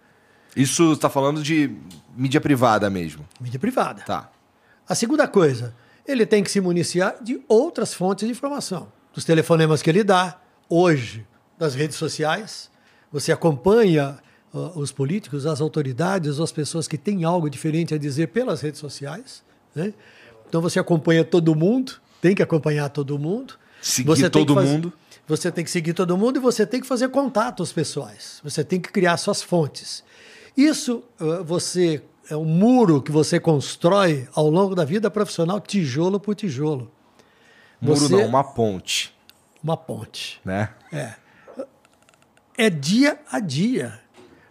Isso 0.55 0.93
está 0.93 1.07
falando 1.07 1.43
de 1.43 1.69
mídia 2.17 2.41
privada 2.41 2.89
mesmo? 2.89 3.23
Mídia 3.39 3.59
privada. 3.59 4.01
Tá. 4.01 4.31
A 4.87 4.93
segunda 4.93 5.27
coisa, 5.27 5.75
ele 6.07 6.25
tem 6.25 6.43
que 6.43 6.51
se 6.51 6.61
municiar 6.61 7.15
de 7.21 7.41
outras 7.47 7.93
fontes 7.93 8.25
de 8.25 8.31
informação. 8.31 8.91
Dos 9.13 9.25
telefonemas 9.25 9.81
que 9.81 9.89
ele 9.89 10.03
dá, 10.03 10.39
hoje, 10.69 11.25
das 11.57 11.73
redes 11.73 11.95
sociais. 11.95 12.69
Você 13.11 13.31
acompanha 13.31 14.17
uh, 14.53 14.79
os 14.79 14.91
políticos, 14.91 15.45
as 15.45 15.61
autoridades, 15.61 16.39
as 16.39 16.51
pessoas 16.51 16.87
que 16.87 16.97
têm 16.97 17.23
algo 17.23 17.49
diferente 17.49 17.93
a 17.93 17.97
dizer 17.97 18.27
pelas 18.27 18.61
redes 18.61 18.79
sociais. 18.79 19.43
Né? 19.73 19.93
Então 20.47 20.61
você 20.61 20.79
acompanha 20.79 21.23
todo 21.23 21.55
mundo, 21.55 21.93
tem 22.21 22.35
que 22.35 22.43
acompanhar 22.43 22.89
todo 22.89 23.17
mundo. 23.17 23.55
Seguir 23.81 24.07
você 24.07 24.29
todo 24.29 24.53
fazer, 24.53 24.69
mundo. 24.69 24.93
Você 25.27 25.51
tem 25.51 25.63
que 25.63 25.71
seguir 25.71 25.93
todo 25.93 26.17
mundo 26.17 26.37
e 26.37 26.39
você 26.39 26.65
tem 26.65 26.79
que 26.79 26.87
fazer 26.87 27.09
contatos 27.09 27.71
pessoais. 27.71 28.39
Você 28.43 28.63
tem 28.63 28.79
que 28.79 28.91
criar 28.91 29.17
suas 29.17 29.41
fontes. 29.41 30.03
Isso 30.55 31.03
você 31.45 32.01
é 32.29 32.35
um 32.35 32.45
muro 32.45 33.01
que 33.01 33.11
você 33.11 33.39
constrói 33.39 34.27
ao 34.33 34.49
longo 34.49 34.75
da 34.75 34.83
vida 34.83 35.09
profissional, 35.09 35.59
tijolo 35.59 36.19
por 36.19 36.35
tijolo. 36.35 36.91
Muro 37.79 37.99
você... 37.99 38.11
não, 38.13 38.25
uma 38.25 38.43
ponte. 38.43 39.13
Uma 39.63 39.77
ponte. 39.77 40.39
Né? 40.43 40.69
É. 40.91 41.13
É 42.57 42.69
dia 42.69 43.19
a 43.31 43.39
dia. 43.39 43.99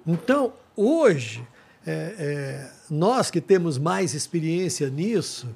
Então, 0.07 0.53
hoje, 0.77 1.47
é, 1.87 2.15
é, 2.19 2.71
nós 2.91 3.31
que 3.31 3.41
temos 3.41 3.79
mais 3.79 4.15
experiência 4.15 4.89
nisso, 4.89 5.49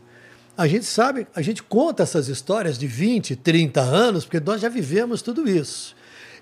a 0.57 0.67
gente 0.67 0.87
sabe, 0.87 1.27
a 1.35 1.43
gente 1.43 1.63
conta 1.63 2.03
essas 2.03 2.29
histórias 2.29 2.79
de 2.79 2.87
20, 2.87 3.37
30 3.37 3.81
anos, 3.81 4.25
porque 4.25 4.41
nós 4.41 4.61
já 4.61 4.69
vivemos 4.69 5.23
tudo 5.23 5.49
isso. 5.49 5.95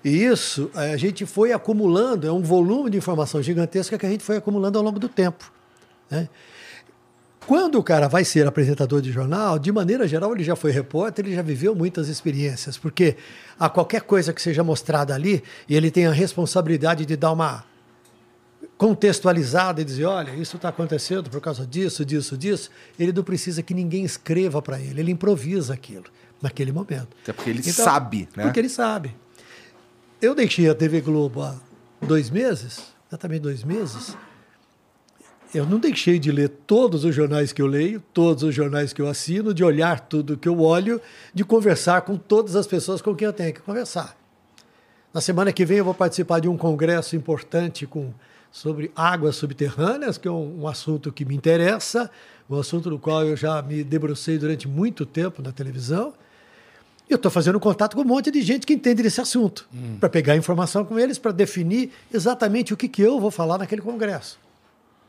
E 0.03 0.23
isso 0.23 0.71
a 0.73 0.95
gente 0.95 1.25
foi 1.25 1.51
acumulando, 1.51 2.25
é 2.25 2.31
um 2.31 2.41
volume 2.41 2.89
de 2.89 2.97
informação 2.97 3.41
gigantesca 3.41 3.97
que 3.97 4.05
a 4.05 4.09
gente 4.09 4.23
foi 4.23 4.37
acumulando 4.37 4.77
ao 4.77 4.83
longo 4.83 4.99
do 4.99 5.09
tempo. 5.09 5.51
Né? 6.09 6.29
Quando 7.47 7.79
o 7.79 7.83
cara 7.83 8.09
vai 8.09 8.25
ser 8.25 8.45
apresentador 8.45 9.01
de 9.01 9.09
jornal, 9.09 9.57
de 9.57 9.71
maneira 9.71 10.05
geral, 10.05 10.33
ele 10.33 10.43
já 10.43 10.55
foi 10.55 10.69
repórter, 10.71 11.25
ele 11.25 11.33
já 11.33 11.41
viveu 11.41 11.73
muitas 11.73 12.09
experiências, 12.09 12.77
porque 12.77 13.15
a 13.57 13.69
qualquer 13.69 14.01
coisa 14.01 14.33
que 14.33 14.41
seja 14.41 14.65
mostrada 14.65 15.15
ali, 15.15 15.41
e 15.67 15.75
ele 15.75 15.89
tem 15.89 16.07
a 16.07 16.11
responsabilidade 16.11 17.05
de 17.05 17.15
dar 17.15 17.31
uma 17.31 17.63
contextualizada 18.77 19.81
e 19.81 19.85
dizer, 19.85 20.05
olha, 20.05 20.31
isso 20.35 20.57
está 20.57 20.69
acontecendo 20.69 21.29
por 21.29 21.39
causa 21.39 21.65
disso, 21.65 22.05
disso, 22.05 22.37
disso, 22.37 22.69
ele 22.99 23.13
não 23.13 23.23
precisa 23.23 23.63
que 23.63 23.73
ninguém 23.73 24.03
escreva 24.03 24.61
para 24.61 24.77
ele, 24.77 24.99
ele 24.99 25.11
improvisa 25.11 25.73
aquilo 25.73 26.05
naquele 26.41 26.73
momento. 26.73 27.15
Até 27.23 27.31
porque 27.31 27.49
ele 27.49 27.59
então, 27.59 27.85
sabe, 27.85 28.27
né? 28.35 28.43
Porque 28.43 28.59
ele 28.59 28.69
sabe. 28.69 29.15
Eu 30.21 30.35
deixei 30.35 30.69
a 30.69 30.75
TV 30.75 30.99
Globo 30.99 31.43
há 31.43 31.55
dois 32.01 32.29
meses, 32.29 32.83
exatamente 33.07 33.41
dois 33.41 33.63
meses, 33.63 34.17
eu 35.57 35.65
não 35.65 35.79
deixei 35.79 36.19
de 36.19 36.31
ler 36.31 36.49
todos 36.49 37.03
os 37.03 37.15
jornais 37.15 37.51
que 37.51 37.61
eu 37.61 37.67
leio, 37.67 38.01
todos 38.13 38.43
os 38.43 38.53
jornais 38.53 38.93
que 38.93 39.01
eu 39.01 39.07
assino, 39.07 39.53
de 39.53 39.63
olhar 39.63 39.99
tudo 39.99 40.37
que 40.37 40.47
eu 40.47 40.59
olho, 40.59 41.01
de 41.33 41.43
conversar 41.43 42.01
com 42.01 42.15
todas 42.15 42.55
as 42.55 42.67
pessoas 42.67 43.01
com 43.01 43.15
quem 43.15 43.25
eu 43.25 43.33
tenho 43.33 43.53
que 43.53 43.61
conversar. 43.61 44.15
Na 45.13 45.19
semana 45.19 45.51
que 45.51 45.65
vem 45.65 45.79
eu 45.79 45.85
vou 45.85 45.93
participar 45.93 46.39
de 46.39 46.47
um 46.47 46.55
congresso 46.55 47.15
importante 47.15 47.87
com, 47.87 48.13
sobre 48.51 48.91
águas 48.95 49.35
subterrâneas, 49.35 50.17
que 50.17 50.27
é 50.27 50.31
um, 50.31 50.61
um 50.61 50.67
assunto 50.67 51.11
que 51.11 51.25
me 51.25 51.35
interessa, 51.35 52.09
um 52.47 52.59
assunto 52.59 52.89
do 52.89 52.99
qual 52.99 53.25
eu 53.25 53.35
já 53.35 53.59
me 53.61 53.83
debrucei 53.83 54.37
durante 54.37 54.67
muito 54.67 55.05
tempo 55.05 55.41
na 55.41 55.51
televisão. 55.51 56.13
E 57.09 57.13
eu 57.13 57.15
estou 57.15 57.31
fazendo 57.31 57.59
contato 57.59 57.95
com 57.95 58.03
um 58.03 58.05
monte 58.05 58.29
de 58.29 58.41
gente 58.41 58.67
que 58.67 58.73
entende 58.73 59.01
desse 59.01 59.21
assunto, 59.21 59.67
hum. 59.73 59.97
para 59.99 60.09
pegar 60.09 60.35
informação 60.35 60.85
com 60.85 60.99
eles, 60.99 61.17
para 61.17 61.31
definir 61.31 61.91
exatamente 62.13 62.73
o 62.73 62.77
que, 62.77 62.87
que 62.87 63.01
eu 63.01 63.19
vou 63.19 63.31
falar 63.31 63.57
naquele 63.57 63.81
congresso 63.81 64.37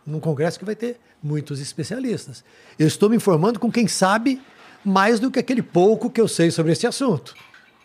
num 0.09 0.21
congresso 0.21 0.59
que 0.59 0.65
vai 0.65 0.75
ter 0.75 0.99
muitos 1.23 1.61
especialistas. 1.61 2.45
Eu 2.79 2.87
estou 2.87 3.11
me 3.11 3.17
informando 3.17 3.61
com 3.61 3.71
quem 3.71 3.87
sabe 3.87 4.41
mais 4.85 5.21
do 5.21 5.31
que 5.31 5.39
aquele 5.39 5.63
pouco 5.63 6.11
que 6.11 6.21
eu 6.21 6.29
sei 6.29 6.51
sobre 6.51 6.73
esse 6.73 6.87
assunto. 6.87 7.35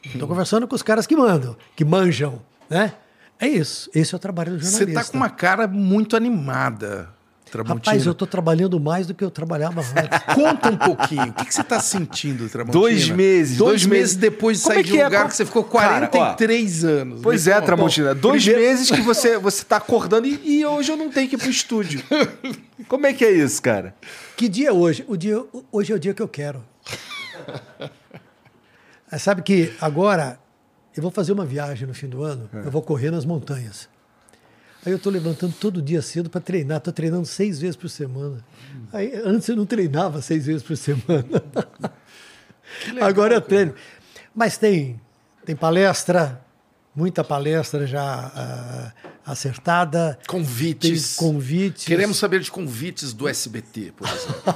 Estou 0.03 0.27
conversando 0.27 0.67
com 0.67 0.75
os 0.75 0.81
caras 0.81 1.07
que 1.07 1.15
mandam, 1.15 1.55
que 1.75 1.83
manjam, 1.85 2.41
né? 2.69 2.93
É 3.39 3.47
isso. 3.47 3.89
Esse 3.93 4.13
é 4.13 4.17
o 4.17 4.19
trabalho 4.19 4.53
do 4.53 4.59
jornalista. 4.59 4.85
Você 4.85 4.91
está 4.91 5.11
com 5.11 5.17
uma 5.17 5.29
cara 5.29 5.67
muito 5.67 6.15
animada. 6.15 7.09
Tramontina. 7.53 7.91
Rapaz, 7.91 8.05
eu 8.05 8.13
estou 8.13 8.27
trabalhando 8.27 8.79
mais 8.79 9.05
do 9.05 9.13
que 9.13 9.23
eu 9.23 9.29
trabalhava 9.29 9.81
antes. 9.81 10.19
Conta 10.33 10.71
um 10.71 10.77
pouquinho. 10.77 11.29
O 11.29 11.33
que, 11.33 11.45
que 11.45 11.53
você 11.53 11.61
está 11.61 11.79
sentindo, 11.79 12.49
Tramontina? 12.49 12.81
Dois 12.81 13.09
meses. 13.09 13.57
Dois, 13.57 13.81
dois 13.81 13.85
meses 13.85 14.15
depois 14.15 14.57
de 14.57 14.63
sair 14.63 14.79
é 14.79 14.83
de 14.83 14.93
um 14.93 14.97
é? 14.97 15.03
lugar 15.05 15.27
que 15.27 15.35
você 15.35 15.45
ficou 15.45 15.63
43 15.63 16.81
Cara, 16.81 16.93
anos. 16.93 17.21
Pois 17.21 17.47
é, 17.47 17.61
Tramontina. 17.61 18.15
Dois 18.15 18.43
primeiro... 18.43 18.67
meses 18.67 18.89
que 18.89 19.01
você 19.01 19.37
está 19.47 19.77
acordando 19.77 20.25
e, 20.25 20.39
e, 20.43 20.65
hoje 20.65 20.91
eu 20.91 20.97
não 20.97 21.11
tenho 21.11 21.29
que 21.29 21.35
ir 21.35 21.37
para 21.37 21.47
o 21.47 21.51
estúdio. 21.51 22.01
Como 22.89 23.05
é 23.05 23.13
que 23.13 23.23
é 23.23 23.31
isso, 23.31 23.61
cara? 23.61 23.95
Que 24.35 24.49
dia 24.49 24.69
é 24.69 24.71
hoje? 24.71 25.05
O 25.07 25.15
dia, 25.15 25.39
hoje 25.71 25.93
é 25.93 25.95
o 25.95 25.99
dia 25.99 26.13
que 26.13 26.21
eu 26.21 26.27
quero. 26.27 26.63
Sabe 29.19 29.43
que 29.43 29.71
agora 29.79 30.39
eu 30.95 31.03
vou 31.03 31.11
fazer 31.11 31.31
uma 31.31 31.45
viagem 31.45 31.87
no 31.87 31.93
fim 31.93 32.07
do 32.07 32.23
ano, 32.23 32.49
é. 32.51 32.65
eu 32.65 32.71
vou 32.71 32.81
correr 32.81 33.11
nas 33.11 33.25
montanhas. 33.25 33.87
Aí 34.85 34.91
eu 34.91 34.99
tô 34.99 35.09
levantando 35.09 35.53
todo 35.59 35.81
dia 35.81 36.01
cedo 36.01 36.29
para 36.29 36.41
treinar. 36.41 36.81
Tô 36.81 36.91
treinando 36.91 37.25
seis 37.25 37.59
vezes 37.59 37.75
por 37.75 37.89
semana. 37.89 38.43
Aí, 38.91 39.13
antes 39.23 39.47
eu 39.47 39.55
não 39.55 39.65
treinava 39.65 40.21
seis 40.21 40.45
vezes 40.45 40.61
por 40.61 40.75
semana. 40.75 41.23
legal, 42.87 43.07
Agora 43.07 43.35
eu 43.35 43.41
cara. 43.41 43.49
treino. 43.49 43.73
Mas 44.35 44.57
tem, 44.57 44.99
tem 45.45 45.55
palestra, 45.55 46.41
muita 46.93 47.23
palestra 47.23 47.87
já 47.87 48.03
ah, 48.35 48.91
acertada. 49.25 50.17
Tem 50.19 50.27
Convites. 50.27 51.15
convites. 51.15 51.85
Queremos 51.85 52.17
saber 52.17 52.41
de 52.41 52.51
convites 52.51 53.13
do 53.13 53.27
SBT, 53.27 53.93
por 53.95 54.07
exemplo. 54.07 54.43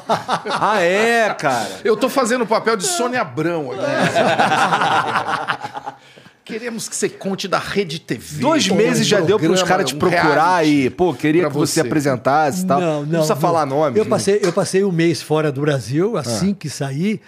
Ah, 0.59 0.81
é, 0.81 1.33
cara. 1.33 1.81
Eu 1.83 1.95
tô 1.95 2.09
fazendo 2.09 2.43
o 2.43 2.47
papel 2.47 2.75
de 2.75 2.85
Sônia 2.85 3.21
Abrão 3.21 3.71
aqui. 3.71 3.81
Queremos 6.47 6.87
que 6.87 6.95
você 6.95 7.09
conte 7.09 7.47
da 7.47 7.59
Rede 7.59 7.99
TV. 7.99 8.39
Dois 8.39 8.69
um 8.69 8.75
menos 8.75 9.05
já 9.05 9.19
deu 9.19 9.37
para 9.37 9.51
os 9.51 9.63
caras 9.63 9.85
te 9.89 9.95
um 9.95 9.99
procurar 9.99 10.59
reality 10.63 10.85
e, 10.85 10.89
pô, 10.89 11.13
queria 11.13 11.47
que 11.47 11.53
você, 11.53 11.73
você. 11.73 11.81
apresentasse 11.81 12.63
e 12.63 12.67
tal. 12.67 12.79
Não, 12.79 13.01
não. 13.01 13.09
precisa 13.09 13.35
falar 13.35 13.65
nome. 13.65 13.99
Eu 13.99 14.05
passei, 14.05 14.39
eu 14.41 14.53
passei 14.53 14.83
um 14.83 14.91
mês 14.91 15.21
fora 15.21 15.51
do 15.51 15.59
Brasil, 15.61 16.15
Ah. 16.15 16.21
assim 16.21 16.53
que 16.53 16.69
saí, 16.69 17.19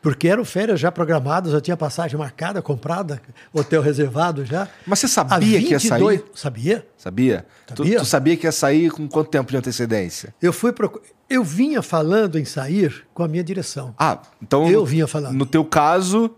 porque 0.00 0.28
eram 0.28 0.44
férias 0.44 0.78
já 0.78 0.92
programadas, 0.92 1.52
eu 1.52 1.60
tinha 1.60 1.76
passagem 1.76 2.16
marcada, 2.16 2.62
comprada, 2.62 3.20
hotel 3.52 3.82
reservado 3.82 4.44
já. 4.44 4.68
Mas 4.86 5.00
você 5.00 5.08
sabia 5.08 5.60
que 5.60 5.70
ia 5.72 5.80
sair? 5.80 5.98
22 5.98 6.22
Sabia? 6.34 6.86
Sabia? 6.96 7.46
Tu, 7.66 7.76
Sabia. 7.82 7.98
tu 7.98 8.04
sabia 8.04 8.36
que 8.36 8.46
ia 8.46 8.52
sair 8.52 8.90
com 8.92 9.08
quanto 9.08 9.28
tempo 9.28 9.50
de 9.50 9.56
antecedência? 9.56 10.32
Eu 10.40 10.52
fui 10.52 10.70
procu- 10.72 11.00
Eu 11.28 11.42
vinha 11.42 11.82
falando 11.82 12.38
em 12.38 12.44
sair 12.44 13.04
com 13.12 13.24
a 13.24 13.28
minha 13.28 13.42
direção. 13.42 13.92
Ah, 13.98 14.18
então. 14.40 14.70
Eu 14.70 14.86
vinha 14.86 15.06
falando. 15.08 15.34
No 15.34 15.44
teu 15.44 15.64
caso, 15.64 16.30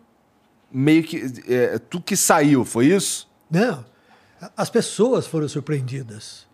meio 0.73 1.03
que. 1.03 1.23
é, 1.49 1.79
tu 1.79 2.01
que 2.01 2.17
saiu, 2.17 2.65
foi 2.65 2.87
isso? 2.87 3.29
Não. 3.51 3.85
As 4.57 4.71
pessoas 4.71 5.27
foram 5.27 5.49
surpreendidas. 5.49 6.47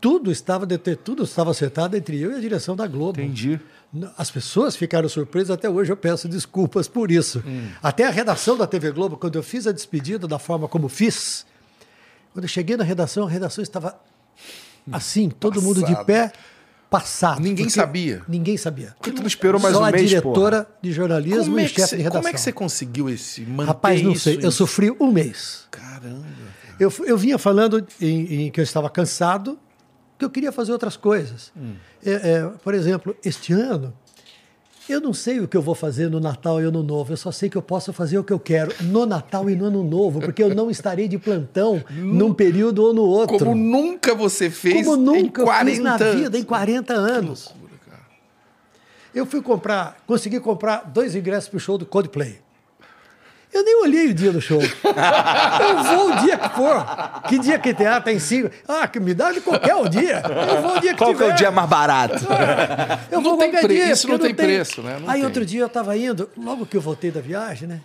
Tudo 0.00 0.30
estava 0.30 0.66
tudo 1.02 1.24
estava 1.24 1.50
acertado 1.50 1.96
entre 1.96 2.20
eu 2.20 2.32
e 2.32 2.36
a 2.36 2.40
direção 2.40 2.76
da 2.76 2.86
Globo. 2.86 3.20
Entendi. 3.20 3.58
As 4.16 4.30
pessoas 4.30 4.76
ficaram 4.76 5.08
surpresas, 5.08 5.50
até 5.50 5.68
hoje 5.68 5.90
eu 5.90 5.96
peço 5.96 6.28
desculpas 6.28 6.86
por 6.86 7.10
isso. 7.10 7.42
Hum. 7.46 7.68
Até 7.82 8.04
a 8.04 8.10
redação 8.10 8.56
da 8.56 8.66
TV 8.66 8.92
Globo, 8.92 9.16
quando 9.16 9.36
eu 9.36 9.42
fiz 9.42 9.66
a 9.66 9.72
despedida 9.72 10.28
da 10.28 10.38
forma 10.38 10.68
como 10.68 10.88
fiz, 10.88 11.46
quando 12.32 12.44
eu 12.44 12.48
cheguei 12.48 12.76
na 12.76 12.84
redação, 12.84 13.26
a 13.26 13.30
redação 13.30 13.62
estava 13.62 13.98
assim, 14.92 15.30
todo 15.30 15.62
mundo 15.62 15.80
de 15.80 15.92
Passado. 15.92 16.06
pé, 16.06 16.32
passado. 16.90 17.40
Ninguém 17.40 17.66
porque 17.66 17.78
sabia. 17.80 18.22
Ninguém 18.28 18.56
sabia. 18.56 18.94
Por 18.98 19.04
que 19.04 19.10
tu 19.12 19.20
não 19.20 19.26
esperou 19.26 19.60
mais 19.60 19.74
Só 19.74 19.80
um 19.82 19.84
a 19.84 19.90
mês, 19.90 20.08
diretora 20.08 20.66
de 20.80 20.92
jornalismo 20.92 21.58
e 21.58 21.64
é, 21.64 21.68
que 21.68 21.80
chefe 21.80 21.96
de 21.96 22.02
redação. 22.02 22.20
como 22.22 22.28
é 22.28 22.32
que 22.32 22.40
você 22.40 22.52
conseguiu 22.52 23.08
esse 23.08 23.42
manter 23.42 23.68
Rapaz, 23.68 24.02
não 24.02 24.12
isso 24.12 24.24
sei. 24.24 24.38
Eu 24.40 24.48
em- 24.48 24.50
sofri 24.52 24.90
um 25.00 25.10
mês. 25.10 25.66
Caramba. 25.70 26.24
Eu, 26.78 26.92
eu 27.06 27.16
vinha 27.16 27.38
falando 27.38 27.86
em, 28.00 28.46
em 28.46 28.50
que 28.50 28.60
eu 28.60 28.64
estava 28.64 28.88
cansado, 28.90 29.58
que 30.18 30.24
eu 30.24 30.30
queria 30.30 30.52
fazer 30.52 30.72
outras 30.72 30.96
coisas. 30.96 31.52
É, 32.04 32.12
é, 32.12 32.50
por 32.62 32.74
exemplo, 32.74 33.16
este 33.24 33.52
ano, 33.52 33.92
eu 34.92 35.00
não 35.00 35.12
sei 35.12 35.40
o 35.40 35.48
que 35.48 35.56
eu 35.56 35.62
vou 35.62 35.74
fazer 35.74 36.08
no 36.08 36.20
Natal 36.20 36.60
e 36.60 36.64
Ano 36.64 36.82
Novo. 36.82 37.12
Eu 37.12 37.16
só 37.16 37.32
sei 37.32 37.48
que 37.48 37.56
eu 37.56 37.62
posso 37.62 37.92
fazer 37.92 38.18
o 38.18 38.24
que 38.24 38.32
eu 38.32 38.38
quero 38.38 38.72
no 38.82 39.04
Natal 39.06 39.48
e 39.50 39.56
no 39.56 39.66
Ano 39.66 39.82
Novo, 39.82 40.20
porque 40.20 40.42
eu 40.42 40.54
não 40.54 40.70
estarei 40.70 41.08
de 41.08 41.18
plantão 41.18 41.82
num 41.90 42.32
período 42.32 42.82
ou 42.82 42.92
no 42.94 43.02
outro. 43.02 43.38
Como 43.38 43.54
nunca 43.54 44.14
você 44.14 44.48
fez 44.50 44.84
Como 44.86 44.96
nunca 44.96 45.42
em 45.42 45.44
40 45.44 45.70
fiz 45.70 45.78
na 45.80 45.96
vida, 45.96 46.38
em 46.38 46.44
40 46.44 46.92
anos. 46.94 47.46
loucura, 47.46 47.80
cara. 47.90 48.02
Eu 49.14 49.26
fui 49.26 49.42
comprar, 49.42 49.96
consegui 50.06 50.40
comprar 50.40 50.90
dois 50.92 51.14
ingressos 51.14 51.48
para 51.48 51.56
o 51.56 51.60
show 51.60 51.76
do 51.76 51.86
Coldplay. 51.86 52.45
Eu 53.56 53.64
nem 53.64 53.82
olhei 53.82 54.08
o 54.08 54.14
dia 54.14 54.32
do 54.32 54.40
show. 54.40 54.60
Eu 54.60 55.82
vou 55.84 56.10
o 56.12 56.16
dia 56.20 56.36
que 56.36 56.48
for. 56.50 56.86
Que 57.28 57.38
dia 57.38 57.58
que 57.58 57.72
tem? 57.72 57.86
Ah, 57.86 58.00
tem 58.00 58.18
cinco. 58.18 58.50
Ah, 58.68 58.86
que 58.86 59.00
me 59.00 59.14
dá 59.14 59.32
de 59.32 59.40
qualquer 59.40 59.74
o 59.76 59.88
dia. 59.88 60.22
Eu 60.52 60.62
vou 60.62 60.76
o 60.76 60.80
dia 60.80 60.92
que 60.92 60.98
Qual 60.98 61.10
que 61.10 61.16
tiver. 61.16 61.30
é 61.30 61.32
o 61.32 61.36
dia 61.36 61.50
mais 61.50 61.68
barato? 61.68 62.14
Eu 63.10 63.20
Não 63.20 63.30
vou 63.30 63.38
tem 63.38 63.50
qualquer 63.50 63.68
dia. 63.68 63.92
isso 63.92 64.06
não 64.08 64.18
tem 64.18 64.34
tenho. 64.34 64.48
preço, 64.48 64.82
né? 64.82 64.98
Não 65.00 65.08
Aí 65.08 65.16
tem. 65.16 65.24
outro 65.24 65.46
dia 65.46 65.60
eu 65.62 65.66
estava 65.66 65.96
indo, 65.96 66.28
logo 66.36 66.66
que 66.66 66.76
eu 66.76 66.80
voltei 66.80 67.10
da 67.10 67.20
viagem, 67.20 67.66
né? 67.68 67.80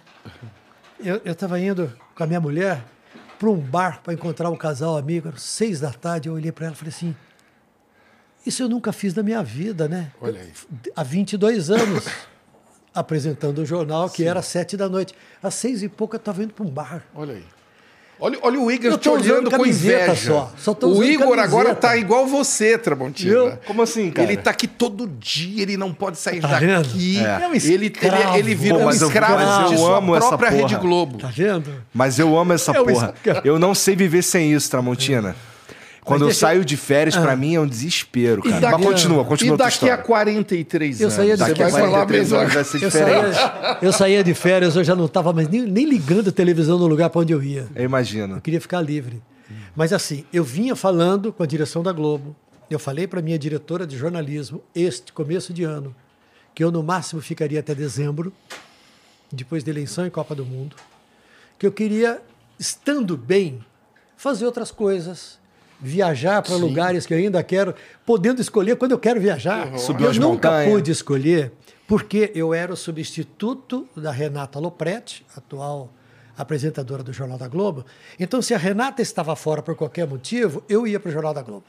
Eu 1.00 1.22
estava 1.26 1.60
indo 1.60 1.92
com 2.14 2.24
a 2.24 2.28
minha 2.28 2.40
mulher 2.42 2.82
para 3.40 3.50
um 3.50 3.56
bar 3.58 4.02
para 4.04 4.14
encontrar 4.14 4.50
um 4.50 4.56
casal 4.56 4.98
amigo. 4.98 5.30
Eram 5.30 5.38
seis 5.38 5.80
da 5.80 5.92
tarde. 5.92 6.28
Eu 6.30 6.36
olhei 6.36 6.52
para 6.52 6.66
ela 6.68 6.76
e 6.76 6.78
falei 6.78 6.94
assim: 6.94 7.16
Isso 8.46 8.62
eu 8.62 8.70
nunca 8.70 8.92
fiz 8.92 9.16
na 9.16 9.24
minha 9.24 9.42
vida, 9.42 9.88
né? 9.88 10.12
Olha 10.22 10.40
aí. 10.42 10.52
Há 10.96 11.02
22 11.04 11.72
anos 11.72 12.06
apresentando 12.94 13.62
um 13.62 13.66
jornal 13.66 14.10
que 14.10 14.24
era 14.24 14.40
às 14.40 14.46
sete 14.48 14.76
da 14.78 14.88
noite. 14.90 15.14
Às 15.42 15.54
seis 15.56 15.82
e 15.84 15.90
pouco 15.90 16.16
eu 16.16 16.20
estava 16.20 16.44
indo 16.44 16.54
para 16.54 16.66
um 16.66 16.70
bar. 16.70 17.04
Olha 17.16 17.34
aí. 17.34 17.44
Olha, 18.24 18.38
olha 18.44 18.60
o 18.60 18.72
Igor 18.72 18.92
Eu 18.92 18.98
te 19.00 19.10
olhando 19.10 19.50
com 19.50 19.66
inveja. 19.66 20.16
só. 20.16 20.54
Só 20.56 20.72
o 20.74 21.04
Igor 21.04 21.30
camiseta. 21.30 21.42
agora 21.42 21.74
tá 21.74 21.98
igual 21.98 22.28
você, 22.28 22.78
Tramontina. 22.78 23.32
Eu? 23.34 23.58
Como 23.66 23.82
assim, 23.82 24.12
cara? 24.12 24.28
Ele 24.32 24.38
tá 24.40 24.52
aqui 24.52 24.68
todo 24.68 25.08
dia, 25.08 25.64
ele 25.64 25.76
não 25.76 25.92
pode 25.92 26.20
sair 26.20 26.40
Tá 26.40 26.60
daqui. 26.60 27.18
É. 27.18 27.24
É 27.44 27.48
um 27.48 27.54
Ele, 27.56 27.74
ele, 27.74 27.94
ele 28.38 28.54
virou 28.54 28.78
Pô, 28.78 28.86
um 28.86 28.90
eu- 28.92 28.96
escravo 29.08 29.34
mas 29.34 29.70
de 29.70 29.74
eu 29.74 29.80
sua 29.80 29.98
amo 29.98 30.16
essa 30.16 30.28
própria 30.28 30.52
porra. 30.52 30.62
Rede 30.62 30.76
Globo. 30.76 31.18
Tá 31.18 31.30
vendo? 31.34 31.74
Mas 31.92 32.20
eu 32.20 32.38
amo 32.38 32.54
essa 32.54 32.72
É 32.74 32.80
o 32.80 32.86
porra. 32.86 33.16
Eu 33.44 33.58
não 33.58 33.74
sei 33.74 33.96
viver 33.96 34.22
sem 34.22 34.54
isso, 34.54 34.70
Tramontina. 34.70 35.36
Quando 36.04 36.22
eu 36.22 36.28
deixa 36.28 36.38
eu- 36.46 36.48
saio 36.50 36.66
de 36.66 36.76
férias, 36.78 37.16
pra 37.16 37.36
mim 37.36 37.56
é 37.56 37.60
um 37.60 37.68
desespero, 37.68 38.42
cara. 38.42 38.72
Mas 38.72 38.86
continua, 38.86 39.24
continua 39.24 39.54
E 39.56 39.58
daqui 39.58 39.90
a 39.90 39.98
43 39.98 41.00
Eu 41.00 41.06
anos, 41.08 41.14
saía 41.16 41.34
de- 41.38 41.40
Daqui 41.40 41.62
a 41.62 41.68
vai 41.68 41.72
falar 41.82 41.88
a 42.02 42.06
43 42.06 42.22
mesma 42.24 42.38
horas 42.40 42.54
vai 42.54 42.64
ser 42.64 42.78
Eu 42.84 42.90
diferente. 42.90 43.36
saía, 43.36 43.78
eu 43.82 43.94
saía 43.94 44.24
de 44.24 44.34
férias, 44.34 44.76
eu 44.76 44.84
já 44.84 44.96
não 44.96 45.06
estava 45.06 45.32
mais 45.32 45.48
nem, 45.48 45.62
nem 45.62 45.86
ligando 45.86 46.30
a 46.30 46.32
televisão 46.32 46.80
no 46.80 46.88
lugar 46.88 47.10
para 47.12 47.22
onde 47.22 47.32
eu 47.34 47.44
ia. 47.44 47.68
Eu 47.76 47.84
imagino. 47.86 48.38
Eu 48.38 48.42
queria 48.42 48.60
ficar 48.60 48.82
livre. 48.82 49.22
Mas 49.76 49.94
assim, 49.94 50.26
eu 50.34 50.44
vinha 50.44 50.76
falando 50.76 51.32
com 51.32 51.44
a 51.44 51.46
direção 51.46 51.84
da 51.84 51.92
Globo. 51.92 52.36
Eu 52.70 52.80
falei 52.80 53.06
para 53.06 53.22
minha 53.22 53.38
diretora 53.38 53.86
de 53.86 53.96
jornalismo 53.98 54.64
este 54.74 55.12
começo 55.14 55.54
de 55.54 55.64
ano 55.64 55.94
que 56.56 56.64
eu 56.64 56.72
no 56.72 56.82
máximo 56.82 57.22
ficaria 57.22 57.60
até 57.60 57.76
dezembro, 57.76 58.34
depois 59.32 59.64
da 59.64 59.70
eleição 59.72 60.06
e 60.06 60.10
Copa 60.10 60.34
do 60.36 60.46
Mundo, 60.46 60.76
que 61.60 61.66
eu 61.68 61.72
queria 61.72 62.22
estando 62.60 63.16
bem 63.16 63.64
fazer 64.18 64.46
outras 64.46 64.72
coisas, 64.72 65.40
viajar 65.82 66.42
para 66.42 66.56
lugares 66.56 67.06
que 67.06 67.14
eu 67.14 67.18
ainda 67.18 67.42
quero, 67.44 67.74
podendo 68.06 68.40
escolher 68.40 68.76
quando 68.76 68.92
eu 68.92 69.00
quero 69.00 69.20
viajar. 69.20 69.78
Subir 69.78 70.06
eu 70.06 70.14
nunca 70.14 70.50
montanhas. 70.50 70.72
pude 70.72 70.92
escolher 70.92 71.52
porque 71.88 72.32
eu 72.34 72.54
era 72.54 72.72
o 72.72 72.78
substituto 72.78 73.88
da 73.98 74.12
Renata 74.12 74.60
Lopretti, 74.60 75.26
atual 75.36 75.92
apresentadora 76.38 77.04
do 77.04 77.12
Jornal 77.12 77.38
da 77.38 77.48
Globo. 77.48 77.86
Então, 78.20 78.42
se 78.42 78.54
a 78.54 78.58
Renata 78.58 79.02
estava 79.02 79.36
fora 79.36 79.62
por 79.62 79.76
qualquer 79.76 80.08
motivo, 80.08 80.64
eu 80.70 80.88
ia 80.88 81.00
para 81.00 81.10
o 81.10 81.12
Jornal 81.12 81.34
da 81.34 81.42
Globo. 81.42 81.66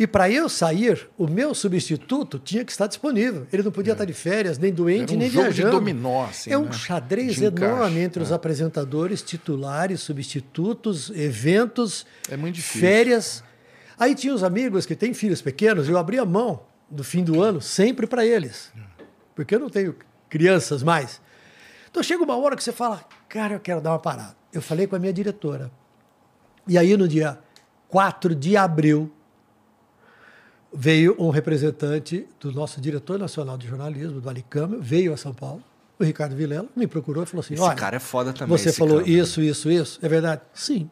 E 0.00 0.06
para 0.06 0.30
eu 0.30 0.48
sair, 0.48 1.10
o 1.18 1.26
meu 1.26 1.54
substituto 1.54 2.38
tinha 2.38 2.64
que 2.64 2.72
estar 2.72 2.86
disponível. 2.86 3.46
Ele 3.52 3.62
não 3.62 3.70
podia 3.70 3.92
estar 3.92 4.06
de 4.06 4.14
férias, 4.14 4.56
nem 4.56 4.72
doente, 4.72 5.10
Era 5.10 5.12
um 5.12 5.18
nem 5.18 5.28
jogo 5.28 5.48
de 5.48 5.56
viajando. 5.56 5.76
dominó, 5.76 6.24
assim, 6.24 6.50
é 6.50 6.56
um 6.56 6.64
né? 6.64 6.72
xadrez 6.72 7.34
De 7.34 7.44
enorme 7.44 8.00
entre 8.00 8.22
os 8.22 8.30
é. 8.30 8.34
apresentadores, 8.34 9.20
titulares, 9.20 10.00
substitutos, 10.00 11.10
eventos, 11.10 12.06
É 12.30 12.36
muito 12.38 12.54
difícil. 12.54 12.80
férias. 12.80 13.44
Aí 13.98 14.14
tinha 14.14 14.34
os 14.34 14.42
amigos 14.42 14.86
que 14.86 14.96
têm 14.96 15.12
filhos 15.12 15.42
pequenos, 15.42 15.86
eu 15.86 15.98
abria 15.98 16.24
mão 16.24 16.62
do 16.90 17.04
fim 17.04 17.22
do 17.22 17.42
ano 17.42 17.60
sempre 17.60 18.06
para 18.06 18.24
eles. 18.24 18.72
Porque 19.34 19.54
eu 19.54 19.60
não 19.60 19.68
tenho 19.68 19.94
crianças 20.30 20.82
mais. 20.82 21.20
Então 21.90 22.02
chega 22.02 22.24
uma 22.24 22.38
hora 22.38 22.56
que 22.56 22.64
você 22.64 22.72
fala, 22.72 23.04
cara, 23.28 23.52
eu 23.52 23.60
quero 23.60 23.82
dar 23.82 23.90
uma 23.90 23.98
parada. 23.98 24.34
Eu 24.50 24.62
falei 24.62 24.86
com 24.86 24.96
a 24.96 24.98
minha 24.98 25.12
diretora. 25.12 25.70
E 26.66 26.78
aí 26.78 26.96
no 26.96 27.06
dia 27.06 27.38
4 27.88 28.34
de 28.34 28.56
abril 28.56 29.12
veio 30.72 31.16
um 31.18 31.30
representante 31.30 32.26
do 32.38 32.52
nosso 32.52 32.80
diretor 32.80 33.18
nacional 33.18 33.58
de 33.58 33.66
jornalismo, 33.66 34.20
do 34.20 34.28
Alicame, 34.28 34.78
veio 34.80 35.12
a 35.12 35.16
São 35.16 35.34
Paulo, 35.34 35.62
o 35.98 36.04
Ricardo 36.04 36.34
Vilela, 36.36 36.68
me 36.76 36.86
procurou 36.86 37.22
e 37.22 37.26
falou 37.26 37.40
assim, 37.40 37.54
Esse 37.54 37.62
olha, 37.62 37.74
cara 37.76 37.96
é 37.96 38.00
foda 38.00 38.32
também. 38.32 38.56
você 38.56 38.72
falou 38.72 38.98
cara. 38.98 39.10
isso, 39.10 39.40
isso, 39.42 39.70
isso. 39.70 39.98
É 40.02 40.08
verdade? 40.08 40.42
Sim. 40.54 40.90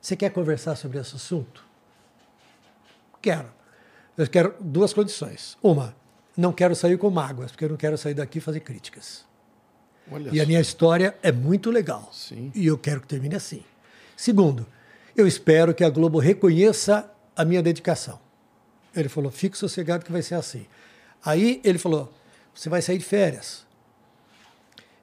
Você 0.00 0.14
quer 0.14 0.30
conversar 0.30 0.76
sobre 0.76 0.98
esse 0.98 1.16
assunto? 1.16 1.64
Quero. 3.20 3.48
Eu 4.16 4.26
quero 4.28 4.54
duas 4.60 4.92
condições. 4.92 5.56
Uma, 5.62 5.94
não 6.36 6.52
quero 6.52 6.74
sair 6.76 6.96
com 6.98 7.10
mágoas, 7.10 7.50
porque 7.50 7.64
eu 7.64 7.68
não 7.70 7.76
quero 7.76 7.96
sair 7.98 8.14
daqui 8.14 8.38
e 8.38 8.40
fazer 8.40 8.60
críticas. 8.60 9.24
Olha 10.10 10.30
E 10.32 10.38
a 10.40 10.42
só. 10.44 10.46
minha 10.48 10.60
história 10.60 11.16
é 11.22 11.32
muito 11.32 11.70
legal. 11.70 12.08
Sim. 12.12 12.50
E 12.54 12.66
eu 12.66 12.78
quero 12.78 13.00
que 13.00 13.06
termine 13.08 13.34
assim. 13.34 13.62
Segundo, 14.16 14.66
eu 15.16 15.26
espero 15.26 15.74
que 15.74 15.82
a 15.84 15.90
Globo 15.90 16.18
reconheça 16.18 17.10
a 17.36 17.44
minha 17.44 17.62
dedicação. 17.62 18.18
Ele 18.94 19.08
falou: 19.08 19.30
fique 19.30 19.56
sossegado 19.56 20.04
que 20.04 20.12
vai 20.12 20.22
ser 20.22 20.34
assim. 20.34 20.66
Aí 21.24 21.60
ele 21.64 21.78
falou: 21.78 22.12
você 22.54 22.68
vai 22.68 22.82
sair 22.82 22.98
de 22.98 23.04
férias. 23.04 23.66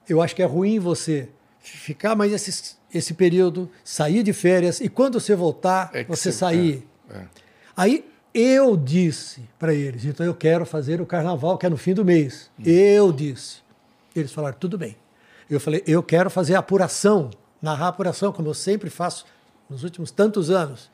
Eu 0.07 0.21
acho 0.21 0.35
que 0.35 0.41
é 0.41 0.45
ruim 0.45 0.79
você 0.79 1.29
ficar 1.59 2.15
mais 2.15 2.31
esse, 2.31 2.75
esse 2.93 3.13
período, 3.13 3.69
sair 3.83 4.21
de 4.23 4.33
férias 4.33 4.79
e 4.79 4.87
quando 4.87 5.19
você 5.19 5.35
voltar, 5.35 5.89
É 5.93 6.03
você 6.03 6.31
você- 6.31 6.37
sair. 6.37 6.87
é, 7.09 7.17
é. 7.17 7.25
Aí 7.75 8.05
eu 8.33 8.77
disse 8.77 9.41
para 9.57 9.73
eles, 9.73 10.05
então 10.05 10.25
eu 10.25 10.35
quero 10.35 10.65
fazer 10.65 11.01
o 11.01 11.05
carnaval, 11.05 11.57
que 11.57 11.65
é 11.65 11.69
no 11.69 11.77
fim 11.77 11.93
do 11.93 12.05
mês. 12.05 12.49
Eu 12.63 13.11
disse. 13.11 13.57
Eles 14.15 14.31
falaram, 14.31 14.57
tudo 14.57 14.77
bem. 14.77 14.95
Eu 15.49 15.59
falei, 15.59 15.83
eu 15.87 16.01
quero 16.03 16.29
fazer 16.29 16.55
a 16.55 16.59
apuração, 16.59 17.29
narrar 17.61 17.85
a 17.85 17.89
apuração, 17.89 18.31
como 18.31 18.47
eu 18.49 18.53
sempre 18.53 18.89
faço 18.89 19.25
nos 19.69 19.83
últimos 19.83 20.11
tantos 20.11 20.49
anos. 20.49 20.89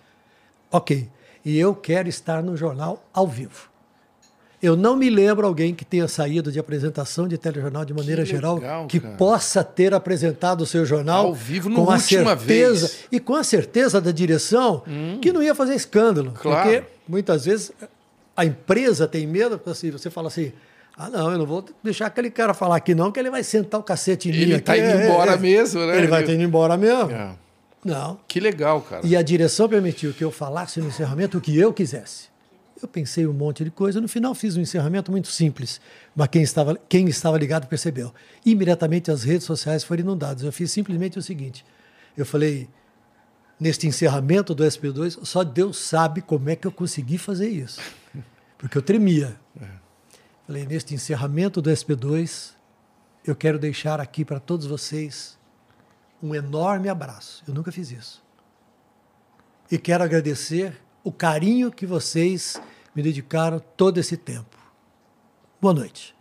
Ok. 0.72 1.10
E 1.44 1.58
eu 1.58 1.74
quero 1.76 2.08
estar 2.08 2.42
no 2.44 2.56
jornal 2.56 3.04
ao 3.14 3.28
vivo. 3.28 3.70
Eu 4.62 4.76
não 4.76 4.96
me 4.96 5.10
lembro 5.10 5.48
alguém 5.48 5.74
que 5.74 5.84
tenha 5.84 6.08
saído 6.08 6.52
de 6.52 6.60
apresentação 6.60 7.28
de 7.28 7.36
telejornal 7.36 7.84
de 7.84 7.96
maneira 7.96 8.22
Que 8.24 8.30
geral 8.30 8.56
legal, 8.58 8.86
que 8.86 9.00
cara. 9.00 9.16
possa 9.16 9.64
ter 9.64 9.92
apresentado 9.92 10.62
o 10.62 10.66
seu 10.68 10.86
jornal 10.86 11.26
Ao 11.28 11.34
vivo, 11.34 11.74
com 11.74 11.90
a 11.90 11.98
certeza 11.98 12.36
vez. 12.88 13.00
e 13.12 13.20
com 13.20 13.34
a 13.34 13.44
certeza 13.44 14.00
da 14.00 14.12
direção 14.12 14.84
que 15.20 15.34
não 15.34 15.42
ia 15.42 15.56
fazer 15.56 15.74
escândalo, 15.74 16.32
Claro. 16.40 16.62
porque 16.70 16.84
muitas 17.08 17.46
vezes 17.46 17.72
a 18.38 18.46
empresa 18.46 19.08
tem 19.08 19.26
medo, 19.26 19.58
porque 19.58 19.72
assim, 19.72 19.90
você 19.90 20.12
fala 20.12 20.28
assim, 20.28 20.52
ah 20.96 21.10
não, 21.10 21.32
eu 21.32 21.40
não 21.40 21.46
vou 21.48 21.66
deixar 21.84 22.06
aquele 22.06 22.30
cara 22.30 22.54
falar 22.54 22.76
aqui 22.76 22.94
não, 22.94 23.12
que 23.12 23.20
ele 23.20 23.32
vai 23.32 23.44
sentar 23.44 23.80
o 23.80 23.84
cacete 23.84 24.30
em 24.30 24.32
mim 24.32 24.38
Ele 24.42 24.54
aqui. 24.56 24.64
tá 24.64 24.78
indo 24.78 24.86
É, 24.86 25.06
embora 25.08 25.32
é. 25.34 25.38
mesmo, 25.38 25.84
né? 25.88 25.98
Ele 25.98 26.06
vai 26.08 26.24
ter 26.24 26.36
indo 26.36 26.44
embora 26.44 26.78
mesmo. 26.78 27.10
É. 27.10 27.32
Não. 27.84 28.20
Que 28.28 28.40
legal, 28.40 28.82
cara. 28.82 29.06
E 29.06 29.16
a 29.16 29.22
direção 29.22 29.68
permitiu 29.68 30.14
que 30.14 30.24
eu 30.24 30.32
falasse 30.32 30.80
no 30.80 30.88
encerramento 30.88 31.38
o 31.38 31.42
que 31.42 31.58
eu 31.58 31.74
quisesse. 31.74 32.30
Eu 32.82 32.88
pensei 32.88 33.28
um 33.28 33.34
monte 33.34 33.64
de 33.64 33.70
coisa, 33.70 34.02
no 34.02 34.08
final 34.08 34.34
fiz 34.34 34.58
um 34.58 34.62
encerramento 34.62 35.12
muito 35.12 35.28
simples, 35.28 35.80
mas 36.16 36.28
quem 36.30 36.42
estava, 36.42 36.80
quem 36.90 37.08
estava 37.08 37.38
ligado 37.38 37.68
percebeu. 37.68 38.12
Imediatamente 38.44 39.12
as 39.12 39.24
redes 39.24 39.46
sociais 39.46 39.84
foram 39.84 40.02
inundadas. 40.02 40.44
Eu 40.44 40.52
fiz 40.52 40.72
simplesmente 40.72 41.20
o 41.20 41.22
seguinte: 41.22 41.64
eu 42.18 42.26
falei, 42.26 42.68
neste 43.60 43.86
encerramento 43.86 44.56
do 44.56 44.64
SP2, 44.64 45.24
só 45.24 45.44
Deus 45.44 45.78
sabe 45.78 46.22
como 46.22 46.50
é 46.50 46.56
que 46.56 46.66
eu 46.66 46.72
consegui 46.72 47.20
fazer 47.20 47.50
isso. 47.50 47.80
Porque 48.58 48.78
eu 48.78 48.82
tremia. 48.82 49.40
Falei, 50.48 50.66
neste 50.66 50.96
encerramento 50.96 51.62
do 51.62 51.70
SP2, 51.70 52.54
eu 53.26 53.36
quero 53.36 53.60
deixar 53.60 54.00
aqui 54.00 54.26
para 54.26 54.40
todos 54.40 54.66
vocês 54.66 55.38
um 56.22 56.36
enorme 56.36 56.90
abraço. 56.90 57.44
Eu 57.48 57.54
nunca 57.54 57.72
fiz 57.72 57.92
isso. 57.92 58.24
E 59.72 59.78
quero 59.78 60.04
agradecer 60.04 60.78
o 61.04 61.12
carinho 61.12 61.72
que 61.72 61.86
vocês 61.86 62.62
me 62.96 63.02
dedicaram 63.02 63.60
todo 63.78 63.98
esse 64.00 64.18
tempo. 64.18 64.58
Boa 65.60 65.74
noite. 65.74 66.16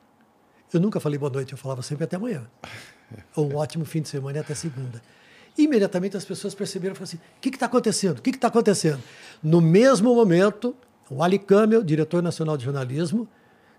Eu 0.72 0.80
nunca 0.80 1.00
falei 1.00 1.18
boa 1.18 1.32
noite, 1.32 1.52
eu 1.52 1.58
falava 1.58 1.82
sempre 1.82 2.04
até 2.04 2.16
amanhã. 2.16 2.48
Ou 3.34 3.52
um 3.52 3.56
ótimo 3.56 3.84
fim 3.84 4.00
de 4.00 4.08
semana 4.08 4.38
e 4.38 4.40
até 4.40 4.54
segunda. 4.54 5.02
Imediatamente 5.58 6.16
as 6.16 6.24
pessoas 6.24 6.54
perceberam 6.54 6.94
e 6.94 6.96
falaram 6.96 7.12
assim: 7.12 7.16
o 7.16 7.40
que 7.40 7.48
está 7.48 7.66
acontecendo? 7.66 8.18
O 8.18 8.22
que 8.22 8.30
está 8.30 8.48
acontecendo? 8.48 9.02
No 9.42 9.60
mesmo 9.60 10.14
momento, 10.14 10.76
o 11.10 11.22
Ali 11.22 11.38
Camel, 11.38 11.82
diretor 11.82 12.22
nacional 12.22 12.56
de 12.56 12.64
jornalismo, 12.64 13.28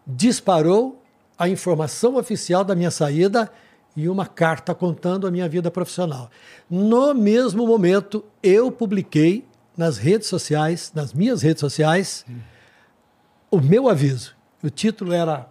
disparou 0.06 1.02
a 1.38 1.48
informação 1.48 2.18
oficial 2.18 2.64
da 2.64 2.76
minha 2.76 2.91
saída 2.91 3.52
e 3.95 4.07
uma 4.07 4.26
carta 4.26 4.73
contando 4.73 5.27
a 5.27 5.31
minha 5.31 5.47
vida 5.49 5.69
profissional. 5.69 6.30
No 6.69 7.13
mesmo 7.13 7.65
momento, 7.68 8.23
eu 8.41 8.72
publiquei 8.72 9.45
nas 9.77 9.97
redes 9.97 10.27
sociais, 10.27 10.91
nas 10.93 11.13
minhas 11.13 11.41
redes 11.41 11.59
sociais, 11.59 12.26
o 13.49 13.59
meu 13.59 13.89
aviso. 13.89 14.35
O 14.63 14.69
título 14.69 15.11
era 15.13 15.47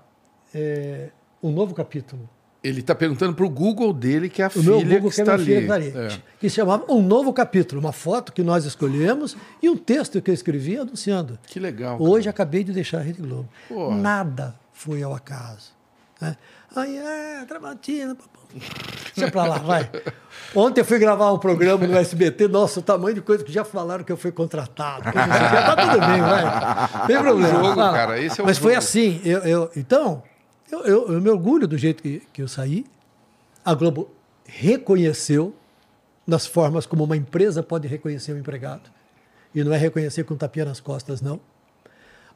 é, 0.55 1.11
Um 1.43 1.51
Novo 1.51 1.75
Capítulo. 1.75 2.29
Ele 2.63 2.83
tá 2.83 2.95
perguntando 2.95 3.35
pro 3.35 3.49
Google 3.49 3.91
dele, 3.93 4.29
que 4.29 4.43
é 4.43 4.45
a 4.45 4.49
O 4.49 4.51
filha 4.51 4.65
meu 4.65 4.81
Google, 4.81 5.09
que 5.11 5.15
que 5.17 5.21
é 5.23 5.25
está 5.25 5.39
filha 5.39 5.75
ali. 5.75 5.83
que 5.83 5.89
está 5.89 6.01
ali. 6.01 6.13
É. 6.15 6.23
Que 6.39 6.51
chamava 6.51 6.85
Um 6.93 7.03
Novo 7.03 7.33
Capítulo. 7.33 7.81
Uma 7.81 7.93
foto 7.93 8.33
que 8.33 8.43
nós 8.43 8.67
escolhemos 8.67 9.35
e 9.63 9.69
um 9.71 9.77
texto 9.77 10.21
que 10.21 10.31
eu 10.31 10.35
escrevi 10.35 10.77
anunciando. 10.77 11.39
Que 11.47 11.59
legal. 11.59 11.97
cara. 11.99 12.11
Hoje 12.11 12.29
acabei 12.29 12.63
de 12.63 12.73
deixar 12.73 12.99
a 12.99 13.03
Rede 13.03 13.23
Globo. 13.23 13.49
Porra. 13.67 13.97
Nada 13.97 14.55
foi 14.75 15.03
ao 15.03 15.15
acaso. 15.15 15.73
Né? 16.21 16.37
Aí, 16.77 16.97
é, 16.99 17.45
Tramontina. 17.47 18.15
papão. 18.15 18.41
Deixa 19.15 19.31
pra 19.31 19.45
lá, 19.45 19.59
vai. 19.59 19.89
Ontem 20.55 20.81
eu 20.81 20.85
fui 20.85 20.99
gravar 20.99 21.33
um 21.33 21.39
programa 21.39 21.87
no 21.87 21.97
SBT, 21.97 22.49
nossa, 22.49 22.81
o 22.81 22.83
tamanho 22.83 23.15
de 23.15 23.21
coisa 23.21 23.45
que 23.45 23.53
já 23.53 23.65
falaram 23.65 24.03
que 24.05 24.11
eu 24.13 24.17
fui 24.17 24.33
contratado. 24.33 25.09
o 25.09 25.13
quê. 25.13 25.19
Tá 25.19 25.77
tudo 25.77 26.01
bem, 26.07 26.21
vai. 26.21 27.07
Tem 27.07 27.19
problema. 27.19 27.49
jogo, 27.65 27.77
cara, 27.77 28.21
é 28.21 28.27
o 28.27 28.45
Mas 28.45 28.59
foi 28.59 28.73
jogo. 28.75 28.79
assim. 28.85 29.21
Eu, 29.25 29.39
eu- 29.41 29.71
então, 29.77 30.23
eu, 30.71 30.81
eu, 30.85 31.13
eu 31.13 31.21
me 31.21 31.29
orgulho 31.31 31.67
do 31.69 31.77
jeito 31.79 32.03
que, 32.03 32.23
que 32.33 32.43
eu 32.43 32.49
saí. 32.49 32.85
A 33.65 33.75
Globo 33.75 34.11
reconheceu 34.47 35.55
nas 36.27 36.47
formas 36.47 36.87
como 36.87 37.05
uma 37.05 37.17
empresa 37.17 37.63
pode 37.63 37.87
reconhecer 37.89 38.33
um 38.33 38.39
empregado. 38.39 38.91
E 39.55 39.63
não 39.65 39.73
é 39.73 39.77
reconhecer 39.77 40.23
com 40.25 40.37
tapinha 40.37 40.65
nas 40.65 40.81
costas, 40.81 41.21
não. 41.21 41.41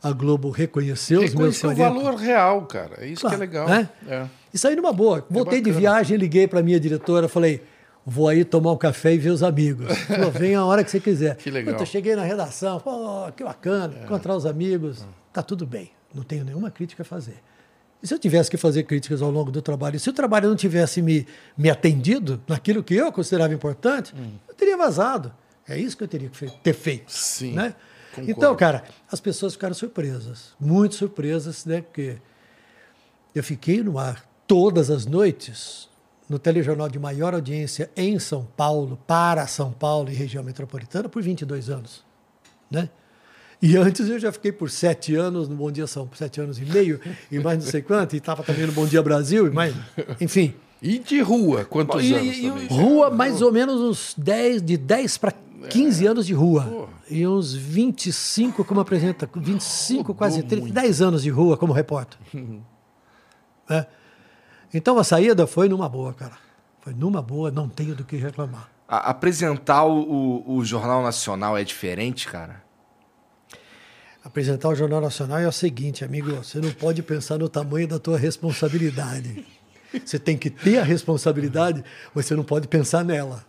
A 0.04 0.12
Globo 0.12 0.50
reconheceu 0.50 1.20
os 1.22 1.34
meus 1.34 1.56
Reconhecer 1.60 1.66
o 1.66 1.74
40. 1.76 1.94
valor 1.94 2.14
real, 2.20 2.66
cara. 2.66 2.96
É 2.98 3.06
isso 3.08 3.20
Claro, 3.22 3.36
que 3.38 3.42
é 3.42 3.46
legal. 3.46 3.68
né? 3.68 3.88
É. 4.08 4.26
E 4.52 4.58
saí 4.58 4.76
numa 4.76 4.92
boa. 4.92 5.24
Voltei 5.30 5.60
de 5.60 5.70
bacana. 5.70 5.80
viagem, 5.80 6.16
liguei 6.16 6.46
para 6.46 6.62
minha 6.62 6.78
diretora, 6.78 7.28
falei, 7.28 7.62
vou 8.06 8.28
aí 8.28 8.44
tomar 8.44 8.72
um 8.72 8.76
café 8.76 9.14
e 9.14 9.18
ver 9.18 9.30
os 9.30 9.42
amigos. 9.42 9.86
Falou, 10.06 10.30
vem 10.30 10.54
a 10.54 10.64
hora 10.64 10.84
que 10.84 10.90
você 10.90 11.00
quiser. 11.00 11.36
Que 11.36 11.50
legal. 11.50 11.74
É. 11.74 11.78
Puta, 11.78 11.86
cheguei 11.86 12.14
na 12.14 12.22
redação, 12.22 12.78
pô, 12.80 13.32
que 13.36 13.42
bacana, 13.42 13.94
encontrar 14.04 14.36
os 14.36 14.46
amigos. 14.46 15.04
Tá 15.32 15.42
tudo 15.42 15.66
bem, 15.66 15.90
não 16.14 16.22
tenho 16.22 16.44
nenhuma 16.44 16.70
crítica 16.70 17.02
a 17.02 17.06
fazer. 17.06 17.36
E 18.02 18.06
se 18.06 18.12
eu 18.12 18.18
tivesse 18.18 18.50
que 18.50 18.58
fazer 18.58 18.82
críticas 18.82 19.22
ao 19.22 19.30
longo 19.30 19.50
do 19.50 19.62
trabalho, 19.62 19.98
se 19.98 20.10
o 20.10 20.12
trabalho 20.12 20.48
não 20.50 20.56
tivesse 20.56 21.00
me, 21.00 21.26
me 21.56 21.70
atendido 21.70 22.38
naquilo 22.46 22.82
que 22.82 22.94
eu 22.94 23.10
considerava 23.10 23.54
importante, 23.54 24.14
Hum. 24.14 24.32
eu 24.46 24.54
teria 24.54 24.76
vazado. 24.76 25.32
É 25.66 25.78
isso 25.78 25.96
que 25.96 26.04
eu 26.04 26.08
teria 26.08 26.28
que 26.28 26.46
ter 26.62 26.74
feito. 26.74 27.10
Sim, 27.10 27.52
Né? 27.54 27.74
Concordo. 28.14 28.30
Então, 28.30 28.56
cara, 28.56 28.84
as 29.10 29.20
pessoas 29.20 29.52
ficaram 29.54 29.74
surpresas, 29.74 30.52
muito 30.60 30.94
surpresas, 30.94 31.64
né? 31.64 31.82
Porque 31.82 32.16
eu 33.34 33.42
fiquei 33.42 33.82
no 33.82 33.98
ar 33.98 34.24
todas 34.46 34.90
as 34.90 35.06
noites 35.06 35.88
no 36.28 36.38
telejornal 36.38 36.88
de 36.88 36.98
maior 36.98 37.34
audiência 37.34 37.90
em 37.96 38.18
São 38.18 38.46
Paulo, 38.56 38.98
para 39.06 39.46
São 39.46 39.70
Paulo 39.72 40.10
e 40.10 40.14
região 40.14 40.42
metropolitana, 40.42 41.08
por 41.08 41.22
22 41.22 41.68
anos. 41.68 42.02
Né? 42.70 42.88
E 43.60 43.76
antes 43.76 44.08
eu 44.08 44.18
já 44.18 44.32
fiquei 44.32 44.50
por 44.50 44.70
sete 44.70 45.14
anos 45.14 45.48
no 45.48 45.54
Bom 45.54 45.70
Dia 45.70 45.86
São 45.86 46.04
Paulo, 46.04 46.16
sete 46.16 46.40
anos 46.40 46.58
e 46.58 46.64
meio, 46.64 46.98
e 47.30 47.38
mais 47.38 47.62
não 47.62 47.70
sei 47.70 47.82
quanto, 47.82 48.14
e 48.14 48.18
estava 48.18 48.42
também 48.42 48.66
no 48.66 48.72
Bom 48.72 48.86
Dia 48.86 49.02
Brasil, 49.02 49.46
e 49.46 49.50
mais, 49.50 49.74
enfim. 50.20 50.54
E 50.82 50.98
de 50.98 51.20
rua, 51.20 51.64
quantos 51.64 52.02
E- 52.04 52.14
anos 52.14 52.36
e- 52.36 52.42
também? 52.42 52.66
Rua, 52.68 53.10
mais 53.10 53.40
ou 53.42 53.50
menos 53.52 53.80
uns 53.80 54.14
10, 54.18 54.60
de 54.62 54.76
10 54.76 55.16
para 55.18 55.32
15 55.68 56.06
anos 56.06 56.26
de 56.26 56.34
rua. 56.34 56.88
E 57.10 57.26
uns 57.26 57.52
25 57.54 58.64
como 58.64 58.80
apresenta, 58.80 59.28
25, 59.34 60.14
quase 60.14 60.42
30, 60.42 60.72
10 60.72 61.02
anos 61.02 61.22
de 61.22 61.30
rua 61.30 61.56
como 61.56 61.72
repórter. 61.72 62.18
É. 63.68 63.86
Então 64.74 64.98
a 64.98 65.04
saída 65.04 65.46
foi 65.46 65.70
numa 65.70 65.88
boa, 65.88 66.12
cara. 66.12 66.36
Foi 66.82 66.92
numa 66.92 67.22
boa, 67.22 67.50
não 67.50 67.66
tenho 67.66 67.94
do 67.94 68.04
que 68.04 68.16
reclamar. 68.16 68.68
A- 68.86 69.08
apresentar 69.10 69.84
o, 69.84 70.44
o- 70.46 70.62
Jornal 70.62 71.02
Nacional 71.02 71.56
é 71.56 71.64
diferente, 71.64 72.28
cara? 72.28 72.62
Apresentar 74.22 74.68
o 74.68 74.74
Jornal 74.74 75.00
Nacional 75.00 75.38
é 75.38 75.48
o 75.48 75.52
seguinte, 75.52 76.04
amigo, 76.04 76.30
você 76.32 76.58
não 76.60 76.70
pode 76.72 77.02
pensar 77.02 77.38
no 77.38 77.48
tamanho 77.48 77.88
da 77.88 77.98
tua 77.98 78.18
responsabilidade. 78.18 79.46
Você 80.04 80.18
tem 80.18 80.36
que 80.36 80.50
ter 80.50 80.78
a 80.78 80.82
responsabilidade, 80.84 81.82
mas 82.14 82.26
você 82.26 82.34
não 82.34 82.44
pode 82.44 82.68
pensar 82.68 83.02
nela. 83.04 83.46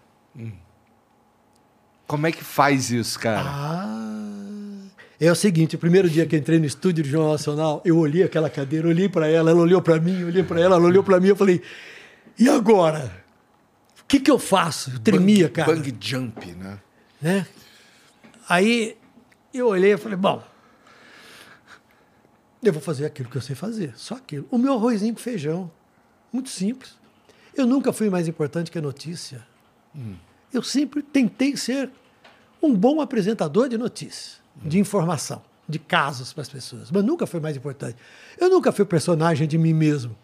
Como 2.08 2.28
é 2.28 2.32
que 2.32 2.44
faz 2.44 2.92
isso, 2.92 3.20
cara? 3.20 3.42
Ah, 3.44 4.06
é 5.20 5.32
o 5.32 5.36
seguinte, 5.36 5.76
o 5.76 5.80
primeiro 5.80 6.10
dia 6.10 6.26
que 6.26 6.36
entrei 6.36 6.60
no 6.60 6.66
estúdio 6.66 7.04
do 7.04 7.10
Jornal 7.10 7.32
Nacional, 7.32 7.82
eu 7.86 7.98
olhei 7.98 8.24
aquela 8.24 8.50
cadeira, 8.50 8.88
olhei 8.88 9.10
para 9.10 9.28
ela, 9.28 9.50
ela 9.50 9.62
olhou 9.62 9.82
para 9.82 10.00
mim, 10.00 10.24
olhei 10.24 10.44
para 10.44 10.60
ela, 10.60 10.76
ela 10.76 10.86
olhou 10.86 11.04
para 11.04 11.20
mim, 11.20 11.30
eu 11.30 11.36
falei, 11.36 11.62
e 12.38 12.50
agora? 12.50 13.24
O 14.02 14.06
que, 14.08 14.20
que 14.20 14.30
eu 14.30 14.38
faço? 14.38 14.92
Eu 14.92 15.00
tremia, 15.00 15.50
cara. 15.50 15.74
Bang 15.74 15.98
jump, 16.00 16.46
né? 16.52 16.80
né? 17.22 17.48
Aí 18.48 18.98
eu 19.54 19.68
olhei 19.68 19.94
e 19.94 19.98
falei, 19.98 20.18
bom, 20.18 20.44
eu 22.62 22.74
vou 22.74 22.82
fazer 22.82 23.06
aquilo 23.06 23.30
que 23.30 23.38
eu 23.38 23.42
sei 23.42 23.56
fazer, 23.56 23.94
só 23.96 24.16
aquilo. 24.16 24.48
O 24.52 24.58
meu 24.58 24.74
arrozinho 24.74 25.14
com 25.14 25.20
feijão, 25.20 25.72
muito 26.32 26.50
simples. 26.50 26.94
Eu 27.56 27.66
nunca 27.66 27.94
fui 27.94 28.10
mais 28.10 28.28
importante 28.28 28.70
que 28.70 28.78
a 28.78 28.82
notícia. 28.82 29.46
Eu 30.56 30.64
sempre 30.64 31.02
tentei 31.02 31.58
ser 31.58 31.90
um 32.62 32.74
bom 32.74 33.02
apresentador 33.02 33.68
de 33.68 33.78
notícias, 33.78 34.40
de 34.56 34.80
informação, 34.80 35.42
de 35.68 35.78
casos 35.78 36.32
para 36.32 36.44
as 36.44 36.50
pessoas, 36.50 36.90
mas 36.90 37.04
nunca 37.04 37.28
foi 37.28 37.40
mais 37.40 37.58
importante. 37.58 37.98
Eu 38.40 38.50
nunca 38.50 38.72
fui 38.72 38.86
personagem 38.86 39.48
de 39.48 39.58
mim 39.58 39.74
mesmo. 39.74 40.16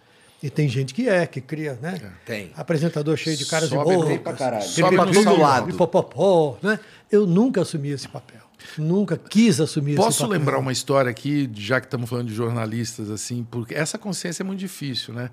E 0.42 0.50
tem 0.50 0.68
gente 0.68 0.94
que 0.94 1.08
é, 1.08 1.28
que 1.28 1.40
cria, 1.40 1.78
né? 1.82 2.14
Tem. 2.26 2.52
Apresentador 2.56 3.16
cheio 3.16 3.38
de 3.38 3.46
caras 3.46 3.70
Sobe 3.70 3.84
de 3.84 3.90
bem 3.90 4.18
boca. 4.18 4.20
pra 4.24 4.34
caralho. 4.34 4.64
Sobe 4.64 4.96
todo 5.14 5.40
lado. 5.40 5.68
Pipopopó, 5.68 6.58
né? 6.64 6.80
Eu 7.12 7.28
nunca 7.28 7.62
assumi 7.62 7.90
esse 7.90 8.08
papel. 8.08 8.42
Nunca 8.78 9.18
quis 9.18 9.60
assumir 9.60 9.92
esse 9.94 10.02
Posso 10.02 10.24
papel. 10.24 10.38
lembrar 10.40 10.58
uma 10.60 10.72
história 10.72 11.10
aqui, 11.12 11.50
já 11.54 11.80
que 11.80 11.88
estamos 11.88 12.10
falando 12.10 12.28
de 12.28 12.34
jornalistas, 12.34 13.10
assim, 13.10 13.46
porque 13.50 13.74
essa 13.76 13.98
consciência 13.98 14.44
é 14.44 14.46
muito 14.46 14.60
difícil, 14.60 15.14
né? 15.14 15.30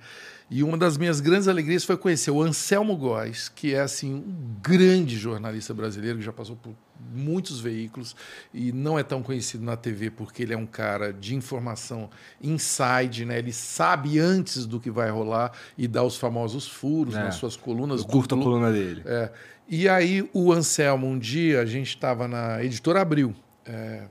E 0.51 0.63
uma 0.63 0.79
das 0.79 0.97
minhas 0.97 1.21
grandes 1.21 1.47
alegrias 1.47 1.85
foi 1.85 1.97
conhecer 1.97 2.31
o 2.31 2.43
Anselmo 2.43 2.97
Góes, 2.97 3.51
que 3.51 3.75
é 3.75 3.81
assim 3.81 4.15
um 4.15 4.55
grande 4.63 5.17
jornalista 5.19 5.75
brasileiro 5.75 6.19
que 6.19 6.25
já 6.25 6.33
passou 6.33 6.57
por 6.57 6.73
muitos 7.15 7.61
veículos 7.61 8.17
e 8.53 8.73
não 8.73 8.99
é 8.99 9.03
tão 9.03 9.23
conhecido 9.23 9.63
na 9.63 9.77
TV 9.77 10.11
porque 10.11 10.43
ele 10.43 10.55
é 10.55 10.57
um 10.57 10.65
cara 10.67 11.13
de 11.13 11.35
informação 11.35 12.09
inside, 12.41 13.25
né? 13.27 13.39
Ele 13.39 13.53
sabe 13.53 14.19
antes 14.19 14.65
do 14.67 14.81
que 14.81 14.91
vai 14.91 15.11
rolar 15.11 15.53
e 15.77 15.87
dá 15.87 16.03
os 16.03 16.17
famosos 16.17 16.67
furos 16.67 17.15
É. 17.15 17.23
nas 17.23 17.35
suas 17.35 17.55
colunas. 17.55 18.01
Eu 18.01 18.07
curto 18.07 18.35
a 18.35 18.39
coluna 18.39 18.73
dele. 18.73 19.03
é. 19.05 19.31
E 19.69 19.89
aí 19.89 20.29
o 20.33 20.51
Anselmo, 20.51 21.07
um 21.07 21.19
dia, 21.19 21.61
a 21.61 21.67
gente 21.67 21.89
estava 21.89 22.27
na 22.27 22.65
Editora 22.65 23.03
Abril, 23.03 23.35
é, 23.67 24.05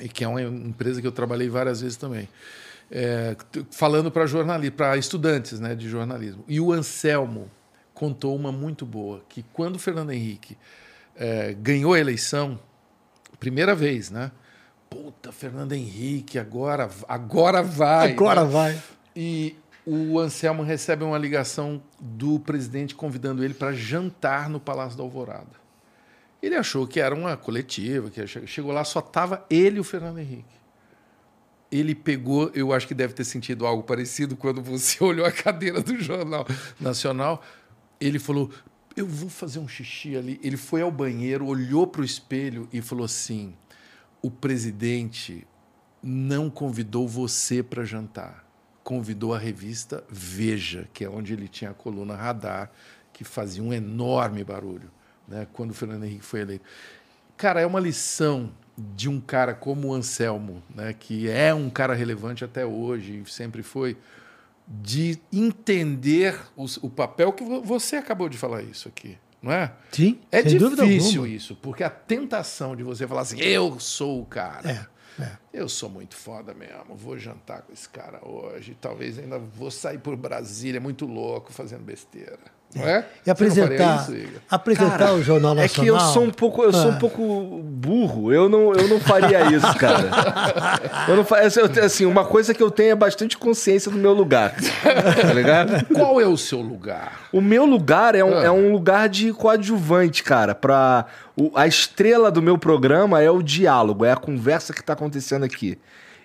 e 0.00 0.08
que 0.08 0.22
é 0.22 0.28
uma 0.28 0.40
empresa 0.40 1.00
que 1.00 1.06
eu 1.06 1.12
trabalhei 1.12 1.48
várias 1.48 1.80
vezes 1.80 1.96
também, 1.96 2.28
é, 2.90 3.36
falando 3.72 4.10
para 4.10 4.24
jornalistas, 4.26 4.76
para 4.76 4.96
estudantes 4.96 5.58
né, 5.58 5.74
de 5.74 5.88
jornalismo. 5.88 6.44
E 6.46 6.60
o 6.60 6.72
Anselmo 6.72 7.50
contou 7.92 8.36
uma 8.36 8.52
muito 8.52 8.86
boa, 8.86 9.24
que 9.28 9.44
quando 9.52 9.74
o 9.74 9.78
Fernando 9.80 10.12
Henrique 10.12 10.56
é, 11.16 11.52
ganhou 11.54 11.94
a 11.94 11.98
eleição, 11.98 12.58
primeira 13.40 13.74
vez, 13.74 14.10
né? 14.10 14.30
Puta, 14.88 15.32
Fernando 15.32 15.72
Henrique, 15.72 16.38
agora, 16.38 16.88
agora 17.08 17.62
vai. 17.62 18.12
Agora 18.12 18.44
né? 18.44 18.50
vai. 18.50 18.82
E 19.14 19.56
o 19.90 20.18
Anselmo 20.18 20.62
recebe 20.62 21.02
uma 21.02 21.16
ligação 21.16 21.82
do 21.98 22.38
presidente 22.38 22.94
convidando 22.94 23.42
ele 23.42 23.54
para 23.54 23.72
jantar 23.72 24.50
no 24.50 24.60
Palácio 24.60 24.98
da 24.98 25.02
Alvorada. 25.02 25.48
Ele 26.42 26.54
achou 26.56 26.86
que 26.86 27.00
era 27.00 27.14
uma 27.14 27.38
coletiva, 27.38 28.10
que 28.10 28.26
chegou 28.26 28.70
lá, 28.70 28.84
só 28.84 29.00
tava 29.00 29.46
ele 29.48 29.78
e 29.78 29.80
o 29.80 29.84
Fernando 29.84 30.18
Henrique. 30.18 30.58
Ele 31.72 31.94
pegou, 31.94 32.50
eu 32.54 32.70
acho 32.70 32.86
que 32.86 32.92
deve 32.92 33.14
ter 33.14 33.24
sentido 33.24 33.66
algo 33.66 33.82
parecido 33.82 34.36
quando 34.36 34.60
você 34.60 35.02
olhou 35.04 35.24
a 35.24 35.32
cadeira 35.32 35.80
do 35.80 35.98
Jornal 35.98 36.46
Nacional. 36.78 37.42
Ele 37.98 38.18
falou: 38.18 38.50
Eu 38.94 39.06
vou 39.06 39.30
fazer 39.30 39.58
um 39.58 39.66
xixi 39.66 40.18
ali. 40.18 40.38
Ele 40.42 40.58
foi 40.58 40.82
ao 40.82 40.90
banheiro, 40.90 41.46
olhou 41.46 41.86
para 41.86 42.02
o 42.02 42.04
espelho 42.04 42.68
e 42.72 42.82
falou 42.82 43.06
assim: 43.06 43.54
O 44.20 44.30
presidente 44.30 45.46
não 46.02 46.50
convidou 46.50 47.08
você 47.08 47.62
para 47.62 47.84
jantar. 47.84 48.47
Convidou 48.88 49.34
a 49.34 49.38
revista 49.38 50.02
Veja, 50.08 50.88
que 50.94 51.04
é 51.04 51.10
onde 51.10 51.34
ele 51.34 51.46
tinha 51.46 51.72
a 51.72 51.74
coluna 51.74 52.16
Radar, 52.16 52.70
que 53.12 53.22
fazia 53.22 53.62
um 53.62 53.70
enorme 53.70 54.42
barulho 54.42 54.90
né, 55.28 55.46
quando 55.52 55.72
o 55.72 55.74
Fernando 55.74 56.04
Henrique 56.04 56.24
foi 56.24 56.40
eleito. 56.40 56.64
Cara, 57.36 57.60
é 57.60 57.66
uma 57.66 57.80
lição 57.80 58.50
de 58.78 59.06
um 59.06 59.20
cara 59.20 59.52
como 59.52 59.88
o 59.88 59.92
Anselmo, 59.92 60.62
né, 60.74 60.94
que 60.98 61.28
é 61.28 61.52
um 61.52 61.68
cara 61.68 61.92
relevante 61.92 62.46
até 62.46 62.64
hoje, 62.64 63.22
sempre 63.26 63.62
foi, 63.62 63.94
de 64.66 65.18
entender 65.30 66.40
o, 66.56 66.64
o 66.80 66.88
papel 66.88 67.30
que 67.34 67.44
você 67.44 67.96
acabou 67.96 68.30
de 68.30 68.38
falar 68.38 68.62
isso 68.62 68.88
aqui. 68.88 69.18
Não 69.42 69.52
é? 69.52 69.70
Sim. 69.92 70.18
É 70.32 70.40
difícil 70.40 71.26
isso, 71.26 71.54
porque 71.56 71.84
a 71.84 71.90
tentação 71.90 72.74
de 72.74 72.82
você 72.82 73.06
falar 73.06 73.20
assim, 73.20 73.38
eu 73.38 73.78
sou 73.78 74.22
o 74.22 74.24
cara. 74.24 74.70
É, 74.70 74.86
é. 75.18 75.38
Eu 75.52 75.68
sou 75.68 75.88
muito 75.88 76.14
foda 76.16 76.54
mesmo, 76.54 76.94
vou 76.94 77.18
jantar 77.18 77.62
com 77.62 77.72
esse 77.72 77.88
cara 77.88 78.26
hoje, 78.26 78.76
talvez 78.80 79.18
ainda 79.18 79.38
vou 79.38 79.70
sair 79.70 79.98
por 79.98 80.16
Brasília 80.16 80.80
muito 80.80 81.06
louco 81.06 81.52
fazendo 81.52 81.82
besteira. 81.82 82.57
Não 82.74 82.86
é? 82.86 83.04
E 83.26 83.30
apresentar, 83.30 84.02
isso, 84.02 84.28
apresentar 84.48 84.98
cara, 84.98 85.14
o 85.14 85.22
Jornal 85.22 85.54
Nacional. 85.54 85.64
É 85.64 85.68
que 85.68 85.86
eu 85.86 86.12
sou 86.12 86.22
um 86.22 86.30
pouco, 86.30 86.62
eu 86.62 86.68
ah. 86.68 86.72
sou 86.72 86.90
um 86.90 86.94
ah. 86.94 86.98
pouco 86.98 87.62
burro. 87.62 88.32
Eu 88.32 88.46
não, 88.48 88.74
eu 88.74 88.86
não 88.88 89.00
faria 89.00 89.46
isso, 89.50 89.74
cara. 89.78 90.04
eu 91.08 91.16
não 91.16 91.24
faço, 91.24 91.60
assim, 91.82 92.04
uma 92.04 92.26
coisa 92.26 92.52
que 92.52 92.62
eu 92.62 92.70
tenho 92.70 92.90
é 92.90 92.94
bastante 92.94 93.38
consciência 93.38 93.90
do 93.90 93.96
meu 93.96 94.12
lugar. 94.12 94.54
Tá 94.54 95.32
ligado? 95.32 95.86
Qual 95.94 96.20
é 96.20 96.26
o 96.26 96.36
seu 96.36 96.60
lugar? 96.60 97.28
O 97.32 97.40
meu 97.40 97.64
lugar 97.64 98.14
é 98.14 98.22
um, 98.22 98.36
ah. 98.36 98.44
é 98.44 98.50
um 98.50 98.70
lugar 98.70 99.08
de 99.08 99.32
coadjuvante, 99.32 100.22
cara. 100.22 100.54
Pra, 100.54 101.06
o, 101.34 101.50
a 101.54 101.66
estrela 101.66 102.30
do 102.30 102.42
meu 102.42 102.58
programa 102.58 103.22
é 103.22 103.30
o 103.30 103.42
diálogo, 103.42 104.04
é 104.04 104.12
a 104.12 104.16
conversa 104.16 104.74
que 104.74 104.82
tá 104.82 104.92
acontecendo 104.92 105.44
aqui. 105.44 105.78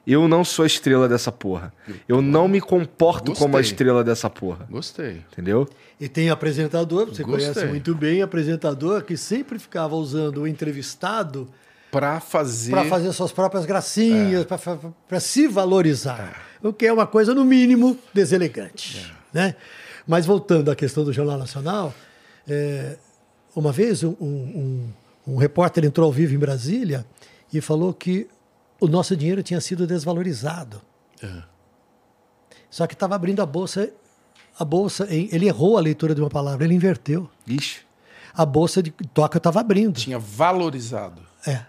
Eu 0.06 0.28
não 0.28 0.44
sou 0.44 0.64
a 0.64 0.66
estrela 0.66 1.08
dessa 1.08 1.32
porra. 1.32 1.74
Eu 2.08 2.22
não 2.22 2.48
me 2.48 2.60
comporto 2.60 3.32
Gostei. 3.32 3.46
como 3.46 3.58
a 3.58 3.62
estrela 3.62 4.04
dessa 4.04 4.30
porra. 4.30 4.68
Gostei. 4.70 5.22
Entendeu? 5.32 5.68
E 6.00 6.10
tem 6.10 6.30
apresentador, 6.30 7.06
você 7.06 7.24
Gostei. 7.24 7.54
conhece 7.54 7.66
muito 7.68 7.96
bem, 7.96 8.22
apresentador 8.22 9.04
que 9.04 9.16
sempre 9.16 9.58
ficava 9.58 9.96
usando 9.96 10.42
o 10.42 10.48
entrevistado 10.48 11.48
para 11.90 12.20
fazer 12.20 12.72
para 12.72 12.86
fazer 12.86 13.14
suas 13.14 13.32
próprias 13.32 13.66
gracinhas, 13.66 14.42
é. 14.42 14.46
para 15.08 15.20
se 15.20 15.48
valorizar. 15.48 16.34
É. 16.64 16.68
O 16.68 16.74
que 16.74 16.88
é 16.88 16.92
uma 16.92 17.08
coisa 17.08 17.34
no 17.34 17.46
mínimo 17.46 17.98
deselegante, 18.14 19.14
é. 19.34 19.38
né? 19.38 19.56
Mas 20.06 20.26
voltando 20.26 20.70
à 20.70 20.76
questão 20.76 21.04
do 21.06 21.14
Jornal 21.14 21.38
Nacional, 21.38 21.94
é, 22.48 22.98
uma 23.56 23.72
vez 23.72 24.04
um, 24.04 24.16
um, 24.20 24.90
um 25.28 25.38
repórter 25.38 25.86
entrou 25.86 26.08
ao 26.08 26.12
vivo 26.12 26.34
em 26.34 26.38
Brasília 26.38 27.06
e 27.54 27.62
falou 27.62 27.94
que 27.94 28.28
o 28.80 28.88
nosso 28.88 29.16
dinheiro 29.16 29.42
tinha 29.44 29.62
sido 29.62 29.88
desvalorizado. 29.88 30.82
É. 31.22 31.44
Só 32.70 32.88
que 32.88 32.94
estava 32.94 33.16
abrindo 33.16 33.42
a 33.42 33.46
bolsa, 33.46 33.92
a 34.58 34.66
bolsa, 34.66 35.08
ele 35.10 35.48
errou 35.48 35.78
a 35.78 35.82
leitura 35.82 36.16
de 36.16 36.22
uma 36.22 36.30
palavra, 36.30 36.66
ele 36.66 36.74
inverteu. 36.74 37.30
Ixi. 37.48 37.82
A 38.34 38.46
bolsa 38.46 38.82
de 38.82 38.92
toque 38.92 39.38
estava 39.38 39.60
abrindo. 39.60 40.00
Tinha 40.00 40.18
valorizado. 40.18 41.22
É. 41.46 41.66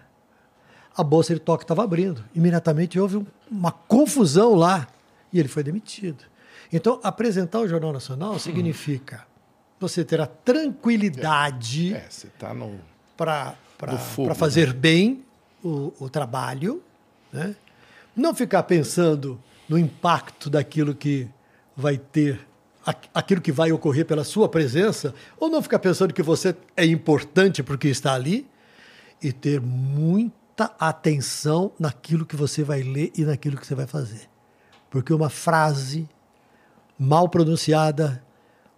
A 0.97 1.05
bolsa 1.05 1.35
de 1.35 1.41
toque 1.41 1.65
estava 1.65 1.85
abrindo. 1.85 2.25
Imediatamente 2.35 2.99
houve 2.99 3.27
uma 3.51 3.71
confusão 3.71 4.55
lá 4.55 4.87
e 5.33 5.39
ele 5.39 5.49
foi 5.49 5.63
demitido. 5.63 6.25
Então, 6.73 6.99
apresentar 7.03 7.61
o 7.61 7.69
Jornal 7.69 7.93
Nacional 7.93 8.39
significa 8.39 9.27
você 9.79 10.05
ter 10.05 10.21
a 10.21 10.27
tranquilidade 10.27 11.95
é, 11.95 12.07
você 12.09 12.29
tá 12.39 12.55
no 12.55 12.81
para 13.17 13.55
fazer 14.35 14.69
né? 14.69 14.73
bem 14.73 15.25
o, 15.63 15.93
o 16.01 16.09
trabalho 16.09 16.83
né? 17.35 17.57
Não 18.15 18.33
ficar 18.33 18.63
pensando 18.63 19.43
no 19.69 19.77
impacto 19.77 20.49
daquilo 20.49 20.95
que 20.95 21.29
vai 21.77 21.99
ter, 21.99 22.39
aquilo 23.13 23.41
que 23.41 23.51
vai 23.51 23.73
ocorrer 23.73 24.07
pela 24.07 24.23
sua 24.23 24.49
presença, 24.49 25.13
ou 25.37 25.51
não 25.51 25.61
ficar 25.61 25.81
pensando 25.81 26.15
que 26.15 26.23
você 26.23 26.55
é 26.77 26.87
importante 26.87 27.61
porque 27.61 27.89
está 27.89 28.15
ali, 28.15 28.47
e 29.21 29.33
ter 29.33 29.61
muita 29.61 30.73
atenção 30.79 31.73
naquilo 31.79 32.25
que 32.25 32.37
você 32.37 32.63
vai 32.63 32.83
ler 32.83 33.11
e 33.17 33.25
naquilo 33.25 33.57
que 33.57 33.67
você 33.67 33.75
vai 33.75 33.87
fazer. 33.87 34.29
Porque 34.89 35.13
uma 35.13 35.31
frase 35.31 36.09
mal 36.97 37.29
pronunciada, 37.29 38.23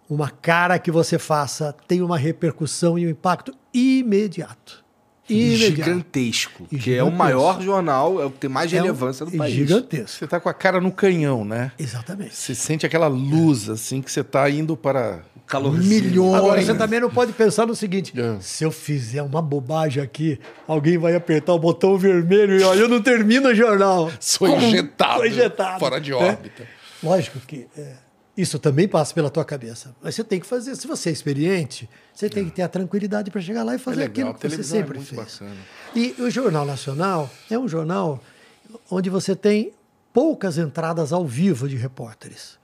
uma 0.09 0.31
cara 0.31 0.79
que 0.79 0.89
você 0.89 1.19
faça, 1.19 1.75
tem 1.87 2.01
uma 2.01 2.17
repercussão 2.17 2.97
e 2.97 3.05
um 3.05 3.09
impacto 3.09 3.53
imediato 3.73 4.86
gigantesco. 5.33 6.67
E 6.71 6.77
que 6.77 6.91
gigantesco. 6.91 6.91
é 6.91 7.03
o 7.03 7.11
maior 7.11 7.61
jornal, 7.61 8.21
é 8.21 8.25
o 8.25 8.31
que 8.31 8.39
tem 8.39 8.49
mais 8.49 8.71
é 8.71 8.77
relevância 8.77 9.25
um, 9.25 9.29
do 9.29 9.37
país. 9.37 9.53
Gigantesco. 9.53 10.17
Você 10.19 10.25
está 10.25 10.39
com 10.39 10.49
a 10.49 10.53
cara 10.53 10.79
no 10.79 10.91
canhão, 10.91 11.43
né? 11.43 11.71
Exatamente. 11.77 12.35
Você 12.35 12.55
sente 12.55 12.85
aquela 12.85 13.07
luz, 13.07 13.67
é. 13.67 13.73
assim, 13.73 14.01
que 14.01 14.11
você 14.11 14.21
está 14.21 14.49
indo 14.49 14.77
para 14.77 15.21
calorzinho. 15.45 16.03
Milhões. 16.03 16.35
Agora, 16.35 16.61
você 16.61 16.75
também 16.75 16.99
não 16.99 17.09
pode 17.09 17.33
pensar 17.33 17.65
no 17.65 17.75
seguinte: 17.75 18.13
é. 18.19 18.37
se 18.39 18.63
eu 18.63 18.71
fizer 18.71 19.21
uma 19.21 19.41
bobagem 19.41 20.01
aqui, 20.01 20.39
alguém 20.67 20.97
vai 20.97 21.15
apertar 21.15 21.53
o 21.53 21.59
botão 21.59 21.97
vermelho 21.97 22.59
e 22.59 22.63
olha, 22.63 22.79
eu 22.79 22.89
não 22.89 23.01
termino 23.01 23.49
o 23.49 23.55
jornal. 23.55 24.11
Sou 24.19 24.47
injetado. 24.47 25.19
Sou 25.19 25.25
injetado. 25.25 25.79
Fora 25.79 25.99
de 25.99 26.13
órbita. 26.13 26.63
É. 26.63 26.67
Lógico 27.03 27.39
que. 27.39 27.67
É 27.77 28.06
isso 28.37 28.59
também 28.59 28.87
passa 28.87 29.13
pela 29.13 29.31
tua 29.31 29.43
cabeça. 29.43 29.95
Mas 30.01 30.13
você 30.13 30.23
tem 30.23 30.39
que 30.39 30.45
fazer. 30.45 30.75
Se 30.75 30.85
você 30.85 31.09
é 31.09 31.11
experiente, 31.11 31.89
você 32.13 32.29
tem 32.29 32.45
que 32.45 32.51
ter 32.51 32.61
a 32.61 32.69
tranquilidade 32.69 33.31
para 33.31 33.41
chegar 33.41 33.63
lá 33.63 33.73
e 33.73 33.79
fazer 33.79 34.03
é 34.03 34.05
aquilo 34.05 34.33
que 34.35 34.47
você 34.47 34.63
sempre 34.63 34.99
é 34.99 35.01
fez. 35.01 35.39
Bacana. 35.39 35.57
E 35.95 36.15
o 36.19 36.29
Jornal 36.29 36.63
Nacional 36.63 37.29
é 37.49 37.57
um 37.57 37.67
jornal 37.67 38.21
onde 38.91 39.09
você 39.09 39.35
tem 39.35 39.73
poucas 40.13 40.57
entradas 40.57 41.11
ao 41.11 41.25
vivo 41.25 41.67
de 41.67 41.75
repórteres. 41.75 42.57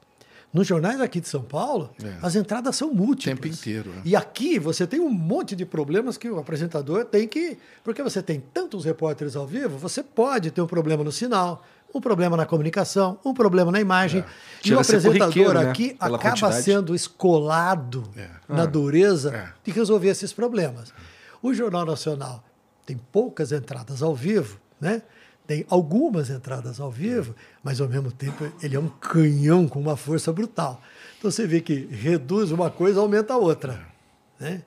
Nos 0.53 0.67
jornais 0.67 1.01
aqui 1.01 1.19
de 1.19 1.27
São 1.27 1.41
Paulo, 1.41 1.89
é. 2.03 2.13
as 2.21 2.35
entradas 2.35 2.75
são 2.75 2.93
múltiplas. 2.93 3.39
O 3.39 3.41
tempo 3.41 3.47
inteiro. 3.47 3.91
É. 3.97 4.01
E 4.09 4.15
aqui 4.15 4.59
você 4.59 4.85
tem 4.85 4.99
um 4.99 5.09
monte 5.09 5.55
de 5.55 5.65
problemas 5.65 6.15
que 6.15 6.29
o 6.29 6.37
apresentador 6.37 7.05
tem 7.05 7.27
que. 7.27 7.57
Porque 7.83 8.03
você 8.03 8.21
tem 8.21 8.39
tantos 8.53 8.85
repórteres 8.85 9.35
ao 9.35 9.47
vivo, 9.47 9.79
você 9.79 10.03
pode 10.03 10.51
ter 10.51 10.61
um 10.61 10.67
problema 10.67 11.03
no 11.03 11.11
sinal, 11.11 11.65
um 11.93 12.01
problema 12.01 12.35
na 12.35 12.45
comunicação, 12.45 13.19
um 13.23 13.33
problema 13.33 13.71
na 13.71 13.79
imagem. 13.79 14.21
É. 14.21 14.67
E 14.67 14.73
o 14.73 14.79
apresentador 14.79 15.53
né? 15.53 15.69
aqui 15.69 15.95
acaba 15.99 16.17
quantidade. 16.17 16.63
sendo 16.63 16.95
escolado 16.95 18.09
é. 18.15 18.29
na 18.47 18.63
ah. 18.63 18.65
dureza 18.65 19.35
é. 19.35 19.53
de 19.63 19.71
resolver 19.71 20.09
esses 20.09 20.33
problemas. 20.33 20.93
O 21.41 21.53
Jornal 21.53 21.85
Nacional 21.85 22.43
tem 22.85 22.97
poucas 23.11 23.51
entradas 23.51 24.01
ao 24.01 24.15
vivo, 24.15 24.59
né? 24.79 25.03
tem 25.45 25.65
algumas 25.69 26.29
entradas 26.29 26.79
ao 26.79 26.89
vivo, 26.89 27.35
mas 27.61 27.81
ao 27.81 27.87
mesmo 27.87 28.11
tempo 28.11 28.49
ele 28.61 28.75
é 28.75 28.79
um 28.79 28.87
canhão 28.87 29.67
com 29.67 29.79
uma 29.79 29.97
força 29.97 30.31
brutal. 30.31 30.81
Então 31.19 31.29
você 31.29 31.45
vê 31.45 31.61
que 31.61 31.85
reduz 31.85 32.51
uma 32.51 32.71
coisa, 32.71 32.99
aumenta 32.99 33.33
a 33.33 33.37
outra. 33.37 33.85
Né? 34.39 34.63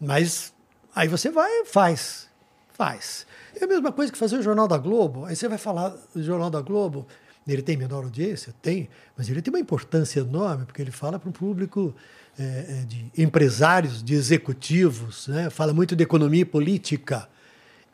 Mas 0.00 0.52
aí 0.94 1.08
você 1.08 1.30
vai, 1.30 1.64
faz, 1.64 2.28
faz. 2.72 3.26
É 3.60 3.64
a 3.64 3.68
mesma 3.68 3.90
coisa 3.90 4.12
que 4.12 4.18
fazer 4.18 4.36
o 4.36 4.42
Jornal 4.42 4.68
da 4.68 4.78
Globo. 4.78 5.24
Aí 5.24 5.34
você 5.34 5.48
vai 5.48 5.58
falar 5.58 5.94
do 6.14 6.22
Jornal 6.22 6.48
da 6.48 6.60
Globo, 6.60 7.06
ele 7.46 7.62
tem 7.62 7.76
menor 7.76 8.04
audiência? 8.04 8.54
Tem, 8.60 8.88
mas 9.16 9.28
ele 9.28 9.42
tem 9.42 9.52
uma 9.52 9.58
importância 9.58 10.20
enorme, 10.20 10.64
porque 10.66 10.82
ele 10.82 10.90
fala 10.90 11.18
para 11.18 11.28
um 11.28 11.32
público 11.32 11.94
é, 12.38 12.84
de 12.86 13.10
empresários, 13.16 14.02
de 14.02 14.14
executivos, 14.14 15.26
né? 15.28 15.50
fala 15.50 15.72
muito 15.72 15.96
de 15.96 16.04
economia 16.04 16.42
e 16.42 16.44
política. 16.44 17.28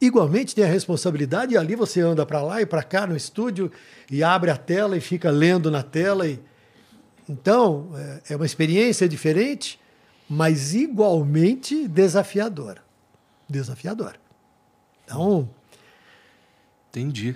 Igualmente 0.00 0.54
tem 0.54 0.64
a 0.64 0.68
responsabilidade, 0.68 1.54
e 1.54 1.56
ali 1.56 1.76
você 1.76 2.00
anda 2.00 2.26
para 2.26 2.42
lá 2.42 2.60
e 2.60 2.66
para 2.66 2.82
cá 2.82 3.06
no 3.06 3.16
estúdio 3.16 3.70
e 4.10 4.22
abre 4.22 4.50
a 4.50 4.56
tela 4.56 4.96
e 4.96 5.00
fica 5.00 5.30
lendo 5.30 5.70
na 5.70 5.82
tela. 5.82 6.26
E... 6.26 6.38
Então, 7.28 7.90
é, 8.28 8.34
é 8.34 8.36
uma 8.36 8.44
experiência 8.44 9.08
diferente, 9.08 9.80
mas 10.28 10.74
igualmente 10.74 11.86
desafiadora. 11.88 12.82
Desafiadora. 13.48 14.23
Então, 15.04 15.48
Entendi. 16.90 17.34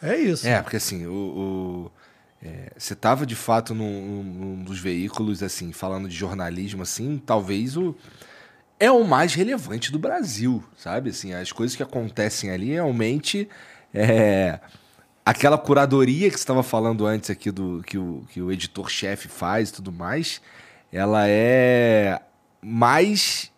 É 0.00 0.16
isso. 0.16 0.46
É, 0.46 0.60
porque 0.62 0.76
assim, 0.76 1.06
o, 1.06 1.12
o- 1.12 1.90
é, 2.42 2.72
você 2.76 2.94
tava 2.94 3.24
de 3.26 3.34
fato 3.34 3.74
num, 3.74 4.22
num 4.22 4.62
dos 4.64 4.78
veículos, 4.78 5.42
assim, 5.42 5.72
falando 5.72 6.08
de 6.08 6.14
jornalismo, 6.14 6.82
assim, 6.82 7.20
talvez 7.24 7.76
o. 7.76 7.94
É 8.78 8.90
o 8.90 9.04
mais 9.04 9.34
relevante 9.34 9.92
do 9.92 9.98
Brasil, 9.98 10.62
sabe? 10.76 11.10
Assim, 11.10 11.32
as 11.32 11.52
coisas 11.52 11.76
que 11.76 11.82
acontecem 11.82 12.50
ali 12.50 12.70
realmente. 12.72 13.48
É, 13.94 14.58
aquela 15.24 15.56
curadoria 15.56 16.28
que 16.28 16.36
você 16.36 16.42
estava 16.42 16.62
falando 16.62 17.06
antes 17.06 17.30
aqui 17.30 17.50
do 17.50 17.82
que 17.86 17.96
o, 17.96 18.24
que 18.30 18.42
o 18.42 18.50
editor-chefe 18.50 19.28
faz 19.28 19.68
e 19.70 19.74
tudo 19.74 19.92
mais, 19.92 20.40
ela 20.92 21.28
é 21.28 22.20
mais 22.60 23.50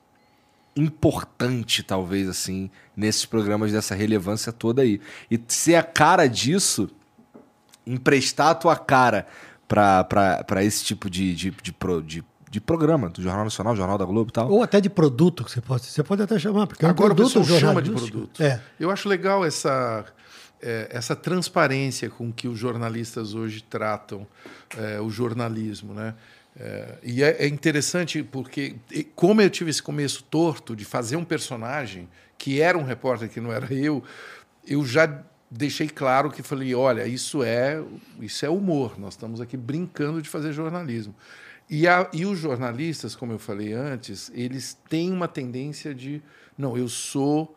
importante, 0.77 1.83
talvez, 1.83 2.29
assim, 2.29 2.71
nesses 2.97 3.27
programas 3.27 3.71
dessa 3.71 3.95
relevância 3.95 4.53
toda 4.53 4.83
aí. 4.83 5.01
E 5.31 5.39
ser 5.47 5.75
a 5.75 5.83
cara 5.83 6.27
disso, 6.27 6.89
emprestar 7.87 8.49
a 8.49 8.55
tua 8.55 8.77
cara 8.77 9.27
para 9.69 10.65
esse 10.65 10.85
tipo 10.85 11.11
de, 11.11 11.35
de, 11.35 11.51
de, 11.51 11.73
pro- 11.73 12.03
de, 12.03 12.25
de 12.51 12.61
programa, 12.61 13.11
do 13.11 13.21
Jornal 13.21 13.45
Nacional, 13.45 13.77
Jornal 13.77 13.99
da 13.99 14.05
Globo 14.05 14.31
e 14.31 14.33
tal. 14.33 14.51
Ou 14.51 14.63
até 14.63 14.81
de 14.81 14.89
produto 14.89 15.45
que 15.45 15.51
você 15.51 15.61
pode. 15.61 15.85
Você 15.85 16.03
pode 16.03 16.23
até 16.23 16.39
chamar, 16.39 16.67
porque 16.67 16.85
é 16.85 16.89
um 16.89 16.91
Agora 16.91 17.13
o 17.13 17.17
produto 17.17 17.41
pessoal 17.41 17.61
chama 17.61 17.83
de 17.83 17.91
produto. 17.91 18.43
É. 18.43 18.61
Eu 18.81 18.91
acho 18.91 19.09
legal 19.09 19.45
essa, 19.45 20.05
é, 20.63 20.89
essa 20.91 21.15
transparência 21.15 22.09
com 22.09 22.33
que 22.33 22.49
os 22.49 22.59
jornalistas 22.59 23.35
hoje 23.35 23.63
tratam 23.63 24.27
é, 24.79 25.01
o 25.01 25.11
jornalismo. 25.11 25.93
Né? 25.93 26.15
É, 26.59 26.95
e 27.03 27.23
é, 27.23 27.45
é 27.45 27.49
interessante 27.49 28.23
porque, 28.23 28.77
como 29.15 29.43
eu 29.43 29.51
tive 29.51 29.71
esse 29.71 29.83
começo 29.83 30.23
torto 30.25 30.75
de 30.75 30.85
fazer 30.85 31.17
um 31.17 31.25
personagem 31.25 32.09
que 32.39 32.61
era 32.61 32.77
um 32.79 32.83
repórter 32.85 33.29
que 33.29 33.41
não 33.41 33.53
era 33.53 33.73
eu, 33.73 34.03
eu 34.67 34.85
já 34.85 35.23
deixei 35.51 35.89
claro 35.89 36.31
que 36.31 36.43
falei, 36.43 36.75
olha, 36.75 37.07
isso 37.07 37.43
é 37.43 37.83
isso 38.21 38.45
é 38.45 38.51
humor. 38.51 38.99
Nós 38.99 39.15
estamos 39.15 39.41
aqui 39.41 39.57
brincando 39.57 40.21
de 40.21 40.29
fazer 40.29 40.53
jornalismo. 40.53 41.15
E, 41.71 41.87
a- 41.89 42.09
e 42.13 42.25
os 42.27 42.39
jornalistas, 42.39 43.15
como 43.17 43.33
eu 43.33 43.39
falei 43.39 43.73
antes, 43.73 44.31
eles 44.35 44.77
têm 44.89 45.13
uma 45.13 45.29
tendência 45.29 45.95
de 45.95 46.23
não, 46.59 46.77
eu 46.77 46.89
sou 46.89 47.57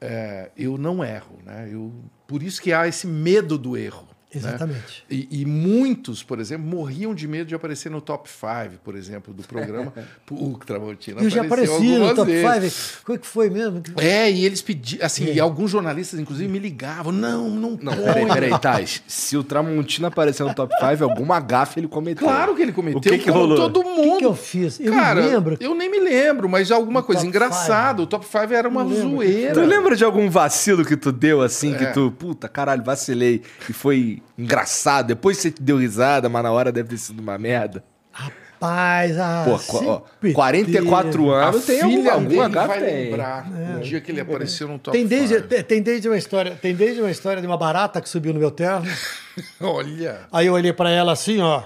é, 0.00 0.50
eu 0.56 0.78
não 0.78 1.04
erro, 1.04 1.38
né? 1.44 1.68
Eu, 1.70 1.92
por 2.26 2.42
isso 2.42 2.62
que 2.62 2.72
há 2.72 2.86
esse 2.86 3.06
medo 3.06 3.58
do 3.58 3.76
erro. 3.76 4.07
Né? 4.34 4.40
Exatamente. 4.40 5.04
E, 5.10 5.26
e 5.40 5.46
muitos, 5.46 6.22
por 6.22 6.38
exemplo, 6.38 6.66
morriam 6.66 7.14
de 7.14 7.26
medo 7.26 7.46
de 7.46 7.54
aparecer 7.54 7.90
no 7.90 8.00
top 8.00 8.28
5, 8.28 8.78
por 8.84 8.94
exemplo, 8.94 9.32
do 9.32 9.42
programa. 9.42 9.92
o 10.30 10.58
Tramontina 10.58 11.22
Eu 11.22 11.30
já 11.30 11.42
apareci 11.42 11.96
no 11.98 12.14
top 12.14 12.30
vezes. 12.30 12.72
5. 12.74 13.04
Como 13.04 13.16
é 13.16 13.18
que 13.20 13.26
foi 13.26 13.48
mesmo? 13.48 13.82
É, 13.96 14.30
e 14.30 14.44
eles 14.44 14.60
pediam, 14.60 15.04
assim, 15.04 15.32
e 15.32 15.40
alguns 15.40 15.70
jornalistas, 15.70 16.20
inclusive, 16.20 16.48
me 16.50 16.58
ligavam. 16.58 17.10
Não, 17.10 17.48
não, 17.48 17.78
Não, 17.80 17.96
peraí, 17.96 18.26
peraí, 18.26 18.58
Tais. 18.60 19.02
Se 19.06 19.36
o 19.36 19.42
Tramontina 19.42 20.08
aparecer 20.08 20.44
no 20.44 20.54
top 20.54 20.74
5, 20.78 21.04
alguma 21.04 21.40
gafe 21.40 21.80
ele 21.80 21.88
cometeu. 21.88 22.26
Claro 22.26 22.54
que 22.54 22.62
ele 22.62 22.72
cometeu. 22.72 22.98
O 22.98 23.02
que 23.02 23.18
que 23.24 23.30
rolou? 23.30 23.56
Todo 23.56 23.80
O 23.80 23.82
que, 23.84 23.88
mundo. 23.88 24.18
que 24.18 24.24
eu 24.26 24.34
fiz? 24.34 24.78
Eu 24.78 24.92
Cara, 24.92 25.22
me 25.22 25.28
lembro. 25.28 25.56
eu 25.60 25.74
nem 25.74 25.90
me 25.90 26.00
lembro, 26.00 26.48
mas 26.48 26.70
alguma 26.70 27.00
O 27.00 27.02
coisa 27.02 27.26
engraçada. 27.26 28.02
O 28.02 28.06
top 28.06 28.26
5 28.26 28.52
era 28.52 28.68
uma 28.68 28.84
zoeira. 28.84 29.54
Tu 29.54 29.60
lembra 29.60 29.96
de 29.96 30.04
algum 30.04 30.28
vacilo 30.28 30.84
que 30.84 30.96
tu 30.96 31.10
deu 31.10 31.40
assim, 31.40 31.74
que 31.74 31.84
É. 31.84 31.92
tu, 31.92 32.10
puta, 32.10 32.48
caralho, 32.48 32.82
vacilei 32.84 33.42
e 33.68 33.72
foi 33.72 34.17
engraçado? 34.36 35.06
Depois 35.08 35.38
você 35.38 35.52
deu 35.60 35.78
risada, 35.78 36.28
mas 36.28 36.42
na 36.42 36.52
hora 36.52 36.70
deve 36.72 36.88
ter 36.90 36.98
sido 36.98 37.20
uma 37.20 37.36
merda. 37.38 37.82
Rapaz, 38.12 39.16
ah, 39.20 39.44
Pô, 39.44 39.56
qu- 39.58 39.86
ó, 39.86 40.00
sempre 40.14 40.32
44 40.32 41.10
teve. 41.12 41.30
anos 41.32 41.64
tem 41.64 41.80
filha 41.80 42.12
alguma, 42.12 42.28
dele 42.28 42.40
alguma 42.40 42.48
gafe? 42.48 42.66
vai 42.68 42.80
Tem. 42.80 43.04
lembrar 43.10 43.46
o 43.76 43.80
dia 43.80 44.00
que 44.00 44.10
ele 44.10 44.20
apareceu 44.20 44.66
no 44.66 44.78
top 44.80 44.96
Tem 44.98 45.06
desde, 45.06 45.36
5. 45.36 45.46
tem, 45.48 45.62
tem 45.62 45.82
desde 45.82 46.08
uma 46.08 46.16
história, 46.18 46.58
tem 46.60 46.74
desde 46.74 47.00
uma 47.00 47.10
história 47.10 47.40
de 47.40 47.46
uma 47.46 47.56
barata 47.56 48.00
que 48.00 48.08
subiu 48.08 48.32
no 48.34 48.40
meu 48.40 48.50
terno. 48.50 48.84
Olha. 49.60 50.20
Aí 50.32 50.46
eu 50.48 50.54
olhei 50.54 50.72
pra 50.72 50.90
ela 50.90 51.12
assim, 51.12 51.40
ó. 51.40 51.62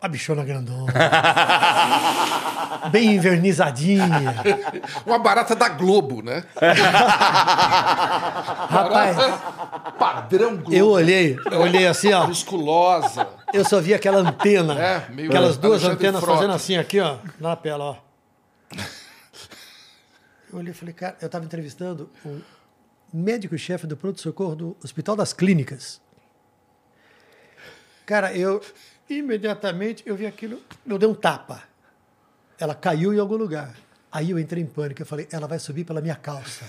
A 0.00 0.06
bichona 0.06 0.44
grandona. 0.44 0.92
Bem 2.92 3.16
invernizadinha. 3.16 4.34
Uma 5.04 5.18
barata 5.18 5.56
da 5.56 5.68
Globo, 5.68 6.22
né? 6.22 6.44
Rapaz, 8.68 9.16
Padrão 9.98 10.56
Globo. 10.56 10.72
eu 10.72 10.88
olhei, 10.88 11.36
eu 11.50 11.60
olhei 11.60 11.86
assim, 11.88 12.12
ó. 12.12 12.26
Musculosa. 12.28 13.26
Eu 13.52 13.64
só 13.64 13.80
vi 13.80 13.92
aquela 13.92 14.18
antena. 14.18 14.78
É, 14.80 15.08
meio 15.10 15.28
aquelas 15.30 15.56
duas 15.56 15.82
Alexandre 15.82 16.06
antenas 16.06 16.20
Frota. 16.22 16.38
fazendo 16.38 16.54
assim 16.54 16.76
aqui, 16.76 17.00
ó, 17.00 17.16
na 17.40 17.56
pela, 17.56 17.84
ó. 17.84 17.96
Eu 20.52 20.58
olhei 20.60 20.70
e 20.70 20.74
falei, 20.74 20.94
cara, 20.94 21.16
eu 21.20 21.26
estava 21.26 21.44
entrevistando 21.44 22.08
o 22.24 22.40
médico-chefe 23.12 23.86
do 23.86 23.96
pronto-socorro 23.96 24.54
do 24.54 24.76
Hospital 24.82 25.16
das 25.16 25.32
Clínicas. 25.32 26.00
Cara, 28.06 28.32
eu 28.32 28.62
imediatamente 29.08 30.02
eu 30.06 30.16
vi 30.16 30.26
aquilo, 30.26 30.60
eu 30.86 30.98
dei 30.98 31.08
um 31.08 31.14
tapa. 31.14 31.62
Ela 32.58 32.74
caiu 32.74 33.14
em 33.14 33.18
algum 33.18 33.36
lugar. 33.36 33.74
Aí 34.10 34.30
eu 34.30 34.38
entrei 34.38 34.62
em 34.62 34.66
pânico, 34.66 35.02
eu 35.02 35.06
falei, 35.06 35.28
ela 35.30 35.46
vai 35.46 35.58
subir 35.58 35.84
pela 35.84 36.00
minha 36.00 36.16
calça. 36.16 36.64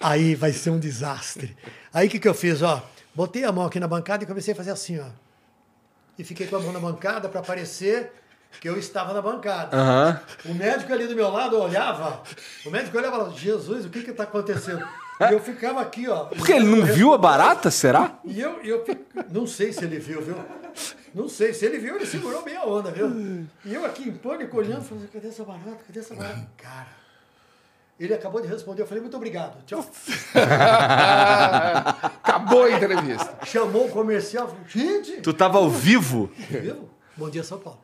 Aí 0.00 0.34
vai 0.34 0.52
ser 0.52 0.70
um 0.70 0.78
desastre. 0.78 1.56
Aí 1.92 2.08
o 2.08 2.10
que, 2.10 2.18
que 2.18 2.28
eu 2.28 2.34
fiz? 2.34 2.60
Ó, 2.62 2.82
botei 3.14 3.44
a 3.44 3.52
mão 3.52 3.66
aqui 3.66 3.78
na 3.78 3.86
bancada 3.86 4.24
e 4.24 4.26
comecei 4.26 4.52
a 4.52 4.56
fazer 4.56 4.70
assim, 4.70 4.98
ó. 4.98 5.06
E 6.18 6.24
fiquei 6.24 6.46
com 6.46 6.56
a 6.56 6.60
mão 6.60 6.72
na 6.72 6.80
bancada 6.80 7.28
para 7.28 7.40
parecer 7.40 8.12
que 8.60 8.68
eu 8.68 8.78
estava 8.78 9.14
na 9.14 9.22
bancada. 9.22 9.76
Aham. 9.76 10.20
O 10.44 10.54
médico 10.54 10.92
ali 10.92 11.06
do 11.06 11.14
meu 11.14 11.30
lado 11.30 11.58
olhava, 11.58 12.22
o 12.66 12.70
médico 12.70 12.98
olhava 12.98 13.16
e 13.16 13.18
falava, 13.18 13.38
Jesus, 13.38 13.86
o 13.86 13.90
que 13.90 14.02
que 14.02 14.12
tá 14.12 14.24
acontecendo? 14.24 14.86
E 15.20 15.32
eu 15.32 15.40
ficava 15.40 15.80
aqui, 15.80 16.08
ó. 16.08 16.24
Porque 16.24 16.52
ele 16.52 16.66
não 16.66 16.84
viu 16.84 17.14
a 17.14 17.18
barata, 17.18 17.70
será? 17.70 18.18
E 18.24 18.40
eu, 18.40 18.60
eu 18.62 18.84
não 19.30 19.46
sei 19.46 19.72
se 19.72 19.84
ele 19.84 19.98
viu, 19.98 20.20
viu? 20.20 20.36
Não 21.14 21.28
sei, 21.28 21.52
se 21.52 21.64
ele 21.66 21.78
viu, 21.78 21.96
ele 21.96 22.06
segurou 22.06 22.42
bem 22.42 22.56
a 22.56 22.64
onda, 22.64 22.90
viu? 22.90 23.46
E 23.64 23.74
eu 23.74 23.84
aqui 23.84 24.08
em 24.08 24.12
pânico 24.16 24.56
olhando, 24.56 24.82
falando, 24.82 25.08
cadê 25.10 25.28
essa 25.28 25.44
barata? 25.44 25.78
Cadê 25.86 26.00
essa 26.00 26.14
barata? 26.14 26.48
Cara, 26.56 26.88
ele 28.00 28.14
acabou 28.14 28.40
de 28.40 28.48
responder, 28.48 28.82
eu 28.82 28.86
falei, 28.86 29.02
muito 29.02 29.16
obrigado, 29.16 29.62
tchau. 29.66 29.84
Acabou 32.22 32.64
a 32.64 32.70
entrevista. 32.72 33.38
Chamou 33.44 33.86
o 33.86 33.90
comercial, 33.90 34.48
falei, 34.48 34.64
gente, 34.66 35.20
Tu 35.20 35.32
tava 35.34 35.58
ao 35.58 35.68
vivo? 35.70 36.30
vivo? 36.48 36.88
Bom 37.16 37.28
dia, 37.28 37.44
São 37.44 37.58
Paulo. 37.58 37.78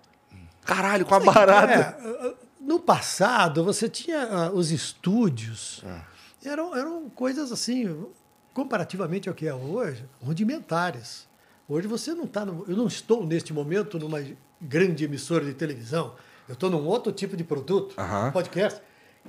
Caralho, 0.65 1.05
com 1.05 1.15
a 1.15 1.21
barata. 1.21 1.99
É, 2.03 2.35
no 2.61 2.81
passado, 2.81 3.63
você 3.65 3.89
tinha 3.89 4.23
ah, 4.23 4.51
os 4.51 4.71
estúdios, 4.71 5.83
É. 6.45 6.49
eram, 6.49 6.75
eram 6.77 7.09
coisas 7.11 7.53
assim, 7.53 8.07
comparativamente 8.55 9.29
ao 9.29 9.35
que 9.35 9.47
é 9.47 9.55
hoje, 9.55 10.05
rudimentares. 10.23 11.28
Hoje 11.69 11.87
você 11.87 12.15
não 12.15 12.25
está. 12.25 12.47
Eu 12.67 12.75
não 12.75 12.87
estou 12.87 13.27
neste 13.27 13.53
momento 13.53 13.99
numa 13.99 14.25
grande 14.59 15.05
emissora 15.05 15.45
de 15.45 15.53
televisão. 15.53 16.15
Eu 16.49 16.55
estou 16.55 16.71
num 16.71 16.87
outro 16.87 17.13
tipo 17.13 17.37
de 17.37 17.45
produto, 17.45 17.95
podcast. 18.33 18.81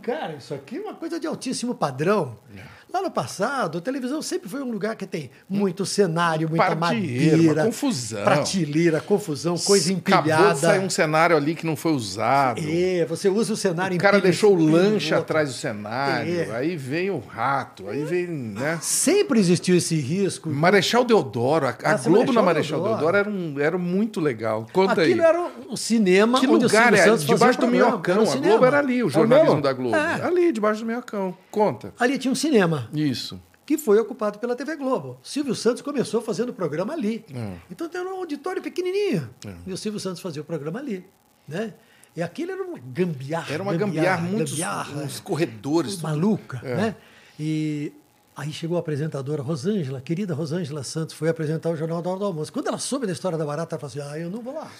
Cara, 0.02 0.36
isso 0.38 0.54
aqui 0.54 0.78
é 0.78 0.82
uma 0.82 0.94
coisa 0.94 1.20
de 1.20 1.28
altíssimo 1.28 1.74
padrão. 1.76 2.36
É. 2.58 2.80
Lá 2.92 3.04
no 3.04 3.12
passado, 3.12 3.78
a 3.78 3.82
televisão 3.82 4.20
sempre 4.20 4.50
foi 4.50 4.64
um 4.64 4.72
lugar 4.72 4.96
que 4.96 5.06
tem 5.06 5.30
muito 5.48 5.86
cenário, 5.86 6.50
muita 6.50 6.76
Prateleira, 6.76 7.38
madeira, 7.38 7.64
confusão. 7.66 8.24
prateleira, 8.24 9.00
confusão, 9.00 9.56
coisa 9.60 9.94
Acabou 9.94 10.22
empilhada. 10.24 10.54
de 10.56 10.60
sair 10.62 10.80
um 10.80 10.90
cenário 10.90 11.38
ali 11.38 11.54
que 11.54 11.68
não 11.68 11.76
foi 11.76 11.92
usado. 11.92 12.60
É, 12.66 13.06
você 13.06 13.30
usa 13.30 13.54
o 13.54 13.56
cenário 13.56 13.96
O 13.96 14.00
cara 14.00 14.20
deixou 14.20 14.56
o 14.58 14.60
lanche 14.60 15.14
atrás 15.14 15.50
do 15.50 15.54
cenário. 15.54 16.34
É. 16.34 16.50
Aí 16.56 16.76
vem 16.76 17.12
o 17.12 17.20
rato. 17.20 17.88
Aí 17.90 18.04
vem, 18.06 18.26
né? 18.26 18.80
Sempre 18.82 19.40
existiu 19.40 19.76
esse 19.78 19.96
risco. 19.96 20.50
Marechal 20.50 21.06
Deodoro. 21.06 21.68
A, 21.68 21.76
a 21.84 21.92
Nossa, 21.92 22.10
Globo 22.10 22.34
na 22.34 22.42
Marechal 22.42 22.80
Marechal 22.80 22.80
Deodoro. 22.80 22.98
Deodoro, 23.14 23.18
era, 23.18 23.30
um, 23.30 23.60
era 23.60 23.78
muito 23.78 24.20
legal. 24.20 24.66
Conta 24.74 25.04
Aquilo 25.04 25.22
aí. 25.22 25.30
era 25.30 25.48
um 25.70 25.78
cinema 25.78 26.40
Que 26.40 26.48
onde 26.48 26.64
lugar 26.66 26.92
o 26.92 26.96
Silvio 26.96 27.00
é? 27.00 27.04
Santos 27.06 27.26
Debaixo 27.26 27.60
do 27.60 27.68
programa. 27.68 27.88
minhocão. 27.92 28.24
A. 28.24 28.36
Globo 28.36 28.66
era 28.66 28.80
ali, 28.80 29.04
o 29.04 29.08
É 29.08 29.12
jornalismo 29.12 29.62
da 29.62 29.74
Globo. 29.74 29.89
É. 29.96 30.24
Ali, 30.26 30.52
debaixo 30.52 30.82
do 30.82 30.86
minhocão. 30.88 31.38
Conta. 31.52 31.94
Ali 32.00 32.18
tinha 32.18 32.32
um 32.32 32.36
cinema. 32.36 32.90
Isso. 32.94 33.40
que 33.66 33.78
foi 33.78 34.00
ocupado 34.00 34.40
pela 34.40 34.56
TV 34.56 34.76
Globo. 34.76 35.20
Silvio 35.22 35.54
Santos 35.54 35.84
começou 35.84 36.22
fazendo 36.22 36.50
o 36.50 36.54
programa 36.54 36.94
ali. 36.94 37.24
É. 37.34 37.54
Então 37.70 37.88
tem 37.88 38.02
um 38.02 38.10
auditório 38.18 38.62
pequenininho. 38.64 39.30
E 39.68 39.72
o 39.72 39.78
Silvio 39.78 40.00
Santos 40.00 40.20
fazia 40.22 40.42
o 40.42 40.46
programa 40.46 40.80
ali. 40.80 41.06
Né? 41.48 41.74
E 42.16 42.22
aquilo 42.24 42.52
era 42.52 42.64
uma 42.64 42.80
gambiarra. 42.80 43.54
Era 43.54 43.62
uma 43.62 43.76
gambiarra, 43.76 44.22
muitos 44.24 44.54
gambiarra, 44.54 45.04
uns 45.04 45.20
corredores. 45.20 46.02
maluca. 46.02 46.60
É. 46.64 46.76
Né? 46.76 46.96
E 47.40 47.94
aí 48.36 48.52
chegou 48.52 48.76
a 48.76 48.80
apresentadora 48.80 49.44
Rosângela, 49.44 50.02
querida 50.02 50.34
Rosângela 50.34 50.82
Santos, 50.84 51.14
foi 51.14 51.30
apresentar 51.30 51.70
o 51.70 51.76
Jornal 51.76 52.02
da 52.02 52.10
Hora 52.10 52.20
do 52.20 52.26
Almoço. 52.26 52.52
Quando 52.52 52.68
ela 52.68 52.80
soube 52.80 53.06
da 53.06 53.14
história 53.14 53.38
da 53.38 53.46
barata, 53.46 53.76
ela 53.76 53.88
falou 53.88 54.06
assim, 54.06 54.14
ah, 54.16 54.20
eu 54.20 54.32
não 54.32 54.42
vou 54.42 54.56
lá. 54.56 54.72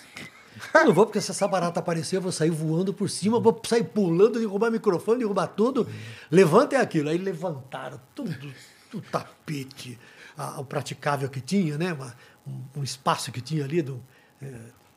Eu 0.74 0.86
não 0.86 0.94
vou, 0.94 1.06
porque 1.06 1.22
se 1.22 1.32
essa 1.32 1.48
barata 1.48 1.80
aparecer, 1.80 2.18
eu 2.18 2.22
vou 2.22 2.32
sair 2.32 2.50
voando 2.50 2.94
por 2.94 3.10
cima, 3.10 3.40
vou 3.40 3.60
sair 3.68 3.84
pulando, 3.84 4.40
derrubar 4.40 4.70
microfone, 4.72 5.20
derrubar 5.20 5.48
tudo. 5.48 5.88
Levantem 6.30 6.78
aquilo. 6.80 7.10
Aí 7.10 7.18
levantaram 7.18 8.00
tudo, 8.16 8.52
o 8.94 9.02
tapete, 9.02 10.00
a- 10.38 10.60
o 10.60 10.66
praticável 10.66 11.30
que 11.30 11.42
tinha, 11.42 11.78
né? 11.78 11.94
Uma- 11.94 12.14
um, 12.48 12.80
um 12.80 12.84
espaço 12.84 13.32
que 13.32 13.42
tinha 13.42 13.64
ali, 13.64 13.82
do, 13.82 14.02
é, 14.42 14.48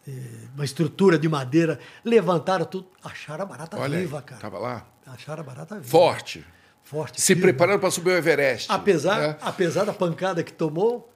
é, 0.08 0.12
uma 0.55 0.65
estrutura 0.65 1.18
de 1.18 1.28
madeira. 1.28 1.78
Levantaram 2.05 2.65
tudo, 2.65 2.86
acharam 3.05 3.42
a 3.44 3.47
barata 3.47 3.78
Olha 3.78 3.97
aí, 3.99 4.02
viva, 4.05 4.23
cara. 4.23 4.41
tava 4.41 4.58
lá. 4.58 4.86
Acharam 5.07 5.42
a 5.42 5.44
barata 5.44 5.74
viva. 5.76 5.89
Forte. 5.89 6.44
Forte. 6.84 7.20
Se 7.20 7.28
firme. 7.28 7.42
preparando 7.42 7.78
para 7.81 7.91
subir 7.91 8.10
o 8.10 8.16
Everest. 8.16 8.70
Apesar, 8.70 9.18
né? 9.20 9.36
apesar 9.41 9.84
da 9.84 9.92
pancada 9.92 10.42
que 10.42 10.52
tomou, 10.52 11.08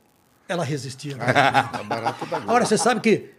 ela 0.49 0.65
resistia. 0.65 1.17
né? 1.17 1.25
Tá 1.73 1.83
barato 1.83 2.25
da 2.27 2.37
Agora, 2.37 2.65
você 2.65 2.79
sabe 2.79 3.01
que. 3.01 3.35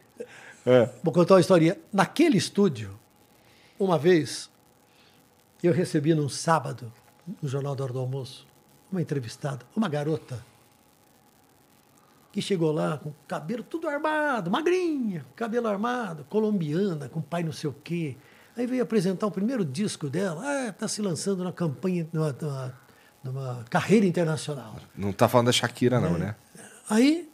Vou 1.04 1.14
contar 1.14 1.36
uma 1.36 1.40
historinha. 1.40 1.78
Naquele 1.94 2.38
estúdio, 2.38 2.98
uma 3.80 3.98
vez, 3.98 4.50
eu 5.64 5.72
recebi 5.74 6.14
num 6.14 6.28
sábado, 6.30 6.92
no 7.42 7.48
Jornal 7.48 7.76
da 7.76 7.84
Hora 7.86 7.94
do 7.94 8.00
Almoço, 8.00 8.46
uma 8.92 9.02
entrevistada, 9.02 9.66
uma 9.76 9.88
garota, 9.90 10.44
que 12.32 12.42
chegou 12.42 12.72
lá 12.72 12.98
com 12.98 13.10
o 13.10 13.16
cabelo 13.28 13.64
tudo 13.64 13.88
armado, 13.88 14.52
magrinha, 14.52 15.26
cabelo 15.36 15.68
armado, 15.68 16.26
colombiana, 16.30 17.10
com 17.10 17.22
pai 17.22 17.44
não 17.44 17.52
sei 17.52 17.70
o 17.70 17.74
quê. 17.84 18.16
Aí 18.56 18.66
veio 18.68 18.84
apresentar 18.84 19.26
o 19.28 19.32
primeiro 19.32 19.64
disco 19.64 20.10
dela. 20.10 20.42
Ah, 20.44 20.68
está 20.70 20.88
se 20.88 21.02
lançando 21.02 21.44
na 21.44 21.52
campanha, 21.52 22.08
numa, 22.12 22.36
numa- 22.42 22.74
numa 23.24 23.64
carreira 23.70 24.06
internacional. 24.06 24.76
Não 24.96 25.12
tá 25.14 25.28
falando 25.28 25.48
da 25.48 25.52
Shakira, 25.52 26.00
não, 26.00 26.18
né? 26.18 26.36
Aí 26.90 27.30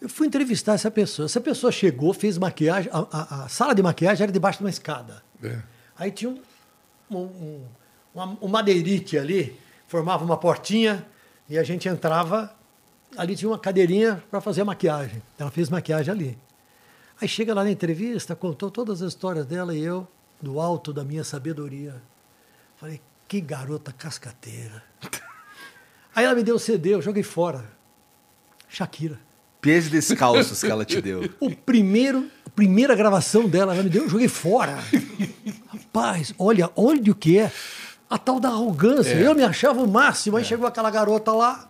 eu 0.00 0.08
fui 0.08 0.26
entrevistar 0.26 0.74
essa 0.74 0.90
pessoa. 0.90 1.26
Essa 1.26 1.40
pessoa 1.40 1.72
chegou, 1.72 2.12
fez 2.12 2.36
maquiagem. 2.38 2.90
A, 2.92 2.98
a- 3.10 3.44
a 3.44 3.48
sala 3.48 3.74
de 3.74 3.82
maquiagem 3.82 4.24
era 4.24 4.32
debaixo 4.32 4.58
de 4.58 4.64
uma 4.64 4.70
escada. 4.70 5.22
É. 5.42 5.58
Aí 5.98 6.10
tinha 6.10 6.30
um, 6.30 6.40
um, 7.16 7.64
um, 8.14 8.36
um 8.42 8.48
madeirite 8.48 9.16
ali, 9.18 9.58
formava 9.88 10.24
uma 10.24 10.36
portinha 10.36 11.06
e 11.48 11.58
a 11.58 11.62
gente 11.62 11.88
entrava. 11.88 12.54
Ali 13.16 13.34
tinha 13.36 13.48
uma 13.50 13.58
cadeirinha 13.58 14.22
para 14.30 14.40
fazer 14.40 14.60
a 14.62 14.64
maquiagem. 14.64 15.22
Ela 15.38 15.50
fez 15.50 15.70
maquiagem 15.70 16.12
ali. 16.12 16.38
Aí 17.20 17.26
chega 17.26 17.54
lá 17.54 17.64
na 17.64 17.70
entrevista, 17.70 18.36
contou 18.36 18.70
todas 18.70 19.00
as 19.00 19.08
histórias 19.12 19.46
dela 19.46 19.74
e 19.74 19.80
eu, 19.82 20.06
do 20.42 20.60
alto 20.60 20.92
da 20.92 21.02
minha 21.02 21.24
sabedoria, 21.24 22.02
falei: 22.76 23.00
que 23.26 23.40
garota 23.40 23.90
cascateira. 23.92 24.82
Aí 26.14 26.24
ela 26.26 26.34
me 26.34 26.42
deu 26.42 26.56
o 26.56 26.58
CD, 26.58 26.94
eu 26.94 27.00
joguei 27.00 27.22
fora. 27.22 27.64
Shakira. 28.68 29.18
Pés 29.66 29.88
descalços 29.90 30.60
que 30.60 30.70
ela 30.70 30.84
te 30.84 31.00
deu. 31.00 31.28
O 31.40 31.50
primeiro, 31.54 32.30
a 32.46 32.50
primeira 32.50 32.94
gravação 32.94 33.48
dela, 33.48 33.74
ela 33.74 33.82
me 33.82 33.90
deu, 33.90 34.04
eu 34.04 34.08
joguei 34.08 34.28
fora. 34.28 34.78
Rapaz, 35.66 36.32
olha, 36.38 36.70
olha 36.76 37.10
o 37.10 37.14
que 37.14 37.38
é. 37.38 37.50
A 38.08 38.16
tal 38.16 38.38
da 38.38 38.48
arrogância. 38.48 39.14
Eu 39.14 39.34
me 39.34 39.42
achava 39.42 39.82
o 39.82 39.88
máximo. 39.88 40.36
Aí 40.36 40.44
chegou 40.44 40.68
aquela 40.68 40.88
garota 40.88 41.32
lá, 41.32 41.68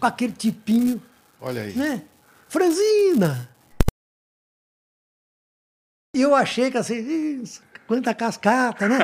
com 0.00 0.06
aquele 0.06 0.32
tipinho, 0.32 1.02
Olha 1.38 1.60
aí. 1.60 1.74
né? 1.74 2.02
Franzina! 2.48 3.50
E 6.14 6.22
eu 6.22 6.34
achei 6.34 6.70
que 6.70 6.78
assim, 6.78 7.42
isso, 7.42 7.62
quanta 7.86 8.12
cascata, 8.14 8.88
né? 8.88 8.98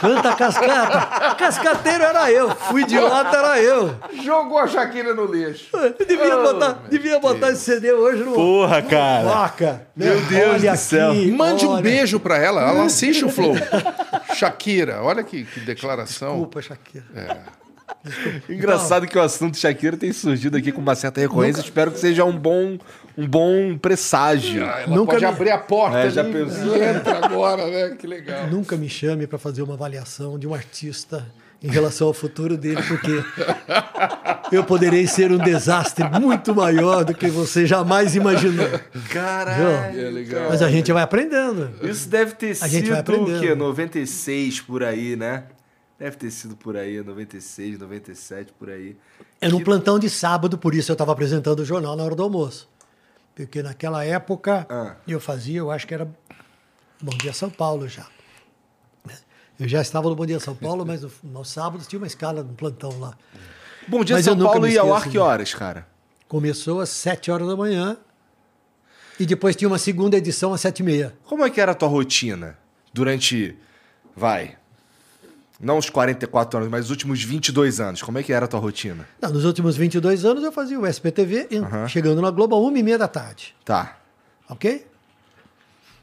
Quanta 0.00 0.34
cascata. 0.34 1.34
Cascateiro 1.34 2.04
era 2.04 2.30
eu, 2.30 2.50
o 2.72 2.78
idiota 2.78 3.36
era 3.36 3.60
eu. 3.60 3.96
Jogou 4.22 4.58
a 4.58 4.66
Shakira 4.66 5.14
no 5.14 5.24
lixo. 5.26 5.68
Eu 5.76 5.94
devia 6.06 6.36
Oh, 6.38 6.42
botar, 6.42 6.78
devia 6.88 7.18
botar 7.18 7.50
esse 7.50 7.62
CD 7.64 7.92
hoje 7.92 8.22
no. 8.22 8.32
Porra, 8.32 8.80
no 8.80 8.88
cara. 8.88 9.24
Vaca. 9.28 9.86
né? 9.96 10.06
Meu 10.06 10.20
Deus 10.22 10.54
Olha 10.62 10.72
do 10.72 10.76
céu. 10.78 11.10
aqui, 11.10 11.30
Mande 11.32 11.66
um 11.66 11.70
olha. 11.70 11.82
beijo 11.82 12.20
pra 12.20 12.38
ela. 12.38 12.62
Ela 12.62 12.84
assiste 12.84 13.24
o 13.24 13.28
Flow. 13.28 13.54
Shakira, 14.34 15.02
olha 15.02 15.22
que, 15.22 15.44
que 15.44 15.60
declaração. 15.60 16.30
Desculpa, 16.32 16.62
Shakira. 16.62 17.04
Engraçado 18.48 19.06
que 19.06 19.16
o 19.18 19.20
assunto 19.22 19.56
Shakira 19.58 19.96
tem 19.96 20.12
surgido 20.12 20.56
aqui 20.56 20.72
com 20.72 20.80
uma 20.80 20.94
certa 20.94 21.20
recorrência. 21.20 21.60
Espero 21.60 21.90
que 21.90 21.98
seja 21.98 22.24
um 22.24 22.36
bom, 22.36 22.78
um 23.16 23.26
bom 23.26 23.76
presságio. 23.78 24.64
Ah, 24.64 24.80
ela 24.82 24.96
Nunca 24.96 25.12
pode 25.12 25.24
me- 25.24 25.30
abrir 25.30 25.50
a 25.50 25.58
porta 25.58 25.98
É, 25.98 26.10
já 26.10 26.24
pensou? 26.24 26.76
entra 26.76 27.24
agora, 27.24 27.66
né? 27.66 27.96
Que 27.98 28.06
legal. 28.06 28.46
Nunca 28.48 28.76
me 28.76 28.88
chame 28.88 29.26
para 29.26 29.38
fazer 29.38 29.62
uma 29.62 29.74
avaliação 29.74 30.38
de 30.38 30.46
um 30.48 30.54
artista 30.54 31.26
em 31.62 31.68
relação 31.68 32.06
ao 32.06 32.14
futuro 32.14 32.56
dele, 32.56 32.80
porque 32.82 33.22
eu 34.50 34.64
poderei 34.64 35.06
ser 35.06 35.30
um 35.30 35.36
desastre 35.36 36.04
muito 36.18 36.54
maior 36.54 37.04
do 37.04 37.12
que 37.14 37.28
você 37.28 37.66
jamais 37.66 38.16
imaginou. 38.16 38.66
Caralho. 39.10 39.98
É 40.00 40.10
legal. 40.10 40.46
Mas 40.48 40.62
a 40.62 40.70
gente 40.70 40.90
vai 40.90 41.02
aprendendo. 41.02 41.70
Isso 41.82 42.08
deve 42.08 42.32
ter 42.32 42.56
A 42.62 42.66
gente 42.66 42.88
vai 42.90 43.00
sido 43.04 43.36
o 43.36 43.40
quê? 43.40 43.54
96 43.54 44.60
por 44.62 44.82
aí, 44.82 45.16
né? 45.16 45.44
Deve 46.00 46.16
ter 46.16 46.30
sido 46.30 46.56
por 46.56 46.78
aí, 46.78 47.02
96, 47.02 47.78
97 47.78 48.52
por 48.58 48.70
aí. 48.70 48.96
É 49.38 49.48
num 49.50 49.62
plantão 49.62 49.98
de 49.98 50.08
sábado, 50.08 50.56
por 50.56 50.74
isso 50.74 50.90
eu 50.90 50.94
estava 50.94 51.12
apresentando 51.12 51.60
o 51.60 51.64
jornal 51.64 51.94
na 51.94 52.02
hora 52.02 52.14
do 52.14 52.22
almoço. 52.22 52.66
Porque 53.34 53.62
naquela 53.62 54.02
época 54.02 54.66
Ah. 54.70 54.96
eu 55.06 55.20
fazia, 55.20 55.58
eu 55.58 55.70
acho 55.70 55.86
que 55.86 55.92
era 55.92 56.10
Bom 57.02 57.16
Dia 57.18 57.34
São 57.34 57.50
Paulo 57.50 57.86
já. 57.86 58.06
Eu 59.58 59.68
já 59.68 59.82
estava 59.82 60.08
no 60.08 60.16
Bom 60.16 60.24
Dia 60.24 60.40
São 60.40 60.54
Paulo, 60.54 60.86
mas 60.86 61.02
no- 61.02 61.12
nos 61.22 61.50
sábados 61.50 61.86
tinha 61.86 62.00
uma 62.00 62.06
escala 62.06 62.42
no 62.42 62.54
plantão 62.54 62.98
lá. 62.98 63.14
Bom 63.86 64.02
dia, 64.02 64.16
Mas 64.16 64.24
São 64.24 64.38
Paulo 64.38 64.66
ia 64.66 64.80
ao 64.80 64.94
ar 64.94 65.06
que 65.06 65.18
horas, 65.18 65.52
cara? 65.52 65.86
Começou 66.26 66.80
às 66.80 66.88
7 66.88 67.30
horas 67.30 67.46
da 67.46 67.54
manhã 67.56 67.98
e 69.18 69.26
depois 69.26 69.54
tinha 69.54 69.68
uma 69.68 69.78
segunda 69.78 70.16
edição 70.16 70.54
às 70.54 70.62
7 70.62 70.80
e 70.80 70.82
meia. 70.82 71.14
Como 71.26 71.44
é 71.44 71.50
que 71.50 71.60
era 71.60 71.72
a 71.72 71.74
tua 71.74 71.88
rotina 71.88 72.56
durante, 72.90 73.54
vai, 74.16 74.56
não 75.60 75.76
os 75.78 75.90
44 75.90 76.58
anos, 76.58 76.70
mas 76.70 76.86
os 76.86 76.90
últimos 76.90 77.22
22 77.22 77.80
anos? 77.80 78.02
Como 78.02 78.18
é 78.18 78.22
que 78.22 78.32
era 78.32 78.46
a 78.46 78.48
tua 78.48 78.58
rotina? 78.60 79.06
Não, 79.20 79.30
nos 79.30 79.44
últimos 79.44 79.76
22 79.76 80.24
anos 80.24 80.42
eu 80.42 80.50
fazia 80.50 80.80
o 80.80 80.86
SPTV, 80.86 81.48
Aham. 81.56 81.86
chegando 81.86 82.22
na 82.22 82.30
Globo 82.30 82.56
às 82.56 82.62
1 82.72 82.76
e 82.76 82.82
meia 82.82 82.98
da 82.98 83.06
tarde. 83.08 83.54
Tá. 83.64 83.98
Ok? 84.48 84.86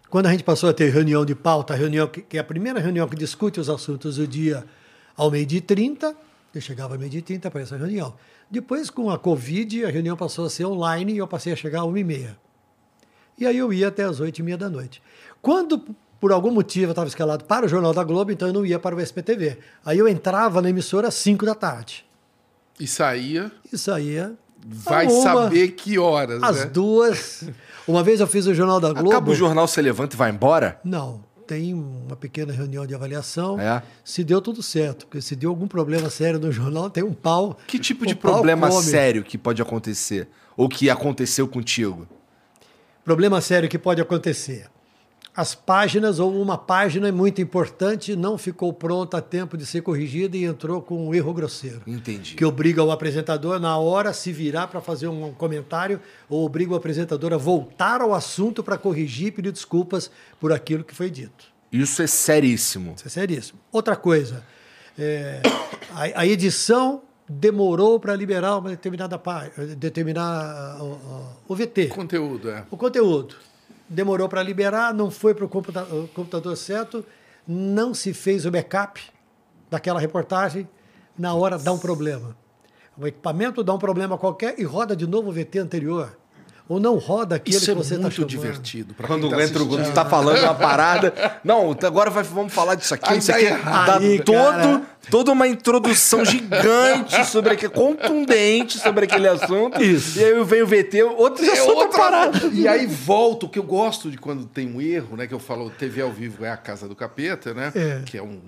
Quando 0.09 0.27
a 0.27 0.31
gente 0.31 0.43
passou 0.43 0.69
a 0.69 0.73
ter 0.73 0.89
reunião 0.89 1.25
de 1.25 1.35
pauta, 1.35 1.73
reunião 1.73 2.07
que, 2.07 2.21
que 2.21 2.37
é 2.37 2.39
a 2.39 2.43
primeira 2.43 2.79
reunião 2.79 3.07
que 3.07 3.15
discute 3.15 3.59
os 3.59 3.69
assuntos 3.69 4.15
do 4.15 4.27
dia 4.27 4.63
ao 5.17 5.29
meio-dia 5.29 5.57
e 5.57 5.61
30, 5.61 6.15
eu 6.53 6.61
chegava 6.61 6.93
ao 6.93 6.99
meio-dia 6.99 7.19
e 7.19 7.23
30 7.23 7.51
para 7.51 7.61
essa 7.61 7.75
reunião. 7.75 8.13
Depois, 8.49 8.89
com 8.89 9.09
a 9.09 9.17
Covid, 9.19 9.83
a 9.85 9.89
reunião 9.89 10.15
passou 10.15 10.45
a 10.45 10.49
ser 10.49 10.65
online 10.65 11.13
e 11.13 11.17
eu 11.17 11.27
passei 11.27 11.51
a 11.51 11.55
chegar 11.55 11.81
às 11.81 11.87
1 11.87 11.97
e 11.97 12.03
meia. 12.03 12.37
E 13.37 13.45
aí 13.45 13.57
eu 13.57 13.71
ia 13.73 13.89
até 13.89 14.03
às 14.03 14.19
8 14.19 14.37
e 14.39 14.43
meia 14.43 14.57
da 14.57 14.69
noite. 14.69 15.01
Quando, 15.41 15.83
por 16.19 16.31
algum 16.31 16.51
motivo, 16.51 16.87
eu 16.87 16.91
estava 16.91 17.07
escalado 17.07 17.45
para 17.45 17.65
o 17.65 17.69
Jornal 17.69 17.93
da 17.93 18.03
Globo, 18.03 18.31
então 18.31 18.47
eu 18.47 18.53
não 18.53 18.65
ia 18.65 18.79
para 18.79 18.95
o 18.95 18.99
SPTV. 19.01 19.57
Aí 19.85 19.97
eu 19.97 20.07
entrava 20.07 20.61
na 20.61 20.69
emissora 20.69 21.07
às 21.07 21.13
5 21.15 21.45
da 21.45 21.53
tarde. 21.55 22.05
E 22.79 22.87
saía, 22.87 23.51
E 23.71 23.77
saía. 23.77 24.33
vai 24.65 25.07
uma, 25.07 25.21
saber 25.23 25.69
que 25.69 25.97
horas, 25.97 26.41
Às 26.43 26.57
né? 26.61 26.65
duas. 26.65 27.43
Uma 27.87 28.03
vez 28.03 28.19
eu 28.19 28.27
fiz 28.27 28.45
o 28.47 28.53
Jornal 28.53 28.79
da 28.79 28.91
Globo. 28.93 29.09
Acaba 29.09 29.31
o 29.31 29.35
jornal, 29.35 29.67
você 29.67 29.81
levanta 29.81 30.15
e 30.15 30.17
vai 30.17 30.29
embora? 30.29 30.79
Não, 30.83 31.23
tem 31.47 31.73
uma 31.73 32.15
pequena 32.15 32.51
reunião 32.51 32.85
de 32.85 32.93
avaliação. 32.93 33.59
É? 33.59 33.81
Se 34.03 34.23
deu 34.23 34.41
tudo 34.41 34.61
certo, 34.61 35.07
porque 35.07 35.21
se 35.21 35.35
deu 35.35 35.49
algum 35.49 35.67
problema 35.67 36.09
sério 36.09 36.39
no 36.39 36.51
jornal, 36.51 36.89
tem 36.89 37.03
um 37.03 37.13
pau. 37.13 37.57
Que 37.65 37.79
tipo 37.79 38.05
de 38.05 38.13
problema 38.15 38.69
come. 38.69 38.83
sério 38.83 39.23
que 39.23 39.37
pode 39.37 39.61
acontecer? 39.61 40.27
Ou 40.55 40.67
que 40.67 40.89
aconteceu 40.89 41.47
contigo? 41.47 42.07
Problema 43.05 43.39
sério 43.39 43.69
que 43.69 43.77
pode 43.79 44.01
acontecer. 44.01 44.67
As 45.37 45.53
páginas, 45.53 46.17
ou 46.17 46.41
uma 46.41 46.57
página 46.57 47.11
muito 47.11 47.39
importante, 47.39 48.15
não 48.15 48.39
ficou 48.39 48.73
pronta 48.73 49.19
a 49.19 49.21
tempo 49.21 49.55
de 49.55 49.67
ser 49.67 49.81
corrigida 49.81 50.35
e 50.35 50.45
entrou 50.45 50.81
com 50.81 51.09
um 51.09 51.13
erro 51.13 51.31
grosseiro. 51.31 51.83
Entendi. 51.85 52.33
Que 52.33 52.43
obriga 52.43 52.83
o 52.83 52.91
apresentador, 52.91 53.59
na 53.59 53.77
hora, 53.77 54.09
a 54.09 54.13
se 54.13 54.33
virar 54.33 54.65
para 54.65 54.81
fazer 54.81 55.07
um 55.07 55.31
comentário, 55.33 56.01
ou 56.27 56.43
obriga 56.43 56.73
o 56.73 56.75
apresentador 56.75 57.33
a 57.33 57.37
voltar 57.37 58.01
ao 58.01 58.15
assunto 58.15 58.63
para 58.63 58.79
corrigir 58.79 59.27
e 59.27 59.31
pedir 59.31 59.51
desculpas 59.51 60.09
por 60.39 60.51
aquilo 60.51 60.83
que 60.83 60.95
foi 60.95 61.11
dito. 61.11 61.45
Isso 61.71 62.01
é 62.01 62.07
seríssimo. 62.07 62.95
Isso 62.95 63.05
é 63.05 63.11
seríssimo. 63.11 63.59
Outra 63.71 63.95
coisa, 63.95 64.43
é, 64.97 65.43
a, 65.91 66.21
a 66.21 66.25
edição 66.25 67.03
demorou 67.29 67.99
para 67.99 68.15
liberar 68.15 68.57
uma 68.57 68.69
determinada 68.69 69.19
página, 69.19 69.75
determinar 69.75 70.81
uh, 70.81 70.83
uh, 70.83 71.27
o 71.47 71.55
VT, 71.55 71.89
Conteúdo, 71.89 72.49
é. 72.49 72.65
o 72.71 72.77
conteúdo. 72.77 73.35
Demorou 73.89 74.27
para 74.27 74.43
liberar, 74.43 74.93
não 74.93 75.09
foi 75.09 75.33
para 75.33 75.45
o 75.45 75.49
computador, 75.49 76.07
computador 76.09 76.57
certo, 76.57 77.05
não 77.47 77.93
se 77.93 78.13
fez 78.13 78.45
o 78.45 78.51
backup 78.51 79.01
daquela 79.69 79.99
reportagem, 79.99 80.67
na 81.17 81.33
hora 81.33 81.57
dá 81.57 81.71
um 81.71 81.79
problema. 81.79 82.35
O 82.97 83.07
equipamento 83.07 83.63
dá 83.63 83.73
um 83.73 83.77
problema 83.77 84.17
qualquer 84.17 84.59
e 84.59 84.63
roda 84.63 84.95
de 84.95 85.07
novo 85.07 85.29
o 85.29 85.31
VT 85.31 85.59
anterior. 85.59 86.17
Ou 86.69 86.79
não 86.81 86.97
roda 86.97 87.35
aquele 87.35 87.55
Isso 87.55 87.65
que 87.65 87.71
é 87.71 87.73
você 87.75 87.93
está 87.93 88.01
muito 88.01 88.15
chamando. 88.15 88.29
divertido. 88.29 88.93
pra 88.93 89.07
Quando 89.07 89.29
quem 89.29 89.37
tá 89.37 89.43
entra 89.43 89.63
o 89.63 89.67
assistindo. 89.73 89.93
tá 89.93 90.05
falando 90.05 90.43
uma 90.43 90.53
parada. 90.55 91.13
Não, 91.43 91.71
agora 91.83 92.09
vai- 92.09 92.23
vamos 92.23 92.53
falar 92.53 92.75
disso 92.75 92.93
aqui. 92.93 93.09
Aí 93.09 93.19
isso 93.19 93.27
dá 93.31 93.35
aqui 93.37 93.45
errado. 93.45 93.85
dá 93.87 93.97
Aí, 93.99 94.19
todo, 94.21 94.35
cara. 94.51 94.81
toda 95.09 95.31
uma 95.31 95.47
introdução 95.47 96.25
gigante 96.25 97.25
sobre 97.25 97.53
aquele, 97.53 97.71
contundente 97.71 98.77
sobre 98.79 99.05
aquele 99.05 99.27
assunto. 99.29 99.81
Isso. 99.81 100.19
E 100.19 100.23
aí 100.25 100.43
vem 100.43 100.61
o 100.61 100.67
VT, 100.67 101.03
outro 101.03 101.45
já 101.45 101.53
É 101.53 101.55
solta 101.55 101.83
outra 101.85 101.97
parada. 101.99 102.47
E 102.51 102.67
aí 102.67 102.85
volta, 102.85 103.45
o 103.45 103.49
que 103.49 103.59
eu 103.59 103.63
gosto 103.63 104.11
de 104.11 104.17
quando 104.17 104.45
tem 104.45 104.67
um 104.69 104.81
erro, 104.81 105.15
né? 105.15 105.25
Que 105.25 105.33
eu 105.33 105.39
falo, 105.39 105.69
TV 105.69 106.01
ao 106.01 106.11
vivo 106.11 106.43
é 106.43 106.51
a 106.51 106.57
casa 106.57 106.87
do 106.87 106.95
capeta, 106.95 107.53
né? 107.53 107.71
É. 107.75 108.01
Que 108.05 108.17
é 108.17 108.21
um 108.21 108.39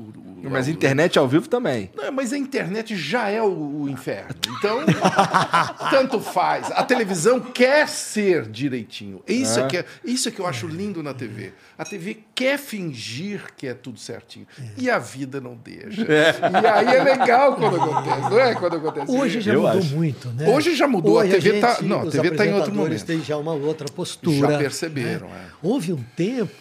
o- 0.00 0.46
o- 0.46 0.50
Mas 0.50 0.66
o- 0.66 0.70
internet 0.70 1.18
ao 1.18 1.26
vivo 1.28 1.48
também. 1.48 1.90
Não, 1.94 2.10
mas 2.12 2.32
a 2.32 2.38
internet 2.38 2.96
já 2.96 3.28
é 3.28 3.40
o, 3.42 3.82
o 3.82 3.88
inferno. 3.88 4.34
Então, 4.58 4.78
tanto 5.90 6.20
faz. 6.20 6.70
A 6.72 6.82
televisão 6.82 7.40
quer 7.40 7.88
ser 7.88 8.46
direitinho. 8.48 9.22
Isso 9.26 9.60
é. 9.60 9.66
que 9.66 9.76
é, 9.78 9.84
isso 10.04 10.28
é 10.28 10.32
que 10.32 10.40
eu 10.40 10.46
acho 10.46 10.66
lindo 10.66 11.02
na 11.02 11.14
TV. 11.14 11.52
A 11.78 11.84
TV 11.84 12.18
quer 12.34 12.58
fingir 12.58 13.44
que 13.56 13.66
é 13.66 13.74
tudo 13.74 13.98
certinho. 13.98 14.46
E 14.76 14.90
a 14.90 14.98
vida 14.98 15.40
não 15.40 15.54
deixa. 15.56 16.02
E 16.02 16.66
aí 16.66 16.96
é 16.96 17.02
legal 17.04 17.54
quando 17.56 17.76
acontece, 17.76 18.20
não 18.30 18.38
é? 18.40 18.54
Quando 18.54 18.76
acontece. 18.76 19.12
Hoje 19.12 19.40
já 19.40 19.52
Eu 19.54 19.62
mudou 19.62 19.78
acho. 19.78 19.94
muito, 19.94 20.28
né? 20.30 20.48
Hoje 20.48 20.74
já 20.74 20.88
mudou, 20.88 21.18
a 21.18 21.22
Hoje 21.22 21.32
TV 21.40 21.60
tá- 21.60 21.74
gente, 21.74 21.84
não, 21.84 22.00
a 22.00 22.10
TV 22.10 22.30
tá 22.32 22.46
em 22.46 22.52
outro 22.54 22.74
momento. 22.74 23.04
têm 23.04 23.22
já 23.22 23.36
uma 23.36 23.52
outra 23.52 23.86
postura. 23.92 24.52
Já 24.52 24.58
perceberam, 24.58 25.28
né? 25.28 25.46
é. 25.48 25.52
Houve 25.62 25.92
um 25.92 26.02
tempo 26.16 26.52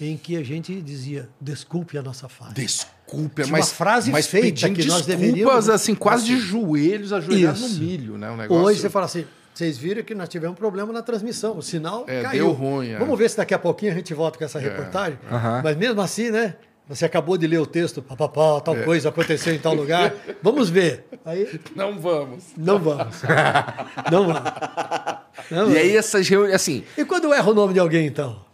em 0.00 0.16
que 0.16 0.36
a 0.36 0.42
gente 0.44 0.80
dizia, 0.82 1.28
desculpe 1.40 1.96
a 1.96 2.02
nossa 2.02 2.28
falha. 2.28 2.52
Desculpa, 2.52 3.42
Tinha 3.42 3.52
mas, 3.52 3.68
uma 3.68 3.74
frase 3.74 4.10
mas 4.10 4.26
feita 4.26 4.68
que 4.68 4.84
nós 4.84 5.06
desculpas, 5.06 5.06
deveríamos- 5.06 5.68
assim, 5.68 5.94
quase 5.94 6.26
de 6.26 6.34
assim. 6.34 6.42
joelhos, 6.42 7.12
ajoelhados 7.12 7.60
no 7.62 7.66
Isso. 7.68 7.80
milho, 7.80 8.18
né? 8.18 8.30
Um 8.30 8.36
negócio... 8.36 8.64
Hoje 8.64 8.80
você 8.80 8.90
fala 8.90 9.06
assim, 9.06 9.24
vocês 9.54 9.78
viram 9.78 10.02
que 10.02 10.14
nós 10.14 10.28
tivemos 10.28 10.52
um 10.54 10.58
problema 10.58 10.92
na 10.92 11.00
transmissão, 11.02 11.56
o 11.56 11.62
sinal 11.62 12.04
É, 12.06 12.22
caiu. 12.22 12.44
deu 12.46 12.52
ruim, 12.52 12.90
é. 12.90 12.98
Vamos 12.98 13.18
ver 13.18 13.30
se 13.30 13.36
daqui 13.38 13.54
a 13.54 13.58
pouquinho 13.58 13.92
a 13.92 13.94
gente 13.94 14.12
volta 14.12 14.36
com 14.38 14.44
essa 14.44 14.58
reportagem. 14.58 15.18
Aham. 15.30 15.62
Mas 15.64 15.76
mesmo 15.76 16.00
assim, 16.00 16.30
né? 16.30 16.56
Você 16.88 17.04
acabou 17.04 17.36
de 17.36 17.48
ler 17.48 17.58
o 17.58 17.66
texto, 17.66 18.00
papapá, 18.00 18.58
É. 18.58 18.60
tal 18.60 18.76
coisa 18.76 19.08
aconteceu 19.08 19.52
em 19.52 19.58
tal 19.58 19.74
lugar. 19.74 20.14
Vamos 20.40 20.68
ver. 20.70 21.04
Aí, 21.24 21.58
Não 21.74 21.98
vamos. 21.98 22.44
não 22.56 22.78
vamos. 22.78 23.16
Não 24.12 24.26
vamos. 24.26 24.42
Não 25.50 25.58
E 25.62 25.64
vamos. 25.64 25.76
aí 25.76 25.96
essas 25.96 26.28
reuniões, 26.28 26.54
assim, 26.54 26.84
E 26.96 27.04
quando 27.04 27.32
erra 27.34 27.50
o 27.50 27.54
nome 27.54 27.72
de 27.72 27.80
alguém, 27.80 28.06
então? 28.06 28.45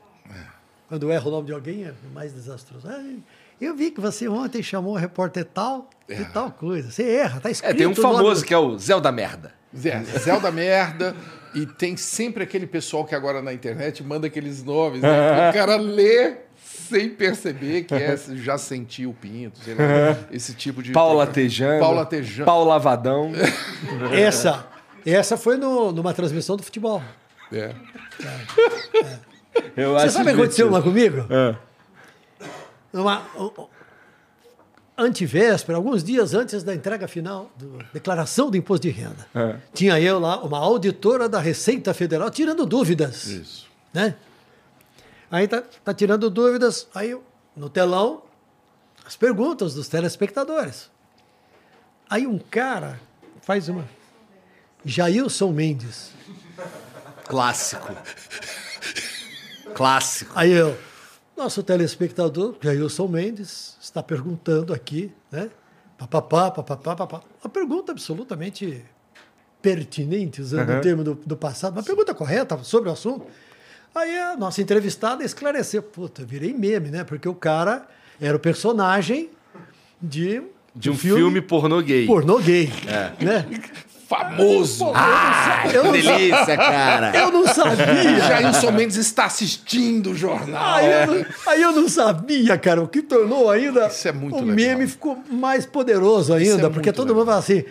Quando 0.93 1.11
erra 1.11 1.27
o 1.27 1.31
nome 1.31 1.47
de 1.47 1.55
alguém 1.55 1.87
é 1.87 1.95
mais 2.13 2.35
desastroso. 2.35 2.87
Ai, 2.87 3.17
eu 3.59 3.75
vi 3.75 3.91
que 3.91 3.99
você 3.99 4.29
ontem 4.29 4.63
chamou 4.63 4.93
o 4.93 4.97
repórter 4.99 5.43
tal 5.43 5.89
de 6.07 6.23
tal 6.27 6.51
coisa. 6.51 6.91
Você 6.91 7.03
erra, 7.03 7.41
tá 7.41 7.51
escrito. 7.51 7.71
é, 7.71 7.75
tem 7.79 7.87
um 7.87 7.95
famoso 7.95 8.45
que 8.45 8.53
é 8.53 8.59
o 8.59 8.77
Zé 8.79 9.01
da 9.01 9.11
Merda. 9.11 9.55
Zé, 9.75 10.03
Zé 10.05 10.39
da 10.39 10.51
merda. 10.53 11.17
E 11.55 11.65
tem 11.65 11.97
sempre 11.97 12.43
aquele 12.43 12.67
pessoal 12.67 13.07
que 13.07 13.15
agora 13.15 13.41
na 13.41 13.55
internet 13.55 14.05
manda 14.05 14.27
aqueles 14.27 14.63
nomes. 14.63 15.01
Né? 15.01 15.49
O 15.49 15.53
cara 15.57 15.77
lê 15.77 16.35
sem 16.63 17.09
perceber 17.09 17.85
que 17.85 17.95
é 17.95 18.15
já 18.35 18.59
sentiu 18.59 19.09
o 19.09 19.15
pinto, 19.15 19.61
sei 19.61 19.75
lá, 19.75 19.81
esse 20.31 20.53
tipo 20.53 20.83
de. 20.83 20.93
Paula 20.93 21.27
Tejano. 21.27 21.81
Paula 21.81 22.05
Tejano. 22.05 22.45
Paulo 22.45 22.69
Lavadão. 22.69 23.33
Essa, 24.13 24.67
essa 25.07 25.39
foi 25.39 25.57
no- 25.57 25.91
numa 25.91 26.13
transmissão 26.13 26.55
do 26.55 26.63
futebol. 26.63 27.03
É. 27.51 27.75
Eu 29.77 29.93
Você 29.93 30.07
acho 30.07 30.15
sabe 30.15 30.31
o 30.31 30.35
que 30.35 30.41
aconteceu 30.41 30.69
uma 30.69 30.83
comigo? 30.83 31.27
É. 31.31 31.57
Uma, 32.93 33.23
antivéspera, 34.97 35.77
alguns 35.77 36.05
dias 36.05 36.35
antes 36.35 36.63
da 36.63 36.75
entrega 36.75 37.09
final 37.09 37.51
da 37.57 37.85
declaração 37.93 38.51
do 38.51 38.57
imposto 38.57 38.87
de 38.87 38.93
renda. 38.93 39.27
É. 39.35 39.57
Tinha 39.73 40.01
eu 40.01 40.19
lá, 40.19 40.43
uma 40.43 40.59
auditora 40.59 41.29
da 41.29 41.41
Receita 41.41 41.95
Federal, 41.95 42.31
tirando 42.31 42.67
dúvidas. 42.67 43.27
Isso. 43.27 43.67
né? 43.93 44.15
Aí 45.31 45.49
tá, 45.49 45.63
tá 45.85 45.95
tirando 45.95 46.29
dúvidas, 46.29 46.87
aí 46.95 47.19
no 47.57 47.71
telão 47.71 48.23
as 49.05 49.17
perguntas 49.17 49.75
dos 49.75 49.89
telespectadores. 49.89 50.91
Aí 52.09 52.27
um 52.27 52.39
cara 52.39 53.01
faz 53.41 53.69
uma 53.69 53.89
Jailson 54.85 55.51
Mendes. 55.53 56.13
Clássico. 57.25 57.97
Clássico. 59.75 60.33
Aí 60.35 60.53
eu, 60.53 60.77
nosso 61.37 61.63
telespectador, 61.63 62.57
Jailson 62.61 63.09
Mendes, 63.09 63.77
está 63.81 64.03
perguntando 64.03 64.73
aqui, 64.73 65.13
né? 65.31 65.51
Papapá, 65.99 66.51
papapá, 66.51 66.97
papapá. 66.97 67.23
Uma 67.43 67.51
pergunta 67.51 67.93
absolutamente 67.93 68.85
pertinente, 69.61 70.43
usando 70.43 70.71
o 70.71 70.81
termo 70.81 71.05
do, 71.05 71.15
do 71.15 71.37
passado, 71.37 71.75
uma 71.77 71.83
pergunta 71.83 72.13
correta 72.13 72.59
sobre 72.65 72.91
o 72.91 72.93
assunto. 72.93 73.27
Aí 73.95 74.19
a 74.19 74.37
nossa 74.37 74.61
entrevistada 74.61 75.23
esclareceu. 75.23 75.83
Puta, 75.83 76.25
virei 76.25 76.53
meme, 76.53 76.91
né? 76.91 77.05
Porque 77.05 77.29
o 77.29 77.35
cara 77.35 77.87
era 78.21 78.37
o 78.37 78.41
personagem 78.41 79.31
de, 80.01 80.43
De 80.75 80.91
um 80.91 80.97
filme, 80.97 81.41
pornô 81.41 81.81
gay. 81.81 82.07
pornô 82.07 82.39
gay. 82.39 82.73
Né? 83.21 83.47
Famoso. 84.17 84.93
Ah, 84.95 85.63
Eu 85.67 85.71
que 85.71 85.87
não 85.87 85.93
delícia, 85.93 86.57
cara. 86.57 87.13
Eu 87.17 87.31
não 87.31 87.47
sabia. 87.47 88.21
Jailson 88.21 88.71
Mendes 88.73 88.97
está 88.97 89.25
assistindo 89.25 90.11
o 90.11 90.15
jornal. 90.15 90.75
Aí 90.75 90.91
eu, 90.93 91.07
não, 91.07 91.27
aí 91.47 91.63
eu 91.63 91.73
não 91.73 91.89
sabia, 91.89 92.59
cara, 92.59 92.83
o 92.83 92.89
que 92.89 93.01
tornou 93.03 93.51
ainda 93.51 93.87
Isso 93.87 94.07
é 94.09 94.13
muito 94.13 94.37
o 94.37 94.41
legal. 94.41 94.55
meme 94.55 94.87
ficou 94.87 95.19
mais 95.31 95.65
poderoso 95.65 96.35
ainda, 96.35 96.67
é 96.67 96.71
porque 96.71 96.93
todo 96.93 97.09
legal. 97.09 97.17
mundo 97.21 97.27
fala 97.27 97.39
assim, 97.39 97.65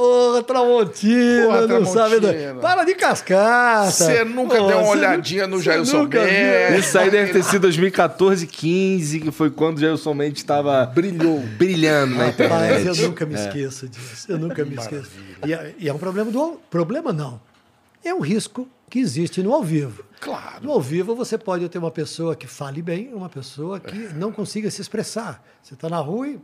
ô 0.00 0.42
Tramontina, 0.42 1.44
Porra, 1.46 1.66
não 1.66 1.84
sabe... 1.86 2.16
Para 2.60 2.84
de 2.84 2.94
cascata. 2.94 3.90
Você 3.90 4.24
nunca 4.24 4.56
Pô, 4.58 4.66
deu 4.66 4.78
uma 4.78 4.88
olhadinha 4.90 5.46
nu- 5.46 5.56
no 5.56 5.62
Jailson. 5.62 6.04
Mendes. 6.04 6.86
Isso 6.86 6.98
aí 6.98 7.10
deve 7.10 7.32
ter 7.32 7.42
sido 7.42 7.62
2014, 7.62 8.46
15, 8.46 9.20
que 9.20 9.30
foi 9.30 9.50
quando 9.50 9.78
o 9.78 9.80
Jailson 9.80 10.14
Mendes 10.14 10.40
estava 10.42 10.86
Brilhou. 10.86 11.40
brilhando 11.40 12.14
na 12.14 12.26
Rapaz, 12.26 12.40
internet. 12.80 13.00
eu 13.02 13.08
nunca 13.08 13.26
me 13.26 13.34
esqueço 13.34 13.88
disso. 13.88 14.26
Eu 14.32 14.38
nunca 14.38 14.64
me 14.64 14.76
esqueço. 14.76 15.10
E 15.46 15.52
é, 15.52 15.74
e 15.78 15.88
é 15.88 15.92
um 15.92 15.98
problema 15.98 16.30
do... 16.30 16.60
Problema 16.70 17.12
não. 17.12 17.40
É 18.04 18.14
um 18.14 18.20
risco 18.20 18.68
que 18.88 18.98
existe 19.00 19.42
no 19.42 19.52
ao 19.52 19.62
vivo. 19.62 20.04
Claro. 20.20 20.64
No 20.64 20.72
ao 20.72 20.80
vivo 20.80 21.14
você 21.14 21.36
pode 21.36 21.68
ter 21.68 21.78
uma 21.78 21.90
pessoa 21.90 22.34
que 22.36 22.46
fale 22.46 22.80
bem, 22.82 23.10
uma 23.12 23.28
pessoa 23.28 23.78
que 23.80 23.96
não 24.14 24.30
consiga 24.32 24.70
se 24.70 24.80
expressar. 24.80 25.42
Você 25.62 25.74
está 25.74 25.88
na 25.88 25.98
rua 25.98 26.28
e 26.28 26.38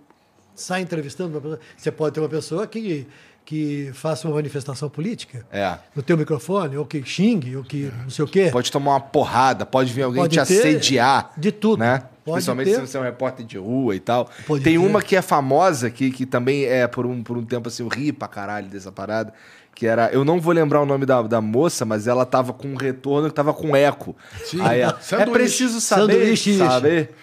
sai 0.55 0.81
entrevistando 0.83 1.31
uma 1.31 1.41
pessoa. 1.41 1.61
Você 1.77 1.91
pode 1.91 2.15
ter 2.15 2.21
uma 2.21 2.29
pessoa 2.29 2.67
que, 2.67 3.07
que 3.45 3.91
faça 3.93 4.27
uma 4.27 4.37
manifestação 4.37 4.89
política 4.89 5.45
É. 5.53 5.77
no 5.95 6.03
teu 6.03 6.17
microfone, 6.17 6.77
ou 6.77 6.87
que 6.87 7.03
xingue, 7.05 7.57
ou 7.57 7.63
que 7.63 7.91
não 8.03 8.09
sei 8.11 8.25
o 8.25 8.29
quê. 8.29 8.49
Pode 8.51 8.73
tomar 8.73 8.93
uma 8.93 9.01
porrada, 9.01 9.67
pode 9.67 9.93
vir 9.93 10.03
alguém 10.03 10.23
Pode 10.23 10.33
te 10.35 10.41
assediar. 10.41 11.31
de 11.37 11.53
tudo. 11.53 11.81
Né? 11.81 12.03
Pode 12.25 12.37
Principalmente 12.37 12.69
ter. 12.71 12.75
se 12.77 12.81
você 12.81 12.97
é 12.97 13.01
um 13.01 13.05
repórter 13.05 13.45
de 13.45 13.59
rua 13.59 13.95
e 13.95 14.01
tal. 14.01 14.31
Pode 14.47 14.65
Tem 14.65 14.73
ter. 14.75 14.79
uma 14.79 15.03
que 15.03 15.15
é 15.15 15.21
famosa, 15.21 15.91
que, 15.91 16.11
que 16.11 16.25
também 16.25 16.65
é 16.65 16.87
por 16.87 17.05
um, 17.05 17.23
por 17.23 17.37
um 17.37 17.45
tempo 17.45 17.69
assim, 17.69 17.83
eu 17.83 17.89
ri 17.89 18.13
pra 18.13 18.27
caralho 18.27 18.67
dessa 18.69 18.91
parada. 18.91 19.33
Que 19.75 19.87
era. 19.87 20.09
Eu 20.11 20.25
não 20.25 20.41
vou 20.41 20.55
lembrar 20.55 20.81
o 20.81 20.87
nome 20.87 21.05
da, 21.05 21.21
da 21.21 21.41
moça, 21.41 21.85
mas 21.85 22.07
ela 22.07 22.25
tava 22.25 22.53
com 22.53 22.69
um 22.69 22.77
retorno 22.77 23.29
que 23.29 23.35
tava 23.35 23.53
com 23.53 23.75
eco. 23.77 24.17
Sim. 24.45 24.61
Aí 24.63 24.81
ela, 24.81 24.99
é 25.19 25.27
preciso 25.27 25.81
saber. 25.81 26.13
Sanduíche, 26.15 26.57
saber 26.57 27.15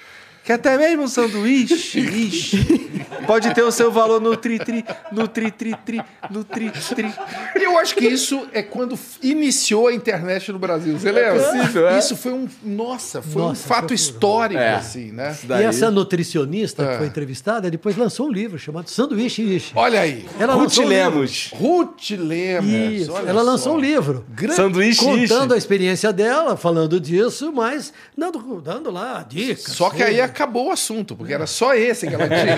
que 0.44 0.52
até 0.52 0.78
mesmo 0.78 1.04
um 1.04 1.08
sanduíche, 1.08 2.00
ixi, 2.00 3.02
pode 3.28 3.54
ter 3.54 3.62
o 3.64 3.72
seu 3.72 3.92
valor 3.92 4.20
no 4.20 4.36
tri-tri, 4.36 4.84
no 5.12 5.28
tri-tri-tri, 5.28 6.02
no 6.32 6.44
tri-tri. 6.44 7.14
Eu 7.56 7.78
acho 7.78 7.94
que 7.96 8.06
isso 8.08 8.48
é 8.52 8.62
quando 8.64 8.98
iniciou 9.22 9.88
a 9.88 9.94
internet 9.94 10.52
no 10.52 10.58
Brasil. 10.60 10.98
Você 10.98 11.12
lembra? 11.12 11.42
possível, 11.44 11.88
é. 11.88 12.00
Isso 12.00 12.16
foi 12.18 12.34
um. 12.34 12.48
Nossa, 12.64 13.22
foi 13.22 13.42
um 13.42 13.48
Nossa, 13.50 13.68
fato 13.68 13.88
foi- 13.90 13.96
histórico, 13.96 14.60
É. 14.60 14.74
assim, 14.76 15.12
né? 15.12 15.32
Isso 15.32 15.46
E 15.46 15.48
daí. 15.48 15.66
essa 15.66 15.92
nutricionista 15.92 16.84
É. 16.84 16.92
que 16.92 16.98
foi 16.98 17.08
entrevistada 17.08 17.70
depois 17.70 17.96
lançou 17.96 18.28
um 18.28 18.32
livro 18.32 18.58
chamado 18.58 18.90
Sanduíche 18.90 19.42
Ishi. 19.44 19.74
Olha 19.76 20.02
aí. 20.02 20.26
Ela 20.40 20.54
Ruth 20.54 20.64
lançou 20.64 20.86
um. 20.86 20.88
Lemos. 20.88 21.52
Ruth 21.54 22.10
Lemos. 22.18 22.72
Isso, 23.02 23.12
olha 23.14 23.30
ela 23.30 23.44
só. 23.44 23.52
lançou 23.52 23.76
um 23.76 23.80
livro. 23.80 24.26
Sanduíche 24.56 25.00
contando 25.06 25.54
a 25.54 25.58
experiência 25.58 26.12
dela, 26.12 26.58
falando 26.58 27.00
disso, 27.00 27.52
mas 27.54 27.94
dando, 28.18 28.60
dando 28.62 28.90
lá 28.92 29.24
dicas. 29.28 29.74
Só 29.76 29.90
que 29.90 30.02
aí 30.02 30.20
acabou 30.32 30.70
o 30.70 30.72
assunto, 30.72 31.16
porque 31.16 31.34
era 31.34 31.46
só 31.46 31.74
esse 31.76 32.08
que 32.08 32.14
ela 32.16 32.28
tinha. 32.28 32.58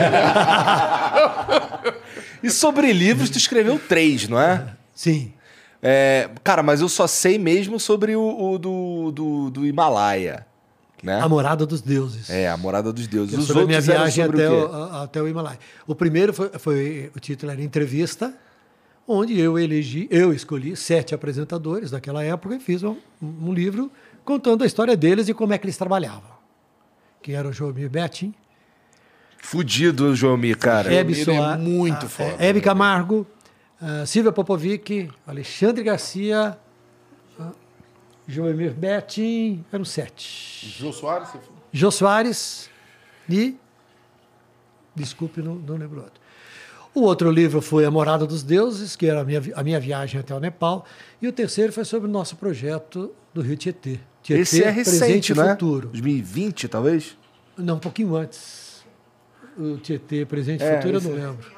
E 2.42 2.50
sobre 2.50 2.92
livros, 2.93 3.30
tu 3.30 3.38
escreveu 3.38 3.80
três, 3.80 4.27
não 4.27 4.40
é? 4.40 4.66
Sim. 4.95 5.34
É, 5.82 6.30
cara, 6.43 6.64
mas 6.64 6.80
eu 6.82 6.88
só 6.90 7.08
sei 7.08 7.38
mesmo 7.38 7.80
sobre 7.80 8.16
o, 8.16 8.22
o 8.53 8.58
do, 8.58 9.11
do, 9.11 9.50
do 9.50 9.66
Himalaia. 9.68 10.45
Né? 11.02 11.19
A 11.19 11.27
Morada 11.27 11.66
dos 11.66 11.82
Deuses. 11.82 12.30
É, 12.30 12.48
a 12.48 12.56
morada 12.56 12.93
dos 12.93 13.08
deuses. 13.08 13.35
É 13.35 13.38
Os 13.38 13.45
sobre 13.48 13.64
a 13.64 13.66
minha 13.66 13.82
viagem 13.82 14.24
sobre 14.26 14.42
até 14.42 14.50
o 14.50 14.69
o, 14.69 14.95
até 15.03 15.22
o 15.22 15.27
Himalaia. 15.27 15.60
O 15.85 15.93
primeiro 15.93 16.32
foi, 16.34 16.50
foi- 16.58 17.11
o 17.14 17.19
título 17.19 17.52
era 17.52 17.61
Entrevista, 17.61 18.34
onde 19.06 19.38
eu 19.38 19.60
elegi, 19.60 20.08
eu 20.10 20.32
escolhi 20.32 20.77
sete 20.77 21.14
apresentadores 21.14 21.92
daquela 21.92 22.24
época 22.24 22.56
e 22.56 22.60
fiz 22.61 22.84
um, 22.84 22.95
um 23.22 23.53
livro 23.53 23.92
contando 24.24 24.64
a 24.64 24.66
história 24.66 24.95
deles 24.95 25.27
e 25.27 25.34
como 25.34 25.52
é 25.53 25.58
que 25.58 25.66
eles 25.66 25.76
trabalhavam. 25.76 26.32
Que 27.24 27.32
era 27.32 27.48
o 27.48 27.52
João 27.53 27.72
Betting, 27.72 28.34
Fudido 29.38 30.06
o 30.11 30.16
Joelmir, 30.16 30.58
cara. 30.58 30.93
Hebe 30.93 31.14
Ele 31.19 31.32
é 31.32 31.58
muito 31.58 32.06
a- 32.06 32.10
foda, 32.10 32.35
Hebe 32.43 32.60
né? 32.60 32.64
Camargo, 32.66 33.26
ah, 33.82 34.06
Silvia 34.06 34.32
Popovic, 34.32 35.10
Alexandre 35.26 35.84
Garcia, 35.84 36.58
ah, 37.40 37.52
Joemir 38.27 38.74
Betting, 38.74 39.66
eram 39.72 39.84
sete. 39.85 40.68
Jô 40.80 40.92
Soares? 40.93 41.30
Jô 41.72 41.90
Soares 41.92 42.69
e. 43.30 43.56
Desculpe, 44.95 45.42
não, 45.42 45.56
não 45.56 45.76
lembro 45.76 46.02
outro. 46.02 46.22
O 46.93 47.02
outro 47.02 47.32
livro 47.32 47.60
foi 47.61 47.85
A 47.85 47.90
Morada 47.92 48.27
dos 48.27 48.43
Deuses, 48.43 48.95
que 48.95 49.08
era 49.08 49.22
a 49.22 49.24
minha, 49.26 49.42
a 49.56 49.64
minha 49.64 49.80
viagem 49.80 50.19
até 50.19 50.35
o 50.35 50.40
Nepal. 50.40 50.85
E 51.22 51.27
o 51.27 51.32
terceiro 51.34 51.74
foi 51.74 51.84
sobre 51.85 52.08
o 52.08 52.11
nosso 52.11 52.35
projeto 52.35 53.11
do 53.34 53.42
Rio 53.42 53.58
Tietê. 53.58 54.00
Tietê 54.24 54.42
Esse 54.42 54.64
é 54.64 54.72
presente 54.72 55.00
recente, 55.00 55.34
né? 55.35 55.50
futuro. 55.52 55.88
2020, 55.90 56.68
talvez? 56.69 57.18
Não, 57.58 57.76
um 57.76 57.80
pouquinho 57.80 58.16
antes. 58.16 58.84
o 59.58 59.77
Tietê, 59.77 60.26
Presente 60.26 60.61
e 60.61 60.66
É, 60.66 60.77
Futuro, 60.77 60.98
eu 60.98 61.02
não 61.02 61.11
lembro. 61.32 61.52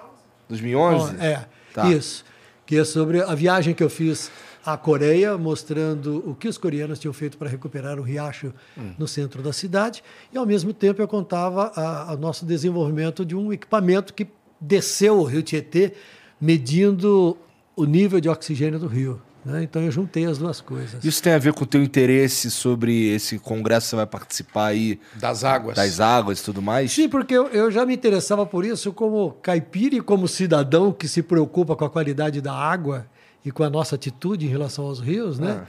2011? 0.49 1.15
Ó, 1.17 1.23
é, 1.23 1.45
Tá. 1.73 1.89
isso. 1.91 2.25
Que 2.65 2.77
é 2.77 2.83
sobre 2.83 3.21
a 3.21 3.33
viagem 3.35 3.73
que 3.73 3.83
eu 3.83 3.89
fiz 3.89 4.29
à 4.65 4.75
Coreia, 4.75 5.37
mostrando 5.37 6.23
o 6.27 6.33
que 6.35 6.47
os 6.47 6.57
coreanos 6.57 6.97
tinham 6.99 7.13
feito 7.13 7.37
para 7.37 7.47
recuperar 7.47 7.99
o 7.99 8.01
riacho 8.01 8.51
no 8.97 9.07
centro 9.07 9.43
da 9.43 9.53
cidade. 9.53 10.03
E, 10.33 10.37
ao 10.37 10.45
mesmo 10.45 10.73
tempo, 10.73 11.01
eu 11.01 11.07
contava 11.07 11.71
o 12.11 12.17
nosso 12.17 12.45
desenvolvimento 12.45 13.23
de 13.23 13.35
um 13.35 13.53
equipamento 13.53 14.13
que 14.13 14.27
desceu 14.59 15.19
o 15.19 15.23
rio 15.23 15.43
Tietê, 15.43 15.93
medindo 16.41 17.37
o 17.75 17.85
nível 17.85 18.19
de 18.19 18.27
oxigênio 18.29 18.79
do 18.79 18.87
rio. 18.87 19.21
Né? 19.45 19.63
Então, 19.63 19.81
eu 19.81 19.91
juntei 19.91 20.25
as 20.25 20.37
duas 20.37 20.59
coisas. 20.59 21.03
Isso 21.03 21.21
tem 21.21 21.33
a 21.33 21.37
ver 21.37 21.53
com 21.53 21.63
o 21.63 21.67
teu 21.67 21.83
interesse 21.83 22.49
sobre 22.49 23.09
esse 23.13 23.37
congresso 23.37 23.85
que 23.85 23.89
você 23.91 23.95
vai 23.97 24.07
participar 24.07 24.65
aí, 24.67 24.99
Das 25.15 25.43
águas. 25.43 25.75
das 25.75 25.99
águas 25.99 26.39
e 26.39 26.43
tudo 26.43 26.61
mais? 26.61 26.91
Sim, 26.91 27.07
porque 27.07 27.33
eu, 27.33 27.47
eu 27.49 27.69
já 27.69 27.85
me 27.85 27.93
interessava 27.93 28.45
por 28.45 28.65
isso 28.65 28.91
como 28.91 29.31
caipira 29.41 29.95
e 29.95 30.01
como 30.01 30.27
cidadão 30.27 30.91
que 30.91 31.07
se 31.07 31.21
preocupa 31.21 31.75
com 31.75 31.85
a 31.85 31.89
qualidade 31.89 32.41
da 32.41 32.53
água 32.53 33.05
e 33.45 33.51
com 33.51 33.63
a 33.63 33.69
nossa 33.69 33.95
atitude 33.95 34.45
em 34.47 34.49
relação 34.49 34.85
aos 34.85 34.99
rios, 34.99 35.37
né? 35.37 35.61
Ah. 35.63 35.67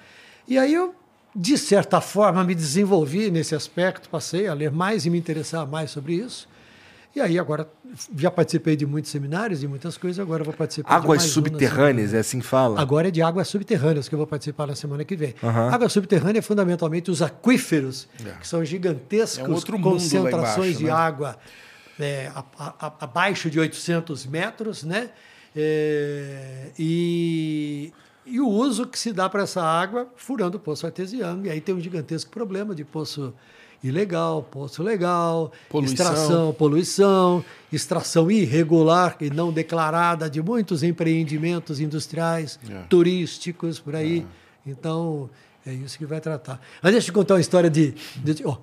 E 0.49 0.57
aí 0.57 0.73
eu, 0.73 0.95
de 1.35 1.59
certa 1.59 2.01
forma, 2.01 2.43
me 2.43 2.55
desenvolvi 2.55 3.31
nesse 3.31 3.55
aspecto, 3.55 4.09
passei 4.09 4.47
a 4.49 4.55
ler 4.55 4.71
mais 4.71 5.05
e 5.05 5.11
me 5.11 5.19
interessar 5.19 5.67
mais 5.67 5.91
sobre 5.91 6.15
isso. 6.15 6.49
E 7.17 7.21
aí 7.23 7.39
agora 7.39 7.67
já 8.15 8.31
participei 8.31 8.77
de 8.77 8.85
muitos 8.85 9.11
seminários 9.11 9.63
e 9.63 9.67
muitas 9.67 9.97
coisas, 9.97 10.21
agora 10.21 10.43
eu 10.43 10.45
vou 10.45 10.53
participar 10.53 10.91
de 10.91 10.95
Águas 11.07 11.23
um 11.23 11.27
na 11.27 11.33
subterrâneas, 11.33 12.13
é 12.13 12.19
assim 12.19 12.41
que 12.41 12.47
fala? 12.47 12.79
Agora 12.79 13.09
é 13.09 13.11
de 13.11 13.23
águas 13.23 13.49
subterrâneas, 13.49 14.07
que 14.07 14.15
eu 14.15 14.19
vou 14.19 14.27
participar 14.27 14.67
na 14.67 14.75
semana 14.75 15.03
que 15.03 15.17
vem. 15.17 15.35
Aham. 15.43 15.71
Água 15.73 15.89
subterrânea 15.89 16.41
é 16.41 16.43
fundamentalmente 16.43 17.11
os 17.11 17.23
aquíferos, 17.23 18.07
que 18.39 18.47
são 18.47 18.63
gigantescos 18.63 19.65
É 19.65 19.75
um 19.75 19.81
concentrações 19.81 20.57
embaixo, 20.59 20.79
de 20.79 20.85
né? 20.85 20.91
água 20.91 21.39
é, 21.99 22.31
a- 22.35 22.45
a- 22.59 22.75
a- 22.87 22.93
abaixo 23.01 23.49
de 23.49 23.59
800 23.59 24.27
metros, 24.27 24.85
né? 24.85 25.09
É, 25.57 26.67
e, 26.79 27.95
e 28.27 28.39
o 28.41 28.47
uso 28.47 28.87
que 28.87 28.99
se 28.99 29.11
dá 29.11 29.27
para 29.31 29.45
essa 29.45 29.63
água 29.63 30.07
furando 30.17 30.59
o 30.59 30.61
poço 30.61 30.85
artesiano. 30.85 31.47
E 31.47 31.51
aí 31.51 31.63
tem 31.63 31.75
um 31.75 31.81
gigantesco 31.81 32.31
problema 32.31 32.75
de 32.75 32.85
poço 32.85 33.33
ilegal, 33.83 34.43
poço 34.43 34.83
legal, 34.83 35.53
Poluição. 35.69 35.95
extração, 35.95 36.53
poluição, 36.53 37.45
extração 37.73 38.31
irregular 38.31 39.17
e 39.21 39.31
não 39.31 39.53
declarada 39.53 40.29
de 40.29 40.43
muitos 40.43 40.83
empreendimentos 40.83 41.81
industriais, 41.81 42.59
É. 42.69 42.81
turísticos 42.89 43.79
por 43.79 43.95
aí. 43.95 44.27
Então, 44.67 45.31
é 45.67 45.73
isso 45.73 45.97
que 45.99 46.05
vai 46.07 46.21
tratar. 46.21 46.61
Mas 46.83 46.93
deixa 46.93 47.07
eu 47.09 47.13
te 47.13 47.15
contar 47.15 47.35
uma 47.35 47.41
história 47.41 47.71
de. 47.71 47.95
de- 48.17 48.45
ó, 48.45 48.57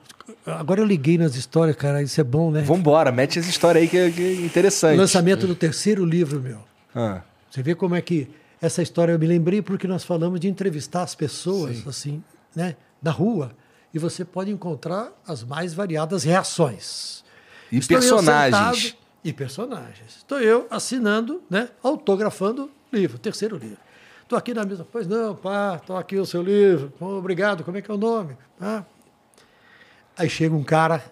agora 0.45 0.81
eu 0.81 0.85
liguei 0.85 1.17
nas 1.17 1.35
histórias, 1.35 1.75
cara, 1.75 2.01
isso 2.01 2.19
é 2.19 2.23
bom, 2.23 2.51
né? 2.51 2.61
Vambora, 2.61 3.11
mete 3.11 3.39
essa 3.39 3.49
história 3.49 3.79
aí 3.79 3.87
que 3.87 3.97
é, 3.97 4.09
que 4.11 4.21
é 4.21 4.41
O 4.41 4.45
interessante. 4.45 4.97
lançamento 4.97 5.47
do 5.47 5.55
terceiro 5.55 6.05
livro, 6.05 6.39
meu. 6.41 6.59
Ah, 6.93 7.21
Você 7.49 7.61
vê 7.61 7.75
como 7.75 7.93
é 7.95 8.01
que 8.01 8.27
essa 8.61 8.81
história 8.81 9.11
eu 9.11 9.19
me 9.19 9.27
lembrei 9.27 9.61
porque 9.61 9.87
nós 9.87 10.03
falamos 10.03 10.39
de 10.39 10.47
entrevistar 10.47 11.03
as 11.03 11.13
pessoas 11.13 11.85
assim, 11.87 12.23
né, 12.55 12.75
na 13.01 13.11
rua, 13.11 13.51
e 13.93 13.99
você 13.99 14.25
pode 14.25 14.49
encontrar 14.51 15.11
as 15.27 15.43
mais 15.43 15.73
variadas 15.73 16.23
reações. 16.23 17.23
E 17.71 17.77
Estou 17.77 17.97
personagens. 17.99 18.79
sentado- 18.81 19.03
e 19.23 19.31
personagens. 19.33 20.17
Estou 20.17 20.39
eu 20.39 20.67
assinando, 20.69 21.41
né, 21.49 21.69
autografando 21.81 22.65
o 22.91 22.95
livro, 22.95 23.17
terceiro 23.17 23.55
livro. 23.57 23.77
Estou 24.23 24.37
aqui 24.37 24.53
na 24.53 24.65
mesa, 24.65 24.85
pois 24.89 25.07
não, 25.07 25.35
pá, 25.35 25.75
estou 25.79 25.95
aqui 25.95 26.17
o 26.17 26.25
seu 26.25 26.41
livro, 26.41 26.91
obrigado, 26.99 27.63
como 27.63 27.77
é 27.77 27.81
que 27.81 27.89
é 27.89 27.93
o 27.93 27.97
nome? 27.97 28.35
Ah. 28.59 28.83
Aí 30.17 30.29
chega 30.29 30.55
um 30.55 30.63
cara, 30.63 31.03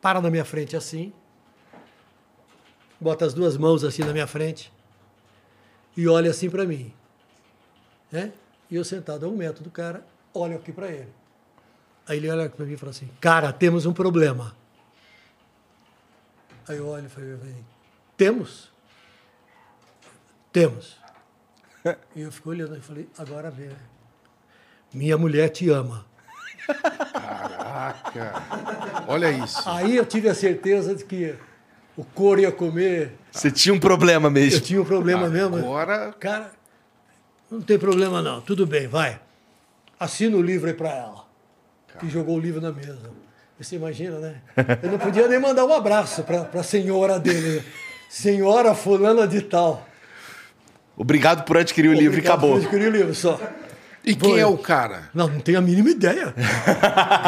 para 0.00 0.20
na 0.20 0.30
minha 0.30 0.44
frente 0.44 0.76
assim, 0.76 1.12
bota 3.00 3.24
as 3.24 3.34
duas 3.34 3.56
mãos 3.56 3.82
assim 3.84 4.02
na 4.02 4.12
minha 4.12 4.26
frente 4.26 4.72
e 5.96 6.06
olha 6.06 6.30
assim 6.30 6.48
para 6.50 6.64
mim. 6.64 6.92
Né? 8.12 8.32
E 8.70 8.76
eu 8.76 8.84
sentado 8.84 9.26
a 9.26 9.28
um 9.28 9.36
metro 9.36 9.62
do 9.64 9.70
cara, 9.70 10.06
olho 10.32 10.56
aqui 10.56 10.72
para 10.72 10.88
ele. 10.88 11.08
Aí 12.10 12.16
ele 12.16 12.28
olha 12.28 12.48
para 12.50 12.66
mim 12.66 12.72
e 12.72 12.76
fala 12.76 12.90
assim: 12.90 13.08
Cara, 13.20 13.52
temos 13.52 13.86
um 13.86 13.92
problema. 13.92 14.52
Aí 16.66 16.76
eu 16.76 16.88
olho 16.88 17.06
e 17.06 17.08
falei: 17.08 17.54
Temos? 18.16 18.68
Temos. 20.52 20.98
E 22.14 22.20
eu 22.20 22.32
fico 22.32 22.50
olhando 22.50 22.76
e 22.76 22.80
falei: 22.80 23.08
Agora 23.16 23.48
vê. 23.48 23.70
Minha 24.92 25.16
mulher 25.16 25.50
te 25.50 25.70
ama. 25.70 26.04
Caraca. 27.12 28.34
Olha 29.06 29.30
isso. 29.30 29.62
Aí 29.68 29.96
eu 29.96 30.04
tive 30.04 30.28
a 30.28 30.34
certeza 30.34 30.96
de 30.96 31.04
que 31.04 31.36
o 31.96 32.04
couro 32.04 32.40
ia 32.40 32.50
comer. 32.50 33.16
Você 33.30 33.52
tinha 33.52 33.72
um 33.72 33.78
problema 33.78 34.26
Eu 34.26 34.32
mesmo. 34.32 34.60
tinha 34.60 34.82
um 34.82 34.84
problema 34.84 35.28
mesmo. 35.28 35.56
Agora, 35.56 36.12
Cara, 36.18 36.50
não 37.48 37.60
tem 37.62 37.78
problema 37.78 38.20
não, 38.20 38.40
tudo 38.40 38.66
bem, 38.66 38.88
vai. 38.88 39.20
Assina 39.98 40.36
o 40.36 40.42
livro 40.42 40.66
aí 40.68 40.74
pra 40.74 40.90
ela. 40.90 41.19
E 42.02 42.08
jogou 42.08 42.36
o 42.36 42.40
livro 42.40 42.60
na 42.60 42.72
mesa. 42.72 42.98
Você 43.58 43.76
imagina, 43.76 44.18
né? 44.18 44.34
Eu 44.82 44.92
não 44.92 44.98
podia 44.98 45.28
nem 45.28 45.38
mandar 45.38 45.64
um 45.66 45.72
abraço 45.72 46.22
pra, 46.22 46.44
pra 46.44 46.62
senhora 46.62 47.18
dele. 47.18 47.62
Senhora 48.08 48.74
fulana 48.74 49.26
de 49.28 49.42
tal. 49.42 49.86
Obrigado 50.96 51.44
por 51.44 51.56
adquirir 51.58 51.88
o 51.88 51.92
livro 51.92 52.04
e 52.06 52.08
Obrigado 52.08 52.32
acabou. 52.38 52.50
por 52.52 52.58
adquirir 52.62 52.88
o 52.88 52.90
livro 52.90 53.14
só. 53.14 53.38
e 54.04 54.14
quem 54.14 54.30
Foi. 54.32 54.40
é 54.40 54.46
o 54.46 54.56
cara? 54.56 55.10
Não, 55.14 55.28
não 55.28 55.40
tenho 55.40 55.58
a 55.58 55.60
mínima 55.60 55.90
ideia. 55.90 56.34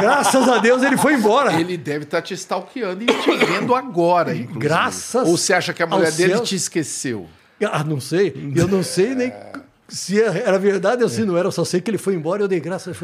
Graças 0.00 0.48
a 0.48 0.58
Deus 0.58 0.82
ele 0.82 0.96
foi 0.96 1.14
embora. 1.14 1.52
Ele 1.58 1.76
deve 1.76 2.04
estar 2.04 2.22
te 2.22 2.34
stalkeando 2.34 3.02
e 3.02 3.06
te 3.06 3.36
vendo 3.44 3.74
agora, 3.74 4.34
inclusive. 4.34 4.58
Graças 4.58 5.28
Ou 5.28 5.36
você 5.36 5.52
acha 5.52 5.72
que 5.72 5.82
a 5.82 5.86
mulher 5.86 6.12
dele 6.12 6.34
céus. 6.36 6.48
te 6.48 6.54
esqueceu? 6.56 7.28
Ah, 7.70 7.84
não 7.84 8.00
sei. 8.00 8.34
Eu 8.56 8.66
não 8.66 8.82
sei 8.82 9.14
nem 9.14 9.32
se 9.88 10.20
era 10.20 10.58
verdade 10.58 11.02
ou 11.02 11.08
se 11.08 11.24
não 11.24 11.36
era. 11.36 11.48
Eu 11.48 11.52
só 11.52 11.64
sei 11.64 11.80
que 11.80 11.90
ele 11.90 11.98
foi 11.98 12.14
embora 12.14 12.42
e 12.42 12.44
eu 12.44 12.48
dei 12.48 12.58
graças. 12.60 12.96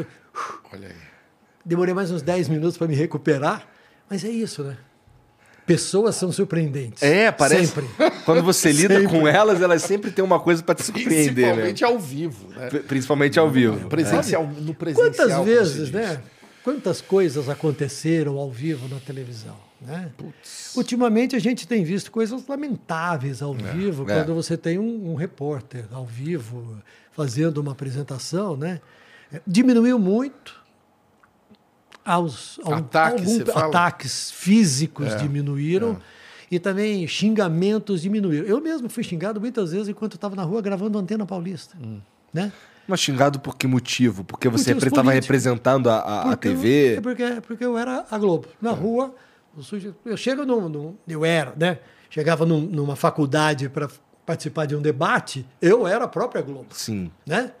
Olha 0.73 0.87
aí. 0.87 1.08
Demorei 1.69 1.93
mais 1.93 2.09
uns 2.09 2.23
10 2.23 2.49
minutos 2.49 2.79
para 2.79 2.87
me 2.87 2.95
recuperar. 2.95 3.67
Mas 4.09 4.23
é 4.25 4.29
isso, 4.29 4.63
né? 4.63 4.75
Pessoas 5.67 6.15
são 6.15 6.31
surpreendentes. 6.31 7.03
É, 7.03 7.31
parece. 7.31 7.67
Sempre. 7.67 7.85
Quando 8.25 8.41
você 8.41 8.71
lida 8.71 8.99
Sempre. 8.99 9.19
com 9.19 9.27
elas, 9.27 9.61
elas 9.61 9.83
sempre 9.83 10.09
têm 10.09 10.25
uma 10.25 10.39
coisa 10.39 10.63
pra 10.63 10.73
te 10.73 10.81
surpreender, 10.81 11.55
né? 11.55 11.61
Principalmente 11.61 11.85
ao 11.85 11.99
vivo, 11.99 12.47
né? 12.49 12.67
Pri- 12.69 12.79
Principalmente 12.79 13.39
ao 13.39 13.51
vivo. 13.51 13.87
Presencial, 13.87 14.47
no 14.47 14.73
presencial. 14.73 15.27
Quantas 15.27 15.45
vezes, 15.45 15.91
né? 15.91 16.19
Quantas 16.63 17.01
coisas 17.01 17.47
aconteceram 17.47 18.39
ao 18.39 18.49
vivo 18.49 18.87
na 18.87 18.99
televisão, 18.99 19.55
né? 19.79 20.09
Ultimamente 20.75 21.35
a 21.35 21.39
gente 21.39 21.67
tem 21.67 21.83
visto 21.83 22.11
coisas 22.11 22.47
lamentáveis 22.47 23.43
ao 23.43 23.53
vivo, 23.53 24.09
é. 24.09 24.15
quando 24.15 24.33
você 24.33 24.57
tem 24.57 24.79
um, 24.79 25.11
um 25.11 25.15
repórter 25.15 25.85
ao 25.91 26.05
vivo 26.05 26.79
fazendo 27.11 27.59
uma 27.59 27.73
apresentação, 27.73 28.57
né? 28.57 28.81
É, 29.31 29.39
Diminuiu 29.45 29.99
muito 29.99 30.58
aos 32.09 32.59
ao- 32.63 32.73
Ataques, 32.73 33.39
algum- 33.39 33.59
ataques 33.67 34.31
físicos 34.31 35.07
É, 35.13 35.15
diminuíram 35.17 35.99
e 36.49 36.57
também 36.59 37.07
xingamentos 37.07 38.01
diminuíram. 38.01 38.47
Eu 38.47 38.59
mesmo 38.59 38.89
fui 38.89 39.03
xingado 39.03 39.39
muitas 39.39 39.71
vezes 39.71 39.87
enquanto 39.89 40.15
estava 40.15 40.35
na 40.35 40.43
rua 40.43 40.61
gravando 40.61 40.97
Antena 40.97 41.25
Paulista, 41.25 41.77
Hum. 41.81 41.99
né? 42.33 42.51
Mas 42.87 42.99
xingado 43.01 43.39
por 43.39 43.55
que 43.55 43.67
motivo? 43.67 44.23
Porque 44.23 44.49
você 44.49 44.71
estava 44.71 45.11
representando 45.11 45.89
a, 45.91 45.97
a- 45.99 46.21
a 46.21 46.23
Porque 46.29 46.47
eu- 46.47 46.55
TV? 46.55 46.95
é 46.95 47.01
porque, 47.01 47.41
porque 47.45 47.63
eu 47.65 47.77
era 47.77 48.03
a 48.09 48.17
Globo. 48.17 48.47
Na 48.59 48.71
rua, 48.71 49.13
o 49.55 49.61
sujeito- 49.61 49.95
eu 50.03 50.17
chego 50.17 50.43
num, 50.43 50.67
num- 50.67 50.95
Eu 51.07 51.23
era, 51.23 51.53
né? 51.55 51.77
Chegava 52.09 52.43
num- 52.47 52.61
numa 52.61 52.95
faculdade 52.95 53.69
para 53.69 53.87
participar 54.25 54.65
de 54.65 54.75
um 54.75 54.81
debate, 54.81 55.45
eu 55.61 55.85
era 55.87 56.05
a 56.05 56.07
própria 56.07 56.41
Globo, 56.41 56.69
Sim. 56.71 57.11
né? 57.27 57.51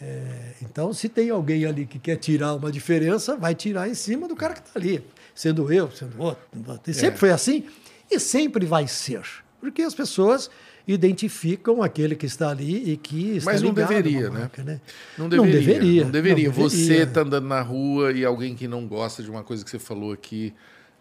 É, 0.00 0.54
então, 0.62 0.92
se 0.92 1.08
tem 1.08 1.30
alguém 1.30 1.64
ali 1.64 1.86
que 1.86 1.98
quer 1.98 2.16
tirar 2.16 2.54
uma 2.54 2.72
diferença, 2.72 3.36
vai 3.36 3.54
tirar 3.54 3.88
em 3.88 3.94
cima 3.94 4.26
do 4.26 4.34
cara 4.34 4.54
que 4.54 4.60
está 4.60 4.78
ali. 4.78 5.04
Sendo 5.34 5.72
eu, 5.72 5.90
sendo 5.90 6.20
outro. 6.20 6.42
E 6.86 6.92
sempre 6.92 7.14
É. 7.14 7.18
foi 7.18 7.30
assim 7.30 7.64
e 8.10 8.18
sempre 8.18 8.66
vai 8.66 8.86
ser. 8.88 9.22
Porque 9.60 9.82
as 9.82 9.94
pessoas 9.94 10.50
identificam 10.86 11.82
aquele 11.82 12.14
que 12.16 12.26
está 12.26 12.50
ali 12.50 12.92
e 12.92 12.96
que 12.96 13.36
está 13.36 13.52
Mas 13.52 13.62
não 13.62 13.72
deveria, 13.72 14.28
né? 14.28 14.40
marca, 14.40 14.80
Não 15.16 15.28
deveria. 15.28 15.46
Não 15.46 15.60
deveria. 15.60 16.04
Não 16.04 16.10
deveria. 16.10 16.50
Você 16.50 17.06
tá 17.06 17.22
andando 17.22 17.46
na 17.46 17.60
rua 17.62 18.12
e 18.12 18.24
alguém 18.24 18.54
que 18.54 18.66
não 18.66 18.86
gosta 18.86 19.22
de 19.22 19.30
uma 19.30 19.42
coisa 19.42 19.64
que 19.64 19.70
você 19.70 19.78
falou 19.78 20.12
aqui, 20.12 20.52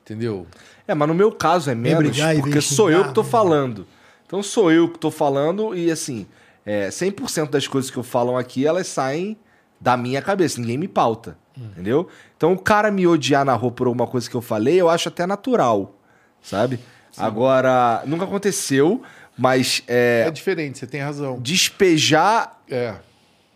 entendeu? 0.03 0.45
É, 0.87 0.93
mas 0.93 1.07
no 1.07 1.13
meu 1.15 1.31
caso 1.31 1.69
é 1.69 1.75
menos, 1.75 2.03
brigar 2.03 2.31
e 2.33 2.35
vem 2.35 2.43
porque 2.43 2.61
sou 2.61 2.91
eu 2.91 3.05
que 3.05 3.13
tô 3.13 3.23
né? 3.23 3.29
falando. 3.29 3.87
Então 4.25 4.41
sou 4.41 4.71
eu 4.71 4.87
que 4.87 4.99
tô 4.99 5.11
falando 5.11 5.75
e 5.75 5.91
assim, 5.91 6.25
é, 6.65 6.89
100% 6.89 7.49
das 7.49 7.67
coisas 7.67 7.89
que 7.91 7.97
eu 7.97 8.03
falo 8.03 8.37
aqui, 8.37 8.65
elas 8.65 8.87
saem 8.87 9.37
da 9.79 9.97
minha 9.97 10.21
cabeça, 10.21 10.59
ninguém 10.61 10.77
me 10.77 10.87
pauta, 10.87 11.37
Hum. 11.57 11.63
entendeu? 11.71 12.07
Então 12.37 12.53
o 12.53 12.57
cara 12.57 12.91
me 12.91 13.05
odiar 13.07 13.43
na 13.43 13.53
rua 13.53 13.71
por 13.71 13.87
alguma 13.87 14.07
coisa 14.07 14.29
que 14.29 14.35
eu 14.35 14.41
falei, 14.41 14.79
eu 14.79 14.89
acho 14.89 15.09
até 15.09 15.25
natural, 15.25 15.95
sabe? 16.41 16.79
Agora, 17.17 18.03
nunca 18.05 18.23
aconteceu, 18.25 19.01
mas 19.37 19.83
É, 19.87 20.25
é, 20.27 20.31
diferente, 20.31 20.77
você 20.77 20.87
tem 20.87 21.01
razão. 21.01 21.37
despejar 21.41 22.59
É. 22.69 22.95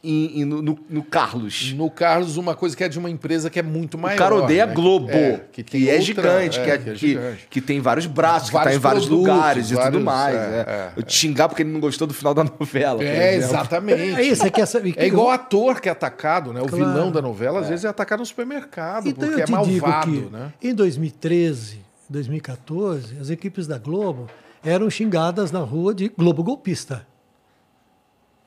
em, 0.06 0.42
em- 0.42 0.46
no, 0.46 0.62
no- 0.90 1.04
Carlos. 1.04 1.74
No 1.74 1.90
Carlos, 1.90 2.38
uma 2.38 2.56
coisa 2.56 2.76
que 2.78 2.84
é 2.84 2.88
de 2.90 3.00
uma 3.00 3.10
empresa 3.10 3.50
que 3.50 3.58
é 3.60 3.64
muito 3.64 3.98
maior. 3.98 4.16
o 4.16 4.18
cara 4.20 4.36
odeia 4.36 4.66
né? 4.66 4.74
Globo, 4.74 5.10
É, 5.10 5.42
que, 5.52 5.64
tem 5.64 5.84
é 5.88 5.94
outra- 5.94 6.02
gigante, 6.06 6.60
que, 6.62 6.70
é, 6.72 6.78
que 6.78 6.90
é 6.90 6.94
que, 6.94 7.08
gigante. 7.08 7.48
que 7.50 7.62
tem 7.62 7.80
vários 7.82 8.06
braços, 8.06 8.50
que 8.50 8.54
Vários 8.54 8.74
tá 8.74 8.78
em 8.78 8.80
vários 8.82 9.06
produtos, 9.06 9.28
lugares 9.34 9.66
e 9.66 9.70
tudo 9.74 9.82
vários- 9.82 10.04
mais. 10.04 10.36
é, 10.36 10.94
é. 10.98 11.02
é, 11.02 11.10
xingar 11.10 11.50
porque 11.50 11.64
ele 11.64 11.72
não 11.72 11.80
gostou 11.80 12.08
do 12.08 12.14
final 12.14 12.34
da 12.34 12.44
novela. 12.44 13.04
É, 13.04 13.36
exatamente. 13.36 14.02
É 14.02 14.22
isso, 14.24 14.42
você 14.44 14.52
quer 14.52 14.66
saber. 14.66 14.94
É 14.98 15.08
igual 15.08 15.30
ator 15.30 15.82
que 15.82 15.90
é 15.90 15.92
atacado, 15.92 16.54
né? 16.54 16.62
O 16.62 16.68
Claro. 16.68 16.86
vilão 16.86 17.12
da 17.12 17.22
novela, 17.22 17.60
às 17.62 17.70
vezes, 17.70 17.86
é 17.86 17.88
atacado 17.88 18.20
no 18.20 18.26
supermercado, 18.26 19.08
Então 19.08 19.26
porque 19.28 19.40
eu 19.40 19.44
é 19.44 19.46
te 19.46 19.52
malvado, 19.52 20.12
digo 20.12 20.28
que 20.30 20.34
né? 20.36 20.54
em 20.62 20.74
2013, 20.74 21.80
2014, 22.10 23.18
as 23.20 23.30
equipes 23.30 23.68
da 23.68 23.78
Globo 23.78 24.28
eram 24.64 24.90
xingadas 24.90 25.52
na 25.52 25.60
rua 25.60 25.94
de 25.94 26.10
Globo 26.10 26.44
golpista. 26.44 27.06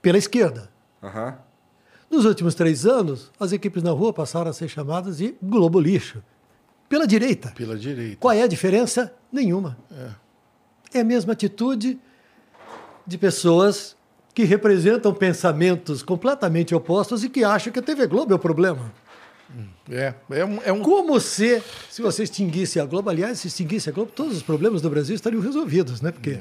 Pela 0.02 0.18
esquerda. 0.18 0.70
Aham. 1.02 1.36
Nos 2.10 2.24
últimos 2.24 2.54
três 2.54 2.86
anos, 2.86 3.30
as 3.38 3.52
equipes 3.52 3.82
na 3.82 3.90
rua 3.90 4.12
passaram 4.12 4.50
a 4.50 4.52
ser 4.52 4.68
chamadas 4.68 5.18
de 5.18 5.34
Globo 5.42 5.78
lixo. 5.78 6.22
Pela 6.88 7.06
direita. 7.06 7.50
Pela 7.50 7.76
direita. 7.76 8.16
Qual 8.18 8.32
é 8.32 8.42
a 8.42 8.46
diferença? 8.46 9.12
Nenhuma. 9.30 9.76
É 10.92 11.00
a 11.00 11.04
mesma 11.04 11.34
atitude 11.34 11.98
de 13.06 13.18
pessoas 13.18 13.94
que 14.34 14.44
representam 14.44 15.12
pensamentos 15.12 16.02
completamente 16.02 16.74
opostos 16.74 17.24
e 17.24 17.28
que 17.28 17.44
acham 17.44 17.72
que 17.72 17.78
a 17.78 17.82
TV 17.82 18.06
Globo 18.06 18.32
é 18.32 18.36
o 18.36 18.38
problema. 18.38 18.92
É, 19.90 20.14
é 20.30 20.44
um, 20.44 20.62
é 20.62 20.72
um 20.72 20.80
Como 20.80 21.18
se, 21.20 21.62
se 21.90 22.00
você 22.02 22.22
extinguisse 22.22 22.78
a 22.78 22.84
Globo, 22.84 23.10
aliás, 23.10 23.40
se 23.40 23.48
extinguisse 23.48 23.88
a 23.88 23.92
Globo, 23.92 24.12
todos 24.14 24.36
os 24.36 24.42
problemas 24.42 24.82
do 24.82 24.90
Brasil 24.90 25.14
estariam 25.14 25.42
resolvidos, 25.42 26.00
né? 26.00 26.12
Porque 26.12 26.30
é 26.30 26.40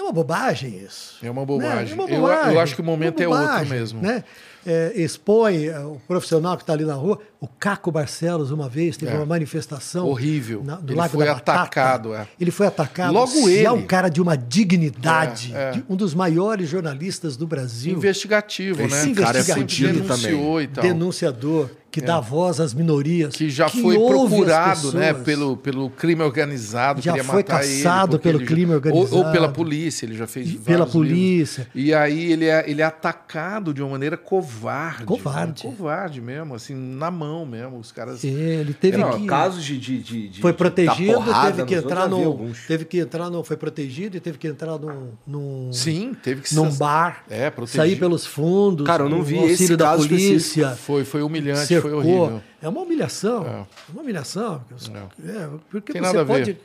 uma 0.00 0.12
bobagem 0.12 0.78
isso. 0.86 1.16
É 1.22 1.30
uma 1.30 1.42
né? 1.42 1.46
bobagem. 1.46 1.92
É 1.92 1.94
uma 1.94 2.08
Eu- 2.08 2.20
bobagem. 2.20 2.52
eu 2.54 2.60
acho 2.60 2.74
que 2.74 2.80
o 2.80 2.84
momento 2.84 3.16
Uma 3.18 3.24
é 3.24 3.28
outro 3.28 3.42
bobagem, 3.46 3.68
mesmo. 3.78 4.00
Né? 4.00 4.24
É, 4.64 4.92
expõe 4.94 5.66
é, 5.66 5.78
o 5.80 6.00
profissional 6.06 6.56
que 6.56 6.62
está 6.62 6.72
ali 6.72 6.84
na 6.84 6.94
rua. 6.94 7.18
O 7.40 7.48
Caco 7.48 7.90
Barcelos, 7.90 8.52
uma 8.52 8.68
vez, 8.68 8.96
teve 8.96 9.10
É. 9.12 9.16
uma 9.16 9.26
manifestação. 9.26 10.06
Horrível. 10.06 10.62
na- 10.64 10.76
do 10.76 10.92
Ele 10.92 10.98
Lago 11.00 11.14
foi 11.16 11.26
da 11.26 11.34
Batata. 11.34 11.60
atacado, 11.60 12.14
é. 12.14 12.28
Ele 12.40 12.52
foi 12.52 12.68
atacado. 12.68 13.12
Logo 13.12 13.26
Se 13.26 13.52
ele. 13.52 13.66
é 13.66 13.72
um 13.72 13.82
cara 13.84 14.08
de 14.08 14.22
uma 14.22 14.36
dignidade, 14.36 15.52
É, 15.54 15.58
é. 15.62 15.70
de 15.72 15.84
um 15.88 15.96
dos 15.96 16.14
maiores 16.14 16.68
jornalistas 16.68 17.36
do 17.36 17.46
Brasil. 17.46 17.92
investigativo, 17.94 18.80
Esse 18.82 19.08
né? 19.08 19.14
cara 19.14 19.38
é 19.38 19.42
fudido 19.42 19.92
denunciou 20.00 20.40
também. 20.52 20.64
e 20.64 20.66
tal. 20.68 20.84
denunciador, 20.84 21.68
que 21.92 22.00
dá 22.00 22.18
voz 22.18 22.58
às 22.58 22.72
minorias. 22.74 23.34
É. 23.34 23.38
Que 23.38 23.50
já 23.50 23.68
foi 23.68 23.96
ouve 23.96 24.34
as 24.50 24.80
procurado, 24.80 24.92
né, 24.94 25.12
pelo, 25.14 25.56
pelo 25.56 25.90
crime 25.90 26.22
organizado, 26.22 27.00
Já 27.02 27.22
foi 27.22 27.42
caçado 27.44 28.18
pelo 28.18 28.38
ele 28.38 28.44
já- 28.46 28.50
crime 28.50 28.72
ou- 28.74 28.80
Ou, 28.92 28.96
organizado. 29.02 29.32
pela 29.32 29.48
polícia, 29.50 30.06
ele 30.06 30.16
já 30.16 30.26
fez 30.26 30.48
E 30.48 30.54
pela 30.54 30.78
livros. 30.86 30.92
polícia. 30.92 31.68
E 31.74 31.92
aí 31.94 32.32
ele 32.32 32.46
é, 32.46 32.64
ele 32.68 32.80
é 32.82 32.84
atacado 32.84 33.72
de 33.74 33.82
uma 33.82 33.90
maneira 33.90 34.16
covarde. 34.16 35.04
Covarde. 35.04 35.66
né? 35.66 35.74
Covarde 35.76 36.20
mesmo, 36.20 36.54
assim, 36.54 36.74
na 36.74 37.10
mão 37.10 37.44
mesmo. 37.44 37.78
Os 37.78 37.92
caras. 37.92 38.24
Ele 38.24 38.72
teve 38.72 38.96
Não, 38.96 39.20
que 39.20 39.26
casos 39.26 39.62
de, 39.62 39.78
de, 39.78 39.98
de- 40.02 40.28
de- 40.28 40.40
foi 40.40 40.52
protegido, 40.52 41.22
teve 41.44 41.64
que 41.66 41.74
entrar 41.74 42.08
no 42.08 42.50
teve 42.66 42.84
que 42.86 42.98
entrar 42.98 43.28
no 43.30 43.44
foi 43.44 43.56
protegido 43.56 44.16
e 44.16 44.20
teve 44.20 44.38
que 44.38 44.48
entrar 44.48 44.78
num, 44.78 45.10
num 45.26 45.72
Sim, 45.72 46.14
teve 46.22 46.40
que 46.40 46.54
num 46.54 46.70
ser- 46.70 46.78
bar, 46.78 47.24
É, 47.28 47.50
protegido. 47.50 47.82
sair 47.82 47.96
pelos 47.96 48.24
fundos, 48.24 48.86
Cara, 48.86 49.02
eu 49.04 49.08
não 49.10 49.22
vi 49.22 49.36
esse 49.44 49.76
da 49.76 49.84
caso 49.86 50.08
polícia. 50.08 50.70
Foi, 50.70 51.04
foi 51.04 51.22
humilhante, 51.22 51.66
cercou. 51.82 52.42
É 52.60 52.68
uma 52.68 52.80
humilhação. 52.80 53.44
É. 53.46 53.48
É, 53.50 53.66
uma 53.92 54.02
humilhação. 54.02 54.58
porque 54.60 54.74
os- 54.74 54.88
é, 54.88 55.50
porque 55.70 55.92
Tem 55.92 56.02
você 56.02 56.24
pode 56.24 56.58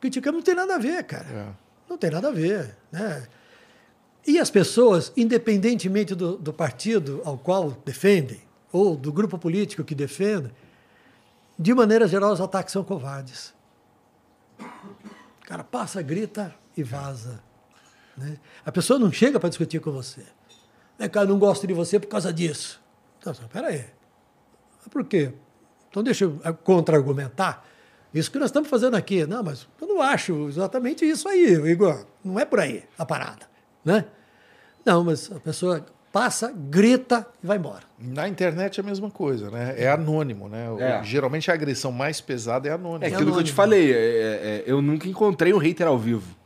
criticar, 0.00 0.32
não 0.32 0.42
tem 0.42 0.54
nada 0.54 0.74
a 0.74 0.78
ver, 0.78 1.02
cara. 1.04 1.26
É. 1.28 1.46
Não 1.88 1.96
tem 1.98 2.10
nada 2.10 2.28
a 2.28 2.32
ver. 2.32 2.74
Né? 2.92 3.26
E 4.26 4.38
as 4.38 4.50
pessoas, 4.50 5.12
independentemente 5.16 6.14
do, 6.14 6.36
do 6.36 6.52
partido 6.52 7.20
ao 7.24 7.36
qual 7.38 7.70
defendem, 7.84 8.40
ou 8.72 8.96
do 8.96 9.12
grupo 9.12 9.38
político 9.38 9.84
que 9.84 9.94
defende, 9.94 10.50
de 11.58 11.72
maneira 11.74 12.08
geral, 12.08 12.32
os 12.32 12.40
ataques 12.40 12.72
são 12.72 12.82
covardes. 12.82 13.54
O 14.58 15.46
cara 15.46 15.62
passa, 15.62 16.00
grita 16.02 16.54
e 16.76 16.82
vaza. 16.82 17.40
né? 18.16 18.38
A 18.64 18.72
pessoa 18.72 18.98
não 18.98 19.12
chega 19.12 19.38
para 19.38 19.48
discutir 19.48 19.80
com 19.80 19.92
você. 19.92 20.22
É, 20.98 21.08
cara, 21.08 21.26
não 21.26 21.38
gosto 21.38 21.66
de 21.66 21.74
você 21.74 21.98
por 22.00 22.08
causa 22.08 22.32
disso. 22.32 22.80
Então, 23.20 23.34
peraí. 23.52 23.84
Por 24.90 25.04
quê? 25.04 25.32
Então 25.90 26.02
deixa 26.02 26.24
eu 26.24 26.38
contra-argumentar. 26.62 27.64
Isso 28.12 28.30
que 28.30 28.38
nós 28.38 28.48
estamos 28.50 28.68
fazendo 28.68 28.96
aqui. 28.96 29.26
Não, 29.26 29.42
mas 29.42 29.66
eu 29.80 29.88
não 29.88 30.00
acho 30.00 30.48
exatamente 30.48 31.04
isso 31.04 31.28
aí, 31.28 31.54
Igor. 31.70 32.04
Não 32.24 32.38
é 32.38 32.44
por 32.44 32.60
aí 32.60 32.84
a 32.98 33.04
parada. 33.04 33.46
Né? 33.84 34.04
Não, 34.84 35.02
mas 35.04 35.30
a 35.32 35.40
pessoa 35.40 35.84
passa, 36.12 36.52
grita 36.56 37.26
e 37.42 37.46
vai 37.46 37.56
embora. 37.56 37.82
Na 37.98 38.28
internet 38.28 38.78
é 38.78 38.82
a 38.82 38.86
mesma 38.86 39.10
coisa, 39.10 39.50
né? 39.50 39.74
É 39.76 39.90
anônimo, 39.90 40.48
né? 40.48 40.66
É. 40.78 41.02
Geralmente 41.02 41.50
a 41.50 41.54
agressão 41.54 41.90
mais 41.90 42.20
pesada 42.20 42.68
é 42.68 42.72
anônima. 42.72 43.04
É 43.04 43.08
aquilo 43.08 43.32
que 43.32 43.38
eu 43.40 43.44
te 43.44 43.50
anônimo. 43.50 43.56
falei. 43.56 43.92
é- 43.92 43.96
é- 43.96 43.98
é, 43.98 44.64
eu 44.66 44.80
nunca 44.80 45.08
encontrei 45.08 45.52
um 45.52 45.58
hater 45.58 45.86
ao 45.86 45.98
vivo. 45.98 46.36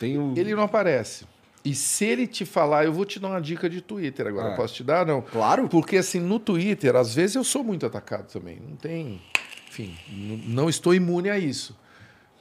Tenho. 0.00 0.34
Ele 0.36 0.54
não 0.56 0.64
aparece. 0.64 1.24
E 1.64 1.74
se 1.74 2.04
ele 2.04 2.26
te 2.26 2.44
falar, 2.44 2.84
eu 2.84 2.92
vou 2.92 3.04
te 3.06 3.18
dar 3.18 3.28
uma 3.28 3.40
dica 3.40 3.70
de 3.70 3.80
Twitter 3.80 4.26
agora. 4.26 4.52
Ah. 4.52 4.56
Posso 4.56 4.74
te 4.74 4.84
dar? 4.84 5.06
Não. 5.06 5.22
Claro. 5.22 5.66
Porque 5.68 5.96
assim, 5.96 6.20
no 6.20 6.38
Twitter, 6.38 6.94
às 6.94 7.14
vezes 7.14 7.36
eu 7.36 7.44
sou 7.44 7.64
muito 7.64 7.86
atacado 7.86 8.30
também. 8.30 8.58
Não 8.60 8.76
tem. 8.76 9.22
Enfim, 9.68 9.96
não 10.46 10.68
estou 10.68 10.94
imune 10.94 11.30
a 11.30 11.38
isso. 11.38 11.74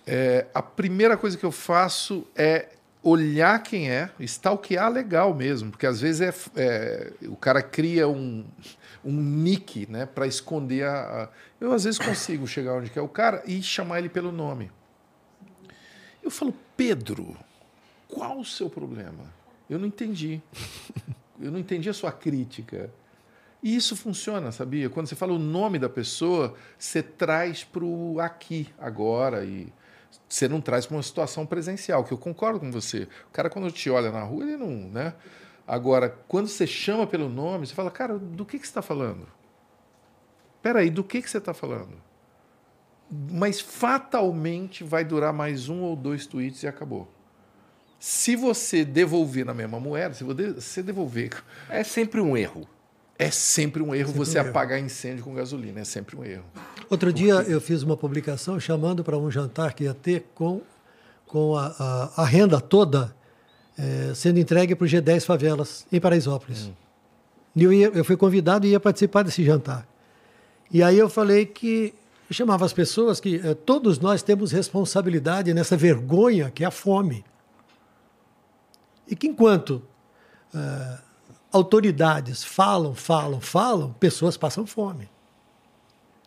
É, 0.06 0.46
a 0.54 0.62
primeira 0.62 1.16
coisa 1.16 1.38
que 1.38 1.46
eu 1.46 1.52
faço 1.52 2.28
é 2.36 2.70
olhar 3.02 3.62
quem 3.64 3.90
é, 3.90 4.10
stalkear 4.20 4.90
legal 4.92 5.34
mesmo, 5.34 5.72
porque 5.72 5.86
às 5.88 6.00
vezes 6.02 6.22
é, 6.22 6.34
é, 6.62 7.14
o 7.28 7.36
cara 7.36 7.62
cria 7.62 8.08
um, 8.08 8.46
um 9.04 9.12
nick 9.14 9.90
né, 9.90 10.06
para 10.06 10.28
esconder 10.28 10.84
a, 10.86 10.94
a- 11.24 11.30
Eu 11.60 11.72
às 11.74 11.84
vezes 11.86 11.98
consigo 12.00 12.46
chegar 12.48 12.74
onde 12.76 12.90
quer 12.90 13.02
o 13.02 13.08
cara 13.08 13.42
e 13.46 13.62
chamar 13.64 14.00
ele 14.00 14.10
pelo 14.10 14.32
nome. 14.32 14.70
Eu 16.22 16.30
falo, 16.32 16.54
Pedro, 16.78 17.36
qual 18.14 18.40
o 18.40 18.46
seu 18.46 18.70
problema? 18.70 19.34
Eu 19.70 19.80
não 19.80 19.88
entendi. 19.88 20.42
Eu 21.42 21.52
não 21.52 21.60
entendi 21.60 21.90
a 21.90 21.94
sua 21.94 22.12
crítica. 22.12 22.92
E 23.62 23.76
isso 23.76 23.96
funciona, 23.96 24.52
sabia? 24.52 24.90
Quando 24.90 25.08
você 25.08 25.16
fala 25.16 25.34
o 25.34 25.40
nome 25.40 25.80
da 25.80 25.90
pessoa, 25.90 26.54
você 26.78 27.02
traz 27.02 27.64
para 27.64 27.84
o 27.84 28.20
aqui, 28.20 28.70
agora, 28.78 29.44
e 29.44 29.72
você 30.28 30.48
não 30.48 30.62
traz 30.62 30.86
para 30.86 30.98
uma 30.98 31.04
situação 31.04 31.46
presencial, 31.46 32.04
que 32.04 32.12
eu 32.12 32.18
concordo 32.18 32.60
com 32.60 32.72
você. 32.72 33.08
O 33.30 33.32
cara, 33.32 33.50
quando 33.50 33.72
te 33.72 33.90
olha 33.90 34.12
na 34.12 34.22
rua, 34.22 34.44
ele 34.44 34.58
não. 34.58 34.90
Né? 34.90 35.14
Agora, 35.66 36.10
quando 36.28 36.48
você 36.48 36.68
chama 36.68 37.08
pelo 37.08 37.30
nome, 37.30 37.66
você 37.66 37.74
fala, 37.74 37.90
cara, 37.90 38.18
do 38.20 38.46
que, 38.46 38.60
que 38.60 38.66
você 38.66 38.72
está 38.72 38.82
falando? 38.82 39.28
Peraí, 40.62 40.90
do 40.90 41.04
que, 41.04 41.22
que 41.22 41.30
você 41.30 41.38
está 41.38 41.54
falando? 41.54 42.02
Mas 43.10 43.60
fatalmente 43.60 44.84
vai 44.84 45.04
durar 45.04 45.34
mais 45.34 45.70
um 45.70 45.82
ou 45.82 45.96
dois 45.96 46.26
tweets 46.26 46.64
e 46.64 46.68
acabou. 46.68 47.10
Se 48.06 48.36
você 48.36 48.84
devolver 48.84 49.46
na 49.46 49.54
mesma 49.54 49.80
moeda, 49.80 50.14
se 50.14 50.26
você 50.26 50.84
devolver 50.84 51.30
É 51.70 51.86
sempre 51.86 52.20
um 52.20 52.36
erro. 52.36 52.68
é 53.18 53.32
sempre 53.32 53.82
um 53.82 53.96
erro 53.96 54.12
você 54.12 54.38
um 54.40 54.42
erro. 54.42 54.50
apagar 54.50 54.78
incêndio 54.78 55.24
com 55.24 55.34
gasolina, 55.34 55.80
é 55.80 55.84
sempre 55.86 56.18
um 56.18 56.26
erro. 56.26 56.44
Outro 56.90 57.14
dia 57.14 57.36
eu 57.36 57.62
fiz 57.62 57.82
uma 57.82 57.96
publicação 57.96 58.60
chamando 58.60 59.06
para 59.06 59.18
um 59.18 59.32
jantar 59.32 59.74
que 59.74 59.86
ia 59.86 59.94
ter 59.94 60.26
com, 60.36 60.60
com 61.26 61.56
a, 61.56 61.68
a- 61.80 62.24
a 62.24 62.26
renda 62.26 62.60
toda 62.60 63.16
eh, 63.80 64.12
sendo 64.14 64.38
entregue 64.38 64.76
para 64.76 64.84
o 64.84 64.88
G10 64.90 65.24
Favelas, 65.26 65.86
em 65.90 65.98
Paraisópolis. 66.02 66.70
E 67.56 67.64
eu, 67.64 67.72
ia- 67.72 67.88
eu 67.94 68.04
fui 68.04 68.18
convidado 68.18 68.68
e 68.68 68.72
ia 68.72 68.82
participar 68.82 69.24
desse 69.24 69.46
jantar. 69.46 69.88
E 70.70 70.84
aí 70.84 71.00
eu 71.00 71.10
falei 71.10 71.46
que 71.46 71.94
eu 72.30 72.34
chamava 72.36 72.66
as 72.66 72.74
pessoas 72.74 73.22
que 73.22 73.38
eh, 73.42 73.54
todos 73.54 73.98
nós 73.98 74.22
temos 74.22 74.52
responsabilidade 74.52 75.54
nessa 75.54 75.78
vergonha 75.78 76.52
que 76.54 76.66
é 76.66 76.68
a 76.68 76.72
fome. 76.72 77.24
E 79.08 79.16
que 79.16 79.28
enquanto 79.28 79.82
eh, 80.54 80.98
autoridades 81.52 82.44
falam, 82.44 82.96
falam, 82.96 83.42
falam, 83.42 83.94
pessoas 83.94 84.38
passam 84.38 84.66
fome 84.66 85.10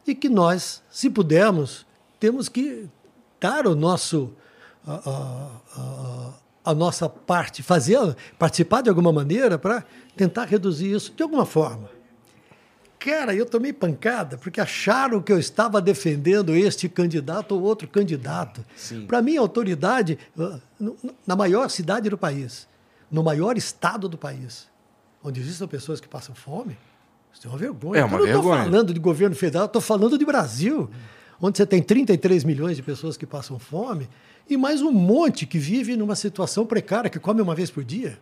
e 0.06 0.14
que 0.14 0.28
nós, 0.28 0.82
se 0.88 1.10
pudermos, 1.10 1.84
temos 2.20 2.48
que 2.48 2.88
dar 3.40 3.66
o 3.66 3.74
nosso 3.74 4.32
a 6.64 6.72
nossa 6.72 7.08
parte, 7.08 7.60
fazer, 7.60 8.16
participar 8.38 8.82
de 8.82 8.88
alguma 8.88 9.12
maneira 9.12 9.58
para 9.58 9.84
tentar 10.16 10.44
reduzir 10.44 10.94
isso 10.94 11.12
de 11.12 11.22
alguma 11.22 11.44
forma. 11.44 11.90
Cara, 13.06 13.32
eu 13.32 13.46
tomei 13.46 13.72
pancada 13.72 14.36
porque 14.36 14.60
acharam 14.60 15.22
que 15.22 15.32
eu 15.32 15.38
estava 15.38 15.80
defendendo 15.80 16.56
este 16.56 16.88
candidato 16.88 17.54
ou 17.54 17.62
outro 17.62 17.86
candidato. 17.86 18.64
Para 19.06 19.22
mim, 19.22 19.36
autoridade, 19.36 20.18
ah, 20.36 20.58
na 21.24 21.36
maior 21.36 21.70
cidade 21.70 22.10
do 22.10 22.18
país, 22.18 22.66
no 23.08 23.22
maior 23.22 23.56
estado 23.56 24.08
do 24.08 24.18
país, 24.18 24.66
onde 25.22 25.40
existem 25.40 25.68
pessoas 25.68 26.00
que 26.00 26.08
passam 26.08 26.34
fome, 26.34 26.76
isso 27.32 27.46
é 27.46 27.48
uma 27.48 27.56
vergonha. 27.56 28.00
É 28.00 28.04
uma 28.04 28.18
eu 28.18 28.26
não 28.26 28.26
estou 28.26 28.42
falando 28.42 28.92
de 28.92 28.98
governo 28.98 29.36
federal, 29.36 29.66
estou 29.66 29.80
falando 29.80 30.18
de 30.18 30.24
Brasil, 30.24 30.90
onde 31.40 31.58
você 31.58 31.64
tem 31.64 31.80
33 31.80 32.42
milhões 32.42 32.76
de 32.76 32.82
pessoas 32.82 33.16
que 33.16 33.24
passam 33.24 33.56
fome 33.56 34.08
e 34.50 34.56
mais 34.56 34.82
um 34.82 34.90
monte 34.90 35.46
que 35.46 35.60
vive 35.60 35.96
numa 35.96 36.16
situação 36.16 36.66
precária, 36.66 37.08
que 37.08 37.20
come 37.20 37.40
uma 37.40 37.54
vez 37.54 37.70
por 37.70 37.84
dia. 37.84 38.18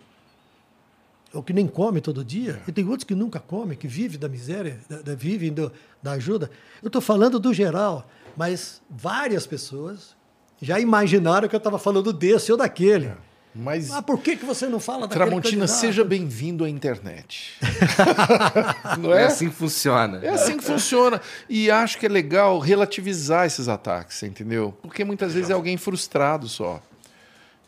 Ou 1.35 1.43
que 1.43 1.53
nem 1.53 1.67
come 1.67 2.01
todo 2.01 2.25
dia, 2.25 2.63
e 2.67 2.73
tem 2.73 2.85
outros 2.87 3.05
que 3.05 3.15
nunca 3.15 3.41
comem, 3.41 3.77
que 3.77 3.89
vivem 3.89 4.19
da 4.19 4.29
miséria, 4.29 4.79
da, 4.89 5.03
da 5.03 5.15
vivem 5.15 5.53
do, 5.53 5.73
da 6.03 6.13
ajuda. 6.13 6.51
Eu 6.83 6.87
estou 6.87 7.03
falando 7.03 7.39
do 7.39 7.53
geral, 7.53 8.09
mas 8.37 8.81
várias 8.89 9.47
pessoas 9.47 10.17
já 10.63 10.79
imaginaram 10.81 11.49
que 11.49 11.55
eu 11.55 11.59
estava 11.59 11.79
falando 11.79 12.13
desse 12.13 12.51
ou 12.51 12.59
daquele. 12.59 13.07
É. 13.07 13.17
Mas 13.55 13.93
ah, 13.93 14.03
por 14.03 14.19
que, 14.19 14.37
que 14.37 14.45
você 14.45 14.67
não 14.67 14.81
fala 14.81 15.03
daquele 15.03 15.27
Tramontina, 15.27 15.61
candidato? 15.61 15.81
seja 15.81 16.05
bem-vindo 16.05 16.65
à 16.65 16.69
internet. 16.69 17.57
não 18.99 19.15
é? 19.15 19.23
é 19.23 19.27
assim 19.27 19.49
que 19.49 19.55
funciona. 19.55 20.19
É 20.25 20.31
assim 20.31 20.57
que 20.57 20.65
funciona. 20.65 21.21
E 21.49 21.71
acho 21.71 21.99
que 21.99 22.07
é 22.07 22.09
legal 22.09 22.59
relativizar 22.59 23.47
esses 23.47 23.69
ataques, 23.69 24.21
entendeu? 24.25 24.77
Porque 24.83 25.05
muitas 25.05 25.35
vezes 25.35 25.51
é 25.51 25.53
alguém 25.53 25.77
frustrado 25.77 26.49
só. 26.49 26.83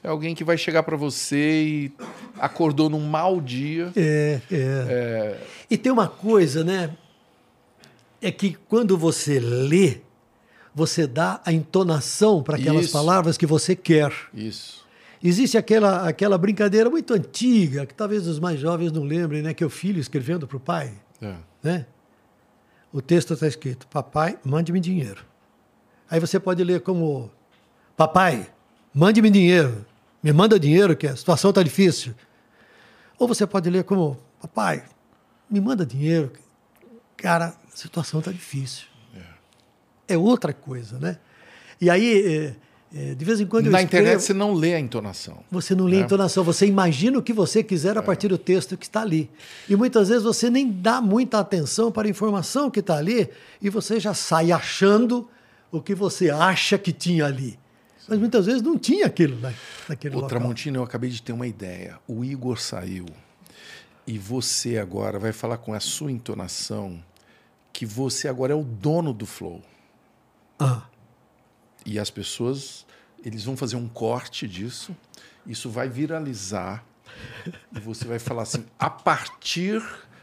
É 0.07 0.09
alguém 0.09 0.37
que 0.37 0.45
vai 0.45 0.57
chegar 0.57 0.85
para 0.85 0.97
você 0.97 1.65
e 1.65 1.93
acordou 2.39 2.89
num 2.89 3.01
mau 3.01 3.41
dia. 3.41 3.91
É, 3.97 4.41
é, 4.53 4.57
é. 4.57 5.47
E 5.69 5.77
tem 5.77 5.91
uma 5.91 6.07
coisa, 6.07 6.63
né? 6.63 6.97
É 8.23 8.31
que 8.31 8.57
quando 8.69 8.97
você 8.97 9.41
lê, 9.41 9.99
você 10.73 11.09
dá 11.09 11.41
a 11.45 11.53
entonação 11.53 12.41
para 12.41 12.57
aquelas 12.57 12.85
Isso. 12.85 12.93
palavras 12.93 13.37
que 13.37 13.47
você 13.47 13.75
quer. 13.75 14.13
Isso. 14.33 14.87
Existe 15.21 15.59
aquela, 15.59 16.09
aquela 16.09 16.39
brincadeira 16.39 16.89
muito 16.89 17.13
antiga, 17.13 17.85
que 17.85 17.93
talvez 17.93 18.29
os 18.29 18.39
mais 18.39 18.61
jovens 18.61 18.93
não 18.93 19.03
lembrem, 19.03 19.43
né? 19.43 19.53
Que 19.53 19.65
é 19.65 19.67
o 19.67 19.71
filho 19.71 19.99
escrevendo 19.99 20.47
para 20.47 20.57
o 20.57 20.61
pai. 20.61 20.93
É. 21.21 21.35
Né? 21.61 21.85
O 22.93 23.03
texto 23.03 23.35
está 23.35 23.49
escrito: 23.49 23.89
Papai, 23.89 24.39
mande-me 24.45 24.79
dinheiro. 24.79 25.25
Aí 26.09 26.21
você 26.21 26.39
pode 26.39 26.63
ler 26.63 26.83
como: 26.83 27.29
Papai, 27.97 28.47
mande-me 28.95 29.31
dinheiro. 29.31 29.85
Me 30.27 30.33
manda 30.33 30.59
dinheiro, 30.59 30.97
que 30.97 31.07
a 31.07 31.15
situação 31.15 31.51
está 31.51 31.63
difícil. 31.63 32.13
Ou 33.17 33.29
você 33.29 33.47
pode 33.47 33.71
ler 33.71 33.85
como: 33.85 34.19
Papai, 34.43 34.83
me 35.49 35.61
manda 35.61 35.87
dinheiro. 35.87 36.33
Cara, 37.17 37.55
a 37.73 37.77
situação 37.77 38.19
está 38.19 38.33
difícil. 38.33 38.87
É. 39.15 40.15
é 40.15 40.19
outra 40.19 40.53
coisa, 40.53 40.99
né? 40.99 41.21
E 41.81 41.89
aí 41.89 42.27
é, 42.27 42.57
é, 42.93 43.15
de 43.15 43.25
vez 43.25 43.41
em 43.41 43.47
quando 43.47 43.71
Na 43.71 43.81
internet 43.81 44.21
você 44.21 44.35
não 44.35 44.53
lê 44.53 44.75
a 44.75 44.81
entonação. 44.81 45.45
Você 45.49 45.77
não 45.77 45.85
lê 45.85 45.99
né? 45.99 46.03
a 46.03 46.05
entonação, 46.07 46.43
você 46.43 46.67
imagina 46.67 47.17
o 47.17 47.23
que 47.23 47.33
você 47.33 47.63
quiser 47.63 47.97
a 47.97 48.01
é. 48.01 48.03
partir 48.03 48.27
do 48.27 48.37
texto 48.37 48.77
que 48.77 48.87
está 48.87 49.03
ali. 49.03 49.31
E 49.69 49.77
muitas 49.77 50.09
vezes 50.09 50.25
você 50.25 50.51
nem 50.51 50.69
dá 50.69 51.01
muita 51.01 51.39
atenção 51.39 51.93
para 51.93 52.09
a 52.09 52.11
informação 52.11 52.69
que 52.69 52.81
está 52.81 52.97
ali 52.97 53.29
e 53.63 53.71
você 53.71 54.01
já 54.01 54.13
sai 54.13 54.51
achando 54.51 55.31
o 55.71 55.81
que 55.81 55.95
você 55.95 56.31
acha 56.31 56.77
que 56.77 56.93
tinha 56.93 57.27
ali. 57.27 57.57
Mas 58.09 58.19
muitas 58.19 58.47
vezes 58.47 58.63
não 58.63 58.79
tinha 58.79 59.07
aquilo 59.07 59.39
na, 59.41 59.53
naquele 59.89 60.15
Ô, 60.15 60.21
local. 60.21 60.29
Tramontina, 60.29 60.79
eu 60.79 60.83
acabei 60.83 61.11
de 61.11 61.23
ter 61.23 61.33
uma 61.33 61.47
ideia. 61.47 61.99
O 62.07 62.25
Igor 62.25 62.59
saiu 62.61 63.07
e 64.07 64.19
você 64.19 64.79
agora 64.79 65.19
vai 65.19 65.33
falar 65.33 65.59
com 65.59 65.75
a 65.75 65.81
sua 65.81 66.13
entonação 66.13 67.03
que 67.73 67.85
você 67.85 68.29
agora 68.29 68.53
é 68.53 68.57
o 68.57 68.63
dono 68.63 69.13
do 69.13 69.27
flow. 69.27 69.63
Ah. 70.59 70.87
E 71.85 71.99
as 71.99 72.11
pessoas, 72.11 72.87
eles 73.23 73.45
vão 73.45 73.57
fazer 73.57 73.77
um 73.77 73.89
corte 73.89 74.49
disso, 74.49 74.97
isso 75.47 75.69
vai 75.69 75.89
viralizar, 75.89 76.85
e 77.75 77.79
você 77.81 78.05
vai 78.07 78.19
falar 78.19 78.43
assim: 78.43 78.65
a 78.79 78.89
partir 78.89 79.83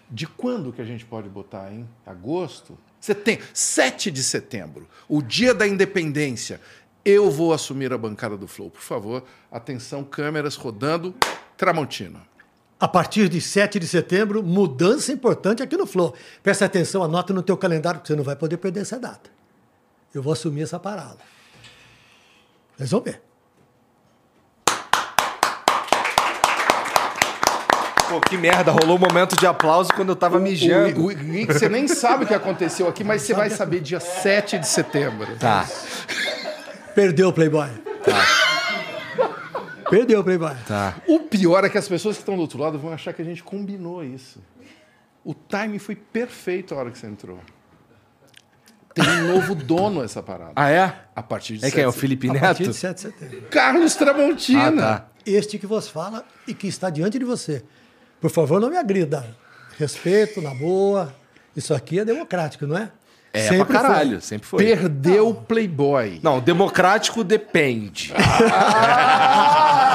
de 0.10 0.26
quando 0.26 0.74
que 0.74 0.82
a 0.82 0.86
gente 0.86 1.06
pode 1.06 1.30
botar, 1.30 1.72
em 1.72 1.88
Agosto? 2.06 2.78
Setembro, 3.00 3.46
7 3.54 4.10
de 4.10 4.24
setembro, 4.24 4.88
o 5.10 5.22
dia 5.22 5.54
da 5.54 5.68
independência. 5.68 6.62
Eu 7.06 7.30
vou 7.30 7.52
assumir 7.54 7.92
a 7.92 7.98
bancada 7.98 8.38
do 8.38 8.48
Flow. 8.48 8.70
Por 8.70 8.82
favor, 8.82 9.24
atenção, 9.52 10.04
câmeras 10.04 10.56
rodando. 10.56 11.14
Tramontina. 11.58 12.22
A 12.80 12.88
partir 12.88 13.30
de 13.30 13.42
7 13.42 13.78
de 13.78 13.88
setembro, 13.88 14.42
mudança 14.42 15.12
importante 15.12 15.62
aqui 15.62 15.76
no 15.76 15.86
Flow. 15.86 16.14
Presta 16.42 16.66
atenção, 16.66 17.04
anota 17.04 17.34
no 17.34 17.42
teu 17.42 17.58
calendário, 17.58 18.00
porque 18.00 18.12
você 18.12 18.16
não 18.16 18.24
vai 18.24 18.36
poder 18.36 18.58
perder 18.58 18.82
essa 18.82 18.98
data. 18.98 19.30
Eu 20.14 20.22
vou 20.22 20.32
assumir 20.32 20.64
essa 20.64 20.80
parada. 20.80 21.20
Resolver. 22.78 23.22
Pô, 28.10 28.22
que 28.22 28.38
merda, 28.38 28.72
rolou 28.72 28.98
um 28.98 29.00
momento 29.00 29.36
de 29.36 29.48
aplauso 29.48 29.94
quando 29.94 30.10
eu 30.10 30.16
tava 30.16 30.40
mijando. 30.40 31.02
O, 31.02 31.06
o, 31.06 31.12
o, 31.12 31.46
você 31.48 31.68
nem 31.68 31.88
sabe 31.88 32.26
o 32.26 32.28
que 32.28 32.34
aconteceu 32.34 32.88
aqui, 32.88 33.04
mas 33.04 33.24
você 33.24 33.34
vai 33.34 33.50
saber 33.50 33.80
dia 33.80 34.00
7 34.00 34.60
de 34.60 34.68
setembro. 34.68 35.36
Tá. 35.38 35.66
Perdeu 36.96 37.30
o 37.30 37.34
Playboy. 37.34 37.70
Tá. 38.06 38.26
Perdeu 39.90 40.20
o 40.20 40.24
Playboy. 40.24 40.56
Tá. 40.68 40.96
O 41.08 41.20
pior 41.20 41.64
é 41.64 41.70
que 41.70 41.78
as 41.78 41.88
pessoas 41.88 42.16
que 42.16 42.22
estão 42.22 42.36
do 42.36 42.42
outro 42.42 42.60
lado 42.60 42.78
vão 42.80 42.92
achar 42.94 43.14
que 43.14 43.22
a 43.22 43.26
gente 43.26 43.44
combinou 43.44 44.04
isso. 44.04 44.42
O 45.24 45.34
time 45.34 45.80
foi 45.80 45.96
perfeito 45.96 46.74
a 46.74 46.78
hora 46.78 46.92
que 46.92 46.98
você 46.98 47.08
entrou. 47.08 47.40
Tem 48.94 49.08
um 49.08 49.34
novo 49.34 49.56
dono 49.64 50.04
essa 50.04 50.22
parada. 50.22 50.52
Ah, 50.56 50.70
é? 50.70 50.94
A 51.16 51.24
partir 51.24 51.58
de 51.58 51.66
É 51.66 51.72
quem? 51.72 51.84
É 51.84 51.88
o 51.88 51.92
Felipe 51.92 52.28
Neto? 52.28 52.38
A 52.38 52.48
partir 52.48 52.68
de 52.68 52.74
7 52.74 52.96
de 52.96 53.02
setembro. 53.02 53.42
Carlos 53.50 53.96
Tramontina. 53.96 54.68
Ah, 54.68 54.72
tá. 55.00 55.08
Este 55.26 55.58
que 55.58 55.66
vos 55.66 55.88
fala 55.88 56.26
e 56.48 56.54
que 56.54 56.68
está 56.68 56.90
diante 56.90 57.18
de 57.18 57.26
você. 57.26 57.64
Por 58.20 58.30
favor, 58.30 58.60
não 58.60 58.70
me 58.70 58.78
agrida. 58.78 59.36
Respeito, 59.78 60.42
na 60.42 60.54
boa. 60.54 61.14
Isso 61.56 61.74
aqui 61.74 62.00
é 62.00 62.06
democrático, 62.06 62.68
não 62.68 62.78
é? 62.78 62.92
É 63.34 63.42
sempre 63.42 63.66
pra 63.66 63.82
caralho, 63.82 64.12
foi. 64.12 64.22
sempre 64.22 64.48
foi. 64.48 64.64
Perdeu 64.64 65.30
o 65.30 65.34
Playboy. 65.34 66.20
Não, 66.22 66.40
democrático 66.40 67.24
depende. 67.24 68.14
Ah! 68.56 69.94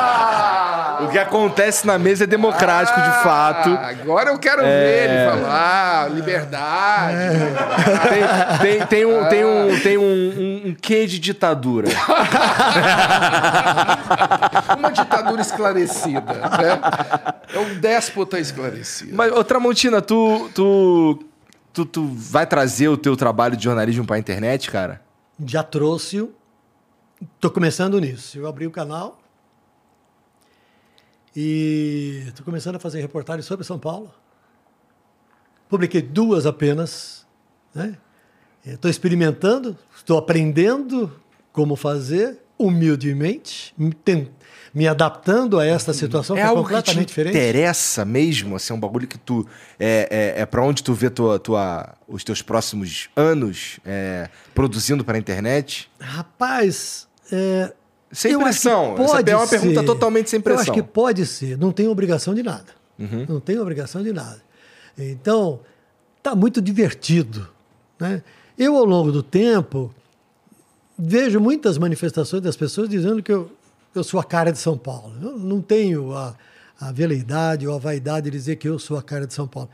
O 1.00 1.08
que 1.08 1.18
acontece 1.18 1.86
na 1.86 1.98
mesa 1.98 2.24
é 2.24 2.26
democrático, 2.26 2.98
ah, 2.98 3.02
de 3.02 3.22
fato. 3.22 3.70
Agora 3.70 4.30
eu 4.30 4.38
quero 4.38 4.62
é... 4.62 4.64
ver 4.64 5.10
ele 5.10 5.30
falar, 5.30 6.10
liberdade. 6.10 7.16
É. 7.16 8.58
Tem, 8.58 8.78
tem, 8.78 8.86
tem, 8.86 9.04
um, 9.06 9.28
tem, 9.28 9.44
um, 9.44 9.80
tem 9.80 9.98
um, 9.98 10.02
um, 10.02 10.62
um 10.66 10.74
quê 10.74 11.06
de 11.06 11.18
ditadura. 11.20 11.88
Uma 14.76 14.90
ditadura 14.90 15.40
esclarecida. 15.40 16.34
Né? 16.34 16.80
É 17.54 17.58
um 17.58 17.74
déspota 17.78 18.38
esclarecido. 18.40 19.14
Mas, 19.14 19.32
ô 19.32 19.44
Tramontina, 19.44 20.02
tu, 20.02 20.50
tu, 20.54 21.18
tu, 21.78 21.84
tu 21.84 22.06
vai 22.06 22.46
trazer 22.46 22.88
o 22.88 22.96
teu 22.96 23.16
trabalho 23.16 23.56
de 23.56 23.64
jornalismo 23.64 24.04
para 24.04 24.16
a 24.16 24.18
internet, 24.18 24.70
cara? 24.70 25.02
Já 25.44 25.62
trouxe. 25.62 26.28
Tô 27.38 27.50
começando 27.50 28.00
nisso. 28.00 28.38
Eu 28.38 28.46
abri 28.46 28.66
o 28.66 28.70
canal 28.70 29.20
e 31.36 32.24
estou 32.28 32.44
começando 32.44 32.76
a 32.76 32.78
fazer 32.78 33.00
reportagens 33.00 33.46
sobre 33.46 33.64
São 33.64 33.78
Paulo. 33.78 34.12
Publiquei 35.68 36.02
duas 36.02 36.46
apenas. 36.46 37.26
Estou 38.64 38.88
né? 38.88 38.90
experimentando, 38.90 39.76
estou 39.94 40.18
aprendendo 40.18 41.12
como 41.52 41.76
fazer, 41.76 42.40
humildemente, 42.58 43.74
me, 43.76 43.94
me 44.74 44.86
adaptando 44.86 45.58
a 45.58 45.66
esta 45.66 45.92
situação 45.92 46.36
é 46.36 46.40
que 46.40 46.44
é 46.44 46.48
algo 46.48 46.62
completamente 46.62 47.08
diferente. 47.08 47.36
interessa 47.36 48.04
mesmo? 48.04 48.56
Assim, 48.56 48.72
é 48.72 48.76
um 48.76 48.80
bagulho 48.80 49.06
que 49.06 49.18
tu. 49.18 49.46
É, 49.78 50.34
é, 50.36 50.42
é 50.42 50.46
para 50.46 50.62
onde 50.62 50.82
tu 50.82 50.92
vê 50.94 51.10
tua, 51.10 51.38
tua, 51.38 51.94
os 52.06 52.22
teus 52.22 52.42
próximos 52.42 53.08
anos 53.16 53.80
é, 53.84 54.28
produzindo 54.54 55.04
para 55.04 55.16
a 55.16 55.18
internet? 55.18 55.90
Rapaz, 55.98 57.08
é, 57.32 57.72
sem 58.12 58.38
pressão. 58.38 58.94
Essa 58.98 59.20
é 59.30 59.36
uma 59.36 59.46
ser. 59.46 59.60
pergunta 59.60 59.82
totalmente 59.84 60.30
sem 60.30 60.40
pressão. 60.40 60.64
Eu 60.66 60.72
acho 60.72 60.72
que 60.72 60.82
pode 60.82 61.26
ser. 61.26 61.58
Não 61.58 61.72
tem 61.72 61.88
obrigação 61.88 62.34
de 62.34 62.42
nada. 62.42 62.78
Uhum. 62.98 63.26
Não 63.28 63.40
tem 63.40 63.58
obrigação 63.58 64.02
de 64.02 64.12
nada. 64.12 64.42
Então, 64.96 65.60
está 66.16 66.34
muito 66.34 66.60
divertido. 66.60 67.48
Né? 67.98 68.22
Eu, 68.56 68.76
ao 68.76 68.84
longo 68.84 69.12
do 69.12 69.22
tempo, 69.22 69.94
vejo 70.98 71.40
muitas 71.40 71.78
manifestações 71.78 72.42
das 72.42 72.56
pessoas 72.56 72.88
dizendo 72.88 73.22
que 73.22 73.32
eu, 73.32 73.50
eu 73.94 74.04
sou 74.04 74.20
a 74.20 74.24
cara 74.24 74.52
de 74.52 74.58
São 74.58 74.76
Paulo. 74.76 75.14
Eu 75.20 75.38
não 75.38 75.60
tenho 75.60 76.14
a, 76.14 76.34
a 76.80 76.92
veleidade 76.92 77.66
ou 77.66 77.74
a 77.74 77.78
vaidade 77.78 78.30
de 78.30 78.36
dizer 78.36 78.56
que 78.56 78.68
eu 78.68 78.78
sou 78.78 78.96
a 78.96 79.02
cara 79.02 79.26
de 79.26 79.34
São 79.34 79.46
Paulo. 79.46 79.68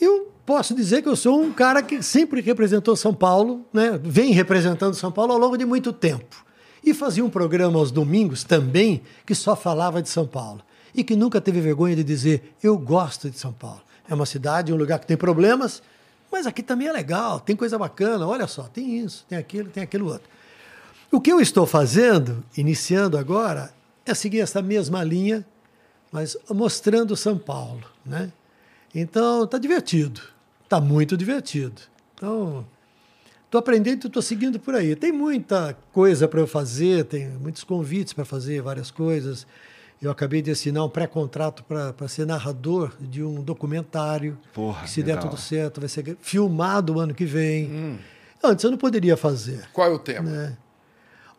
Eu 0.00 0.32
posso 0.44 0.74
dizer 0.74 1.02
que 1.02 1.08
eu 1.08 1.16
sou 1.16 1.40
um 1.40 1.52
cara 1.52 1.82
que 1.82 2.02
sempre 2.02 2.40
representou 2.40 2.94
São 2.96 3.12
Paulo, 3.12 3.66
né? 3.72 3.98
vem 4.02 4.32
representando 4.32 4.94
São 4.94 5.10
Paulo 5.10 5.32
ao 5.32 5.38
longo 5.38 5.56
de 5.56 5.64
muito 5.64 5.92
tempo. 5.92 6.44
E 6.84 6.94
fazia 6.94 7.24
um 7.24 7.30
programa 7.30 7.78
aos 7.78 7.90
domingos 7.90 8.44
também 8.44 9.02
que 9.26 9.34
só 9.34 9.56
falava 9.56 10.00
de 10.00 10.08
São 10.08 10.26
Paulo. 10.26 10.60
E 10.94 11.02
que 11.02 11.16
nunca 11.16 11.40
teve 11.40 11.60
vergonha 11.60 11.96
de 11.96 12.04
dizer: 12.04 12.54
Eu 12.62 12.78
gosto 12.78 13.28
de 13.28 13.38
São 13.38 13.52
Paulo. 13.52 13.82
É 14.08 14.14
uma 14.14 14.24
cidade, 14.24 14.72
um 14.72 14.76
lugar 14.76 15.00
que 15.00 15.06
tem 15.06 15.16
problemas, 15.16 15.82
mas 16.30 16.46
aqui 16.46 16.62
também 16.62 16.86
é 16.86 16.92
legal, 16.92 17.40
tem 17.40 17.56
coisa 17.56 17.76
bacana. 17.76 18.26
Olha 18.26 18.46
só, 18.46 18.62
tem 18.62 18.98
isso, 19.00 19.26
tem 19.28 19.36
aquilo, 19.36 19.68
tem 19.68 19.82
aquilo 19.82 20.06
outro. 20.06 20.28
O 21.10 21.20
que 21.20 21.32
eu 21.32 21.40
estou 21.40 21.66
fazendo, 21.66 22.44
iniciando 22.56 23.16
agora, 23.16 23.72
é 24.04 24.14
seguir 24.14 24.40
essa 24.40 24.60
mesma 24.60 25.02
linha, 25.02 25.46
mas 26.10 26.36
mostrando 26.50 27.16
São 27.16 27.38
Paulo. 27.38 27.84
Né? 28.04 28.32
Então, 28.94 29.44
está 29.44 29.58
divertido, 29.58 30.20
está 30.64 30.80
muito 30.80 31.16
divertido. 31.16 31.80
Então, 32.14 32.64
Estou 33.46 33.60
aprendendo 33.60 34.04
e 34.04 34.06
estou 34.08 34.20
seguindo 34.20 34.58
por 34.58 34.74
aí. 34.74 34.96
Tem 34.96 35.12
muita 35.12 35.76
coisa 35.92 36.26
para 36.26 36.40
eu 36.40 36.48
fazer, 36.48 37.04
tem 37.04 37.28
muitos 37.28 37.62
convites 37.62 38.12
para 38.12 38.24
fazer 38.24 38.60
várias 38.60 38.90
coisas. 38.90 39.46
Eu 40.02 40.10
acabei 40.10 40.42
de 40.42 40.50
assinar 40.50 40.84
um 40.84 40.88
pré-contrato 40.88 41.64
para 41.64 42.08
ser 42.08 42.26
narrador 42.26 42.92
de 43.00 43.22
um 43.22 43.42
documentário. 43.42 44.36
Porra, 44.52 44.82
que 44.82 44.90
se 44.90 45.00
legal. 45.00 45.16
der 45.16 45.22
tudo 45.22 45.40
certo, 45.40 45.80
vai 45.80 45.88
ser 45.88 46.16
filmado 46.20 46.94
o 46.96 47.00
ano 47.00 47.14
que 47.14 47.24
vem. 47.24 47.98
Antes 48.42 48.64
eu 48.64 48.70
não 48.70 48.76
poderia 48.76 49.16
fazer. 49.16 49.66
Qual 49.72 49.88
é 49.88 49.94
o 49.94 49.98
tema? 49.98 50.28
né? 50.28 50.56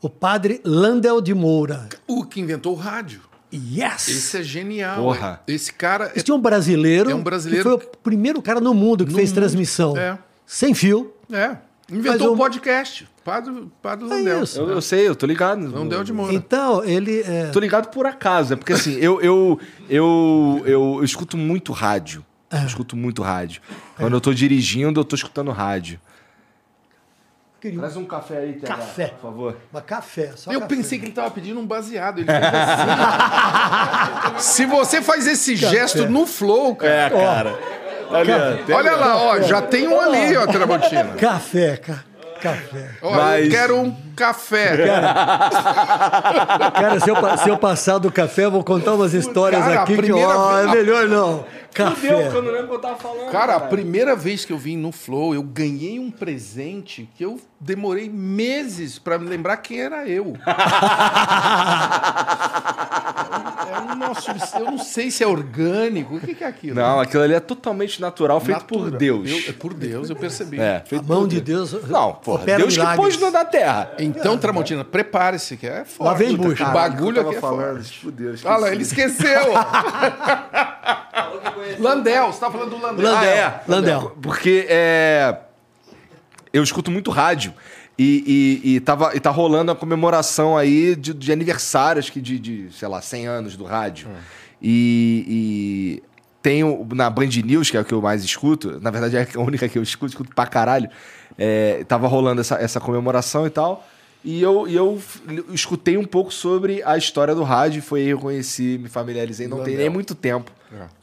O 0.02 0.10
padre 0.10 0.62
Landel 0.64 1.22
de 1.22 1.34
Moura. 1.34 1.88
O 2.08 2.24
que 2.24 2.40
inventou 2.40 2.74
o 2.74 2.76
rádio. 2.76 3.22
Yes! 3.52 4.08
Esse 4.10 4.38
é 4.40 4.44
genial. 4.44 5.02
Porra. 5.02 5.42
Esse 5.48 5.72
cara. 5.74 6.12
Existe 6.14 6.32
um 6.32 6.40
brasileiro, 6.40 7.10
É 7.10 7.16
um 7.16 7.24
brasileiro 7.24 7.64
que 7.64 7.70
foi 7.86 7.88
o 7.94 7.98
primeiro 8.04 8.42
cara 8.42 8.60
no 8.60 8.74
mundo 8.74 9.06
que 9.06 9.12
No 9.12 9.18
fez 9.18 9.30
mundo. 9.30 9.36
transmissão 9.40 9.98
É. 9.98 10.18
sem 10.46 10.74
fio. 10.74 11.14
É. 11.32 11.58
Inventou 11.90 12.32
o- 12.32 12.34
o 12.34 12.38
podcast. 12.38 13.08
Padre, 13.24 13.66
Padre 13.82 14.06
É 14.06 14.10
Landel. 14.10 14.44
isso. 14.44 14.60
Eu, 14.60 14.70
eu 14.70 14.82
sei, 14.82 15.08
eu 15.08 15.16
tô 15.16 15.26
ligado. 15.26 15.70
Landel 15.72 16.04
de 16.04 16.12
Moura. 16.14 16.34
Então, 16.34 16.84
ele. 16.84 17.22
é, 17.22 17.46
Tô 17.48 17.60
ligado 17.60 17.90
por 17.90 18.06
acaso, 18.06 18.54
é 18.54 18.56
porque 18.58 18.74
assim, 18.74 18.94
eu, 18.96 19.22
eu, 19.22 19.60
eu, 19.90 20.62
eu, 20.66 20.96
eu 20.98 21.04
escuto 21.04 21.38
muito 21.38 21.72
rádio. 21.72 22.24
É. 22.52 22.62
Eu 22.62 22.66
escuto 22.68 22.96
muito 22.96 23.22
rádio. 23.22 23.62
Quando 23.98 24.14
eu 24.14 24.22
tô 24.22 24.34
dirigindo, 24.34 25.00
eu 25.00 25.04
tô 25.06 25.16
escutando 25.16 25.52
rádio. 25.52 26.00
Queria 27.62 27.78
um- 27.78 27.82
Traz 27.82 27.98
um 27.98 28.06
café 28.06 28.38
aí, 28.38 28.54
TH, 28.54 28.68
Café. 28.76 29.08
por 29.08 29.22
favor. 29.22 29.58
Uma 29.72 29.82
café. 29.82 30.32
Só 30.36 30.52
Eu 30.52 30.62
café. 30.62 30.76
pensei 30.76 31.00
que 31.00 31.06
ele 31.06 31.12
tava 31.14 31.32
pedindo 31.32 31.60
um 31.60 31.66
baseado. 31.66 32.20
Ele 32.20 32.28
fez 32.28 32.44
assim. 32.44 34.38
Se 34.40 34.66
você 34.66 35.02
faz 35.02 35.26
esse 35.28 35.56
gesto 35.56 36.08
no 36.10 36.26
flow, 36.28 36.76
cara. 36.76 36.94
É, 36.94 37.10
cara. 37.10 37.60
Ó, 38.10 38.24
tem- 38.66 38.76
Olha 38.76 38.96
lá, 38.96 39.18
ó, 39.18 39.42
já 39.42 39.62
tem 39.62 39.88
um 39.88 40.00
ali, 40.00 40.36
ó, 40.38 40.46
Tramontina. 40.48 41.16
Café, 41.20 41.76
ca... 41.78 42.04
café. 42.42 42.90
Mas- 43.02 43.46
eu 43.46 43.52
quero 43.52 43.78
um 43.78 43.96
café. 44.16 44.78
Cara, 46.74 47.00
se 47.00 47.10
eu, 47.10 47.16
se 47.38 47.50
eu 47.50 47.58
passar 47.58 47.98
do 47.98 48.12
café, 48.12 48.46
eu 48.46 48.52
vou 48.52 48.64
contar 48.64 48.94
umas 48.94 49.14
histórias 49.14 49.62
Cara, 49.62 49.82
aqui 49.82 49.98
que, 50.02 50.12
ó, 50.12 50.56
vez- 50.56 50.68
é 50.70 50.72
melhor 50.76 51.08
não. 51.08 51.46
Café. 51.78 52.08
Fudeu, 52.14 52.32
que 52.32 52.38
eu 52.38 52.42
não 52.42 52.52
lembro 52.52 52.66
o 52.66 52.70
que 52.70 52.76
eu 52.76 52.80
tava 52.80 52.98
falando. 52.98 53.32
Cara, 53.32 53.56
a 53.56 53.60
primeira 53.62 54.16
vez 54.16 54.44
que 54.46 54.52
eu 54.54 54.58
vim 54.58 54.76
no 54.78 54.92
Flow, 54.92 55.34
eu 55.36 55.44
ganhei 55.44 56.00
um 56.00 56.10
presente 56.12 57.10
que 57.16 57.24
eu 57.24 57.40
demorei 57.60 58.10
meses 58.10 59.00
pra 59.00 59.18
me 59.18 59.28
lembrar 59.30 59.58
quem 59.58 59.82
era 59.82 60.08
eu. 60.08 60.34
é 63.68 63.80
um, 63.80 63.96
nossa, 63.96 64.36
eu 64.60 64.66
não 64.66 64.78
sei 64.78 65.10
se 65.12 65.24
é 65.24 65.28
orgânico. 65.28 66.16
O 66.16 66.20
que 66.20 66.34
que 66.36 66.44
é 66.44 66.48
aquilo? 66.48 66.76
Não, 66.76 67.00
aquilo 67.00 67.24
ali 67.24 67.34
é 67.34 67.40
totalmente 67.40 68.00
natural, 68.02 68.40
feito 68.40 68.66
por. 68.66 68.92
Deus. 68.92 69.30
Eu- 69.30 69.50
é 69.50 69.54
por 69.54 69.74
Deus, 69.74 70.10
eu 70.10 70.16
percebi. 70.16 70.60
É, 70.60 70.78
A 70.78 70.82
feito 70.82 71.06
mão 71.06 71.22
por 71.22 71.28
de 71.30 71.42
Deus. 71.42 71.72
Não, 71.88 72.14
porra, 72.14 72.46
Deus 72.46 72.74
que 72.74 72.80
milagres. 72.80 73.00
pôs 73.00 73.18
no 73.20 73.32
da 73.32 73.46
terra. 73.46 73.92
Então, 74.00 74.38
Tramontina, 74.38 74.84
prepare-se, 74.84 75.58
que 75.58 75.68
é 75.68 75.86
forte. 75.86 76.10
Lá 76.10 76.14
vem 76.14 76.36
bucha. 76.36 76.68
O 76.68 76.72
bagulho 76.74 77.22
aqui 77.22 77.36
é 77.36 77.40
falando, 77.40 77.76
forte. 77.84 78.00
fudeu, 78.00 78.34
esqueci. 78.34 78.48
Olha 78.54 78.62
lá, 78.62 78.72
ele 78.72 78.82
esqueceu. 78.84 79.28
Landel, 81.80 82.32
você 82.32 82.40
tá 82.40 82.52
falando 82.52 82.70
do 82.72 82.82
Landel. 82.82 83.06
Landel. 83.12 83.30
Ah, 83.30 83.62
É, 83.68 83.72
Landel. 83.72 84.18
Porque 84.22 84.66
é, 84.70 85.38
eu 86.54 86.64
escuto 86.64 86.90
muito 86.92 87.12
rádio. 87.12 87.54
E, 88.00 88.62
e, 88.64 88.76
e, 88.76 88.80
tava, 88.80 89.16
e 89.16 89.20
tá 89.20 89.32
rolando 89.32 89.72
a 89.72 89.76
comemoração 89.76 90.56
aí 90.56 90.96
de, 90.96 91.14
de 91.16 91.32
aniversário, 91.32 91.98
acho 92.00 92.12
que 92.12 92.22
de, 92.22 92.38
de, 92.38 92.68
sei 92.72 92.88
lá, 92.88 93.02
100 93.02 93.26
anos 93.28 93.58
do 93.58 93.64
rádio. 93.64 94.08
E, 94.62 95.26
e 95.28 96.04
tem 96.42 96.64
o- 96.64 96.88
na 96.94 97.10
Band 97.10 97.28
News, 97.44 97.72
que 97.72 97.78
é 97.78 97.80
o 97.82 97.86
que 97.86 97.94
eu 97.94 98.02
mais 98.02 98.24
escuto, 98.24 98.80
na 98.80 98.92
verdade 98.92 99.18
é 99.18 99.28
a 99.36 99.40
única 99.42 99.68
que 99.68 99.78
eu 99.80 99.84
escuto, 99.84 100.12
escuto 100.12 100.36
pra 100.36 100.46
caralho. 100.46 100.90
É, 101.38 101.84
tava 101.88 102.08
rolando 102.08 102.42
essa, 102.42 102.56
essa 102.56 102.80
comemoração 102.80 103.48
e 103.48 103.50
tal. 103.50 103.86
E 104.24 104.42
eu, 104.42 104.68
e 104.68 104.76
eu 104.76 105.00
escutei 105.52 105.98
um 105.98 106.04
pouco 106.06 106.32
sobre 106.34 106.82
a 106.84 106.98
história 106.98 107.34
do 107.34 107.44
rádio, 107.44 107.82
foi 107.82 108.02
aí 108.02 108.06
que 108.08 108.14
eu 108.14 108.20
conheci, 108.20 108.78
me 108.82 108.90
familiarizei, 108.90 109.48
não 109.48 109.58
tem 109.58 109.66
Landel. 109.74 109.80
nem 109.82 109.90
muito 109.90 110.14
tempo. 110.16 110.52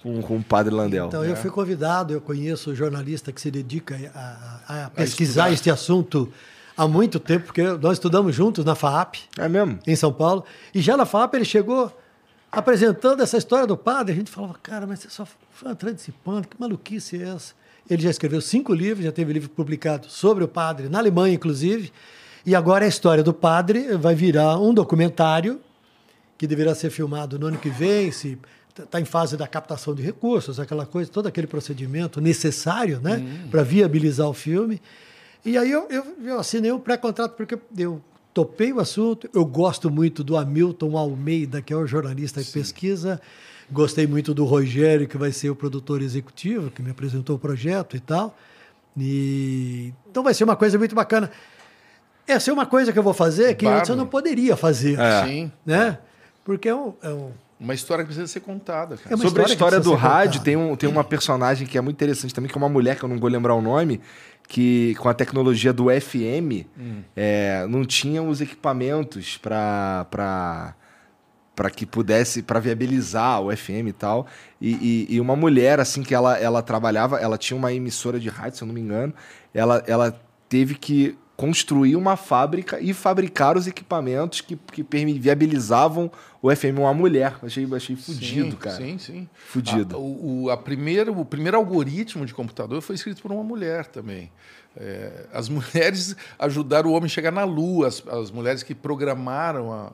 Com, 0.02 0.20
com 0.22 0.36
o 0.38 0.42
Padre 0.42 0.74
Landel. 0.74 1.06
Então, 1.06 1.24
eu 1.24 1.36
fui 1.36 1.50
convidado, 1.50 2.12
eu 2.12 2.20
conheço 2.20 2.70
o 2.70 2.74
jornalista 2.74 3.32
que 3.32 3.40
se 3.40 3.50
dedica 3.50 3.96
a, 4.14 4.60
a- 4.68 4.84
a 4.86 4.90
pesquisar 4.90 5.50
estudar. 5.50 5.52
este 5.52 5.70
assunto 5.70 6.32
há 6.76 6.86
muito 6.88 7.18
tempo, 7.20 7.46
porque 7.46 7.62
nós 7.62 7.94
estudamos 7.94 8.34
juntos 8.34 8.64
na 8.64 8.74
FAAP, 8.74 9.16
É 9.38 9.48
mesmo? 9.48 9.78
em 9.86 9.96
São 9.96 10.12
Paulo, 10.12 10.44
e 10.74 10.80
já 10.80 10.96
na 10.96 11.06
FAAP 11.06 11.34
ele 11.34 11.44
chegou 11.44 11.90
apresentando 12.50 13.22
essa 13.22 13.36
história 13.36 13.66
do 13.66 13.76
padre, 13.76 14.12
a 14.12 14.16
gente 14.16 14.30
falava, 14.30 14.54
cara, 14.62 14.86
mas 14.86 15.00
você 15.00 15.10
só 15.10 15.26
foi 15.50 15.68
uma 15.70 15.74
participando, 15.76 16.46
que 16.46 16.56
maluquice 16.58 17.20
é 17.22 17.28
essa? 17.28 17.54
Ele 17.88 18.02
já 18.02 18.10
escreveu 18.10 18.40
cinco 18.40 18.72
livros, 18.72 19.04
já 19.04 19.12
teve 19.12 19.32
livro 19.32 19.48
publicado 19.50 20.06
sobre 20.08 20.44
o 20.44 20.48
padre, 20.48 20.88
na 20.88 20.98
Alemanha, 20.98 21.34
inclusive, 21.34 21.92
e 22.46 22.54
agora 22.54 22.84
a 22.84 22.88
história 22.88 23.22
do 23.24 23.32
padre 23.34 23.96
vai 23.96 24.14
virar 24.14 24.58
um 24.58 24.72
documentário 24.72 25.60
que 26.38 26.46
deverá 26.46 26.74
ser 26.74 26.90
filmado 26.90 27.38
no 27.38 27.46
ano 27.46 27.58
que 27.58 27.70
vem, 27.70 28.10
se 28.12 28.38
está 28.82 29.00
em 29.00 29.04
fase 29.04 29.36
da 29.36 29.46
captação 29.46 29.94
de 29.94 30.02
recursos, 30.02 30.58
aquela 30.58 30.84
coisa, 30.84 31.10
todo 31.10 31.26
aquele 31.26 31.46
procedimento 31.46 32.20
necessário 32.20 33.00
né, 33.00 33.22
para 33.50 33.62
viabilizar 33.62 34.28
o 34.28 34.34
filme. 34.34 34.80
E 35.44 35.56
aí 35.56 35.70
eu, 35.70 35.86
eu, 35.90 36.04
eu 36.24 36.38
assinei 36.40 36.72
um 36.72 36.78
pré-contrato 36.78 37.36
porque 37.36 37.58
eu 37.76 38.02
topei 38.32 38.72
o 38.72 38.80
assunto, 38.80 39.28
eu 39.32 39.44
gosto 39.44 39.90
muito 39.90 40.24
do 40.24 40.36
Hamilton 40.36 40.96
Almeida, 40.96 41.62
que 41.62 41.72
é 41.72 41.76
o 41.76 41.86
jornalista 41.86 42.42
de 42.42 42.50
pesquisa, 42.50 43.20
gostei 43.70 44.06
muito 44.06 44.34
do 44.34 44.44
Rogério, 44.44 45.06
que 45.06 45.16
vai 45.16 45.30
ser 45.30 45.50
o 45.50 45.54
produtor 45.56 46.02
executivo, 46.02 46.70
que 46.70 46.82
me 46.82 46.90
apresentou 46.90 47.36
o 47.36 47.38
projeto 47.38 47.96
e 47.96 48.00
tal. 48.00 48.36
E, 48.96 49.92
então 50.10 50.22
vai 50.22 50.34
ser 50.34 50.44
uma 50.44 50.56
coisa 50.56 50.78
muito 50.78 50.94
bacana. 50.94 51.30
Essa 52.26 52.50
é 52.50 52.54
uma 52.54 52.66
coisa 52.66 52.92
que 52.92 52.98
eu 52.98 53.02
vou 53.02 53.14
fazer 53.14 53.54
que 53.54 53.66
antes 53.66 53.88
eu 53.90 53.96
não 53.96 54.06
poderia 54.06 54.56
fazer. 54.56 54.96
Sim. 55.26 55.52
Né? 55.64 55.98
Porque 56.44 56.68
é 56.68 56.74
um, 56.74 56.94
é 57.02 57.10
um- 57.10 57.32
Uma 57.64 57.74
história 57.74 58.04
que 58.04 58.08
precisa 58.08 58.26
ser 58.30 58.40
contada, 58.40 58.96
cara. 58.96 59.14
É 59.14 59.16
Sobre 59.18 59.42
a 59.42 59.46
história 59.46 59.80
do 59.80 59.94
rádio, 59.94 60.32
contada. 60.40 60.44
tem, 60.44 60.56
um, 60.56 60.76
tem 60.76 60.88
uma 60.88 61.02
personagem 61.02 61.66
que 61.66 61.76
é 61.76 61.80
muito 61.80 61.96
interessante 61.96 62.32
também, 62.34 62.48
que 62.50 62.56
é 62.56 62.60
uma 62.60 62.68
mulher, 62.68 62.96
que 62.96 63.04
eu 63.04 63.08
não 63.08 63.18
vou 63.18 63.28
lembrar 63.30 63.54
o 63.54 63.62
nome, 63.62 64.00
que 64.46 64.94
com 64.98 65.08
a 65.08 65.14
tecnologia 65.14 65.72
do 65.72 65.86
FM 65.88 66.66
é, 67.16 67.66
não 67.68 67.84
tinha 67.84 68.22
os 68.22 68.40
equipamentos 68.40 69.38
para 69.38 70.74
para 71.56 71.70
que 71.70 71.86
pudesse, 71.86 72.42
para 72.42 72.58
viabilizar 72.58 73.40
o 73.40 73.56
FM 73.56 73.86
e 73.86 73.92
tal. 73.92 74.26
E, 74.60 74.72
e- 75.08 75.14
e 75.14 75.20
uma 75.20 75.36
mulher, 75.36 75.78
assim, 75.78 76.02
que 76.02 76.12
ela, 76.12 76.36
ela 76.36 76.60
trabalhava, 76.62 77.18
ela 77.20 77.38
tinha 77.38 77.56
uma 77.56 77.72
emissora 77.72 78.18
de 78.18 78.28
rádio, 78.28 78.58
se 78.58 78.64
eu 78.64 78.66
não 78.66 78.74
me 78.74 78.80
engano, 78.80 79.14
ela, 79.54 79.80
ela 79.86 80.20
teve 80.48 80.74
que 80.74 81.16
construir 81.36 81.96
uma 81.96 82.16
fábrica 82.16 82.80
e 82.80 82.94
fabricar 82.94 83.56
os 83.56 83.66
equipamentos 83.66 84.40
que, 84.40 84.56
que 84.56 84.82
viabilizavam 85.18 86.10
o 86.40 86.54
FM. 86.54 86.78
Uma 86.78 86.94
mulher. 86.94 87.36
Achei, 87.42 87.66
achei 87.74 87.96
fudido, 87.96 88.50
sim, 88.50 88.56
cara. 88.56 88.76
Sim, 88.76 88.98
sim. 88.98 89.28
Fudido. 89.34 89.96
A, 89.96 89.98
o, 89.98 90.50
a 90.50 90.56
primeiro, 90.56 91.18
o 91.18 91.24
primeiro 91.24 91.56
algoritmo 91.56 92.24
de 92.24 92.32
computador 92.32 92.80
foi 92.80 92.94
escrito 92.94 93.20
por 93.20 93.32
uma 93.32 93.42
mulher 93.42 93.86
também. 93.86 94.30
É, 94.76 95.26
as 95.32 95.48
mulheres 95.50 96.16
ajudaram 96.38 96.90
o 96.90 96.92
homem 96.92 97.06
a 97.06 97.08
chegar 97.08 97.32
na 97.32 97.44
Lua, 97.44 97.88
as, 97.88 98.06
as 98.06 98.30
mulheres 98.30 98.62
que 98.62 98.74
programaram 98.74 99.72
a, 99.72 99.92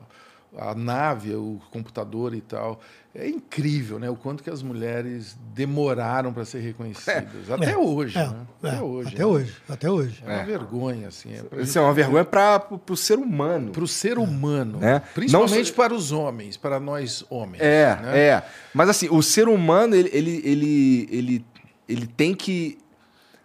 a 0.57 0.75
nave, 0.75 1.33
o 1.33 1.59
computador 1.71 2.35
e 2.35 2.41
tal. 2.41 2.79
É 3.13 3.27
incrível, 3.27 3.99
né? 3.99 4.09
O 4.09 4.15
quanto 4.15 4.41
que 4.41 4.49
as 4.49 4.63
mulheres 4.63 5.37
demoraram 5.53 6.31
para 6.31 6.45
ser 6.45 6.59
reconhecidas. 6.61 7.51
Até 7.51 7.71
É, 7.71 7.77
hoje, 7.77 8.17
é, 8.17 8.25
né? 8.25 8.35
é, 8.63 8.67
Até 8.69 8.81
hoje. 8.81 9.09
Até 9.09 9.19
né? 9.19 9.25
hoje, 9.25 9.53
até 9.67 9.89
hoje. 9.91 10.23
É 10.25 10.33
uma 10.35 10.43
vergonha, 10.45 11.07
assim. 11.09 11.29
É 11.33 11.61
Isso 11.61 11.77
é 11.77 11.81
uma 11.81 11.93
vergonha 11.93 12.23
para 12.23 12.65
o 12.89 12.95
ser 12.95 13.17
humano. 13.19 13.71
para 13.73 13.83
o 13.83 13.87
ser 13.87 14.17
humano, 14.17 14.79
É. 14.81 14.99
principalmente 15.13 15.67
Não- 15.69 15.75
para 15.75 15.93
os 15.93 16.11
homens, 16.13 16.55
para 16.55 16.79
nós 16.79 17.25
homens. 17.29 17.61
É, 17.61 17.99
né? 18.01 18.17
é. 18.17 18.43
Mas 18.73 18.87
assim, 18.87 19.09
o 19.11 19.21
ser 19.21 19.49
humano, 19.49 19.93
ele, 19.93 20.09
ele, 20.13 20.41
ele, 20.45 21.07
ele, 21.11 21.45
ele 21.89 22.07
tem 22.07 22.33
que. 22.33 22.77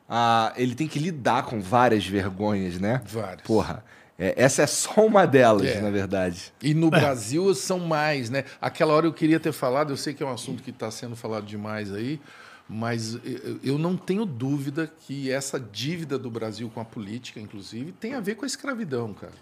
ah, 0.09 0.53
ele 0.57 0.77
tem 0.77 0.87
que 0.87 1.01
lidar 1.01 1.45
com 1.47 1.61
várias 1.61 2.07
vergonhas, 2.07 2.79
né? 2.79 3.03
Várias. 3.05 3.43
Porra. 3.43 3.85
É, 4.19 4.35
essa 4.37 4.63
é 4.63 4.67
só 4.67 5.05
uma 5.07 5.27
delas, 5.27 5.67
É. 5.67 5.81
na 5.81 5.91
verdade. 5.91 6.53
E 6.63 6.73
no 6.75 6.89
Brasil 6.91 7.55
são 7.55 7.79
mais, 7.79 8.31
né? 8.31 8.45
Aquela 8.61 8.95
hora 8.95 9.07
eu 9.07 9.13
queria 9.13 9.39
ter 9.41 9.53
falado, 9.53 9.93
eu 9.93 9.97
sei 9.97 10.15
que 10.15 10.23
é 10.23 10.27
um 10.27 10.33
assunto 10.33 10.63
que 10.63 10.71
está 10.71 10.91
sendo 10.91 11.15
falado 11.17 11.45
demais 11.47 11.93
aí, 11.93 12.21
mas 12.69 13.19
eu- 13.63 13.79
não 13.79 13.97
tenho 13.97 14.25
dúvida 14.25 14.91
que 15.07 15.31
essa 15.31 15.59
dívida 15.61 16.19
do 16.19 16.31
Brasil 16.31 16.71
com 16.75 16.81
a 16.81 16.85
política, 16.85 17.39
inclusive, 17.39 17.93
tem 17.93 18.15
a 18.15 18.21
ver 18.21 18.35
com 18.35 18.45
a 18.45 18.47
escravidão, 18.47 19.13
cara. 19.15 19.33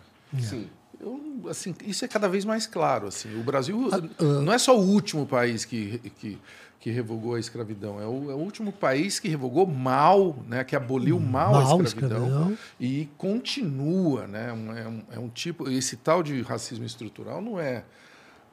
Sim. 0.40 0.68
Eu, 1.00 1.20
assim, 1.50 1.74
isso 1.86 2.04
é 2.04 2.08
cada 2.08 2.28
vez 2.28 2.44
mais 2.44 2.66
claro. 2.66 3.08
Assim. 3.08 3.34
O 3.38 3.42
Brasil 3.42 3.88
Ah, 3.92 4.22
não 4.42 4.52
é 4.52 4.58
só 4.58 4.78
o 4.78 4.82
último 4.82 5.26
país 5.26 5.64
que, 5.64 5.98
que, 6.20 6.38
que 6.84 6.90
revogou 6.90 7.34
a 7.34 7.40
escravidão, 7.40 7.98
é 7.98 8.06
o, 8.06 8.30
é 8.30 8.34
o 8.34 8.36
último 8.36 8.70
país 8.70 9.18
que 9.18 9.26
revogou 9.26 9.66
mal, 9.66 10.36
né, 10.46 10.62
que 10.64 10.76
aboliu 10.76 11.18
mal, 11.18 11.52
Mal 11.52 11.80
a 11.80 11.82
escravidão, 11.82 12.18
escravidão. 12.26 12.58
e 12.78 13.08
continua. 13.16 14.26
Né, 14.26 14.52
um- 14.52 14.76
é, 14.76 14.86
um, 14.86 15.02
é 15.12 15.18
um 15.18 15.28
tipo. 15.30 15.70
Esse 15.70 15.96
tal 15.96 16.22
de 16.22 16.42
racismo 16.42 16.84
estrutural 16.84 17.40
não 17.40 17.58
é. 17.58 17.84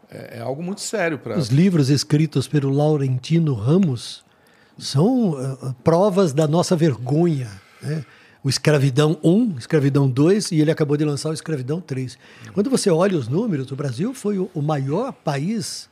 É, 0.10 0.38
é 0.38 0.40
algo 0.40 0.64
muito 0.64 0.80
sério 0.80 1.20
para. 1.20 1.38
Os 1.38 1.50
livros 1.50 1.90
escritos 1.90 2.48
pelo 2.48 2.70
Laurentino 2.70 3.54
Ramos 3.54 4.24
são 4.80 5.36
ah, 5.38 5.76
provas 5.84 6.32
da 6.32 6.48
nossa 6.48 6.74
vergonha. 6.74 7.52
Né? 7.82 8.06
O 8.42 8.48
Escravidão 8.48 9.18
1, 9.22 9.58
Escravidão 9.58 10.10
2 10.10 10.54
e 10.54 10.62
ele 10.62 10.72
acabou 10.72 10.96
de 10.96 11.04
lançar 11.04 11.32
o 11.32 11.34
Escravidão 11.34 11.82
3. 11.82 12.18
Quando 12.54 12.70
você 12.70 12.90
olha 12.90 13.18
os 13.18 13.28
números, 13.28 13.70
o 13.74 13.76
Brasil 13.76 14.14
foi 14.14 14.40
o, 14.40 14.50
o 14.54 14.62
maior 14.62 15.12
país 15.12 15.91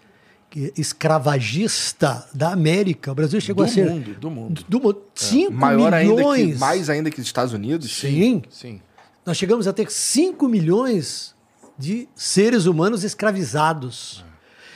escravagista 0.78 2.28
da 2.34 2.52
América. 2.52 3.12
O 3.12 3.16
Brasil 3.16 3.40
chegou 3.40 3.66
do 3.66 3.70
a 3.70 3.74
ser. 3.74 3.90
mundo, 3.90 4.14
do 4.16 4.32
mundo. 4.32 4.66
Do 4.68 4.80
mundo. 4.80 5.02
5 5.14 5.52
Maior 5.52 5.94
ainda 5.94 6.16
milhões. 6.16 6.54
que, 6.54 6.60
mais 6.60 6.90
ainda 6.90 7.12
que 7.12 7.20
os 7.20 7.28
Estados 7.28 7.54
Unidos? 7.54 7.92
Sim. 7.96 8.42
Sim. 8.50 8.82
Nós 9.26 9.38
chegamos 9.38 9.68
a 9.68 9.74
ter 9.74 9.92
5 9.92 10.48
milhões 10.48 11.36
de 11.78 12.10
seres 12.16 12.66
humanos 12.66 13.04
escravizados. 13.04 14.26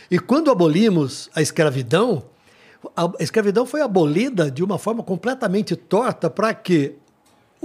E 0.09 0.19
quando 0.19 0.51
abolimos 0.51 1.29
a 1.33 1.41
escravidão, 1.41 2.23
a 2.95 3.11
escravidão 3.19 3.65
foi 3.65 3.81
abolida 3.81 4.51
de 4.51 4.63
uma 4.63 4.77
forma 4.77 5.01
completamente 5.01 5.75
torta 5.75 6.29
para 6.29 6.53
que 6.53 6.95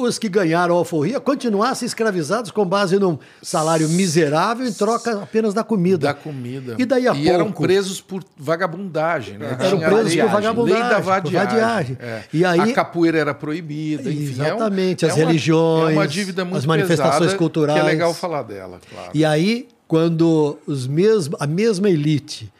os 0.02 0.18
que 0.18 0.28
ganharam 0.28 0.75
a 0.75 0.78
alforria 0.78 1.18
continuassem 1.20 1.86
escravizados 1.86 2.51
com 2.51 2.65
base 2.65 2.99
num 2.99 3.18
salário 3.43 3.89
miserável 3.89 4.67
em 4.67 4.73
troca 4.73 5.23
apenas 5.23 5.52
da 5.55 5.65
comida. 5.65 6.07
Da 6.09 6.15
comida. 6.15 6.77
E 6.78 6.85
daí 6.85 7.07
a 7.09 7.12
e 7.12 7.15
pouco... 7.17 7.28
eram 7.31 7.52
presos 7.52 8.01
por 8.01 8.23
vagabundagem, 8.36 9.39
né? 9.39 9.57
Eram 9.59 9.77
Tinha 9.78 9.89
presos 9.91 10.15
por 10.17 10.28
vagabundagem, 10.28 10.83
Lei 10.83 10.91
da 10.93 11.01
vadiagem. 11.01 11.49
vadiagem. 11.49 11.97
É. 12.01 12.23
E 12.33 12.44
aí- 12.44 12.60
A 12.60 12.73
capoeira 12.73 13.18
era 13.18 13.35
proibida. 13.35 14.10
Enfim, 14.10 14.23
Exatamente, 14.31 15.05
é 15.05 15.09
um- 15.09 15.10
as 15.10 15.17
é 15.17 15.20
uma- 15.20 15.27
religiões, 15.28 15.91
É 15.91 15.99
uma 15.99 16.09
dívida 16.09 16.44
muito 16.44 16.59
as 16.59 16.67
manifestações 16.67 17.18
pesada, 17.20 17.39
culturais. 17.39 17.81
Que 17.81 17.86
é 17.86 17.91
legal 17.91 18.15
falar 18.15 18.43
dela, 18.43 18.81
claro. 18.91 19.10
E 19.15 19.25
aí, 19.25 19.68
quando 19.86 20.59
os 20.67 20.86
mesmos, 20.86 21.36
a 21.41 21.47
mesma 21.47 21.89
elite 21.89 22.52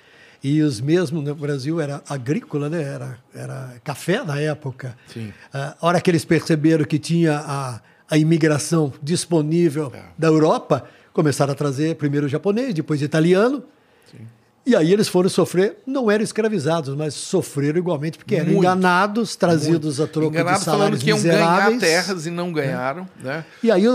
e 0.42 0.62
os 0.62 0.81
mesmos, 0.81 1.23
no 1.25 1.34
Brasil 1.34 1.81
era 1.81 2.02
agrícola, 2.08 2.68
né? 2.68 2.83
era, 2.83 3.18
era 3.34 3.75
café 3.83 4.23
na 4.23 4.41
época. 4.41 4.97
Sim. 5.12 5.33
A 5.52 5.76
hora 5.81 6.00
que 6.00 6.10
eles 6.10 6.25
perceberam 6.25 6.84
que 6.84 6.99
tinha 6.99 7.39
a, 7.44 7.81
a 8.08 8.17
imigração 8.17 8.92
disponível 9.02 9.91
É. 9.94 10.02
da 10.17 10.28
Europa, 10.28 10.84
começaram 11.12 11.52
a 11.52 11.57
trazer 11.57 11.97
primeiro 11.97 12.28
japonês, 12.28 12.73
depois 12.73 13.02
italiano. 13.02 13.62
E 14.65 14.76
aí 14.76 14.92
eles 14.92 15.08
foram 15.08 15.31
sofrer, 15.31 15.78
não 15.86 16.10
eram 16.10 16.23
escravizados, 16.23 16.94
mas 16.94 17.15
sofreram 17.15 17.78
igualmente, 17.78 18.18
porque 18.18 18.34
eram 18.34 18.49
Muito. 18.49 18.58
enganados, 18.58 19.34
trazidos 19.34 19.99
a 19.99 20.07
troco 20.07 20.28
Enganados 20.28 20.60
de 20.60 20.65
falando 20.67 20.78
salários 20.81 21.02
que 21.02 21.08
iam 21.08 21.23
ganhar 21.23 21.78
terras 21.78 22.26
e 22.26 22.31
não 22.31 22.52
ganharam, 22.52 23.08
né? 23.23 23.47
E 23.62 23.70
aí 23.70 23.89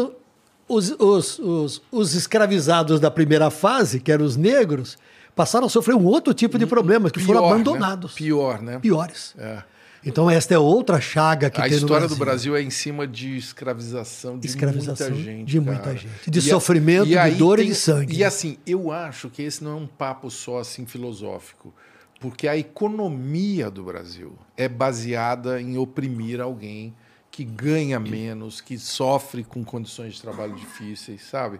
os, 0.67 0.95
os, 0.97 1.37
os, 1.37 1.81
os 1.91 2.15
escravizados 2.15 2.99
da 2.99 3.11
primeira 3.11 3.51
fase, 3.51 3.99
que 3.99 4.11
eram 4.11 4.25
os 4.25 4.35
negros, 4.35 4.97
passaram 5.35 5.67
a 5.67 5.69
sofrer 5.69 5.95
um 5.95 6.05
outro 6.05 6.33
tipo 6.33 6.57
de 6.57 6.65
problemas, 6.65 7.11
que 7.11 7.19
foram 7.19 7.41
Pior, 7.41 7.47
né? 7.49 7.53
abandonados. 7.61 8.13
Pior, 8.13 8.61
né? 8.61 8.79
Piores. 8.79 9.33
É. 9.37 9.63
Então 10.05 10.29
esta 10.29 10.53
é 10.53 10.57
outra 10.59 10.99
chaga 10.99 11.49
que 11.49 11.61
A 11.61 11.63
tem 11.63 11.73
história 11.77 12.07
no 12.07 12.13
do 12.13 12.17
Brasil. 12.17 12.55
É 12.57 12.61
em 12.61 12.69
cima 12.69 13.07
de 13.07 13.37
escravização 13.37 14.37
de 14.37 14.47
Escravização 14.47 15.09
muita 15.11 15.23
gente. 15.23 15.45
de 15.47 15.59
muita 15.61 15.81
cara. 15.81 15.95
gente. 15.97 16.29
De 16.29 16.39
E 16.39 16.41
a- 16.41 16.53
sofrimento, 16.53 17.05
de 17.05 17.17
aí 17.17 17.35
dor 17.35 17.59
e 17.59 17.67
de 17.67 17.73
sangue. 17.75 18.17
E 18.17 18.23
assim, 18.23 18.57
eu 18.67 18.91
acho 18.91 19.29
que 19.29 19.41
esse 19.41 19.63
não 19.63 19.71
é 19.71 19.75
um 19.75 19.87
papo 19.87 20.29
só 20.29 20.59
assim 20.59 20.85
filosófico, 20.85 21.73
porque 22.19 22.49
a 22.49 22.57
economia 22.57 23.71
do 23.71 23.83
Brasil 23.83 24.37
é 24.57 24.67
baseada 24.67 25.61
em 25.61 25.77
oprimir 25.77 26.41
alguém 26.41 26.93
que 27.31 27.45
ganha 27.45 27.97
menos, 27.99 28.59
que 28.61 28.77
sofre 28.77 29.43
com 29.43 29.63
condições 29.63 30.15
de 30.15 30.21
trabalho 30.21 30.53
difíceis, 30.53 31.21
sabe? 31.23 31.59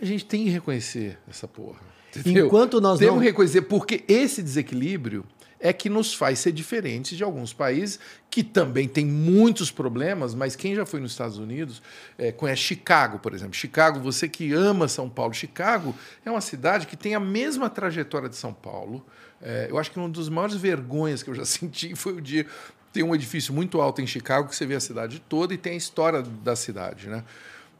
A 0.00 0.04
gente 0.04 0.24
tem 0.24 0.44
que 0.44 0.50
reconhecer 0.50 1.18
essa 1.28 1.46
porra. 1.48 1.80
Entendeu? 2.20 2.46
Enquanto 2.46 2.80
nós 2.80 2.98
Temos 2.98 3.14
não- 3.14 3.20
que 3.22 3.26
reconhecer, 3.28 3.62
porque 3.62 4.04
esse 4.08 4.42
desequilíbrio 4.42 5.24
é 5.58 5.72
que 5.72 5.88
nos 5.88 6.12
faz 6.12 6.40
ser 6.40 6.50
diferentes 6.50 7.16
de 7.16 7.22
alguns 7.22 7.52
países 7.52 8.00
que 8.28 8.42
também 8.42 8.88
têm 8.88 9.06
muitos 9.06 9.70
problemas, 9.70 10.34
mas 10.34 10.56
quem 10.56 10.74
já 10.74 10.84
foi 10.84 10.98
nos 10.98 11.12
Estados 11.12 11.38
Unidos 11.38 11.80
é, 12.18 12.32
conhece 12.32 12.62
Chicago, 12.62 13.20
por 13.20 13.32
exemplo. 13.32 13.54
Chicago, 13.54 14.00
você 14.00 14.28
que 14.28 14.52
ama 14.52 14.88
São 14.88 15.08
Paulo, 15.08 15.32
Chicago 15.32 15.94
é 16.24 16.30
uma 16.30 16.40
cidade 16.40 16.86
que 16.86 16.96
tem 16.96 17.14
a 17.14 17.20
mesma 17.20 17.70
trajetória 17.70 18.28
de 18.28 18.34
São 18.36 18.52
Paulo. 18.52 19.06
É, 19.40 19.68
eu 19.70 19.78
acho 19.78 19.90
que 19.92 19.98
uma 20.00 20.08
das 20.08 20.28
maiores 20.28 20.56
vergonhas 20.56 21.22
que 21.22 21.30
eu 21.30 21.34
já 21.34 21.44
senti 21.46 21.94
foi 21.94 22.14
o 22.14 22.20
dia. 22.20 22.44
Tem 22.92 23.02
um 23.04 23.14
edifício 23.14 23.54
muito 23.54 23.80
alto 23.80 24.02
em 24.02 24.06
Chicago 24.06 24.48
que 24.48 24.56
você 24.56 24.66
vê 24.66 24.74
a 24.74 24.80
cidade 24.80 25.22
toda 25.28 25.54
e 25.54 25.56
tem 25.56 25.74
a 25.74 25.76
história 25.76 26.22
da 26.22 26.54
cidade, 26.56 27.08
né? 27.08 27.22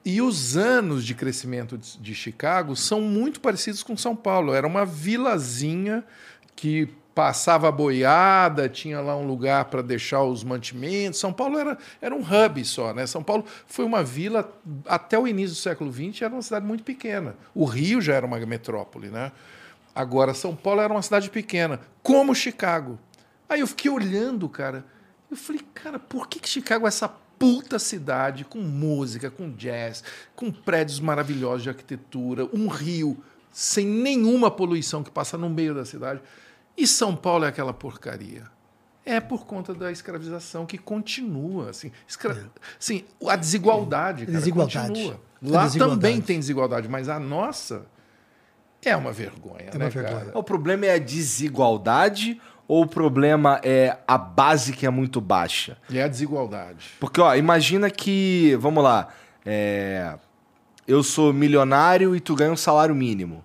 E 0.04 0.20
os 0.20 0.56
anos 0.56 1.04
de 1.04 1.14
crescimento 1.14 1.78
de 1.78 2.14
Chicago 2.14 2.74
são 2.74 3.00
muito 3.00 3.40
parecidos 3.40 3.82
com 3.82 3.96
São 3.96 4.16
Paulo. 4.16 4.52
Era 4.52 4.66
uma 4.66 4.84
vilazinha 4.84 6.04
que 6.56 6.88
passava 7.14 7.70
boiada, 7.70 8.68
tinha 8.68 9.00
lá 9.00 9.16
um 9.16 9.26
lugar 9.26 9.66
para 9.66 9.82
deixar 9.82 10.22
os 10.22 10.42
mantimentos. 10.42 11.20
São 11.20 11.32
Paulo 11.32 11.58
era, 11.58 11.78
era 12.00 12.14
um 12.14 12.20
hub 12.20 12.64
só, 12.64 12.92
né? 12.92 13.06
São 13.06 13.22
Paulo 13.22 13.44
foi 13.66 13.84
uma 13.84 14.02
vila 14.02 14.50
até 14.86 15.18
o 15.18 15.28
início 15.28 15.54
do 15.54 15.60
século 15.60 15.92
XX 15.92 16.22
era 16.22 16.34
uma 16.34 16.42
cidade 16.42 16.66
muito 16.66 16.82
pequena. 16.82 17.36
O 17.54 17.64
Rio 17.64 18.00
já 18.00 18.14
era 18.14 18.26
uma 18.26 18.38
metrópole, 18.40 19.08
né? 19.08 19.30
Agora 19.94 20.32
São 20.32 20.56
Paulo 20.56 20.80
era 20.80 20.92
uma 20.92 21.02
cidade 21.02 21.28
pequena, 21.28 21.80
como 22.02 22.34
Chicago. 22.34 22.98
Aí 23.48 23.60
eu 23.60 23.66
fiquei 23.66 23.90
olhando, 23.90 24.48
cara. 24.48 24.84
Eu 25.30 25.36
falei, 25.36 25.62
cara, 25.74 25.98
por 25.98 26.26
que, 26.28 26.40
que 26.40 26.48
Chicago 26.48 26.86
é 26.86 26.88
essa 26.88 27.08
puta 27.42 27.76
cidade 27.78 28.44
com 28.44 28.58
música, 28.60 29.28
com 29.28 29.50
jazz, 29.50 30.04
com 30.36 30.52
prédios 30.52 31.00
maravilhosos 31.00 31.64
de 31.64 31.68
arquitetura, 31.70 32.48
um 32.52 32.68
rio 32.68 33.18
sem 33.50 33.84
nenhuma 33.84 34.48
poluição 34.48 35.02
que 35.02 35.10
passa 35.10 35.36
no 35.36 35.50
meio 35.50 35.74
da 35.74 35.84
cidade? 35.84 36.20
E 36.76 36.86
São 36.86 37.16
Paulo 37.16 37.44
é 37.44 37.48
aquela 37.48 37.74
porcaria. 37.74 38.44
É 39.04 39.18
por 39.20 39.44
conta 39.44 39.74
da 39.74 39.90
escravização 39.90 40.64
que 40.64 40.78
continua, 40.78 41.70
assim, 41.70 41.90
escra... 42.06 42.48
assim 42.78 43.04
a 43.26 43.34
desigualdade, 43.34 44.24
cara, 44.26 44.38
Desigualdade. 44.38 44.88
continua. 44.88 45.14
A 45.14 45.48
Lá 45.50 45.64
desigualdade. 45.64 46.00
também 46.00 46.20
tem 46.20 46.38
desigualdade, 46.38 46.88
mas 46.88 47.08
a 47.08 47.18
nossa 47.18 47.84
é 48.84 48.96
uma 48.96 49.10
vergonha, 49.12 49.70
É 49.72 49.76
né, 49.78 49.84
uma 49.86 49.90
vergonha. 49.90 50.26
cara? 50.26 50.38
O 50.38 50.42
problema 50.44 50.86
é 50.86 50.94
a 50.94 50.98
desigualdade 50.98 52.40
ou 52.72 52.84
o 52.84 52.86
problema 52.86 53.60
é 53.62 53.98
a 54.08 54.16
base 54.16 54.72
que 54.72 54.86
é 54.86 54.88
muito 54.88 55.20
baixa? 55.20 55.76
E 55.90 55.98
é 55.98 56.04
a 56.04 56.08
desigualdade. 56.08 56.86
Porque, 56.98 57.20
ó, 57.20 57.34
imagina 57.36 57.90
que, 57.90 58.56
vamos 58.58 58.82
lá, 58.82 59.08
é, 59.44 60.14
eu 60.88 61.02
sou 61.02 61.34
milionário 61.34 62.16
e 62.16 62.20
tu 62.20 62.34
ganha 62.34 62.50
um 62.50 62.56
salário 62.56 62.94
mínimo. 62.94 63.44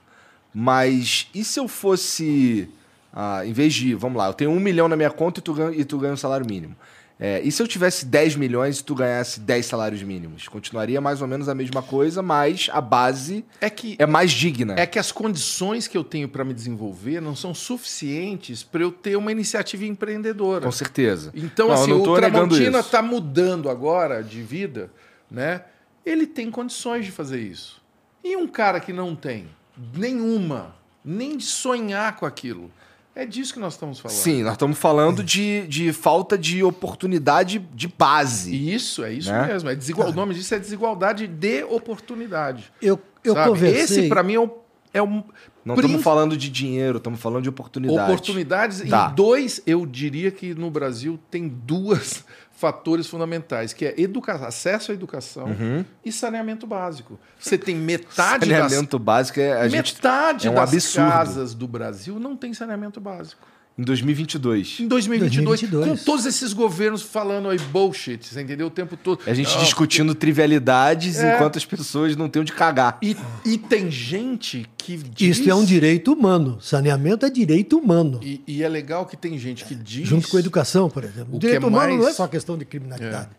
Mas 0.54 1.30
e 1.36 1.44
se 1.44 1.60
eu 1.60 1.68
fosse, 1.68 2.70
ah, 3.12 3.46
em 3.46 3.52
vez 3.52 3.74
de, 3.74 3.94
vamos 3.96 4.18
lá, 4.18 4.28
eu 4.28 4.34
tenho 4.34 4.50
um 4.50 4.62
milhão 4.62 4.88
na 4.88 4.96
minha 4.96 5.12
conta 5.12 5.42
e 5.42 5.44
tu 5.44 5.54
ganha, 5.54 5.76
e 5.76 5.84
tu 5.84 5.98
ganha 5.98 6.14
um 6.14 6.18
salário 6.18 6.46
mínimo. 6.46 6.78
É, 7.20 7.42
e 7.42 7.52
se 7.52 7.62
eu 7.64 7.68
tivesse 7.68 8.06
10 8.06 8.36
milhões 8.36 8.80
e 8.80 8.84
tu 8.84 8.94
ganhasse 8.94 9.40
10 9.40 9.66
salários 9.66 10.04
mínimos? 10.04 10.48
Continuaria 10.48 11.02
mais 11.02 11.20
ou 11.22 11.28
menos 11.28 11.50
a 11.50 11.56
mesma 11.56 11.82
coisa, 11.82 12.22
mas 12.22 12.70
a 12.72 12.80
base 12.80 13.44
É 13.60 13.70
que 13.72 13.96
é 13.98 14.06
mais 14.06 14.32
digna. 14.32 14.76
é 14.78 14.86
que 14.86 15.00
as 15.00 15.12
condições 15.12 15.88
que 15.88 15.98
eu 15.98 16.04
tenho 16.04 16.30
para 16.30 16.44
me 16.46 16.54
desenvolver 16.54 17.20
não 17.20 17.36
são 17.36 17.56
suficientes 17.56 18.62
para 18.64 18.84
eu 18.84 18.92
ter 18.92 19.16
uma 19.16 19.32
iniciativa 19.32 19.84
empreendedora. 19.86 20.66
Com 20.66 20.72
certeza. 20.72 21.32
Então, 21.34 21.70
Não, 21.70 21.74
assim, 21.74 21.92
o 21.92 22.16
Tramontina 22.16 22.80
está 22.80 23.02
mudando 23.02 23.68
agora 23.70 24.24
de 24.24 24.42
vida, 24.44 24.92
né? 25.30 25.64
Ele 26.06 26.28
tem 26.28 26.52
condições 26.52 27.04
de 27.06 27.12
fazer 27.12 27.40
isso. 27.42 27.82
E 28.24 28.36
um 28.38 28.48
cara 28.48 28.80
que 28.80 28.94
não 28.94 29.16
tem 29.16 29.48
nenhuma, 29.96 30.76
nem 31.04 31.36
de 31.38 31.46
sonhar 31.46 32.16
com 32.16 32.26
aquilo. 32.26 32.72
É 33.18 33.26
disso 33.26 33.52
que 33.54 33.60
nós 33.60 33.74
estamos 33.74 34.00
falando. 34.00 34.16
Sim, 34.16 34.44
nós 34.44 34.52
estamos 34.54 34.78
falando 34.78 35.24
de, 35.24 35.66
de 35.68 35.92
falta 35.92 36.38
de 36.38 36.64
oportunidade 36.64 37.58
de 37.74 37.88
base. 37.88 38.54
E 38.54 38.74
isso, 38.76 39.04
é 39.04 39.12
isso 39.12 39.32
Né? 39.32 39.48
mesmo. 39.48 39.70
É 39.70 39.76
desigual... 39.76 40.10
O 40.10 40.14
nome 40.14 40.36
disso 40.36 40.54
é 40.54 40.60
desigualdade 40.60 41.26
de 41.26 41.64
oportunidade. 41.64 42.72
Eu, 42.80 43.00
eu 43.24 43.34
sabe? 43.34 43.50
conversei. 43.50 43.82
Esse, 44.02 44.08
para 44.08 44.22
mim, 44.22 44.36
é 44.36 44.40
o, 44.40 44.52
é 44.94 45.02
o 45.02 45.24
Não 45.66 45.74
estamos 45.74 46.04
falando 46.04 46.38
de 46.38 46.48
dinheiro, 46.48 47.00
estamos 47.00 47.20
falando 47.20 47.42
de 47.42 47.50
oportunidade. 47.50 48.12
Oportunidades 48.12 48.82
Tá. 48.88 49.10
em 49.12 49.16
dois, 49.16 49.62
eu 49.66 49.84
diria 49.86 50.30
que 50.30 50.54
no 50.54 50.70
Brasil 50.70 51.20
tem 51.32 51.48
duas 51.48 52.24
fatores 52.58 53.06
fundamentais, 53.08 53.72
que 53.72 53.86
é 53.86 53.94
educação, 54.02 54.48
acesso 54.48 54.92
à 54.92 54.96
educação 54.96 55.46
Uhum. 55.46 55.86
e 56.04 56.12
saneamento 56.12 56.66
básico. 56.66 57.20
Você 57.40 57.56
tem 57.56 57.76
metade 57.76 58.50
das 58.50 58.64
Saneamento 58.64 58.98
básico 58.98 59.40
é 59.40 59.54
a 59.54 59.68
gente 59.68 59.94
metade 59.94 60.48
é 60.48 60.52
um 60.52 60.56
das 60.56 60.74
absurdo. 60.74 61.08
casas 61.10 61.54
do 61.54 61.68
Brasil 61.68 62.20
não 62.20 62.36
tem 62.36 62.54
saneamento 62.56 63.00
básico. 63.00 63.48
Em 63.78 63.84
2022. 63.84 64.80
Em 64.80 64.88
2022, 64.88 65.46
2022. 65.46 66.00
com 66.00 66.06
todos 66.06 66.26
esses 66.26 66.52
governos 66.52 67.04
falando 67.04 67.48
aí 67.50 67.60
bullshit, 67.60 68.26
você 68.26 68.42
entendeu 68.42 68.68
o 68.68 68.70
tempo 68.72 68.98
todo. 68.98 69.22
A 69.28 69.34
gente 69.34 69.54
Não, 69.54 69.64
discutindo 69.64 70.16
trivialidades 70.16 71.20
É. 71.20 71.36
enquanto 71.36 71.58
as 71.58 71.66
pessoas 71.66 72.16
não 72.16 72.28
têm 72.28 72.42
onde 72.42 72.54
cagar. 72.54 72.98
E, 73.02 73.16
e 73.46 73.58
tem 73.58 73.92
gente 73.92 74.68
que 74.78 74.98
diz... 74.98 75.38
Isso 75.38 75.50
é 75.50 75.54
um 75.54 75.64
direito 75.64 76.12
humano. 76.14 76.58
Saneamento 76.62 77.26
é 77.26 77.30
direito 77.30 77.78
humano. 77.78 78.20
E, 78.24 78.42
e 78.48 78.64
é 78.64 78.70
legal 78.70 79.06
que 79.06 79.16
tem 79.16 79.38
gente 79.38 79.64
que 79.66 79.76
diz... 79.76 80.08
Junto 80.08 80.28
com 80.28 80.38
a 80.38 80.40
educação, 80.40 80.90
por 80.90 81.04
exemplo. 81.04 81.34
O 81.34 81.38
O 81.38 81.40
direito 81.40 81.64
é 81.64 81.68
humano 81.68 81.94
não 81.94 82.00
é 82.02 82.04
mais- 82.06 82.16
só 82.16 82.28
questão 82.28 82.58
de 82.58 82.66
criminalidade. 82.66 83.30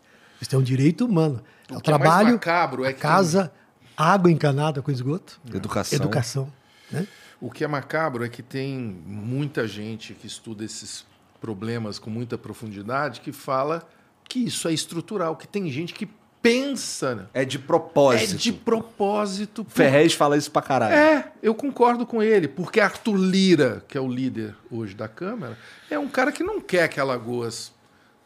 Isso 0.40 0.54
é 0.54 0.58
um 0.58 0.62
direito 0.62 1.04
humano. 1.04 1.40
É 1.68 1.76
o, 1.76 1.80
que 1.80 1.90
é 1.90 1.92
mais 1.92 2.02
trabalho, 2.04 2.32
macabro 2.34 2.84
é 2.84 2.90
a 2.90 2.92
que- 2.92 3.00
casa, 3.00 3.50
água 3.96 4.30
encanada 4.30 4.80
com 4.80 4.90
esgoto, 4.92 5.40
Educação. 5.52 5.96
educação. 5.98 6.52
Né? 6.92 7.06
O 7.40 7.50
que 7.50 7.62
é 7.64 7.68
macabro 7.68 8.24
é 8.24 8.28
que 8.28 8.42
tem 8.42 8.76
muita 9.06 9.66
gente 9.68 10.12
que 10.14 10.26
estuda 10.26 10.64
esses 10.64 11.06
problemas 11.40 11.98
com 11.98 12.10
muita 12.10 12.36
profundidade 12.36 13.20
que 13.20 13.30
fala 13.32 13.86
que 14.28 14.40
isso 14.40 14.66
é 14.68 14.72
estrutural, 14.72 15.36
que 15.36 15.46
tem 15.46 15.70
gente 15.70 15.94
que 15.94 16.08
pensa. 16.42 17.28
É 17.32 17.44
de 17.44 17.56
É 17.56 17.60
propósito. 17.60 18.36
de 18.38 18.52
propósito. 18.52 19.64
por- 19.64 19.70
Ferrez 19.72 20.14
fala 20.14 20.36
isso 20.36 20.50
pra 20.50 20.62
caralho. 20.62 20.94
É, 20.94 21.32
eu 21.42 21.54
concordo 21.54 22.04
com 22.06 22.22
ele, 22.22 22.48
porque 22.48 22.80
Arthur 22.80 23.16
Lira, 23.16 23.84
que 23.88 23.96
é 23.96 24.00
o 24.00 24.08
líder 24.08 24.54
hoje 24.70 24.94
da 24.94 25.08
Câmara, 25.08 25.56
é 25.90 25.98
um 25.98 26.08
cara 26.08 26.30
que 26.32 26.42
não 26.42 26.60
quer 26.60 26.88
que 26.88 26.98
Alagoas, 27.00 27.72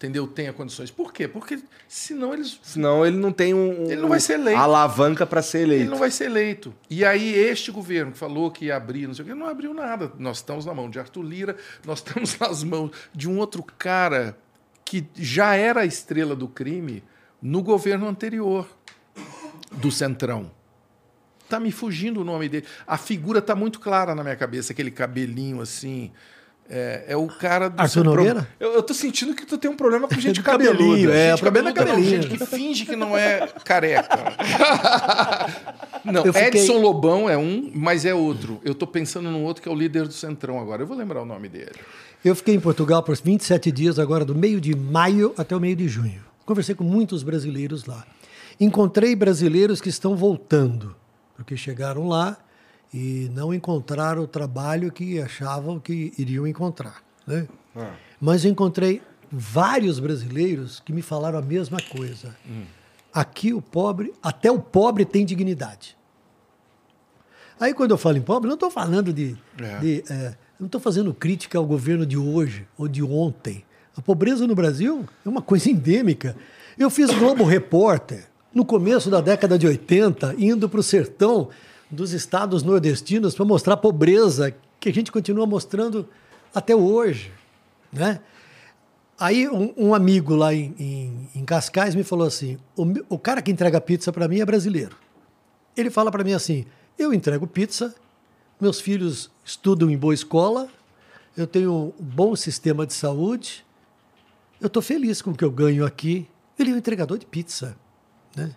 entendeu, 0.03 0.27
tenha 0.27 0.53
condições. 0.53 0.91
Por 0.91 1.13
quê? 1.13 1.29
Porque 1.29 1.59
senão 1.87 2.35
eles, 2.35 2.59
Senão 2.63 3.07
ele 3.07 3.17
não 3.17 3.31
tem 3.33 3.55
um, 3.55 3.85
um- 3.85 3.91
Ele 3.91 4.01
não 4.03 4.09
vai 4.09 4.19
ser 4.21 4.35
eleito. 4.35 4.59
alavanca 4.61 5.25
pra 5.27 5.41
ser 5.43 5.61
eleito. 5.61 5.83
ele 5.85 5.91
não 5.91 5.99
vai 5.99 6.11
ser 6.11 6.25
eleito. 6.25 6.75
E 6.91 7.05
aí 7.05 7.33
este 7.35 7.71
governo 7.71 8.13
que 8.13 8.19
falou 8.19 8.51
que 8.51 8.67
ia 8.67 8.77
abrir, 8.77 9.07
não 9.07 9.15
sei 9.15 9.25
o 9.25 9.29
quê, 9.29 9.35
não 9.35 9.47
abriu 9.47 9.73
nada. 9.73 10.13
Nós 10.19 10.39
estamos 10.39 10.67
na 10.67 10.75
mão 10.75 10.91
de 10.91 10.99
Arthur 10.99 11.23
Lira, 11.23 11.57
nós 11.87 11.99
estamos 12.01 12.37
nas 12.39 12.65
mãos 12.65 12.91
de 13.15 13.29
um 13.29 13.39
outro 13.39 13.63
cara 13.63 14.37
que 14.85 15.07
já 15.15 15.55
era 15.55 15.83
a 15.83 15.87
estrela 15.87 16.35
do 16.37 16.49
crime 16.49 17.03
no 17.41 17.63
governo 17.63 18.07
anterior 18.09 18.69
do 19.71 19.91
Centrão. 19.91 20.51
Tá 21.49 21.61
me 21.61 21.71
fugindo 21.71 22.21
o 22.21 22.25
nome 22.25 22.49
dele. 22.49 22.67
A 22.87 22.97
figura 22.99 23.41
tá 23.43 23.55
muito 23.55 23.79
clara 23.79 24.15
na 24.15 24.23
minha 24.23 24.37
cabeça, 24.37 24.73
aquele 24.73 24.91
cabelinho 24.91 25.61
assim. 25.61 26.11
É, 26.75 27.05
é 27.09 27.17
o 27.19 27.27
cara 27.27 27.69
do 27.69 27.79
Arthur. 27.79 28.03
Nogueira? 28.03 28.49
Eu, 28.59 28.73
eu 28.73 28.83
tô 28.83 28.95
sentindo 28.95 29.35
que 29.35 29.45
tu 29.45 29.59
tem 29.59 29.71
um 29.71 29.77
problema 29.77 30.09
com 30.09 30.15
gente 30.19 30.41
cabelinho, 30.43 30.73
cabeluda. 30.79 31.13
é. 31.15 31.29
Gente 31.31 31.39
o 31.39 31.41
problema 31.43 31.69
é 31.69 31.73
cabelinho. 31.75 32.23
gente 32.23 32.29
que 32.29 32.47
finge 32.47 32.87
que 32.87 32.97
não 32.97 33.15
é 33.17 33.47
careca. 33.63 34.09
não, 36.05 36.25
fiquei- 36.33 36.63
Edson 36.63 36.79
Lobão 36.81 37.29
é 37.29 37.37
um, 37.37 37.71
mas 37.75 38.05
é 38.05 38.15
outro. 38.15 38.59
Eu 38.65 38.75
tô 38.75 38.87
pensando 38.87 39.31
num 39.31 39.45
outro 39.45 39.63
que 39.63 39.69
é 39.69 39.73
o 39.73 39.75
líder 39.75 40.07
do 40.07 40.15
Centrão 40.15 40.59
agora. 40.59 40.83
Eu 40.83 40.87
vou 40.87 40.97
lembrar 40.97 41.21
o 41.23 41.27
nome 41.27 41.49
dele. 41.49 41.73
Eu 42.25 42.35
fiquei 42.35 42.55
em 42.55 42.61
Portugal 42.61 43.03
por 43.03 43.17
27 43.17 43.71
dias, 43.71 43.99
agora 43.99 44.25
do 44.25 44.35
meio 44.35 44.61
de 44.61 44.75
maio 44.75 45.35
até 45.37 45.55
o 45.57 45.61
meio 45.61 45.77
de 45.77 45.89
junho. 45.89 46.23
Conversei 46.47 46.75
com 46.75 46.85
muitos 46.85 47.23
brasileiros 47.23 47.85
lá. 47.85 48.05
Encontrei 48.61 49.15
brasileiros 49.17 49.81
que 49.81 49.89
estão 49.89 50.17
voltando, 50.17 50.95
porque 51.37 51.57
chegaram 51.57 52.09
lá 52.09 52.37
e 52.93 53.31
não 53.35 53.55
encontraram 53.55 54.23
o 54.23 54.27
trabalho 54.27 54.93
que 54.93 55.21
achavam 55.21 55.81
que 55.81 56.13
iriam 56.19 56.47
encontrar. 56.47 57.03
Né? 57.27 57.47
Mas 58.21 58.45
eu 58.45 58.51
encontrei 58.51 59.01
vários 59.31 59.99
brasileiros 59.99 60.81
que 60.81 60.93
me 60.93 61.01
falaram 61.01 61.39
a 61.39 61.43
mesma 61.43 61.79
coisa. 61.91 62.37
Aqui 63.13 63.53
o 63.55 63.63
pobre, 63.63 64.13
até 64.23 64.51
o 64.51 64.59
pobre 64.59 65.05
tem 65.05 65.25
dignidade. 65.25 65.97
Aí 67.59 67.73
quando 67.73 67.93
eu 67.93 67.99
falo 67.99 68.19
em 68.19 68.23
pobre, 68.23 68.49
não 68.49 68.55
estou 68.55 68.71
falando 68.71 69.13
de. 69.13 69.37
É. 69.59 69.79
de, 69.79 70.05
é, 70.11 70.35
não 70.59 70.67
estou 70.67 70.81
fazendo 70.81 71.15
crítica 71.15 71.59
ao 71.59 71.67
governo 71.67 72.05
de 72.05 72.17
hoje 72.17 72.67
ou 72.77 72.89
de 72.89 73.03
ontem. 73.03 73.65
A 73.97 74.01
pobreza 74.01 74.47
no 74.47 74.55
Brasil 74.55 75.05
é 75.25 75.29
uma 75.29 75.43
coisa 75.43 75.71
endêmica. 75.71 76.37
Eu 76.79 76.89
fiz 76.91 77.11
Globo 77.11 77.45
Repórter 77.45 78.27
no 78.55 78.65
começo 78.65 79.11
da 79.11 79.21
década 79.21 79.59
de 79.59 79.67
80, 79.67 80.35
indo 80.39 80.69
para 80.69 80.81
o 80.81 80.83
sertão 80.83 81.49
dos 81.93 82.13
estados 82.13 82.63
nordestinos 82.63 83.35
para 83.35 83.45
mostrar 83.45 83.75
a 83.75 83.77
pobreza 83.77 84.55
que 84.81 84.89
a 84.89 84.93
gente 84.93 85.13
continua 85.13 85.47
mostrando 85.47 86.09
até 86.55 86.75
hoje. 86.75 87.31
Né? 87.93 88.21
Aí 89.21 89.47
um, 89.49 89.73
um 89.77 89.95
amigo 89.95 90.35
lá 90.35 90.55
em, 90.55 90.75
em, 90.79 91.29
em 91.35 91.45
Cascais 91.45 91.95
me 91.95 92.03
falou 92.03 92.27
assim: 92.27 92.59
o, 92.75 92.85
o 93.11 93.19
cara 93.19 93.43
que 93.43 93.51
entrega 93.51 93.81
pizza 93.81 94.11
para 94.11 94.27
mim 94.27 94.41
é 94.41 94.47
brasileiro. 94.47 94.97
Ele 95.77 95.91
fala 95.91 96.11
para 96.11 96.25
mim 96.25 96.33
assim: 96.33 96.65
eu 96.99 97.13
entrego 97.13 97.47
pizza, 97.47 97.95
meus 98.59 98.81
filhos 98.81 99.31
estudam 99.45 99.91
em 99.91 99.99
boa 99.99 100.15
escola, 100.15 100.69
eu 101.37 101.47
tenho 101.47 101.93
um 102.01 102.05
bom 102.05 102.35
sistema 102.35 102.87
de 102.87 102.95
saúde, 102.95 103.65
eu 104.61 104.69
estou 104.69 104.83
feliz 104.83 105.21
com 105.21 105.33
o 105.33 105.37
que 105.37 105.45
eu 105.45 105.51
ganho 105.51 105.85
aqui. 105.85 106.27
Ele 106.59 106.71
é 106.71 106.75
um 106.75 106.79
entregador 106.79 107.19
de 107.19 107.27
pizza. 107.27 107.77
Né? 108.35 108.55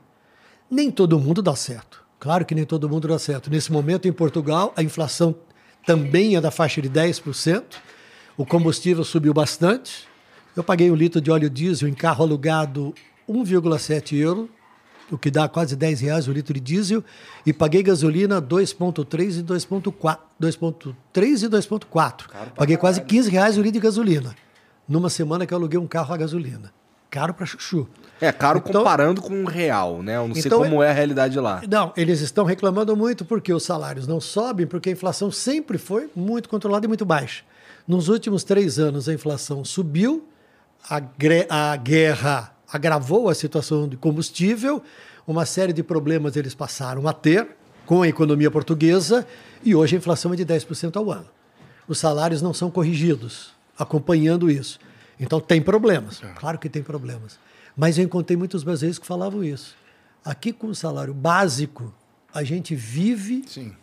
Nem 0.70 0.90
todo 0.90 1.20
mundo 1.20 1.42
dá 1.42 1.56
certo. 1.56 2.05
Claro 2.26 2.44
que 2.44 2.56
nem 2.56 2.66
todo 2.66 2.90
mundo 2.90 3.08
dá 3.08 3.20
certo. 3.20 3.52
Nesse 3.52 3.72
momento, 3.72 4.08
em 4.08 4.12
Portugal, 4.12 4.74
a 4.76 4.82
inflação 4.82 5.36
também 5.86 6.36
é 6.36 6.42
da 6.42 6.50
faixa 6.50 6.82
de 6.82 6.90
10%. 6.90 7.64
O 8.36 8.44
combustível 8.44 9.04
subiu 9.04 9.32
bastante. 9.32 10.08
Eu 10.56 10.64
paguei 10.64 10.90
um 10.90 10.96
litro 10.96 11.22
de 11.22 11.30
óleo 11.30 11.48
diesel 11.52 11.88
em 11.88 11.94
carro 11.94 12.24
alugado 12.24 12.96
1,7 13.30 14.18
euro, 14.18 14.50
o 15.12 15.20
que 15.20 15.30
dá 15.30 15.48
quase 15.48 15.76
10 15.76 16.02
reais 16.02 16.28
o 16.28 16.32
litro 16.32 16.56
de 16.56 16.60
diesel, 16.60 17.04
e 17.46 17.54
paguei 17.54 17.84
gasolina 17.84 18.42
2,3 18.42 19.42
e 19.42 19.44
2,4. 19.44 20.18
2,3 20.42 21.44
e 21.44 21.48
2,4. 21.48 22.24
Paguei 22.56 22.76
quase 22.76 23.02
15 23.02 23.30
reais 23.30 23.56
o 23.56 23.62
litro 23.62 23.74
de 23.74 23.82
gasolina. 23.82 24.36
Numa 24.90 25.12
semana 25.12 25.46
que 25.46 25.54
eu 25.54 25.60
aluguei 25.60 25.80
um 25.80 25.86
carro 25.86 26.12
a 26.12 26.18
gasolina. 26.18 26.74
Caro 27.12 27.36
para 27.36 27.46
chuchu. 27.46 27.88
É 28.22 28.32
caro 28.32 28.60
Então- 28.60 28.82
comparando 28.82 29.22
com 29.22 29.44
o 29.44 29.46
real, 29.46 30.02
né? 30.02 30.16
Eu 30.16 30.28
não 30.28 30.36
sei 30.36 30.44
Então 30.46 30.60
como 30.60 30.82
é 30.82 30.90
a 30.90 30.94
realidade 30.94 31.38
lá. 31.40 31.62
Não, 31.70 31.92
eles 31.98 32.22
estão 32.22 32.46
reclamando 32.46 32.96
muito 32.96 33.26
porque 33.26 33.54
os 33.54 33.64
salários 33.64 34.08
não 34.08 34.22
sobem, 34.22 34.66
porque 34.66 34.90
a 34.90 34.92
inflação 34.92 35.30
sempre 35.32 35.78
foi 35.78 36.10
muito 36.16 36.48
controlada 36.48 36.86
e 36.86 36.88
muito 36.88 37.06
baixa. 37.06 37.44
Nos 37.88 38.08
últimos 38.08 38.44
três 38.44 38.80
anos, 38.80 39.10
a 39.10 39.14
inflação 39.14 39.64
subiu, 39.66 40.28
a, 40.90 41.02
a 41.50 41.76
guerra 41.76 42.56
agravou 42.72 43.30
a 43.30 43.36
situação 43.36 43.88
de 43.88 43.98
combustível, 43.98 44.82
uma 45.28 45.46
série 45.46 45.74
de 45.74 45.84
problemas 45.84 46.36
eles 46.36 46.56
passaram 46.56 47.08
a 47.08 47.14
ter 47.14 47.48
com 47.86 48.02
a 48.02 48.08
economia 48.08 48.50
portuguesa 48.50 49.26
e 49.64 49.76
hoje 49.76 49.96
a 49.96 50.00
inflação 50.00 50.34
é 50.34 50.36
de 50.36 50.46
10% 50.46 50.96
ao 50.96 51.12
ano. 51.12 51.28
Os 51.88 52.00
salários 52.00 52.42
não 52.42 52.54
são 52.54 52.72
corrigidos, 52.72 53.52
acompanhando 53.78 54.50
isso. 54.50 54.80
Então 55.20 55.40
tem 55.40 55.62
problemas, 55.62 56.22
claro 56.36 56.58
que 56.58 56.68
tem 56.70 56.82
problemas. 56.82 57.38
Mas 57.76 57.98
eu 57.98 58.04
encontrei 58.04 58.38
muitos 58.38 58.64
brasileiros 58.64 58.98
que 58.98 59.06
falavam 59.06 59.44
isso. 59.44 59.76
Aqui 60.24 60.54
com 60.54 60.68
o 60.68 60.76
salário 60.76 61.14
básico, 61.14 61.94
a 62.34 62.44
gente 62.44 62.74
vive 62.76 63.44
Sim. 63.48 63.74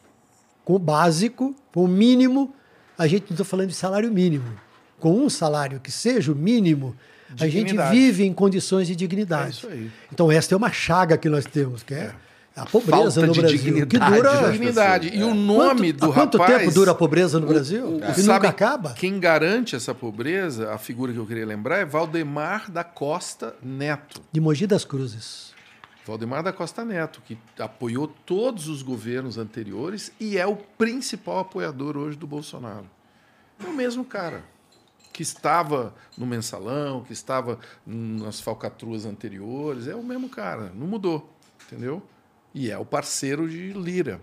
com 0.64 0.74
o 0.74 0.78
básico, 0.78 1.54
com 1.72 1.84
o 1.84 1.88
mínimo. 1.88 2.54
A 2.96 3.06
gente 3.06 3.24
não 3.30 3.34
está 3.34 3.44
falando 3.44 3.68
de 3.68 3.74
salário 3.74 4.10
mínimo. 4.10 4.58
Com 4.98 5.18
um 5.18 5.28
salário 5.28 5.80
que 5.80 5.90
seja 5.90 6.32
o 6.32 6.34
mínimo, 6.34 6.96
a 7.38 7.46
gente 7.46 7.66
Dignidade. 7.66 7.96
vive 7.96 8.24
em 8.24 8.32
condições 8.32 8.86
de 8.86 8.96
dignidade. 8.96 9.46
É 9.46 9.50
isso 9.50 9.68
aí. 9.68 9.90
Então, 10.12 10.30
esta 10.30 10.54
é 10.54 10.56
uma 10.56 10.70
chaga 10.70 11.16
que 11.16 11.28
nós 11.28 11.44
temos, 11.44 11.82
que 11.82 11.94
é, 11.94 12.14
a 12.54 12.66
pobreza 12.66 13.20
Falta 13.20 13.26
no 13.26 13.32
de 13.32 13.40
Brasil. 13.40 13.58
Que 13.58 13.64
dignidade 13.86 14.16
dura. 14.16 14.32
das 14.40 14.52
Dignidade. 14.52 15.08
E 15.16 15.22
o 15.24 15.34
nome 15.34 15.92
Quanto- 15.92 16.00
do 16.06 16.10
há 16.10 16.14
quanto 16.14 16.38
rapaz... 16.38 16.58
tempo 16.60 16.74
dura 16.74 16.90
a 16.90 16.94
pobreza 16.94 17.38
no 17.40 17.46
o- 17.46 17.48
Brasil? 17.48 17.96
o- 17.96 18.00
que 18.00 18.20
sabe 18.22 18.46
nunca 18.46 18.48
acaba? 18.48 18.92
Quem 18.92 19.18
garante 19.18 19.74
essa 19.74 19.94
pobreza, 19.94 20.72
a 20.72 20.78
figura 20.78 21.12
que 21.12 21.18
eu 21.18 21.26
queria 21.26 21.46
lembrar, 21.46 21.78
é 21.78 21.84
Valdemar 21.84 22.70
da 22.70 22.84
Costa 22.84 23.54
Neto. 23.62 24.20
De 24.30 24.40
Mogi 24.40 24.66
das 24.66 24.84
Cruzes. 24.84 25.52
Valdemar 26.04 26.42
da 26.42 26.52
Costa 26.52 26.84
Neto, 26.84 27.22
que 27.24 27.38
apoiou 27.58 28.08
todos 28.08 28.66
os 28.68 28.82
governos 28.82 29.38
anteriores 29.38 30.10
e 30.18 30.36
é 30.36 30.46
o 30.46 30.56
principal 30.56 31.38
apoiador 31.38 31.96
hoje 31.96 32.16
do 32.18 32.26
Bolsonaro. 32.26 32.86
É 33.64 33.68
o 33.68 33.72
mesmo 33.72 34.04
cara 34.04 34.42
que 35.12 35.22
estava 35.22 35.94
no 36.18 36.26
mensalão, 36.26 37.02
que 37.04 37.12
estava 37.12 37.58
nas 37.86 38.40
falcatruas 38.40 39.04
anteriores, 39.06 39.86
é 39.86 39.94
o 39.94 40.02
mesmo 40.02 40.28
cara, 40.28 40.72
não 40.74 40.86
mudou, 40.86 41.30
entendeu? 41.66 42.02
E 42.54 42.70
é 42.70 42.78
o 42.78 42.84
parceiro 42.84 43.48
de 43.48 43.72
Lira. 43.72 44.20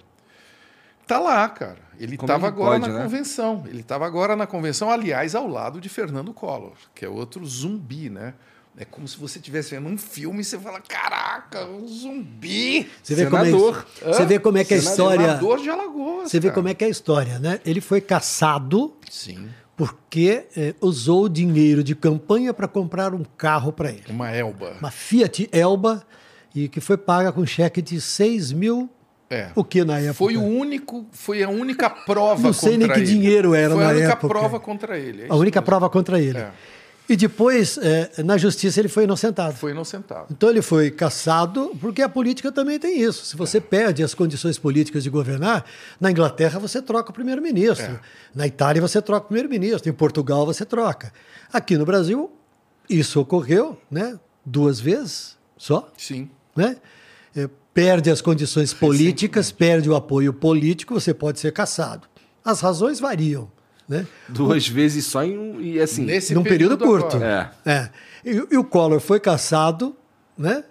Tá 1.08 1.19
lá, 1.19 1.49
cara. 1.49 1.80
Ele 1.99 2.16
Como 2.16 2.32
é 2.32 2.35
estava 2.35 2.51
que 2.51 2.59
agora 2.59 2.80
pode, 2.80 2.91
na 2.91 2.98
né? 2.99 3.03
convenção. 3.03 3.64
Ele 3.67 3.82
estava 3.82 4.06
agora 4.06 4.35
na 4.35 4.45
convenção, 4.45 4.91
aliás, 4.91 5.33
ao 5.33 5.48
lado 5.48 5.82
de 5.82 5.90
Fernando 5.90 6.32
Collor, 6.33 6.74
que 6.93 7.03
é 7.03 7.09
outro 7.09 7.43
zumbi, 7.45 8.09
né? 8.09 8.35
É 8.77 8.85
como 8.85 9.08
se 9.08 9.17
você 9.17 9.40
estivesse 9.40 9.72
vendo 9.72 9.90
um 9.90 9.98
filme 9.98 10.41
e 10.41 10.43
você 10.43 10.58
fala: 10.58 10.80
caraca, 10.80 11.66
um 11.66 11.88
zumbi! 11.88 12.88
Você 13.03 13.16
vê, 13.16 13.25
como 13.25 13.43
é, 13.43 13.45
Senador. 13.45 13.85
você 14.06 14.25
vê 14.25 14.40
como 14.40 14.58
é 14.58 14.64
que 14.64 14.74
a 14.74 14.77
história. 14.77 15.25
Senador 15.25 15.59
de 15.59 15.69
Alagoas. 15.69 16.30
Você 16.32 16.40
vê 16.40 16.48
cara. 16.48 16.56
como 16.56 16.67
é 16.69 16.74
que 16.74 16.83
é 16.83 16.88
a 16.88 16.90
história, 16.90 17.40
né? 17.40 17.59
Ele 17.66 17.82
foi 17.82 17.99
caçado 17.99 18.93
Sim, 19.09 19.49
porque 19.75 20.45
eh, 20.56 20.75
usou 20.80 21.24
o 21.24 21.30
dinheiro 21.30 21.83
de 21.83 21.95
campanha 21.95 22.53
para 22.53 22.67
comprar 22.67 23.14
um 23.14 23.24
carro 23.24 23.74
para 23.74 23.90
ele. 23.90 24.03
uma 24.09 24.30
Elba. 24.32 24.75
Uma 24.80 24.91
Fiat 24.91 25.49
Elba, 25.51 26.06
e 26.55 26.67
que 26.67 26.79
foi 26.81 26.97
paga 26.97 27.31
com 27.31 27.45
cheque 27.45 27.81
de 27.81 27.99
6 28.01 28.51
mil. 28.51 28.89
É. 29.29 29.49
O 29.55 29.63
que 29.63 29.83
na 29.83 29.99
época? 29.99 30.13
Foi 30.15 30.35
o 30.37 30.43
único, 30.43 31.05
foi 31.11 31.43
a 31.43 31.49
única 31.49 31.87
prova 31.89 32.41
Não 32.41 32.51
sei 32.53 32.77
nem 32.77 32.87
que 32.87 32.97
ele. 32.99 33.05
dinheiro 33.05 33.53
era 33.53 33.75
foi 33.75 33.83
na 33.83 33.89
a 33.89 33.93
única 33.93 34.07
época. 34.13 34.27
prova 34.27 34.59
contra 34.59 34.97
ele. 34.97 35.23
é 35.23 35.27
A 35.29 35.35
única 35.35 35.59
mesmo. 35.59 35.65
prova 35.67 35.89
contra 35.89 36.19
ele. 36.19 36.39
É. 36.39 36.51
E 37.07 37.15
depois, 37.15 37.77
eh, 37.81 38.23
na 38.23 38.37
justiça, 38.37 38.79
ele 38.79 38.87
foi 38.87 39.03
inocentado. 39.05 39.55
Foi 39.55 39.71
inocentado. 39.71 40.27
Então 40.31 40.49
ele 40.49 40.61
foi 40.61 40.91
caçado, 40.91 41.75
porque 41.81 42.01
a 42.03 42.09
política 42.09 42.51
também 42.51 42.77
tem 42.79 43.01
isso. 43.01 43.25
Se 43.25 43.35
É. 43.35 43.37
você 43.37 43.59
perde 43.61 44.03
as 44.03 44.13
condições 44.15 44.57
políticas 44.59 45.03
de 45.03 45.09
governar, 45.11 45.65
na 45.99 46.09
Inglaterra 46.11 46.59
você 46.59 46.81
troca 46.81 47.09
o 47.09 47.13
primeiro-ministro, 47.13 47.85
É. 47.93 47.99
na 48.33 48.45
Itália 48.47 48.79
você 48.81 48.99
troca 49.01 49.25
o 49.25 49.27
primeiro-ministro, 49.27 49.89
em 49.89 49.93
Portugal 49.93 50.45
você 50.45 50.65
troca. 50.65 51.11
Aqui 51.53 51.77
no 51.77 51.85
Brasil, 51.85 52.31
isso 52.87 53.19
ocorreu 53.19 53.75
né, 53.89 54.19
duas 54.45 54.79
vezes 54.79 55.35
só. 55.57 55.91
Sim. 55.97 56.29
Né? 56.59 56.75
É, 57.33 57.49
perde 57.73 58.11
as 58.11 58.19
condições 58.19 58.73
políticas, 58.73 59.49
perde 59.49 59.89
o 59.89 59.95
apoio 59.95 60.33
político, 60.33 60.93
você 60.93 61.13
pode 61.13 61.39
ser 61.39 61.53
caçado. 61.53 62.05
As 62.43 62.59
razões 62.59 62.99
variam. 62.99 63.49
Né? 63.88 64.05
Duas 64.27 64.67
vezes 64.67 65.05
só 65.05 65.23
em 65.23 65.38
um. 65.38 65.61
E 65.61 65.79
assim. 65.79 66.03
Nesse 66.03 66.33
Num 66.35 66.43
período, 66.43 66.77
curto. 66.77 67.15
agora. 67.15 67.53
É. 67.65 67.71
É. 67.71 67.89
E, 68.25 68.47
e 68.51 68.57
o 68.57 68.63
Collor 68.63 68.99
foi 68.99 69.19
caçado, 69.19 69.95
né? 70.38 70.65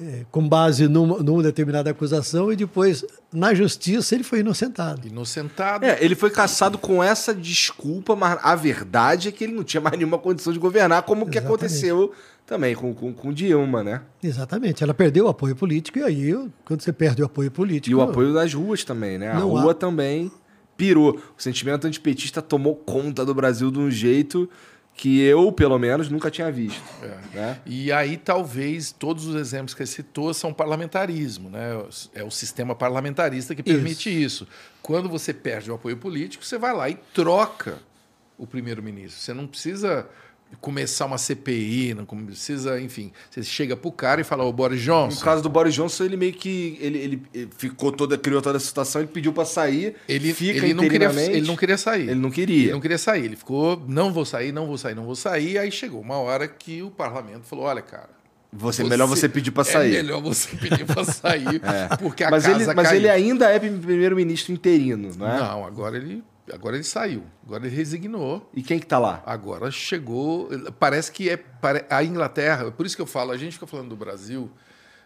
é, 0.00 0.26
com 0.30 0.46
base 0.46 0.86
numa, 0.88 1.18
numa, 1.22 1.42
determinada 1.42 1.90
acusação 1.90 2.52
e 2.52 2.56
depois, 2.56 3.04
na 3.32 3.54
justiça, 3.54 4.14
ele 4.14 4.24
foi 4.24 4.40
inocentado. 4.40 5.08
Inocentado. 5.08 5.84
É, 5.84 5.98
ele 6.00 6.14
foi 6.14 6.30
caçado 6.30 6.76
com 6.76 7.02
essa 7.02 7.34
desculpa, 7.34 8.14
mas 8.14 8.38
a 8.42 8.54
verdade 8.54 9.28
é 9.28 9.32
que 9.32 9.44
ele 9.44 9.54
não 9.54 9.64
tinha 9.64 9.80
mais 9.80 9.96
nenhuma 9.96 10.18
condição 10.18 10.52
de 10.52 10.58
governar, 10.58 11.02
como 11.02 11.22
Exatamente. 11.22 11.32
que 11.32 11.46
aconteceu 11.46 12.12
também 12.46 12.74
com, 12.76 12.94
com, 12.94 13.12
com 13.12 13.32
Dilma, 13.32 13.82
né? 13.82 14.02
Exatamente. 14.22 14.84
Ela 14.84 14.94
perdeu 14.94 15.26
o 15.26 15.28
apoio 15.28 15.56
político 15.56 15.98
e 15.98 16.02
aí, 16.02 16.50
quando 16.64 16.80
você 16.80 16.92
perde 16.92 17.20
o 17.20 17.26
apoio 17.26 17.50
político... 17.50 17.90
E 17.90 17.94
o 17.94 18.00
apoio 18.00 18.32
das 18.32 18.54
ruas 18.54 18.84
também, 18.84 19.18
né? 19.18 19.32
A 19.32 19.38
rua 19.38 19.72
há... 19.72 19.74
também 19.74 20.30
pirou. 20.76 21.20
O 21.36 21.42
sentimento 21.42 21.86
antipetista 21.86 22.40
tomou 22.40 22.76
conta 22.76 23.24
do 23.24 23.34
Brasil 23.34 23.70
de 23.70 23.80
um 23.80 23.90
jeito 23.90 24.48
que 24.94 25.20
eu, 25.20 25.52
pelo 25.52 25.78
menos, 25.78 26.08
nunca 26.08 26.30
tinha 26.30 26.50
visto. 26.50 26.82
É. 27.02 27.36
Né? 27.36 27.60
E 27.66 27.92
aí, 27.92 28.16
talvez, 28.16 28.92
todos 28.92 29.26
os 29.26 29.34
exemplos 29.34 29.74
que 29.74 29.82
ele 29.82 29.88
citou 29.88 30.32
são 30.32 30.54
parlamentarismo. 30.54 31.50
Né? 31.50 31.84
É 32.14 32.22
o 32.22 32.30
sistema 32.30 32.74
parlamentarista 32.74 33.54
que 33.54 33.62
permite 33.62 34.08
isso. 34.08 34.44
isso. 34.44 34.48
Quando 34.80 35.08
você 35.08 35.34
perde 35.34 35.70
o 35.70 35.74
apoio 35.74 35.96
político, 35.96 36.44
você 36.44 36.56
vai 36.56 36.72
lá 36.72 36.88
e 36.88 36.94
troca 37.12 37.78
o 38.38 38.46
primeiro-ministro. 38.46 39.20
Você 39.20 39.34
não 39.34 39.46
precisa 39.46 40.08
começar 40.60 41.06
uma 41.06 41.18
CPI, 41.18 41.94
não 41.94 42.04
precisa, 42.04 42.80
enfim. 42.80 43.12
Você 43.30 43.42
chega 43.42 43.76
pro 43.76 43.90
cara 43.90 44.20
e 44.20 44.24
fala, 44.24 44.44
ô 44.44 44.52
Boris 44.52 44.80
Johnson. 44.80 45.18
No 45.18 45.24
caso 45.24 45.42
do 45.42 45.48
Boris 45.48 45.74
Johnson, 45.74 46.04
ele 46.04 46.16
meio 46.16 46.32
que. 46.32 46.78
Ele, 46.80 47.22
ele 47.32 47.48
ficou 47.56 47.92
toda, 47.92 48.16
criou 48.16 48.40
toda 48.40 48.56
a 48.56 48.60
situação, 48.60 49.00
ele 49.00 49.10
pediu 49.10 49.32
para 49.32 49.44
sair. 49.44 49.96
Ele, 50.08 50.32
fica 50.32 50.64
ele 50.64 50.74
não 50.74 50.88
queria 50.88 51.10
Ele 51.10 51.46
não 51.46 51.56
queria 51.56 51.78
sair. 51.78 52.08
Ele 52.08 52.20
não 52.20 52.30
queria. 52.30 52.64
Ele 52.64 52.72
não 52.72 52.80
queria 52.80 52.98
sair. 52.98 53.24
Ele 53.24 53.36
ficou, 53.36 53.82
não 53.86 54.12
vou 54.12 54.24
sair, 54.24 54.52
não 54.52 54.66
vou 54.66 54.78
sair, 54.78 54.94
não 54.94 55.04
vou 55.04 55.16
sair. 55.16 55.58
Aí 55.58 55.70
chegou 55.70 56.00
uma 56.00 56.16
hora 56.16 56.46
que 56.48 56.82
o 56.82 56.90
parlamento 56.90 57.44
falou: 57.44 57.64
olha, 57.64 57.82
cara. 57.82 58.16
Você, 58.52 58.82
você 58.82 58.88
melhor 58.88 59.06
você 59.06 59.28
pedir 59.28 59.50
para 59.50 59.64
sair. 59.64 59.96
É 59.96 60.02
melhor 60.02 60.22
você 60.22 60.56
pedir 60.56 60.86
para 60.86 61.04
sair, 61.04 61.60
é. 61.62 61.96
porque 61.96 62.24
a 62.24 62.30
mas 62.30 62.44
casa 62.44 62.62
ele, 62.62 62.74
Mas 62.74 62.92
ele 62.92 63.08
ainda 63.08 63.50
é 63.50 63.58
primeiro-ministro 63.58 64.52
interino, 64.52 65.12
não 65.16 65.28
é? 65.28 65.40
Não, 65.40 65.64
agora 65.64 65.96
ele 65.96 66.22
Agora 66.52 66.76
ele 66.76 66.84
saiu, 66.84 67.24
agora 67.44 67.66
ele 67.66 67.74
resignou. 67.74 68.48
E 68.54 68.62
quem 68.62 68.78
que 68.78 68.86
tá 68.86 68.98
lá? 68.98 69.22
Agora 69.26 69.70
chegou. 69.70 70.48
Parece 70.78 71.10
que 71.10 71.28
é 71.28 71.42
a 71.90 72.04
Inglaterra, 72.04 72.70
por 72.70 72.86
isso 72.86 72.94
que 72.94 73.02
eu 73.02 73.06
falo, 73.06 73.32
a 73.32 73.36
gente 73.36 73.54
fica 73.54 73.66
falando 73.66 73.88
do 73.88 73.96
Brasil, 73.96 74.50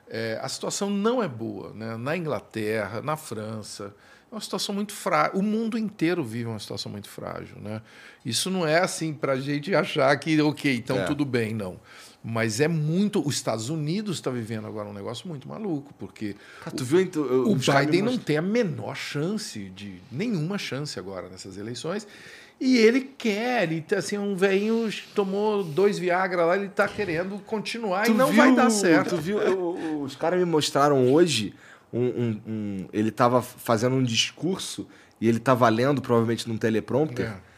é, 0.08 0.38
a 0.42 0.48
situação 0.48 0.90
não 0.90 1.22
é 1.22 1.28
boa. 1.28 1.72
Né? 1.72 1.96
Na 1.96 2.16
Inglaterra, 2.16 3.00
na 3.00 3.16
França, 3.16 3.94
é 4.30 4.34
uma 4.34 4.40
situação 4.40 4.74
muito 4.74 4.92
frágil. 4.92 5.38
O 5.38 5.42
mundo 5.42 5.78
inteiro 5.78 6.22
vive 6.22 6.46
uma 6.46 6.58
situação 6.58 6.92
muito 6.92 7.08
frágil. 7.08 7.56
Né? 7.60 7.80
Isso 8.24 8.50
não 8.50 8.66
é 8.66 8.80
assim 8.80 9.14
para 9.14 9.32
a 9.32 9.40
gente 9.40 9.74
achar 9.74 10.14
que, 10.18 10.40
ok, 10.42 10.76
então 10.76 10.98
é. 10.98 11.04
tudo 11.04 11.24
bem, 11.24 11.54
não. 11.54 11.80
Mas 12.22 12.60
é 12.60 12.68
muito. 12.68 13.26
Os 13.26 13.36
Estados 13.36 13.70
Unidos 13.70 14.16
está 14.16 14.30
vivendo 14.30 14.66
agora 14.66 14.88
um 14.88 14.92
negócio 14.92 15.26
muito 15.26 15.48
maluco, 15.48 15.94
porque 15.98 16.36
Cara, 16.62 16.76
tu 16.76 16.84
viu, 16.84 17.00
então, 17.00 17.22
o, 17.22 17.52
o 17.52 17.56
Biden 17.56 18.02
não 18.02 18.18
tem 18.18 18.36
a 18.36 18.42
menor 18.42 18.94
chance 18.94 19.70
de. 19.70 19.94
nenhuma 20.12 20.58
chance 20.58 20.98
agora 20.98 21.28
nessas 21.28 21.56
eleições. 21.56 22.06
E 22.60 22.76
ele 22.76 23.00
quer, 23.16 23.62
ele, 23.62 23.82
assim, 23.96 24.18
um 24.18 24.36
velhinho 24.36 24.90
tomou 25.14 25.64
dois 25.64 25.98
Viagra 25.98 26.44
lá, 26.44 26.56
ele 26.56 26.66
está 26.66 26.86
querendo 26.86 27.38
continuar 27.46 28.04
tu 28.04 28.10
e 28.10 28.14
não 28.14 28.26
viu, 28.26 28.36
vai 28.36 28.54
dar 28.54 28.68
certo. 28.68 29.16
Tu 29.16 29.16
viu, 29.16 29.38
eu, 29.38 30.02
os 30.02 30.14
caras 30.14 30.38
me 30.38 30.44
mostraram 30.44 31.10
hoje, 31.10 31.54
um, 31.90 32.02
um, 32.04 32.40
um 32.46 32.88
ele 32.92 33.08
estava 33.08 33.40
fazendo 33.40 33.96
um 33.96 34.02
discurso 34.02 34.86
e 35.18 35.26
ele 35.26 35.38
estava 35.38 35.66
lendo, 35.70 36.02
provavelmente 36.02 36.46
num 36.46 36.58
teleprompter. 36.58 37.28
É 37.28 37.49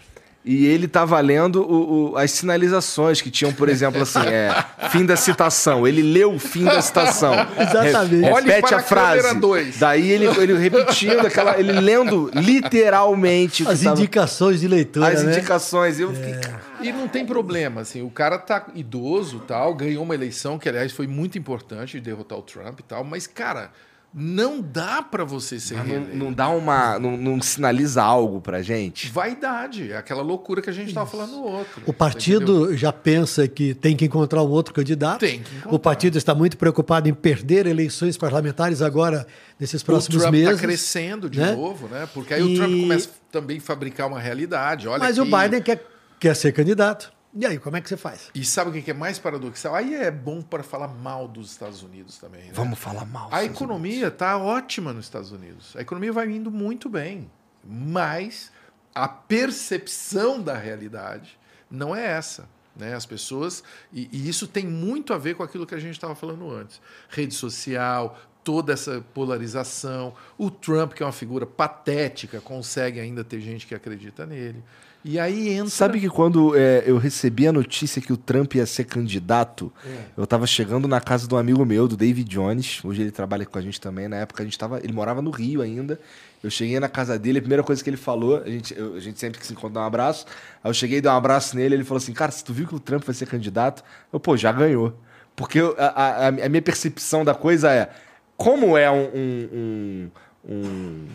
e 0.45 0.67
ele 0.67 0.89
tá 0.89 1.05
lendo 1.21 1.63
o, 1.63 2.13
o, 2.13 2.17
as 2.17 2.33
sinalizações 2.33 3.21
que 3.21 3.31
tinham, 3.31 3.53
por 3.53 3.69
exemplo, 3.69 4.03
assim, 4.03 4.19
é, 4.19 4.53
fim 4.91 5.07
da 5.07 5.17
citação. 5.17 5.87
Ele 5.87 6.03
leu 6.03 6.35
o 6.35 6.39
fim 6.39 6.65
da 6.65 6.83
citação. 6.83 7.33
Exatamente. 7.57 8.23
Re, 8.23 8.41
repete 8.41 8.75
a, 8.75 8.79
a 8.79 8.83
frase. 8.83 9.35
Dois. 9.37 9.79
Daí 9.79 10.11
ele, 10.11 10.27
ele 10.27 10.55
repetindo 10.59 11.25
aquela. 11.25 11.59
Ele 11.59 11.73
lendo 11.73 12.29
literalmente. 12.35 13.67
As 13.69 13.85
indicações 13.85 14.61
de 14.61 14.67
leitura. 14.67 15.09
As 15.09 15.23
né? 15.23 15.33
indicações. 15.33 16.01
Eu 16.01 16.13
fiquei, 16.13 16.33
é. 16.33 16.73
E 16.83 16.93
não 16.93 17.07
tem 17.07 17.25
problema, 17.25 17.83
assim, 17.83 18.03
o 18.03 18.11
cara 18.11 18.37
tá 18.37 18.67
idoso 18.75 19.39
tal, 19.47 19.73
ganhou 19.73 20.03
uma 20.03 20.17
eleição 20.17 20.59
que, 20.59 20.69
aliás, 20.69 20.91
foi 20.91 21.07
muito 21.07 21.39
importante 21.39 21.93
de 21.93 22.01
derrotar 22.01 22.37
o 22.37 22.43
Trump 22.43 22.81
e 22.81 22.83
tal, 22.83 23.05
mas, 23.05 23.29
cara 23.29 23.71
não 24.15 24.61
dá 24.61 25.03
para 25.03 25.25
você 25.25 25.59
ser 25.59 25.83
não, 25.85 26.01
não, 26.01 26.33
dá 26.33 26.49
uma. 26.49 26.99
Não, 26.99 27.17
não, 27.17 27.41
sinaliza 27.41 28.03
algo 28.03 28.43
pra 28.43 28.61
gente? 28.61 29.11
Vaidade. 29.11 29.91
É 29.91 29.97
aquela 29.97 30.23
loucura 30.23 30.61
que 30.61 30.69
a 30.69 30.73
gente 30.73 30.89
estava 30.89 31.09
falando 31.09 31.33
no 31.33 31.43
outro. 31.43 31.83
O 31.87 31.95
partido 31.95 32.77
já 32.77 32.93
pensa 32.93 33.49
que 33.49 33.73
tem 33.73 33.97
que 33.97 34.05
encontrar 34.05 34.43
um 34.43 34.51
outro 34.51 34.75
candidato. 34.75 35.21
Tem 35.21 35.43
que 35.43 35.51
encontrar. 35.57 35.75
O 35.75 35.79
partido 35.79 36.19
está 36.19 36.35
muito 36.35 36.59
preocupado 36.59 37.09
em 37.09 37.15
perder 37.15 37.67
eleições 37.67 38.19
parlamentares 38.19 38.83
agora, 38.83 39.27
nesses 39.59 39.83
próximos 39.83 40.17
o 40.17 40.21
Trump 40.21 40.33
meses. 40.33 40.51
está 40.51 40.61
crescendo 40.61 41.31
de 41.31 41.41
né? 41.41 41.53
novo, 41.53 41.89
né? 41.89 42.07
Porque 42.13 42.35
aí 42.35 42.43
e... 42.43 42.53
o 42.53 42.57
Trump 42.57 42.81
começa 42.81 43.09
também 43.31 43.57
a 43.57 43.61
fabricar 43.63 44.09
uma 44.09 44.21
realidade. 44.21 44.89
Olha 44.89 44.99
Mas 44.99 45.19
aqui... 45.19 45.27
o 45.27 45.39
Biden 45.39 45.63
quer, 45.63 45.87
quer 46.21 46.37
ser 46.37 46.53
candidato. 46.53 47.11
E 47.35 47.47
aí, 47.47 47.59
como 47.59 47.77
é 47.77 47.81
que 47.81 47.89
você 47.89 47.97
faz? 47.97 48.31
E 48.35 48.45
sabe 48.45 48.79
o 48.79 48.83
que 48.83 48.91
é 48.91 48.95
mais 48.95 49.19
paradoxal? 49.19 49.75
Aí 49.75 49.95
é 49.95 50.11
bom 50.11 50.43
para 50.43 50.63
falar 50.63 50.89
mal 50.89 51.27
dos 51.27 51.51
Estados 51.51 51.83
Unidos 51.83 52.19
também. 52.19 52.45
Né? 52.45 52.51
Vamos 52.53 52.79
falar 52.79 53.07
mal. 53.07 53.29
A 53.33 53.43
economia 53.43 54.09
está 54.09 54.37
ótima 54.37 54.93
nos 54.93 55.07
Estados 55.07 55.33
Unidos. 55.33 55.75
A 55.75 55.81
economia 55.81 56.13
vai 56.13 56.31
indo 56.31 56.51
muito 56.51 56.91
bem. 56.91 57.31
Mas 57.65 58.53
a 58.95 59.09
percepção 59.09 60.43
da 60.43 60.59
realidade 60.59 61.39
não 61.71 61.97
é 61.97 62.05
essa. 62.05 62.47
Né? 62.77 62.95
As 62.95 63.07
pessoas. 63.07 63.65
E, 63.91 64.11
e 64.13 64.29
isso 64.29 64.47
tem 64.47 64.67
muito 64.67 65.15
a 65.15 65.19
ver 65.19 65.35
com 65.35 65.43
aquilo 65.43 65.67
que 65.67 65.75
a 65.75 65.81
gente 65.81 65.95
estava 65.95 66.15
falando 66.15 66.51
antes: 66.51 66.83
rede 67.09 67.35
social, 67.35 68.19
toda 68.45 68.73
essa 68.73 69.03
polarização. 69.15 70.15
O 70.37 70.51
Trump, 70.51 70.93
que 70.93 71.03
é 71.03 71.07
uma 71.07 71.13
figura 71.13 71.47
patética, 71.47 72.41
consegue 72.41 73.01
ainda 73.01 73.25
ter 73.25 73.41
gente 73.41 73.67
que 73.67 73.75
acredita 73.75 74.27
nele. 74.27 74.63
E 75.05 75.19
aí 75.19 75.51
entra. 75.51 75.71
Sabe 75.71 76.01
que 76.01 76.09
quando 76.09 76.57
é, 76.57 76.85
eu 76.87 76.97
recebi 76.97 77.47
a 77.47 77.53
notícia 77.53 78.01
que 78.01 78.13
o 78.13 78.17
Trump 78.17 78.55
ia 78.55 78.65
ser 78.67 78.85
candidato, 78.85 79.73
é. 79.85 80.05
eu 80.17 80.25
estava 80.25 80.47
chegando 80.47 80.87
na 80.87 81.01
casa 81.01 81.27
de 81.27 81.35
um 81.35 81.39
amigo 81.39 81.65
meu, 81.65 81.89
do 81.89 81.97
David 81.97 82.29
Jones. 82.29 82.85
Hoje 82.85 83.03
ele 83.03 83.11
trabalha 83.11 83.45
com 83.45 83.59
a 83.59 83.61
gente 83.61 83.81
também. 83.81 84.07
Na 84.07 84.17
época 84.17 84.43
a 84.43 84.47
gente 84.47 84.57
tava, 84.57 84.79
ele 84.79 84.93
morava 84.93 85.21
no 85.21 85.31
Rio 85.31 85.61
ainda. 85.61 85.99
Eu 86.43 86.51
cheguei 86.51 86.79
na 86.79 86.89
casa 86.89 87.19
dele, 87.19 87.39
a 87.39 87.43
primeira 87.43 87.63
coisa 87.63 87.83
que 87.83 87.91
ele 87.91 87.97
falou, 87.97 88.43
a 88.43 88.49
gente, 88.49 88.77
eu, 88.77 88.95
a 88.95 89.01
gente 89.01 89.19
sempre 89.19 89.39
que 89.39 89.47
se 89.47 89.53
encontra 89.53 89.75
dá 89.75 89.81
um 89.81 89.87
abraço. 89.87 90.25
Aí 90.63 90.71
eu 90.71 90.75
cheguei, 90.75 91.01
dei 91.01 91.11
um 91.11 91.15
abraço 91.15 91.57
nele, 91.57 91.75
ele 91.75 91.85
falou 91.85 91.99
assim: 91.99 92.13
Cara, 92.13 92.31
se 92.31 92.45
tu 92.45 92.53
viu 92.53 92.67
que 92.67 92.75
o 92.75 92.81
Trump 92.81 93.05
vai 93.05 93.15
ser 93.15 93.27
candidato, 93.27 93.83
eu, 94.13 94.21
pô, 94.21 94.37
já 94.37 94.53
ganhou. 94.53 94.97
Porque 95.35 95.61
a, 95.79 95.87
a, 95.87 96.29
a 96.29 96.49
minha 96.49 96.63
percepção 96.63 97.25
da 97.25 97.35
coisa 97.35 97.73
é: 97.73 97.91
como 98.37 98.77
é 98.77 98.91
um, 98.91 99.09
um, 99.15 99.49
um 99.53 100.11
um 100.45 101.07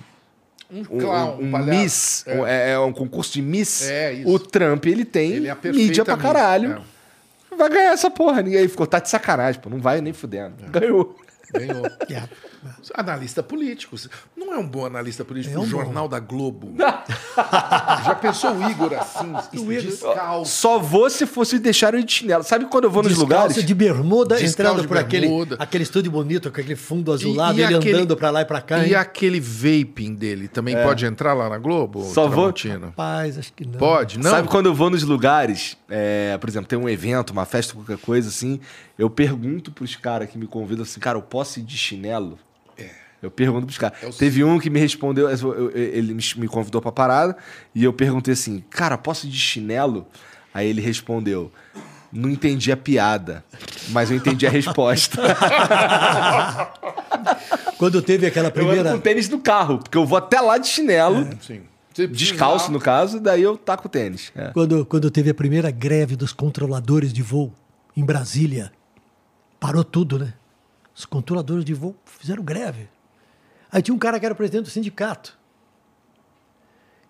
clown, 0.99 1.37
um, 1.39 1.55
um, 1.55 1.65
Miss, 1.65 2.25
é. 2.27 2.39
é. 2.39 2.71
É, 2.71 2.79
um 2.79 2.91
concurso 2.91 3.33
de 3.33 3.41
Miss. 3.41 3.89
É, 3.89 4.13
isso. 4.13 4.29
O 4.29 4.39
Trump, 4.39 4.85
ele 4.85 5.05
tem 5.05 5.33
ele 5.33 5.47
é 5.47 5.55
mídia 5.71 6.03
pra 6.03 6.17
caralho. 6.17 6.83
É. 7.51 7.55
Vai 7.55 7.69
ganhar 7.69 7.93
essa 7.93 8.09
porra. 8.11 8.41
Ninguém 8.41 8.67
ficou, 8.67 8.85
tá 8.85 8.99
de 8.99 9.09
sacanagem, 9.09 9.59
pô. 9.61 9.69
Não 9.69 9.79
vai 9.79 10.01
nem 10.01 10.13
fudendo. 10.13 10.55
É. 10.65 10.69
Ganhou. 10.69 11.15
Ganhou. 11.53 11.83
yeah. 12.09 12.27
Analista 12.93 13.41
político. 13.43 13.95
Não 14.35 14.53
é 14.53 14.57
um 14.57 14.67
bom 14.67 14.85
analista 14.85 15.23
político. 15.23 15.55
É 15.55 15.59
um 15.59 15.63
o 15.63 15.67
Jornal 15.67 16.05
bom. 16.05 16.09
da 16.09 16.19
Globo. 16.19 16.73
Já 18.05 18.15
pensou 18.15 18.51
o 18.55 18.69
Igor 18.69 18.93
assim, 18.93 19.59
o 19.59 19.71
Igor, 19.71 19.91
descalço? 19.91 20.51
Só 20.51 20.79
vou 20.79 21.09
se 21.09 21.25
fosse 21.25 21.59
deixar 21.59 21.93
ele 21.93 22.03
de 22.03 22.11
chinelo. 22.11 22.43
Sabe 22.43 22.65
quando 22.65 22.85
eu 22.85 22.91
vou 22.91 23.03
nos 23.03 23.13
descalço 23.13 23.33
lugares? 23.33 23.63
de 23.63 23.73
bermuda, 23.73 24.35
descalço 24.35 24.53
entrando 24.53 24.81
de 24.81 24.87
por 24.87 25.03
bermuda. 25.03 25.55
aquele, 25.55 25.63
aquele 25.63 25.83
estúdio 25.83 26.11
bonito, 26.11 26.51
com 26.51 26.59
aquele 26.59 26.75
fundo 26.75 27.11
azulado, 27.13 27.57
e, 27.57 27.61
e 27.61 27.63
ele 27.63 27.75
aquele, 27.75 27.95
andando 27.95 28.17
pra 28.17 28.29
lá 28.29 28.41
e 28.41 28.45
pra 28.45 28.61
cá. 28.61 28.79
E 28.79 28.89
hein? 28.89 28.95
aquele 28.95 29.39
vaping 29.39 30.15
dele 30.15 30.47
também 30.47 30.75
é. 30.75 30.83
pode 30.83 31.05
entrar 31.05 31.33
lá 31.33 31.49
na 31.49 31.57
Globo? 31.57 32.03
Só 32.13 32.27
vou. 32.27 32.53
Rapaz, 32.81 33.37
acho 33.37 33.53
que 33.53 33.65
não. 33.65 33.79
Pode, 33.79 34.17
não? 34.19 34.31
Sabe 34.31 34.47
quando 34.47 34.65
eu 34.67 34.73
vou 34.73 34.89
nos 34.89 35.03
lugares, 35.03 35.77
é, 35.89 36.37
por 36.37 36.49
exemplo, 36.49 36.67
tem 36.67 36.77
um 36.77 36.89
evento, 36.89 37.31
uma 37.31 37.45
festa, 37.45 37.73
qualquer 37.73 37.97
coisa 37.97 38.29
assim, 38.29 38.59
eu 38.97 39.09
pergunto 39.09 39.71
pros 39.71 39.95
caras 39.95 40.29
que 40.29 40.37
me 40.37 40.47
convidam 40.47 40.83
assim, 40.83 40.99
cara, 40.99 41.17
eu 41.17 41.21
posso 41.21 41.59
ir 41.59 41.63
de 41.63 41.77
chinelo? 41.77 42.39
Eu 43.21 43.31
pergunto 43.31 43.65
pros 43.65 43.77
caras. 43.77 43.97
É 44.03 44.09
Teve 44.11 44.43
um 44.43 44.59
que 44.59 44.69
me 44.69 44.79
respondeu, 44.79 45.27
ele 45.73 46.13
me 46.13 46.47
convidou 46.47 46.81
pra 46.81 46.91
parada, 46.91 47.35
e 47.73 47.83
eu 47.83 47.91
perguntei 47.91 48.33
assim, 48.33 48.63
cara, 48.69 48.97
posso 48.97 49.25
ir 49.25 49.29
de 49.29 49.39
chinelo? 49.39 50.05
Aí 50.53 50.67
ele 50.67 50.81
respondeu, 50.81 51.51
não 52.11 52.29
entendi 52.29 52.71
a 52.71 52.77
piada, 52.77 53.43
mas 53.89 54.11
eu 54.11 54.17
entendi 54.17 54.45
a 54.47 54.49
resposta. 54.49 55.21
Quando 57.77 58.01
teve 58.01 58.25
aquela 58.25 58.49
primeira. 58.49 58.77
Eu 58.77 58.87
ando 58.87 58.97
com 58.97 59.01
tênis 59.01 59.29
no 59.29 59.39
carro, 59.39 59.79
porque 59.79 59.97
eu 59.97 60.05
vou 60.05 60.17
até 60.17 60.39
lá 60.39 60.57
de 60.57 60.67
chinelo. 60.67 61.27
É, 61.31 61.37
sim. 61.41 61.61
Descalço, 62.11 62.71
no 62.71 62.79
caso, 62.79 63.19
daí 63.19 63.41
eu 63.41 63.57
taco 63.57 63.89
tênis. 63.89 64.31
É. 64.35 64.51
Quando, 64.51 64.85
quando 64.85 65.09
teve 65.09 65.31
a 65.31 65.33
primeira 65.33 65.71
greve 65.71 66.15
dos 66.15 66.31
controladores 66.31 67.11
de 67.11 67.23
voo 67.23 67.51
em 67.95 68.05
Brasília, 68.05 68.71
parou 69.59 69.83
tudo, 69.83 70.19
né? 70.19 70.33
Os 70.95 71.05
controladores 71.05 71.63
de 71.63 71.73
voo 71.73 71.95
fizeram 72.05 72.43
greve. 72.43 72.89
Aí 73.71 73.81
tinha 73.81 73.93
um 73.93 73.99
cara 73.99 74.19
que 74.19 74.25
era 74.25 74.33
presidente 74.33 74.65
do 74.65 74.69
sindicato, 74.69 75.37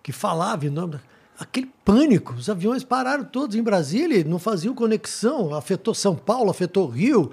que 0.02 0.12
falava 0.12 0.66
em 0.66 0.70
nome. 0.70 0.94
Da... 0.94 1.00
Aquele 1.38 1.72
pânico, 1.84 2.34
os 2.34 2.50
aviões 2.50 2.82
pararam 2.82 3.24
todos 3.24 3.54
em 3.54 3.62
Brasília, 3.62 4.24
não 4.24 4.38
faziam 4.38 4.74
conexão, 4.74 5.54
afetou 5.54 5.94
São 5.94 6.16
Paulo, 6.16 6.50
afetou 6.50 6.88
Rio. 6.88 7.30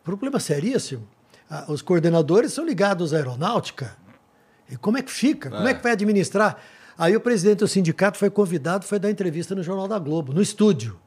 O 0.00 0.04
problema 0.04 0.38
seríssimo. 0.38 1.08
ah, 1.50 1.64
os 1.68 1.80
coordenadores 1.80 2.52
são 2.52 2.66
ligados 2.66 3.14
à 3.14 3.16
aeronáutica. 3.16 3.96
E 4.70 4.76
como 4.76 4.98
é 4.98 5.02
que 5.02 5.10
fica? 5.10 5.50
Como 5.50 5.66
é 5.66 5.72
que 5.72 5.82
vai 5.82 5.92
administrar? 5.92 6.60
Aí 6.98 7.16
o 7.16 7.20
presidente 7.20 7.58
do 7.58 7.68
sindicato 7.68 8.18
foi 8.18 8.30
convidado, 8.30 8.84
foi 8.84 8.98
dar 8.98 9.10
entrevista 9.10 9.54
no 9.54 9.62
Jornal 9.62 9.88
da 9.88 9.98
Globo, 9.98 10.32
no 10.32 10.42
estúdio. 10.42 10.98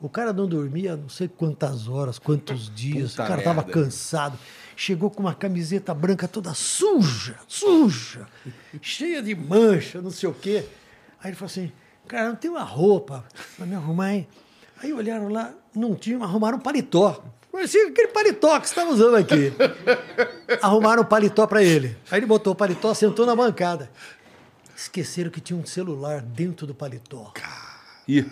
O 0.00 0.08
cara 0.08 0.32
não 0.32 0.46
dormia 0.46 0.96
não 0.96 1.08
sei 1.08 1.28
quantas 1.28 1.88
horas, 1.88 2.18
quantos 2.18 2.70
dias. 2.74 3.12
Puta 3.12 3.24
o 3.24 3.26
cara 3.26 3.40
estava 3.40 3.62
cansado. 3.62 4.38
Chegou 4.76 5.10
com 5.10 5.20
uma 5.20 5.34
camiseta 5.34 5.92
branca 5.92 6.28
toda 6.28 6.54
suja, 6.54 7.36
suja, 7.48 8.28
cheia 8.80 9.20
de 9.20 9.34
mancha, 9.34 10.00
não 10.00 10.10
sei 10.10 10.28
o 10.28 10.32
quê. 10.32 10.64
Aí 11.20 11.30
ele 11.30 11.36
falou 11.36 11.50
assim: 11.50 11.72
Cara, 12.06 12.28
não 12.28 12.36
tem 12.36 12.50
uma 12.50 12.62
roupa 12.62 13.24
para 13.56 13.66
me 13.66 13.74
arrumar, 13.74 14.14
hein? 14.14 14.28
Aí 14.80 14.92
olharam 14.92 15.28
lá, 15.28 15.52
não 15.74 15.96
tinha, 15.96 16.16
arrumaram 16.22 16.58
um 16.58 16.60
paletó. 16.60 17.22
Parecia 17.50 17.88
aquele 17.88 18.08
paletó 18.08 18.60
que 18.60 18.68
você 18.68 18.72
estava 18.72 18.90
usando 18.90 19.16
aqui. 19.16 19.52
Arrumaram 20.62 21.02
um 21.02 21.04
paletó 21.04 21.46
para 21.46 21.62
ele. 21.62 21.96
Aí 22.10 22.20
ele 22.20 22.26
botou 22.26 22.52
o 22.52 22.56
paletó, 22.56 22.94
sentou 22.94 23.26
na 23.26 23.34
bancada. 23.34 23.90
Esqueceram 24.76 25.30
que 25.30 25.40
tinha 25.40 25.58
um 25.58 25.66
celular 25.66 26.20
dentro 26.20 26.66
do 26.66 26.74
paletó. 26.74 27.32
Ih, 28.06 28.30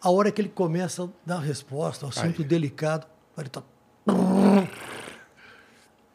A 0.00 0.10
hora 0.10 0.30
que 0.30 0.40
ele 0.40 0.48
começa 0.48 1.04
a 1.04 1.08
dar 1.26 1.38
resposta, 1.40 2.06
um 2.06 2.08
assunto 2.08 2.44
delicado, 2.44 3.06
o 3.32 3.36
paletó. 3.36 3.62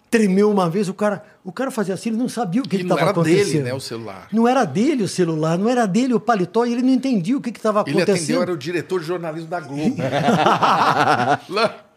Tremeu 0.09 0.49
uma 0.51 0.69
vez, 0.69 0.87
o 0.87 0.93
cara, 0.93 1.25
o 1.43 1.51
cara 1.51 1.71
fazia 1.71 1.95
assim, 1.95 2.09
ele 2.09 2.17
não 2.19 2.29
sabia 2.29 2.61
o 2.61 2.67
que 2.67 2.75
E 2.75 2.79
não 2.83 2.95
estava 2.95 3.01
era 3.01 3.11
acontecendo. 3.11 3.45
dele, 3.47 3.63
né, 3.63 3.73
o 3.73 3.79
celular. 3.79 4.27
Não 4.31 4.47
era 4.47 4.63
dele 4.63 5.01
o 5.03 5.07
celular, 5.07 5.57
não 5.57 5.67
era 5.67 5.87
dele 5.87 6.13
o 6.13 6.19
paletó, 6.19 6.65
e 6.67 6.71
ele 6.73 6.83
não 6.83 6.89
entendia 6.91 7.35
o 7.35 7.41
que 7.41 7.49
estava 7.49 7.79
Ele 7.87 7.97
atendeu, 7.99 8.13
acontecendo. 8.13 8.41
era 8.43 8.53
o 8.53 8.57
diretor 8.57 8.99
de 8.99 9.05
jornalismo 9.07 9.49
da 9.49 9.59
Globo. 9.59 9.95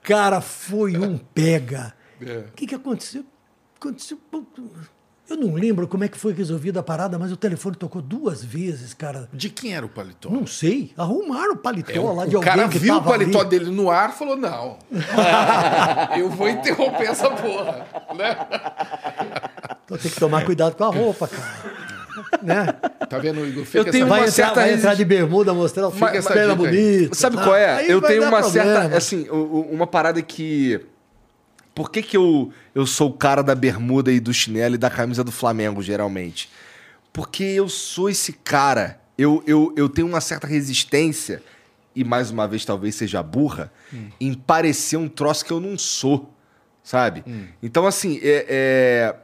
Cara, 0.02 0.40
foi 0.40 0.96
um 0.96 1.18
pega. 1.18 1.92
É. 2.20 2.38
O 2.48 2.52
que, 2.52 2.66
que 2.66 2.74
aconteceu? 2.74 3.22
Aconteceu. 3.78 4.18
Eu 5.28 5.36
não 5.36 5.54
lembro 5.54 5.88
como 5.88 6.04
é 6.04 6.08
que 6.08 6.16
foi 6.16 6.32
resolvida 6.32 6.78
a 6.78 6.82
parada, 6.84 7.18
mas 7.18 7.32
o 7.32 7.36
telefone 7.36 7.74
tocou 7.74 8.00
duas 8.00 8.44
vezes, 8.44 8.94
cara. 8.94 9.28
De 9.32 9.50
quem 9.50 9.74
era 9.74 9.84
o 9.84 9.88
paletó? 9.88 10.30
Não 10.30 10.46
sei. 10.46 10.92
Arrumaram 10.96 11.54
o 11.54 11.56
paletó 11.56 11.90
É, 11.92 11.98
lá 12.14 12.26
de 12.26 12.36
o 12.36 12.38
alguém 12.38 12.40
cara 12.54 12.68
que 12.68 12.78
viu 12.78 12.94
o 12.96 13.02
paletó 13.02 13.40
ali. 13.40 13.48
dele 13.48 13.70
no 13.70 13.90
ar 13.90 14.10
e 14.10 14.12
falou: 14.12 14.36
não. 14.36 14.78
eu 16.16 16.30
vou 16.30 16.48
interromper 16.48 17.08
essa 17.08 17.28
porra. 17.30 17.86
Né? 18.16 18.36
Então 19.84 19.98
tem 19.98 20.10
que 20.10 20.18
tomar 20.20 20.44
cuidado 20.44 20.76
com 20.76 20.84
a 20.84 20.88
roupa, 20.90 21.26
cara. 21.28 21.86
né? 22.42 22.66
Tá 23.08 23.18
vendo, 23.18 23.44
Igor? 23.46 23.64
Fica 23.64 23.78
Eu 23.78 23.84
tenho 23.90 24.04
essa- 24.04 24.14
uma 24.14 24.16
Vai, 24.20 24.28
entrar, 24.28 24.32
certa 24.32 24.60
vai 24.60 24.74
entrar 24.74 24.94
de 24.94 25.04
bermuda, 25.04 25.52
mostrar 25.52 25.88
o 25.88 25.90
Fica 25.90 26.16
essa 26.16 26.32
perna 26.32 26.54
bonita. 26.54 27.14
Sabe 27.14 27.36
tá? 27.36 27.42
qual 27.44 27.56
é? 27.56 27.76
Aí 27.78 27.90
eu 27.90 28.00
tenho 28.00 28.22
uma 28.22 28.40
problema. 28.40 28.72
certa. 28.80 28.96
Assim, 28.96 29.28
o- 29.28 29.34
o- 29.34 29.72
uma 29.72 29.86
parada 29.86 30.22
que. 30.22 30.80
Por 31.76 31.90
que, 31.90 32.02
que 32.02 32.16
eu, 32.16 32.50
eu 32.74 32.86
sou 32.86 33.10
o 33.10 33.12
cara 33.12 33.42
da 33.42 33.54
bermuda 33.54 34.10
e 34.10 34.18
do 34.18 34.32
chinelo 34.32 34.76
e 34.76 34.78
da 34.78 34.88
camisa 34.88 35.22
do 35.22 35.30
Flamengo, 35.30 35.82
geralmente? 35.82 36.48
Porque 37.12 37.44
eu 37.44 37.68
sou 37.68 38.08
esse 38.08 38.32
cara. 38.32 38.98
Eu, 39.18 39.44
eu, 39.46 39.74
eu 39.76 39.86
tenho 39.86 40.08
uma 40.08 40.22
certa 40.22 40.46
resistência, 40.46 41.42
e 41.94 42.02
mais 42.02 42.30
uma 42.30 42.48
vez 42.48 42.64
talvez 42.64 42.94
seja 42.94 43.22
burra, 43.22 43.70
em 44.18 44.32
parecer 44.32 44.96
um 44.96 45.06
troço 45.06 45.44
que 45.44 45.52
eu 45.52 45.60
não 45.60 45.76
sou. 45.76 46.32
Sabe? 46.82 47.22
Então, 47.62 47.86
assim, 47.86 48.18
é, 48.22 48.46
é- 48.48 49.16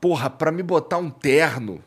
Porra, 0.00 0.30
pra 0.30 0.50
me 0.50 0.62
botar 0.62 0.96
um 0.96 1.10
terno. 1.10 1.82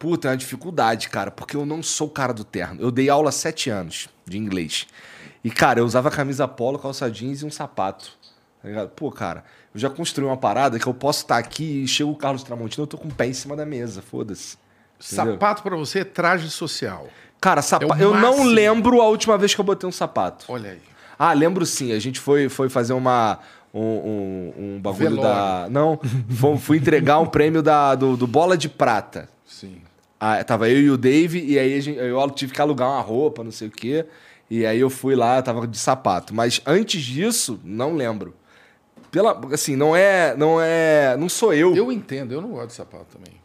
Puta, 0.00 0.26
é 0.26 0.30
uma 0.32 0.36
dificuldade, 0.36 1.08
cara, 1.08 1.30
porque 1.30 1.56
eu 1.56 1.64
não 1.64 1.80
sou 1.80 2.08
o 2.08 2.10
cara 2.10 2.32
do 2.32 2.42
terno. 2.42 2.80
Eu 2.80 2.90
dei 2.90 3.08
aula 3.08 3.28
há 3.28 3.32
sete 3.32 3.70
anos 3.70 4.08
de 4.26 4.36
inglês. 4.36 4.86
E, 5.44 5.50
cara, 5.50 5.78
eu 5.80 5.84
usava 5.84 6.10
camisa 6.10 6.46
polo, 6.48 6.78
calça 6.78 7.08
jeans 7.10 7.42
e 7.42 7.44
um 7.46 7.50
sapato. 7.50 8.18
Tá 8.62 8.68
ligado? 8.68 8.88
Pô, 8.90 9.10
cara, 9.10 9.44
eu 9.74 9.80
já 9.80 9.90
construí 9.90 10.24
uma 10.26 10.36
parada 10.36 10.78
que 10.78 10.86
eu 10.86 10.94
posso 10.94 11.22
estar 11.22 11.36
aqui 11.36 11.82
e 11.82 11.88
chega 11.88 12.08
o 12.08 12.14
Carlos 12.14 12.42
Tramontino, 12.42 12.84
eu 12.84 12.86
tô 12.86 12.96
com 12.96 13.08
o 13.08 13.12
pé 13.14 13.26
em 13.26 13.32
cima 13.32 13.56
da 13.56 13.66
mesa, 13.66 14.00
foda-se. 14.00 14.56
Sapato 15.00 15.62
pra 15.64 15.74
você 15.76 16.00
é 16.00 16.04
traje 16.04 16.48
social. 16.48 17.08
Cara, 17.40 17.60
sapa... 17.60 17.98
É 17.98 18.04
eu 18.04 18.14
não 18.14 18.44
lembro 18.44 19.02
a 19.02 19.08
última 19.08 19.36
vez 19.36 19.52
que 19.52 19.60
eu 19.60 19.64
botei 19.64 19.88
um 19.88 19.92
sapato. 19.92 20.46
Olha 20.48 20.70
aí. 20.70 20.80
Ah, 21.18 21.32
lembro 21.32 21.66
sim. 21.66 21.92
A 21.92 21.98
gente 21.98 22.20
foi, 22.20 22.48
foi 22.48 22.68
fazer 22.68 22.92
uma. 22.92 23.40
Um, 23.74 23.80
um, 23.80 24.52
um 24.58 24.80
bagulho 24.80 25.16
Velório. 25.16 25.22
da. 25.22 25.68
Não, 25.68 25.98
fui, 26.58 26.76
entregar 26.76 27.18
um 27.18 27.26
prêmio 27.26 27.62
da, 27.62 27.94
do, 27.94 28.16
do 28.16 28.26
Bola 28.26 28.56
de 28.56 28.68
Prata. 28.68 29.28
Sim. 29.44 29.82
Ah, 30.20 30.42
tava 30.44 30.68
eu 30.68 30.78
e 30.78 30.90
o 30.90 30.96
Dave, 30.96 31.44
e 31.44 31.58
aí 31.58 31.76
a 31.76 31.80
gente- 31.80 31.98
eu 31.98 32.30
tive 32.30 32.52
que 32.52 32.60
alugar 32.62 32.88
uma 32.88 33.00
roupa, 33.00 33.42
não 33.42 33.50
sei 33.50 33.66
o 33.68 33.70
quê. 33.72 34.06
E 34.48 34.64
aí 34.64 34.78
eu 34.78 34.90
fui 34.90 35.16
lá, 35.16 35.40
tava 35.42 35.66
de 35.66 35.78
sapato. 35.78 36.32
Mas 36.34 36.60
antes 36.64 37.02
disso, 37.02 37.58
não 37.64 37.94
lembro. 37.96 38.34
Pela, 39.12 39.38
assim, 39.52 39.76
não 39.76 39.94
é. 39.94 40.34
Não 40.34 40.58
é. 40.58 41.16
Não 41.18 41.28
sou 41.28 41.52
eu. 41.52 41.76
Eu 41.76 41.92
entendo, 41.92 42.32
eu 42.32 42.40
não 42.40 42.50
gosto 42.50 42.68
de 42.68 42.72
sapato 42.72 43.06
também. 43.12 43.40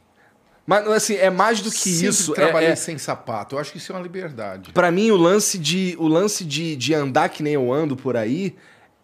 Mas 0.66 0.88
assim, 0.88 1.16
é 1.16 1.30
mais 1.30 1.62
do 1.62 1.70
que 1.70 1.78
Sempre 1.90 2.08
isso. 2.08 2.34
trabalhei 2.34 2.70
é, 2.70 2.72
é, 2.72 2.76
sem 2.76 2.98
sapato. 2.98 3.56
Eu 3.56 3.60
acho 3.60 3.72
que 3.72 3.78
isso 3.78 3.92
é 3.92 3.96
uma 3.96 4.02
liberdade. 4.02 4.72
Pra 4.72 4.90
mim, 4.92 5.12
o 5.12 5.18
lance 5.18 5.58
de, 5.58 5.96
o 6.00 6.08
lance 6.08 6.44
de, 6.44 6.76
de 6.76 6.94
andar 6.94 7.30
que 7.30 7.44
nem 7.44 7.54
eu 7.54 7.72
ando 7.72 7.96
por 7.96 8.18
aí 8.18 8.56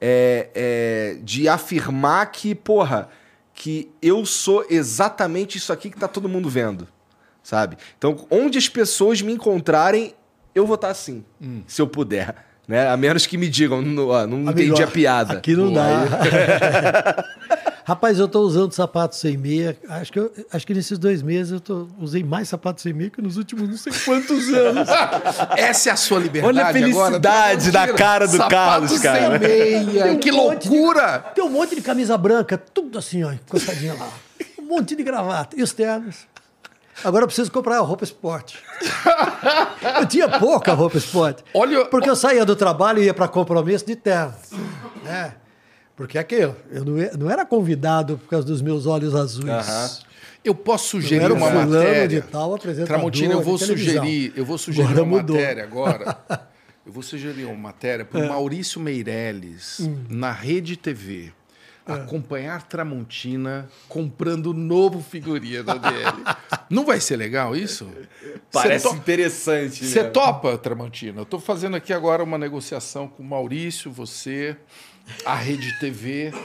é, 0.02 0.50
é 0.54 1.18
de 1.22 1.48
afirmar 1.48 2.32
que, 2.32 2.56
porra, 2.56 3.10
que 3.54 3.90
eu 4.02 4.26
sou 4.26 4.66
exatamente 4.70 5.58
isso 5.58 5.72
aqui 5.72 5.90
que 5.90 5.98
tá 5.98 6.08
todo 6.08 6.28
mundo 6.28 6.50
vendo. 6.50 6.88
Sabe? 7.42 7.78
Então, 7.98 8.26
onde 8.30 8.58
as 8.58 8.70
pessoas 8.70 9.22
me 9.22 9.34
encontrarem, 9.34 10.14
eu 10.56 10.66
vou 10.66 10.76
estar 10.76 10.90
assim, 10.90 11.26
se 11.68 11.82
eu 11.82 11.88
puder. 11.88 12.36
Né? 12.68 12.88
A 12.88 12.96
menos 12.96 13.26
que 13.28 13.38
me 13.38 13.50
digam, 13.50 13.82
não, 13.82 14.08
ó, 14.08 14.26
não 14.26 14.38
Amigo, 14.48 14.52
entendi 14.62 14.82
a 14.84 14.88
piada. 14.88 15.34
Aqui 15.34 15.54
não 15.56 15.68
Pô, 15.68 15.76
dá. 15.76 17.26
Rapaz, 17.86 18.18
eu 18.18 18.30
tô 18.30 18.40
usando 18.40 18.72
sapato 18.72 19.14
sem 19.18 19.36
meia. 19.36 19.78
Acho 19.90 20.14
que, 20.14 20.18
eu- 20.20 20.32
acho 20.54 20.66
que 20.66 20.74
nesses 20.74 20.98
dois 20.98 21.22
meses 21.22 21.52
eu 21.52 21.60
tô, 21.60 21.88
usei 22.00 22.24
mais 22.24 22.48
sapato 22.48 22.80
sem 22.82 22.94
meia 22.94 23.10
que 23.10 23.22
nos 23.22 23.36
últimos 23.36 23.68
não 23.68 23.76
sei 23.76 23.92
quantos 24.06 24.48
anos. 24.54 24.88
Essa 25.58 25.90
é 25.90 25.92
a 25.92 25.98
sua 25.98 26.20
liberdade 26.20 26.58
Olha 26.58 26.66
a 26.68 26.72
felicidade 26.72 27.68
agora? 27.70 27.88
da 27.92 27.94
cara 27.94 28.26
do 28.28 28.38
Sapato 28.38 28.50
Carlos, 28.56 29.00
cara. 29.00 29.40
sem 29.40 29.86
meia. 29.86 30.16
Que 30.16 30.32
um 30.32 30.32
de- 30.32 30.32
loucura! 30.32 31.20
Tem 31.36 31.44
um 31.44 31.50
monte 31.50 31.76
de 31.76 31.82
camisa 31.82 32.18
branca, 32.18 32.58
tudo 32.58 32.98
assim, 32.98 33.22
ó, 33.26 33.34
encostadinha 33.34 33.94
lá. 33.96 34.08
Um 34.58 34.64
monte 34.78 34.96
de 34.96 35.04
gravata. 35.04 35.54
E 35.60 35.62
os 35.62 35.74
ternos. 35.74 36.20
Agora 37.04 37.24
eu 37.24 37.28
preciso 37.28 37.52
comprar 37.52 37.80
roupa 37.80 38.04
esporte. 38.04 38.60
Eu 40.00 40.06
tinha 40.06 40.28
pouca 40.40 40.74
roupa 40.74 40.98
esporte. 40.98 41.44
Olha- 41.54 41.86
Porque 41.86 42.10
eu 42.10 42.16
saía 42.16 42.46
do 42.46 42.56
trabalho 42.56 43.02
e 43.02 43.06
ia 43.06 43.14
para 43.14 43.28
compromisso 43.28 43.86
de 43.86 43.96
terno. 43.96 44.34
Né? 45.04 45.36
Porque 45.96 46.18
é 46.18 46.22
aquilo, 46.22 46.56
eu 46.72 46.84
não, 46.84 46.94
não 47.20 47.30
era 47.32 47.46
convidado 47.46 48.18
por 48.18 48.28
causa 48.30 48.46
dos 48.48 48.62
meus 48.62 48.86
olhos 48.88 49.14
azuis. 49.14 49.48
Aham. 49.50 49.90
Eu 50.44 50.56
posso 50.56 50.98
Eu 50.98 51.02
sugerir 51.02 51.32
o 51.32 51.36
uma 51.36 51.50
matéria. 51.52 52.08
de 52.22 52.22
tal 52.28 52.58
Tramontina, 52.58 53.34
eu 53.34 53.42
vou 53.42 53.58
sugerir, 53.58 54.34
eu 54.36 54.44
vou 54.46 54.58
sugerir 54.58 54.88
Agora 54.88 55.04
uma 55.04 55.18
mudou. 55.18 55.36
matéria 55.36 55.64
agora. 55.64 56.18
Eu 56.86 56.92
vou 56.92 57.02
sugerir 57.02 57.46
uma 57.46 57.56
matéria 57.56 58.04
para 58.04 58.20
o 58.20 58.28
Maurício 58.28 58.78
Meirelles 58.82 59.80
na 60.10 60.34
Rede 60.34 60.76
TV. 60.76 61.32
Acompanhar 61.86 62.64
Tramontina 62.64 63.70
comprando 63.90 64.48
o 64.48 64.54
novo 64.54 65.02
figurino 65.02 65.78
dele. 65.80 66.24
Não 66.70 66.86
vai 66.86 67.02
ser 67.02 67.18
legal 67.18 67.56
isso? 67.56 67.90
Parece 68.52 68.88
to- 68.88 68.96
interessante. 68.96 69.86
Você 69.86 70.04
né? 70.04 70.10
topa, 70.10 70.58
Tramontina? 70.58 71.20
Eu 71.20 71.24
estou 71.24 71.40
fazendo 71.42 71.76
aqui 71.76 71.92
agora 71.92 72.24
uma 72.24 72.38
negociação 72.38 73.08
com 73.08 73.22
o 73.22 73.26
Maurício, 73.26 73.92
você, 73.92 74.56
a 75.26 75.36
Rede 75.36 75.78
TV. 75.80 76.32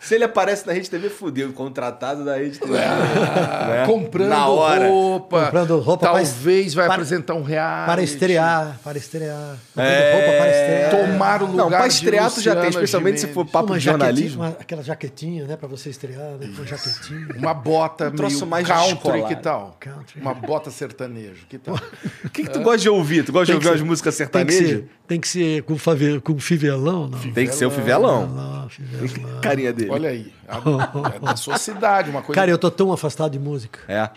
Se 0.00 0.14
ele 0.14 0.24
aparece 0.24 0.64
na 0.66 0.72
Rede 0.72 0.88
TV, 0.88 1.10
fudeu. 1.10 1.52
Contratado 1.52 2.24
da 2.24 2.36
Rede 2.36 2.58
TV. 2.60 2.72
né? 2.78 3.84
comprando 3.86 4.28
Na 4.28 4.46
hora. 4.46 4.86
roupa. 4.88 5.44
Comprando 5.46 5.78
roupa 5.80 6.06
para- 6.06 6.22
Talvez 6.24 6.74
vai 6.74 6.86
para- 6.86 6.94
apresentar 6.94 7.34
um 7.34 7.42
real. 7.42 7.86
Para 7.86 8.02
estrear, 8.02 8.78
para 8.84 8.96
estrear. 8.98 9.56
É. 9.76 10.12
Roupa 10.12 10.38
para 10.38 10.50
estrear. 10.50 10.90
Tomar 11.12 11.42
o 11.42 11.46
lugar 11.46 11.80
Não, 11.80 11.88
de 11.88 11.94
estrear 11.94 12.30
tu 12.32 12.40
já 12.40 12.54
tem, 12.54 12.68
especialmente 12.70 13.20
se 13.20 13.26
Gimenez. 13.26 13.34
for 13.34 13.50
papo 13.50 13.72
uma 13.72 13.78
de 13.78 13.84
jornalismo. 13.84 14.42
uma- 14.42 14.50
aquela 14.50 14.82
jaquetinha, 14.82 15.44
né, 15.46 15.56
para 15.56 15.66
você 15.68 15.90
estrear, 15.90 16.32
né, 16.38 16.50
com 16.56 16.64
jaquetinha. 16.64 17.26
Uma 17.36 17.52
bota 17.54 18.10
troço 18.12 18.38
meio 18.46 18.50
mais 18.50 18.68
country, 18.68 19.24
que 19.24 19.36
tal? 19.36 19.76
Country. 19.80 20.20
Uma 20.20 20.34
bota 20.34 20.70
sertanejo, 20.70 21.46
que 21.48 21.58
tal? 21.58 21.74
O 22.24 22.30
que, 22.30 22.44
que 22.44 22.50
tu 22.50 22.60
gosta 22.60 22.78
de 22.78 22.88
ouvir? 22.88 23.24
Tu 23.24 23.32
gosta 23.32 23.46
de 23.46 23.52
Tem 23.52 23.60
que 23.60 23.66
ouvir 23.66 23.78
ser- 23.78 23.82
umas 23.82 23.88
músicas 23.90 24.16
Tem 24.16 24.26
que 24.26 24.32
sertanejas? 24.52 24.68
ser, 24.70 24.88
tem 25.08 25.20
que 25.20 25.28
ser 25.28 25.62
com, 25.66 25.76
fave, 25.76 26.20
com 26.20 26.38
fivelão, 26.38 27.08
não? 27.08 27.18
Tem 27.32 27.46
que 27.46 27.54
ser 27.54 27.66
o 27.66 27.70
fivelão. 27.70 28.26
Não, 28.26 28.68
fivelão. 28.68 29.40
Carinha 29.40 29.72
dele. 29.72 29.90
Olha 29.90 30.10
aí, 30.10 30.32
a- 30.48 31.12
é 31.14 31.18
da 31.18 31.36
sua 31.36 31.58
cidade, 31.58 32.10
uma 32.10 32.22
coisa. 32.22 32.40
Cara, 32.40 32.50
eu 32.50 32.58
tô 32.58 32.70
tão 32.70 32.92
afastado 32.92 33.32
de 33.32 33.38
música. 33.38 33.80
É. 33.88 34.08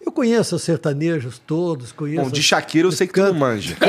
Eu 0.00 0.12
conheço 0.12 0.54
os 0.56 0.62
sertanejos 0.62 1.38
todos, 1.38 1.90
conheço. 1.92 2.24
Bom, 2.24 2.30
de 2.30 2.42
Shakira 2.42 2.86
eu 2.86 2.92
sei 2.92 3.06
que 3.08 3.14
tu 3.14 3.20
não 3.22 3.34
manja. 3.34 3.76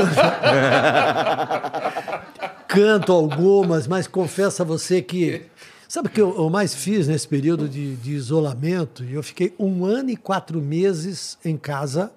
Canto 2.67 3.11
algumas, 3.13 3.87
mas 3.87 4.07
confesso 4.07 4.61
a 4.61 4.65
você 4.65 5.01
que. 5.01 5.43
Sabe 5.87 6.09
o 6.09 6.11
que 6.11 6.21
eu, 6.21 6.35
eu 6.35 6.49
mais 6.49 6.75
fiz 6.75 7.07
nesse 7.07 7.25
período 7.27 7.69
de, 7.69 7.95
de 7.95 8.11
isolamento? 8.11 9.05
Eu 9.05 9.23
fiquei 9.23 9.55
um 9.57 9.85
ano 9.85 10.09
e 10.09 10.17
quatro 10.17 10.59
meses 10.59 11.37
em 11.45 11.55
casa, 11.55 12.11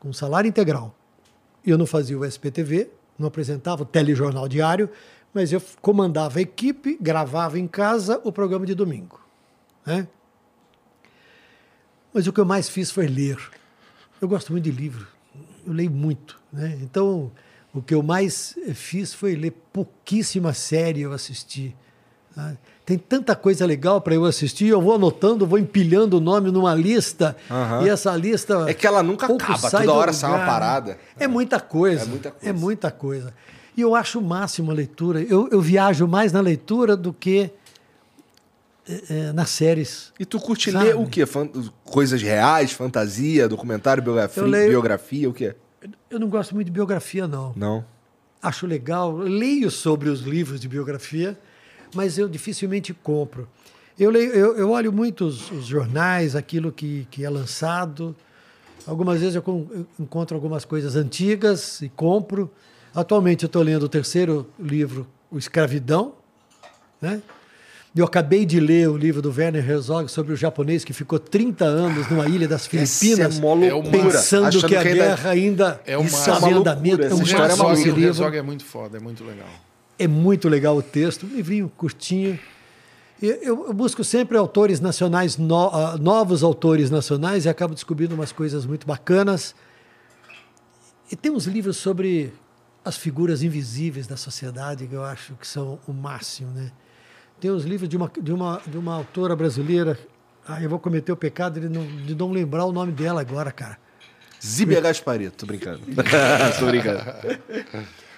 com 0.00 0.12
salário 0.12 0.48
integral. 0.48 0.92
Eu 1.64 1.78
não 1.78 1.86
fazia 1.86 2.18
o 2.18 2.24
SPTV, 2.24 2.90
não 3.18 3.28
apresentava 3.28 3.82
o 3.82 3.86
telejornal 3.86 4.48
diário, 4.48 4.90
mas 5.32 5.52
eu 5.52 5.62
comandava 5.80 6.38
a 6.38 6.42
equipe, 6.42 6.98
gravava 7.00 7.58
em 7.58 7.66
casa 7.66 8.20
o 8.24 8.32
programa 8.32 8.66
de 8.66 8.74
domingo. 8.74 9.20
Né? 9.86 10.06
Mas 12.12 12.26
o 12.26 12.32
que 12.32 12.40
eu 12.40 12.44
mais 12.44 12.68
fiz 12.68 12.90
foi 12.90 13.06
ler. 13.06 13.38
Eu 14.20 14.28
gosto 14.28 14.52
muito 14.52 14.64
de 14.64 14.70
livro, 14.70 15.06
eu 15.66 15.72
leio 15.72 15.90
muito. 15.90 16.38
Né? 16.52 16.78
Então, 16.82 17.32
o 17.72 17.80
que 17.80 17.94
eu 17.94 18.02
mais 18.02 18.56
fiz 18.74 19.14
foi 19.14 19.34
ler 19.34 19.52
pouquíssima 19.72 20.52
série 20.52 21.00
eu 21.00 21.12
assisti. 21.12 21.74
Né? 22.36 22.58
Tem 22.84 22.98
tanta 22.98 23.36
coisa 23.36 23.64
legal 23.64 24.00
para 24.00 24.14
eu 24.14 24.24
assistir, 24.24 24.66
eu 24.66 24.80
vou 24.82 24.94
anotando, 24.96 25.46
vou 25.46 25.58
empilhando 25.58 26.16
o 26.16 26.20
nome 26.20 26.50
numa 26.50 26.74
lista, 26.74 27.36
Aham. 27.48 27.84
e 27.86 27.88
essa 27.88 28.14
lista. 28.16 28.64
É 28.68 28.74
que 28.74 28.86
ela 28.86 29.02
nunca 29.04 29.26
acaba, 29.26 29.56
sai 29.70 29.86
toda 29.86 29.92
hora 29.96 30.12
sai 30.12 30.30
uma 30.30 30.38
lugar. 30.38 30.50
parada. 30.52 30.98
É 31.18 31.28
muita 31.28 31.60
coisa. 31.60 32.02
É 32.02 32.06
muita 32.06 32.30
coisa. 32.32 32.48
É 32.48 32.52
muita 32.52 32.90
coisa. 32.90 33.34
E 33.76 33.80
eu 33.80 33.94
acho 33.94 34.18
o 34.18 34.22
máximo 34.22 34.70
a 34.70 34.74
leitura. 34.74 35.22
Eu, 35.22 35.48
eu 35.50 35.60
viajo 35.60 36.06
mais 36.08 36.32
na 36.32 36.40
leitura 36.40 36.96
do 36.96 37.12
que 37.12 37.50
eh, 38.88 39.32
nas 39.32 39.50
séries. 39.50 40.12
E 40.18 40.24
tu 40.24 40.40
curte 40.40 40.70
Sabe? 40.72 40.86
ler 40.86 40.96
o 40.96 41.06
quê? 41.06 41.24
Fan- 41.24 41.48
Coisas 41.84 42.20
reais, 42.20 42.72
fantasia, 42.72 43.48
documentário, 43.48 44.02
biografia, 44.02 44.42
leio- 44.42 44.70
biografia, 44.70 45.30
o 45.30 45.32
quê? 45.32 45.54
Eu 46.10 46.18
não 46.18 46.28
gosto 46.28 46.54
muito 46.54 46.66
de 46.66 46.72
biografia, 46.72 47.26
não. 47.26 47.52
Não. 47.56 47.84
acho 48.42 48.66
legal, 48.66 49.16
leio 49.16 49.70
sobre 49.70 50.08
os 50.08 50.20
livros 50.22 50.58
de 50.60 50.68
biografia, 50.68 51.38
mas 51.94 52.18
eu 52.18 52.28
dificilmente 52.28 52.92
compro. 52.94 53.48
Eu, 53.98 54.10
leio, 54.10 54.30
eu, 54.32 54.56
eu 54.56 54.70
olho 54.70 54.92
muito 54.92 55.24
os, 55.26 55.50
os 55.50 55.66
jornais, 55.66 56.34
aquilo 56.34 56.72
que, 56.72 57.06
que 57.10 57.24
é 57.24 57.28
lançado. 57.30 58.14
Algumas 58.86 59.20
vezes 59.20 59.34
eu, 59.36 59.42
con- 59.42 59.66
eu 59.70 59.86
encontro 60.00 60.34
algumas 60.34 60.64
coisas 60.64 60.96
antigas 60.96 61.80
e 61.82 61.88
compro. 61.90 62.50
Atualmente 62.94 63.44
eu 63.44 63.46
estou 63.46 63.62
lendo 63.62 63.84
o 63.84 63.88
terceiro 63.88 64.46
livro, 64.58 65.06
O 65.30 65.38
Escravidão. 65.38 66.14
Né? 67.00 67.22
Eu 67.94 68.06
acabei 68.06 68.46
de 68.46 68.58
ler 68.58 68.88
o 68.88 68.96
livro 68.96 69.20
do 69.20 69.30
Werner 69.30 69.68
Herzog 69.68 70.10
sobre 70.10 70.32
o 70.32 70.36
japonês 70.36 70.82
que 70.82 70.94
ficou 70.94 71.18
30 71.18 71.64
anos 71.66 72.08
numa 72.10 72.26
ilha 72.26 72.48
das 72.48 72.66
Filipinas, 72.66 73.36
é 73.36 73.40
mó 73.40 73.54
É 73.62 73.70
loucura. 73.70 73.98
uma- 73.98 74.10
pensando 74.10 74.66
que 74.66 74.74
a 74.74 74.80
ainda- 74.80 74.94
guerra 74.94 75.30
ainda 75.30 75.80
É 75.86 75.98
uma- 75.98 76.06
está 76.06 76.30
é 76.30 76.38
uma 76.38 76.40
loucura, 76.48 76.58
andamento. 76.72 77.02
É 77.02 77.06
essa 77.06 77.14
um 77.14 77.22
história 77.22 77.52
é 77.52 77.54
o 77.62 77.72
livro. 77.74 78.00
Herzog 78.00 78.36
é 78.36 78.42
muito 78.42 78.64
foda, 78.64 78.96
é 78.96 79.00
muito 79.00 79.22
legal. 79.22 79.46
É 79.98 80.06
muito 80.08 80.48
legal 80.48 80.76
o 80.76 80.82
texto, 80.82 81.26
um 81.26 81.28
livrinho 81.34 81.68
curtinho. 81.76 82.38
Eu, 83.20 83.66
eu 83.66 83.72
busco 83.72 84.02
sempre 84.02 84.36
autores 84.36 84.80
nacionais, 84.80 85.36
no- 85.36 85.68
ah, 85.68 85.96
novos 85.96 86.42
autores 86.42 86.90
nacionais, 86.90 87.44
e 87.44 87.48
acabo 87.48 87.72
descobrindo 87.74 88.14
umas 88.14 88.32
coisas 88.32 88.66
muito 88.66 88.84
bacanas. 88.86 89.54
E 91.10 91.14
tem 91.14 91.30
uns 91.30 91.44
livros 91.46 91.76
sobre 91.76 92.32
as 92.84 92.96
figuras 92.96 93.42
invisíveis 93.42 94.06
da 94.08 94.16
sociedade 94.16 94.86
que 94.88 94.94
eu 94.94 95.04
acho 95.04 95.34
que 95.34 95.46
são 95.46 95.78
o 95.86 95.92
máximo, 95.92 96.50
né? 96.50 96.72
Tem 97.38 97.50
uns 97.50 97.64
livros 97.64 97.88
de 97.88 97.96
uma, 97.96 98.10
de 98.20 98.32
uma, 98.32 98.60
de 98.66 98.76
uma 98.78 98.94
autora 98.94 99.36
brasileira. 99.36 99.96
Ah, 100.48 100.60
eu 100.60 100.68
vou 100.68 100.78
cometer 100.80 101.12
o 101.12 101.16
pecado 101.16 101.60
de 101.60 101.68
não, 101.68 101.84
de 101.86 102.14
não 102.14 102.32
lembrar 102.32 102.64
o 102.64 102.72
nome 102.72 102.90
dela 102.90 103.20
agora, 103.20 103.52
cara. 103.52 103.78
Zíbia 104.44 104.80
Gasparito, 104.80 105.36
tô 105.36 105.46
brincando. 105.46 105.80
tô 106.58 106.66
brincando. 106.66 107.00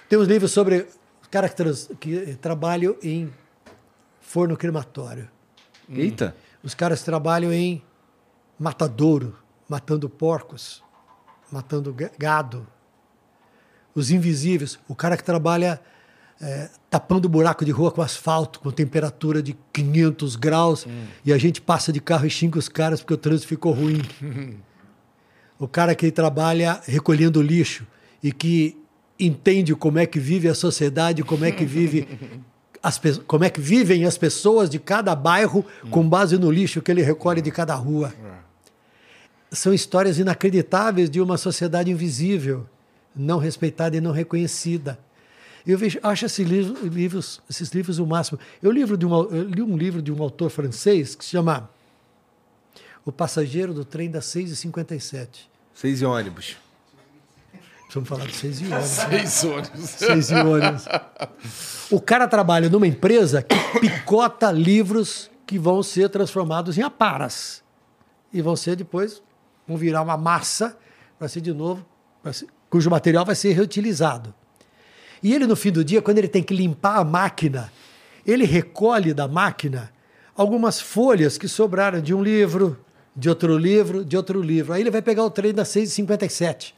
Tem 0.09 0.17
uns 0.17 0.27
livros 0.27 0.51
sobre 0.51 0.87
caras 1.35 1.49
que, 1.51 1.55
trans- 1.57 1.89
que 1.99 2.35
trabalham 2.39 2.95
em 3.03 3.29
forno 4.21 4.55
crematório. 4.55 5.27
Eita. 5.89 6.33
Os 6.63 6.73
caras 6.73 7.03
trabalham 7.03 7.51
em 7.51 7.83
matadouro, 8.57 9.35
matando 9.67 10.09
porcos, 10.09 10.81
matando 11.51 11.93
ga- 11.93 12.11
gado. 12.17 12.65
Os 13.93 14.11
invisíveis, 14.11 14.79
o 14.87 14.95
cara 14.95 15.17
que 15.17 15.23
trabalha 15.25 15.81
é, 16.41 16.69
tapando 16.89 17.27
buraco 17.27 17.65
de 17.65 17.71
rua 17.71 17.91
com 17.91 18.01
asfalto, 18.01 18.61
com 18.61 18.71
temperatura 18.71 19.43
de 19.43 19.57
500 19.73 20.35
graus, 20.37 20.87
e 21.25 21.33
a 21.33 21.37
gente 21.37 21.59
passa 21.61 21.91
de 21.91 21.99
carro 21.99 22.25
e 22.25 22.29
xinga 22.29 22.57
os 22.57 22.69
caras 22.69 23.01
porque 23.01 23.13
o 23.13 23.17
trânsito 23.17 23.47
ficou 23.47 23.73
ruim. 23.73 24.01
o 25.59 25.67
cara 25.67 25.93
que 25.95 26.09
trabalha 26.11 26.81
recolhendo 26.85 27.41
lixo 27.41 27.85
e 28.23 28.31
que 28.31 28.77
entende 29.19 29.75
como 29.75 29.97
é 29.97 30.05
que 30.05 30.19
vive 30.19 30.47
a 30.47 30.55
sociedade, 30.55 31.23
como 31.23 31.45
é 31.45 31.51
que 31.51 31.65
vive 31.65 32.07
as 32.83 33.01
como 33.25 33.43
é 33.43 33.49
que 33.49 33.59
vivem 33.59 34.05
as 34.05 34.17
pessoas 34.17 34.69
de 34.69 34.77
cada 34.77 35.15
bairro 35.15 35.65
com 35.89 36.07
base 36.07 36.37
no 36.37 36.51
lixo 36.51 36.81
que 36.81 36.91
ele 36.91 37.01
recolhe 37.01 37.41
de 37.41 37.49
cada 37.49 37.73
rua. 37.73 38.13
São 39.51 39.73
histórias 39.73 40.19
inacreditáveis 40.19 41.09
de 41.09 41.19
uma 41.19 41.37
sociedade 41.37 41.89
invisível, 41.89 42.67
não 43.15 43.39
respeitada 43.39 43.97
e 43.97 44.01
não 44.01 44.11
reconhecida. 44.11 44.99
Eu 45.65 45.79
vejo, 45.79 45.97
acho 46.03 46.25
esses 46.25 46.47
livros, 46.47 47.41
esses 47.49 47.69
livros 47.71 47.97
o 47.97 48.05
máximo. 48.05 48.37
Eu, 48.61 48.71
de 48.95 49.05
um, 49.05 49.13
eu 49.31 49.43
li 49.43 49.61
um 49.63 49.75
livro 49.75 49.99
de 49.99 50.11
um 50.11 50.21
autor 50.21 50.51
francês 50.51 51.15
que 51.15 51.25
se 51.25 51.31
chama 51.31 51.67
O 53.03 53.11
Passageiro 53.11 53.73
do 53.73 53.83
Trem 53.83 54.11
das 54.11 54.25
6h57. 54.25 55.27
Seis 55.73 56.01
e 56.01 56.05
ônibus. 56.05 56.55
Precisamos 57.85 58.09
falar 58.09 58.25
de 58.25 58.33
6 58.35 58.61
e 58.61 58.65
ônibus. 58.65 58.89
Seis 58.89 59.43
ônibus. 59.43 59.89
Seis 59.89 60.31
e 60.31 60.35
ônibus. 60.35 60.85
O 61.91 62.01
cara 62.01 62.27
trabalha 62.27 62.69
numa 62.69 62.87
empresa 62.87 63.41
que 63.41 63.55
picota 63.79 64.51
livros 64.51 65.29
que 65.45 65.57
vão 65.59 65.81
ser 65.83 66.09
transformados 66.09 66.77
em 66.77 66.81
aparas. 66.81 67.63
E 68.33 68.41
vão 68.41 68.55
ser 68.55 68.75
depois, 68.75 69.21
vão 69.67 69.77
virar 69.77 70.01
uma 70.01 70.17
massa 70.17 70.77
para 71.17 71.27
ser 71.27 71.39
de 71.41 71.53
novo, 71.53 71.85
ser- 72.33 72.47
cujo 72.69 72.89
material 72.89 73.23
vai 73.23 73.35
ser 73.35 73.53
reutilizado. 73.53 74.33
E 75.23 75.33
ele, 75.33 75.47
no 75.47 75.55
fim 75.55 75.71
do 75.71 75.83
dia, 75.83 76.01
quando 76.01 76.17
ele 76.17 76.27
tem 76.27 76.43
que 76.43 76.53
limpar 76.53 76.97
a 76.97 77.03
máquina, 77.03 77.71
ele 78.25 78.45
recolhe 78.45 79.13
da 79.13 79.27
máquina 79.27 79.91
algumas 80.35 80.81
folhas 80.81 81.37
que 81.37 81.47
sobraram 81.47 82.01
de 82.01 82.13
um 82.13 82.21
livro, 82.21 82.77
de 83.15 83.29
outro 83.29 83.57
livro, 83.57 84.03
de 84.03 84.17
outro 84.17 84.41
livro. 84.41 84.73
Aí 84.73 84.81
ele 84.81 84.91
vai 84.91 85.01
pegar 85.01 85.23
o 85.23 85.29
trem 85.29 85.53
das 85.53 85.69
6h57. 85.69 86.73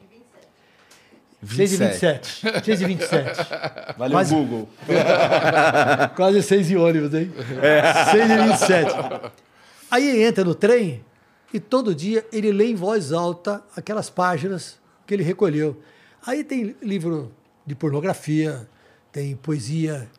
6 1.45 1.73
e 1.73 1.77
27. 1.77 2.41
6 2.65 2.81
e 2.81 2.85
27. 2.85 3.21
Valeu, 3.97 4.11
Quase- 4.17 4.33
Google. 4.35 4.69
Quase 6.15 6.41
6 6.43 6.71
e 6.71 6.75
ônibus, 6.77 7.13
hein? 7.13 7.31
6 8.11 8.29
e 8.31 8.37
27. 8.49 9.31
Aí 9.89 10.09
ele 10.09 10.23
entra 10.23 10.43
no 10.43 10.55
trem 10.55 11.03
e 11.53 11.59
todo 11.59 11.93
dia 11.93 12.25
ele 12.31 12.51
lê 12.51 12.65
em 12.67 12.75
voz 12.75 13.11
alta 13.13 13.63
aquelas 13.75 14.09
páginas 14.09 14.77
que 15.05 15.13
ele 15.13 15.23
recolheu. 15.23 15.79
Aí 16.25 16.43
tem 16.43 16.75
livro 16.81 17.31
de 17.65 17.75
pornografia, 17.75 18.67
tem 19.11 19.35
poesia, 19.35 20.09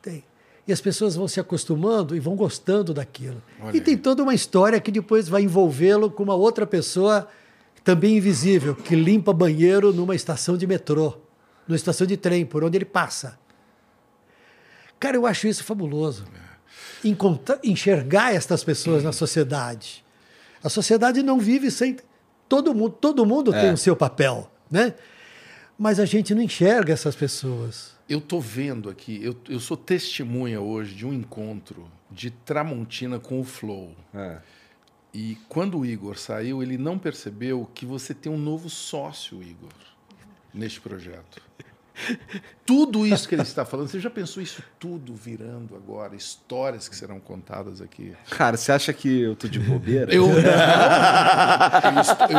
tem. 0.00 0.24
E 0.66 0.72
as 0.72 0.80
pessoas 0.80 1.16
vão 1.16 1.26
se 1.26 1.40
acostumando 1.40 2.14
e 2.16 2.20
vão 2.20 2.36
gostando 2.36 2.94
daquilo. 2.94 3.42
Olha 3.60 3.76
e 3.76 3.80
tem 3.80 3.96
toda 3.96 4.22
uma 4.22 4.32
história 4.34 4.80
que 4.80 4.92
depois 4.92 5.28
vai 5.28 5.42
envolvê-lo 5.42 6.08
com 6.10 6.22
uma 6.22 6.34
outra 6.34 6.64
pessoa 6.66 7.28
também 7.84 8.16
invisível, 8.16 8.74
que 8.74 8.94
limpa 8.94 9.32
banheiro 9.32 9.92
numa 9.92 10.14
estação 10.14 10.56
de 10.56 10.66
metrô, 10.66 11.16
numa 11.66 11.76
estação 11.76 12.06
de 12.06 12.16
trem, 12.16 12.44
por 12.46 12.62
onde 12.64 12.78
ele 12.78 12.84
passa. 12.84 13.38
Cara, 14.98 15.16
eu 15.16 15.26
acho 15.26 15.48
isso 15.48 15.64
fabuloso. 15.64 16.24
Encontra- 17.04 17.58
enxergar 17.64 18.32
estas 18.34 18.62
pessoas 18.62 19.02
na 19.02 19.12
sociedade. 19.12 20.04
A 20.62 20.68
sociedade 20.68 21.22
não 21.22 21.40
vive 21.40 21.70
sem. 21.70 21.96
Todo 22.48 22.72
mundo, 22.74 22.96
todo 23.00 23.26
mundo 23.26 23.50
tem 23.52 23.72
o 23.72 23.76
seu 23.76 23.96
papel, 23.96 24.50
né? 24.70 24.94
Mas 25.76 25.98
a 25.98 26.04
gente 26.04 26.34
não 26.34 26.42
enxerga 26.42 26.92
essas 26.92 27.16
pessoas. 27.16 27.92
Eu 28.08 28.20
tô 28.20 28.38
vendo 28.38 28.88
aqui, 28.90 29.18
eu, 29.24 29.34
eu 29.48 29.58
sou 29.58 29.76
testemunha 29.76 30.60
hoje 30.60 30.94
de 30.94 31.06
um 31.06 31.12
encontro 31.12 31.88
de 32.10 32.30
Tramontina 32.30 33.18
com 33.18 33.40
o 33.40 33.44
Flow. 33.44 33.96
É. 34.14 34.38
E 35.14 35.36
quando 35.48 35.78
o 35.78 35.84
Igor 35.86 36.18
saiu, 36.18 36.62
ele 36.62 36.78
não 36.78 36.98
percebeu 36.98 37.68
que 37.74 37.84
você 37.84 38.14
tem 38.14 38.32
um 38.32 38.38
novo 38.38 38.70
sócio, 38.70 39.42
Igor, 39.42 39.68
neste 40.54 40.80
projeto. 40.80 41.40
Tudo 42.64 43.06
isso 43.06 43.28
que 43.28 43.34
ele 43.34 43.42
está 43.42 43.66
falando, 43.66 43.88
você 43.88 44.00
já 44.00 44.08
pensou 44.08 44.42
isso 44.42 44.62
tudo 44.80 45.14
virando 45.14 45.76
agora? 45.76 46.16
Histórias 46.16 46.88
que 46.88 46.96
serão 46.96 47.20
contadas 47.20 47.82
aqui. 47.82 48.14
Cara, 48.30 48.56
você 48.56 48.72
acha 48.72 48.94
que 48.94 49.20
eu 49.20 49.36
tô 49.36 49.46
de 49.46 49.58
bobeira? 49.60 50.10
Eu, 50.12 50.26
não, 50.28 50.34
eu 50.34 50.40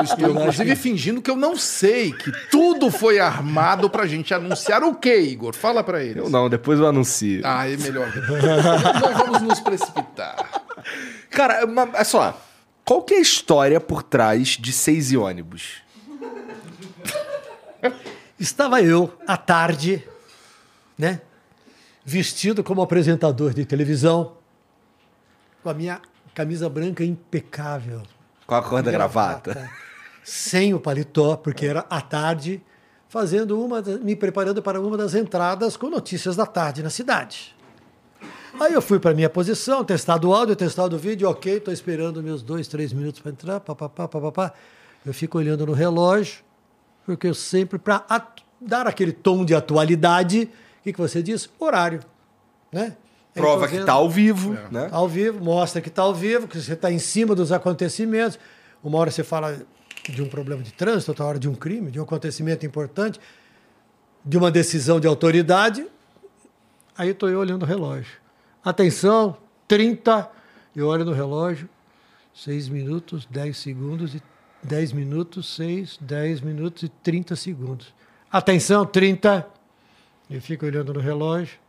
estou, 0.04 0.28
eu 0.28 0.32
inclusive, 0.32 0.76
fingindo 0.76 1.22
que 1.22 1.30
eu 1.30 1.36
não 1.36 1.56
sei, 1.56 2.12
que 2.12 2.32
tudo 2.50 2.90
foi 2.90 3.20
armado 3.20 3.88
pra 3.92 4.08
gente 4.08 4.34
anunciar 4.34 4.82
o 4.84 4.96
quê, 4.96 5.22
Igor? 5.22 5.54
Fala 5.54 5.84
pra 5.84 6.04
eles. 6.04 6.18
Eu 6.18 6.30
não, 6.32 6.50
depois 6.50 6.80
eu 6.80 6.88
anuncio. 6.88 7.42
Ah, 7.44 7.70
é 7.70 7.78
melhor. 7.78 8.12
Nós 9.00 9.18
vamos 9.18 9.42
nos 9.44 9.60
precipitar. 9.60 10.64
Cara, 11.30 11.68
ma- 11.68 11.90
é 11.94 12.04
só. 12.04 12.42
Qual 12.86 13.02
que 13.02 13.14
é 13.14 13.18
a 13.18 13.22
história 13.22 13.80
por 13.80 14.04
trás 14.04 14.50
de 14.50 14.74
seis 14.74 15.12
e 15.12 15.18
ônibus? 15.18 15.82
Estava 18.38 18.82
eu, 18.82 19.14
à 19.26 19.38
tarde, 19.38 20.06
né? 20.98 21.22
Vestido 22.04 22.62
como 22.64 22.82
apresentador 22.82 23.54
de 23.54 23.66
televisão, 23.66 24.34
com 25.62 25.70
a 25.70 25.74
minha 25.74 26.02
camisa 26.36 26.68
branca 26.68 27.06
impecável. 27.06 28.04
Com 28.46 28.56
a 28.56 28.62
cor 28.62 28.84
da 28.84 28.92
gravata? 28.92 29.70
Sem 30.22 30.74
o 30.74 30.80
paletó, 30.80 31.38
porque 31.38 31.66
era 31.66 31.86
à 31.90 32.02
tarde, 32.02 32.62
fazendo 33.08 33.64
uma, 33.64 33.82
me 33.82 34.16
preparando 34.16 34.62
para 34.62 34.82
uma 34.82 34.98
das 34.98 35.16
entradas 35.16 35.78
com 35.78 35.90
notícias 35.90 36.36
da 36.36 36.46
tarde 36.46 36.84
na 36.84 36.90
cidade. 36.90 37.56
Aí 38.60 38.74
eu 38.74 38.82
fui 38.82 39.00
para 39.00 39.14
minha 39.14 39.30
posição, 39.30 39.84
testado 39.84 40.30
o 40.30 40.34
áudio, 40.34 40.56
testado 40.56 40.96
o 40.96 41.00
vídeo, 41.00 41.28
ok, 41.30 41.58
estou 41.58 41.74
esperando 41.74 42.22
meus 42.22 42.44
dois, 42.44 42.68
três 42.68 42.94
minutos 42.94 43.20
para 43.20 43.32
entrar, 43.32 43.60
papapá, 43.60 44.08
papapá. 44.08 44.54
Eu 45.06 45.14
fico 45.14 45.38
olhando 45.38 45.66
no 45.66 45.74
relógio, 45.74 46.44
porque 47.06 47.28
eu 47.28 47.34
sempre, 47.34 47.80
para 47.80 48.06
dar 48.62 48.88
aquele 48.88 49.12
tom 49.12 49.44
de 49.44 49.54
atualidade, 49.56 50.50
o 50.80 50.84
que, 50.84 50.94
que 50.94 51.00
você 51.00 51.22
diz? 51.22 51.50
Horário. 51.60 52.00
Né? 52.72 52.96
Prova 53.34 53.68
que 53.68 53.76
está 53.76 53.94
ao 53.94 54.10
vivo. 54.10 54.54
É. 54.54 54.68
Né? 54.72 54.90
Ao 54.92 55.08
vivo, 55.08 55.44
mostra 55.44 55.82
que 55.82 55.90
está 55.90 56.04
ao 56.04 56.14
vivo, 56.14 56.48
que 56.48 56.62
você 56.62 56.74
está 56.74 56.92
em 56.92 57.00
cima 57.00 57.34
dos 57.34 57.52
acontecimentos. 57.52 58.38
Uma 58.84 59.00
hora 59.00 59.10
você 59.10 59.24
fala 59.24 59.60
de 60.08 60.22
um 60.22 60.28
problema 60.28 60.62
de 60.62 60.72
trânsito, 60.72 61.12
outra 61.12 61.26
hora 61.26 61.40
de 61.40 61.50
um 61.50 61.56
crime, 61.56 61.90
de 61.90 62.00
um 62.00 62.04
acontecimento 62.04 62.66
importante, 62.66 63.20
de 64.24 64.38
uma 64.38 64.52
decisão 64.52 65.00
de 65.00 65.08
autoridade. 65.08 65.86
Aí 66.96 67.10
estou 67.10 67.30
eu 67.30 67.40
olhando 67.40 67.64
o 67.64 67.66
relógio. 67.66 68.23
Atenção, 68.64 69.38
30. 69.68 70.32
Eu 70.74 70.88
olho 70.88 71.04
no 71.04 71.12
relógio, 71.12 71.68
6 72.34 72.70
minutos, 72.70 73.26
10 73.26 73.58
segundos, 73.58 74.16
e 74.16 74.22
10 74.64 74.94
minutos, 74.94 75.54
6, 75.56 75.98
10 76.00 76.42
minutos 76.42 76.84
e 76.84 76.90
30 76.90 77.36
segundos. 77.36 77.94
Atenção, 78.32 78.86
30. 78.86 79.46
Eu 80.30 80.42
fico 80.42 80.66
olhando 80.66 80.94
no 80.94 81.02
relógio, 81.02 81.60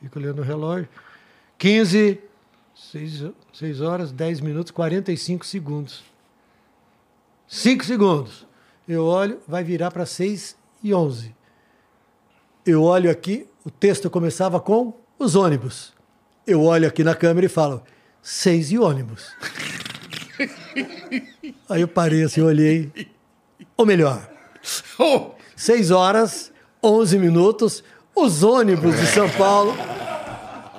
fico 0.00 0.18
olhando 0.18 0.36
no 0.36 0.42
relógio. 0.42 0.88
15, 1.56 2.20
6, 2.74 3.24
6 3.54 3.80
horas, 3.80 4.12
10 4.12 4.40
minutos, 4.40 4.70
45 4.70 5.46
segundos. 5.46 6.04
5 7.48 7.84
segundos. 7.84 8.46
Eu 8.86 9.06
olho, 9.06 9.40
vai 9.48 9.64
virar 9.64 9.90
para 9.90 10.04
6 10.04 10.54
e 10.82 10.92
11. 10.92 11.34
Eu 12.66 12.82
olho 12.82 13.10
aqui, 13.10 13.48
o 13.64 13.70
texto 13.70 14.10
começava 14.10 14.60
com 14.60 14.92
os 15.18 15.34
ônibus. 15.34 15.94
Eu 16.46 16.62
olho 16.62 16.88
aqui 16.88 17.04
na 17.04 17.14
câmera 17.14 17.46
e 17.46 17.48
falo, 17.48 17.82
6 18.20 18.72
e 18.72 18.78
ônibus. 18.78 19.32
Aí 21.68 21.80
eu 21.80 21.88
parei 21.88 22.24
assim, 22.24 22.40
olhei. 22.40 22.90
Ou 23.76 23.86
melhor, 23.86 24.28
6 25.56 25.90
horas, 25.90 26.52
11 26.82 27.18
minutos, 27.18 27.84
os 28.14 28.42
ônibus 28.42 28.98
de 28.98 29.06
São 29.06 29.28
Paulo 29.30 29.76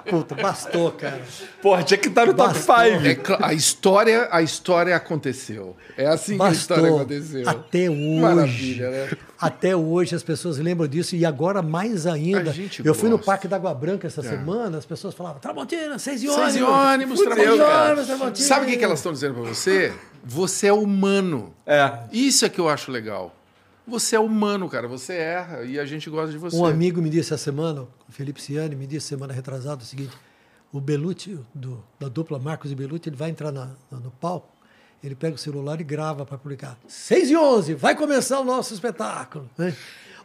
Puta, 0.10 0.36
bastou, 0.36 0.92
cara. 0.92 1.22
Porra, 1.62 1.84
tinha 1.84 1.98
que 1.98 2.08
estar 2.08 2.26
no 2.26 2.34
top 2.34 2.58
5. 2.58 2.72
É, 2.72 3.46
a, 3.46 3.54
história, 3.54 4.28
a 4.32 4.42
história 4.42 4.96
aconteceu. 4.96 5.76
É 5.98 6.06
assim 6.08 6.38
bastou. 6.38 6.48
que 6.48 6.54
a 6.54 6.60
história 6.60 6.96
aconteceu. 6.96 7.50
Até 7.50 7.90
hoje. 7.90 8.20
Maravilha, 8.22 8.90
né? 8.90 9.18
Até 9.40 9.76
hoje 9.76 10.16
as 10.16 10.24
pessoas 10.24 10.58
lembram 10.58 10.88
disso 10.88 11.16
e 11.16 11.26
agora 11.26 11.62
mais 11.62 12.08
ainda. 12.08 12.54
eu 12.56 12.86
gosta. 12.86 12.94
fui 12.94 13.10
no 13.10 13.20
Parque 13.20 13.48
da 13.48 13.58
Água 13.58 13.74
Branca 13.74 14.08
essa 14.08 14.22
é. 14.22 14.24
semana, 14.24 14.78
as 14.78 14.86
pessoas 14.86 15.14
falavam: 15.14 15.40
Tramontina, 15.40 16.00
seis 16.00 16.24
e 16.24 16.30
ônibus. 16.30 16.54
Seis 16.54 16.56
e 16.56 16.64
ônibus, 16.64 17.20
Tramontina. 17.20 18.48
Sabe 18.48 18.66
o 18.66 18.78
que, 18.78 18.84
elas 18.84 19.00
estão 19.00 19.12
dizendo 19.12 19.34
para 19.36 19.44
você? 19.44 19.94
Você 20.24 20.68
é 20.68 20.74
humano. 20.74 21.54
É. 21.66 21.92
Isso 22.12 22.46
é 22.46 22.50
que 22.50 22.60
eu 22.60 22.70
acho 22.70 22.92
legal. 22.92 23.36
Você 23.86 24.16
é 24.16 24.20
humano, 24.20 24.70
cara. 24.70 24.88
Você 24.88 25.14
erra 25.14 25.64
e 25.64 25.80
a 25.80 25.86
gente 25.86 26.10
gosta 26.10 26.32
de 26.32 26.38
você. 26.38 26.56
Um 26.56 26.66
amigo 26.66 27.02
me 27.02 27.10
disse 27.10 27.34
essa 27.34 27.44
semana, 27.44 27.82
o 27.82 28.12
Felipe 28.12 28.42
Ciani, 28.42 28.76
me 28.76 28.88
disse 28.88 29.08
semana 29.08 29.34
retrasada 29.34 29.84
o 29.84 29.86
seguinte: 29.86 30.16
o 30.72 30.80
Belucci, 30.80 31.40
do, 31.54 31.84
da 32.00 32.08
dupla 32.08 32.40
Marcos 32.40 32.72
e 32.72 32.76
Belucci, 32.76 33.10
ele 33.10 33.16
vai 33.16 33.30
entrar 33.30 33.52
na, 33.52 33.72
na, 33.92 34.00
no 34.00 34.10
palco, 34.10 34.48
ele 35.04 35.16
pega 35.16 35.36
o 35.36 35.38
celular 35.38 35.80
e 35.80 35.84
grava 35.84 36.26
para 36.26 36.38
publicar. 36.38 36.78
6 36.88 37.30
e 37.30 37.38
11, 37.38 37.74
vai 37.76 37.96
começar 37.96 38.40
o 38.40 38.44
nosso 38.46 38.74
espetáculo. 38.74 39.50
Né? 39.58 39.76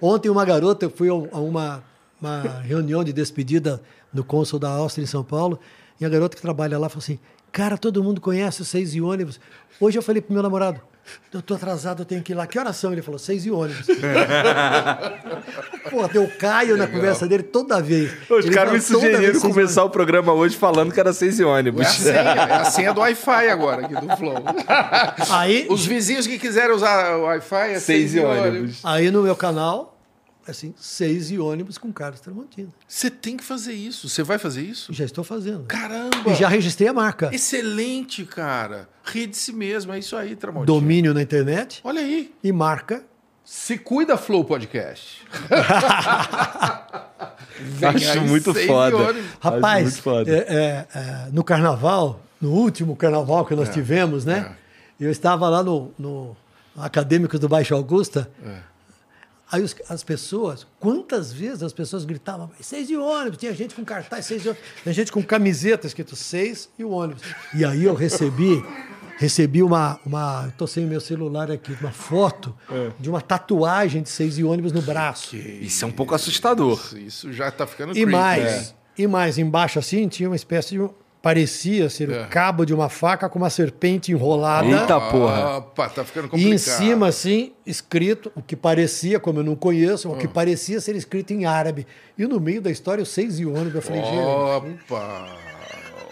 Ontem, 0.01 0.31
uma 0.31 0.45
garota, 0.45 0.87
eu 0.87 0.91
fui 0.91 1.09
a 1.09 1.15
uma, 1.15 1.85
uma 2.21 2.43
reunião 2.63 3.03
de 3.03 3.13
despedida 3.13 3.83
no 4.13 4.23
cônsul 4.23 4.59
da 4.59 4.71
Áustria 4.71 5.03
em 5.03 5.07
São 5.07 5.25
Paulo, 5.25 5.59
e 6.01 6.05
a 6.05 6.09
garota 6.09 6.37
que 6.37 6.43
trabalha 6.43 6.79
lá 6.79 6.89
falou 6.89 7.03
assim: 7.03 7.19
Cara, 7.51 7.77
todo 7.77 8.03
mundo 8.05 8.21
conhece 8.21 8.63
os 8.63 8.69
seis 8.69 8.95
e 8.95 9.01
ônibus. 9.01 9.41
Hoje 9.81 9.99
eu 9.99 10.03
falei 10.03 10.23
pro 10.23 10.33
meu 10.33 10.43
namorado: 10.43 10.81
eu 11.33 11.43
tô 11.43 11.55
atrasado, 11.55 12.03
eu 12.03 12.07
tenho 12.07 12.23
que 12.23 12.33
ir 12.33 12.35
lá. 12.35 12.47
Que 12.47 12.59
horas 12.59 12.77
são? 12.77 12.93
Ele 12.93 13.03
falou, 13.03 13.19
seis 13.19 13.45
e 13.45 13.51
ônibus. 13.51 13.87
Pô, 15.91 16.07
eu 16.15 16.29
caio 16.39 16.73
Legal. 16.73 16.87
na 16.87 16.93
conversa 16.93 17.27
dele 17.27 17.43
toda 17.43 17.81
vez. 17.81 18.13
Os 18.31 18.49
caras 18.51 18.73
me 18.73 18.81
sugeriram 18.81 19.41
começar 19.41 19.85
o 19.85 19.91
programa 19.91 20.33
hoje 20.33 20.57
falando 20.57 20.93
que 20.93 21.01
era 21.01 21.13
seis 21.13 21.39
e 21.39 21.45
ônibus. 21.45 21.85
É 21.85 21.89
a 21.89 21.93
senha, 21.93 22.21
é 22.21 22.53
a 22.55 22.65
senha 22.65 22.95
do 22.95 23.01
Wi-Fi 23.01 23.49
agora 23.49 23.87
aqui 23.87 23.95
do 23.95 24.17
Flow. 24.17 24.35
Aí, 25.31 25.67
Os 25.71 25.85
vizinhos 25.87 26.27
que 26.27 26.39
quiserem 26.39 26.75
usar 26.75 27.17
o 27.17 27.23
Wi-Fi 27.25 27.57
é 27.57 27.69
seis, 27.81 27.83
seis 27.83 28.15
e 28.15 28.21
ônibus. 28.21 28.47
ônibus. 28.49 28.81
Aí 28.85 29.11
no 29.11 29.23
meu 29.23 29.37
canal, 29.37 29.98
assim, 30.51 30.75
seis 30.77 31.31
e 31.31 31.39
ônibus 31.39 31.79
com 31.79 31.93
Carlos 31.93 32.21
Tramontina. 32.21 32.69
Você 32.87 33.11
tem 33.11 33.37
que 33.37 33.45
fazer 33.45 33.73
isso. 33.73 34.09
Você 34.09 34.23
vai 34.23 34.39
fazer 34.39 34.63
isso? 34.63 34.93
Já 34.93 35.05
estou 35.05 35.25
fazendo. 35.25 35.65
Caramba! 35.65 36.31
E 36.31 36.35
já 36.35 36.49
registrei 36.49 36.89
a 36.89 36.93
marca. 36.93 37.31
Excelente, 37.33 38.25
cara. 38.25 38.89
Ri 39.05 39.27
de 39.27 39.37
si 39.37 39.53
mesmo. 39.53 39.93
É 39.93 39.99
isso 39.99 40.17
aí, 40.17 40.37
Tramontina. 40.37 40.67
Domínio 40.67 41.15
na 41.15 41.23
internet. 41.23 41.81
Olha 41.85 42.01
aí. 42.01 42.33
E 42.43 42.53
marca. 42.53 43.05
Se 43.45 43.79
cuida, 43.79 44.19
Flow 44.19 44.45
Podcast. 44.45 45.27
Acho 47.83 48.21
muito 48.21 48.53
foda. 48.53 49.17
Rapaz, 49.41 49.85
muito 49.85 50.03
foda. 50.03 50.31
É, 50.31 50.37
é, 50.39 50.87
é, 50.95 51.29
no 51.33 51.43
carnaval, 51.43 52.21
no 52.41 52.51
último 52.51 52.95
carnaval 52.95 53.47
que 53.47 53.55
nós 53.55 53.71
é, 53.71 53.73
tivemos, 53.73 54.27
né? 54.27 54.55
É. 55.01 55.07
Eu 55.07 55.11
estava 55.11 55.49
lá 55.49 55.63
no, 55.63 55.93
no 55.99 56.37
Acadêmicos 56.77 57.41
do 57.41 57.49
Baixo 57.49 57.75
Augusta. 57.75 58.31
É. 58.45 58.59
Aí 59.51 59.63
os, 59.63 59.75
as 59.89 60.05
pessoas, 60.05 60.67
quantas 60.79 61.33
vezes 61.33 61.63
as 61.63 61.73
pessoas 61.73 62.05
gritavam, 62.05 62.51
seis 62.61 62.91
e 62.91 62.97
ônibus, 62.97 63.39
tinha 63.39 63.55
gente 63.55 63.75
com 63.75 63.83
cartaz, 63.83 64.27
seis 64.27 64.45
e 64.45 64.49
ônibus, 64.49 64.67
tinha 64.83 64.93
gente 64.93 65.11
com 65.11 65.23
camiseta 65.23 65.87
escrito 65.87 66.15
seis 66.15 66.69
e 66.79 66.85
o 66.85 66.91
ônibus. 66.91 67.23
E 67.55 67.65
aí 67.65 67.85
eu 67.85 67.95
recebi, 67.95 68.63
recebi 69.17 69.63
uma, 69.63 69.99
uma 70.05 70.49
estou 70.49 70.67
sem 70.67 70.85
o 70.85 70.89
meu 70.89 71.01
celular 71.01 71.51
aqui, 71.51 71.75
uma 71.81 71.91
foto 71.91 72.55
é. 72.71 72.91
de 73.01 73.09
uma 73.09 73.23
tatuagem 73.23 74.03
de 74.03 74.11
seis 74.11 74.39
e 74.39 74.45
ônibus 74.45 74.71
no 74.71 74.83
braço. 74.83 75.31
Que 75.31 75.39
isso 75.39 75.83
é 75.83 75.89
um 75.89 75.93
pouco 75.93 76.15
assustador. 76.15 76.79
Isso, 76.79 76.99
isso 76.99 77.33
já 77.33 77.49
está 77.49 77.67
ficando 77.67 77.93
E 77.93 77.95
creepy, 77.95 78.13
mais, 78.13 78.45
é. 78.45 78.75
e 78.99 79.07
mais, 79.07 79.39
embaixo 79.39 79.79
assim, 79.79 80.09
tinha 80.09 80.29
uma 80.29 80.37
espécie 80.37 80.77
de 80.77 80.91
parecia 81.21 81.89
ser 81.91 82.11
é. 82.11 82.23
o 82.23 82.29
cabo 82.29 82.65
de 82.65 82.73
uma 82.73 82.89
faca 82.89 83.29
com 83.29 83.39
uma 83.39 83.51
serpente 83.51 84.13
enrolada. 84.13 84.67
Eita 84.67 85.01
porra. 85.01 85.59
Opa, 85.59 85.89
tá 85.89 86.05
ficando 86.05 86.29
complicado. 86.29 86.51
E 86.51 86.55
em 86.55 86.59
cima, 86.59 87.09
assim, 87.09 87.53
escrito, 87.67 88.31
o 88.35 88.43
que 88.43 88.57
parecia, 88.57 89.19
como 89.19 89.41
eu 89.41 89.45
não 89.45 89.57
conheço, 89.57 90.11
o 90.11 90.17
que 90.17 90.27
ah. 90.27 90.31
parecia 90.33 90.81
ser 90.81 90.97
escrito 90.97 91.33
em 91.33 91.45
árabe. 91.45 91.87
E 92.17 92.27
no 92.27 92.41
meio 92.41 92.61
da 92.61 92.71
história, 92.71 93.03
os 93.03 93.09
seis 93.09 93.39
ônibus. 93.41 93.75
Eu 93.75 93.83
falei, 93.83 94.03
Opa! 94.03 95.49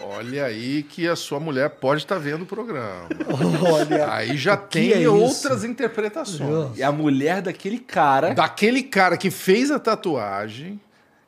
Olha 0.09 0.45
aí 0.45 0.83
que 0.83 1.07
a 1.07 1.15
sua 1.17 1.39
mulher 1.39 1.69
pode 1.69 2.01
estar 2.01 2.15
tá 2.15 2.21
vendo 2.21 2.43
o 2.43 2.45
programa. 2.45 3.07
Olha. 3.69 4.11
Aí 4.11 4.37
já 4.37 4.55
tem 4.55 5.03
é 5.03 5.09
outras 5.09 5.63
interpretações. 5.63 6.77
E 6.77 6.81
a 6.81 6.91
mulher 6.91 7.41
daquele 7.41 7.77
cara. 7.77 8.33
Daquele 8.33 8.83
cara 8.83 9.17
que 9.17 9.29
fez 9.29 9.69
a 9.69 9.77
tatuagem. 9.77 10.79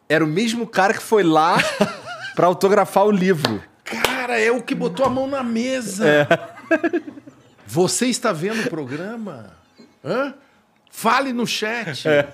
Era 0.07 0.23
o 0.23 0.27
mesmo 0.27 0.65
cara 0.65 0.93
que 0.93 1.03
foi 1.03 1.23
lá 1.23 1.57
para 2.39 2.47
autografar 2.47 3.05
o 3.05 3.11
livro. 3.11 3.61
Cara, 3.83 4.39
é 4.39 4.49
o 4.49 4.63
que 4.63 4.73
botou 4.73 5.05
a 5.05 5.09
mão 5.09 5.27
na 5.27 5.43
mesa. 5.43 6.07
É. 6.07 6.25
Você 7.67 8.05
está 8.05 8.31
vendo 8.31 8.61
o 8.61 8.69
programa? 8.69 9.47
Hã? 10.01 10.33
Fale 10.89 11.33
no 11.33 11.45
chat. 11.45 12.07
É. 12.07 12.29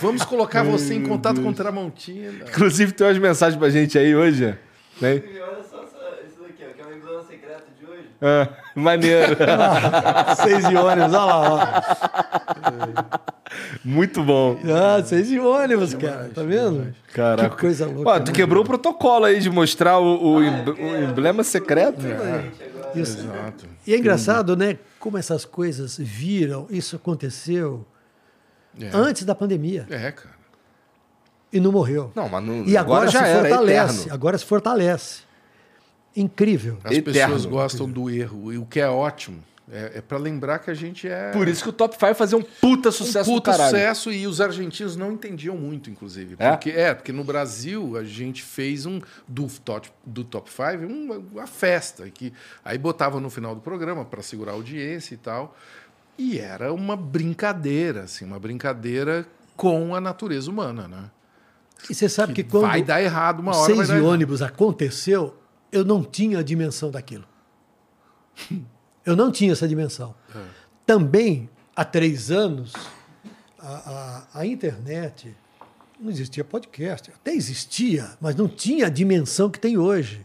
Vamos 0.00 0.24
colocar 0.24 0.64
você 0.64 0.94
em 0.94 1.04
contato 1.04 1.40
com 1.40 1.52
Tramontina. 1.52 2.44
Inclusive, 2.48 2.90
tem 2.90 3.06
umas 3.06 3.18
mensagens 3.18 3.56
pra 3.56 3.70
gente 3.70 3.96
aí 3.96 4.12
hoje. 4.12 4.58
Né? 5.00 5.22
Olha 5.40 5.62
só 5.62 5.84
isso 6.26 6.42
daqui, 6.42 6.64
ó, 6.68 6.74
que 6.74 6.82
é 6.82 6.84
uma 6.84 6.96
emblema 6.96 7.22
secreta 7.22 7.66
de 7.78 7.86
hoje. 7.86 8.08
É, 8.20 8.48
maneiro. 8.74 9.36
Seis 10.42 10.68
de 10.68 10.76
ônibus, 10.76 10.82
olha 10.84 11.06
lá. 11.06 11.48
Ó. 13.22 13.30
Muito 13.84 14.22
bom. 14.22 14.58
Ah, 14.64 15.02
seis 15.04 15.28
de 15.28 15.38
ônibus, 15.38 15.94
cara. 15.94 16.30
Tá 16.34 16.42
vendo? 16.42 16.94
Caraca. 17.12 17.50
Que 17.50 17.60
coisa 17.60 17.86
louca. 17.86 18.04
Pô, 18.04 18.20
tu 18.20 18.28
né? 18.28 18.32
quebrou 18.32 18.62
o 18.62 18.66
protocolo 18.66 19.24
aí 19.24 19.40
de 19.40 19.50
mostrar 19.50 19.98
o, 19.98 20.36
o, 20.36 20.38
ah, 20.38 20.64
o 20.78 21.10
emblema 21.10 21.42
secreto. 21.42 22.06
É. 22.06 22.98
Isso. 22.98 23.20
Exato. 23.20 23.66
E 23.86 23.94
é 23.94 23.98
engraçado, 23.98 24.56
né? 24.56 24.78
Como 24.98 25.16
essas 25.16 25.44
coisas 25.44 25.96
viram, 25.98 26.66
isso 26.70 26.96
aconteceu 26.96 27.86
é. 28.80 28.90
antes 28.92 29.24
da 29.24 29.34
pandemia. 29.34 29.86
É, 29.90 30.12
cara. 30.12 30.40
E 31.52 31.58
não 31.58 31.72
morreu. 31.72 32.12
Não, 32.14 32.28
mas 32.28 32.44
não, 32.44 32.64
e 32.64 32.76
agora, 32.76 33.08
agora 33.08 33.10
já 33.10 33.24
se 33.24 33.40
fortalece. 33.40 34.10
agora 34.10 34.38
se 34.38 34.44
fortalece. 34.44 35.22
Incrível. 36.16 36.78
As 36.84 36.92
Eterno. 36.92 37.12
pessoas 37.12 37.44
gostam 37.44 37.90
do 37.90 38.08
erro, 38.10 38.60
o 38.60 38.66
que 38.66 38.80
é 38.80 38.88
ótimo. 38.88 39.42
É, 39.72 39.98
é 39.98 40.00
para 40.00 40.18
lembrar 40.18 40.58
que 40.58 40.70
a 40.70 40.74
gente 40.74 41.08
é. 41.08 41.30
Por 41.30 41.46
isso 41.46 41.62
que 41.62 41.68
o 41.68 41.72
Top 41.72 41.94
5 41.94 42.14
fazia 42.14 42.36
um 42.36 42.42
puta 42.42 42.90
sucesso 42.90 43.30
um 43.30 43.34
puta 43.34 43.52
sucesso 43.52 44.12
e 44.12 44.26
os 44.26 44.40
argentinos 44.40 44.96
não 44.96 45.12
entendiam 45.12 45.56
muito, 45.56 45.88
inclusive. 45.88 46.34
É? 46.38 46.50
Porque, 46.50 46.70
é? 46.70 46.92
porque 46.92 47.12
no 47.12 47.22
Brasil 47.22 47.96
a 47.96 48.02
gente 48.02 48.42
fez 48.42 48.84
um 48.84 49.00
do 49.28 49.46
Top, 49.64 49.90
do 50.04 50.24
top 50.24 50.50
5 50.50 50.92
uma, 50.92 51.16
uma 51.16 51.46
festa. 51.46 52.10
Que, 52.10 52.32
aí 52.64 52.76
botava 52.78 53.20
no 53.20 53.30
final 53.30 53.54
do 53.54 53.60
programa 53.60 54.04
para 54.04 54.22
segurar 54.22 54.52
a 54.52 54.54
audiência 54.56 55.14
e 55.14 55.18
tal. 55.18 55.56
E 56.18 56.38
era 56.38 56.72
uma 56.72 56.96
brincadeira, 56.96 58.02
assim, 58.02 58.24
uma 58.24 58.38
brincadeira 58.38 59.26
com 59.56 59.94
a 59.94 60.00
natureza 60.00 60.50
humana, 60.50 60.88
né? 60.88 61.10
E 61.88 61.94
você 61.94 62.08
sabe 62.08 62.32
que, 62.32 62.42
quando 62.42 62.62
vai 62.62 62.82
dar 62.82 63.00
errado 63.00 63.40
uma 63.40 63.52
o 63.52 63.56
hora. 63.56 63.66
seis 63.66 63.78
vai 63.78 63.86
dar 63.86 63.94
de 63.94 64.00
errado. 64.00 64.12
ônibus 64.12 64.42
aconteceu, 64.42 65.34
eu 65.70 65.84
não 65.84 66.02
tinha 66.02 66.40
a 66.40 66.42
dimensão 66.42 66.90
daquilo. 66.90 67.24
Eu 69.12 69.16
não 69.16 69.30
tinha 69.32 69.52
essa 69.52 69.66
dimensão. 69.68 70.14
É. 70.34 70.38
Também, 70.86 71.48
há 71.74 71.84
três 71.84 72.30
anos, 72.30 72.72
a, 73.58 74.26
a- 74.34 74.40
a 74.40 74.46
internet 74.46 75.34
não 76.00 76.10
existia 76.10 76.42
podcast. 76.44 77.10
Até 77.10 77.32
existia, 77.34 78.10
mas 78.20 78.34
não 78.34 78.48
tinha 78.48 78.86
a 78.86 78.90
dimensão 78.90 79.50
que 79.50 79.58
tem 79.60 79.76
hoje. 79.76 80.24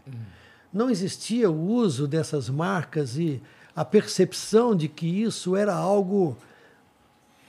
Não 0.72 0.88
existia 0.90 1.50
o 1.50 1.58
uso 1.70 2.06
dessas 2.08 2.48
marcas 2.48 3.16
e 3.16 3.42
a 3.74 3.84
percepção 3.84 4.74
de 4.74 4.88
que 4.88 5.06
isso 5.22 5.54
era 5.54 5.74
algo 5.74 6.36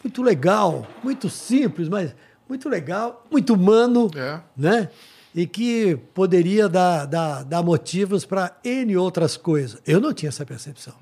muito 0.04 0.22
legal, 0.22 0.86
muito 1.04 1.30
simples, 1.30 1.90
mas 1.90 2.14
muito 2.48 2.70
legal, 2.70 3.26
muito 3.32 3.54
humano, 3.54 4.10
É. 4.16 4.40
né? 4.56 4.90
E 5.36 5.46
que 5.46 5.96
poderia 6.14 6.68
dar, 6.70 7.06
dar, 7.06 7.44
dar 7.44 7.62
motivos 7.64 8.26
para 8.26 8.58
N 8.64 8.96
outras 8.98 9.38
coisas. 9.38 9.82
Eu 9.86 10.00
não 10.00 10.14
tinha 10.14 10.30
essa 10.30 10.46
percepção. 10.46 10.94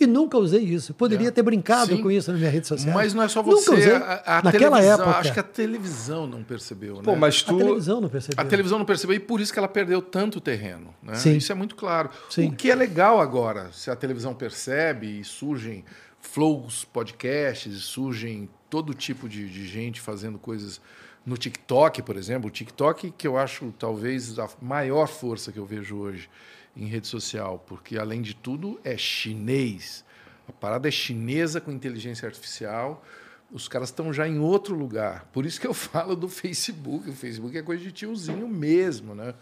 E 0.00 0.06
nunca 0.06 0.38
usei 0.38 0.62
isso. 0.62 0.94
Poderia 0.94 1.28
É. 1.28 1.30
ter 1.30 1.42
brincado 1.42 1.94
Sim. 1.94 2.02
com 2.02 2.10
isso 2.10 2.32
na 2.32 2.38
minha 2.38 2.48
rede 2.50 2.66
social. 2.66 2.94
Mas 2.94 3.12
não 3.12 3.22
é 3.22 3.28
só 3.28 3.42
Nunca 3.42 3.56
você. 3.56 3.70
usei. 3.74 3.92
A, 3.92 4.38
a 4.38 4.42
Naquela 4.42 4.80
época. 4.82 5.10
Acho 5.10 5.32
que 5.34 5.40
a 5.40 5.42
televisão 5.42 6.26
não 6.26 6.42
percebeu, 6.42 6.96
Pô, 7.02 7.12
né? 7.12 7.18
mas 7.18 7.44
A 7.46 7.50
tu. 7.52 7.58
televisão 7.58 8.00
não 8.00 8.08
percebeu. 8.08 8.42
A 8.42 8.48
televisão 8.48 8.78
não 8.78 8.86
percebeu 8.86 9.16
e 9.16 9.20
por 9.20 9.40
isso 9.42 9.52
que 9.52 9.58
ela 9.58 9.68
perdeu 9.68 10.00
tanto 10.00 10.40
terreno. 10.40 10.94
Né? 11.02 11.14
Sim. 11.16 11.36
Isso 11.36 11.52
é 11.52 11.54
muito 11.54 11.74
claro. 11.76 12.08
Sim. 12.30 12.48
O 12.48 12.52
que 12.52 12.70
é 12.70 12.74
legal 12.74 13.20
agora, 13.20 13.70
se 13.72 13.90
a 13.90 13.94
televisão 13.96 14.32
percebe 14.34 15.20
e 15.20 15.24
surgem 15.24 15.84
flows, 16.18 16.84
podcasts, 16.84 17.72
e 17.74 17.80
surgem 17.80 18.48
todo 18.70 18.94
tipo 18.94 19.28
de, 19.28 19.48
de 19.48 19.66
gente 19.66 20.00
fazendo 20.00 20.38
coisas 20.38 20.80
no 21.26 21.36
TikTok, 21.36 22.02
por 22.02 22.16
exemplo. 22.16 22.48
O 22.48 22.50
TikTok, 22.50 23.12
que 23.18 23.26
eu 23.26 23.36
acho 23.36 23.72
talvez 23.78 24.38
a 24.38 24.48
maior 24.62 25.06
força 25.08 25.52
que 25.52 25.58
eu 25.58 25.66
vejo 25.66 25.96
hoje 25.96 26.28
em 26.76 26.86
rede 26.86 27.06
social, 27.06 27.62
porque 27.66 27.98
além 27.98 28.22
de 28.22 28.34
tudo 28.34 28.80
é 28.84 28.96
chinês. 28.96 30.04
A 30.48 30.52
parada 30.52 30.88
é 30.88 30.90
chinesa 30.90 31.60
com 31.60 31.70
inteligência 31.70 32.26
artificial. 32.26 33.04
Os 33.52 33.66
caras 33.68 33.88
estão 33.88 34.12
já 34.12 34.28
em 34.28 34.38
outro 34.38 34.74
lugar. 34.74 35.28
Por 35.32 35.44
isso 35.44 35.60
que 35.60 35.66
eu 35.66 35.74
falo 35.74 36.14
do 36.16 36.28
Facebook. 36.28 37.08
O 37.10 37.12
Facebook 37.12 37.56
é 37.56 37.62
coisa 37.62 37.82
de 37.82 37.92
tiozinho 37.92 38.48
mesmo, 38.48 39.14
né? 39.14 39.34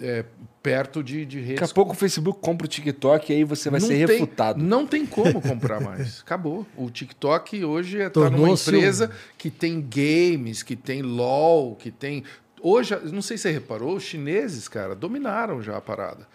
É, 0.00 0.24
perto 0.62 1.02
de, 1.02 1.26
de 1.26 1.38
Daqui 1.40 1.52
a 1.54 1.54
redes. 1.56 1.72
pouco 1.72 1.90
o 1.92 1.94
Facebook 1.96 2.38
compra 2.40 2.66
o 2.66 2.68
TikTok 2.68 3.32
e 3.32 3.36
aí 3.36 3.42
você 3.44 3.68
vai 3.68 3.80
Não 3.80 3.88
ser 3.88 4.06
tem- 4.06 4.16
refutado. 4.20 4.62
Não 4.62 4.86
tem 4.86 5.04
como 5.04 5.40
comprar 5.42 5.80
mais. 5.80 6.20
Acabou. 6.24 6.64
O 6.76 6.88
TikTok 6.88 7.64
hoje 7.64 7.98
está 7.98 8.20
numa 8.20 8.30
Tornou-se 8.30 8.70
empresa 8.70 9.06
um- 9.12 9.34
que 9.36 9.50
tem 9.50 9.80
games, 9.80 10.62
que 10.62 10.76
tem 10.76 11.02
LOL, 11.02 11.74
que 11.74 11.90
tem. 11.90 12.22
Hoje, 12.62 12.94
não 13.10 13.20
sei 13.22 13.36
se 13.36 13.42
você 13.44 13.50
reparou, 13.50 13.96
os 13.96 14.04
chineses, 14.04 14.68
cara, 14.68 14.94
dominaram 14.94 15.60
já 15.60 15.76
a 15.76 15.80
parada. 15.80 16.28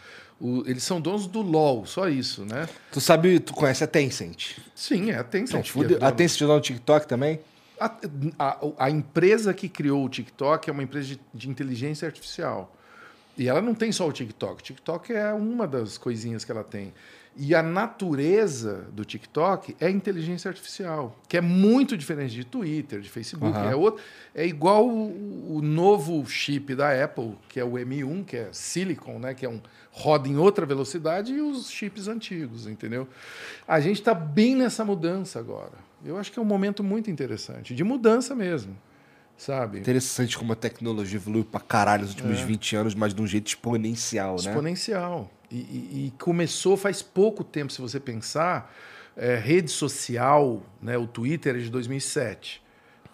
O- 0.46 0.62
eles 0.68 0.84
são 0.84 1.00
donos 1.00 1.26
do 1.26 1.42
LOL, 1.42 1.86
só 1.86 2.10
isso, 2.10 2.44
né? 2.44 2.68
Tu 2.92 3.00
sabe, 3.00 3.40
tu 3.40 3.54
conhece 3.54 3.82
a 3.82 3.88
Tencent. 3.88 4.58
Sim, 4.76 5.10
é 5.12 5.16
a 5.18 5.24
Tencent. 5.24 5.74
Não, 5.74 5.84
é 5.84 5.88
dona- 5.88 6.08
A 6.08 6.12
Tencent 6.12 6.42
dá 6.46 6.54
no 6.54 6.60
TikTok 6.60 7.08
também? 7.08 7.40
A, 7.80 7.86
a- 8.38 8.58
a 8.78 8.90
empresa 8.90 9.54
que 9.54 9.70
criou 9.70 10.04
o 10.06 10.10
TikTok 10.10 10.70
é 10.70 10.74
uma 10.74 10.84
empresa 10.84 11.08
de, 11.08 11.20
de 11.34 11.50
inteligência 11.50 12.06
artificial. 12.06 12.76
E 13.38 13.48
ela 13.48 13.62
não 13.62 13.74
tem 13.74 13.92
só 13.94 14.06
o 14.06 14.12
TikTok. 14.12 14.60
O 14.60 14.64
TikTok 14.64 15.14
é 15.14 15.32
uma 15.34 15.66
das 15.66 15.98
coisinhas 15.98 16.44
que 16.44 16.52
ela 16.52 16.64
tem. 16.64 16.94
E 17.36 17.56
a 17.56 17.64
natureza 17.64 18.88
do 18.92 19.04
TikTok 19.04 19.76
é 19.80 19.90
inteligência 19.90 20.50
artificial, 20.50 21.20
que 21.28 21.36
é 21.36 21.42
muito 21.42 21.98
diferente 21.98 22.36
de 22.36 22.44
Twitter, 22.44 23.02
de 23.02 23.10
Facebook. 23.10 23.58
Aham. 23.58 23.72
É, 23.72 23.76
outro, 23.76 24.04
é 24.36 24.46
igual 24.46 24.88
o, 24.88 25.58
o 25.58 25.62
novo 25.62 26.24
chip 26.28 26.76
da 26.76 27.04
Apple, 27.04 27.36
que 27.50 27.60
é 27.60 27.64
o 27.64 27.72
M1, 27.72 28.24
que 28.26 28.38
é 28.38 28.50
silicon, 28.52 29.18
né? 29.18 29.34
que 29.34 29.46
é 29.46 29.50
um 29.50 29.60
roda 29.92 30.28
em 30.28 30.38
outra 30.38 30.66
velocidade, 30.66 31.34
e 31.34 31.42
os 31.42 31.70
chips 31.70 32.08
antigos, 32.08 32.68
entendeu? 32.68 33.08
A 33.68 33.80
gente 33.80 34.00
está 34.00 34.14
bem 34.14 34.56
nessa 34.56 34.84
mudança 34.86 35.40
agora. 35.40 35.74
Eu 36.04 36.18
acho 36.18 36.32
que 36.32 36.38
é 36.38 36.42
um 36.42 36.46
momento 36.46 36.84
muito 36.84 37.10
interessante, 37.10 37.74
de 37.74 37.84
mudança 37.84 38.36
mesmo, 38.36 38.76
sabe? 39.38 39.80
Interessante 39.80 40.38
como 40.38 40.54
a 40.54 40.56
tecnologia 40.56 41.18
evoluiu 41.18 41.44
pra 41.46 41.60
caralho 41.60 42.04
nos 42.04 42.12
últimos 42.12 42.40
20 42.40 42.76
anos, 42.76 42.96
mas 42.96 43.14
de 43.14 43.22
um 43.22 43.28
jeito 43.28 43.48
exponencial, 43.48 44.36
né? 44.36 44.50
Exponencial. 44.50 45.30
E, 45.52 45.56
e- 45.58 46.06
e 46.08 46.12
começou 46.20 46.76
faz 46.78 47.02
pouco 47.02 47.44
tempo, 47.44 47.72
se 47.72 47.82
você 47.82 48.00
pensar, 48.00 48.74
é, 49.16 49.36
rede 49.36 49.70
social, 49.70 50.64
né, 50.82 50.98
o 50.98 51.06
Twitter 51.06 51.56
é 51.56 51.60
de 51.60 51.70
2007, 51.70 52.62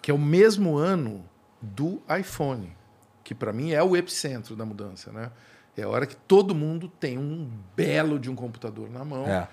que 0.00 0.10
é 0.10 0.14
o 0.14 0.18
mesmo 0.18 0.76
ano 0.76 1.24
do 1.60 2.00
iPhone, 2.18 2.74
que 3.22 3.34
para 3.34 3.52
mim 3.52 3.72
é 3.72 3.82
o 3.82 3.94
epicentro 3.96 4.56
da 4.56 4.64
mudança, 4.64 5.12
né? 5.12 5.30
É 5.76 5.82
a 5.82 5.88
hora 5.88 6.06
que 6.06 6.16
todo 6.16 6.54
mundo 6.54 6.88
tem 6.88 7.16
um 7.18 7.48
belo 7.76 8.18
de 8.18 8.30
um 8.30 8.34
computador 8.34 8.90
na 8.90 9.04
mão. 9.04 9.26
É. 9.26 9.48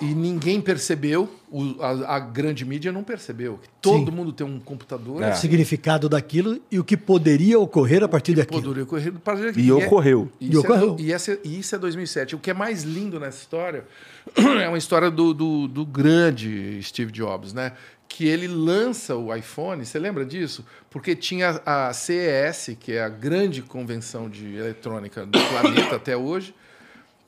E 0.00 0.04
ninguém 0.06 0.60
percebeu, 0.60 1.28
o- 1.50 1.76
a, 1.80 2.16
a 2.16 2.18
grande 2.20 2.64
mídia 2.64 2.92
não 2.92 3.02
percebeu, 3.02 3.58
que 3.60 3.68
todo 3.82 4.12
mundo 4.12 4.32
tem 4.32 4.46
um 4.46 4.60
computador. 4.60 5.22
É. 5.22 5.32
O 5.32 5.36
significado 5.36 6.08
daquilo 6.08 6.60
e 6.70 6.78
o 6.78 6.84
que 6.84 6.96
poderia 6.96 7.58
ocorrer 7.58 8.02
a 8.04 8.08
partir 8.08 8.34
daquilo. 8.34 8.62
Poderia 8.62 8.84
ocorrer 8.84 9.12
do 9.12 9.18
prazer 9.18 9.56
E 9.58 9.72
ocorreu. 9.72 10.30
E 10.40 10.46
E 10.46 10.50
isso, 10.50 10.60
ocorreu. 10.60 10.96
É, 10.98 11.02
e, 11.02 11.12
essa- 11.12 11.38
e 11.44 11.58
isso 11.58 11.74
é 11.74 11.78
2007. 11.78 12.36
O 12.36 12.38
que 12.38 12.50
é 12.50 12.54
mais 12.54 12.84
lindo 12.84 13.18
nessa 13.18 13.38
história 13.38 13.84
é 14.62 14.68
uma 14.68 14.78
história 14.78 15.10
do, 15.10 15.34
do, 15.34 15.66
do 15.66 15.84
grande 15.84 16.80
Steve 16.82 17.10
Jobs, 17.10 17.52
né? 17.52 17.72
Que 18.08 18.26
ele 18.26 18.46
lança 18.48 19.16
o 19.16 19.34
iPhone, 19.34 19.84
você 19.84 19.98
lembra 19.98 20.24
disso? 20.24 20.64
Porque 20.90 21.14
tinha 21.14 21.60
a 21.66 21.92
CES, 21.92 22.76
que 22.80 22.92
é 22.92 23.02
a 23.02 23.08
grande 23.08 23.62
convenção 23.62 24.30
de 24.30 24.54
eletrônica 24.56 25.26
do 25.26 25.38
planeta 25.38 25.96
até 25.96 26.16
hoje, 26.16 26.54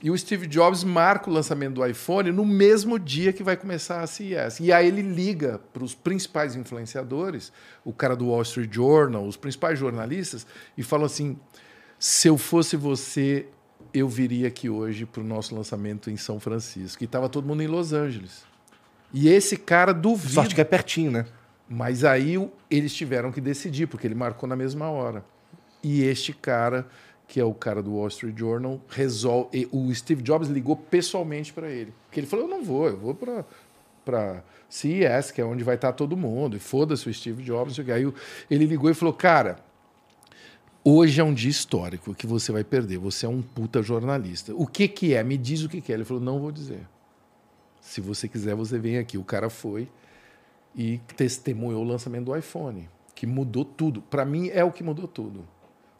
e 0.02 0.10
o 0.10 0.16
Steve 0.16 0.46
Jobs 0.46 0.82
marca 0.82 1.28
o 1.28 1.32
lançamento 1.32 1.74
do 1.74 1.86
iPhone 1.86 2.32
no 2.32 2.44
mesmo 2.44 2.98
dia 2.98 3.32
que 3.32 3.42
vai 3.42 3.56
começar 3.56 4.00
a 4.00 4.06
CES. 4.06 4.58
E 4.60 4.72
aí 4.72 4.88
ele 4.88 5.02
liga 5.02 5.60
para 5.72 5.84
os 5.84 5.94
principais 5.94 6.56
influenciadores, 6.56 7.52
o 7.84 7.92
cara 7.92 8.16
do 8.16 8.28
Wall 8.28 8.42
Street 8.42 8.72
Journal, 8.72 9.26
os 9.26 9.36
principais 9.36 9.78
jornalistas, 9.78 10.46
e 10.76 10.82
fala 10.82 11.04
assim: 11.04 11.38
se 11.98 12.28
eu 12.28 12.38
fosse 12.38 12.76
você, 12.76 13.46
eu 13.92 14.08
viria 14.08 14.48
aqui 14.48 14.70
hoje 14.70 15.04
para 15.04 15.20
o 15.20 15.24
nosso 15.24 15.54
lançamento 15.54 16.10
em 16.10 16.16
São 16.16 16.40
Francisco. 16.40 17.02
E 17.02 17.06
estava 17.06 17.28
todo 17.28 17.46
mundo 17.46 17.62
em 17.62 17.66
Los 17.66 17.92
Angeles. 17.92 18.44
E 19.12 19.28
esse 19.28 19.56
cara 19.56 19.92
duvida. 19.92 20.32
Sorte 20.32 20.54
que 20.54 20.60
é 20.60 20.64
pertinho, 20.64 21.10
né? 21.10 21.26
Mas 21.68 22.04
aí 22.04 22.36
eles 22.70 22.94
tiveram 22.94 23.30
que 23.30 23.40
decidir, 23.40 23.86
porque 23.86 24.06
ele 24.06 24.14
marcou 24.14 24.48
na 24.48 24.56
mesma 24.56 24.88
hora. 24.88 25.24
E 25.82 26.02
este 26.02 26.32
cara, 26.32 26.86
que 27.30 27.38
é 27.38 27.44
o 27.44 27.54
cara 27.54 27.80
do 27.80 27.94
Wall 27.94 28.08
Street 28.08 28.36
Journal, 28.36 28.80
resolve. 28.88 29.56
e 29.56 29.68
O 29.70 29.94
Steve 29.94 30.20
Jobs 30.20 30.48
ligou 30.48 30.74
pessoalmente 30.74 31.52
para 31.52 31.70
ele. 31.70 31.94
Porque 32.06 32.18
ele 32.18 32.26
falou: 32.26 32.46
Eu 32.46 32.50
não 32.50 32.64
vou, 32.64 32.88
eu 32.88 32.96
vou 32.96 33.14
para 33.14 33.44
para 34.04 34.42
CES, 34.68 35.30
que 35.30 35.40
é 35.40 35.44
onde 35.44 35.62
vai 35.62 35.76
estar 35.76 35.92
todo 35.92 36.16
mundo. 36.16 36.56
E 36.56 36.58
foda-se 36.58 37.08
o 37.08 37.14
Steve 37.14 37.44
Jobs. 37.44 37.76
quê. 37.76 37.92
Aí 37.92 38.12
ele 38.50 38.66
ligou 38.66 38.90
e 38.90 38.94
falou: 38.94 39.14
Cara, 39.14 39.60
hoje 40.84 41.20
é 41.20 41.24
um 41.24 41.32
dia 41.32 41.48
histórico 41.48 42.12
que 42.16 42.26
você 42.26 42.50
vai 42.50 42.64
perder. 42.64 42.98
Você 42.98 43.26
é 43.26 43.28
um 43.28 43.40
puta 43.40 43.80
jornalista. 43.80 44.52
O 44.56 44.66
que, 44.66 44.88
que 44.88 45.14
é? 45.14 45.22
Me 45.22 45.38
diz 45.38 45.62
o 45.62 45.68
que, 45.68 45.80
que 45.80 45.92
é. 45.92 45.94
Ele 45.94 46.04
falou: 46.04 46.20
Não 46.20 46.40
vou 46.40 46.50
dizer. 46.50 46.80
Se 47.80 48.00
você 48.00 48.26
quiser, 48.26 48.56
você 48.56 48.76
vem 48.76 48.98
aqui. 48.98 49.16
O 49.16 49.24
cara 49.24 49.48
foi 49.48 49.88
e 50.74 50.98
testemunhou 51.16 51.84
o 51.84 51.86
lançamento 51.86 52.24
do 52.24 52.36
iPhone, 52.36 52.88
que 53.14 53.24
mudou 53.24 53.64
tudo. 53.64 54.02
Para 54.02 54.24
mim 54.24 54.48
é 54.48 54.64
o 54.64 54.72
que 54.72 54.82
mudou 54.82 55.06
tudo. 55.06 55.46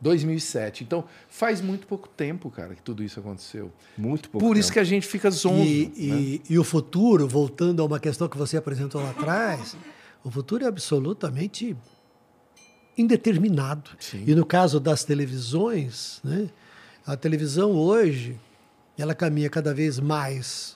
2007. 0.01 0.85
Então, 0.85 1.05
faz 1.29 1.61
muito 1.61 1.87
pouco 1.87 2.09
tempo, 2.09 2.51
cara, 2.51 2.75
que 2.75 2.83
tudo 2.83 3.03
isso 3.03 3.21
aconteceu. 3.21 3.71
Muito 3.97 4.31
pouco 4.31 4.47
Por 4.47 4.57
isso 4.57 4.69
tempo. 4.69 4.75
que 4.75 4.79
a 4.81 4.85
gente 4.85 5.07
fica 5.07 5.31
zonzo. 5.31 5.63
E, 5.63 5.87
né? 5.87 5.93
e, 5.97 6.43
e 6.51 6.59
o 6.59 6.65
futuro, 6.65 7.29
voltando 7.29 7.83
a 7.83 7.85
uma 7.85 8.01
questão 8.01 8.29
que 8.29 8.39
você 8.39 8.57
apresentou 8.57 9.03
lá 9.03 9.11
atrás, 9.11 9.77
o 10.25 10.31
futuro 10.31 10.65
é 10.65 10.69
absolutamente 10.69 11.77
indeterminado. 12.97 13.91
Sim. 13.99 14.25
E 14.27 14.35
no 14.35 14.45
caso 14.45 14.79
das 14.81 15.05
televisões, 15.05 16.21
né, 16.25 16.49
a 17.07 17.17
televisão 17.17 17.73
hoje, 17.73 18.39
ela 18.99 19.15
caminha 19.15 19.49
cada 19.49 19.73
vez 19.73 19.99
mais, 19.99 20.75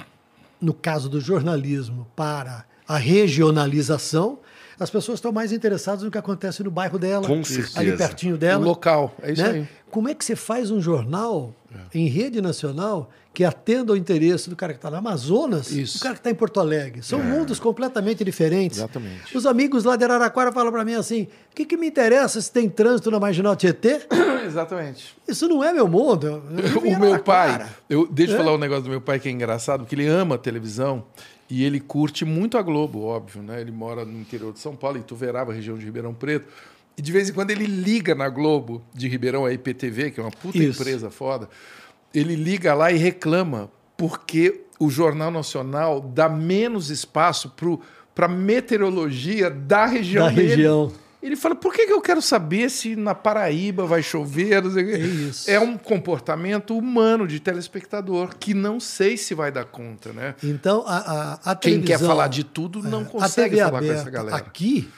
no 0.60 0.72
caso 0.72 1.08
do 1.08 1.20
jornalismo, 1.20 2.06
para 2.16 2.64
a 2.86 2.96
regionalização. 2.96 4.38
As 4.78 4.90
pessoas 4.90 5.18
estão 5.18 5.32
mais 5.32 5.52
interessadas 5.52 6.02
no 6.02 6.10
que 6.10 6.18
acontece 6.18 6.62
no 6.62 6.70
bairro 6.70 6.98
dela, 6.98 7.26
Com 7.26 7.34
ali 7.34 7.44
certeza. 7.44 7.96
pertinho 7.96 8.34
O 8.34 8.38
dela. 8.38 8.64
local, 8.64 9.14
é 9.22 9.32
isso 9.32 9.42
né? 9.42 9.50
aí. 9.50 9.68
Como 9.90 10.08
é 10.08 10.14
que 10.14 10.24
você 10.24 10.34
faz 10.34 10.70
um 10.72 10.80
jornal 10.80 11.54
em 11.92 12.08
rede 12.08 12.40
nacional 12.40 13.10
que 13.32 13.44
atenda 13.44 13.92
ao 13.92 13.96
interesse 13.96 14.48
do 14.48 14.54
cara 14.54 14.72
que 14.72 14.78
está 14.78 14.88
no 14.88 14.96
Amazonas 14.96 15.68
Isso. 15.72 15.98
do 15.98 16.02
cara 16.02 16.14
que 16.14 16.20
está 16.20 16.30
em 16.30 16.34
Porto 16.36 16.60
Alegre. 16.60 17.02
São 17.02 17.20
mundos 17.20 17.58
completamente 17.58 18.22
diferentes. 18.24 18.78
Exatamente. 18.78 19.36
Os 19.36 19.44
amigos 19.44 19.82
lá 19.82 19.96
de 19.96 20.04
Araraquara 20.04 20.52
falam 20.52 20.70
para 20.70 20.84
mim 20.84 20.94
assim: 20.94 21.22
o 21.50 21.54
que, 21.54 21.64
que 21.64 21.76
me 21.76 21.88
interessa 21.88 22.40
se 22.40 22.50
tem 22.52 22.68
trânsito 22.68 23.10
na 23.10 23.18
Marginal 23.18 23.56
Tietê? 23.56 24.02
Exatamente. 24.46 25.16
Isso 25.26 25.48
não 25.48 25.64
é 25.64 25.72
meu 25.72 25.88
mundo. 25.88 26.42
O 26.84 26.98
meu 27.00 27.18
pai, 27.18 27.66
eu, 27.88 28.06
deixa 28.06 28.32
eu 28.32 28.36
É? 28.36 28.38
falar 28.38 28.54
um 28.54 28.58
negócio 28.58 28.84
do 28.84 28.90
meu 28.90 29.00
pai 29.00 29.18
que 29.18 29.28
é 29.28 29.32
engraçado, 29.32 29.80
porque 29.80 29.94
ele 29.96 30.06
ama 30.06 30.38
televisão 30.38 31.04
e 31.48 31.62
ele 31.64 31.78
curte 31.81 32.24
muito 32.24 32.56
a 32.56 32.62
Globo, 32.62 33.02
óbvio, 33.02 33.42
né? 33.42 33.60
Ele 33.60 33.70
mora 33.70 34.05
no 34.05 34.18
interior 34.20 34.52
de 34.52 34.58
São 34.58 34.74
Paulo, 34.74 34.98
em 34.98 35.02
Tuverava, 35.02 35.52
região 35.52 35.76
de 35.76 35.84
Ribeirão 35.84 36.14
Preto. 36.14 36.47
E 36.97 37.02
de 37.02 37.10
vez 37.12 37.28
em 37.28 37.32
quando 37.32 37.50
ele 37.50 37.66
liga 37.66 38.14
na 38.14 38.28
Globo 38.28 38.82
de 38.94 39.08
Ribeirão, 39.08 39.44
a 39.44 39.52
IPTV, 39.52 40.10
que 40.12 40.20
é 40.20 40.23
uma 40.23 40.31
puta 40.31 40.58
Isso. 40.58 40.81
empresa 40.81 41.10
foda. 41.10 41.48
Ele 42.14 42.34
liga 42.36 42.73
lá 42.74 42.92
e 42.92 42.97
reclama 42.97 43.70
porque 43.97 44.62
o 44.78 44.89
Jornal 44.90 45.31
Nacional 45.31 46.00
dá 46.00 46.28
menos 46.28 46.90
espaço 46.90 47.52
para 48.14 48.28
meteorologia 48.28 49.50
da 49.50 49.86
região 49.86 50.26
Da 50.26 50.32
dele. 50.32 50.48
região. 50.48 50.92
Ele 51.24 51.36
fala, 51.36 51.54
por 51.54 51.72
que, 51.72 51.86
que 51.86 51.92
eu 51.92 52.02
quero 52.02 52.20
saber 52.20 52.70
se 52.70 52.94
na 52.94 53.14
Paraíba 53.14 53.86
vai 53.86 54.02
chover? 54.02 54.62
Não 54.62 54.70
sei 54.70 54.82
o 54.82 54.86
quê?" 54.86 55.30
É. 55.46 55.54
É 55.54 55.60
um 55.60 55.78
comportamento 55.78 56.76
humano 56.76 57.26
de 57.26 57.40
telespectador 57.40 58.36
que 58.38 58.52
não 58.52 58.78
sei 58.78 59.16
se 59.16 59.34
vai 59.34 59.50
dar 59.50 59.64
conta, 59.64 60.12
né? 60.12 60.34
Então, 60.42 60.84
a, 60.86 60.98
a, 61.44 61.52
a 61.52 61.56
Quem 61.56 61.80
quer 61.80 61.98
falar 61.98 62.28
de 62.28 62.44
tudo 62.44 62.82
não 62.82 63.00
a 63.00 63.04
consegue 63.06 63.56
falar 63.56 63.70
com 63.70 63.76
essa 63.78 63.92
aberta 63.92 64.10
galera. 64.10 64.36
Aqui 64.36 64.90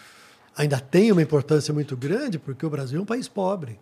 ainda 0.56 0.80
tem 0.80 1.12
uma 1.12 1.22
importância 1.22 1.72
muito 1.72 1.96
grande, 1.96 2.38
porque 2.38 2.66
o 2.66 2.70
Brasil 2.70 2.98
é 2.98 3.02
um 3.02 3.06
país 3.06 3.28
pobre. 3.28 3.78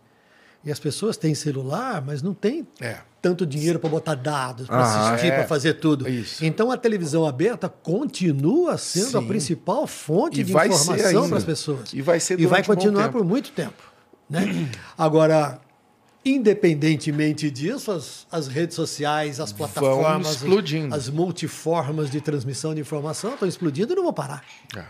E 0.66 0.72
as 0.72 0.78
pessoas 0.78 1.16
têm 1.16 1.34
celular, 1.34 2.02
mas 2.04 2.22
não 2.22 2.32
tem 2.32 2.66
É. 2.80 2.96
tanto 3.20 3.44
dinheiro 3.44 3.78
para 3.78 3.90
botar 3.90 4.14
dados, 4.14 4.66
para 4.66 4.78
Ah, 4.78 5.10
assistir, 5.10 5.26
é. 5.30 5.36
para 5.36 5.46
fazer 5.46 5.74
tudo. 5.74 6.08
Isso. 6.08 6.42
Então 6.44 6.70
a 6.70 6.76
televisão 6.76 7.26
aberta 7.26 7.68
continua 7.68 8.78
sendo 8.78 9.18
a 9.18 9.20
Sim. 9.20 9.28
principal 9.28 9.86
fonte 9.86 10.40
E 10.40 10.44
de 10.44 10.52
informação 10.52 11.28
para 11.28 11.36
as 11.38 11.44
pessoas. 11.44 11.92
E 11.92 12.00
vai 12.00 12.18
ser 12.18 12.40
E 12.40 12.46
vai 12.46 12.64
continuar 12.64 13.10
por 13.12 13.22
muito 13.24 13.50
tempo. 13.52 13.82
Né? 14.28 14.70
Agora, 14.96 15.60
independentemente 16.24 17.50
disso, 17.50 17.92
as, 17.92 18.26
as 18.32 18.48
redes 18.48 18.74
sociais, 18.74 19.40
as 19.40 19.52
plataformas, 19.52 20.36
explodindo. 20.36 20.94
as 20.94 21.08
multiformas 21.10 22.10
de 22.10 22.20
transmissão 22.20 22.74
de 22.74 22.80
informação 22.80 23.34
estão 23.34 23.46
explodindo 23.46 23.92
e 23.92 23.96
não 23.96 24.04
vão 24.04 24.12
parar. 24.14 24.42
É 24.76 24.82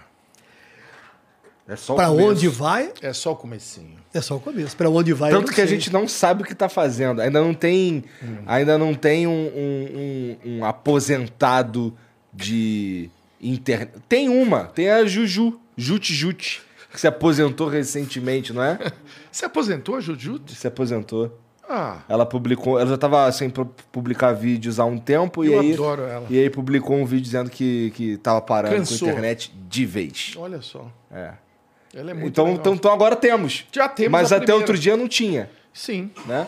só 1.76 1.94
o 1.94 1.96
Para 1.96 2.10
onde 2.10 2.46
vai, 2.48 2.92
É 3.00 3.12
só 3.12 3.32
o 3.32 3.36
comecinho. 3.36 3.96
é 4.12 4.20
só 4.20 4.36
o 4.36 4.40
começo. 4.40 4.76
Para 4.76 4.90
onde 4.90 5.12
vai, 5.14 5.30
eu 5.32 5.36
Tanto 5.38 5.46
não 5.48 5.54
que 5.54 5.60
a 5.62 5.66
sei. 5.66 5.76
gente 5.76 5.90
não 5.92 6.06
sabe 6.06 6.42
o 6.42 6.44
que 6.44 6.54
tá 6.54 6.68
fazendo. 6.68 7.20
Ainda 7.22 7.40
não 7.40 7.54
tem, 7.54 8.04
ainda 8.46 8.76
não 8.76 8.94
tem 8.94 9.26
um, 9.26 9.30
um- 9.32 10.36
um- 10.44 10.58
um 10.58 10.64
aposentado 10.64 11.94
de 12.32 13.08
internet. 13.40 13.92
Tem 14.08 14.28
uma, 14.28 14.64
tem 14.64 14.90
a 14.90 15.04
Juju, 15.06 15.58
Jute 15.76 16.12
Jute, 16.14 16.62
que 16.92 17.00
se 17.00 17.06
aposentou 17.06 17.68
recentemente, 17.68 18.52
não 18.52 18.62
é? 18.62 18.78
Você 19.32 19.44
aposentou, 19.46 20.00
Jujut? 20.00 20.54
Se 20.54 20.66
aposentou. 20.66 21.40
Ah, 21.66 22.00
Ela 22.10 22.26
publicou, 22.26 22.78
ela 22.78 22.90
já 22.90 22.98
tava 22.98 23.32
sem 23.32 23.48
pu- 23.48 23.64
publicar 23.90 24.32
vídeos 24.34 24.78
há 24.78 24.84
um 24.84 24.98
tempo 24.98 25.42
e 25.42 25.50
Eu 25.50 25.60
aí 25.60 25.72
adoro 25.72 26.02
ela. 26.02 26.26
e 26.28 26.38
aí 26.38 26.50
publicou 26.50 26.94
um 26.94 27.06
vídeo 27.06 27.24
dizendo 27.24 27.48
que 27.48 27.90
que 27.92 28.18
tava 28.18 28.38
parando 28.42 28.76
Cansou. 28.76 28.98
com 28.98 29.04
a 29.06 29.08
internet 29.08 29.50
de 29.66 29.86
vez. 29.86 30.34
olha 30.36 30.60
só. 30.60 30.92
É. 31.10 31.32
Ela 31.94 32.10
é 32.10 32.14
muito 32.14 32.28
Então, 32.28 32.44
legal. 32.44 32.60
então, 32.60 32.74
então 32.74 32.92
agora 32.92 33.14
temos. 33.16 33.66
Já 33.72 33.88
temos 33.88 34.12
Mas 34.12 34.32
até 34.32 34.38
primeira. 34.46 34.60
outro 34.60 34.78
dia 34.78 34.96
não 34.96 35.08
tinha. 35.08 35.48
Sim. 35.72 36.10
né? 36.26 36.46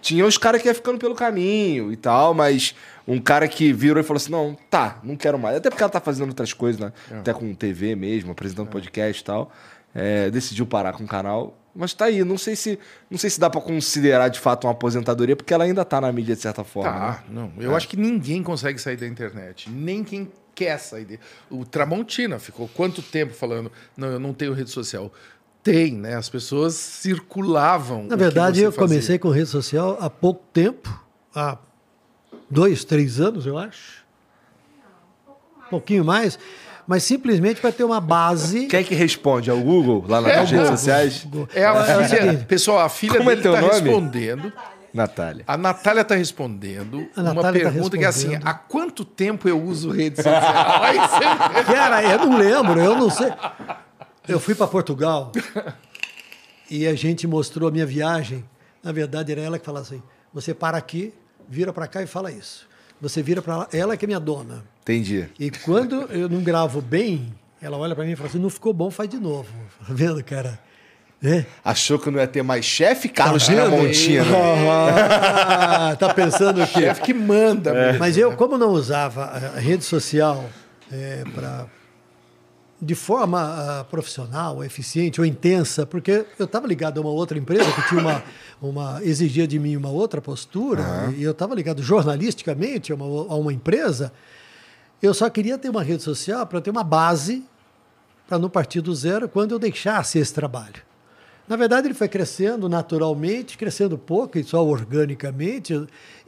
Tinha 0.00 0.24
os 0.24 0.38
caras 0.38 0.62
que 0.62 0.68
ia 0.68 0.74
ficando 0.74 0.98
pelo 0.98 1.14
caminho 1.14 1.92
e 1.92 1.96
tal, 1.96 2.32
mas 2.32 2.74
um 3.06 3.18
cara 3.20 3.48
que 3.48 3.72
virou 3.72 4.00
e 4.00 4.04
falou 4.04 4.18
assim: 4.18 4.30
não, 4.30 4.56
tá, 4.70 4.98
não 5.02 5.16
quero 5.16 5.38
mais. 5.38 5.56
Até 5.56 5.68
porque 5.70 5.82
ela 5.82 5.90
tá 5.90 6.00
fazendo 6.00 6.28
outras 6.28 6.52
coisas, 6.52 6.80
né? 6.80 6.92
É. 7.10 7.16
Até 7.18 7.32
com 7.34 7.52
TV 7.54 7.96
mesmo, 7.96 8.30
apresentando 8.30 8.68
podcast 8.68 9.20
e 9.20 9.24
tal. 9.24 9.50
É, 9.94 10.30
decidiu 10.30 10.66
parar 10.66 10.92
com 10.92 11.02
o 11.02 11.06
canal. 11.06 11.56
Mas 11.74 11.92
tá 11.94 12.06
aí, 12.06 12.22
não 12.24 12.38
sei 12.38 12.54
se 12.56 12.78
não 13.10 13.18
sei 13.18 13.28
se 13.30 13.38
dá 13.38 13.48
pra 13.50 13.60
considerar 13.60 14.28
de 14.28 14.38
fato 14.40 14.66
uma 14.66 14.72
aposentadoria, 14.72 15.34
porque 15.36 15.52
ela 15.52 15.64
ainda 15.64 15.84
tá 15.84 16.00
na 16.00 16.10
mídia 16.12 16.34
de 16.36 16.42
certa 16.42 16.62
forma. 16.64 16.90
né? 16.92 16.98
Tá, 16.98 17.24
não. 17.28 17.52
Eu 17.58 17.74
acho 17.76 17.88
que 17.88 17.96
ninguém 17.96 18.42
consegue 18.42 18.78
sair 18.80 18.96
da 18.96 19.06
internet. 19.06 19.68
Nem 19.70 20.02
quem 20.04 20.30
quer 20.58 20.78
sair. 20.78 21.04
De... 21.04 21.20
O 21.48 21.64
Tramontina 21.64 22.38
ficou 22.38 22.68
quanto 22.68 23.00
tempo 23.00 23.32
falando, 23.32 23.70
não, 23.96 24.08
eu 24.08 24.18
não 24.18 24.32
tenho 24.34 24.52
rede 24.52 24.70
social. 24.70 25.12
Tem, 25.62 25.92
né? 25.92 26.16
As 26.16 26.28
pessoas 26.28 26.74
circulavam. 26.74 28.04
Na 28.04 28.16
verdade, 28.16 28.60
eu 28.62 28.72
fazia. 28.72 28.88
comecei 28.88 29.18
com 29.18 29.28
rede 29.30 29.48
social 29.48 29.96
há 30.00 30.08
pouco 30.10 30.42
tempo, 30.52 30.88
há 31.34 31.58
dois, 32.50 32.84
três 32.84 33.20
anos, 33.20 33.46
eu 33.46 33.56
acho. 33.58 34.04
Um 35.66 35.70
pouquinho 35.70 36.04
mais, 36.04 36.38
mas 36.86 37.02
simplesmente 37.02 37.60
para 37.60 37.70
ter 37.70 37.84
uma 37.84 38.00
base. 38.00 38.66
Quem 38.66 38.80
é 38.80 38.82
que 38.82 38.94
responde? 38.94 39.50
É 39.50 39.52
o 39.52 39.60
Google 39.60 40.04
lá 40.08 40.20
nas 40.22 40.30
É 40.32 40.36
redes 40.36 40.52
Google. 40.52 40.66
sociais? 40.68 41.26
É 41.54 41.64
a 41.66 41.74
É 41.74 42.08
seguinte. 42.08 42.44
pessoal, 42.46 42.78
a 42.80 42.88
filha 42.88 43.18
Como 43.18 43.30
é 43.30 43.36
dele 43.36 43.42
teu 43.42 43.54
está 43.54 43.66
nome? 43.66 43.80
respondendo. 43.82 44.44
Natália. 44.44 44.77
A 45.46 45.56
Natália 45.56 46.02
está 46.02 46.14
respondendo 46.14 47.06
A 47.16 47.20
uma 47.22 47.34
Natália 47.34 47.64
tá 47.64 47.70
pergunta 47.70 47.96
que 47.98 48.04
é 48.04 48.06
assim: 48.08 48.28
respondendo. 48.28 48.48
há 48.48 48.54
quanto 48.54 49.04
tempo 49.04 49.48
eu 49.48 49.62
uso 49.62 49.90
rede 49.90 50.16
social? 50.16 50.42
Aí 50.82 50.96
você- 50.98 51.64
Cara, 51.72 52.02
eu 52.02 52.18
não 52.26 52.36
lembro, 52.38 52.80
eu 52.80 52.96
não 52.96 53.10
sei. 53.10 53.32
Eu 54.26 54.38
fui 54.40 54.54
para 54.54 54.66
Portugal 54.66 55.32
e 56.70 56.86
a 56.86 56.94
gente 56.94 57.26
mostrou 57.26 57.68
a 57.68 57.72
minha 57.72 57.86
viagem. 57.86 58.44
Na 58.82 58.92
verdade, 58.92 59.32
era 59.32 59.40
ela 59.40 59.58
que 59.58 59.64
falava 59.64 59.84
assim: 59.86 60.02
você 60.32 60.52
para 60.54 60.76
aqui, 60.78 61.12
vira 61.48 61.72
para 61.72 61.86
cá 61.86 62.02
e 62.02 62.06
fala 62.06 62.30
isso. 62.30 62.66
Você 63.00 63.22
vira 63.22 63.40
para 63.40 63.56
lá, 63.58 63.68
ela 63.72 63.96
que 63.96 64.04
é 64.04 64.08
minha 64.08 64.18
dona. 64.20 64.64
Entendi. 64.82 65.28
E 65.38 65.50
quando 65.50 65.94
eu 66.10 66.28
não 66.28 66.42
gravo 66.42 66.80
bem, 66.80 67.32
ela 67.62 67.76
olha 67.76 67.94
para 67.94 68.04
mim 68.04 68.12
e 68.12 68.16
fala 68.16 68.28
assim: 68.28 68.38
não 68.38 68.50
ficou 68.50 68.72
bom, 68.72 68.90
faz 68.90 69.08
de 69.08 69.18
novo. 69.18 69.48
Tá 69.86 69.92
vendo, 69.92 70.22
cara? 70.24 70.58
É. 71.22 71.44
Achou 71.64 71.98
que 71.98 72.10
não 72.10 72.20
ia 72.20 72.28
ter 72.28 72.42
mais 72.42 72.64
chefe, 72.64 73.08
Carlos 73.08 73.46
Tá 73.46 73.52
vendo? 73.52 73.70
Tramontina? 73.70 74.24
Ah, 74.70 75.96
tá 75.98 76.14
pensando 76.14 76.64
que. 76.66 76.80
chefe 76.80 77.02
que 77.02 77.14
manda 77.14 77.74
mesmo. 77.74 77.98
Mas 77.98 78.16
eu, 78.16 78.36
como 78.36 78.56
não 78.56 78.70
usava 78.70 79.24
a 79.24 79.58
rede 79.58 79.84
social 79.84 80.48
é, 80.92 81.24
pra, 81.34 81.66
de 82.80 82.94
forma 82.94 83.40
ah, 83.40 83.84
profissional, 83.84 84.62
eficiente 84.62 85.20
ou 85.20 85.26
intensa, 85.26 85.84
porque 85.84 86.24
eu 86.38 86.44
estava 86.44 86.66
ligado 86.68 86.98
a 86.98 87.00
uma 87.00 87.10
outra 87.10 87.36
empresa 87.36 87.70
que 87.72 87.88
tinha 87.88 88.00
uma, 88.00 88.22
uma 88.62 89.04
exigia 89.04 89.46
de 89.46 89.58
mim 89.58 89.76
uma 89.76 89.90
outra 89.90 90.20
postura, 90.20 91.12
e 91.16 91.22
eu 91.22 91.32
estava 91.32 91.54
ligado 91.54 91.82
jornalisticamente 91.82 92.92
a 92.92 92.94
uma, 92.94 93.04
a 93.04 93.36
uma 93.36 93.52
empresa, 93.52 94.12
eu 95.02 95.12
só 95.12 95.28
queria 95.28 95.58
ter 95.58 95.68
uma 95.68 95.82
rede 95.82 96.02
social 96.02 96.46
para 96.46 96.60
ter 96.60 96.70
uma 96.70 96.84
base 96.84 97.44
para 98.28 98.38
não 98.38 98.48
partir 98.48 98.80
do 98.80 98.94
zero 98.94 99.28
quando 99.28 99.52
eu 99.52 99.58
deixasse 99.58 100.18
esse 100.18 100.32
trabalho. 100.32 100.87
Na 101.48 101.56
verdade, 101.56 101.86
ele 101.86 101.94
foi 101.94 102.08
crescendo 102.08 102.68
naturalmente, 102.68 103.56
crescendo 103.56 103.96
pouco 103.96 104.38
e 104.38 104.44
só 104.44 104.64
organicamente. 104.64 105.72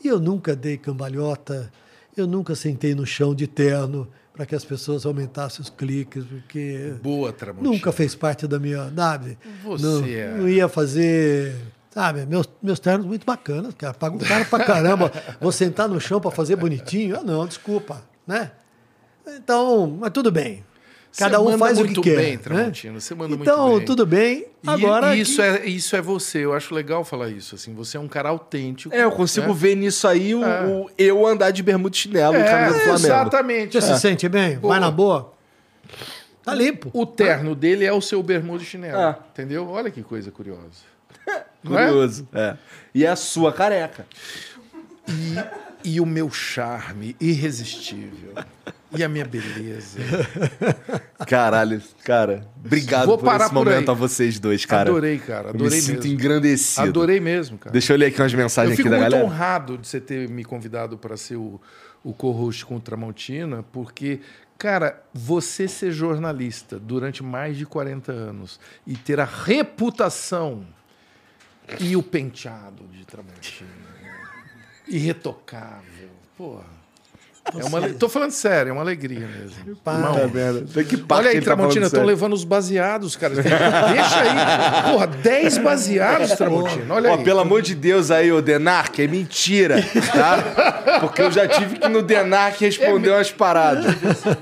E 0.02 0.08
eu 0.08 0.18
nunca 0.18 0.56
dei 0.56 0.76
cambalhota, 0.78 1.70
eu 2.16 2.26
nunca 2.26 2.54
sentei 2.54 2.94
no 2.94 3.04
chão 3.06 3.34
de 3.34 3.46
terno 3.46 4.08
para 4.32 4.46
que 4.46 4.54
as 4.54 4.64
pessoas 4.64 5.04
aumentassem 5.04 5.60
os 5.60 5.68
cliques, 5.68 6.24
porque 6.24 6.94
Boa, 7.02 7.32
Tramontina. 7.32 7.70
nunca 7.70 7.92
fez 7.92 8.14
parte 8.14 8.46
da 8.46 8.58
minha. 8.58 8.90
Sabe? 8.96 9.36
Você 9.64 9.84
não, 9.84 10.04
é- 10.06 10.34
não 10.38 10.48
ia 10.48 10.68
fazer. 10.68 11.54
Sabe, 11.90 12.24
meus, 12.24 12.48
meus 12.62 12.78
ternos 12.78 13.04
muito 13.04 13.26
bacanas, 13.26 13.74
cara. 13.74 13.92
Pago 13.92 14.18
cara 14.20 14.44
pra 14.44 14.64
caramba. 14.64 15.12
Vou 15.40 15.50
sentar 15.52 15.88
no 15.88 16.00
chão 16.00 16.20
para 16.20 16.30
fazer 16.30 16.56
bonitinho? 16.56 17.18
Ah, 17.18 17.22
não, 17.22 17.46
desculpa. 17.46 18.02
Né? 18.26 18.52
Então, 19.26 19.98
mas 20.00 20.10
tudo 20.12 20.30
bem. 20.30 20.64
Você 21.12 21.24
Cada 21.24 21.40
um 21.40 21.58
faz 21.58 21.76
o 21.76 21.80
muito 21.84 22.00
que 22.02 22.10
quer. 22.10 22.16
bem, 22.16 22.32
né? 22.36 22.38
Tramontina, 22.42 23.00
você 23.00 23.14
manda 23.16 23.30
muito 23.36 23.42
então, 23.42 23.76
bem. 23.78 23.84
tudo 23.84 24.06
bem. 24.06 24.46
E- 24.62 24.68
Agora. 24.70 25.16
e 25.16 25.20
isso, 25.20 25.36
que- 25.36 25.42
é, 25.42 25.66
isso 25.66 25.96
é 25.96 26.00
você. 26.00 26.38
Eu 26.44 26.54
acho 26.54 26.72
legal 26.72 27.04
falar 27.04 27.28
isso. 27.30 27.56
Assim, 27.56 27.74
você 27.74 27.96
é 27.96 28.00
um 28.00 28.06
cara 28.06 28.28
autêntico. 28.28 28.94
É, 28.94 29.02
eu 29.02 29.10
consigo 29.10 29.48
né? 29.48 29.54
ver 29.54 29.74
nisso 29.74 30.06
aí 30.06 30.34
o, 30.36 30.44
É. 30.44 30.64
o 30.66 30.88
eu 30.96 31.26
andar 31.26 31.50
de 31.50 31.62
bermuda 31.64 31.94
e 31.96 31.98
chinelo 31.98 32.38
no 32.38 32.44
camisa 32.44 32.74
do 32.74 32.76
É, 32.76 32.82
Flamengo. 32.84 32.96
exatamente. 33.06 33.72
Você 33.80 33.94
se 33.94 34.00
sente 34.00 34.28
bem? 34.28 34.56
Boa. 34.58 34.72
Vai 34.74 34.80
na 34.80 34.90
boa? 34.90 35.32
Tá 36.44 36.54
limpo. 36.54 36.90
O 36.94 37.04
terno 37.04 37.54
dele 37.56 37.84
é 37.84 37.92
o 37.92 38.00
seu 38.00 38.22
bermuda 38.22 38.62
e 38.62 38.66
chinelo. 38.66 38.98
É. 39.00 39.16
Entendeu? 39.32 39.68
Olha 39.68 39.90
que 39.90 40.02
coisa 40.02 40.30
curiosa. 40.30 40.88
É? 41.26 41.42
Curioso. 41.68 42.26
É? 42.32 42.56
E 42.94 43.04
é 43.04 43.08
a 43.08 43.14
sua 43.16 43.52
careca. 43.52 44.06
E 45.08 45.34
o 46.00 46.06
meu 46.06 46.30
charme 46.30 47.16
irresistível. 47.20 48.34
E 48.96 49.04
a 49.04 49.08
minha 49.08 49.24
beleza. 49.24 50.00
Caralho, 51.26 51.80
cara. 52.04 52.46
Obrigado 52.64 53.06
Vou 53.06 53.18
por 53.18 53.24
parar 53.26 53.44
esse 53.46 53.54
por 53.54 53.64
momento 53.64 53.88
aí. 53.90 53.94
a 53.96 53.98
vocês 53.98 54.38
dois, 54.38 54.64
cara. 54.66 54.90
Adorei, 54.90 55.18
cara. 55.18 55.48
Eu 55.50 55.54
me 55.54 55.60
Adorei 55.60 55.80
sinto 55.80 55.98
mesmo. 56.02 56.12
engrandecido. 56.12 56.88
Adorei 56.88 57.20
mesmo, 57.20 57.56
cara. 57.58 57.72
Deixa 57.72 57.92
eu 57.92 57.96
ler 57.96 58.06
aqui 58.06 58.20
umas 58.20 58.32
Eu 58.32 58.38
mensagens 58.38 58.76
fico 58.76 58.88
aqui 58.88 58.96
da 58.96 59.00
muito 59.00 59.12
galera. 59.12 59.24
honrado 59.32 59.78
de 59.78 59.86
você 59.86 60.00
ter 60.00 60.28
me 60.28 60.44
convidado 60.44 60.98
para 60.98 61.16
ser 61.16 61.36
o, 61.36 61.60
o 62.02 62.12
co-host 62.12 62.66
com 62.66 62.76
o 62.76 62.80
Tramontina, 62.80 63.62
porque, 63.70 64.20
cara, 64.58 65.00
você 65.14 65.68
ser 65.68 65.92
jornalista 65.92 66.76
durante 66.78 67.22
mais 67.22 67.56
de 67.56 67.64
40 67.66 68.10
anos 68.10 68.58
e 68.84 68.96
ter 68.96 69.20
a 69.20 69.24
reputação 69.24 70.66
e 71.78 71.94
o 71.96 72.02
penteado 72.02 72.82
de 72.88 73.04
Tramontina. 73.04 73.79
Irretocável. 74.90 76.08
Porra. 76.36 76.80
É 77.58 77.64
uma, 77.64 77.88
tô 77.94 78.08
falando 78.08 78.30
sério, 78.30 78.70
é 78.70 78.72
uma 78.72 78.82
alegria 78.82 79.26
mesmo. 79.26 79.64
Que 79.64 79.74
parte 80.96 81.26
Olha 81.26 81.30
aí, 81.30 81.38
tá 81.38 81.44
Tramontina, 81.44 81.86
estão 81.86 82.04
levando 82.04 82.34
os 82.34 82.44
baseados, 82.44 83.16
cara. 83.16 83.34
Deixa 83.34 84.20
aí. 84.20 84.92
Porra, 84.92 85.06
10 85.06 85.58
baseados, 85.58 86.30
Tramontina. 86.32 86.94
Olha 86.94 87.10
Ó, 87.10 87.16
aí. 87.16 87.24
pelo 87.24 87.40
amor 87.40 87.62
de 87.62 87.74
Deus 87.74 88.10
aí, 88.10 88.30
ô 88.30 88.40
Denark, 88.40 89.02
é 89.02 89.08
mentira, 89.08 89.82
tá? 90.12 91.00
Porque 91.00 91.22
eu 91.22 91.32
já 91.32 91.48
tive 91.48 91.78
que 91.78 91.86
ir 91.86 91.90
no 91.90 92.02
Denark 92.02 92.62
responder 92.62 93.10
umas 93.10 93.32
paradas. 93.32 93.94
Porra, 93.96 94.38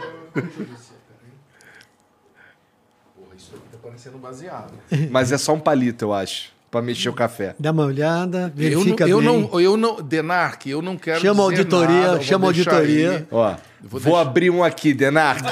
isso 3.37 3.55
aqui 3.55 3.63
tá 3.73 3.79
parecendo 3.83 4.19
baseado. 4.19 4.73
Mas 5.11 5.33
é 5.33 5.39
só 5.39 5.55
um 5.55 5.61
palito, 5.61 6.07
eu 6.07 6.13
acho, 6.13 6.53
pra 6.71 6.83
mexer 6.83 7.09
o 7.09 7.13
café. 7.13 7.55
Dá 7.59 7.71
uma 7.71 7.85
olhada, 7.85 8.39
Eu 8.39 8.43
não, 8.43 8.51
verifica 8.55 9.09
eu, 9.09 9.19
bem. 9.21 9.27
não, 9.27 9.61
eu 9.61 9.77
não. 9.77 10.03
Denark, 10.03 10.69
eu 10.69 10.83
não 10.83 10.97
quero. 10.97 11.21
Chama 11.21 11.45
a 11.47 11.51
dizer 11.51 11.63
auditoria, 11.63 12.07
nada, 12.09 12.21
chama 12.23 12.47
a 12.47 12.49
auditoria. 12.49 13.27
Ó, 13.31 13.55
vou 13.83 14.01
vou, 14.01 14.03
deixar- 14.13 14.21
abrir 14.21 14.51
um 14.51 14.65
aqui, 14.65 14.93
Denark. 14.95 15.43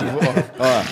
Ó, 0.58 0.82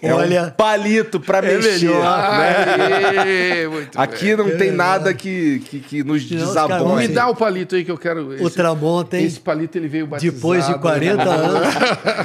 é 0.00 0.12
Olha, 0.14 0.44
um 0.44 0.50
palito 0.50 1.18
pra 1.20 1.42
mexer. 1.42 1.86
melhor. 1.86 2.04
Aê, 2.06 3.66
muito 3.68 4.00
Aqui 4.00 4.26
bem. 4.26 4.36
não 4.36 4.56
tem 4.56 4.70
nada 4.72 5.12
que, 5.12 5.58
que, 5.68 5.80
que 5.80 6.04
nos 6.04 6.30
Não, 6.30 6.38
os 6.38 6.40
Me 6.42 6.46
desabone. 6.46 7.08
dá 7.08 7.28
o 7.28 7.34
palito 7.36 7.74
aí 7.74 7.84
que 7.84 7.90
eu 7.90 7.98
quero. 7.98 8.28
o 8.28 8.34
Esse, 8.34 8.54
Tramontem, 8.56 9.24
esse 9.24 9.40
palito 9.40 9.76
ele 9.76 9.88
veio 9.88 10.06
batizado. 10.06 10.36
depois 10.36 10.66
de 10.66 10.78
40 10.78 11.22
anos, 11.28 11.74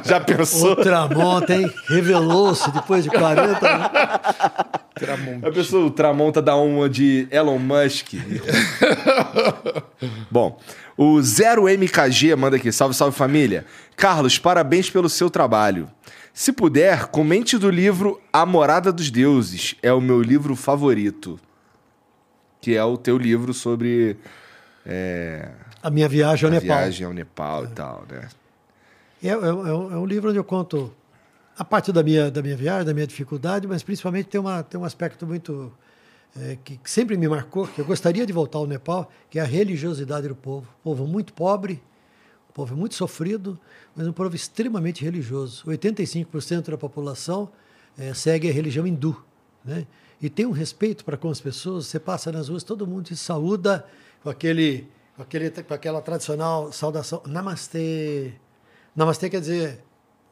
Já 0.06 0.17
o 0.17 0.25
pensou? 0.25 0.75
Tramontem 0.75 1.69
revelou-se 1.88 2.72
depois 2.72 3.03
de 3.03 3.09
40 3.09 3.67
anos. 3.67 3.88
Tramontina. 4.95 5.48
A 5.48 5.51
pessoa, 5.51 5.85
o 5.88 5.92
Tramonta 5.92 6.42
dá 6.42 6.56
uma 6.56 6.88
de 6.88 7.27
Elon 7.32 7.58
Musk. 7.58 8.14
Bom, 10.30 10.59
o 10.97 11.15
0MKG 11.17 12.35
manda 12.35 12.57
aqui. 12.57 12.72
Salve, 12.72 12.93
salve 12.95 13.15
família. 13.17 13.65
Carlos, 13.95 14.38
parabéns 14.38 14.89
pelo 14.89 15.09
seu 15.09 15.30
trabalho. 15.30 15.89
Se 16.33 16.51
puder, 16.51 17.07
comente 17.07 17.57
do 17.57 17.69
livro 17.69 18.19
A 18.31 18.45
Morada 18.45 18.91
dos 18.91 19.11
Deuses. 19.11 19.75
É 19.81 19.91
o 19.93 20.01
meu 20.01 20.22
livro 20.22 20.55
favorito. 20.55 21.39
Que 22.61 22.75
é 22.75 22.83
o 22.83 22.97
teu 22.97 23.17
livro 23.17 23.53
sobre 23.53 24.17
é, 24.85 25.49
A 25.81 25.89
minha 25.89 26.07
viagem 26.07 26.45
ao 26.45 26.51
a 26.51 26.59
Nepal. 26.59 26.77
viagem 26.77 27.05
ao 27.05 27.13
Nepal 27.13 27.65
e 27.65 27.67
tal, 27.69 28.05
né? 28.09 28.30
É, 29.23 29.27
é- 29.30 29.31
é 29.31 29.35
um, 29.35 29.93
é 29.93 29.97
um 29.97 30.05
livro 30.05 30.30
onde 30.30 30.39
eu 30.39 30.43
conto 30.43 30.93
a 31.57 31.63
parte 31.63 31.91
da 31.91 32.01
minha, 32.01 32.31
da 32.31 32.41
minha 32.41 32.55
viagem, 32.57 32.85
da 32.85 32.93
minha 32.93 33.05
dificuldade, 33.05 33.67
mas 33.67 33.83
principalmente 33.83 34.27
tem, 34.27 34.39
uma, 34.41 34.63
tem 34.63 34.80
um 34.80 34.85
aspecto 34.85 35.25
muito. 35.27 35.72
É, 36.39 36.57
que, 36.63 36.77
que 36.77 36.89
sempre 36.89 37.15
me 37.15 37.27
marcou, 37.27 37.67
que 37.67 37.79
eu 37.79 37.85
gostaria 37.85 38.25
de 38.25 38.33
voltar 38.33 38.57
ao 38.57 38.67
Nepal, 38.67 39.11
que 39.29 39.39
é 39.39 39.41
a 39.41 39.45
religiosidade 39.45 40.27
do 40.27 40.35
povo. 40.35 40.67
Povo 40.83 41.05
muito 41.05 41.33
pobre, 41.33 41.81
um 42.49 42.53
povo 42.53 42.75
muito 42.75 42.95
sofrido, 42.95 43.59
mas 43.95 44.07
um 44.07 44.13
povo 44.13 44.35
extremamente 44.35 45.03
religioso. 45.03 45.65
85% 45.65 46.71
da 46.71 46.77
população 46.77 47.49
é, 47.97 48.13
segue 48.13 48.49
a 48.49 48.53
religião 48.53 48.87
hindu. 48.87 49.23
Né? 49.63 49.85
E 50.21 50.29
tem 50.29 50.45
um 50.45 50.51
respeito 50.51 51.05
para 51.05 51.17
com 51.17 51.29
as 51.29 51.39
pessoas. 51.39 51.87
Você 51.87 51.99
passa 51.99 52.31
nas 52.31 52.49
ruas, 52.49 52.63
todo 52.63 52.87
mundo 52.87 53.05
te 53.05 53.15
saúda 53.15 53.85
com, 54.23 54.29
aquele, 54.29 54.87
com, 55.15 55.21
aquele, 55.21 55.49
com 55.51 55.73
aquela 55.73 56.01
tradicional 56.01 56.71
saudação. 56.71 57.21
Namastê. 57.27 58.33
Namastê 58.95 59.29
quer 59.29 59.39
dizer, 59.39 59.83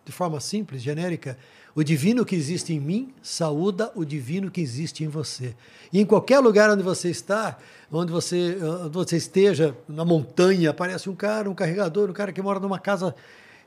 de 0.03 0.11
forma 0.11 0.39
simples, 0.39 0.81
genérica, 0.81 1.37
o 1.75 1.83
divino 1.83 2.25
que 2.25 2.35
existe 2.35 2.73
em 2.73 2.79
mim 2.79 3.13
saúda 3.21 3.91
o 3.95 4.03
divino 4.03 4.51
que 4.51 4.61
existe 4.61 5.03
em 5.03 5.07
você. 5.07 5.55
E 5.91 5.99
em 5.99 6.05
qualquer 6.05 6.39
lugar 6.39 6.69
onde 6.69 6.83
você 6.83 7.09
está, 7.09 7.57
onde 7.91 8.11
você, 8.11 8.57
onde 8.85 8.93
você 8.93 9.17
esteja, 9.17 9.75
na 9.87 10.03
montanha, 10.03 10.69
aparece 10.71 11.09
um 11.09 11.15
cara, 11.15 11.49
um 11.49 11.53
carregador, 11.53 12.09
um 12.09 12.13
cara 12.13 12.31
que 12.31 12.41
mora 12.41 12.59
numa 12.59 12.79
casa, 12.79 13.15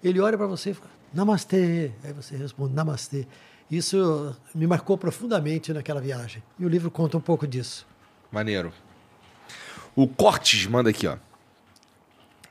ele 0.03 0.21
olha 0.21 0.37
para 0.37 0.47
você 0.47 0.71
e 0.71 0.75
fala, 0.75 0.91
Namastê. 1.13 1.93
Aí 2.03 2.13
você 2.13 2.37
responde, 2.37 2.75
Namastê. 2.75 3.27
Isso 3.71 4.37
me 4.55 4.67
marcou 4.67 4.99
profundamente 4.99 5.73
naquela 5.73 6.01
viagem. 6.01 6.43
E 6.59 6.65
o 6.67 6.69
livro 6.69 6.91
conta 6.91 7.17
um 7.17 7.21
pouco 7.21 7.47
disso. 7.47 7.87
Maneiro. 8.31 8.73
O 9.97 10.07
Cortes 10.07 10.67
manda 10.67 10.91
aqui, 10.91 11.07
ó. 11.07 11.17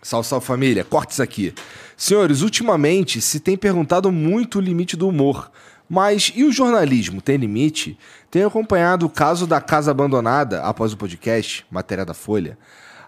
Salve, 0.04 0.28
salve 0.28 0.46
família. 0.46 0.84
Cortes 0.84 1.20
aqui. 1.20 1.54
Senhores, 1.96 2.42
ultimamente 2.42 3.22
se 3.22 3.40
tem 3.40 3.56
perguntado 3.58 4.12
muito 4.12 4.58
o 4.58 4.62
limite 4.62 4.96
do 4.98 5.08
humor. 5.08 5.50
Mas 5.90 6.32
e 6.36 6.44
o 6.44 6.52
jornalismo? 6.52 7.22
Tem 7.22 7.38
limite? 7.38 7.98
Tenho 8.32 8.48
acompanhado 8.48 9.06
o 9.06 9.10
caso 9.10 9.46
da 9.46 9.62
casa 9.62 9.92
abandonada 9.92 10.62
após 10.62 10.92
o 10.94 10.98
podcast, 10.98 11.66
matéria 11.70 12.06
da 12.06 12.14
Folha. 12.14 12.58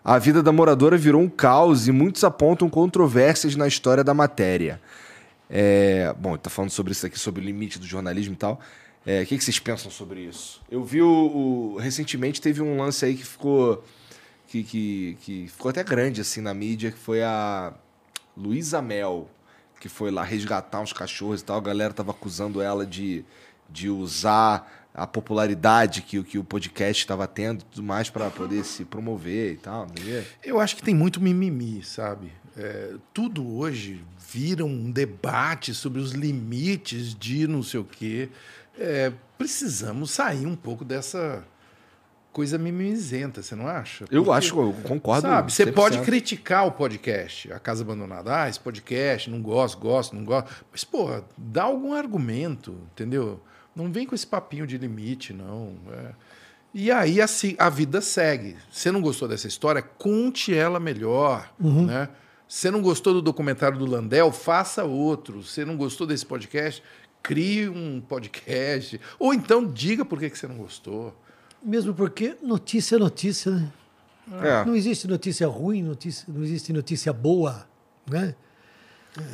A 0.04 0.20
vida 0.20 0.44
da 0.44 0.52
moradora 0.52 0.98
virou 0.98 1.22
um 1.22 1.28
caos 1.30 1.88
e 1.88 1.92
muitos 1.92 2.24
apontam 2.24 2.70
controvérsias 2.70 3.56
na 3.56 3.68
história 3.68 4.04
da 4.04 4.14
matéria. 4.14 4.80
É, 5.50 6.14
bom, 6.20 6.38
tá 6.38 6.50
falando 6.50 6.70
sobre 6.72 6.92
isso 6.92 7.06
aqui, 7.06 7.18
sobre 7.20 7.42
o 7.42 7.44
limite 7.46 7.80
do 7.80 7.86
jornalismo 7.86 8.34
e 8.34 8.38
tal. 8.38 8.60
É, 9.06 9.22
o 9.22 9.26
que, 9.26 9.38
que 9.38 9.44
vocês 9.44 9.58
pensam 9.60 9.90
sobre 9.92 10.22
isso? 10.22 10.62
Eu 10.70 10.84
vi 10.84 11.02
o, 11.02 11.08
o- 11.08 11.78
Recentemente 11.80 12.42
teve 12.42 12.62
um 12.62 12.78
lance 12.78 13.04
aí 13.06 13.16
que 13.16 13.26
ficou. 13.26 13.84
Que, 14.56 14.64
que, 14.64 15.18
que 15.22 15.48
ficou 15.50 15.70
até 15.70 15.84
grande 15.84 16.22
assim 16.22 16.40
na 16.40 16.54
mídia, 16.54 16.90
que 16.92 16.98
foi 16.98 17.22
a 17.22 17.74
Luísa 18.38 18.82
Mel, 18.82 19.30
que 19.82 19.90
foi 19.90 20.10
lá 20.12 20.24
resgatar 20.24 20.80
uns 20.80 20.94
cachorros 20.94 21.42
e 21.42 21.44
tal. 21.44 21.58
A 21.58 21.62
galera 21.62 21.94
tava 21.94 22.12
acusando 22.12 22.62
ela 22.62 22.86
de, 22.86 23.26
de 23.70 23.90
usar 23.90 24.88
a 24.94 25.06
popularidade 25.06 26.02
que, 26.04 26.20
o- 26.20 26.24
que 26.24 26.38
o 26.38 26.44
podcast 26.44 27.04
estava 27.04 27.28
tendo 27.28 27.62
e 27.62 27.66
tudo 27.66 27.84
mais 27.84 28.10
para 28.10 28.30
poder 28.30 28.64
se 28.64 28.86
promover 28.86 29.54
e 29.54 29.58
tal. 29.58 29.88
é? 30.08 30.24
Eu 30.42 30.58
acho 30.62 30.78
que 30.78 30.82
tem 30.84 30.96
muito 30.96 31.20
mimimi, 31.20 31.84
sabe? 31.84 32.32
É, 32.56 32.94
tudo 33.14 33.46
hoje 33.58 34.02
vira 34.32 34.64
um 34.64 34.90
debate 34.90 35.74
sobre 35.74 36.00
os 36.00 36.14
limites 36.14 37.14
de 37.14 37.46
não 37.46 37.62
sei 37.62 37.82
o 37.82 37.84
quê. 37.84 38.30
É, 38.80 39.12
precisamos 39.38 40.12
sair 40.12 40.46
um 40.48 40.56
pouco 40.56 40.86
dessa 40.86 41.44
coisa 42.36 42.58
mimizenta, 42.58 43.42
você 43.42 43.56
não 43.56 43.66
acha? 43.66 44.04
Eu 44.12 44.26
Porque, 44.26 44.38
acho, 44.40 44.60
eu 44.60 44.74
concordo. 44.84 45.22
Sabe, 45.22 45.54
você 45.54 45.66
100%. 45.68 45.74
pode 45.74 46.02
criticar 46.02 46.68
o 46.68 46.72
podcast, 46.74 47.50
A 47.54 47.60
Casa 47.62 47.82
Abandonada. 47.82 48.42
Ah, 48.44 48.50
esse 48.50 48.60
podcast, 48.60 49.30
não 49.30 49.42
gosto, 49.42 49.78
gosto, 49.80 50.14
não 50.14 50.26
gosto. 50.26 50.54
Mas, 50.70 50.84
porra, 50.84 51.24
dá 51.38 51.64
algum 51.64 51.94
argumento, 51.94 52.76
entendeu? 52.92 53.40
Não 53.74 53.90
vem 53.90 54.06
com 54.06 54.14
esse 54.14 54.28
papinho 54.28 54.68
de 54.68 54.78
limite, 54.78 55.32
não. 55.32 55.78
É. 55.90 56.12
E 56.74 56.92
aí 56.92 57.22
a, 57.22 57.28
se- 57.28 57.56
a 57.58 57.70
vida 57.70 58.02
segue. 58.02 58.58
Você 58.70 58.92
não 58.92 59.00
gostou 59.00 59.30
dessa 59.30 59.48
história? 59.48 59.82
Conte 59.82 60.54
ela 60.54 60.78
melhor, 60.78 61.50
né? 61.58 62.10
Você 62.46 62.70
não 62.70 62.82
gostou 62.82 63.14
do 63.14 63.22
documentário 63.22 63.78
do 63.80 63.86
Landel? 63.86 64.30
Faça 64.34 64.84
outro. 64.84 65.42
Você 65.42 65.64
não 65.64 65.78
gostou 65.78 66.06
desse 66.06 66.26
podcast? 66.26 66.84
Crie 67.24 67.70
um 67.70 68.02
podcast. 68.02 69.00
Ou 69.18 69.34
então 69.34 69.66
diga 69.66 70.04
por 70.04 70.20
que 70.20 70.30
que 70.30 70.38
você 70.38 70.48
não 70.50 70.58
gostou. 70.58 71.16
Mesmo 71.66 71.96
porque 71.96 72.38
notícia 72.44 72.96
é 72.96 73.00
notícia, 73.00 73.52
né? 73.52 73.72
É. 74.44 74.66
Não 74.66 74.76
existe 74.76 75.08
notícia 75.08 75.48
ruim, 75.48 75.82
notícia, 75.82 76.26
não 76.28 76.44
existe 76.44 76.72
notícia 76.72 77.12
boa, 77.12 77.68
né? 78.08 78.36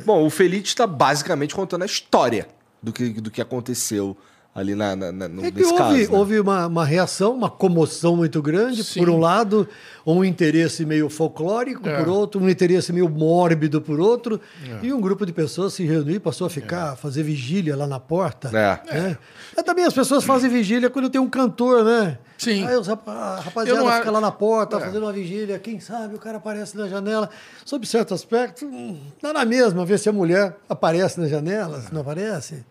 Bom, 0.04 0.24
o 0.24 0.30
Felite 0.30 0.68
está 0.68 0.86
basicamente 0.86 1.54
contando 1.54 1.82
a 1.82 1.86
história 1.86 2.48
do 2.82 2.92
que, 2.92 3.10
do 3.20 3.30
que 3.30 3.40
aconteceu 3.40 4.16
ali 4.54 4.74
na, 4.74 4.94
na- 4.94 5.10
na- 5.12 5.28
no, 5.28 5.44
É 5.46 5.50
que 5.50 5.64
houve, 5.64 5.78
caso. 5.78 5.94
né? 5.96 6.06
houve 6.10 6.38
uma, 6.40 6.66
uma 6.66 6.84
reação, 6.84 7.32
uma 7.32 7.48
comoção 7.48 8.16
muito 8.16 8.42
grande, 8.42 8.84
Sim. 8.84 9.00
por 9.00 9.08
um 9.08 9.18
lado, 9.18 9.66
um 10.06 10.22
interesse 10.22 10.84
meio 10.84 11.08
folclórico, 11.08 11.88
É. 11.88 11.96
por 11.98 12.08
outro, 12.08 12.38
um 12.38 12.48
interesse 12.50 12.92
meio 12.92 13.08
mórbido, 13.08 13.80
por 13.80 13.98
outro, 13.98 14.38
É. 14.82 14.84
e 14.86 14.92
um 14.92 15.00
grupo 15.00 15.24
de 15.24 15.32
pessoas 15.32 15.72
se 15.72 15.84
reuniu 15.86 16.16
e 16.16 16.20
passou 16.20 16.46
a 16.46 16.50
ficar, 16.50 16.96
fazer 16.96 17.22
vigília 17.22 17.74
lá 17.74 17.86
na 17.86 17.98
porta. 17.98 18.48
É. 18.48 18.94
né? 19.00 19.18
Mas 19.56 19.64
também 19.64 19.84
as 19.86 19.94
pessoas 19.94 20.22
fazem 20.22 20.50
vigília 20.50 20.90
quando 20.90 21.08
tem 21.08 21.20
um 21.20 21.30
cantor, 21.30 21.82
né? 21.84 22.18
Sim. 22.36 22.66
Aí 22.66 22.76
os 22.76 22.88
rapaziada 22.88 23.80
não 23.80 23.90
fica 23.92 24.10
lá 24.10 24.20
na 24.20 24.32
porta 24.32 24.76
É. 24.76 24.80
fazendo 24.80 25.02
uma 25.04 25.12
vigília, 25.12 25.58
quem 25.58 25.80
sabe 25.80 26.14
o 26.14 26.18
cara 26.18 26.36
aparece 26.36 26.76
na 26.76 26.88
janela. 26.88 27.30
Sob 27.64 27.86
certo 27.86 28.12
aspecto, 28.12 28.66
hum, 28.66 28.98
dá 29.22 29.32
na 29.32 29.44
mesma 29.46 29.86
ver 29.86 29.98
se 29.98 30.08
a 30.08 30.12
mulher 30.12 30.56
aparece 30.68 31.18
na 31.20 31.26
janela, 31.28 31.80
se 31.80 31.94
não 31.94 32.02
aparece. 32.02 32.64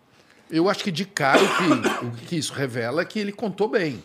Eu 0.52 0.68
acho 0.68 0.84
que 0.84 0.92
de 0.92 1.06
cara 1.06 1.42
o 1.42 1.48
que, 1.48 2.04
o 2.04 2.10
que 2.26 2.36
isso 2.36 2.52
revela 2.52 3.00
é 3.00 3.04
que 3.06 3.18
ele 3.18 3.32
contou 3.32 3.68
bem. 3.68 4.02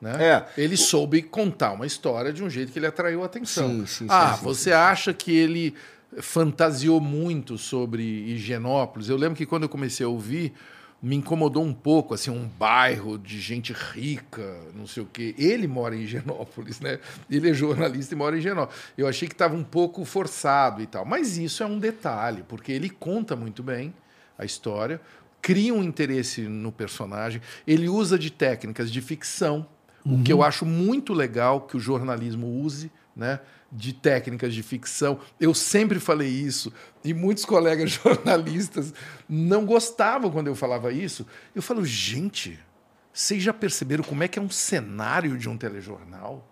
Né? 0.00 0.22
É. 0.22 0.46
Ele 0.60 0.76
soube 0.76 1.22
contar 1.22 1.72
uma 1.72 1.86
história 1.86 2.32
de 2.32 2.42
um 2.42 2.50
jeito 2.50 2.72
que 2.72 2.78
ele 2.78 2.86
atraiu 2.86 3.22
a 3.22 3.26
atenção. 3.26 3.68
Sim, 3.68 3.86
sim, 3.86 4.06
ah, 4.10 4.34
sim, 4.36 4.44
você 4.44 4.72
acha 4.72 5.14
que 5.14 5.34
ele 5.34 5.72
fantasiou 6.20 7.00
muito 7.00 7.56
sobre 7.56 8.02
Higienópolis? 8.02 9.08
Eu 9.08 9.16
lembro 9.16 9.36
que 9.36 9.46
quando 9.46 9.62
eu 9.62 9.68
comecei 9.68 10.04
a 10.04 10.08
ouvir, 10.08 10.52
me 11.00 11.16
incomodou 11.16 11.62
um 11.62 11.72
pouco, 11.72 12.12
assim, 12.12 12.30
um 12.30 12.46
bairro 12.46 13.16
de 13.16 13.40
gente 13.40 13.72
rica, 13.72 14.58
não 14.74 14.86
sei 14.86 15.02
o 15.02 15.06
quê. 15.06 15.34
Ele 15.38 15.68
mora 15.68 15.94
em 15.94 16.00
Higienópolis, 16.00 16.80
né? 16.80 16.98
Ele 17.30 17.50
é 17.50 17.54
jornalista 17.54 18.14
e 18.14 18.18
mora 18.18 18.34
em 18.34 18.40
Higienópolis. 18.40 18.82
Eu 18.98 19.06
achei 19.06 19.28
que 19.28 19.34
estava 19.34 19.54
um 19.54 19.64
pouco 19.64 20.04
forçado 20.04 20.82
e 20.82 20.86
tal. 20.86 21.04
Mas 21.04 21.38
isso 21.38 21.62
é 21.62 21.66
um 21.66 21.78
detalhe, 21.78 22.42
porque 22.48 22.72
ele 22.72 22.90
conta 22.90 23.36
muito 23.36 23.62
bem 23.62 23.94
a 24.36 24.44
história, 24.44 25.00
cria 25.44 25.74
um 25.74 25.82
interesse 25.82 26.40
no 26.40 26.72
personagem, 26.72 27.42
ele 27.66 27.86
usa 27.86 28.18
de 28.18 28.30
técnicas 28.30 28.90
de 28.90 29.02
ficção, 29.02 29.66
o 30.02 30.22
que 30.22 30.32
eu 30.32 30.42
acho 30.42 30.66
muito 30.66 31.12
legal 31.12 31.62
que 31.62 31.76
o 31.76 31.80
jornalismo 31.80 32.46
use 32.46 32.90
né? 33.14 33.40
De 33.70 33.92
técnicas 33.92 34.54
de 34.54 34.62
ficção. 34.62 35.20
Eu 35.40 35.54
sempre 35.54 36.00
falei 36.00 36.28
isso, 36.28 36.72
e 37.04 37.12
muitos 37.12 37.44
colegas 37.44 37.90
jornalistas 38.02 38.92
não 39.28 39.64
gostavam 39.64 40.30
quando 40.30 40.48
eu 40.48 40.54
falava 40.54 40.92
isso. 40.92 41.26
Eu 41.54 41.62
falo, 41.62 41.84
gente, 41.84 42.58
vocês 43.12 43.42
já 43.42 43.52
perceberam 43.52 44.04
como 44.04 44.22
é 44.22 44.28
que 44.28 44.38
é 44.38 44.42
um 44.42 44.50
cenário 44.50 45.36
de 45.38 45.48
um 45.48 45.56
telejornal? 45.56 46.48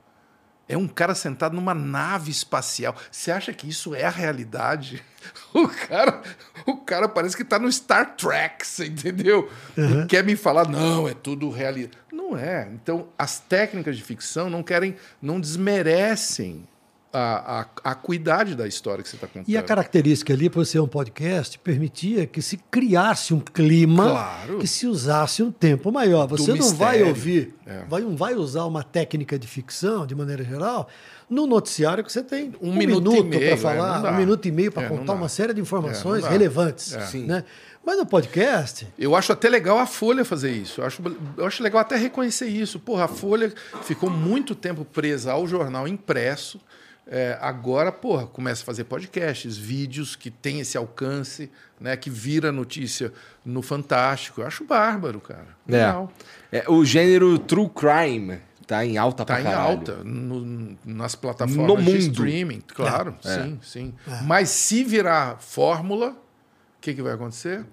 É 0.69 0.77
um 0.77 0.89
cara 0.89 1.15
sentado 1.15 1.55
numa 1.55 1.75
nave 1.75 2.31
espacial. 2.31 2.97
Você 3.11 3.31
acha 3.31 3.53
que 3.53 3.69
isso 3.69 3.95
é 3.95 4.05
a 4.05 4.11
realidade? 4.11 5.03
O 5.55 5.69
cara, 5.69 6.21
o 6.67 6.77
cara 6.79 7.09
parece 7.09 7.37
que 7.37 7.43
está 7.43 7.57
no 7.57 7.71
Star 7.71 8.17
Trek, 8.17 8.67
você 8.67 8.87
entendeu? 8.87 9.49
Uhum. 9.77 10.05
Quer 10.09 10.25
me 10.25 10.35
falar, 10.35 10.67
não, 10.67 11.07
é 11.07 11.15
tudo 11.15 11.49
realidade. 11.49 11.97
Não 12.11 12.37
é. 12.37 12.69
Então, 12.73 13.07
as 13.17 13.39
técnicas 13.39 13.97
de 13.97 14.03
ficção 14.03 14.51
não 14.51 14.65
querem, 14.65 14.97
não 15.21 15.39
desmerecem 15.39 16.67
a, 17.13 17.61
a, 17.61 17.67
a 17.85 17.91
acuidade 17.91 18.55
da 18.55 18.67
história 18.67 19.03
que 19.03 19.09
você 19.09 19.17
está 19.17 19.27
contando. 19.27 19.49
E 19.49 19.57
a 19.57 19.63
característica 19.63 20.33
ali, 20.33 20.49
por 20.49 20.65
ser 20.65 20.81
um 20.81 20.89
podcast, 20.89 21.59
permitia 21.59 22.27
que 22.27 22.41
se 22.41 22.57
criasse 22.71 23.35
um 23.35 23.41
clima, 23.41 24.09
claro. 24.09 24.59
que 24.59 24.67
se 24.67 24.87
usasse 24.87 25.43
um 25.43 25.53
tempo 25.53 25.93
maior. 25.93 26.27
Você 26.27 26.53
Do 26.53 26.57
não 26.57 26.67
mistério. 26.67 26.79
vai 26.79 27.03
ouvir, 27.03 27.55
é. 27.67 27.85
vai, 27.89 28.01
não 28.01 28.17
vai 28.17 28.35
usar 28.35 28.65
uma 28.65 28.83
técnica 28.83 29.39
de 29.39 29.47
ficção, 29.47 30.07
de 30.07 30.15
maneira 30.15 30.43
geral, 30.43 30.89
no 31.29 31.47
noticiário 31.47 32.03
que 32.03 32.13
você 32.13 32.23
tem 32.23 32.53
um, 32.61 32.71
um 32.71 32.75
minuto, 32.75 33.11
minuto 33.11 33.31
para 33.31 33.45
é, 33.45 33.57
falar, 33.57 34.05
é, 34.07 34.11
um 34.11 34.17
minuto 34.17 34.47
e 34.47 34.51
meio 34.51 34.73
para 34.73 34.85
é, 34.85 34.89
contar 34.89 35.13
uma 35.13 35.29
série 35.29 35.53
de 35.53 35.61
informações 35.61 36.25
é, 36.25 36.29
relevantes. 36.29 36.93
Né? 37.15 37.45
Mas 37.85 37.99
no 37.99 38.07
podcast. 38.07 38.87
Eu 38.99 39.17
acho 39.17 39.33
até 39.33 39.49
legal 39.49 39.79
a 39.79 39.87
Folha 39.87 40.25
fazer 40.25 40.53
isso. 40.53 40.81
Eu 40.81 40.87
acho, 40.87 41.03
eu 41.37 41.45
acho 41.45 41.63
legal 41.63 41.81
até 41.81 41.97
reconhecer 41.97 42.47
isso. 42.47 42.79
Porra, 42.79 43.05
a 43.05 43.09
Folha 43.09 43.53
ficou 43.83 44.09
muito 44.09 44.55
tempo 44.55 44.85
presa 44.85 45.33
ao 45.33 45.47
jornal 45.49 45.89
impresso. 45.89 46.61
É, 47.07 47.37
agora, 47.41 47.91
porra, 47.91 48.27
começa 48.27 48.63
a 48.63 48.65
fazer 48.65 48.85
podcasts, 48.85 49.57
vídeos 49.57 50.15
que 50.15 50.31
tem 50.31 50.61
esse 50.61 50.79
alcance, 50.79 51.51
né? 51.81 51.97
Que 51.97 52.09
vira 52.09 52.53
notícia 52.53 53.13
no 53.45 53.61
Fantástico. 53.61 54.41
Eu 54.41 54.47
acho 54.47 54.65
bárbaro, 54.65 55.21
cara. 55.21 55.49
É. 55.69 56.59
É, 56.59 56.71
o 56.71 56.85
gênero 56.85 57.39
True 57.39 57.69
Crime 57.69 58.41
tá 58.67 58.87
em 58.87 58.97
alta 58.97 59.25
tá 59.25 59.35
pra 59.35 59.43
em 59.43 59.53
alta 59.53 59.97
no, 60.05 60.77
nas 60.85 61.15
plataformas 61.15 61.85
no 61.85 61.93
de 61.93 61.99
streaming, 61.99 62.63
claro, 62.69 63.17
é. 63.25 63.43
sim, 63.43 63.61
sim. 63.63 63.95
É. 64.07 64.23
Mas 64.23 64.49
se 64.51 64.85
virar 64.85 65.39
fórmula, 65.41 66.11
o 66.11 66.81
que, 66.81 66.95
que 66.95 67.03
vai 67.03 67.15
acontecer? 67.15 67.67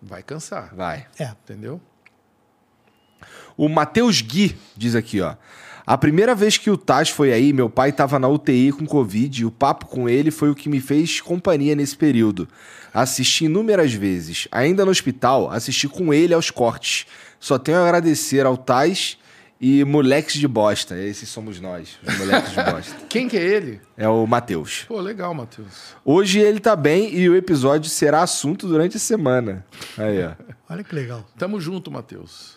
Vai 0.00 0.22
cansar. 0.22 0.74
Vai. 0.74 1.06
É. 1.18 1.28
Entendeu? 1.44 1.80
O 3.56 3.68
Matheus 3.68 4.20
Gui 4.20 4.56
diz 4.76 4.94
aqui, 4.94 5.20
ó. 5.20 5.36
A 5.84 5.98
primeira 5.98 6.34
vez 6.34 6.56
que 6.56 6.70
o 6.70 6.76
Taz 6.76 7.08
foi 7.08 7.32
aí, 7.32 7.52
meu 7.52 7.68
pai 7.68 7.90
estava 7.90 8.18
na 8.18 8.28
UTI 8.28 8.70
com 8.72 8.86
Covid 8.86 9.42
e 9.42 9.44
o 9.44 9.50
papo 9.50 9.86
com 9.86 10.08
ele 10.08 10.30
foi 10.30 10.48
o 10.48 10.54
que 10.54 10.68
me 10.68 10.80
fez 10.80 11.20
companhia 11.20 11.74
nesse 11.74 11.96
período. 11.96 12.48
Assisti 12.94 13.46
inúmeras 13.46 13.92
vezes. 13.92 14.46
Ainda 14.52 14.84
no 14.84 14.90
hospital, 14.90 15.50
assisti 15.50 15.88
com 15.88 16.14
ele 16.14 16.34
aos 16.34 16.50
cortes. 16.50 17.06
Só 17.40 17.58
tenho 17.58 17.78
a 17.78 17.82
agradecer 17.82 18.46
ao 18.46 18.56
Taz 18.56 19.18
e 19.60 19.84
moleques 19.84 20.34
de 20.34 20.46
bosta. 20.46 20.96
Esses 20.96 21.28
somos 21.28 21.58
nós, 21.58 21.98
os 22.06 22.18
moleques 22.18 22.50
de 22.50 22.62
bosta. 22.62 22.96
Quem 23.08 23.28
que 23.28 23.36
é 23.36 23.42
ele? 23.42 23.80
É 23.96 24.08
o 24.08 24.24
Matheus. 24.24 24.84
Pô, 24.86 25.00
legal, 25.00 25.34
Matheus. 25.34 25.96
Hoje 26.04 26.38
ele 26.38 26.60
tá 26.60 26.76
bem 26.76 27.12
e 27.12 27.28
o 27.28 27.34
episódio 27.34 27.90
será 27.90 28.22
assunto 28.22 28.68
durante 28.68 28.96
a 28.96 29.00
semana. 29.00 29.66
Aí, 29.98 30.22
ó. 30.24 30.32
Olha 30.72 30.84
que 30.84 30.94
legal. 30.94 31.26
Tamo 31.36 31.60
junto, 31.60 31.90
Matheus. 31.90 32.56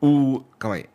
O. 0.00 0.42
Calma 0.58 0.76
aí. 0.76 0.91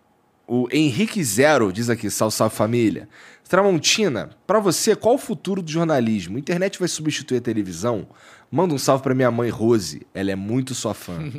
O 0.47 0.69
Henrique 0.71 1.21
Zero 1.21 1.73
diz 1.73 1.89
aqui, 1.89 2.09
salve, 2.09 2.33
salve 2.33 2.55
família. 2.55 3.09
Tramontina, 3.49 4.29
para 4.45 4.59
você, 4.59 4.95
qual 4.95 5.15
o 5.15 5.17
futuro 5.17 5.61
do 5.61 5.69
jornalismo? 5.69 6.37
A 6.37 6.39
internet 6.39 6.79
vai 6.79 6.87
substituir 6.87 7.37
a 7.37 7.41
televisão? 7.41 8.07
Manda 8.49 8.73
um 8.73 8.77
salve 8.77 9.03
para 9.03 9.13
minha 9.13 9.29
mãe 9.29 9.49
Rose, 9.49 10.07
ela 10.13 10.31
é 10.31 10.35
muito 10.35 10.73
sua 10.73 10.93
fã. 10.93 11.19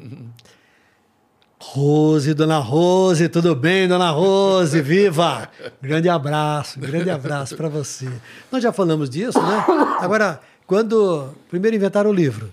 Rose, 1.61 2.35
dona 2.35 2.59
Rose, 2.59 3.29
tudo 3.29 3.55
bem, 3.55 3.89
dona 3.89 4.11
Rose? 4.11 4.81
Viva! 4.81 5.49
Grande 5.83 6.09
abraço, 6.09 6.79
grande 6.79 7.11
abraço 7.11 7.57
para 7.57 7.69
você. 7.69 8.09
Nós 8.53 8.63
já 8.63 8.73
falamos 8.73 9.11
disso, 9.11 9.41
né? 9.43 9.65
Agora, 10.01 10.41
quando 10.67 11.35
primeiro 11.49 11.77
inventaram 11.77 12.11
o 12.11 12.13
livro, 12.13 12.53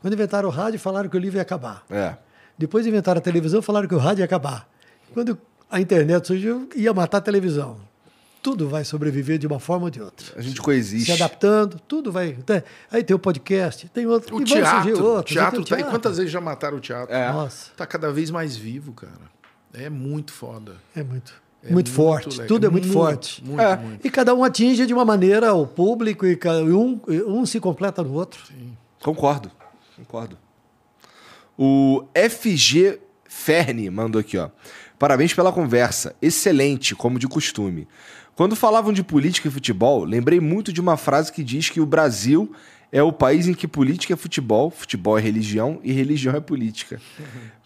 quando 0.00 0.14
inventaram 0.14 0.48
o 0.48 0.52
rádio, 0.52 0.80
falaram 0.80 1.08
que 1.08 1.16
o 1.16 1.20
livro 1.20 1.38
ia 1.38 1.42
acabar. 1.42 1.84
É. 1.88 2.16
Depois 2.58 2.86
inventaram 2.86 3.18
a 3.18 3.22
televisão, 3.22 3.62
falaram 3.62 3.86
que 3.86 3.94
o 3.94 3.98
rádio 3.98 4.22
ia 4.22 4.24
acabar. 4.24 4.68
Quando 5.12 5.38
a 5.70 5.80
internet 5.80 6.26
surgiu, 6.26 6.68
ia 6.74 6.92
matar 6.92 7.18
a 7.18 7.20
televisão. 7.20 7.76
Tudo 8.42 8.68
vai 8.68 8.84
sobreviver 8.84 9.38
de 9.38 9.46
uma 9.46 9.58
forma 9.58 9.86
ou 9.86 9.90
de 9.90 10.02
outra. 10.02 10.26
A 10.36 10.42
gente 10.42 10.60
coexiste. 10.60 11.06
Se 11.06 11.22
adaptando, 11.22 11.80
tudo 11.88 12.12
vai. 12.12 12.36
Aí 12.90 13.02
tem 13.02 13.16
o 13.16 13.18
podcast, 13.18 13.88
tem 13.88 14.06
outro. 14.06 14.36
O 14.36 14.42
e 14.42 14.44
teatro. 14.44 15.02
Outros, 15.02 15.32
teatro, 15.32 15.60
tá, 15.60 15.64
teatro. 15.64 15.88
E 15.88 15.90
quantas 15.90 16.18
vezes 16.18 16.30
já 16.30 16.42
mataram 16.42 16.76
o 16.76 16.80
teatro? 16.80 17.14
É. 17.14 17.32
Nossa. 17.32 17.70
Tá 17.74 17.86
cada 17.86 18.12
vez 18.12 18.30
mais 18.30 18.54
vivo, 18.54 18.92
cara. 18.92 19.32
É 19.72 19.88
muito 19.88 20.32
foda. 20.32 20.76
É 20.94 21.02
muito. 21.02 21.42
É 21.62 21.72
muito, 21.72 21.88
muito 21.88 21.90
forte, 21.90 22.28
legal. 22.28 22.46
tudo 22.46 22.66
é 22.66 22.68
muito, 22.68 22.84
muito 22.84 22.92
forte. 22.92 23.42
Muito, 23.42 23.60
é. 23.60 23.76
muito. 23.76 24.06
E 24.06 24.10
cada 24.10 24.34
um 24.34 24.44
atinge 24.44 24.84
de 24.86 24.92
uma 24.92 25.04
maneira 25.04 25.54
o 25.54 25.66
público 25.66 26.26
e 26.26 26.38
um, 26.70 27.00
um 27.26 27.46
se 27.46 27.58
completa 27.58 28.02
no 28.02 28.12
outro. 28.12 28.44
Sim. 28.46 28.76
Concordo, 29.02 29.50
concordo. 29.96 30.36
O 31.56 32.04
FG 32.14 33.00
Ferne 33.26 33.88
mandou 33.88 34.20
aqui, 34.20 34.36
ó. 34.36 34.50
Parabéns 35.04 35.34
pela 35.34 35.52
conversa. 35.52 36.16
Excelente, 36.22 36.94
como 36.94 37.18
de 37.18 37.28
costume. 37.28 37.86
Quando 38.34 38.56
falavam 38.56 38.90
de 38.90 39.04
política 39.04 39.48
e 39.48 39.50
futebol, 39.50 40.02
lembrei 40.02 40.40
muito 40.40 40.72
de 40.72 40.80
uma 40.80 40.96
frase 40.96 41.30
que 41.30 41.44
diz 41.44 41.68
que 41.68 41.78
o 41.78 41.84
Brasil 41.84 42.50
é 42.90 43.02
o 43.02 43.12
país 43.12 43.46
em 43.46 43.52
que 43.52 43.68
política 43.68 44.14
é 44.14 44.16
futebol, 44.16 44.70
futebol 44.70 45.18
é 45.18 45.20
religião 45.20 45.78
e 45.84 45.92
religião 45.92 46.34
é 46.34 46.40
política. 46.40 46.98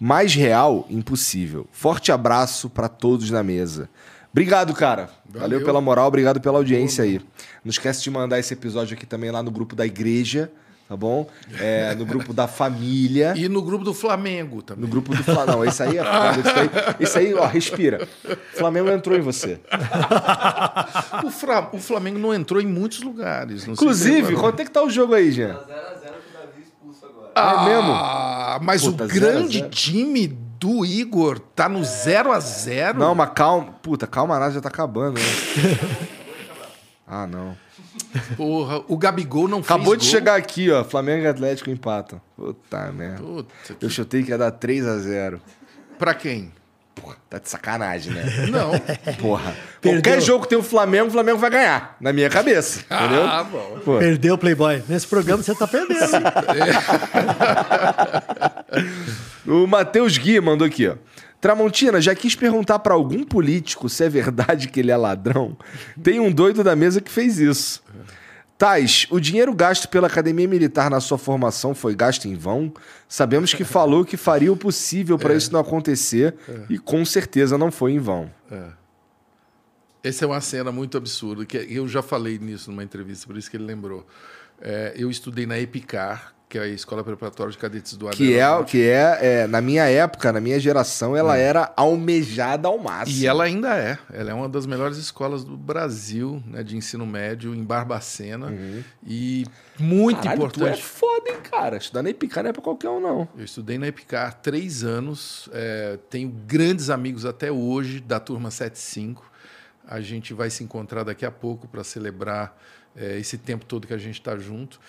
Mais 0.01 0.35
real, 0.35 0.85
impossível. 0.91 1.69
Forte 1.71 2.11
abraço 2.11 2.69
para 2.69 2.89
todos 2.89 3.31
na 3.31 3.45
mesa. 3.45 3.89
Obrigado, 4.33 4.75
cara. 4.75 5.09
Valeu. 5.25 5.43
Valeu. 5.43 5.65
pela 5.65 5.81
moral, 5.81 6.09
obrigado 6.09 6.41
pela 6.41 6.59
audiência 6.59 7.05
aí. 7.05 7.21
Não 7.65 7.71
esquece 7.71 8.03
de 8.03 8.11
mandar 8.11 8.41
esse 8.41 8.53
episódio 8.53 8.97
aqui 8.97 9.07
também 9.07 9.31
lá 9.31 9.45
no 9.45 9.53
grupo 9.53 9.77
da 9.77 9.87
igreja 9.87 10.51
tá 10.89 10.97
bom? 10.97 11.29
É, 11.61 11.95
no 11.95 12.07
grupo 12.07 12.33
da 12.33 12.49
família. 12.49 13.35
E 13.37 13.49
no 13.49 13.61
grupo 13.61 13.85
do 13.85 13.93
Flamengo 13.93 14.63
também. 14.63 14.83
No 14.85 14.89
grupo 14.89 15.15
do 15.15 15.23
Flamengo. 15.23 15.59
Não, 15.59 15.65
esse 15.65 15.83
aí 15.83 15.99
é 15.99 16.05
foda. 16.05 16.41
Isso 16.41 16.59
aí, 16.59 16.71
isso 17.01 17.19
aí, 17.19 17.35
ó, 17.35 17.47
respira. 17.47 18.09
O 18.25 18.59
Flamengo 18.59 18.89
entrou 18.91 19.17
em 19.17 19.21
você. 19.21 19.61
o, 21.23 21.31
Fra... 21.31 21.69
o 21.73 21.79
Flamengo 21.79 22.19
não 22.19 22.33
entrou 22.33 22.61
em 22.61 22.67
muitos 22.67 23.03
lugares. 23.03 23.69
Inclusive, 23.69 24.35
quanto 24.37 24.61
é 24.61 24.65
que 24.65 24.71
tá 24.71 24.83
o 24.83 24.89
jogo 24.89 25.15
aí, 25.15 25.31
Jean? 25.31 25.55
0x0 25.55 25.59
com 25.59 25.67
o 25.67 26.41
Davi 26.41 26.63
expulso 26.63 27.05
agora. 27.05 27.33
Ah, 27.35 27.63
é 27.63 27.69
mesmo? 27.69 28.67
Mas 28.67 28.83
Puta, 28.83 29.05
o 29.05 29.09
grande 29.09 29.69
time 29.69 30.27
do 30.59 30.85
Igor 30.85 31.39
tá 31.39 31.69
no 31.69 31.81
0x0. 31.81 32.95
Não, 32.95 33.15
mas 33.15 33.31
calma. 33.35 33.75
Puta, 33.83 34.07
calma, 34.07 34.39
nada 34.39 34.53
já 34.53 34.61
tá 34.61 34.69
acabando, 34.69 35.21
né? 35.21 35.27
ah, 37.07 37.27
não. 37.27 37.68
Porra, 38.37 38.83
o 38.89 38.97
Gabigol 38.97 39.49
não 39.49 39.59
Acabou 39.59 39.97
de 39.97 40.05
gol. 40.05 40.11
chegar 40.11 40.37
aqui, 40.37 40.71
ó. 40.71 40.85
Flamengo 40.85 41.25
e 41.25 41.27
Atlético 41.27 41.71
empatam. 41.71 42.21
Puta 42.37 42.93
merda. 42.93 43.23
Puta 43.23 43.53
que... 43.79 43.85
Eu 43.85 43.91
chutei 43.91 44.23
que 44.23 44.31
ia 44.31 44.39
dar 44.39 44.53
3x0. 44.53 45.39
Pra 45.99 46.15
quem? 46.15 46.53
Porra, 46.95 47.17
tá 47.31 47.39
de 47.39 47.49
sacanagem, 47.49 48.13
né? 48.13 48.25
Não. 48.51 48.73
Porra. 49.21 49.55
Perdeu. 49.81 50.03
Qualquer 50.03 50.21
jogo 50.21 50.43
que 50.45 50.49
tem 50.49 50.59
o 50.59 50.63
Flamengo, 50.63 51.09
o 51.09 51.11
Flamengo 51.13 51.39
vai 51.39 51.51
ganhar. 51.51 51.97
Na 52.01 52.13
minha 52.13 52.29
cabeça. 52.29 52.85
Ah, 52.91 53.05
entendeu? 53.05 53.25
Ah, 53.25 53.45
bom. 53.45 53.81
Pô. 53.85 53.99
Perdeu, 53.99 54.37
Playboy. 54.37 54.83
Nesse 54.89 55.07
programa 55.07 55.43
você 55.43 55.55
tá 55.55 55.67
perdendo. 55.67 56.01
o 59.47 59.67
Matheus 59.67 60.19
Gui 60.19 60.41
mandou 60.41 60.67
aqui, 60.67 60.89
ó. 60.89 60.95
Tramontina, 61.41 62.01
já 62.01 62.15
quis 62.15 62.35
perguntar 62.35 62.81
para 62.81 62.95
algum 62.95 63.23
político 63.23 63.89
se 63.89 64.05
é 64.05 64.09
verdade 64.09 64.69
que 64.69 64.81
ele 64.81 64.91
é 64.91 64.97
ladrão. 64.97 65.57
Tem 66.03 66.19
um 66.19 66.33
doido 66.33 66.65
da 66.65 66.75
mesa 66.75 67.01
que 67.01 67.11
fez 67.11 67.39
isso. 67.39 67.83
Tais, 68.57 69.07
o 69.09 69.21
dinheiro 69.21 69.55
gasto 69.55 69.89
pela 69.89 70.09
Academia 70.09 70.49
Militar 70.49 70.91
na 70.91 70.99
sua 70.99 71.17
formação 71.17 71.77
foi 71.77 71.95
gasto 71.95 72.27
em 72.27 72.35
vão? 72.35 72.73
Sabemos 73.09 73.55
que 73.55 73.63
falou 73.63 74.05
que 74.05 74.17
faria 74.17 74.53
o 74.53 74.57
possível 74.57 75.17
para 75.17 75.33
é. 75.33 75.37
isso 75.37 75.53
não 75.53 75.61
acontecer 75.61 76.35
é. 76.49 76.63
e 76.69 76.77
com 76.77 77.05
certeza 77.05 77.57
não 77.57 77.71
foi 77.71 77.93
em 77.93 78.01
vão. 78.01 78.29
É. 78.51 78.65
Essa 80.03 80.25
é 80.25 80.29
uma 80.29 80.41
cena 80.41 80.73
muito 80.73 80.97
absurda, 80.97 81.47
que 81.47 81.57
eu 81.57 81.87
já 81.87 82.03
falei 82.03 82.37
nisso 82.39 82.71
numa 82.71 82.83
entrevista, 82.83 83.29
por 83.29 83.37
isso 83.37 83.49
que 83.49 83.57
ele 83.57 83.65
lembrou. 83.65 84.05
É, 84.61 84.93
eu 84.97 85.09
estudei 85.09 85.47
na 85.47 85.59
Epicar, 85.59 86.35
que 86.49 86.57
é 86.57 86.63
a 86.63 86.67
Escola 86.67 87.05
Preparatória 87.05 87.53
de 87.53 87.59
Cadetes 87.59 87.95
do 87.95 88.09
Que 88.09 88.39
é, 88.39 88.65
que 88.65 88.89
é, 88.89 89.19
é, 89.21 89.47
na 89.47 89.61
minha 89.61 89.85
época, 89.85 90.33
na 90.33 90.41
minha 90.41 90.59
geração, 90.59 91.15
ela 91.15 91.37
é. 91.37 91.43
era 91.43 91.73
almejada 91.77 92.69
ao 92.69 92.79
máximo. 92.79 93.19
E 93.19 93.27
ela 93.27 93.45
ainda 93.45 93.77
é. 93.77 93.99
Ela 94.11 94.31
é 94.31 94.35
uma 94.35 94.49
das 94.49 94.65
melhores 94.65 94.97
escolas 94.97 95.45
do 95.45 95.59
Brasil, 95.59 96.43
né, 96.47 96.63
de 96.63 96.75
ensino 96.75 97.05
médio, 97.05 97.55
em 97.55 97.63
Barbacena. 97.63 98.47
Uhum. 98.47 98.83
E 99.07 99.45
muito 99.79 100.23
Caralho, 100.23 100.39
importante. 100.39 100.65
Tu 100.65 100.75
é 100.75 100.77
foda, 100.77 101.31
hein, 101.31 101.37
cara? 101.43 101.77
Estudar 101.77 102.03
na 102.03 102.11
Epicar 102.11 102.43
não 102.43 102.51
é 102.51 102.53
pra 102.53 102.63
qualquer 102.63 102.89
um, 102.89 103.01
não. 103.01 103.29
Eu 103.37 103.45
estudei 103.45 103.77
na 103.77 103.87
Epicar 103.87 104.41
três 104.41 104.83
anos. 104.83 105.51
É, 105.53 105.99
tenho 106.09 106.31
grandes 106.31 106.89
amigos 106.89 107.27
até 107.27 107.53
hoje 107.53 108.01
da 108.01 108.19
turma 108.19 108.51
75. 108.51 109.31
A 109.87 110.01
gente 110.01 110.33
vai 110.33 110.49
se 110.49 110.65
encontrar 110.65 111.03
daqui 111.03 111.27
a 111.27 111.31
pouco 111.31 111.69
para 111.69 111.85
celebrar 111.85 112.57
é, 112.97 113.19
esse 113.19 113.37
tempo 113.37 113.67
todo 113.67 113.87
que 113.87 113.95
a 113.95 113.99
gente 113.99 114.19
está 114.19 114.37
junto. 114.39 114.81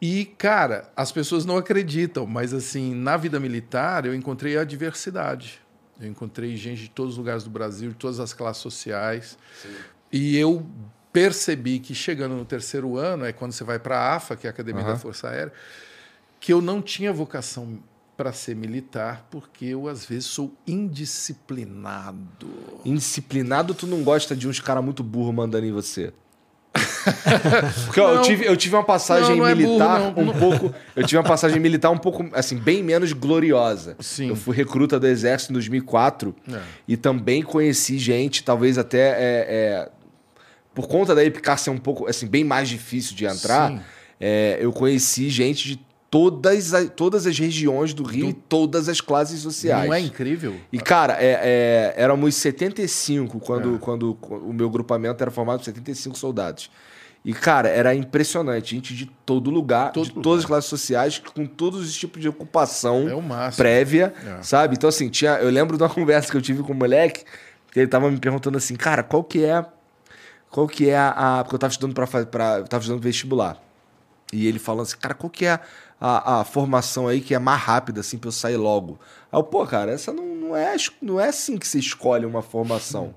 E, 0.00 0.24
cara, 0.24 0.90
as 0.96 1.10
pessoas 1.10 1.44
não 1.44 1.56
acreditam, 1.56 2.24
mas 2.26 2.54
assim, 2.54 2.94
na 2.94 3.16
vida 3.16 3.40
militar 3.40 4.06
eu 4.06 4.14
encontrei 4.14 4.56
a 4.56 4.64
diversidade. 4.64 5.60
Eu 6.00 6.08
encontrei 6.08 6.56
gente 6.56 6.82
de 6.82 6.90
todos 6.90 7.14
os 7.14 7.18
lugares 7.18 7.42
do 7.42 7.50
Brasil, 7.50 7.90
de 7.90 7.96
todas 7.96 8.20
as 8.20 8.32
classes 8.32 8.62
sociais. 8.62 9.36
Sim. 9.60 9.74
E 10.12 10.36
eu 10.36 10.64
percebi 11.12 11.80
que 11.80 11.94
chegando 11.94 12.36
no 12.36 12.44
terceiro 12.44 12.96
ano, 12.96 13.24
é 13.24 13.32
quando 13.32 13.52
você 13.52 13.64
vai 13.64 13.78
para 13.78 13.98
a 13.98 14.16
AFA, 14.16 14.36
que 14.36 14.46
é 14.46 14.50
a 14.50 14.52
Academia 14.52 14.84
uhum. 14.84 14.90
da 14.90 14.96
Força 14.96 15.28
Aérea, 15.28 15.52
que 16.38 16.52
eu 16.52 16.62
não 16.62 16.80
tinha 16.80 17.12
vocação 17.12 17.80
para 18.16 18.32
ser 18.32 18.54
militar, 18.54 19.26
porque 19.30 19.64
eu 19.64 19.88
às 19.88 20.04
vezes 20.04 20.26
sou 20.26 20.52
indisciplinado. 20.66 22.48
Indisciplinado, 22.84 23.74
tu 23.74 23.86
não 23.86 24.02
gosta 24.02 24.36
de 24.36 24.48
uns 24.48 24.60
caras 24.60 24.84
muito 24.84 25.02
burro 25.02 25.32
mandando 25.32 25.66
em 25.66 25.72
você? 25.72 26.12
Porque 27.86 28.00
ó, 28.00 28.14
eu, 28.14 28.22
tive, 28.22 28.44
eu 28.44 28.56
tive 28.56 28.76
uma 28.76 28.84
passagem 28.84 29.36
não, 29.36 29.46
não 29.46 29.56
militar 29.56 30.00
é 30.00 30.10
burro, 30.10 30.30
um 30.30 30.38
pouco. 30.38 30.74
Eu 30.94 31.04
tive 31.04 31.16
uma 31.16 31.24
passagem 31.24 31.60
militar 31.60 31.90
um 31.90 31.98
pouco, 31.98 32.28
assim, 32.32 32.56
bem 32.56 32.82
menos 32.82 33.12
gloriosa. 33.12 33.96
Sim. 34.00 34.28
Eu 34.28 34.36
fui 34.36 34.54
recruta 34.54 34.98
do 34.98 35.06
Exército 35.06 35.52
em 35.52 35.54
2004 35.54 36.34
é. 36.52 36.60
e 36.86 36.96
também 36.96 37.42
conheci 37.42 37.98
gente, 37.98 38.42
talvez 38.42 38.78
até 38.78 38.98
é, 38.98 39.16
é, 39.18 39.88
por 40.74 40.86
conta 40.86 41.14
da 41.14 41.22
ser 41.56 41.70
um 41.70 41.78
pouco, 41.78 42.06
assim, 42.06 42.26
bem 42.26 42.44
mais 42.44 42.68
difícil 42.68 43.16
de 43.16 43.24
entrar. 43.24 43.82
É, 44.20 44.58
eu 44.60 44.72
conheci 44.72 45.28
gente 45.28 45.68
de 45.68 45.87
todas, 46.10 46.74
as, 46.74 46.90
todas 46.90 47.26
as 47.26 47.38
regiões 47.38 47.92
do 47.92 48.02
Rio 48.02 48.26
do... 48.26 48.30
e 48.30 48.32
todas 48.32 48.88
as 48.88 49.00
classes 49.00 49.40
sociais. 49.40 49.86
Não 49.86 49.94
é 49.94 50.00
incrível? 50.00 50.54
E, 50.72 50.78
cara, 50.78 51.16
é, 51.20 51.94
é, 51.96 52.02
éramos 52.02 52.34
75 52.36 53.38
quando, 53.40 53.76
é. 53.76 53.78
quando 53.78 54.16
o 54.22 54.52
meu 54.52 54.70
grupamento 54.70 55.22
era 55.22 55.30
formado 55.30 55.58
por 55.58 55.64
75 55.64 56.16
soldados. 56.16 56.70
E, 57.24 57.34
cara, 57.34 57.68
era 57.68 57.94
impressionante. 57.94 58.74
Gente 58.74 58.94
de 58.94 59.06
todo 59.26 59.50
lugar, 59.50 59.92
todo 59.92 60.04
de 60.04 60.10
lugar. 60.10 60.22
todas 60.22 60.40
as 60.40 60.46
classes 60.46 60.70
sociais, 60.70 61.18
com 61.18 61.46
todos 61.46 61.80
os 61.80 61.96
tipos 61.96 62.22
de 62.22 62.28
ocupação 62.28 63.06
é 63.06 63.50
prévia, 63.50 64.14
é. 64.24 64.42
sabe? 64.42 64.76
Então, 64.76 64.88
assim, 64.88 65.08
tinha, 65.08 65.32
eu 65.32 65.50
lembro 65.50 65.76
de 65.76 65.82
uma 65.82 65.90
conversa 65.92 66.30
que 66.30 66.36
eu 66.36 66.42
tive 66.42 66.62
com 66.62 66.72
o 66.72 66.76
moleque, 66.76 67.24
que 67.70 67.80
ele 67.80 67.88
tava 67.88 68.10
me 68.10 68.18
perguntando 68.18 68.56
assim, 68.56 68.76
cara, 68.76 69.02
qual 69.02 69.22
que 69.22 69.44
é. 69.44 69.64
Qual 70.50 70.66
que 70.66 70.88
é 70.88 70.96
a. 70.96 71.40
a 71.40 71.44
porque 71.44 71.56
eu 71.56 71.58
tava 71.58 71.70
estudando 71.70 71.94
para 71.94 72.58
Eu 72.58 72.64
tava 72.64 72.82
estudando 72.82 73.02
vestibular. 73.02 73.60
E 74.32 74.46
ele 74.46 74.58
falando 74.58 74.82
assim, 74.82 74.96
cara, 74.96 75.14
qual 75.14 75.30
que 75.30 75.44
é 75.44 75.52
a, 75.52 75.60
a 76.00 76.44
formação 76.44 77.08
aí 77.08 77.20
que 77.20 77.34
é 77.34 77.38
mais 77.38 77.60
rápida, 77.60 78.00
assim, 78.00 78.18
pra 78.18 78.28
eu 78.28 78.32
sair 78.32 78.56
logo. 78.56 78.98
Aí 79.32 79.38
eu, 79.38 79.42
pô, 79.42 79.66
cara, 79.66 79.92
essa 79.92 80.12
não, 80.12 80.24
não, 80.24 80.56
é, 80.56 80.76
não 81.02 81.20
é 81.20 81.28
assim 81.28 81.58
que 81.58 81.66
você 81.66 81.78
escolhe 81.78 82.24
uma 82.24 82.42
formação. 82.42 83.14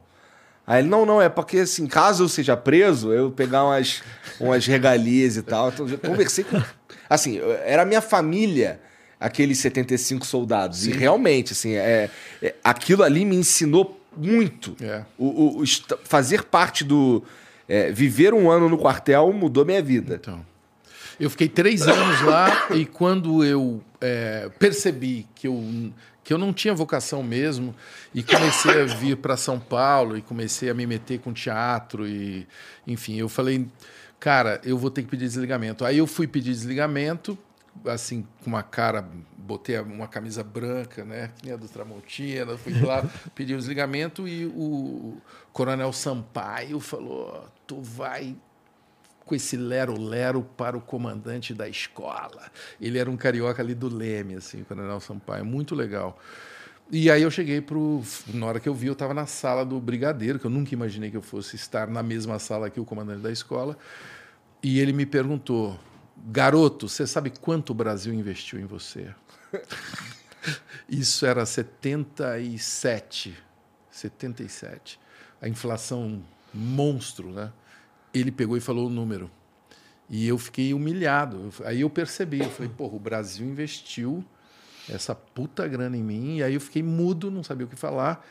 Aí 0.66 0.82
ele, 0.82 0.90
não, 0.90 1.06
não, 1.06 1.22
é 1.22 1.30
porque 1.30 1.60
assim, 1.60 1.88
caso 1.88 2.24
eu 2.24 2.30
seja 2.30 2.56
preso, 2.56 3.12
eu 3.12 3.32
pegar 3.32 3.66
umas, 3.66 4.02
umas 4.40 4.66
regalias 4.66 5.38
e 5.38 5.42
tal. 5.42 5.70
Então, 5.70 5.88
eu 5.88 5.98
conversei 5.98 6.44
com. 6.44 6.62
Assim, 7.10 7.40
era 7.66 7.82
a 7.82 7.86
minha 7.86 8.02
família, 8.02 8.80
aqueles 9.20 9.58
75 9.60 10.26
soldados. 10.26 10.80
Sim. 10.80 10.92
E 10.92 10.94
realmente, 10.94 11.54
assim, 11.54 11.74
é, 11.74 12.10
é, 12.42 12.56
aquilo 12.64 13.04
ali 13.04 13.26
me 13.26 13.36
ensinou 13.36 14.00
muito. 14.16 14.76
É. 14.82 15.04
O, 15.18 15.26
o, 15.26 15.64
o, 15.64 15.66
fazer 16.04 16.44
parte 16.44 16.84
do. 16.84 17.24
É, 17.68 17.92
viver 17.92 18.34
um 18.34 18.50
ano 18.50 18.68
no 18.68 18.78
quartel 18.78 19.32
mudou 19.32 19.66
minha 19.66 19.82
vida. 19.82 20.16
Então. 20.16 20.51
Eu 21.22 21.30
fiquei 21.30 21.48
três 21.48 21.84
anos 21.84 22.20
lá 22.22 22.70
e 22.74 22.84
quando 22.84 23.46
eu 23.46 23.80
é, 24.02 24.50
percebi 24.58 25.28
que 25.36 25.48
eu, 25.48 25.94
que 26.24 26.34
eu 26.34 26.38
não 26.40 26.52
tinha 26.52 26.74
vocação 26.74 27.22
mesmo 27.22 27.76
e 28.12 28.24
comecei 28.24 28.82
a 28.82 28.86
vir 28.86 29.18
para 29.18 29.38
São 29.38 29.60
Paulo 29.60 30.18
e 30.18 30.24
comecei 30.24 30.68
a 30.72 30.74
me 30.74 30.88
meter 30.88 31.20
com 31.20 31.32
teatro 31.32 32.08
e 32.08 32.48
enfim, 32.88 33.18
eu 33.18 33.30
falei, 33.30 33.68
cara, 34.20 34.60
eu 34.64 34.80
vou 34.80 34.90
ter 34.90 35.04
que 35.04 35.10
pedir 35.10 35.26
desligamento. 35.26 35.86
Aí 35.86 36.00
eu 36.00 36.08
fui 36.08 36.26
pedir 36.26 36.54
desligamento, 36.54 37.38
assim, 37.86 38.26
com 38.44 38.50
uma 38.50 38.64
cara, 38.64 39.08
botei 39.38 39.78
uma 39.80 40.08
camisa 40.08 40.44
branca, 40.44 41.06
né, 41.06 41.30
que 41.38 41.46
nem 41.46 41.54
a 41.54 41.56
do 41.56 41.68
Tramontina, 41.68 42.58
fui 42.58 42.74
lá, 42.82 43.08
pedi 43.36 43.54
o 43.54 43.60
desligamento 43.60 44.28
e 44.28 44.48
o 44.48 45.18
Coronel 45.54 45.94
Sampaio 45.94 46.80
falou, 46.80 47.48
tu 47.68 47.80
vai 47.80 48.36
com 49.26 49.36
esse 49.36 49.56
lero-lero 49.56 50.44
para 50.58 50.78
o 50.78 50.82
comandante 50.82 51.54
da 51.54 51.68
escola. 51.68 52.52
Ele 52.80 52.98
era 52.98 53.10
um 53.10 53.18
carioca 53.18 53.62
ali 53.62 53.74
do 53.74 53.88
Leme, 53.88 54.36
assim, 54.36 54.64
Coronel 54.64 55.00
Sampaio, 55.00 55.46
muito 55.46 55.76
legal. 55.76 56.20
E 56.92 57.10
aí 57.10 57.22
eu 57.22 57.32
cheguei 57.32 57.62
pro. 57.62 58.04
Na 58.34 58.48
hora 58.48 58.60
que 58.60 58.68
eu 58.68 58.76
vi, 58.76 58.88
eu 58.88 58.94
estava 58.94 59.14
na 59.14 59.26
sala 59.26 59.66
do 59.66 59.80
brigadeiro, 59.80 60.38
que 60.38 60.46
eu 60.46 60.52
nunca 60.52 60.74
imaginei 60.74 61.10
que 61.10 61.16
eu 61.16 61.22
fosse 61.22 61.56
estar 61.56 61.88
na 61.88 62.04
mesma 62.04 62.38
sala 62.38 62.70
que 62.70 62.82
o 62.82 62.86
comandante 62.86 63.22
da 63.22 63.32
escola. 63.32 63.78
E 64.62 64.78
ele 64.78 64.92
me 64.92 65.06
perguntou: 65.06 65.80
Garoto, 66.18 66.90
você 66.90 67.08
sabe 67.08 67.30
quanto 67.30 67.70
o 67.70 67.74
Brasil 67.74 68.14
investiu 68.14 68.60
em 68.60 68.66
você? 68.66 69.08
Isso 70.90 71.26
era 71.26 71.46
77. 71.46 73.38
77. 73.90 75.00
A 75.42 75.48
inflação 75.48 76.22
monstro, 76.54 77.32
né? 77.32 77.54
Ele 78.14 78.32
pegou 78.32 78.58
e 78.58 78.62
falou 78.62 78.88
o 78.88 78.90
número. 78.90 79.30
E 80.10 80.28
eu 80.28 80.38
fiquei 80.38 80.74
humilhado. 80.74 81.50
Aí 81.64 81.82
eu 81.82 81.90
percebi, 81.90 82.40
eu 82.40 82.50
falei, 82.50 82.70
porra, 82.76 82.96
o 82.96 83.00
Brasil 83.00 83.48
investiu 83.48 84.24
essa 84.90 85.16
puta 85.16 85.68
grana 85.68 85.96
em 85.96 86.04
mim. 86.04 86.38
E 86.38 86.44
aí 86.44 86.54
eu 86.54 86.62
fiquei 86.62 86.84
mudo, 86.84 87.32
não 87.32 87.44
sabia 87.44 87.66
o 87.66 87.70
que 87.70 87.78
falar. 87.78 88.26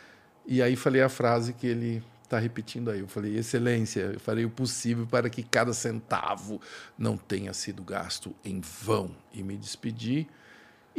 E 0.46 0.62
aí 0.62 0.76
falei 0.76 1.00
a 1.00 1.08
frase 1.08 1.54
que 1.54 1.66
ele 1.66 2.02
está 2.22 2.38
repetindo 2.38 2.90
aí. 2.90 3.00
Eu 3.00 3.08
falei, 3.08 3.36
excelência, 3.36 4.00
eu 4.00 4.20
farei 4.20 4.44
o 4.44 4.50
possível 4.50 5.06
para 5.06 5.30
que 5.30 5.42
cada 5.42 5.72
centavo 5.72 6.60
não 6.98 7.16
tenha 7.16 7.52
sido 7.54 7.82
gasto 7.82 8.34
em 8.44 8.60
vão. 8.60 9.10
E 9.32 9.42
me 9.42 9.56
despedi. 9.56 10.28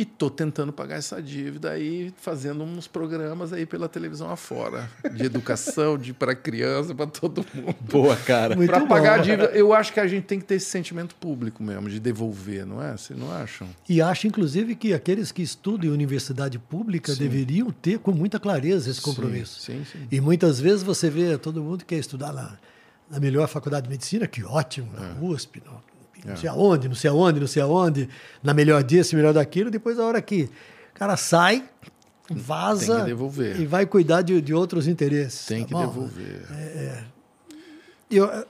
E 0.02 0.06
tô 0.06 0.32
tentando 0.32 0.74
pagar 0.74 0.96
essa 0.96 1.22
dívida 1.22 1.70
aí, 1.70 2.12
fazendo 2.18 2.64
uns 2.64 2.88
programas 2.88 3.54
aí 3.54 3.68
pela 3.68 3.88
televisão 3.88 4.32
afora, 4.32 4.90
de 5.14 5.24
educação, 5.24 5.96
de 5.96 6.12
para 6.12 6.34
criança, 6.34 6.96
para 6.96 7.06
todo 7.06 7.46
mundo. 7.54 7.76
Boa, 7.82 8.16
cara. 8.16 8.58
Para 8.58 8.88
pagar 8.88 9.20
a 9.20 9.22
dívida, 9.22 9.52
eu 9.52 9.72
acho 9.72 9.94
que 9.94 10.00
a 10.00 10.08
gente 10.08 10.24
tem 10.24 10.40
que 10.40 10.46
ter 10.46 10.56
esse 10.56 10.66
sentimento 10.66 11.14
público 11.14 11.62
mesmo, 11.62 11.88
de 11.88 12.00
devolver, 12.00 12.66
não 12.66 12.82
é? 12.82 12.98
Vocês 12.98 13.20
não 13.20 13.32
acham? 13.32 13.70
E 13.88 14.02
acho, 14.02 14.26
inclusive, 14.26 14.74
que 14.74 14.92
aqueles 14.92 15.32
que 15.32 15.44
estudam 15.44 15.92
em 15.92 15.94
universidade 15.94 16.58
pública 16.58 17.14
sim. 17.14 17.20
deveriam 17.20 17.70
ter 17.70 18.00
com 18.00 18.12
muita 18.12 18.40
clareza 18.40 18.90
esse 18.90 19.02
compromisso. 19.02 19.62
Sim, 19.62 19.86
sim, 19.86 20.00
sim. 20.00 20.08
E 20.12 20.20
muitas 20.20 20.60
vezes 20.60 20.82
você 20.82 21.12
vê 21.12 21.38
todo 21.38 21.62
mundo 21.62 21.86
que 21.86 21.94
quer 21.94 22.00
estudar 22.00 22.34
na, 22.34 22.58
na 23.08 23.20
melhor 23.20 23.48
faculdade 23.48 23.84
de 23.84 23.92
medicina, 23.92 24.26
que 24.26 24.44
ótimo, 24.44 24.92
na 24.94 25.10
é. 25.10 25.24
USP, 25.24 25.62
não, 25.64 25.91
não 26.26 26.38
sei 26.38 26.50
aonde, 26.50 26.88
não 26.88 26.96
sei 26.96 27.10
aonde, 27.10 27.40
não 27.40 27.48
sei 27.48 27.62
aonde, 27.62 28.10
na 28.44 28.54
melhor 28.54 28.84
disso, 28.84 29.16
melhor 29.16 29.34
daquilo, 29.34 29.72
depois 29.72 30.00
a 30.00 30.06
hora 30.06 30.22
que 30.22 30.44
o 30.44 30.94
cara 30.94 31.18
sai, 31.18 31.64
vaza 32.30 33.06
e 33.58 33.66
vai 33.66 33.86
cuidar 33.86 34.22
de, 34.22 34.42
de 34.42 34.54
outros 34.54 34.88
interesses. 34.88 35.46
Tem 35.46 35.62
tá 35.62 35.68
que 35.68 35.74
bom? 35.74 35.82
devolver. 35.82 36.46
É, 36.52 36.64
é. 36.64 37.04
eu, 38.10 38.46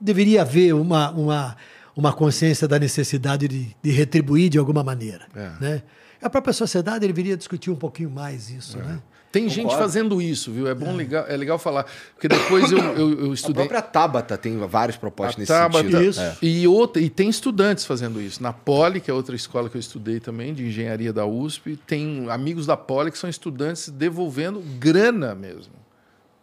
deveria 0.00 0.42
haver 0.42 0.74
uma, 0.74 1.10
uma, 1.10 1.56
uma 1.96 2.12
consciência 2.12 2.68
da 2.68 2.78
necessidade 2.78 3.48
de, 3.48 3.74
de 3.82 3.90
retribuir 3.90 4.50
de 4.50 4.58
alguma 4.58 4.84
maneira. 4.84 5.26
É. 5.34 5.50
Né? 5.60 5.82
A 6.20 6.30
própria 6.30 6.52
sociedade 6.52 7.06
deveria 7.06 7.36
discutir 7.36 7.70
um 7.70 7.76
pouquinho 7.76 8.10
mais 8.10 8.50
isso. 8.50 8.78
É. 8.78 8.82
Né? 8.82 8.98
Tem 9.36 9.48
Concordo. 9.48 9.68
gente 9.68 9.78
fazendo 9.78 10.22
isso, 10.22 10.50
viu? 10.50 10.66
É 10.66 10.74
bom 10.74 10.92
é. 10.92 10.94
legal, 10.94 11.26
é 11.28 11.36
legal 11.36 11.58
falar. 11.58 11.84
Porque 12.14 12.26
depois 12.26 12.72
eu, 12.72 12.78
eu, 12.78 13.20
eu 13.26 13.34
estudei. 13.34 13.64
A 13.64 13.68
própria 13.68 13.82
Tabata 13.82 14.38
tem 14.38 14.56
várias 14.66 14.96
propostas 14.96 15.36
a 15.36 15.40
nesse 15.40 15.52
Tabata, 15.52 15.84
sentido. 15.84 16.02
Isso. 16.02 16.20
É. 16.22 16.36
E, 16.40 16.66
outra, 16.66 17.02
e 17.02 17.10
tem 17.10 17.28
estudantes 17.28 17.84
fazendo 17.84 18.18
isso. 18.18 18.42
Na 18.42 18.54
Poli, 18.54 18.98
que 18.98 19.10
é 19.10 19.14
outra 19.14 19.36
escola 19.36 19.68
que 19.68 19.76
eu 19.76 19.80
estudei 19.80 20.20
também, 20.20 20.54
de 20.54 20.66
engenharia 20.66 21.12
da 21.12 21.26
USP, 21.26 21.78
tem 21.86 22.30
amigos 22.30 22.64
da 22.64 22.78
Poli 22.78 23.10
que 23.10 23.18
são 23.18 23.28
estudantes 23.28 23.90
devolvendo 23.90 24.60
grana 24.78 25.34
mesmo 25.34 25.85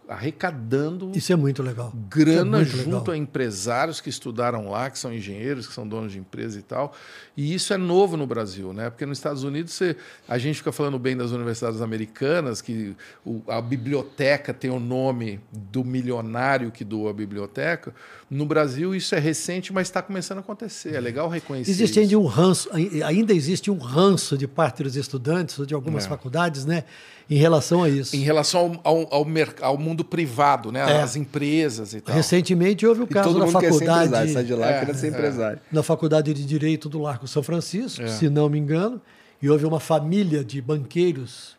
arrecadando. 0.07 1.11
Isso 1.15 1.31
é 1.31 1.35
muito 1.35 1.63
legal. 1.63 1.93
Grana 2.09 2.61
é 2.61 2.65
junto 2.65 2.87
legal. 2.87 3.11
a 3.11 3.17
empresários 3.17 4.01
que 4.01 4.09
estudaram 4.09 4.69
lá, 4.69 4.89
que 4.89 4.99
são 4.99 5.13
engenheiros, 5.13 5.67
que 5.67 5.73
são 5.73 5.87
donos 5.87 6.11
de 6.11 6.19
empresa 6.19 6.59
e 6.59 6.61
tal. 6.61 6.93
E 7.35 7.53
isso 7.53 7.73
é 7.73 7.77
novo 7.77 8.17
no 8.17 8.27
Brasil, 8.27 8.73
né? 8.73 8.89
Porque 8.89 9.05
nos 9.05 9.17
Estados 9.17 9.43
Unidos 9.43 9.73
você, 9.73 9.95
a 10.27 10.37
gente 10.37 10.57
fica 10.57 10.71
falando 10.71 10.99
bem 10.99 11.15
das 11.15 11.31
universidades 11.31 11.81
americanas, 11.81 12.61
que 12.61 12.95
o, 13.25 13.41
a 13.47 13.61
biblioteca 13.61 14.53
tem 14.53 14.69
o 14.69 14.79
nome 14.79 15.39
do 15.51 15.83
milionário 15.83 16.71
que 16.71 16.83
doa 16.83 17.11
a 17.11 17.13
biblioteca. 17.13 17.93
No 18.29 18.45
Brasil 18.45 18.93
isso 18.93 19.15
é 19.15 19.19
recente, 19.19 19.71
mas 19.71 19.87
está 19.87 20.01
começando 20.01 20.39
a 20.39 20.41
acontecer. 20.41 20.95
É 20.95 20.99
legal 20.99 21.29
reconhecer. 21.29 21.71
Existe 21.71 21.99
ainda 21.99 22.17
um 22.17 22.25
ranço, 22.25 22.69
ainda 23.05 23.33
existe 23.33 23.71
um 23.71 23.77
ranço 23.77 24.37
de 24.37 24.47
parte 24.47 24.83
dos 24.83 24.95
estudantes 24.95 25.57
ou 25.57 25.65
de 25.65 25.73
algumas 25.73 26.05
é. 26.05 26.09
faculdades, 26.09 26.65
né? 26.65 26.83
Em 27.29 27.37
relação 27.37 27.83
a 27.83 27.89
isso. 27.89 28.15
Em 28.15 28.19
relação 28.19 28.79
ao, 28.83 28.97
ao, 28.97 29.13
ao, 29.13 29.25
ao 29.61 29.77
mundo 29.77 30.03
privado, 30.03 30.71
né? 30.71 30.79
É. 30.79 31.01
As 31.01 31.15
empresas 31.15 31.93
e 31.93 32.01
tal. 32.01 32.15
Recentemente 32.15 32.85
houve 32.85 33.01
o 33.01 33.07
caso 33.07 33.37
na 33.37 33.47
faculdade. 33.47 34.31
sai 34.31 34.43
de 34.43 34.53
lá 34.53 34.69
é, 34.69 34.79
querendo 34.79 34.95
ser 34.95 35.07
é. 35.07 35.09
empresário. 35.09 35.59
Na 35.71 35.83
faculdade 35.83 36.33
de 36.33 36.45
Direito 36.45 36.89
do 36.89 36.99
Largo 36.99 37.27
São 37.27 37.41
Francisco, 37.41 38.01
é. 38.01 38.07
se 38.07 38.29
não 38.29 38.49
me 38.49 38.59
engano, 38.59 39.01
e 39.41 39.49
houve 39.49 39.65
uma 39.65 39.79
família 39.79 40.43
de 40.43 40.61
banqueiros 40.61 41.55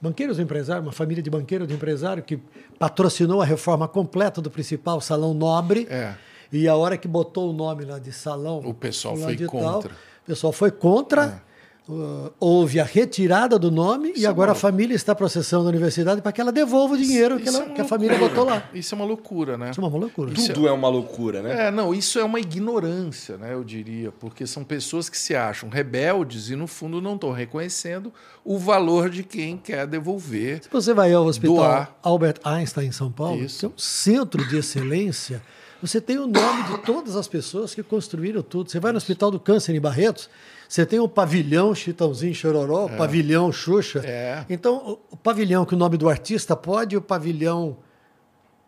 banqueiros 0.00 0.36
do 0.38 0.42
empresário, 0.42 0.82
uma 0.82 0.90
família 0.90 1.22
de 1.22 1.30
banqueiros 1.30 1.68
do 1.68 1.74
empresário 1.74 2.24
que 2.24 2.40
patrocinou 2.76 3.40
a 3.40 3.44
reforma 3.44 3.86
completa 3.86 4.42
do 4.42 4.50
principal 4.50 5.00
salão 5.00 5.32
nobre. 5.32 5.86
É. 5.88 6.14
E 6.52 6.66
a 6.66 6.74
hora 6.74 6.98
que 6.98 7.06
botou 7.06 7.50
o 7.50 7.52
nome 7.52 7.84
lá 7.84 8.00
de 8.00 8.12
salão. 8.12 8.58
O 8.58 8.74
pessoal 8.74 9.16
foi 9.16 9.36
de 9.36 9.46
contra. 9.46 9.92
o 9.92 10.26
pessoal 10.26 10.52
foi 10.52 10.72
contra. 10.72 11.40
Uh, 11.88 12.32
houve 12.38 12.78
a 12.80 12.84
retirada 12.84 13.58
do 13.58 13.70
nome 13.70 14.12
e 14.16 14.24
é 14.24 14.28
agora 14.28 14.50
uma- 14.50 14.56
a 14.56 14.60
família 14.60 14.94
está 14.94 15.14
processando 15.14 15.66
a 15.66 15.68
universidade 15.68 16.20
para 16.22 16.30
que 16.32 16.40
ela 16.40 16.52
devolva 16.52 16.94
o 16.94 16.96
dinheiro 16.96 17.38
que, 17.38 17.48
Isso 17.48 17.56
ela- 17.60 17.70
é 17.70 17.74
que 17.74 17.80
a 17.80 17.84
família 17.84 18.18
botou 18.18 18.44
lá. 18.44 18.68
Isso 18.72 18.94
é 18.94 18.96
uma 18.96 19.04
loucura, 19.04 19.56
né? 19.58 19.70
Isso 19.70 19.80
é 19.80 19.84
uma 19.84 19.98
loucura. 19.98 20.32
Tudo 20.32 20.68
é 20.68 20.72
uma 20.72 20.88
loucura, 20.88 21.42
né? 21.42 21.68
É, 21.68 21.70
não, 21.70 21.92
isso 21.94 22.18
é 22.18 22.24
uma 22.24 22.38
ignorância, 22.40 23.36
né, 23.36 23.52
eu 23.54 23.62
diria, 23.64 24.10
porque 24.12 24.46
são 24.46 24.64
pessoas 24.64 25.08
que 25.08 25.18
se 25.18 25.34
acham 25.34 25.68
rebeldes 25.68 26.48
e, 26.50 26.56
no 26.56 26.66
fundo, 26.66 27.00
não 27.00 27.14
estão 27.14 27.32
reconhecendo 27.32 28.12
o 28.44 28.58
valor 28.58 29.10
de 29.10 29.22
quem 29.22 29.56
quer 29.56 29.86
devolver. 29.86 30.62
Se 30.62 30.68
você 30.70 30.94
vai 30.94 31.12
ao 31.12 31.24
hospital 31.26 31.56
Doar. 31.56 31.94
Albert 32.02 32.36
Einstein 32.44 32.88
em 32.88 32.92
São 32.92 33.10
Paulo, 33.10 33.42
Isso. 33.42 33.58
que 33.60 33.66
é 33.66 33.68
um 33.68 33.72
centro 33.78 34.46
de 34.48 34.56
excelência, 34.58 35.42
você 35.80 36.00
tem 36.00 36.16
o 36.18 36.26
nome 36.26 36.62
de 36.64 36.78
todas 36.84 37.16
as 37.16 37.26
pessoas 37.26 37.74
que 37.74 37.82
construíram 37.82 38.40
tudo. 38.42 38.70
Você 38.70 38.78
vai 38.78 38.92
no 38.92 38.98
Hospital 38.98 39.30
do 39.32 39.40
Câncer 39.40 39.74
em 39.74 39.80
Barretos, 39.80 40.30
você 40.72 40.86
tem 40.86 40.98
o 40.98 41.06
pavilhão 41.06 41.74
Chitãozinho 41.74 42.34
Chororó, 42.34 42.86
o 42.86 42.96
pavilhão 42.96 43.52
Xuxa. 43.52 44.00
É. 44.06 44.46
Então, 44.48 44.98
o, 45.10 45.16
pavilhão 45.18 45.66
que 45.66 45.74
o 45.74 45.76
nome 45.76 45.98
do 45.98 46.08
artista 46.08 46.56
pode, 46.56 46.96
o 46.96 47.02
pavilhão, 47.02 47.76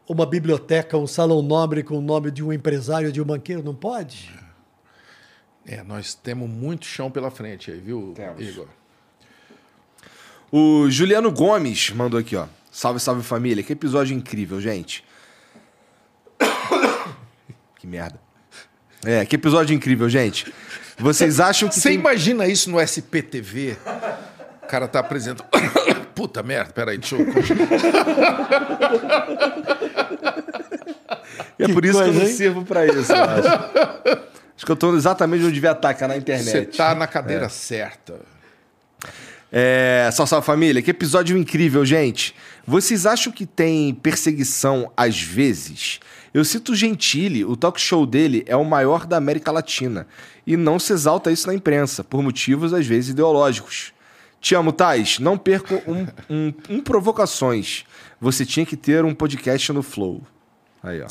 uma 0.07 0.27
biblioteca, 0.27 0.99
um 0.99 1.07
salão 1.07 1.41
nobre 1.41 1.83
com 1.83 1.97
o 1.97 2.03
nome 2.03 2.31
de 2.31 2.45
um 2.45 2.53
empresário, 2.53 3.11
de 3.11 3.23
um 3.23 3.25
banqueiro, 3.25 3.63
não 3.63 3.75
pode? 3.75 4.31
É, 5.67 5.83
nós 5.83 6.13
temos 6.15 6.47
muito 6.47 6.85
chão 6.85 7.11
pela 7.11 7.31
frente 7.31 7.71
aí, 7.71 7.81
viu, 7.81 8.13
Temos. 8.15 8.47
Igor? 8.47 8.69
O 10.53 10.91
Juliano 10.91 11.33
Gomes 11.33 11.89
mandou 11.89 12.21
aqui, 12.21 12.37
ó. 12.37 12.47
Salve, 12.71 13.01
salve 13.01 13.23
família. 13.23 13.65
Que 13.65 13.73
episódio 13.73 14.15
incrível, 14.15 14.61
gente. 14.61 15.03
que 17.81 17.87
merda. 17.87 18.21
É, 19.07 19.25
que 19.25 19.37
episódio 19.37 19.75
incrível, 19.75 20.07
gente. 20.07 20.53
Vocês 20.99 21.41
acham 21.41 21.69
que 21.69 21.75
Você 21.75 21.91
tem... 21.91 21.99
imagina 21.99 22.47
isso 22.47 22.71
no 22.71 22.81
SPTV? 22.81 23.77
O 24.63 24.67
cara 24.67 24.87
tá 24.89 25.01
apresentando. 25.01 25.45
Puta 26.15 26.43
merda, 26.43 26.73
peraí, 26.73 26.99
deixa 26.99 27.17
eu. 27.17 27.27
É 31.59 31.69
por 31.69 31.85
isso 31.85 31.99
que 31.99 32.01
eu 32.01 32.05
coisa, 32.05 32.19
não 32.19 32.27
hein? 32.27 32.35
sirvo 32.35 32.65
pra 32.65 32.87
isso, 32.87 33.13
eu 33.13 33.23
acho. 33.25 33.49
Acho 34.57 34.67
que 34.67 34.73
eu 34.73 34.77
tô 34.77 34.95
exatamente 34.97 35.45
onde 35.45 35.55
devia 35.55 35.73
estar, 35.73 35.95
que 35.95 36.05
é 36.05 36.07
na 36.07 36.17
internet. 36.17 36.51
Você 36.51 36.65
tá 36.65 36.95
na 36.95 37.07
cadeira 37.07 37.49
certa. 37.49 38.15
É, 39.53 40.09
salve, 40.13 40.31
salve 40.31 40.47
família, 40.47 40.83
que 40.83 40.91
episódio 40.91 41.37
incrível, 41.37 41.85
gente. 41.85 42.35
Vocês 42.67 43.07
acham 43.07 43.33
que 43.33 43.47
tem 43.47 43.95
perseguição 43.95 44.91
às 44.97 45.21
vezes? 45.21 46.01
Eu 46.35 46.45
cito 46.45 46.73
o 46.73 46.75
Gentili, 46.75 47.45
o 47.45 47.57
talk 47.57 47.81
show 47.81 48.05
dele 48.05 48.43
é 48.49 48.57
o 48.57 48.65
maior 48.65 49.07
da 49.07 49.17
América 49.17 49.53
Latina. 49.53 50.05
E 50.45 50.57
não 50.57 50.81
se 50.81 50.93
exalta 50.93 51.31
isso 51.31 51.47
na 51.47 51.55
imprensa, 51.55 52.03
por 52.03 52.21
motivos 52.25 52.75
às 52.75 52.85
vezes 52.85 53.11
ideológicos. 53.11 53.93
Te 54.41 54.57
amo, 54.57 54.73
Tais. 54.73 55.21
Não 55.21 55.39
perco 55.39 55.81
um, 55.87 56.07
um, 56.29 56.53
um 56.69 56.81
provocações. 56.83 57.85
Você 58.21 58.45
tinha 58.45 58.67
que 58.67 58.77
ter 58.77 59.05
um 59.05 59.15
podcast 59.15 59.73
no 59.73 59.83
Flow. 59.83 60.23
Aí, 60.83 61.01
ó. 61.01 61.07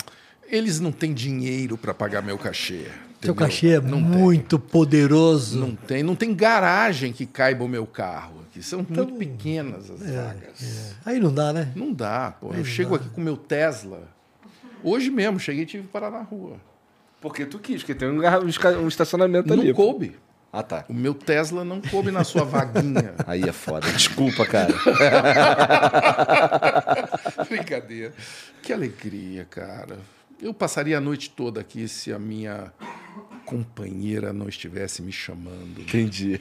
Eles 0.45 0.82
não 0.82 0.92
têm 0.92 1.14
dinheiro 1.14 1.77
para 1.77 1.93
pagar 1.93 2.22
meu 2.22 2.38
cachê. 2.38 2.85
Seu 3.22 3.34
cachê 3.34 3.69
é 3.69 3.80
não 3.80 4.02
muito 4.02 4.60
poderoso. 4.60 5.58
Tem, 5.58 5.69
não 5.69 5.76
tem, 5.76 6.03
não 6.03 6.16
tem 6.16 6.35
garagem 6.35 7.14
que 7.14 7.26
caiba 7.26 7.64
o 7.64 7.69
meu 7.69 7.88
carro. 7.88 8.42
Aqui 8.50 8.61
são 8.61 8.82
Então, 8.82 9.06
muito 9.06 9.18
pequenas 9.18 9.90
as 9.90 10.02
é, 10.02 10.22
vagas. 10.22 10.95
Aí 11.06 11.18
não 11.18 11.34
dá, 11.34 11.53
né? 11.53 11.72
Não 11.74 11.93
dá, 11.93 12.35
pô. 12.40 12.53
Eu 12.53 12.66
chego 12.66 12.93
aqui 12.93 13.08
com 13.08 13.22
o 13.22 13.24
meu 13.24 13.38
Tesla. 13.38 14.12
Hoje 14.84 15.10
mesmo, 15.10 15.40
cheguei 15.40 15.64
e 15.64 15.66
tive 15.66 15.84
que 15.84 15.90
parar 15.90 16.12
na 16.12 16.22
rua. 16.22 16.58
Porque 17.22 17.45
tu 17.45 17.60
quis, 17.60 17.82
porque 17.82 17.95
tem 17.95 18.10
um, 18.10 18.22
um 18.84 18.88
estacionamento 18.88 19.48
Não 19.48 19.62
ali. 19.62 19.74
pô. 19.74 19.84
coube. 19.84 20.16
Ah, 20.52 20.62
tá. 20.62 20.86
O 20.88 20.94
meu 20.94 21.16
Tesla 21.16 21.66
não 21.66 21.82
coube 21.82 22.12
na 22.12 22.24
sua 22.24 22.44
vaguinha. 22.44 23.16
Aí 23.26 23.42
é 23.42 23.52
foda. 23.52 23.90
Desculpa, 23.92 24.45
cara. 24.45 24.72
Brincadeira. 27.50 28.14
Que 28.62 28.72
alegria, 28.72 29.45
cara. 29.50 29.98
Eu 30.40 30.53
passaria 30.53 30.98
a 30.98 31.02
noite 31.02 31.32
toda 31.32 31.62
aqui 31.62 31.88
se 31.88 32.14
a 32.14 32.20
minha 32.20 32.72
companheira 33.45 34.32
não 34.32 34.48
estivesse 34.48 35.02
me 35.02 35.12
chamando. 35.12 35.82
Entendi. 35.82 36.40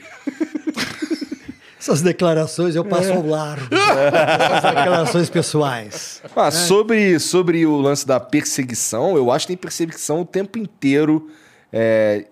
Essas 1.83 2.01
declarações 2.01 2.77
eu 2.77 2.85
passo 2.85 3.13
ao 3.13 3.27
largo. 3.27 3.67
Essas 3.75 4.73
declarações 4.73 5.29
pessoais. 5.29 6.23
Ah, 6.37 6.49
sobre, 6.53 7.19
sobre 7.19 7.67
o 7.67 7.77
lance 7.77 8.07
da 8.07 8.21
perseguição, 8.21 9.17
eu 9.17 9.33
acho 9.33 9.49
que 9.49 9.55
tem 9.55 9.57
perseguição 9.57 10.21
o 10.21 10.25
tempo 10.25 10.61
inteiro, 10.61 11.29
é, 11.73 12.27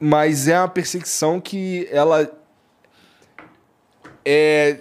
mas 0.00 0.48
é 0.48 0.58
uma 0.58 0.68
perseguição 0.68 1.38
que 1.38 1.86
ela 1.92 2.32
é 4.24 4.78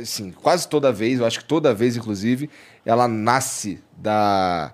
assim, 0.00 0.30
quase 0.30 0.68
toda 0.68 0.92
vez, 0.92 1.18
eu 1.18 1.26
acho 1.26 1.40
que 1.40 1.44
toda 1.44 1.74
vez, 1.74 1.96
inclusive, 1.96 2.48
ela 2.86 3.08
nasce 3.08 3.82
da, 3.96 4.72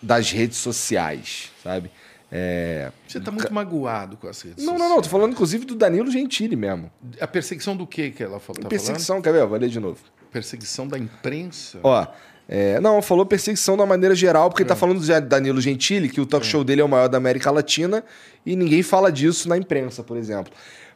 das 0.00 0.30
redes 0.30 0.56
sociais, 0.56 1.50
sabe? 1.62 1.90
É, 2.34 2.90
Você 3.06 3.18
está 3.18 3.30
muito 3.30 3.52
magoado 3.52 4.16
com 4.16 4.26
as 4.26 4.40
redes 4.40 4.64
Não, 4.64 4.78
não, 4.78 4.88
não, 4.88 5.02
tô 5.02 5.08
falando 5.10 5.32
inclusive 5.32 5.66
do 5.66 5.74
Danilo 5.74 6.10
Gentili 6.10 6.56
mesmo. 6.56 6.90
A 7.20 7.26
perseguição 7.26 7.76
do 7.76 7.86
que 7.86 8.10
que 8.10 8.22
ela 8.22 8.40
falou? 8.40 8.62
Tá 8.62 8.68
perseguição, 8.70 9.20
quer 9.20 9.34
ver? 9.34 9.44
Vou 9.44 9.58
ler 9.58 9.68
de 9.68 9.78
novo. 9.78 9.98
Perseguição 10.30 10.88
da 10.88 10.98
imprensa? 10.98 11.78
Ó, 11.82 12.06
é, 12.48 12.80
não, 12.80 13.02
falou 13.02 13.26
perseguição 13.26 13.76
de 13.76 13.82
uma 13.82 13.86
maneira 13.86 14.14
geral, 14.14 14.48
porque 14.48 14.62
ele 14.62 14.68
tá 14.68 14.74
falando 14.74 14.98
do 14.98 15.20
Danilo 15.28 15.60
Gentili, 15.60 16.08
que 16.08 16.22
o 16.22 16.26
talk 16.26 16.44
show 16.44 16.64
dele 16.64 16.80
é 16.80 16.84
o 16.84 16.88
maior 16.88 17.08
da 17.08 17.18
América 17.18 17.50
Latina, 17.50 18.02
e 18.46 18.56
ninguém 18.56 18.82
fala 18.82 19.12
disso 19.12 19.46
na 19.46 19.58
imprensa, 19.58 20.02
por 20.02 20.16
exemplo. 20.16 20.52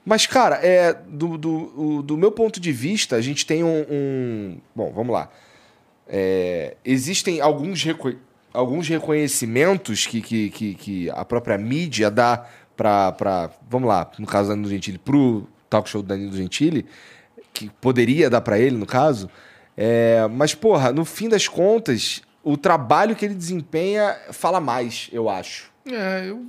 Mas, 0.07 0.27
cara, 0.27 0.57
é, 0.63 0.95
do, 1.09 1.37
do, 1.37 2.03
do 2.03 2.17
meu 2.17 2.33
ponto 2.33 2.59
de 2.59 2.73
vista, 2.73 3.17
a 3.17 3.21
gente 3.21 3.45
tem 3.45 3.63
um. 3.63 3.85
um- 3.91 4.59
bom, 4.75 4.91
vamos 4.95 5.13
lá. 5.13 5.29
É, 6.09 6.77
existem 6.85 7.41
alguns, 7.41 7.85
alguns 8.57 8.89
reconhecimentos 8.89 10.07
que, 10.07 10.21
que, 10.21 10.51
que, 10.51 10.75
que 10.75 11.11
a 11.11 11.25
própria 11.25 11.59
mídia 11.59 12.11
dá 12.11 12.47
pra. 12.77 13.51
Vamos 13.69 13.89
lá, 13.89 14.11
no 14.19 14.27
caso 14.27 14.49
do 14.49 14.55
Danilo 14.55 14.71
Gentili, 14.71 14.99
pro 14.99 15.47
talk 15.69 15.89
show 15.89 16.03
do 16.03 16.09
Danilo 16.09 16.37
Gentili, 16.37 16.87
que 17.53 17.71
poderia 17.81 18.31
dar 18.31 18.41
pra 18.41 18.59
ele, 18.59 18.77
no 18.77 18.87
caso. 18.87 19.29
É, 19.77 20.27
mas, 20.29 20.55
porra, 20.55 20.91
no 20.91 21.05
fim 21.05 21.29
das 21.29 21.47
contas, 21.47 22.23
o 22.43 22.57
trabalho 22.57 23.15
que 23.15 23.27
ele 23.27 23.35
desempenha 23.35 24.17
fala 24.33 24.59
mais, 24.59 25.11
eu 25.13 25.29
acho. 25.29 25.71
É, 25.87 26.31
eu, 26.31 26.47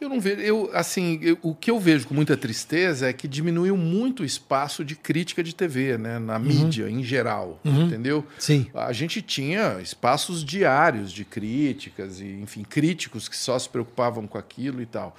eu 0.00 0.08
não 0.08 0.20
vejo. 0.20 0.40
Eu, 0.40 0.70
assim, 0.74 1.18
eu- 1.22 1.38
o 1.42 1.54
que 1.54 1.70
eu 1.70 1.78
vejo 1.80 2.06
com 2.06 2.14
muita 2.14 2.36
tristeza 2.36 3.08
é 3.08 3.12
que 3.12 3.26
diminuiu 3.26 3.76
muito 3.76 4.22
o 4.22 4.24
espaço 4.26 4.84
de 4.84 4.94
crítica 4.94 5.42
de 5.42 5.54
TV, 5.54 5.96
né? 5.98 6.18
Na 6.18 6.38
mídia, 6.38 6.88
em 6.88 7.02
geral. 7.02 7.60
Entendeu? 7.64 8.24
Sim. 8.38 8.66
A 8.74 8.92
gente 8.92 9.22
tinha 9.22 9.78
espaços 9.80 10.44
diários 10.44 11.10
de 11.12 11.24
críticas, 11.24 12.20
e, 12.20 12.26
enfim, 12.42 12.62
críticos 12.62 13.28
que 13.28 13.36
só 13.36 13.58
se 13.58 13.68
preocupavam 13.68 14.26
com 14.26 14.36
aquilo 14.38 14.80
e 14.82 14.86
tal. 14.86 15.16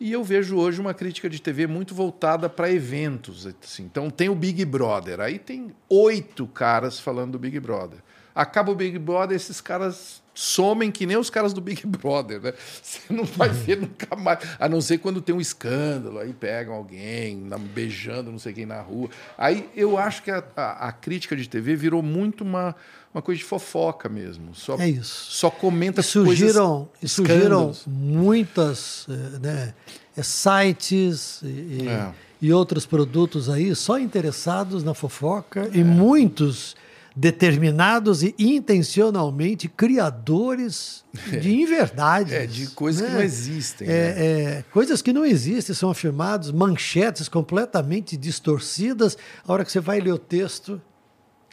E 0.00 0.10
eu 0.10 0.24
vejo 0.24 0.56
hoje 0.56 0.80
uma 0.80 0.92
crítica 0.92 1.30
de 1.30 1.40
TV 1.40 1.66
muito 1.68 1.94
voltada 1.94 2.48
para 2.48 2.68
eventos. 2.70 3.46
Assim. 3.46 3.84
Então 3.84 4.10
tem 4.10 4.28
o 4.28 4.34
Big 4.34 4.64
Brother, 4.64 5.20
aí 5.20 5.38
tem 5.38 5.72
oito 5.88 6.46
caras 6.48 6.98
falando 6.98 7.32
do 7.32 7.38
Big 7.38 7.60
Brother. 7.60 8.00
Acaba 8.34 8.72
o 8.72 8.74
Big 8.74 8.98
Brother, 8.98 9.36
esses 9.36 9.60
caras 9.60 10.20
somem 10.34 10.90
que 10.90 11.06
nem 11.06 11.16
os 11.16 11.30
caras 11.30 11.52
do 11.52 11.60
Big 11.60 11.86
Brother, 11.86 12.40
né? 12.40 12.52
Você 12.82 13.00
não 13.08 13.24
vai 13.24 13.48
ver 13.48 13.80
nunca 13.80 14.16
mais, 14.16 14.40
a 14.58 14.68
não 14.68 14.80
ser 14.80 14.98
quando 14.98 15.20
tem 15.20 15.34
um 15.34 15.40
escândalo, 15.40 16.18
aí 16.18 16.32
pegam 16.32 16.74
alguém 16.74 17.48
beijando 17.72 18.32
não 18.32 18.38
sei 18.38 18.52
quem 18.52 18.66
na 18.66 18.80
rua. 18.80 19.08
Aí 19.38 19.68
eu 19.76 19.96
acho 19.96 20.22
que 20.22 20.30
a, 20.30 20.42
a- 20.56 20.88
a 20.88 20.92
crítica 20.92 21.36
de 21.36 21.48
TV 21.48 21.76
virou 21.76 22.02
muito 22.02 22.42
uma, 22.42 22.74
uma 23.14 23.22
coisa 23.22 23.38
de 23.38 23.44
fofoca 23.44 24.08
mesmo. 24.08 24.54
Só, 24.54 24.76
É 24.78 24.88
isso. 24.88 25.30
Só 25.30 25.48
comenta 25.50 26.00
E 26.00 26.04
surgiram, 26.04 26.86
coisas, 26.86 27.02
e 27.02 27.08
surgiram 27.08 27.70
escândalos. 27.70 27.84
muitas 27.86 29.06
eh, 29.08 29.38
né, 29.40 29.74
eh, 30.16 30.22
sites 30.22 31.40
e, 31.42 31.86
É. 31.88 32.10
e 32.42 32.52
outros 32.52 32.84
produtos 32.86 33.48
aí 33.48 33.74
só 33.74 33.98
interessados 33.98 34.82
na 34.82 34.94
fofoca 34.94 35.70
e 35.72 35.84
muitos 35.84 36.74
determinados 37.16 38.22
e 38.24 38.34
intencionalmente 38.38 39.68
criadores 39.68 41.04
de 41.40 41.54
inverdades. 41.54 42.32
É, 42.32 42.46
de 42.46 42.66
coisas 42.68 43.02
que 43.02 43.08
né? 43.08 43.14
não 43.14 43.22
existem. 43.22 43.88
É, 43.88 43.90
né? 43.90 44.26
é, 44.26 44.64
coisas 44.72 45.00
que 45.00 45.12
não 45.12 45.24
existem 45.24 45.74
são 45.74 45.90
afirmadas, 45.90 46.50
manchetes 46.50 47.28
completamente 47.28 48.16
distorcidas. 48.16 49.16
A 49.46 49.52
hora 49.52 49.64
que 49.64 49.70
você 49.70 49.80
vai 49.80 50.00
ler 50.00 50.12
o 50.12 50.18
texto, 50.18 50.80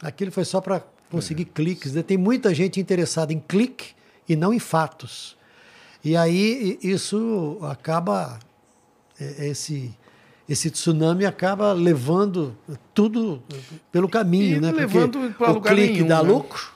aquilo 0.02 0.32
foi 0.32 0.44
só 0.44 0.60
para 0.60 0.82
conseguir 1.10 1.44
cliques. 1.44 1.92
né? 1.92 2.02
Tem 2.02 2.16
muita 2.16 2.52
gente 2.52 2.80
interessada 2.80 3.32
em 3.32 3.38
clique 3.38 3.94
e 4.28 4.34
não 4.34 4.52
em 4.52 4.58
fatos. 4.58 5.36
E 6.04 6.16
aí 6.16 6.78
isso 6.82 7.58
acaba 7.62 8.40
é, 9.20 9.46
esse 9.46 9.94
esse 10.52 10.70
tsunami 10.70 11.24
acaba 11.24 11.72
levando 11.72 12.54
tudo 12.92 13.42
pelo 13.90 14.08
caminho, 14.08 14.58
E 14.58 14.60
né? 14.60 14.70
Levando 14.70 15.34
pra 15.36 15.50
o 15.50 15.54
lugar 15.54 15.74
clique 15.74 15.94
nenhum, 15.94 16.06
dá 16.08 16.22
né? 16.22 16.28
lucro, 16.28 16.70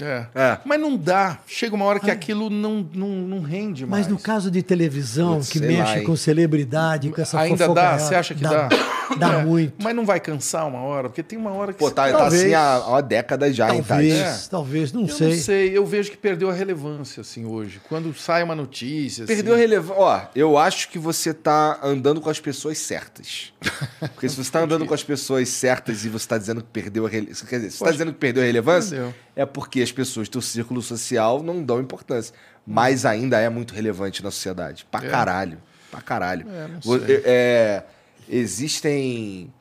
É. 0.00 0.26
É. 0.34 0.58
Mas 0.64 0.80
não 0.80 0.96
dá. 0.96 1.38
Chega 1.46 1.74
uma 1.74 1.84
hora 1.84 1.98
que 2.00 2.10
aquilo 2.10 2.48
não, 2.50 2.86
não, 2.94 3.08
não 3.08 3.40
rende 3.40 3.86
mais. 3.86 4.06
mas 4.06 4.12
no 4.12 4.18
caso 4.18 4.50
de 4.50 4.62
televisão, 4.62 5.36
Putz, 5.36 5.48
que 5.50 5.58
lá, 5.60 5.66
mexe 5.66 5.98
hein? 5.98 6.04
com 6.04 6.16
celebridade, 6.16 7.10
com 7.10 7.20
essa 7.20 7.40
Ainda 7.40 7.68
dá? 7.68 7.98
Você 7.98 8.14
acha 8.14 8.34
que 8.34 8.42
dá? 8.42 8.68
Dá 8.68 8.76
É. 9.20 9.44
muito. 9.44 9.74
Mas 9.82 9.94
não 9.94 10.04
vai 10.06 10.20
cansar 10.20 10.66
uma 10.66 10.80
hora? 10.80 11.08
Porque 11.08 11.22
tem 11.22 11.38
uma 11.38 11.52
hora 11.52 11.72
que... 11.72 11.78
Pô, 11.78 11.88
você- 11.88 11.94
tá, 11.94 12.10
tá 12.10 12.26
assim 12.26 12.54
há, 12.54 12.74
há 12.76 12.88
uma 12.88 13.02
década 13.02 13.52
já, 13.52 13.74
hein, 13.74 13.82
Talvez, 13.82 14.18
Tati? 14.18 14.44
É. 14.46 14.48
talvez, 14.50 14.92
não 14.92 15.02
Eu 15.02 15.08
sei. 15.08 15.28
não 15.28 15.36
sei. 15.36 15.76
Eu 15.78 15.86
vejo 15.86 16.10
que 16.10 16.16
perdeu 16.16 16.48
a 16.50 16.52
relevância, 16.52 17.20
assim, 17.20 17.44
hoje. 17.44 17.80
Quando 17.88 18.12
sai 18.14 18.42
uma 18.42 18.54
notícia... 18.54 19.24
Perdeu 19.26 19.52
a 19.52 19.56
assim, 19.56 19.62
relevância. 19.66 20.02
Ó, 20.02 20.20
eu 20.34 20.56
acho 20.58 20.88
que 20.88 20.98
você 20.98 21.32
tá 21.34 21.78
andando 21.82 22.20
com 22.20 22.30
as 22.30 22.40
pessoas 22.40 22.78
certas. 22.78 23.52
Porque 24.00 24.28
se 24.28 24.36
você 24.36 24.50
tá 24.50 24.60
andando 24.60 24.86
com 24.86 24.94
as 24.94 25.02
pessoas 25.02 25.48
certas 25.48 26.04
e 26.04 26.08
você 26.08 26.26
tá 26.26 26.38
dizendo 26.38 26.60
que 26.62 26.68
perdeu 26.72 27.06
a 27.06 27.08
relevância. 27.08 27.46
Quer 27.46 27.56
dizer, 27.56 27.70
se 27.70 27.76
você 27.76 27.78
tá 27.80 27.84
Pode- 27.86 27.96
dizendo 27.98 28.12
que 28.12 28.18
perdeu 28.18 28.42
a 28.42 28.46
relevância, 28.46 28.96
Perdeu. 28.96 29.14
é 29.36 29.46
porque 29.46 29.80
as 29.82 29.92
pessoas 29.92 30.28
do 30.28 30.32
teu 30.32 30.42
círculo 30.42 30.82
social 30.82 31.42
não 31.42 31.62
dão 31.62 31.80
importância. 31.80 32.34
Mas 32.66 33.04
ainda 33.04 33.40
é 33.40 33.48
muito 33.48 33.74
relevante 33.74 34.22
na 34.22 34.30
sociedade. 34.30 34.86
Pra 34.90 35.04
É. 35.04 35.08
caralho. 35.08 35.58
Pra 35.90 36.00
caralho. 36.00 36.46
É, 36.48 36.68
não 36.68 36.80
sei. 36.80 37.22
é, 37.24 37.82
existem. 38.28 39.52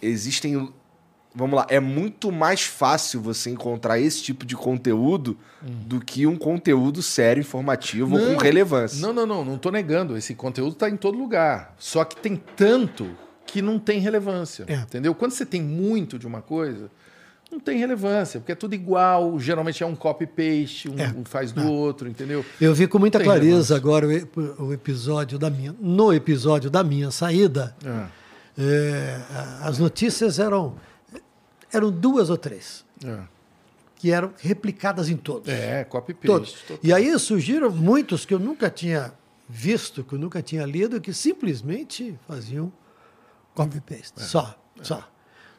Existem. 0.00 0.72
Vamos 1.34 1.56
lá, 1.56 1.66
é 1.68 1.78
muito 1.78 2.32
mais 2.32 2.62
fácil 2.62 3.20
você 3.20 3.50
encontrar 3.50 4.00
esse 4.00 4.22
tipo 4.22 4.44
de 4.44 4.56
conteúdo 4.56 5.38
do 5.62 6.00
que 6.00 6.26
um 6.26 6.36
conteúdo 6.36 7.02
sério, 7.02 7.40
informativo 7.40 8.18
Não, 8.18 8.34
com 8.34 8.40
relevância. 8.40 9.00
Não, 9.00 9.12
não, 9.12 9.26
não. 9.26 9.44
Não 9.44 9.58
tô 9.58 9.70
negando. 9.70 10.16
Esse 10.16 10.34
conteúdo 10.34 10.74
tá 10.74 10.88
em 10.88 10.96
todo 10.96 11.18
lugar. 11.18 11.74
Só 11.78 12.04
que 12.04 12.16
tem 12.16 12.36
tanto 12.56 13.10
que 13.46 13.62
não 13.62 13.78
tem 13.78 14.00
relevância. 14.00 14.64
É. 14.66 14.74
Entendeu? 14.74 15.14
Quando 15.14 15.32
você 15.32 15.46
tem 15.46 15.62
muito 15.62 16.18
de 16.18 16.26
uma 16.26 16.42
coisa, 16.42 16.90
não 17.50 17.58
tem 17.60 17.78
relevância. 17.78 18.40
Porque 18.40 18.52
é 18.52 18.54
tudo 18.54 18.74
igual. 18.74 19.38
Geralmente 19.38 19.82
é 19.82 19.86
um 19.86 19.96
copy-paste, 19.96 20.88
um, 20.90 20.98
É. 20.98 21.08
um 21.16 21.24
faz 21.24 21.50
do 21.52 21.66
outro, 21.70 22.08
entendeu? 22.08 22.44
Eu 22.60 22.74
vi 22.74 22.86
com 22.86 22.98
muita 22.98 23.18
clareza 23.18 23.46
relevância. 23.46 23.76
agora 23.76 24.06
o, 24.06 24.12
ep- 24.12 24.36
o 24.60 24.72
episódio 24.72 25.38
da 25.38 25.48
minha, 25.50 25.74
no 25.80 26.12
episódio 26.12 26.70
da 26.70 26.84
minha 26.84 27.10
saída, 27.10 27.74
É. 27.84 28.06
é, 28.62 29.20
as 29.62 29.78
notícias 29.78 30.38
eram 30.38 30.74
eram 31.72 31.90
duas 31.90 32.30
ou 32.30 32.36
três 32.38 32.84
É, 33.04 33.18
que 33.96 34.10
eram 34.10 34.32
replicadas 34.38 35.08
em 35.08 35.16
todos. 35.16 35.48
é 35.48 35.84
copy-paste. 35.84 36.78
E 36.82 36.92
aí 36.92 37.18
surgiram 37.18 37.70
muitos 37.70 38.24
que 38.24 38.32
eu 38.32 38.38
nunca 38.38 38.70
tinha 38.70 39.12
visto, 39.48 40.04
que 40.04 40.14
eu 40.14 40.18
nunca 40.18 40.40
tinha 40.42 40.64
lido, 40.64 41.00
que 41.00 41.12
simplesmente 41.12 42.18
faziam 42.26 42.72
copy-paste. 43.54 44.12
É. 44.18 44.22
Só, 44.22 44.54
só. 44.82 45.02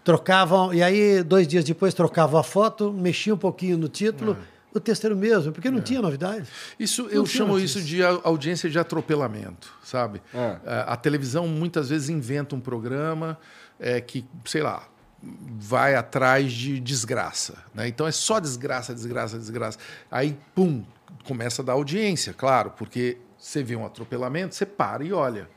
Trocavam, 0.04 0.74
e 0.74 0.82
aí 0.82 1.22
dois 1.24 1.48
dias 1.48 1.64
depois 1.64 1.94
trocavam 1.94 2.40
a 2.40 2.44
foto, 2.44 2.92
mexiam 2.92 3.36
um 3.36 3.38
pouquinho 3.40 3.78
no 3.78 3.88
título, 3.90 4.38
É. 4.74 4.78
o 4.78 4.80
texto 4.80 5.06
era 5.06 5.14
o 5.14 5.18
mesmo, 5.18 5.52
porque 5.52 5.70
não 5.70 5.82
tinha 5.82 6.02
novidade. 6.02 6.48
Isso 6.80 7.04
Não 7.04 7.10
eu 7.12 7.26
chamo 7.26 7.54
notícia. 7.54 7.80
isso 7.80 7.88
de 7.88 8.04
au- 8.04 8.22
audiência 8.24 8.70
de 8.70 8.80
atropelamento, 8.80 9.72
sabe? 9.84 10.22
É. 10.34 10.58
É, 10.66 10.84
A 10.88 10.96
televisão 10.96 11.48
muitas 11.48 11.90
vezes 11.90 12.10
inventa 12.10 12.56
um 12.56 12.60
programa 12.62 13.38
é, 13.80 14.00
que, 14.02 14.26
sei 14.46 14.62
lá, 14.64 14.84
vai 15.22 15.96
atrás 15.96 16.52
de 16.54 16.80
desgraça, 16.80 17.56
né? 17.74 17.88
Então 17.88 18.08
é 18.08 18.12
só 18.12 18.40
desgraça, 18.40 18.94
desgraça, 18.94 19.38
desgraça. 19.38 19.78
Aí, 20.10 20.38
pum, 20.56 20.84
começa 21.26 21.62
a 21.62 21.66
dar 21.66 21.74
audiência, 21.74 22.34
claro, 22.34 22.72
porque 22.78 23.18
você 23.38 23.62
vê 23.62 23.76
um 23.76 23.86
atropelamento, 23.86 24.56
você 24.56 24.66
para 24.66 25.04
e 25.04 25.12
olha. 25.12 25.50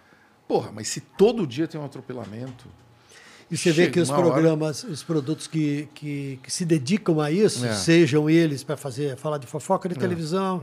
Porra, 0.48 0.70
mas 0.74 0.88
se 0.88 1.00
todo 1.00 1.46
dia 1.46 1.66
tem 1.68 1.80
um 1.80 1.84
atropelamento, 1.84 2.66
E 3.52 3.56
você 3.58 3.70
vê 3.70 3.90
que 3.90 4.00
os 4.00 4.08
uma 4.08 4.18
hora- 4.18 4.30
programas, 4.32 4.82
os 4.82 5.02
produtos 5.02 5.46
que, 5.46 5.86
que, 5.94 6.40
que 6.42 6.50
se 6.50 6.64
dedicam 6.64 7.20
a 7.20 7.30
isso, 7.30 7.66
É. 7.66 7.74
sejam 7.74 8.28
eles 8.30 8.64
para 8.64 8.76
fazer, 8.78 9.14
falar 9.16 9.36
de 9.38 9.46
fofoca 9.46 9.88
de 9.90 9.94
televisão, 9.94 10.62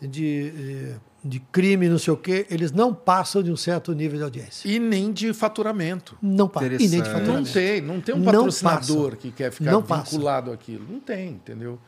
de, 0.00 0.52
eh, 0.56 0.94
de 1.24 1.40
crime, 1.52 1.88
não 1.88 1.98
sei 1.98 2.14
o 2.14 2.16
quê, 2.16 2.46
eles 2.48 2.70
não 2.72 2.94
passam 2.94 3.42
de 3.42 3.50
um 3.52 3.56
certo 3.56 3.92
nível 3.92 4.16
de 4.18 4.24
audiência. 4.24 4.68
e 4.68 4.78
nem 4.78 5.12
de 5.12 5.32
faturamento. 5.34 6.16
Não 6.22 6.48
passam. 6.48 6.68
E 6.68 6.78
nem 6.78 6.78
de 6.78 6.86
Interessante. 6.96 7.12
Não 7.12 7.20
faturamento. 7.44 7.52
tem, 7.52 7.80
não 7.80 8.00
tem 8.00 8.14
um 8.14 8.22
patrocinador 8.22 9.16
que 9.16 9.30
quer 9.32 9.50
ficar 9.52 9.72
Não 9.72 9.82
vinculado 9.82 10.52
àquilo. 10.52 10.86
Não 10.88 11.00
tem, 11.00 11.30
entendeu? 11.30 11.78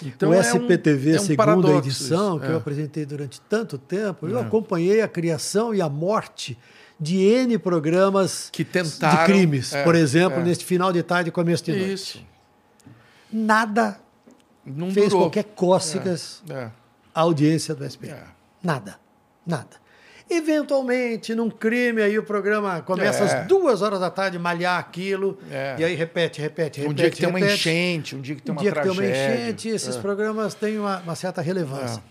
o 0.00 0.06
Então 0.06 0.32
é 0.32 0.36
um- 0.36 0.40
SPTV, 0.40 1.10
é 1.10 1.14
um 1.16 1.18
segunda 1.18 1.36
paradoxo 1.36 1.78
edição, 1.78 2.36
isso. 2.36 2.40
que 2.44 2.50
eu 2.52 2.54
É. 2.54 2.58
apresentei 2.58 3.04
durante 3.04 3.40
tanto 3.48 3.76
tempo, 3.78 4.28
eu 4.28 4.38
acompanhei 4.38 5.00
a 5.00 5.08
criação 5.08 5.74
e 5.74 5.80
a 5.82 5.88
morte 5.88 6.56
de 7.00 7.16
N 7.22 7.58
programas 7.58 8.48
Que 8.50 8.64
tentaram, 8.64 9.18
de 9.26 9.32
crimes. 9.32 9.72
é, 9.72 9.84
Por 9.84 9.94
exemplo, 9.94 10.40
é. 10.40 10.44
neste 10.44 10.64
final 10.64 10.92
de 10.92 11.02
tarde 11.02 11.30
com 11.30 11.40
a 11.40 11.44
Mestre 11.44 11.72
Noite. 11.76 11.92
Isso. 11.92 12.26
Nada 13.32 14.00
Não 14.64 14.90
fez 14.90 15.08
durou. 15.10 15.22
qualquer 15.26 15.44
cócegas 15.44 16.42
É. 16.48 16.70
a 17.14 17.20
audiência 17.20 17.74
do 17.74 17.84
SBT. 17.84 18.12
É. 18.14 18.24
Nada. 18.62 18.98
Nada. 19.46 19.76
Eventualmente, 20.30 21.34
num 21.34 21.48
crime, 21.48 22.02
aí 22.02 22.18
o 22.18 22.22
programa 22.22 22.82
começa 22.82 23.24
É. 23.24 23.40
às 23.40 23.46
duas 23.46 23.80
horas 23.80 23.98
da 24.00 24.10
tarde, 24.10 24.38
malhar 24.38 24.78
aquilo, 24.78 25.38
É. 25.50 25.76
e 25.78 25.84
aí 25.84 25.94
repete, 25.94 26.40
repete, 26.40 26.80
repete. 26.80 26.90
Um 26.90 26.94
dia 26.94 27.10
que 27.10 27.16
tem 27.18 27.28
uma 27.28 27.38
repete. 27.38 27.54
enchente, 27.60 28.16
um 28.16 28.20
dia 28.20 28.34
que 28.34 28.42
tem 28.42 28.52
Um 28.52 28.56
uma 28.56 28.62
dia 28.62 28.72
que 28.72 28.80
tem 28.80 28.90
uma 28.90 28.96
tragédia. 29.02 29.44
enchente, 29.44 29.68
esses 29.68 29.96
É. 29.96 30.00
programas 30.00 30.52
têm 30.54 30.78
uma, 30.78 30.98
uma 31.00 31.14
certa 31.14 31.40
relevância. 31.40 32.02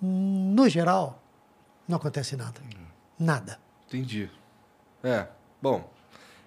No 0.00 0.68
geral, 0.68 1.20
não 1.88 1.96
acontece 1.96 2.36
nada. 2.36 2.60
Nada. 3.18 3.58
Entendi. 3.88 4.28
É, 5.02 5.26
bom. 5.62 5.88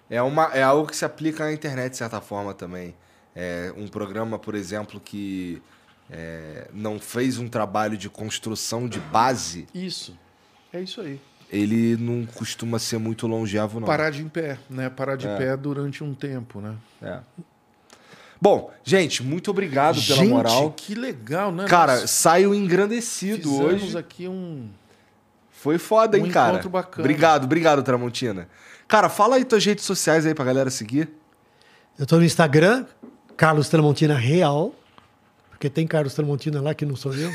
É, 0.08 0.20
uma, 0.22 0.44
é 0.54 0.62
algo 0.62 0.88
que 0.88 0.96
se 0.96 1.04
aplica 1.04 1.44
na 1.44 1.52
internet 1.52 1.92
de 1.92 1.98
certa 1.98 2.20
forma 2.20 2.52
também. 2.52 2.94
É 3.34 3.72
um 3.76 3.86
programa, 3.86 4.38
por 4.38 4.54
exemplo, 4.54 4.98
que 5.00 5.62
é, 6.10 6.68
não 6.72 6.98
fez 6.98 7.38
um 7.38 7.48
trabalho 7.48 7.96
de 7.96 8.08
construção 8.10 8.88
de 8.88 8.98
base, 8.98 9.66
Isso. 9.72 10.18
É 10.72 10.80
isso 10.80 11.00
aí. 11.00 11.20
ele 11.50 11.96
não 11.96 12.26
costuma 12.26 12.78
ser 12.78 12.98
muito 12.98 13.26
longevo, 13.26 13.78
não. 13.80 13.86
Parar 13.86 14.10
de 14.10 14.22
em 14.22 14.28
pé, 14.28 14.58
né? 14.68 14.90
Parar 14.90 15.16
de 15.16 15.26
É. 15.28 15.36
pé 15.36 15.56
durante 15.56 16.02
um 16.04 16.12
tempo, 16.14 16.60
né? 16.60 16.74
É. 17.00 17.20
Bom, 18.40 18.72
gente, 18.82 19.22
muito 19.22 19.50
obrigado 19.50 20.00
pela 20.02 20.18
Gente, 20.18 20.30
moral. 20.30 20.72
que 20.72 20.94
legal, 20.94 21.52
né? 21.52 21.66
Cara, 21.66 22.00
Nós 22.00 22.10
saio 22.10 22.54
engrandecido 22.54 23.54
hoje. 23.54 23.96
aqui 23.98 24.26
um... 24.26 24.68
Foi 25.60 25.76
foda, 25.76 26.16
Um 26.16 26.24
hein, 26.24 26.32
cara? 26.32 26.52
encontro 26.52 26.70
bacana. 26.70 27.02
Obrigado, 27.02 27.44
obrigado, 27.44 27.82
Tramontina. 27.82 28.48
Cara, 28.88 29.10
fala 29.10 29.36
aí 29.36 29.44
tuas 29.44 29.62
redes 29.62 29.84
sociais 29.84 30.24
aí 30.24 30.34
pra 30.34 30.42
galera 30.42 30.70
seguir. 30.70 31.10
Eu 31.98 32.04
estou 32.04 32.18
no 32.18 32.24
Instagram, 32.24 32.86
Carlos 33.36 33.68
Tramontina 33.68 34.14
Real, 34.14 34.74
porque 35.50 35.68
tem 35.68 35.86
Carlos 35.86 36.14
Tramontina 36.14 36.62
lá 36.62 36.72
que 36.72 36.86
não 36.86 36.96
sou 36.96 37.12
eu. 37.14 37.30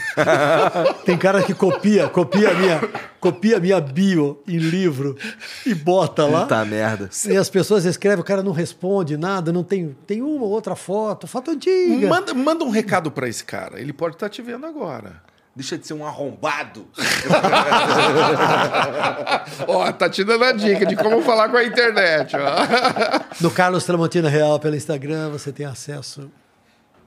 tem 1.05 1.15
cara 1.15 1.43
que 1.43 1.53
copia, 1.53 2.09
copia 2.09 2.49
a 2.49 2.53
minha, 2.55 2.81
copia 3.19 3.59
minha 3.59 3.79
bio 3.79 4.41
em 4.47 4.57
livro 4.57 5.15
e 5.63 5.75
bota 5.75 6.25
lá. 6.25 6.41
Puta 6.41 6.65
merda. 6.65 7.11
E 7.27 7.37
as 7.37 7.47
pessoas 7.47 7.85
escrevem, 7.85 8.21
o 8.21 8.23
cara 8.23 8.41
não 8.41 8.51
responde 8.53 9.15
nada, 9.17 9.53
não 9.53 9.63
tem, 9.63 9.95
tem 10.07 10.23
uma 10.23 10.43
ou 10.43 10.49
outra 10.49 10.75
foto, 10.75 11.27
foto 11.27 11.51
antiga. 11.51 12.07
Manda, 12.07 12.33
manda 12.33 12.65
um 12.65 12.71
recado 12.71 13.11
pra 13.11 13.29
esse 13.29 13.45
cara. 13.45 13.79
Ele 13.79 13.93
pode 13.93 14.15
estar 14.15 14.29
te 14.29 14.41
vendo 14.41 14.65
agora. 14.65 15.21
Deixa 15.55 15.77
de 15.77 15.87
ser 15.87 15.93
um 15.93 16.05
arrombado. 16.05 16.85
Ó, 19.67 19.91
tá 19.93 20.09
te 20.09 20.23
dando 20.23 20.43
a 20.43 20.51
dica 20.51 20.85
de 20.85 20.95
como 20.95 21.21
falar 21.21 21.49
com 21.49 21.57
a 21.57 21.63
internet, 21.63 22.35
ó. 22.35 23.25
No 23.39 23.49
Carlos 23.51 23.85
Tramontina 23.85 24.27
Real 24.29 24.59
pelo 24.59 24.75
Instagram, 24.75 25.29
você 25.29 25.51
tem 25.53 25.65
acesso 25.65 26.29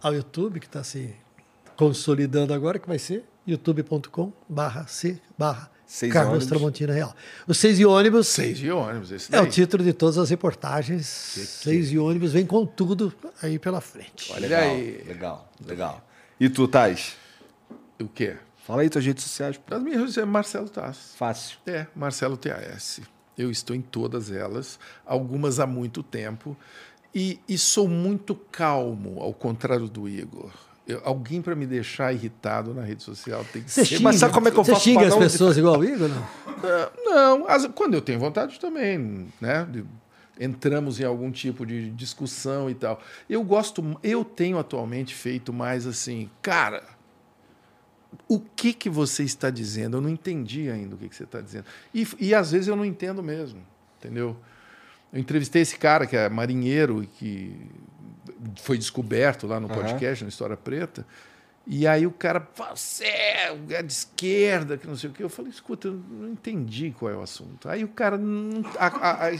ao 0.02 0.14
YouTube, 0.14 0.60
que 0.60 0.66
está 0.66 0.82
se 0.82 1.14
consolidando 1.76 2.54
agora, 2.54 2.78
que 2.78 2.88
vai 2.88 2.98
ser 2.98 3.24
youtube.com 3.46 4.32
barra 4.48 4.86
C 4.86 5.18
barra 5.36 5.70
Seis 5.86 6.12
Carlos 6.12 6.32
ônibus. 6.32 6.48
Tramontina 6.48 6.92
Real. 6.92 7.14
O 7.46 7.54
Seis 7.54 7.78
e 7.78 7.86
ônibus 7.86 8.26
Seis 8.28 8.58
de 8.58 8.70
ônibus, 8.70 9.10
esse 9.10 9.34
é 9.34 9.38
o 9.38 9.42
daí. 9.42 9.50
título 9.50 9.82
de 9.82 9.92
todas 9.94 10.18
as 10.18 10.28
reportagens. 10.30 11.06
Seis 11.06 11.90
e 11.90 11.98
ônibus 11.98 12.32
vem 12.32 12.44
com 12.46 12.66
tudo 12.66 13.12
aí 13.42 13.58
pela 13.58 13.80
frente. 13.80 14.30
Olha 14.32 14.40
legal, 14.40 14.60
aí. 14.62 15.02
legal, 15.06 15.48
legal. 15.66 16.04
E 16.38 16.48
tu, 16.50 16.68
Tais? 16.68 17.16
O 18.00 18.08
quê? 18.08 18.36
Fala 18.66 18.82
aí 18.82 18.90
tuas 18.90 19.04
redes 19.04 19.24
sociais. 19.24 19.56
pô. 19.56 19.74
As 19.74 19.82
minhas 19.82 20.16
é 20.18 20.24
Marcelo 20.24 20.68
Tassi. 20.68 21.16
Fácil. 21.16 21.58
É, 21.66 21.86
Marcelo 21.96 22.36
TAS. 22.36 23.00
Eu 23.36 23.50
estou 23.50 23.74
em 23.74 23.80
todas 23.80 24.30
elas, 24.30 24.78
algumas 25.06 25.60
há 25.60 25.66
muito 25.66 26.02
tempo, 26.02 26.56
e, 27.14 27.38
e 27.48 27.56
sou 27.56 27.88
muito 27.88 28.34
calmo, 28.34 29.20
ao 29.22 29.32
contrário 29.32 29.88
do 29.88 30.08
Igor. 30.08 30.50
Eu- 30.86 31.00
alguém 31.04 31.40
para 31.40 31.54
me 31.54 31.66
deixar 31.66 32.12
irritado 32.12 32.74
na 32.74 32.82
rede 32.82 33.02
social 33.02 33.44
tem 33.52 33.62
que 33.62 33.70
Você 33.70 33.84
ser. 33.84 33.96
xinga, 33.96 34.02
mas 34.04 34.16
sabe 34.16 34.34
como 34.34 34.48
é 34.48 34.50
que 34.50 34.58
eu 34.58 34.64
você 34.64 34.72
faço 34.72 34.84
xinga 34.84 35.06
as 35.06 35.14
pessoas 35.16 35.56
igual 35.56 35.78
o 35.78 35.84
Igor? 35.84 36.08
Não? 36.08 36.28
Ah, 36.64 36.90
Não, 37.04 37.48
as- 37.48 37.66
quando 37.74 37.94
eu 37.94 38.00
tenho 38.02 38.18
vontade 38.18 38.58
também, 38.58 39.28
né? 39.40 39.66
de- 39.70 39.84
entramos 40.40 41.00
em 41.00 41.04
algum 41.04 41.30
tipo 41.30 41.64
de 41.66 41.90
discussão 41.90 42.68
e 42.70 42.74
tal. 42.74 43.00
Eu 43.28 43.42
gosto, 43.42 43.98
eu 44.02 44.24
tenho 44.24 44.58
atualmente 44.58 45.14
feito 45.14 45.52
mais 45.52 45.86
assim, 45.86 46.28
cara, 46.42 46.82
o 48.28 48.40
que 48.40 48.72
que 48.72 48.88
você 48.88 49.22
está 49.22 49.50
dizendo? 49.50 49.96
Eu 49.96 50.00
não 50.00 50.08
entendi 50.08 50.70
ainda 50.70 50.94
o 50.94 50.98
que, 50.98 51.08
que 51.08 51.16
você 51.16 51.24
está 51.24 51.40
dizendo. 51.40 51.64
E, 51.94 52.06
e 52.18 52.34
às 52.34 52.52
vezes 52.52 52.68
eu 52.68 52.76
não 52.76 52.84
entendo 52.84 53.22
mesmo, 53.22 53.60
entendeu? 53.98 54.36
Eu 55.12 55.18
entrevistei 55.18 55.62
esse 55.62 55.78
cara 55.78 56.06
que 56.06 56.16
é 56.16 56.28
marinheiro 56.28 57.02
e 57.02 57.06
que 57.06 57.56
foi 58.56 58.78
descoberto 58.78 59.46
lá 59.46 59.58
no 59.58 59.68
podcast, 59.68 60.24
na 60.24 60.28
História 60.28 60.56
Preta. 60.56 61.06
E 61.70 61.86
aí 61.86 62.06
o 62.06 62.10
cara, 62.10 62.48
você 62.56 63.04
é 63.04 63.82
de 63.84 63.92
esquerda, 63.92 64.78
que 64.78 64.86
não 64.86 64.96
sei 64.96 65.10
o 65.10 65.12
quê. 65.12 65.22
Eu 65.22 65.28
falei, 65.28 65.50
escuta, 65.50 65.88
eu 65.88 66.00
não 66.10 66.30
entendi 66.30 66.94
qual 66.98 67.12
é 67.12 67.14
o 67.14 67.20
assunto. 67.20 67.68
Aí 67.68 67.84
o 67.84 67.88
cara, 67.88 68.18
a, 68.78 68.86
a, 68.86 69.30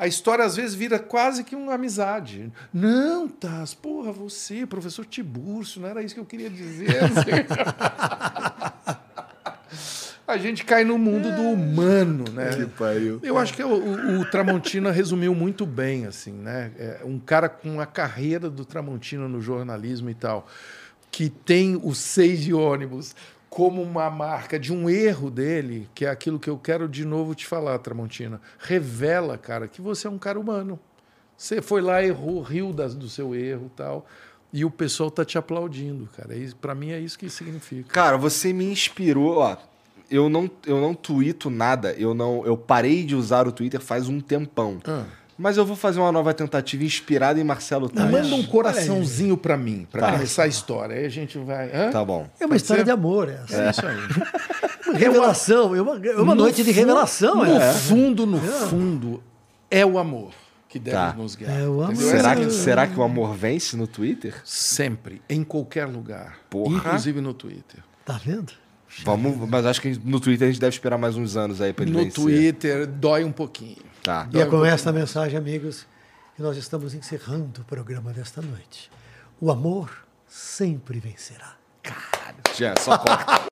a, 0.00 0.06
história 0.06 0.44
às 0.44 0.56
vezes 0.56 0.74
vira 0.74 0.98
quase 0.98 1.42
que 1.42 1.56
uma 1.56 1.72
amizade. 1.72 2.52
Não, 2.70 3.26
Taz, 3.26 3.72
porra, 3.72 4.12
você, 4.12 4.66
professor 4.66 5.06
Tibúrcio, 5.06 5.80
não 5.80 5.88
era 5.88 6.02
isso 6.02 6.14
que 6.14 6.20
eu 6.20 6.26
queria 6.26 6.50
dizer. 6.50 6.90
a 10.26 10.36
gente 10.36 10.64
cai 10.64 10.84
no 10.84 10.98
mundo 10.98 11.34
do 11.34 11.42
humano, 11.42 12.24
né? 12.32 12.50
Que 12.56 12.66
pariu. 12.66 13.20
Eu 13.22 13.38
acho 13.38 13.54
que 13.54 13.62
o, 13.62 13.68
o- 13.68 14.20
o 14.20 14.24
Tramontina 14.26 14.90
resumiu 14.92 15.34
muito 15.34 15.64
bem, 15.66 16.06
assim, 16.06 16.32
né? 16.32 16.70
É 16.78 17.00
um 17.04 17.18
cara 17.18 17.48
com 17.48 17.80
a 17.80 17.86
carreira 17.86 18.48
do 18.50 18.64
Tramontina 18.64 19.26
no 19.26 19.40
jornalismo 19.40 20.08
e 20.10 20.14
tal, 20.14 20.46
que 21.10 21.28
tem 21.28 21.76
o 21.82 21.94
seis 21.94 22.40
de 22.40 22.52
ônibus 22.54 23.14
como 23.48 23.82
uma 23.82 24.08
marca 24.08 24.58
de 24.58 24.72
um 24.72 24.88
erro 24.88 25.28
dele, 25.30 25.88
que 25.94 26.04
é 26.04 26.08
aquilo 26.10 26.38
que 26.38 26.48
eu 26.48 26.56
quero 26.56 26.88
de 26.88 27.04
novo 27.04 27.34
te 27.34 27.46
falar, 27.46 27.78
Tramontina. 27.78 28.40
Revela, 28.60 29.36
cara, 29.36 29.66
que 29.66 29.80
você 29.82 30.06
é 30.06 30.10
um 30.10 30.18
cara 30.18 30.38
humano. 30.38 30.78
Você 31.36 31.60
foi 31.60 31.80
lá, 31.80 32.02
errou, 32.04 32.42
riu 32.42 32.72
das- 32.72 32.94
do 32.94 33.08
seu 33.08 33.34
erro 33.34 33.66
e 33.66 33.76
tal. 33.76 34.06
E 34.52 34.64
o 34.64 34.70
pessoal 34.70 35.10
tá 35.10 35.24
te 35.24 35.36
aplaudindo, 35.38 36.08
cara. 36.16 36.36
É 36.36 36.48
Para 36.60 36.74
mim 36.74 36.90
é 36.90 37.00
isso 37.00 37.18
que 37.18 37.28
significa. 37.30 37.88
Cara, 37.92 38.16
você 38.16 38.52
me 38.52 38.64
inspirou, 38.66 39.38
ó. 39.38 39.56
Eu 40.10 40.28
não, 40.28 40.50
eu 40.66 40.80
não 40.80 40.92
tuito 40.92 41.48
nada, 41.50 41.92
eu 41.92 42.12
não, 42.14 42.44
eu 42.44 42.56
parei 42.56 43.04
de 43.04 43.14
usar 43.14 43.46
o 43.46 43.52
Twitter 43.52 43.80
faz 43.80 44.08
um 44.08 44.20
tempão. 44.20 44.80
Ah. 44.84 45.04
Mas 45.40 45.56
eu 45.56 45.64
vou 45.64 45.74
fazer 45.74 45.98
uma 45.98 46.12
nova 46.12 46.34
tentativa 46.34 46.84
inspirada 46.84 47.40
em 47.40 47.44
Marcelo 47.44 47.88
Tais. 47.88 48.10
Manda 48.10 48.34
um 48.34 48.42
coraçãozinho 48.42 49.38
para 49.38 49.56
mim, 49.56 49.86
para 49.90 50.02
Tá. 50.02 50.12
começar 50.12 50.42
a 50.42 50.46
história. 50.46 50.96
Aí 50.96 51.06
a 51.06 51.08
gente 51.08 51.38
vai. 51.38 51.70
Hã? 51.74 51.90
Tá 51.90 52.04
bom. 52.04 52.28
É 52.38 52.44
uma 52.44 52.50
Pode 52.50 52.60
história 52.60 52.82
ser? 52.82 52.84
de 52.84 52.90
amor, 52.90 53.28
essa. 53.30 53.62
É 53.62 53.70
isso 53.70 53.86
aí. 53.86 53.96
Revelação, 54.98 55.74
é 55.74 55.80
uma, 55.80 55.96
é 56.06 56.14
uma 56.16 56.34
No 56.34 56.42
noite 56.42 56.62
de 56.62 56.70
revelação. 56.72 57.36
No 57.36 57.56
é. 57.56 57.72
fundo, 57.72 58.26
no 58.26 58.38
fundo, 58.38 59.22
é 59.70 59.86
o 59.86 59.98
amor 59.98 60.32
que 60.68 60.78
deve 60.78 60.96
Tá. 60.96 61.14
nos 61.14 61.34
guiar. 61.34 61.58
É 61.58 61.66
o 61.66 61.80
amor. 61.82 61.92
entendeu? 61.94 62.10
Será 62.10 62.36
que, 62.36 62.50
será 62.50 62.86
que 62.86 63.00
o 63.00 63.02
amor 63.02 63.34
vence 63.34 63.76
no 63.78 63.86
Twitter? 63.86 64.34
Sempre, 64.44 65.22
em 65.26 65.42
qualquer 65.42 65.86
lugar. 65.86 66.38
Porra. 66.50 66.76
Inclusive 66.76 67.20
no 67.22 67.32
Twitter. 67.32 67.80
Tá 68.04 68.20
vendo? 68.22 68.52
Vamos, 69.04 69.48
mas 69.48 69.64
acho 69.64 69.80
que 69.80 69.98
no 70.04 70.18
Twitter 70.20 70.48
a 70.48 70.50
gente 70.50 70.60
deve 70.60 70.74
esperar 70.74 70.98
mais 70.98 71.16
uns 71.16 71.36
anos 71.36 71.60
aí 71.62 71.72
pra 71.72 71.84
ele 71.84 71.92
No 71.92 72.00
vencer. 72.00 72.12
Twitter 72.22 72.86
dói 72.86 73.22
um 73.24 73.32
pouquinho. 73.32 73.76
Tá. 74.02 74.28
E 74.32 74.40
é 74.40 74.46
com 74.46 74.64
esta 74.64 74.92
mensagem, 74.92 75.38
amigos, 75.38 75.86
que 76.34 76.42
nós 76.42 76.56
estamos 76.56 76.94
encerrando 76.94 77.60
o 77.60 77.64
programa 77.64 78.12
desta 78.12 78.40
noite. 78.40 78.90
O 79.40 79.50
amor 79.50 80.06
sempre 80.26 80.98
vencerá. 80.98 81.56
Já, 82.56 82.74
só 82.78 82.96
corta. 82.96 83.50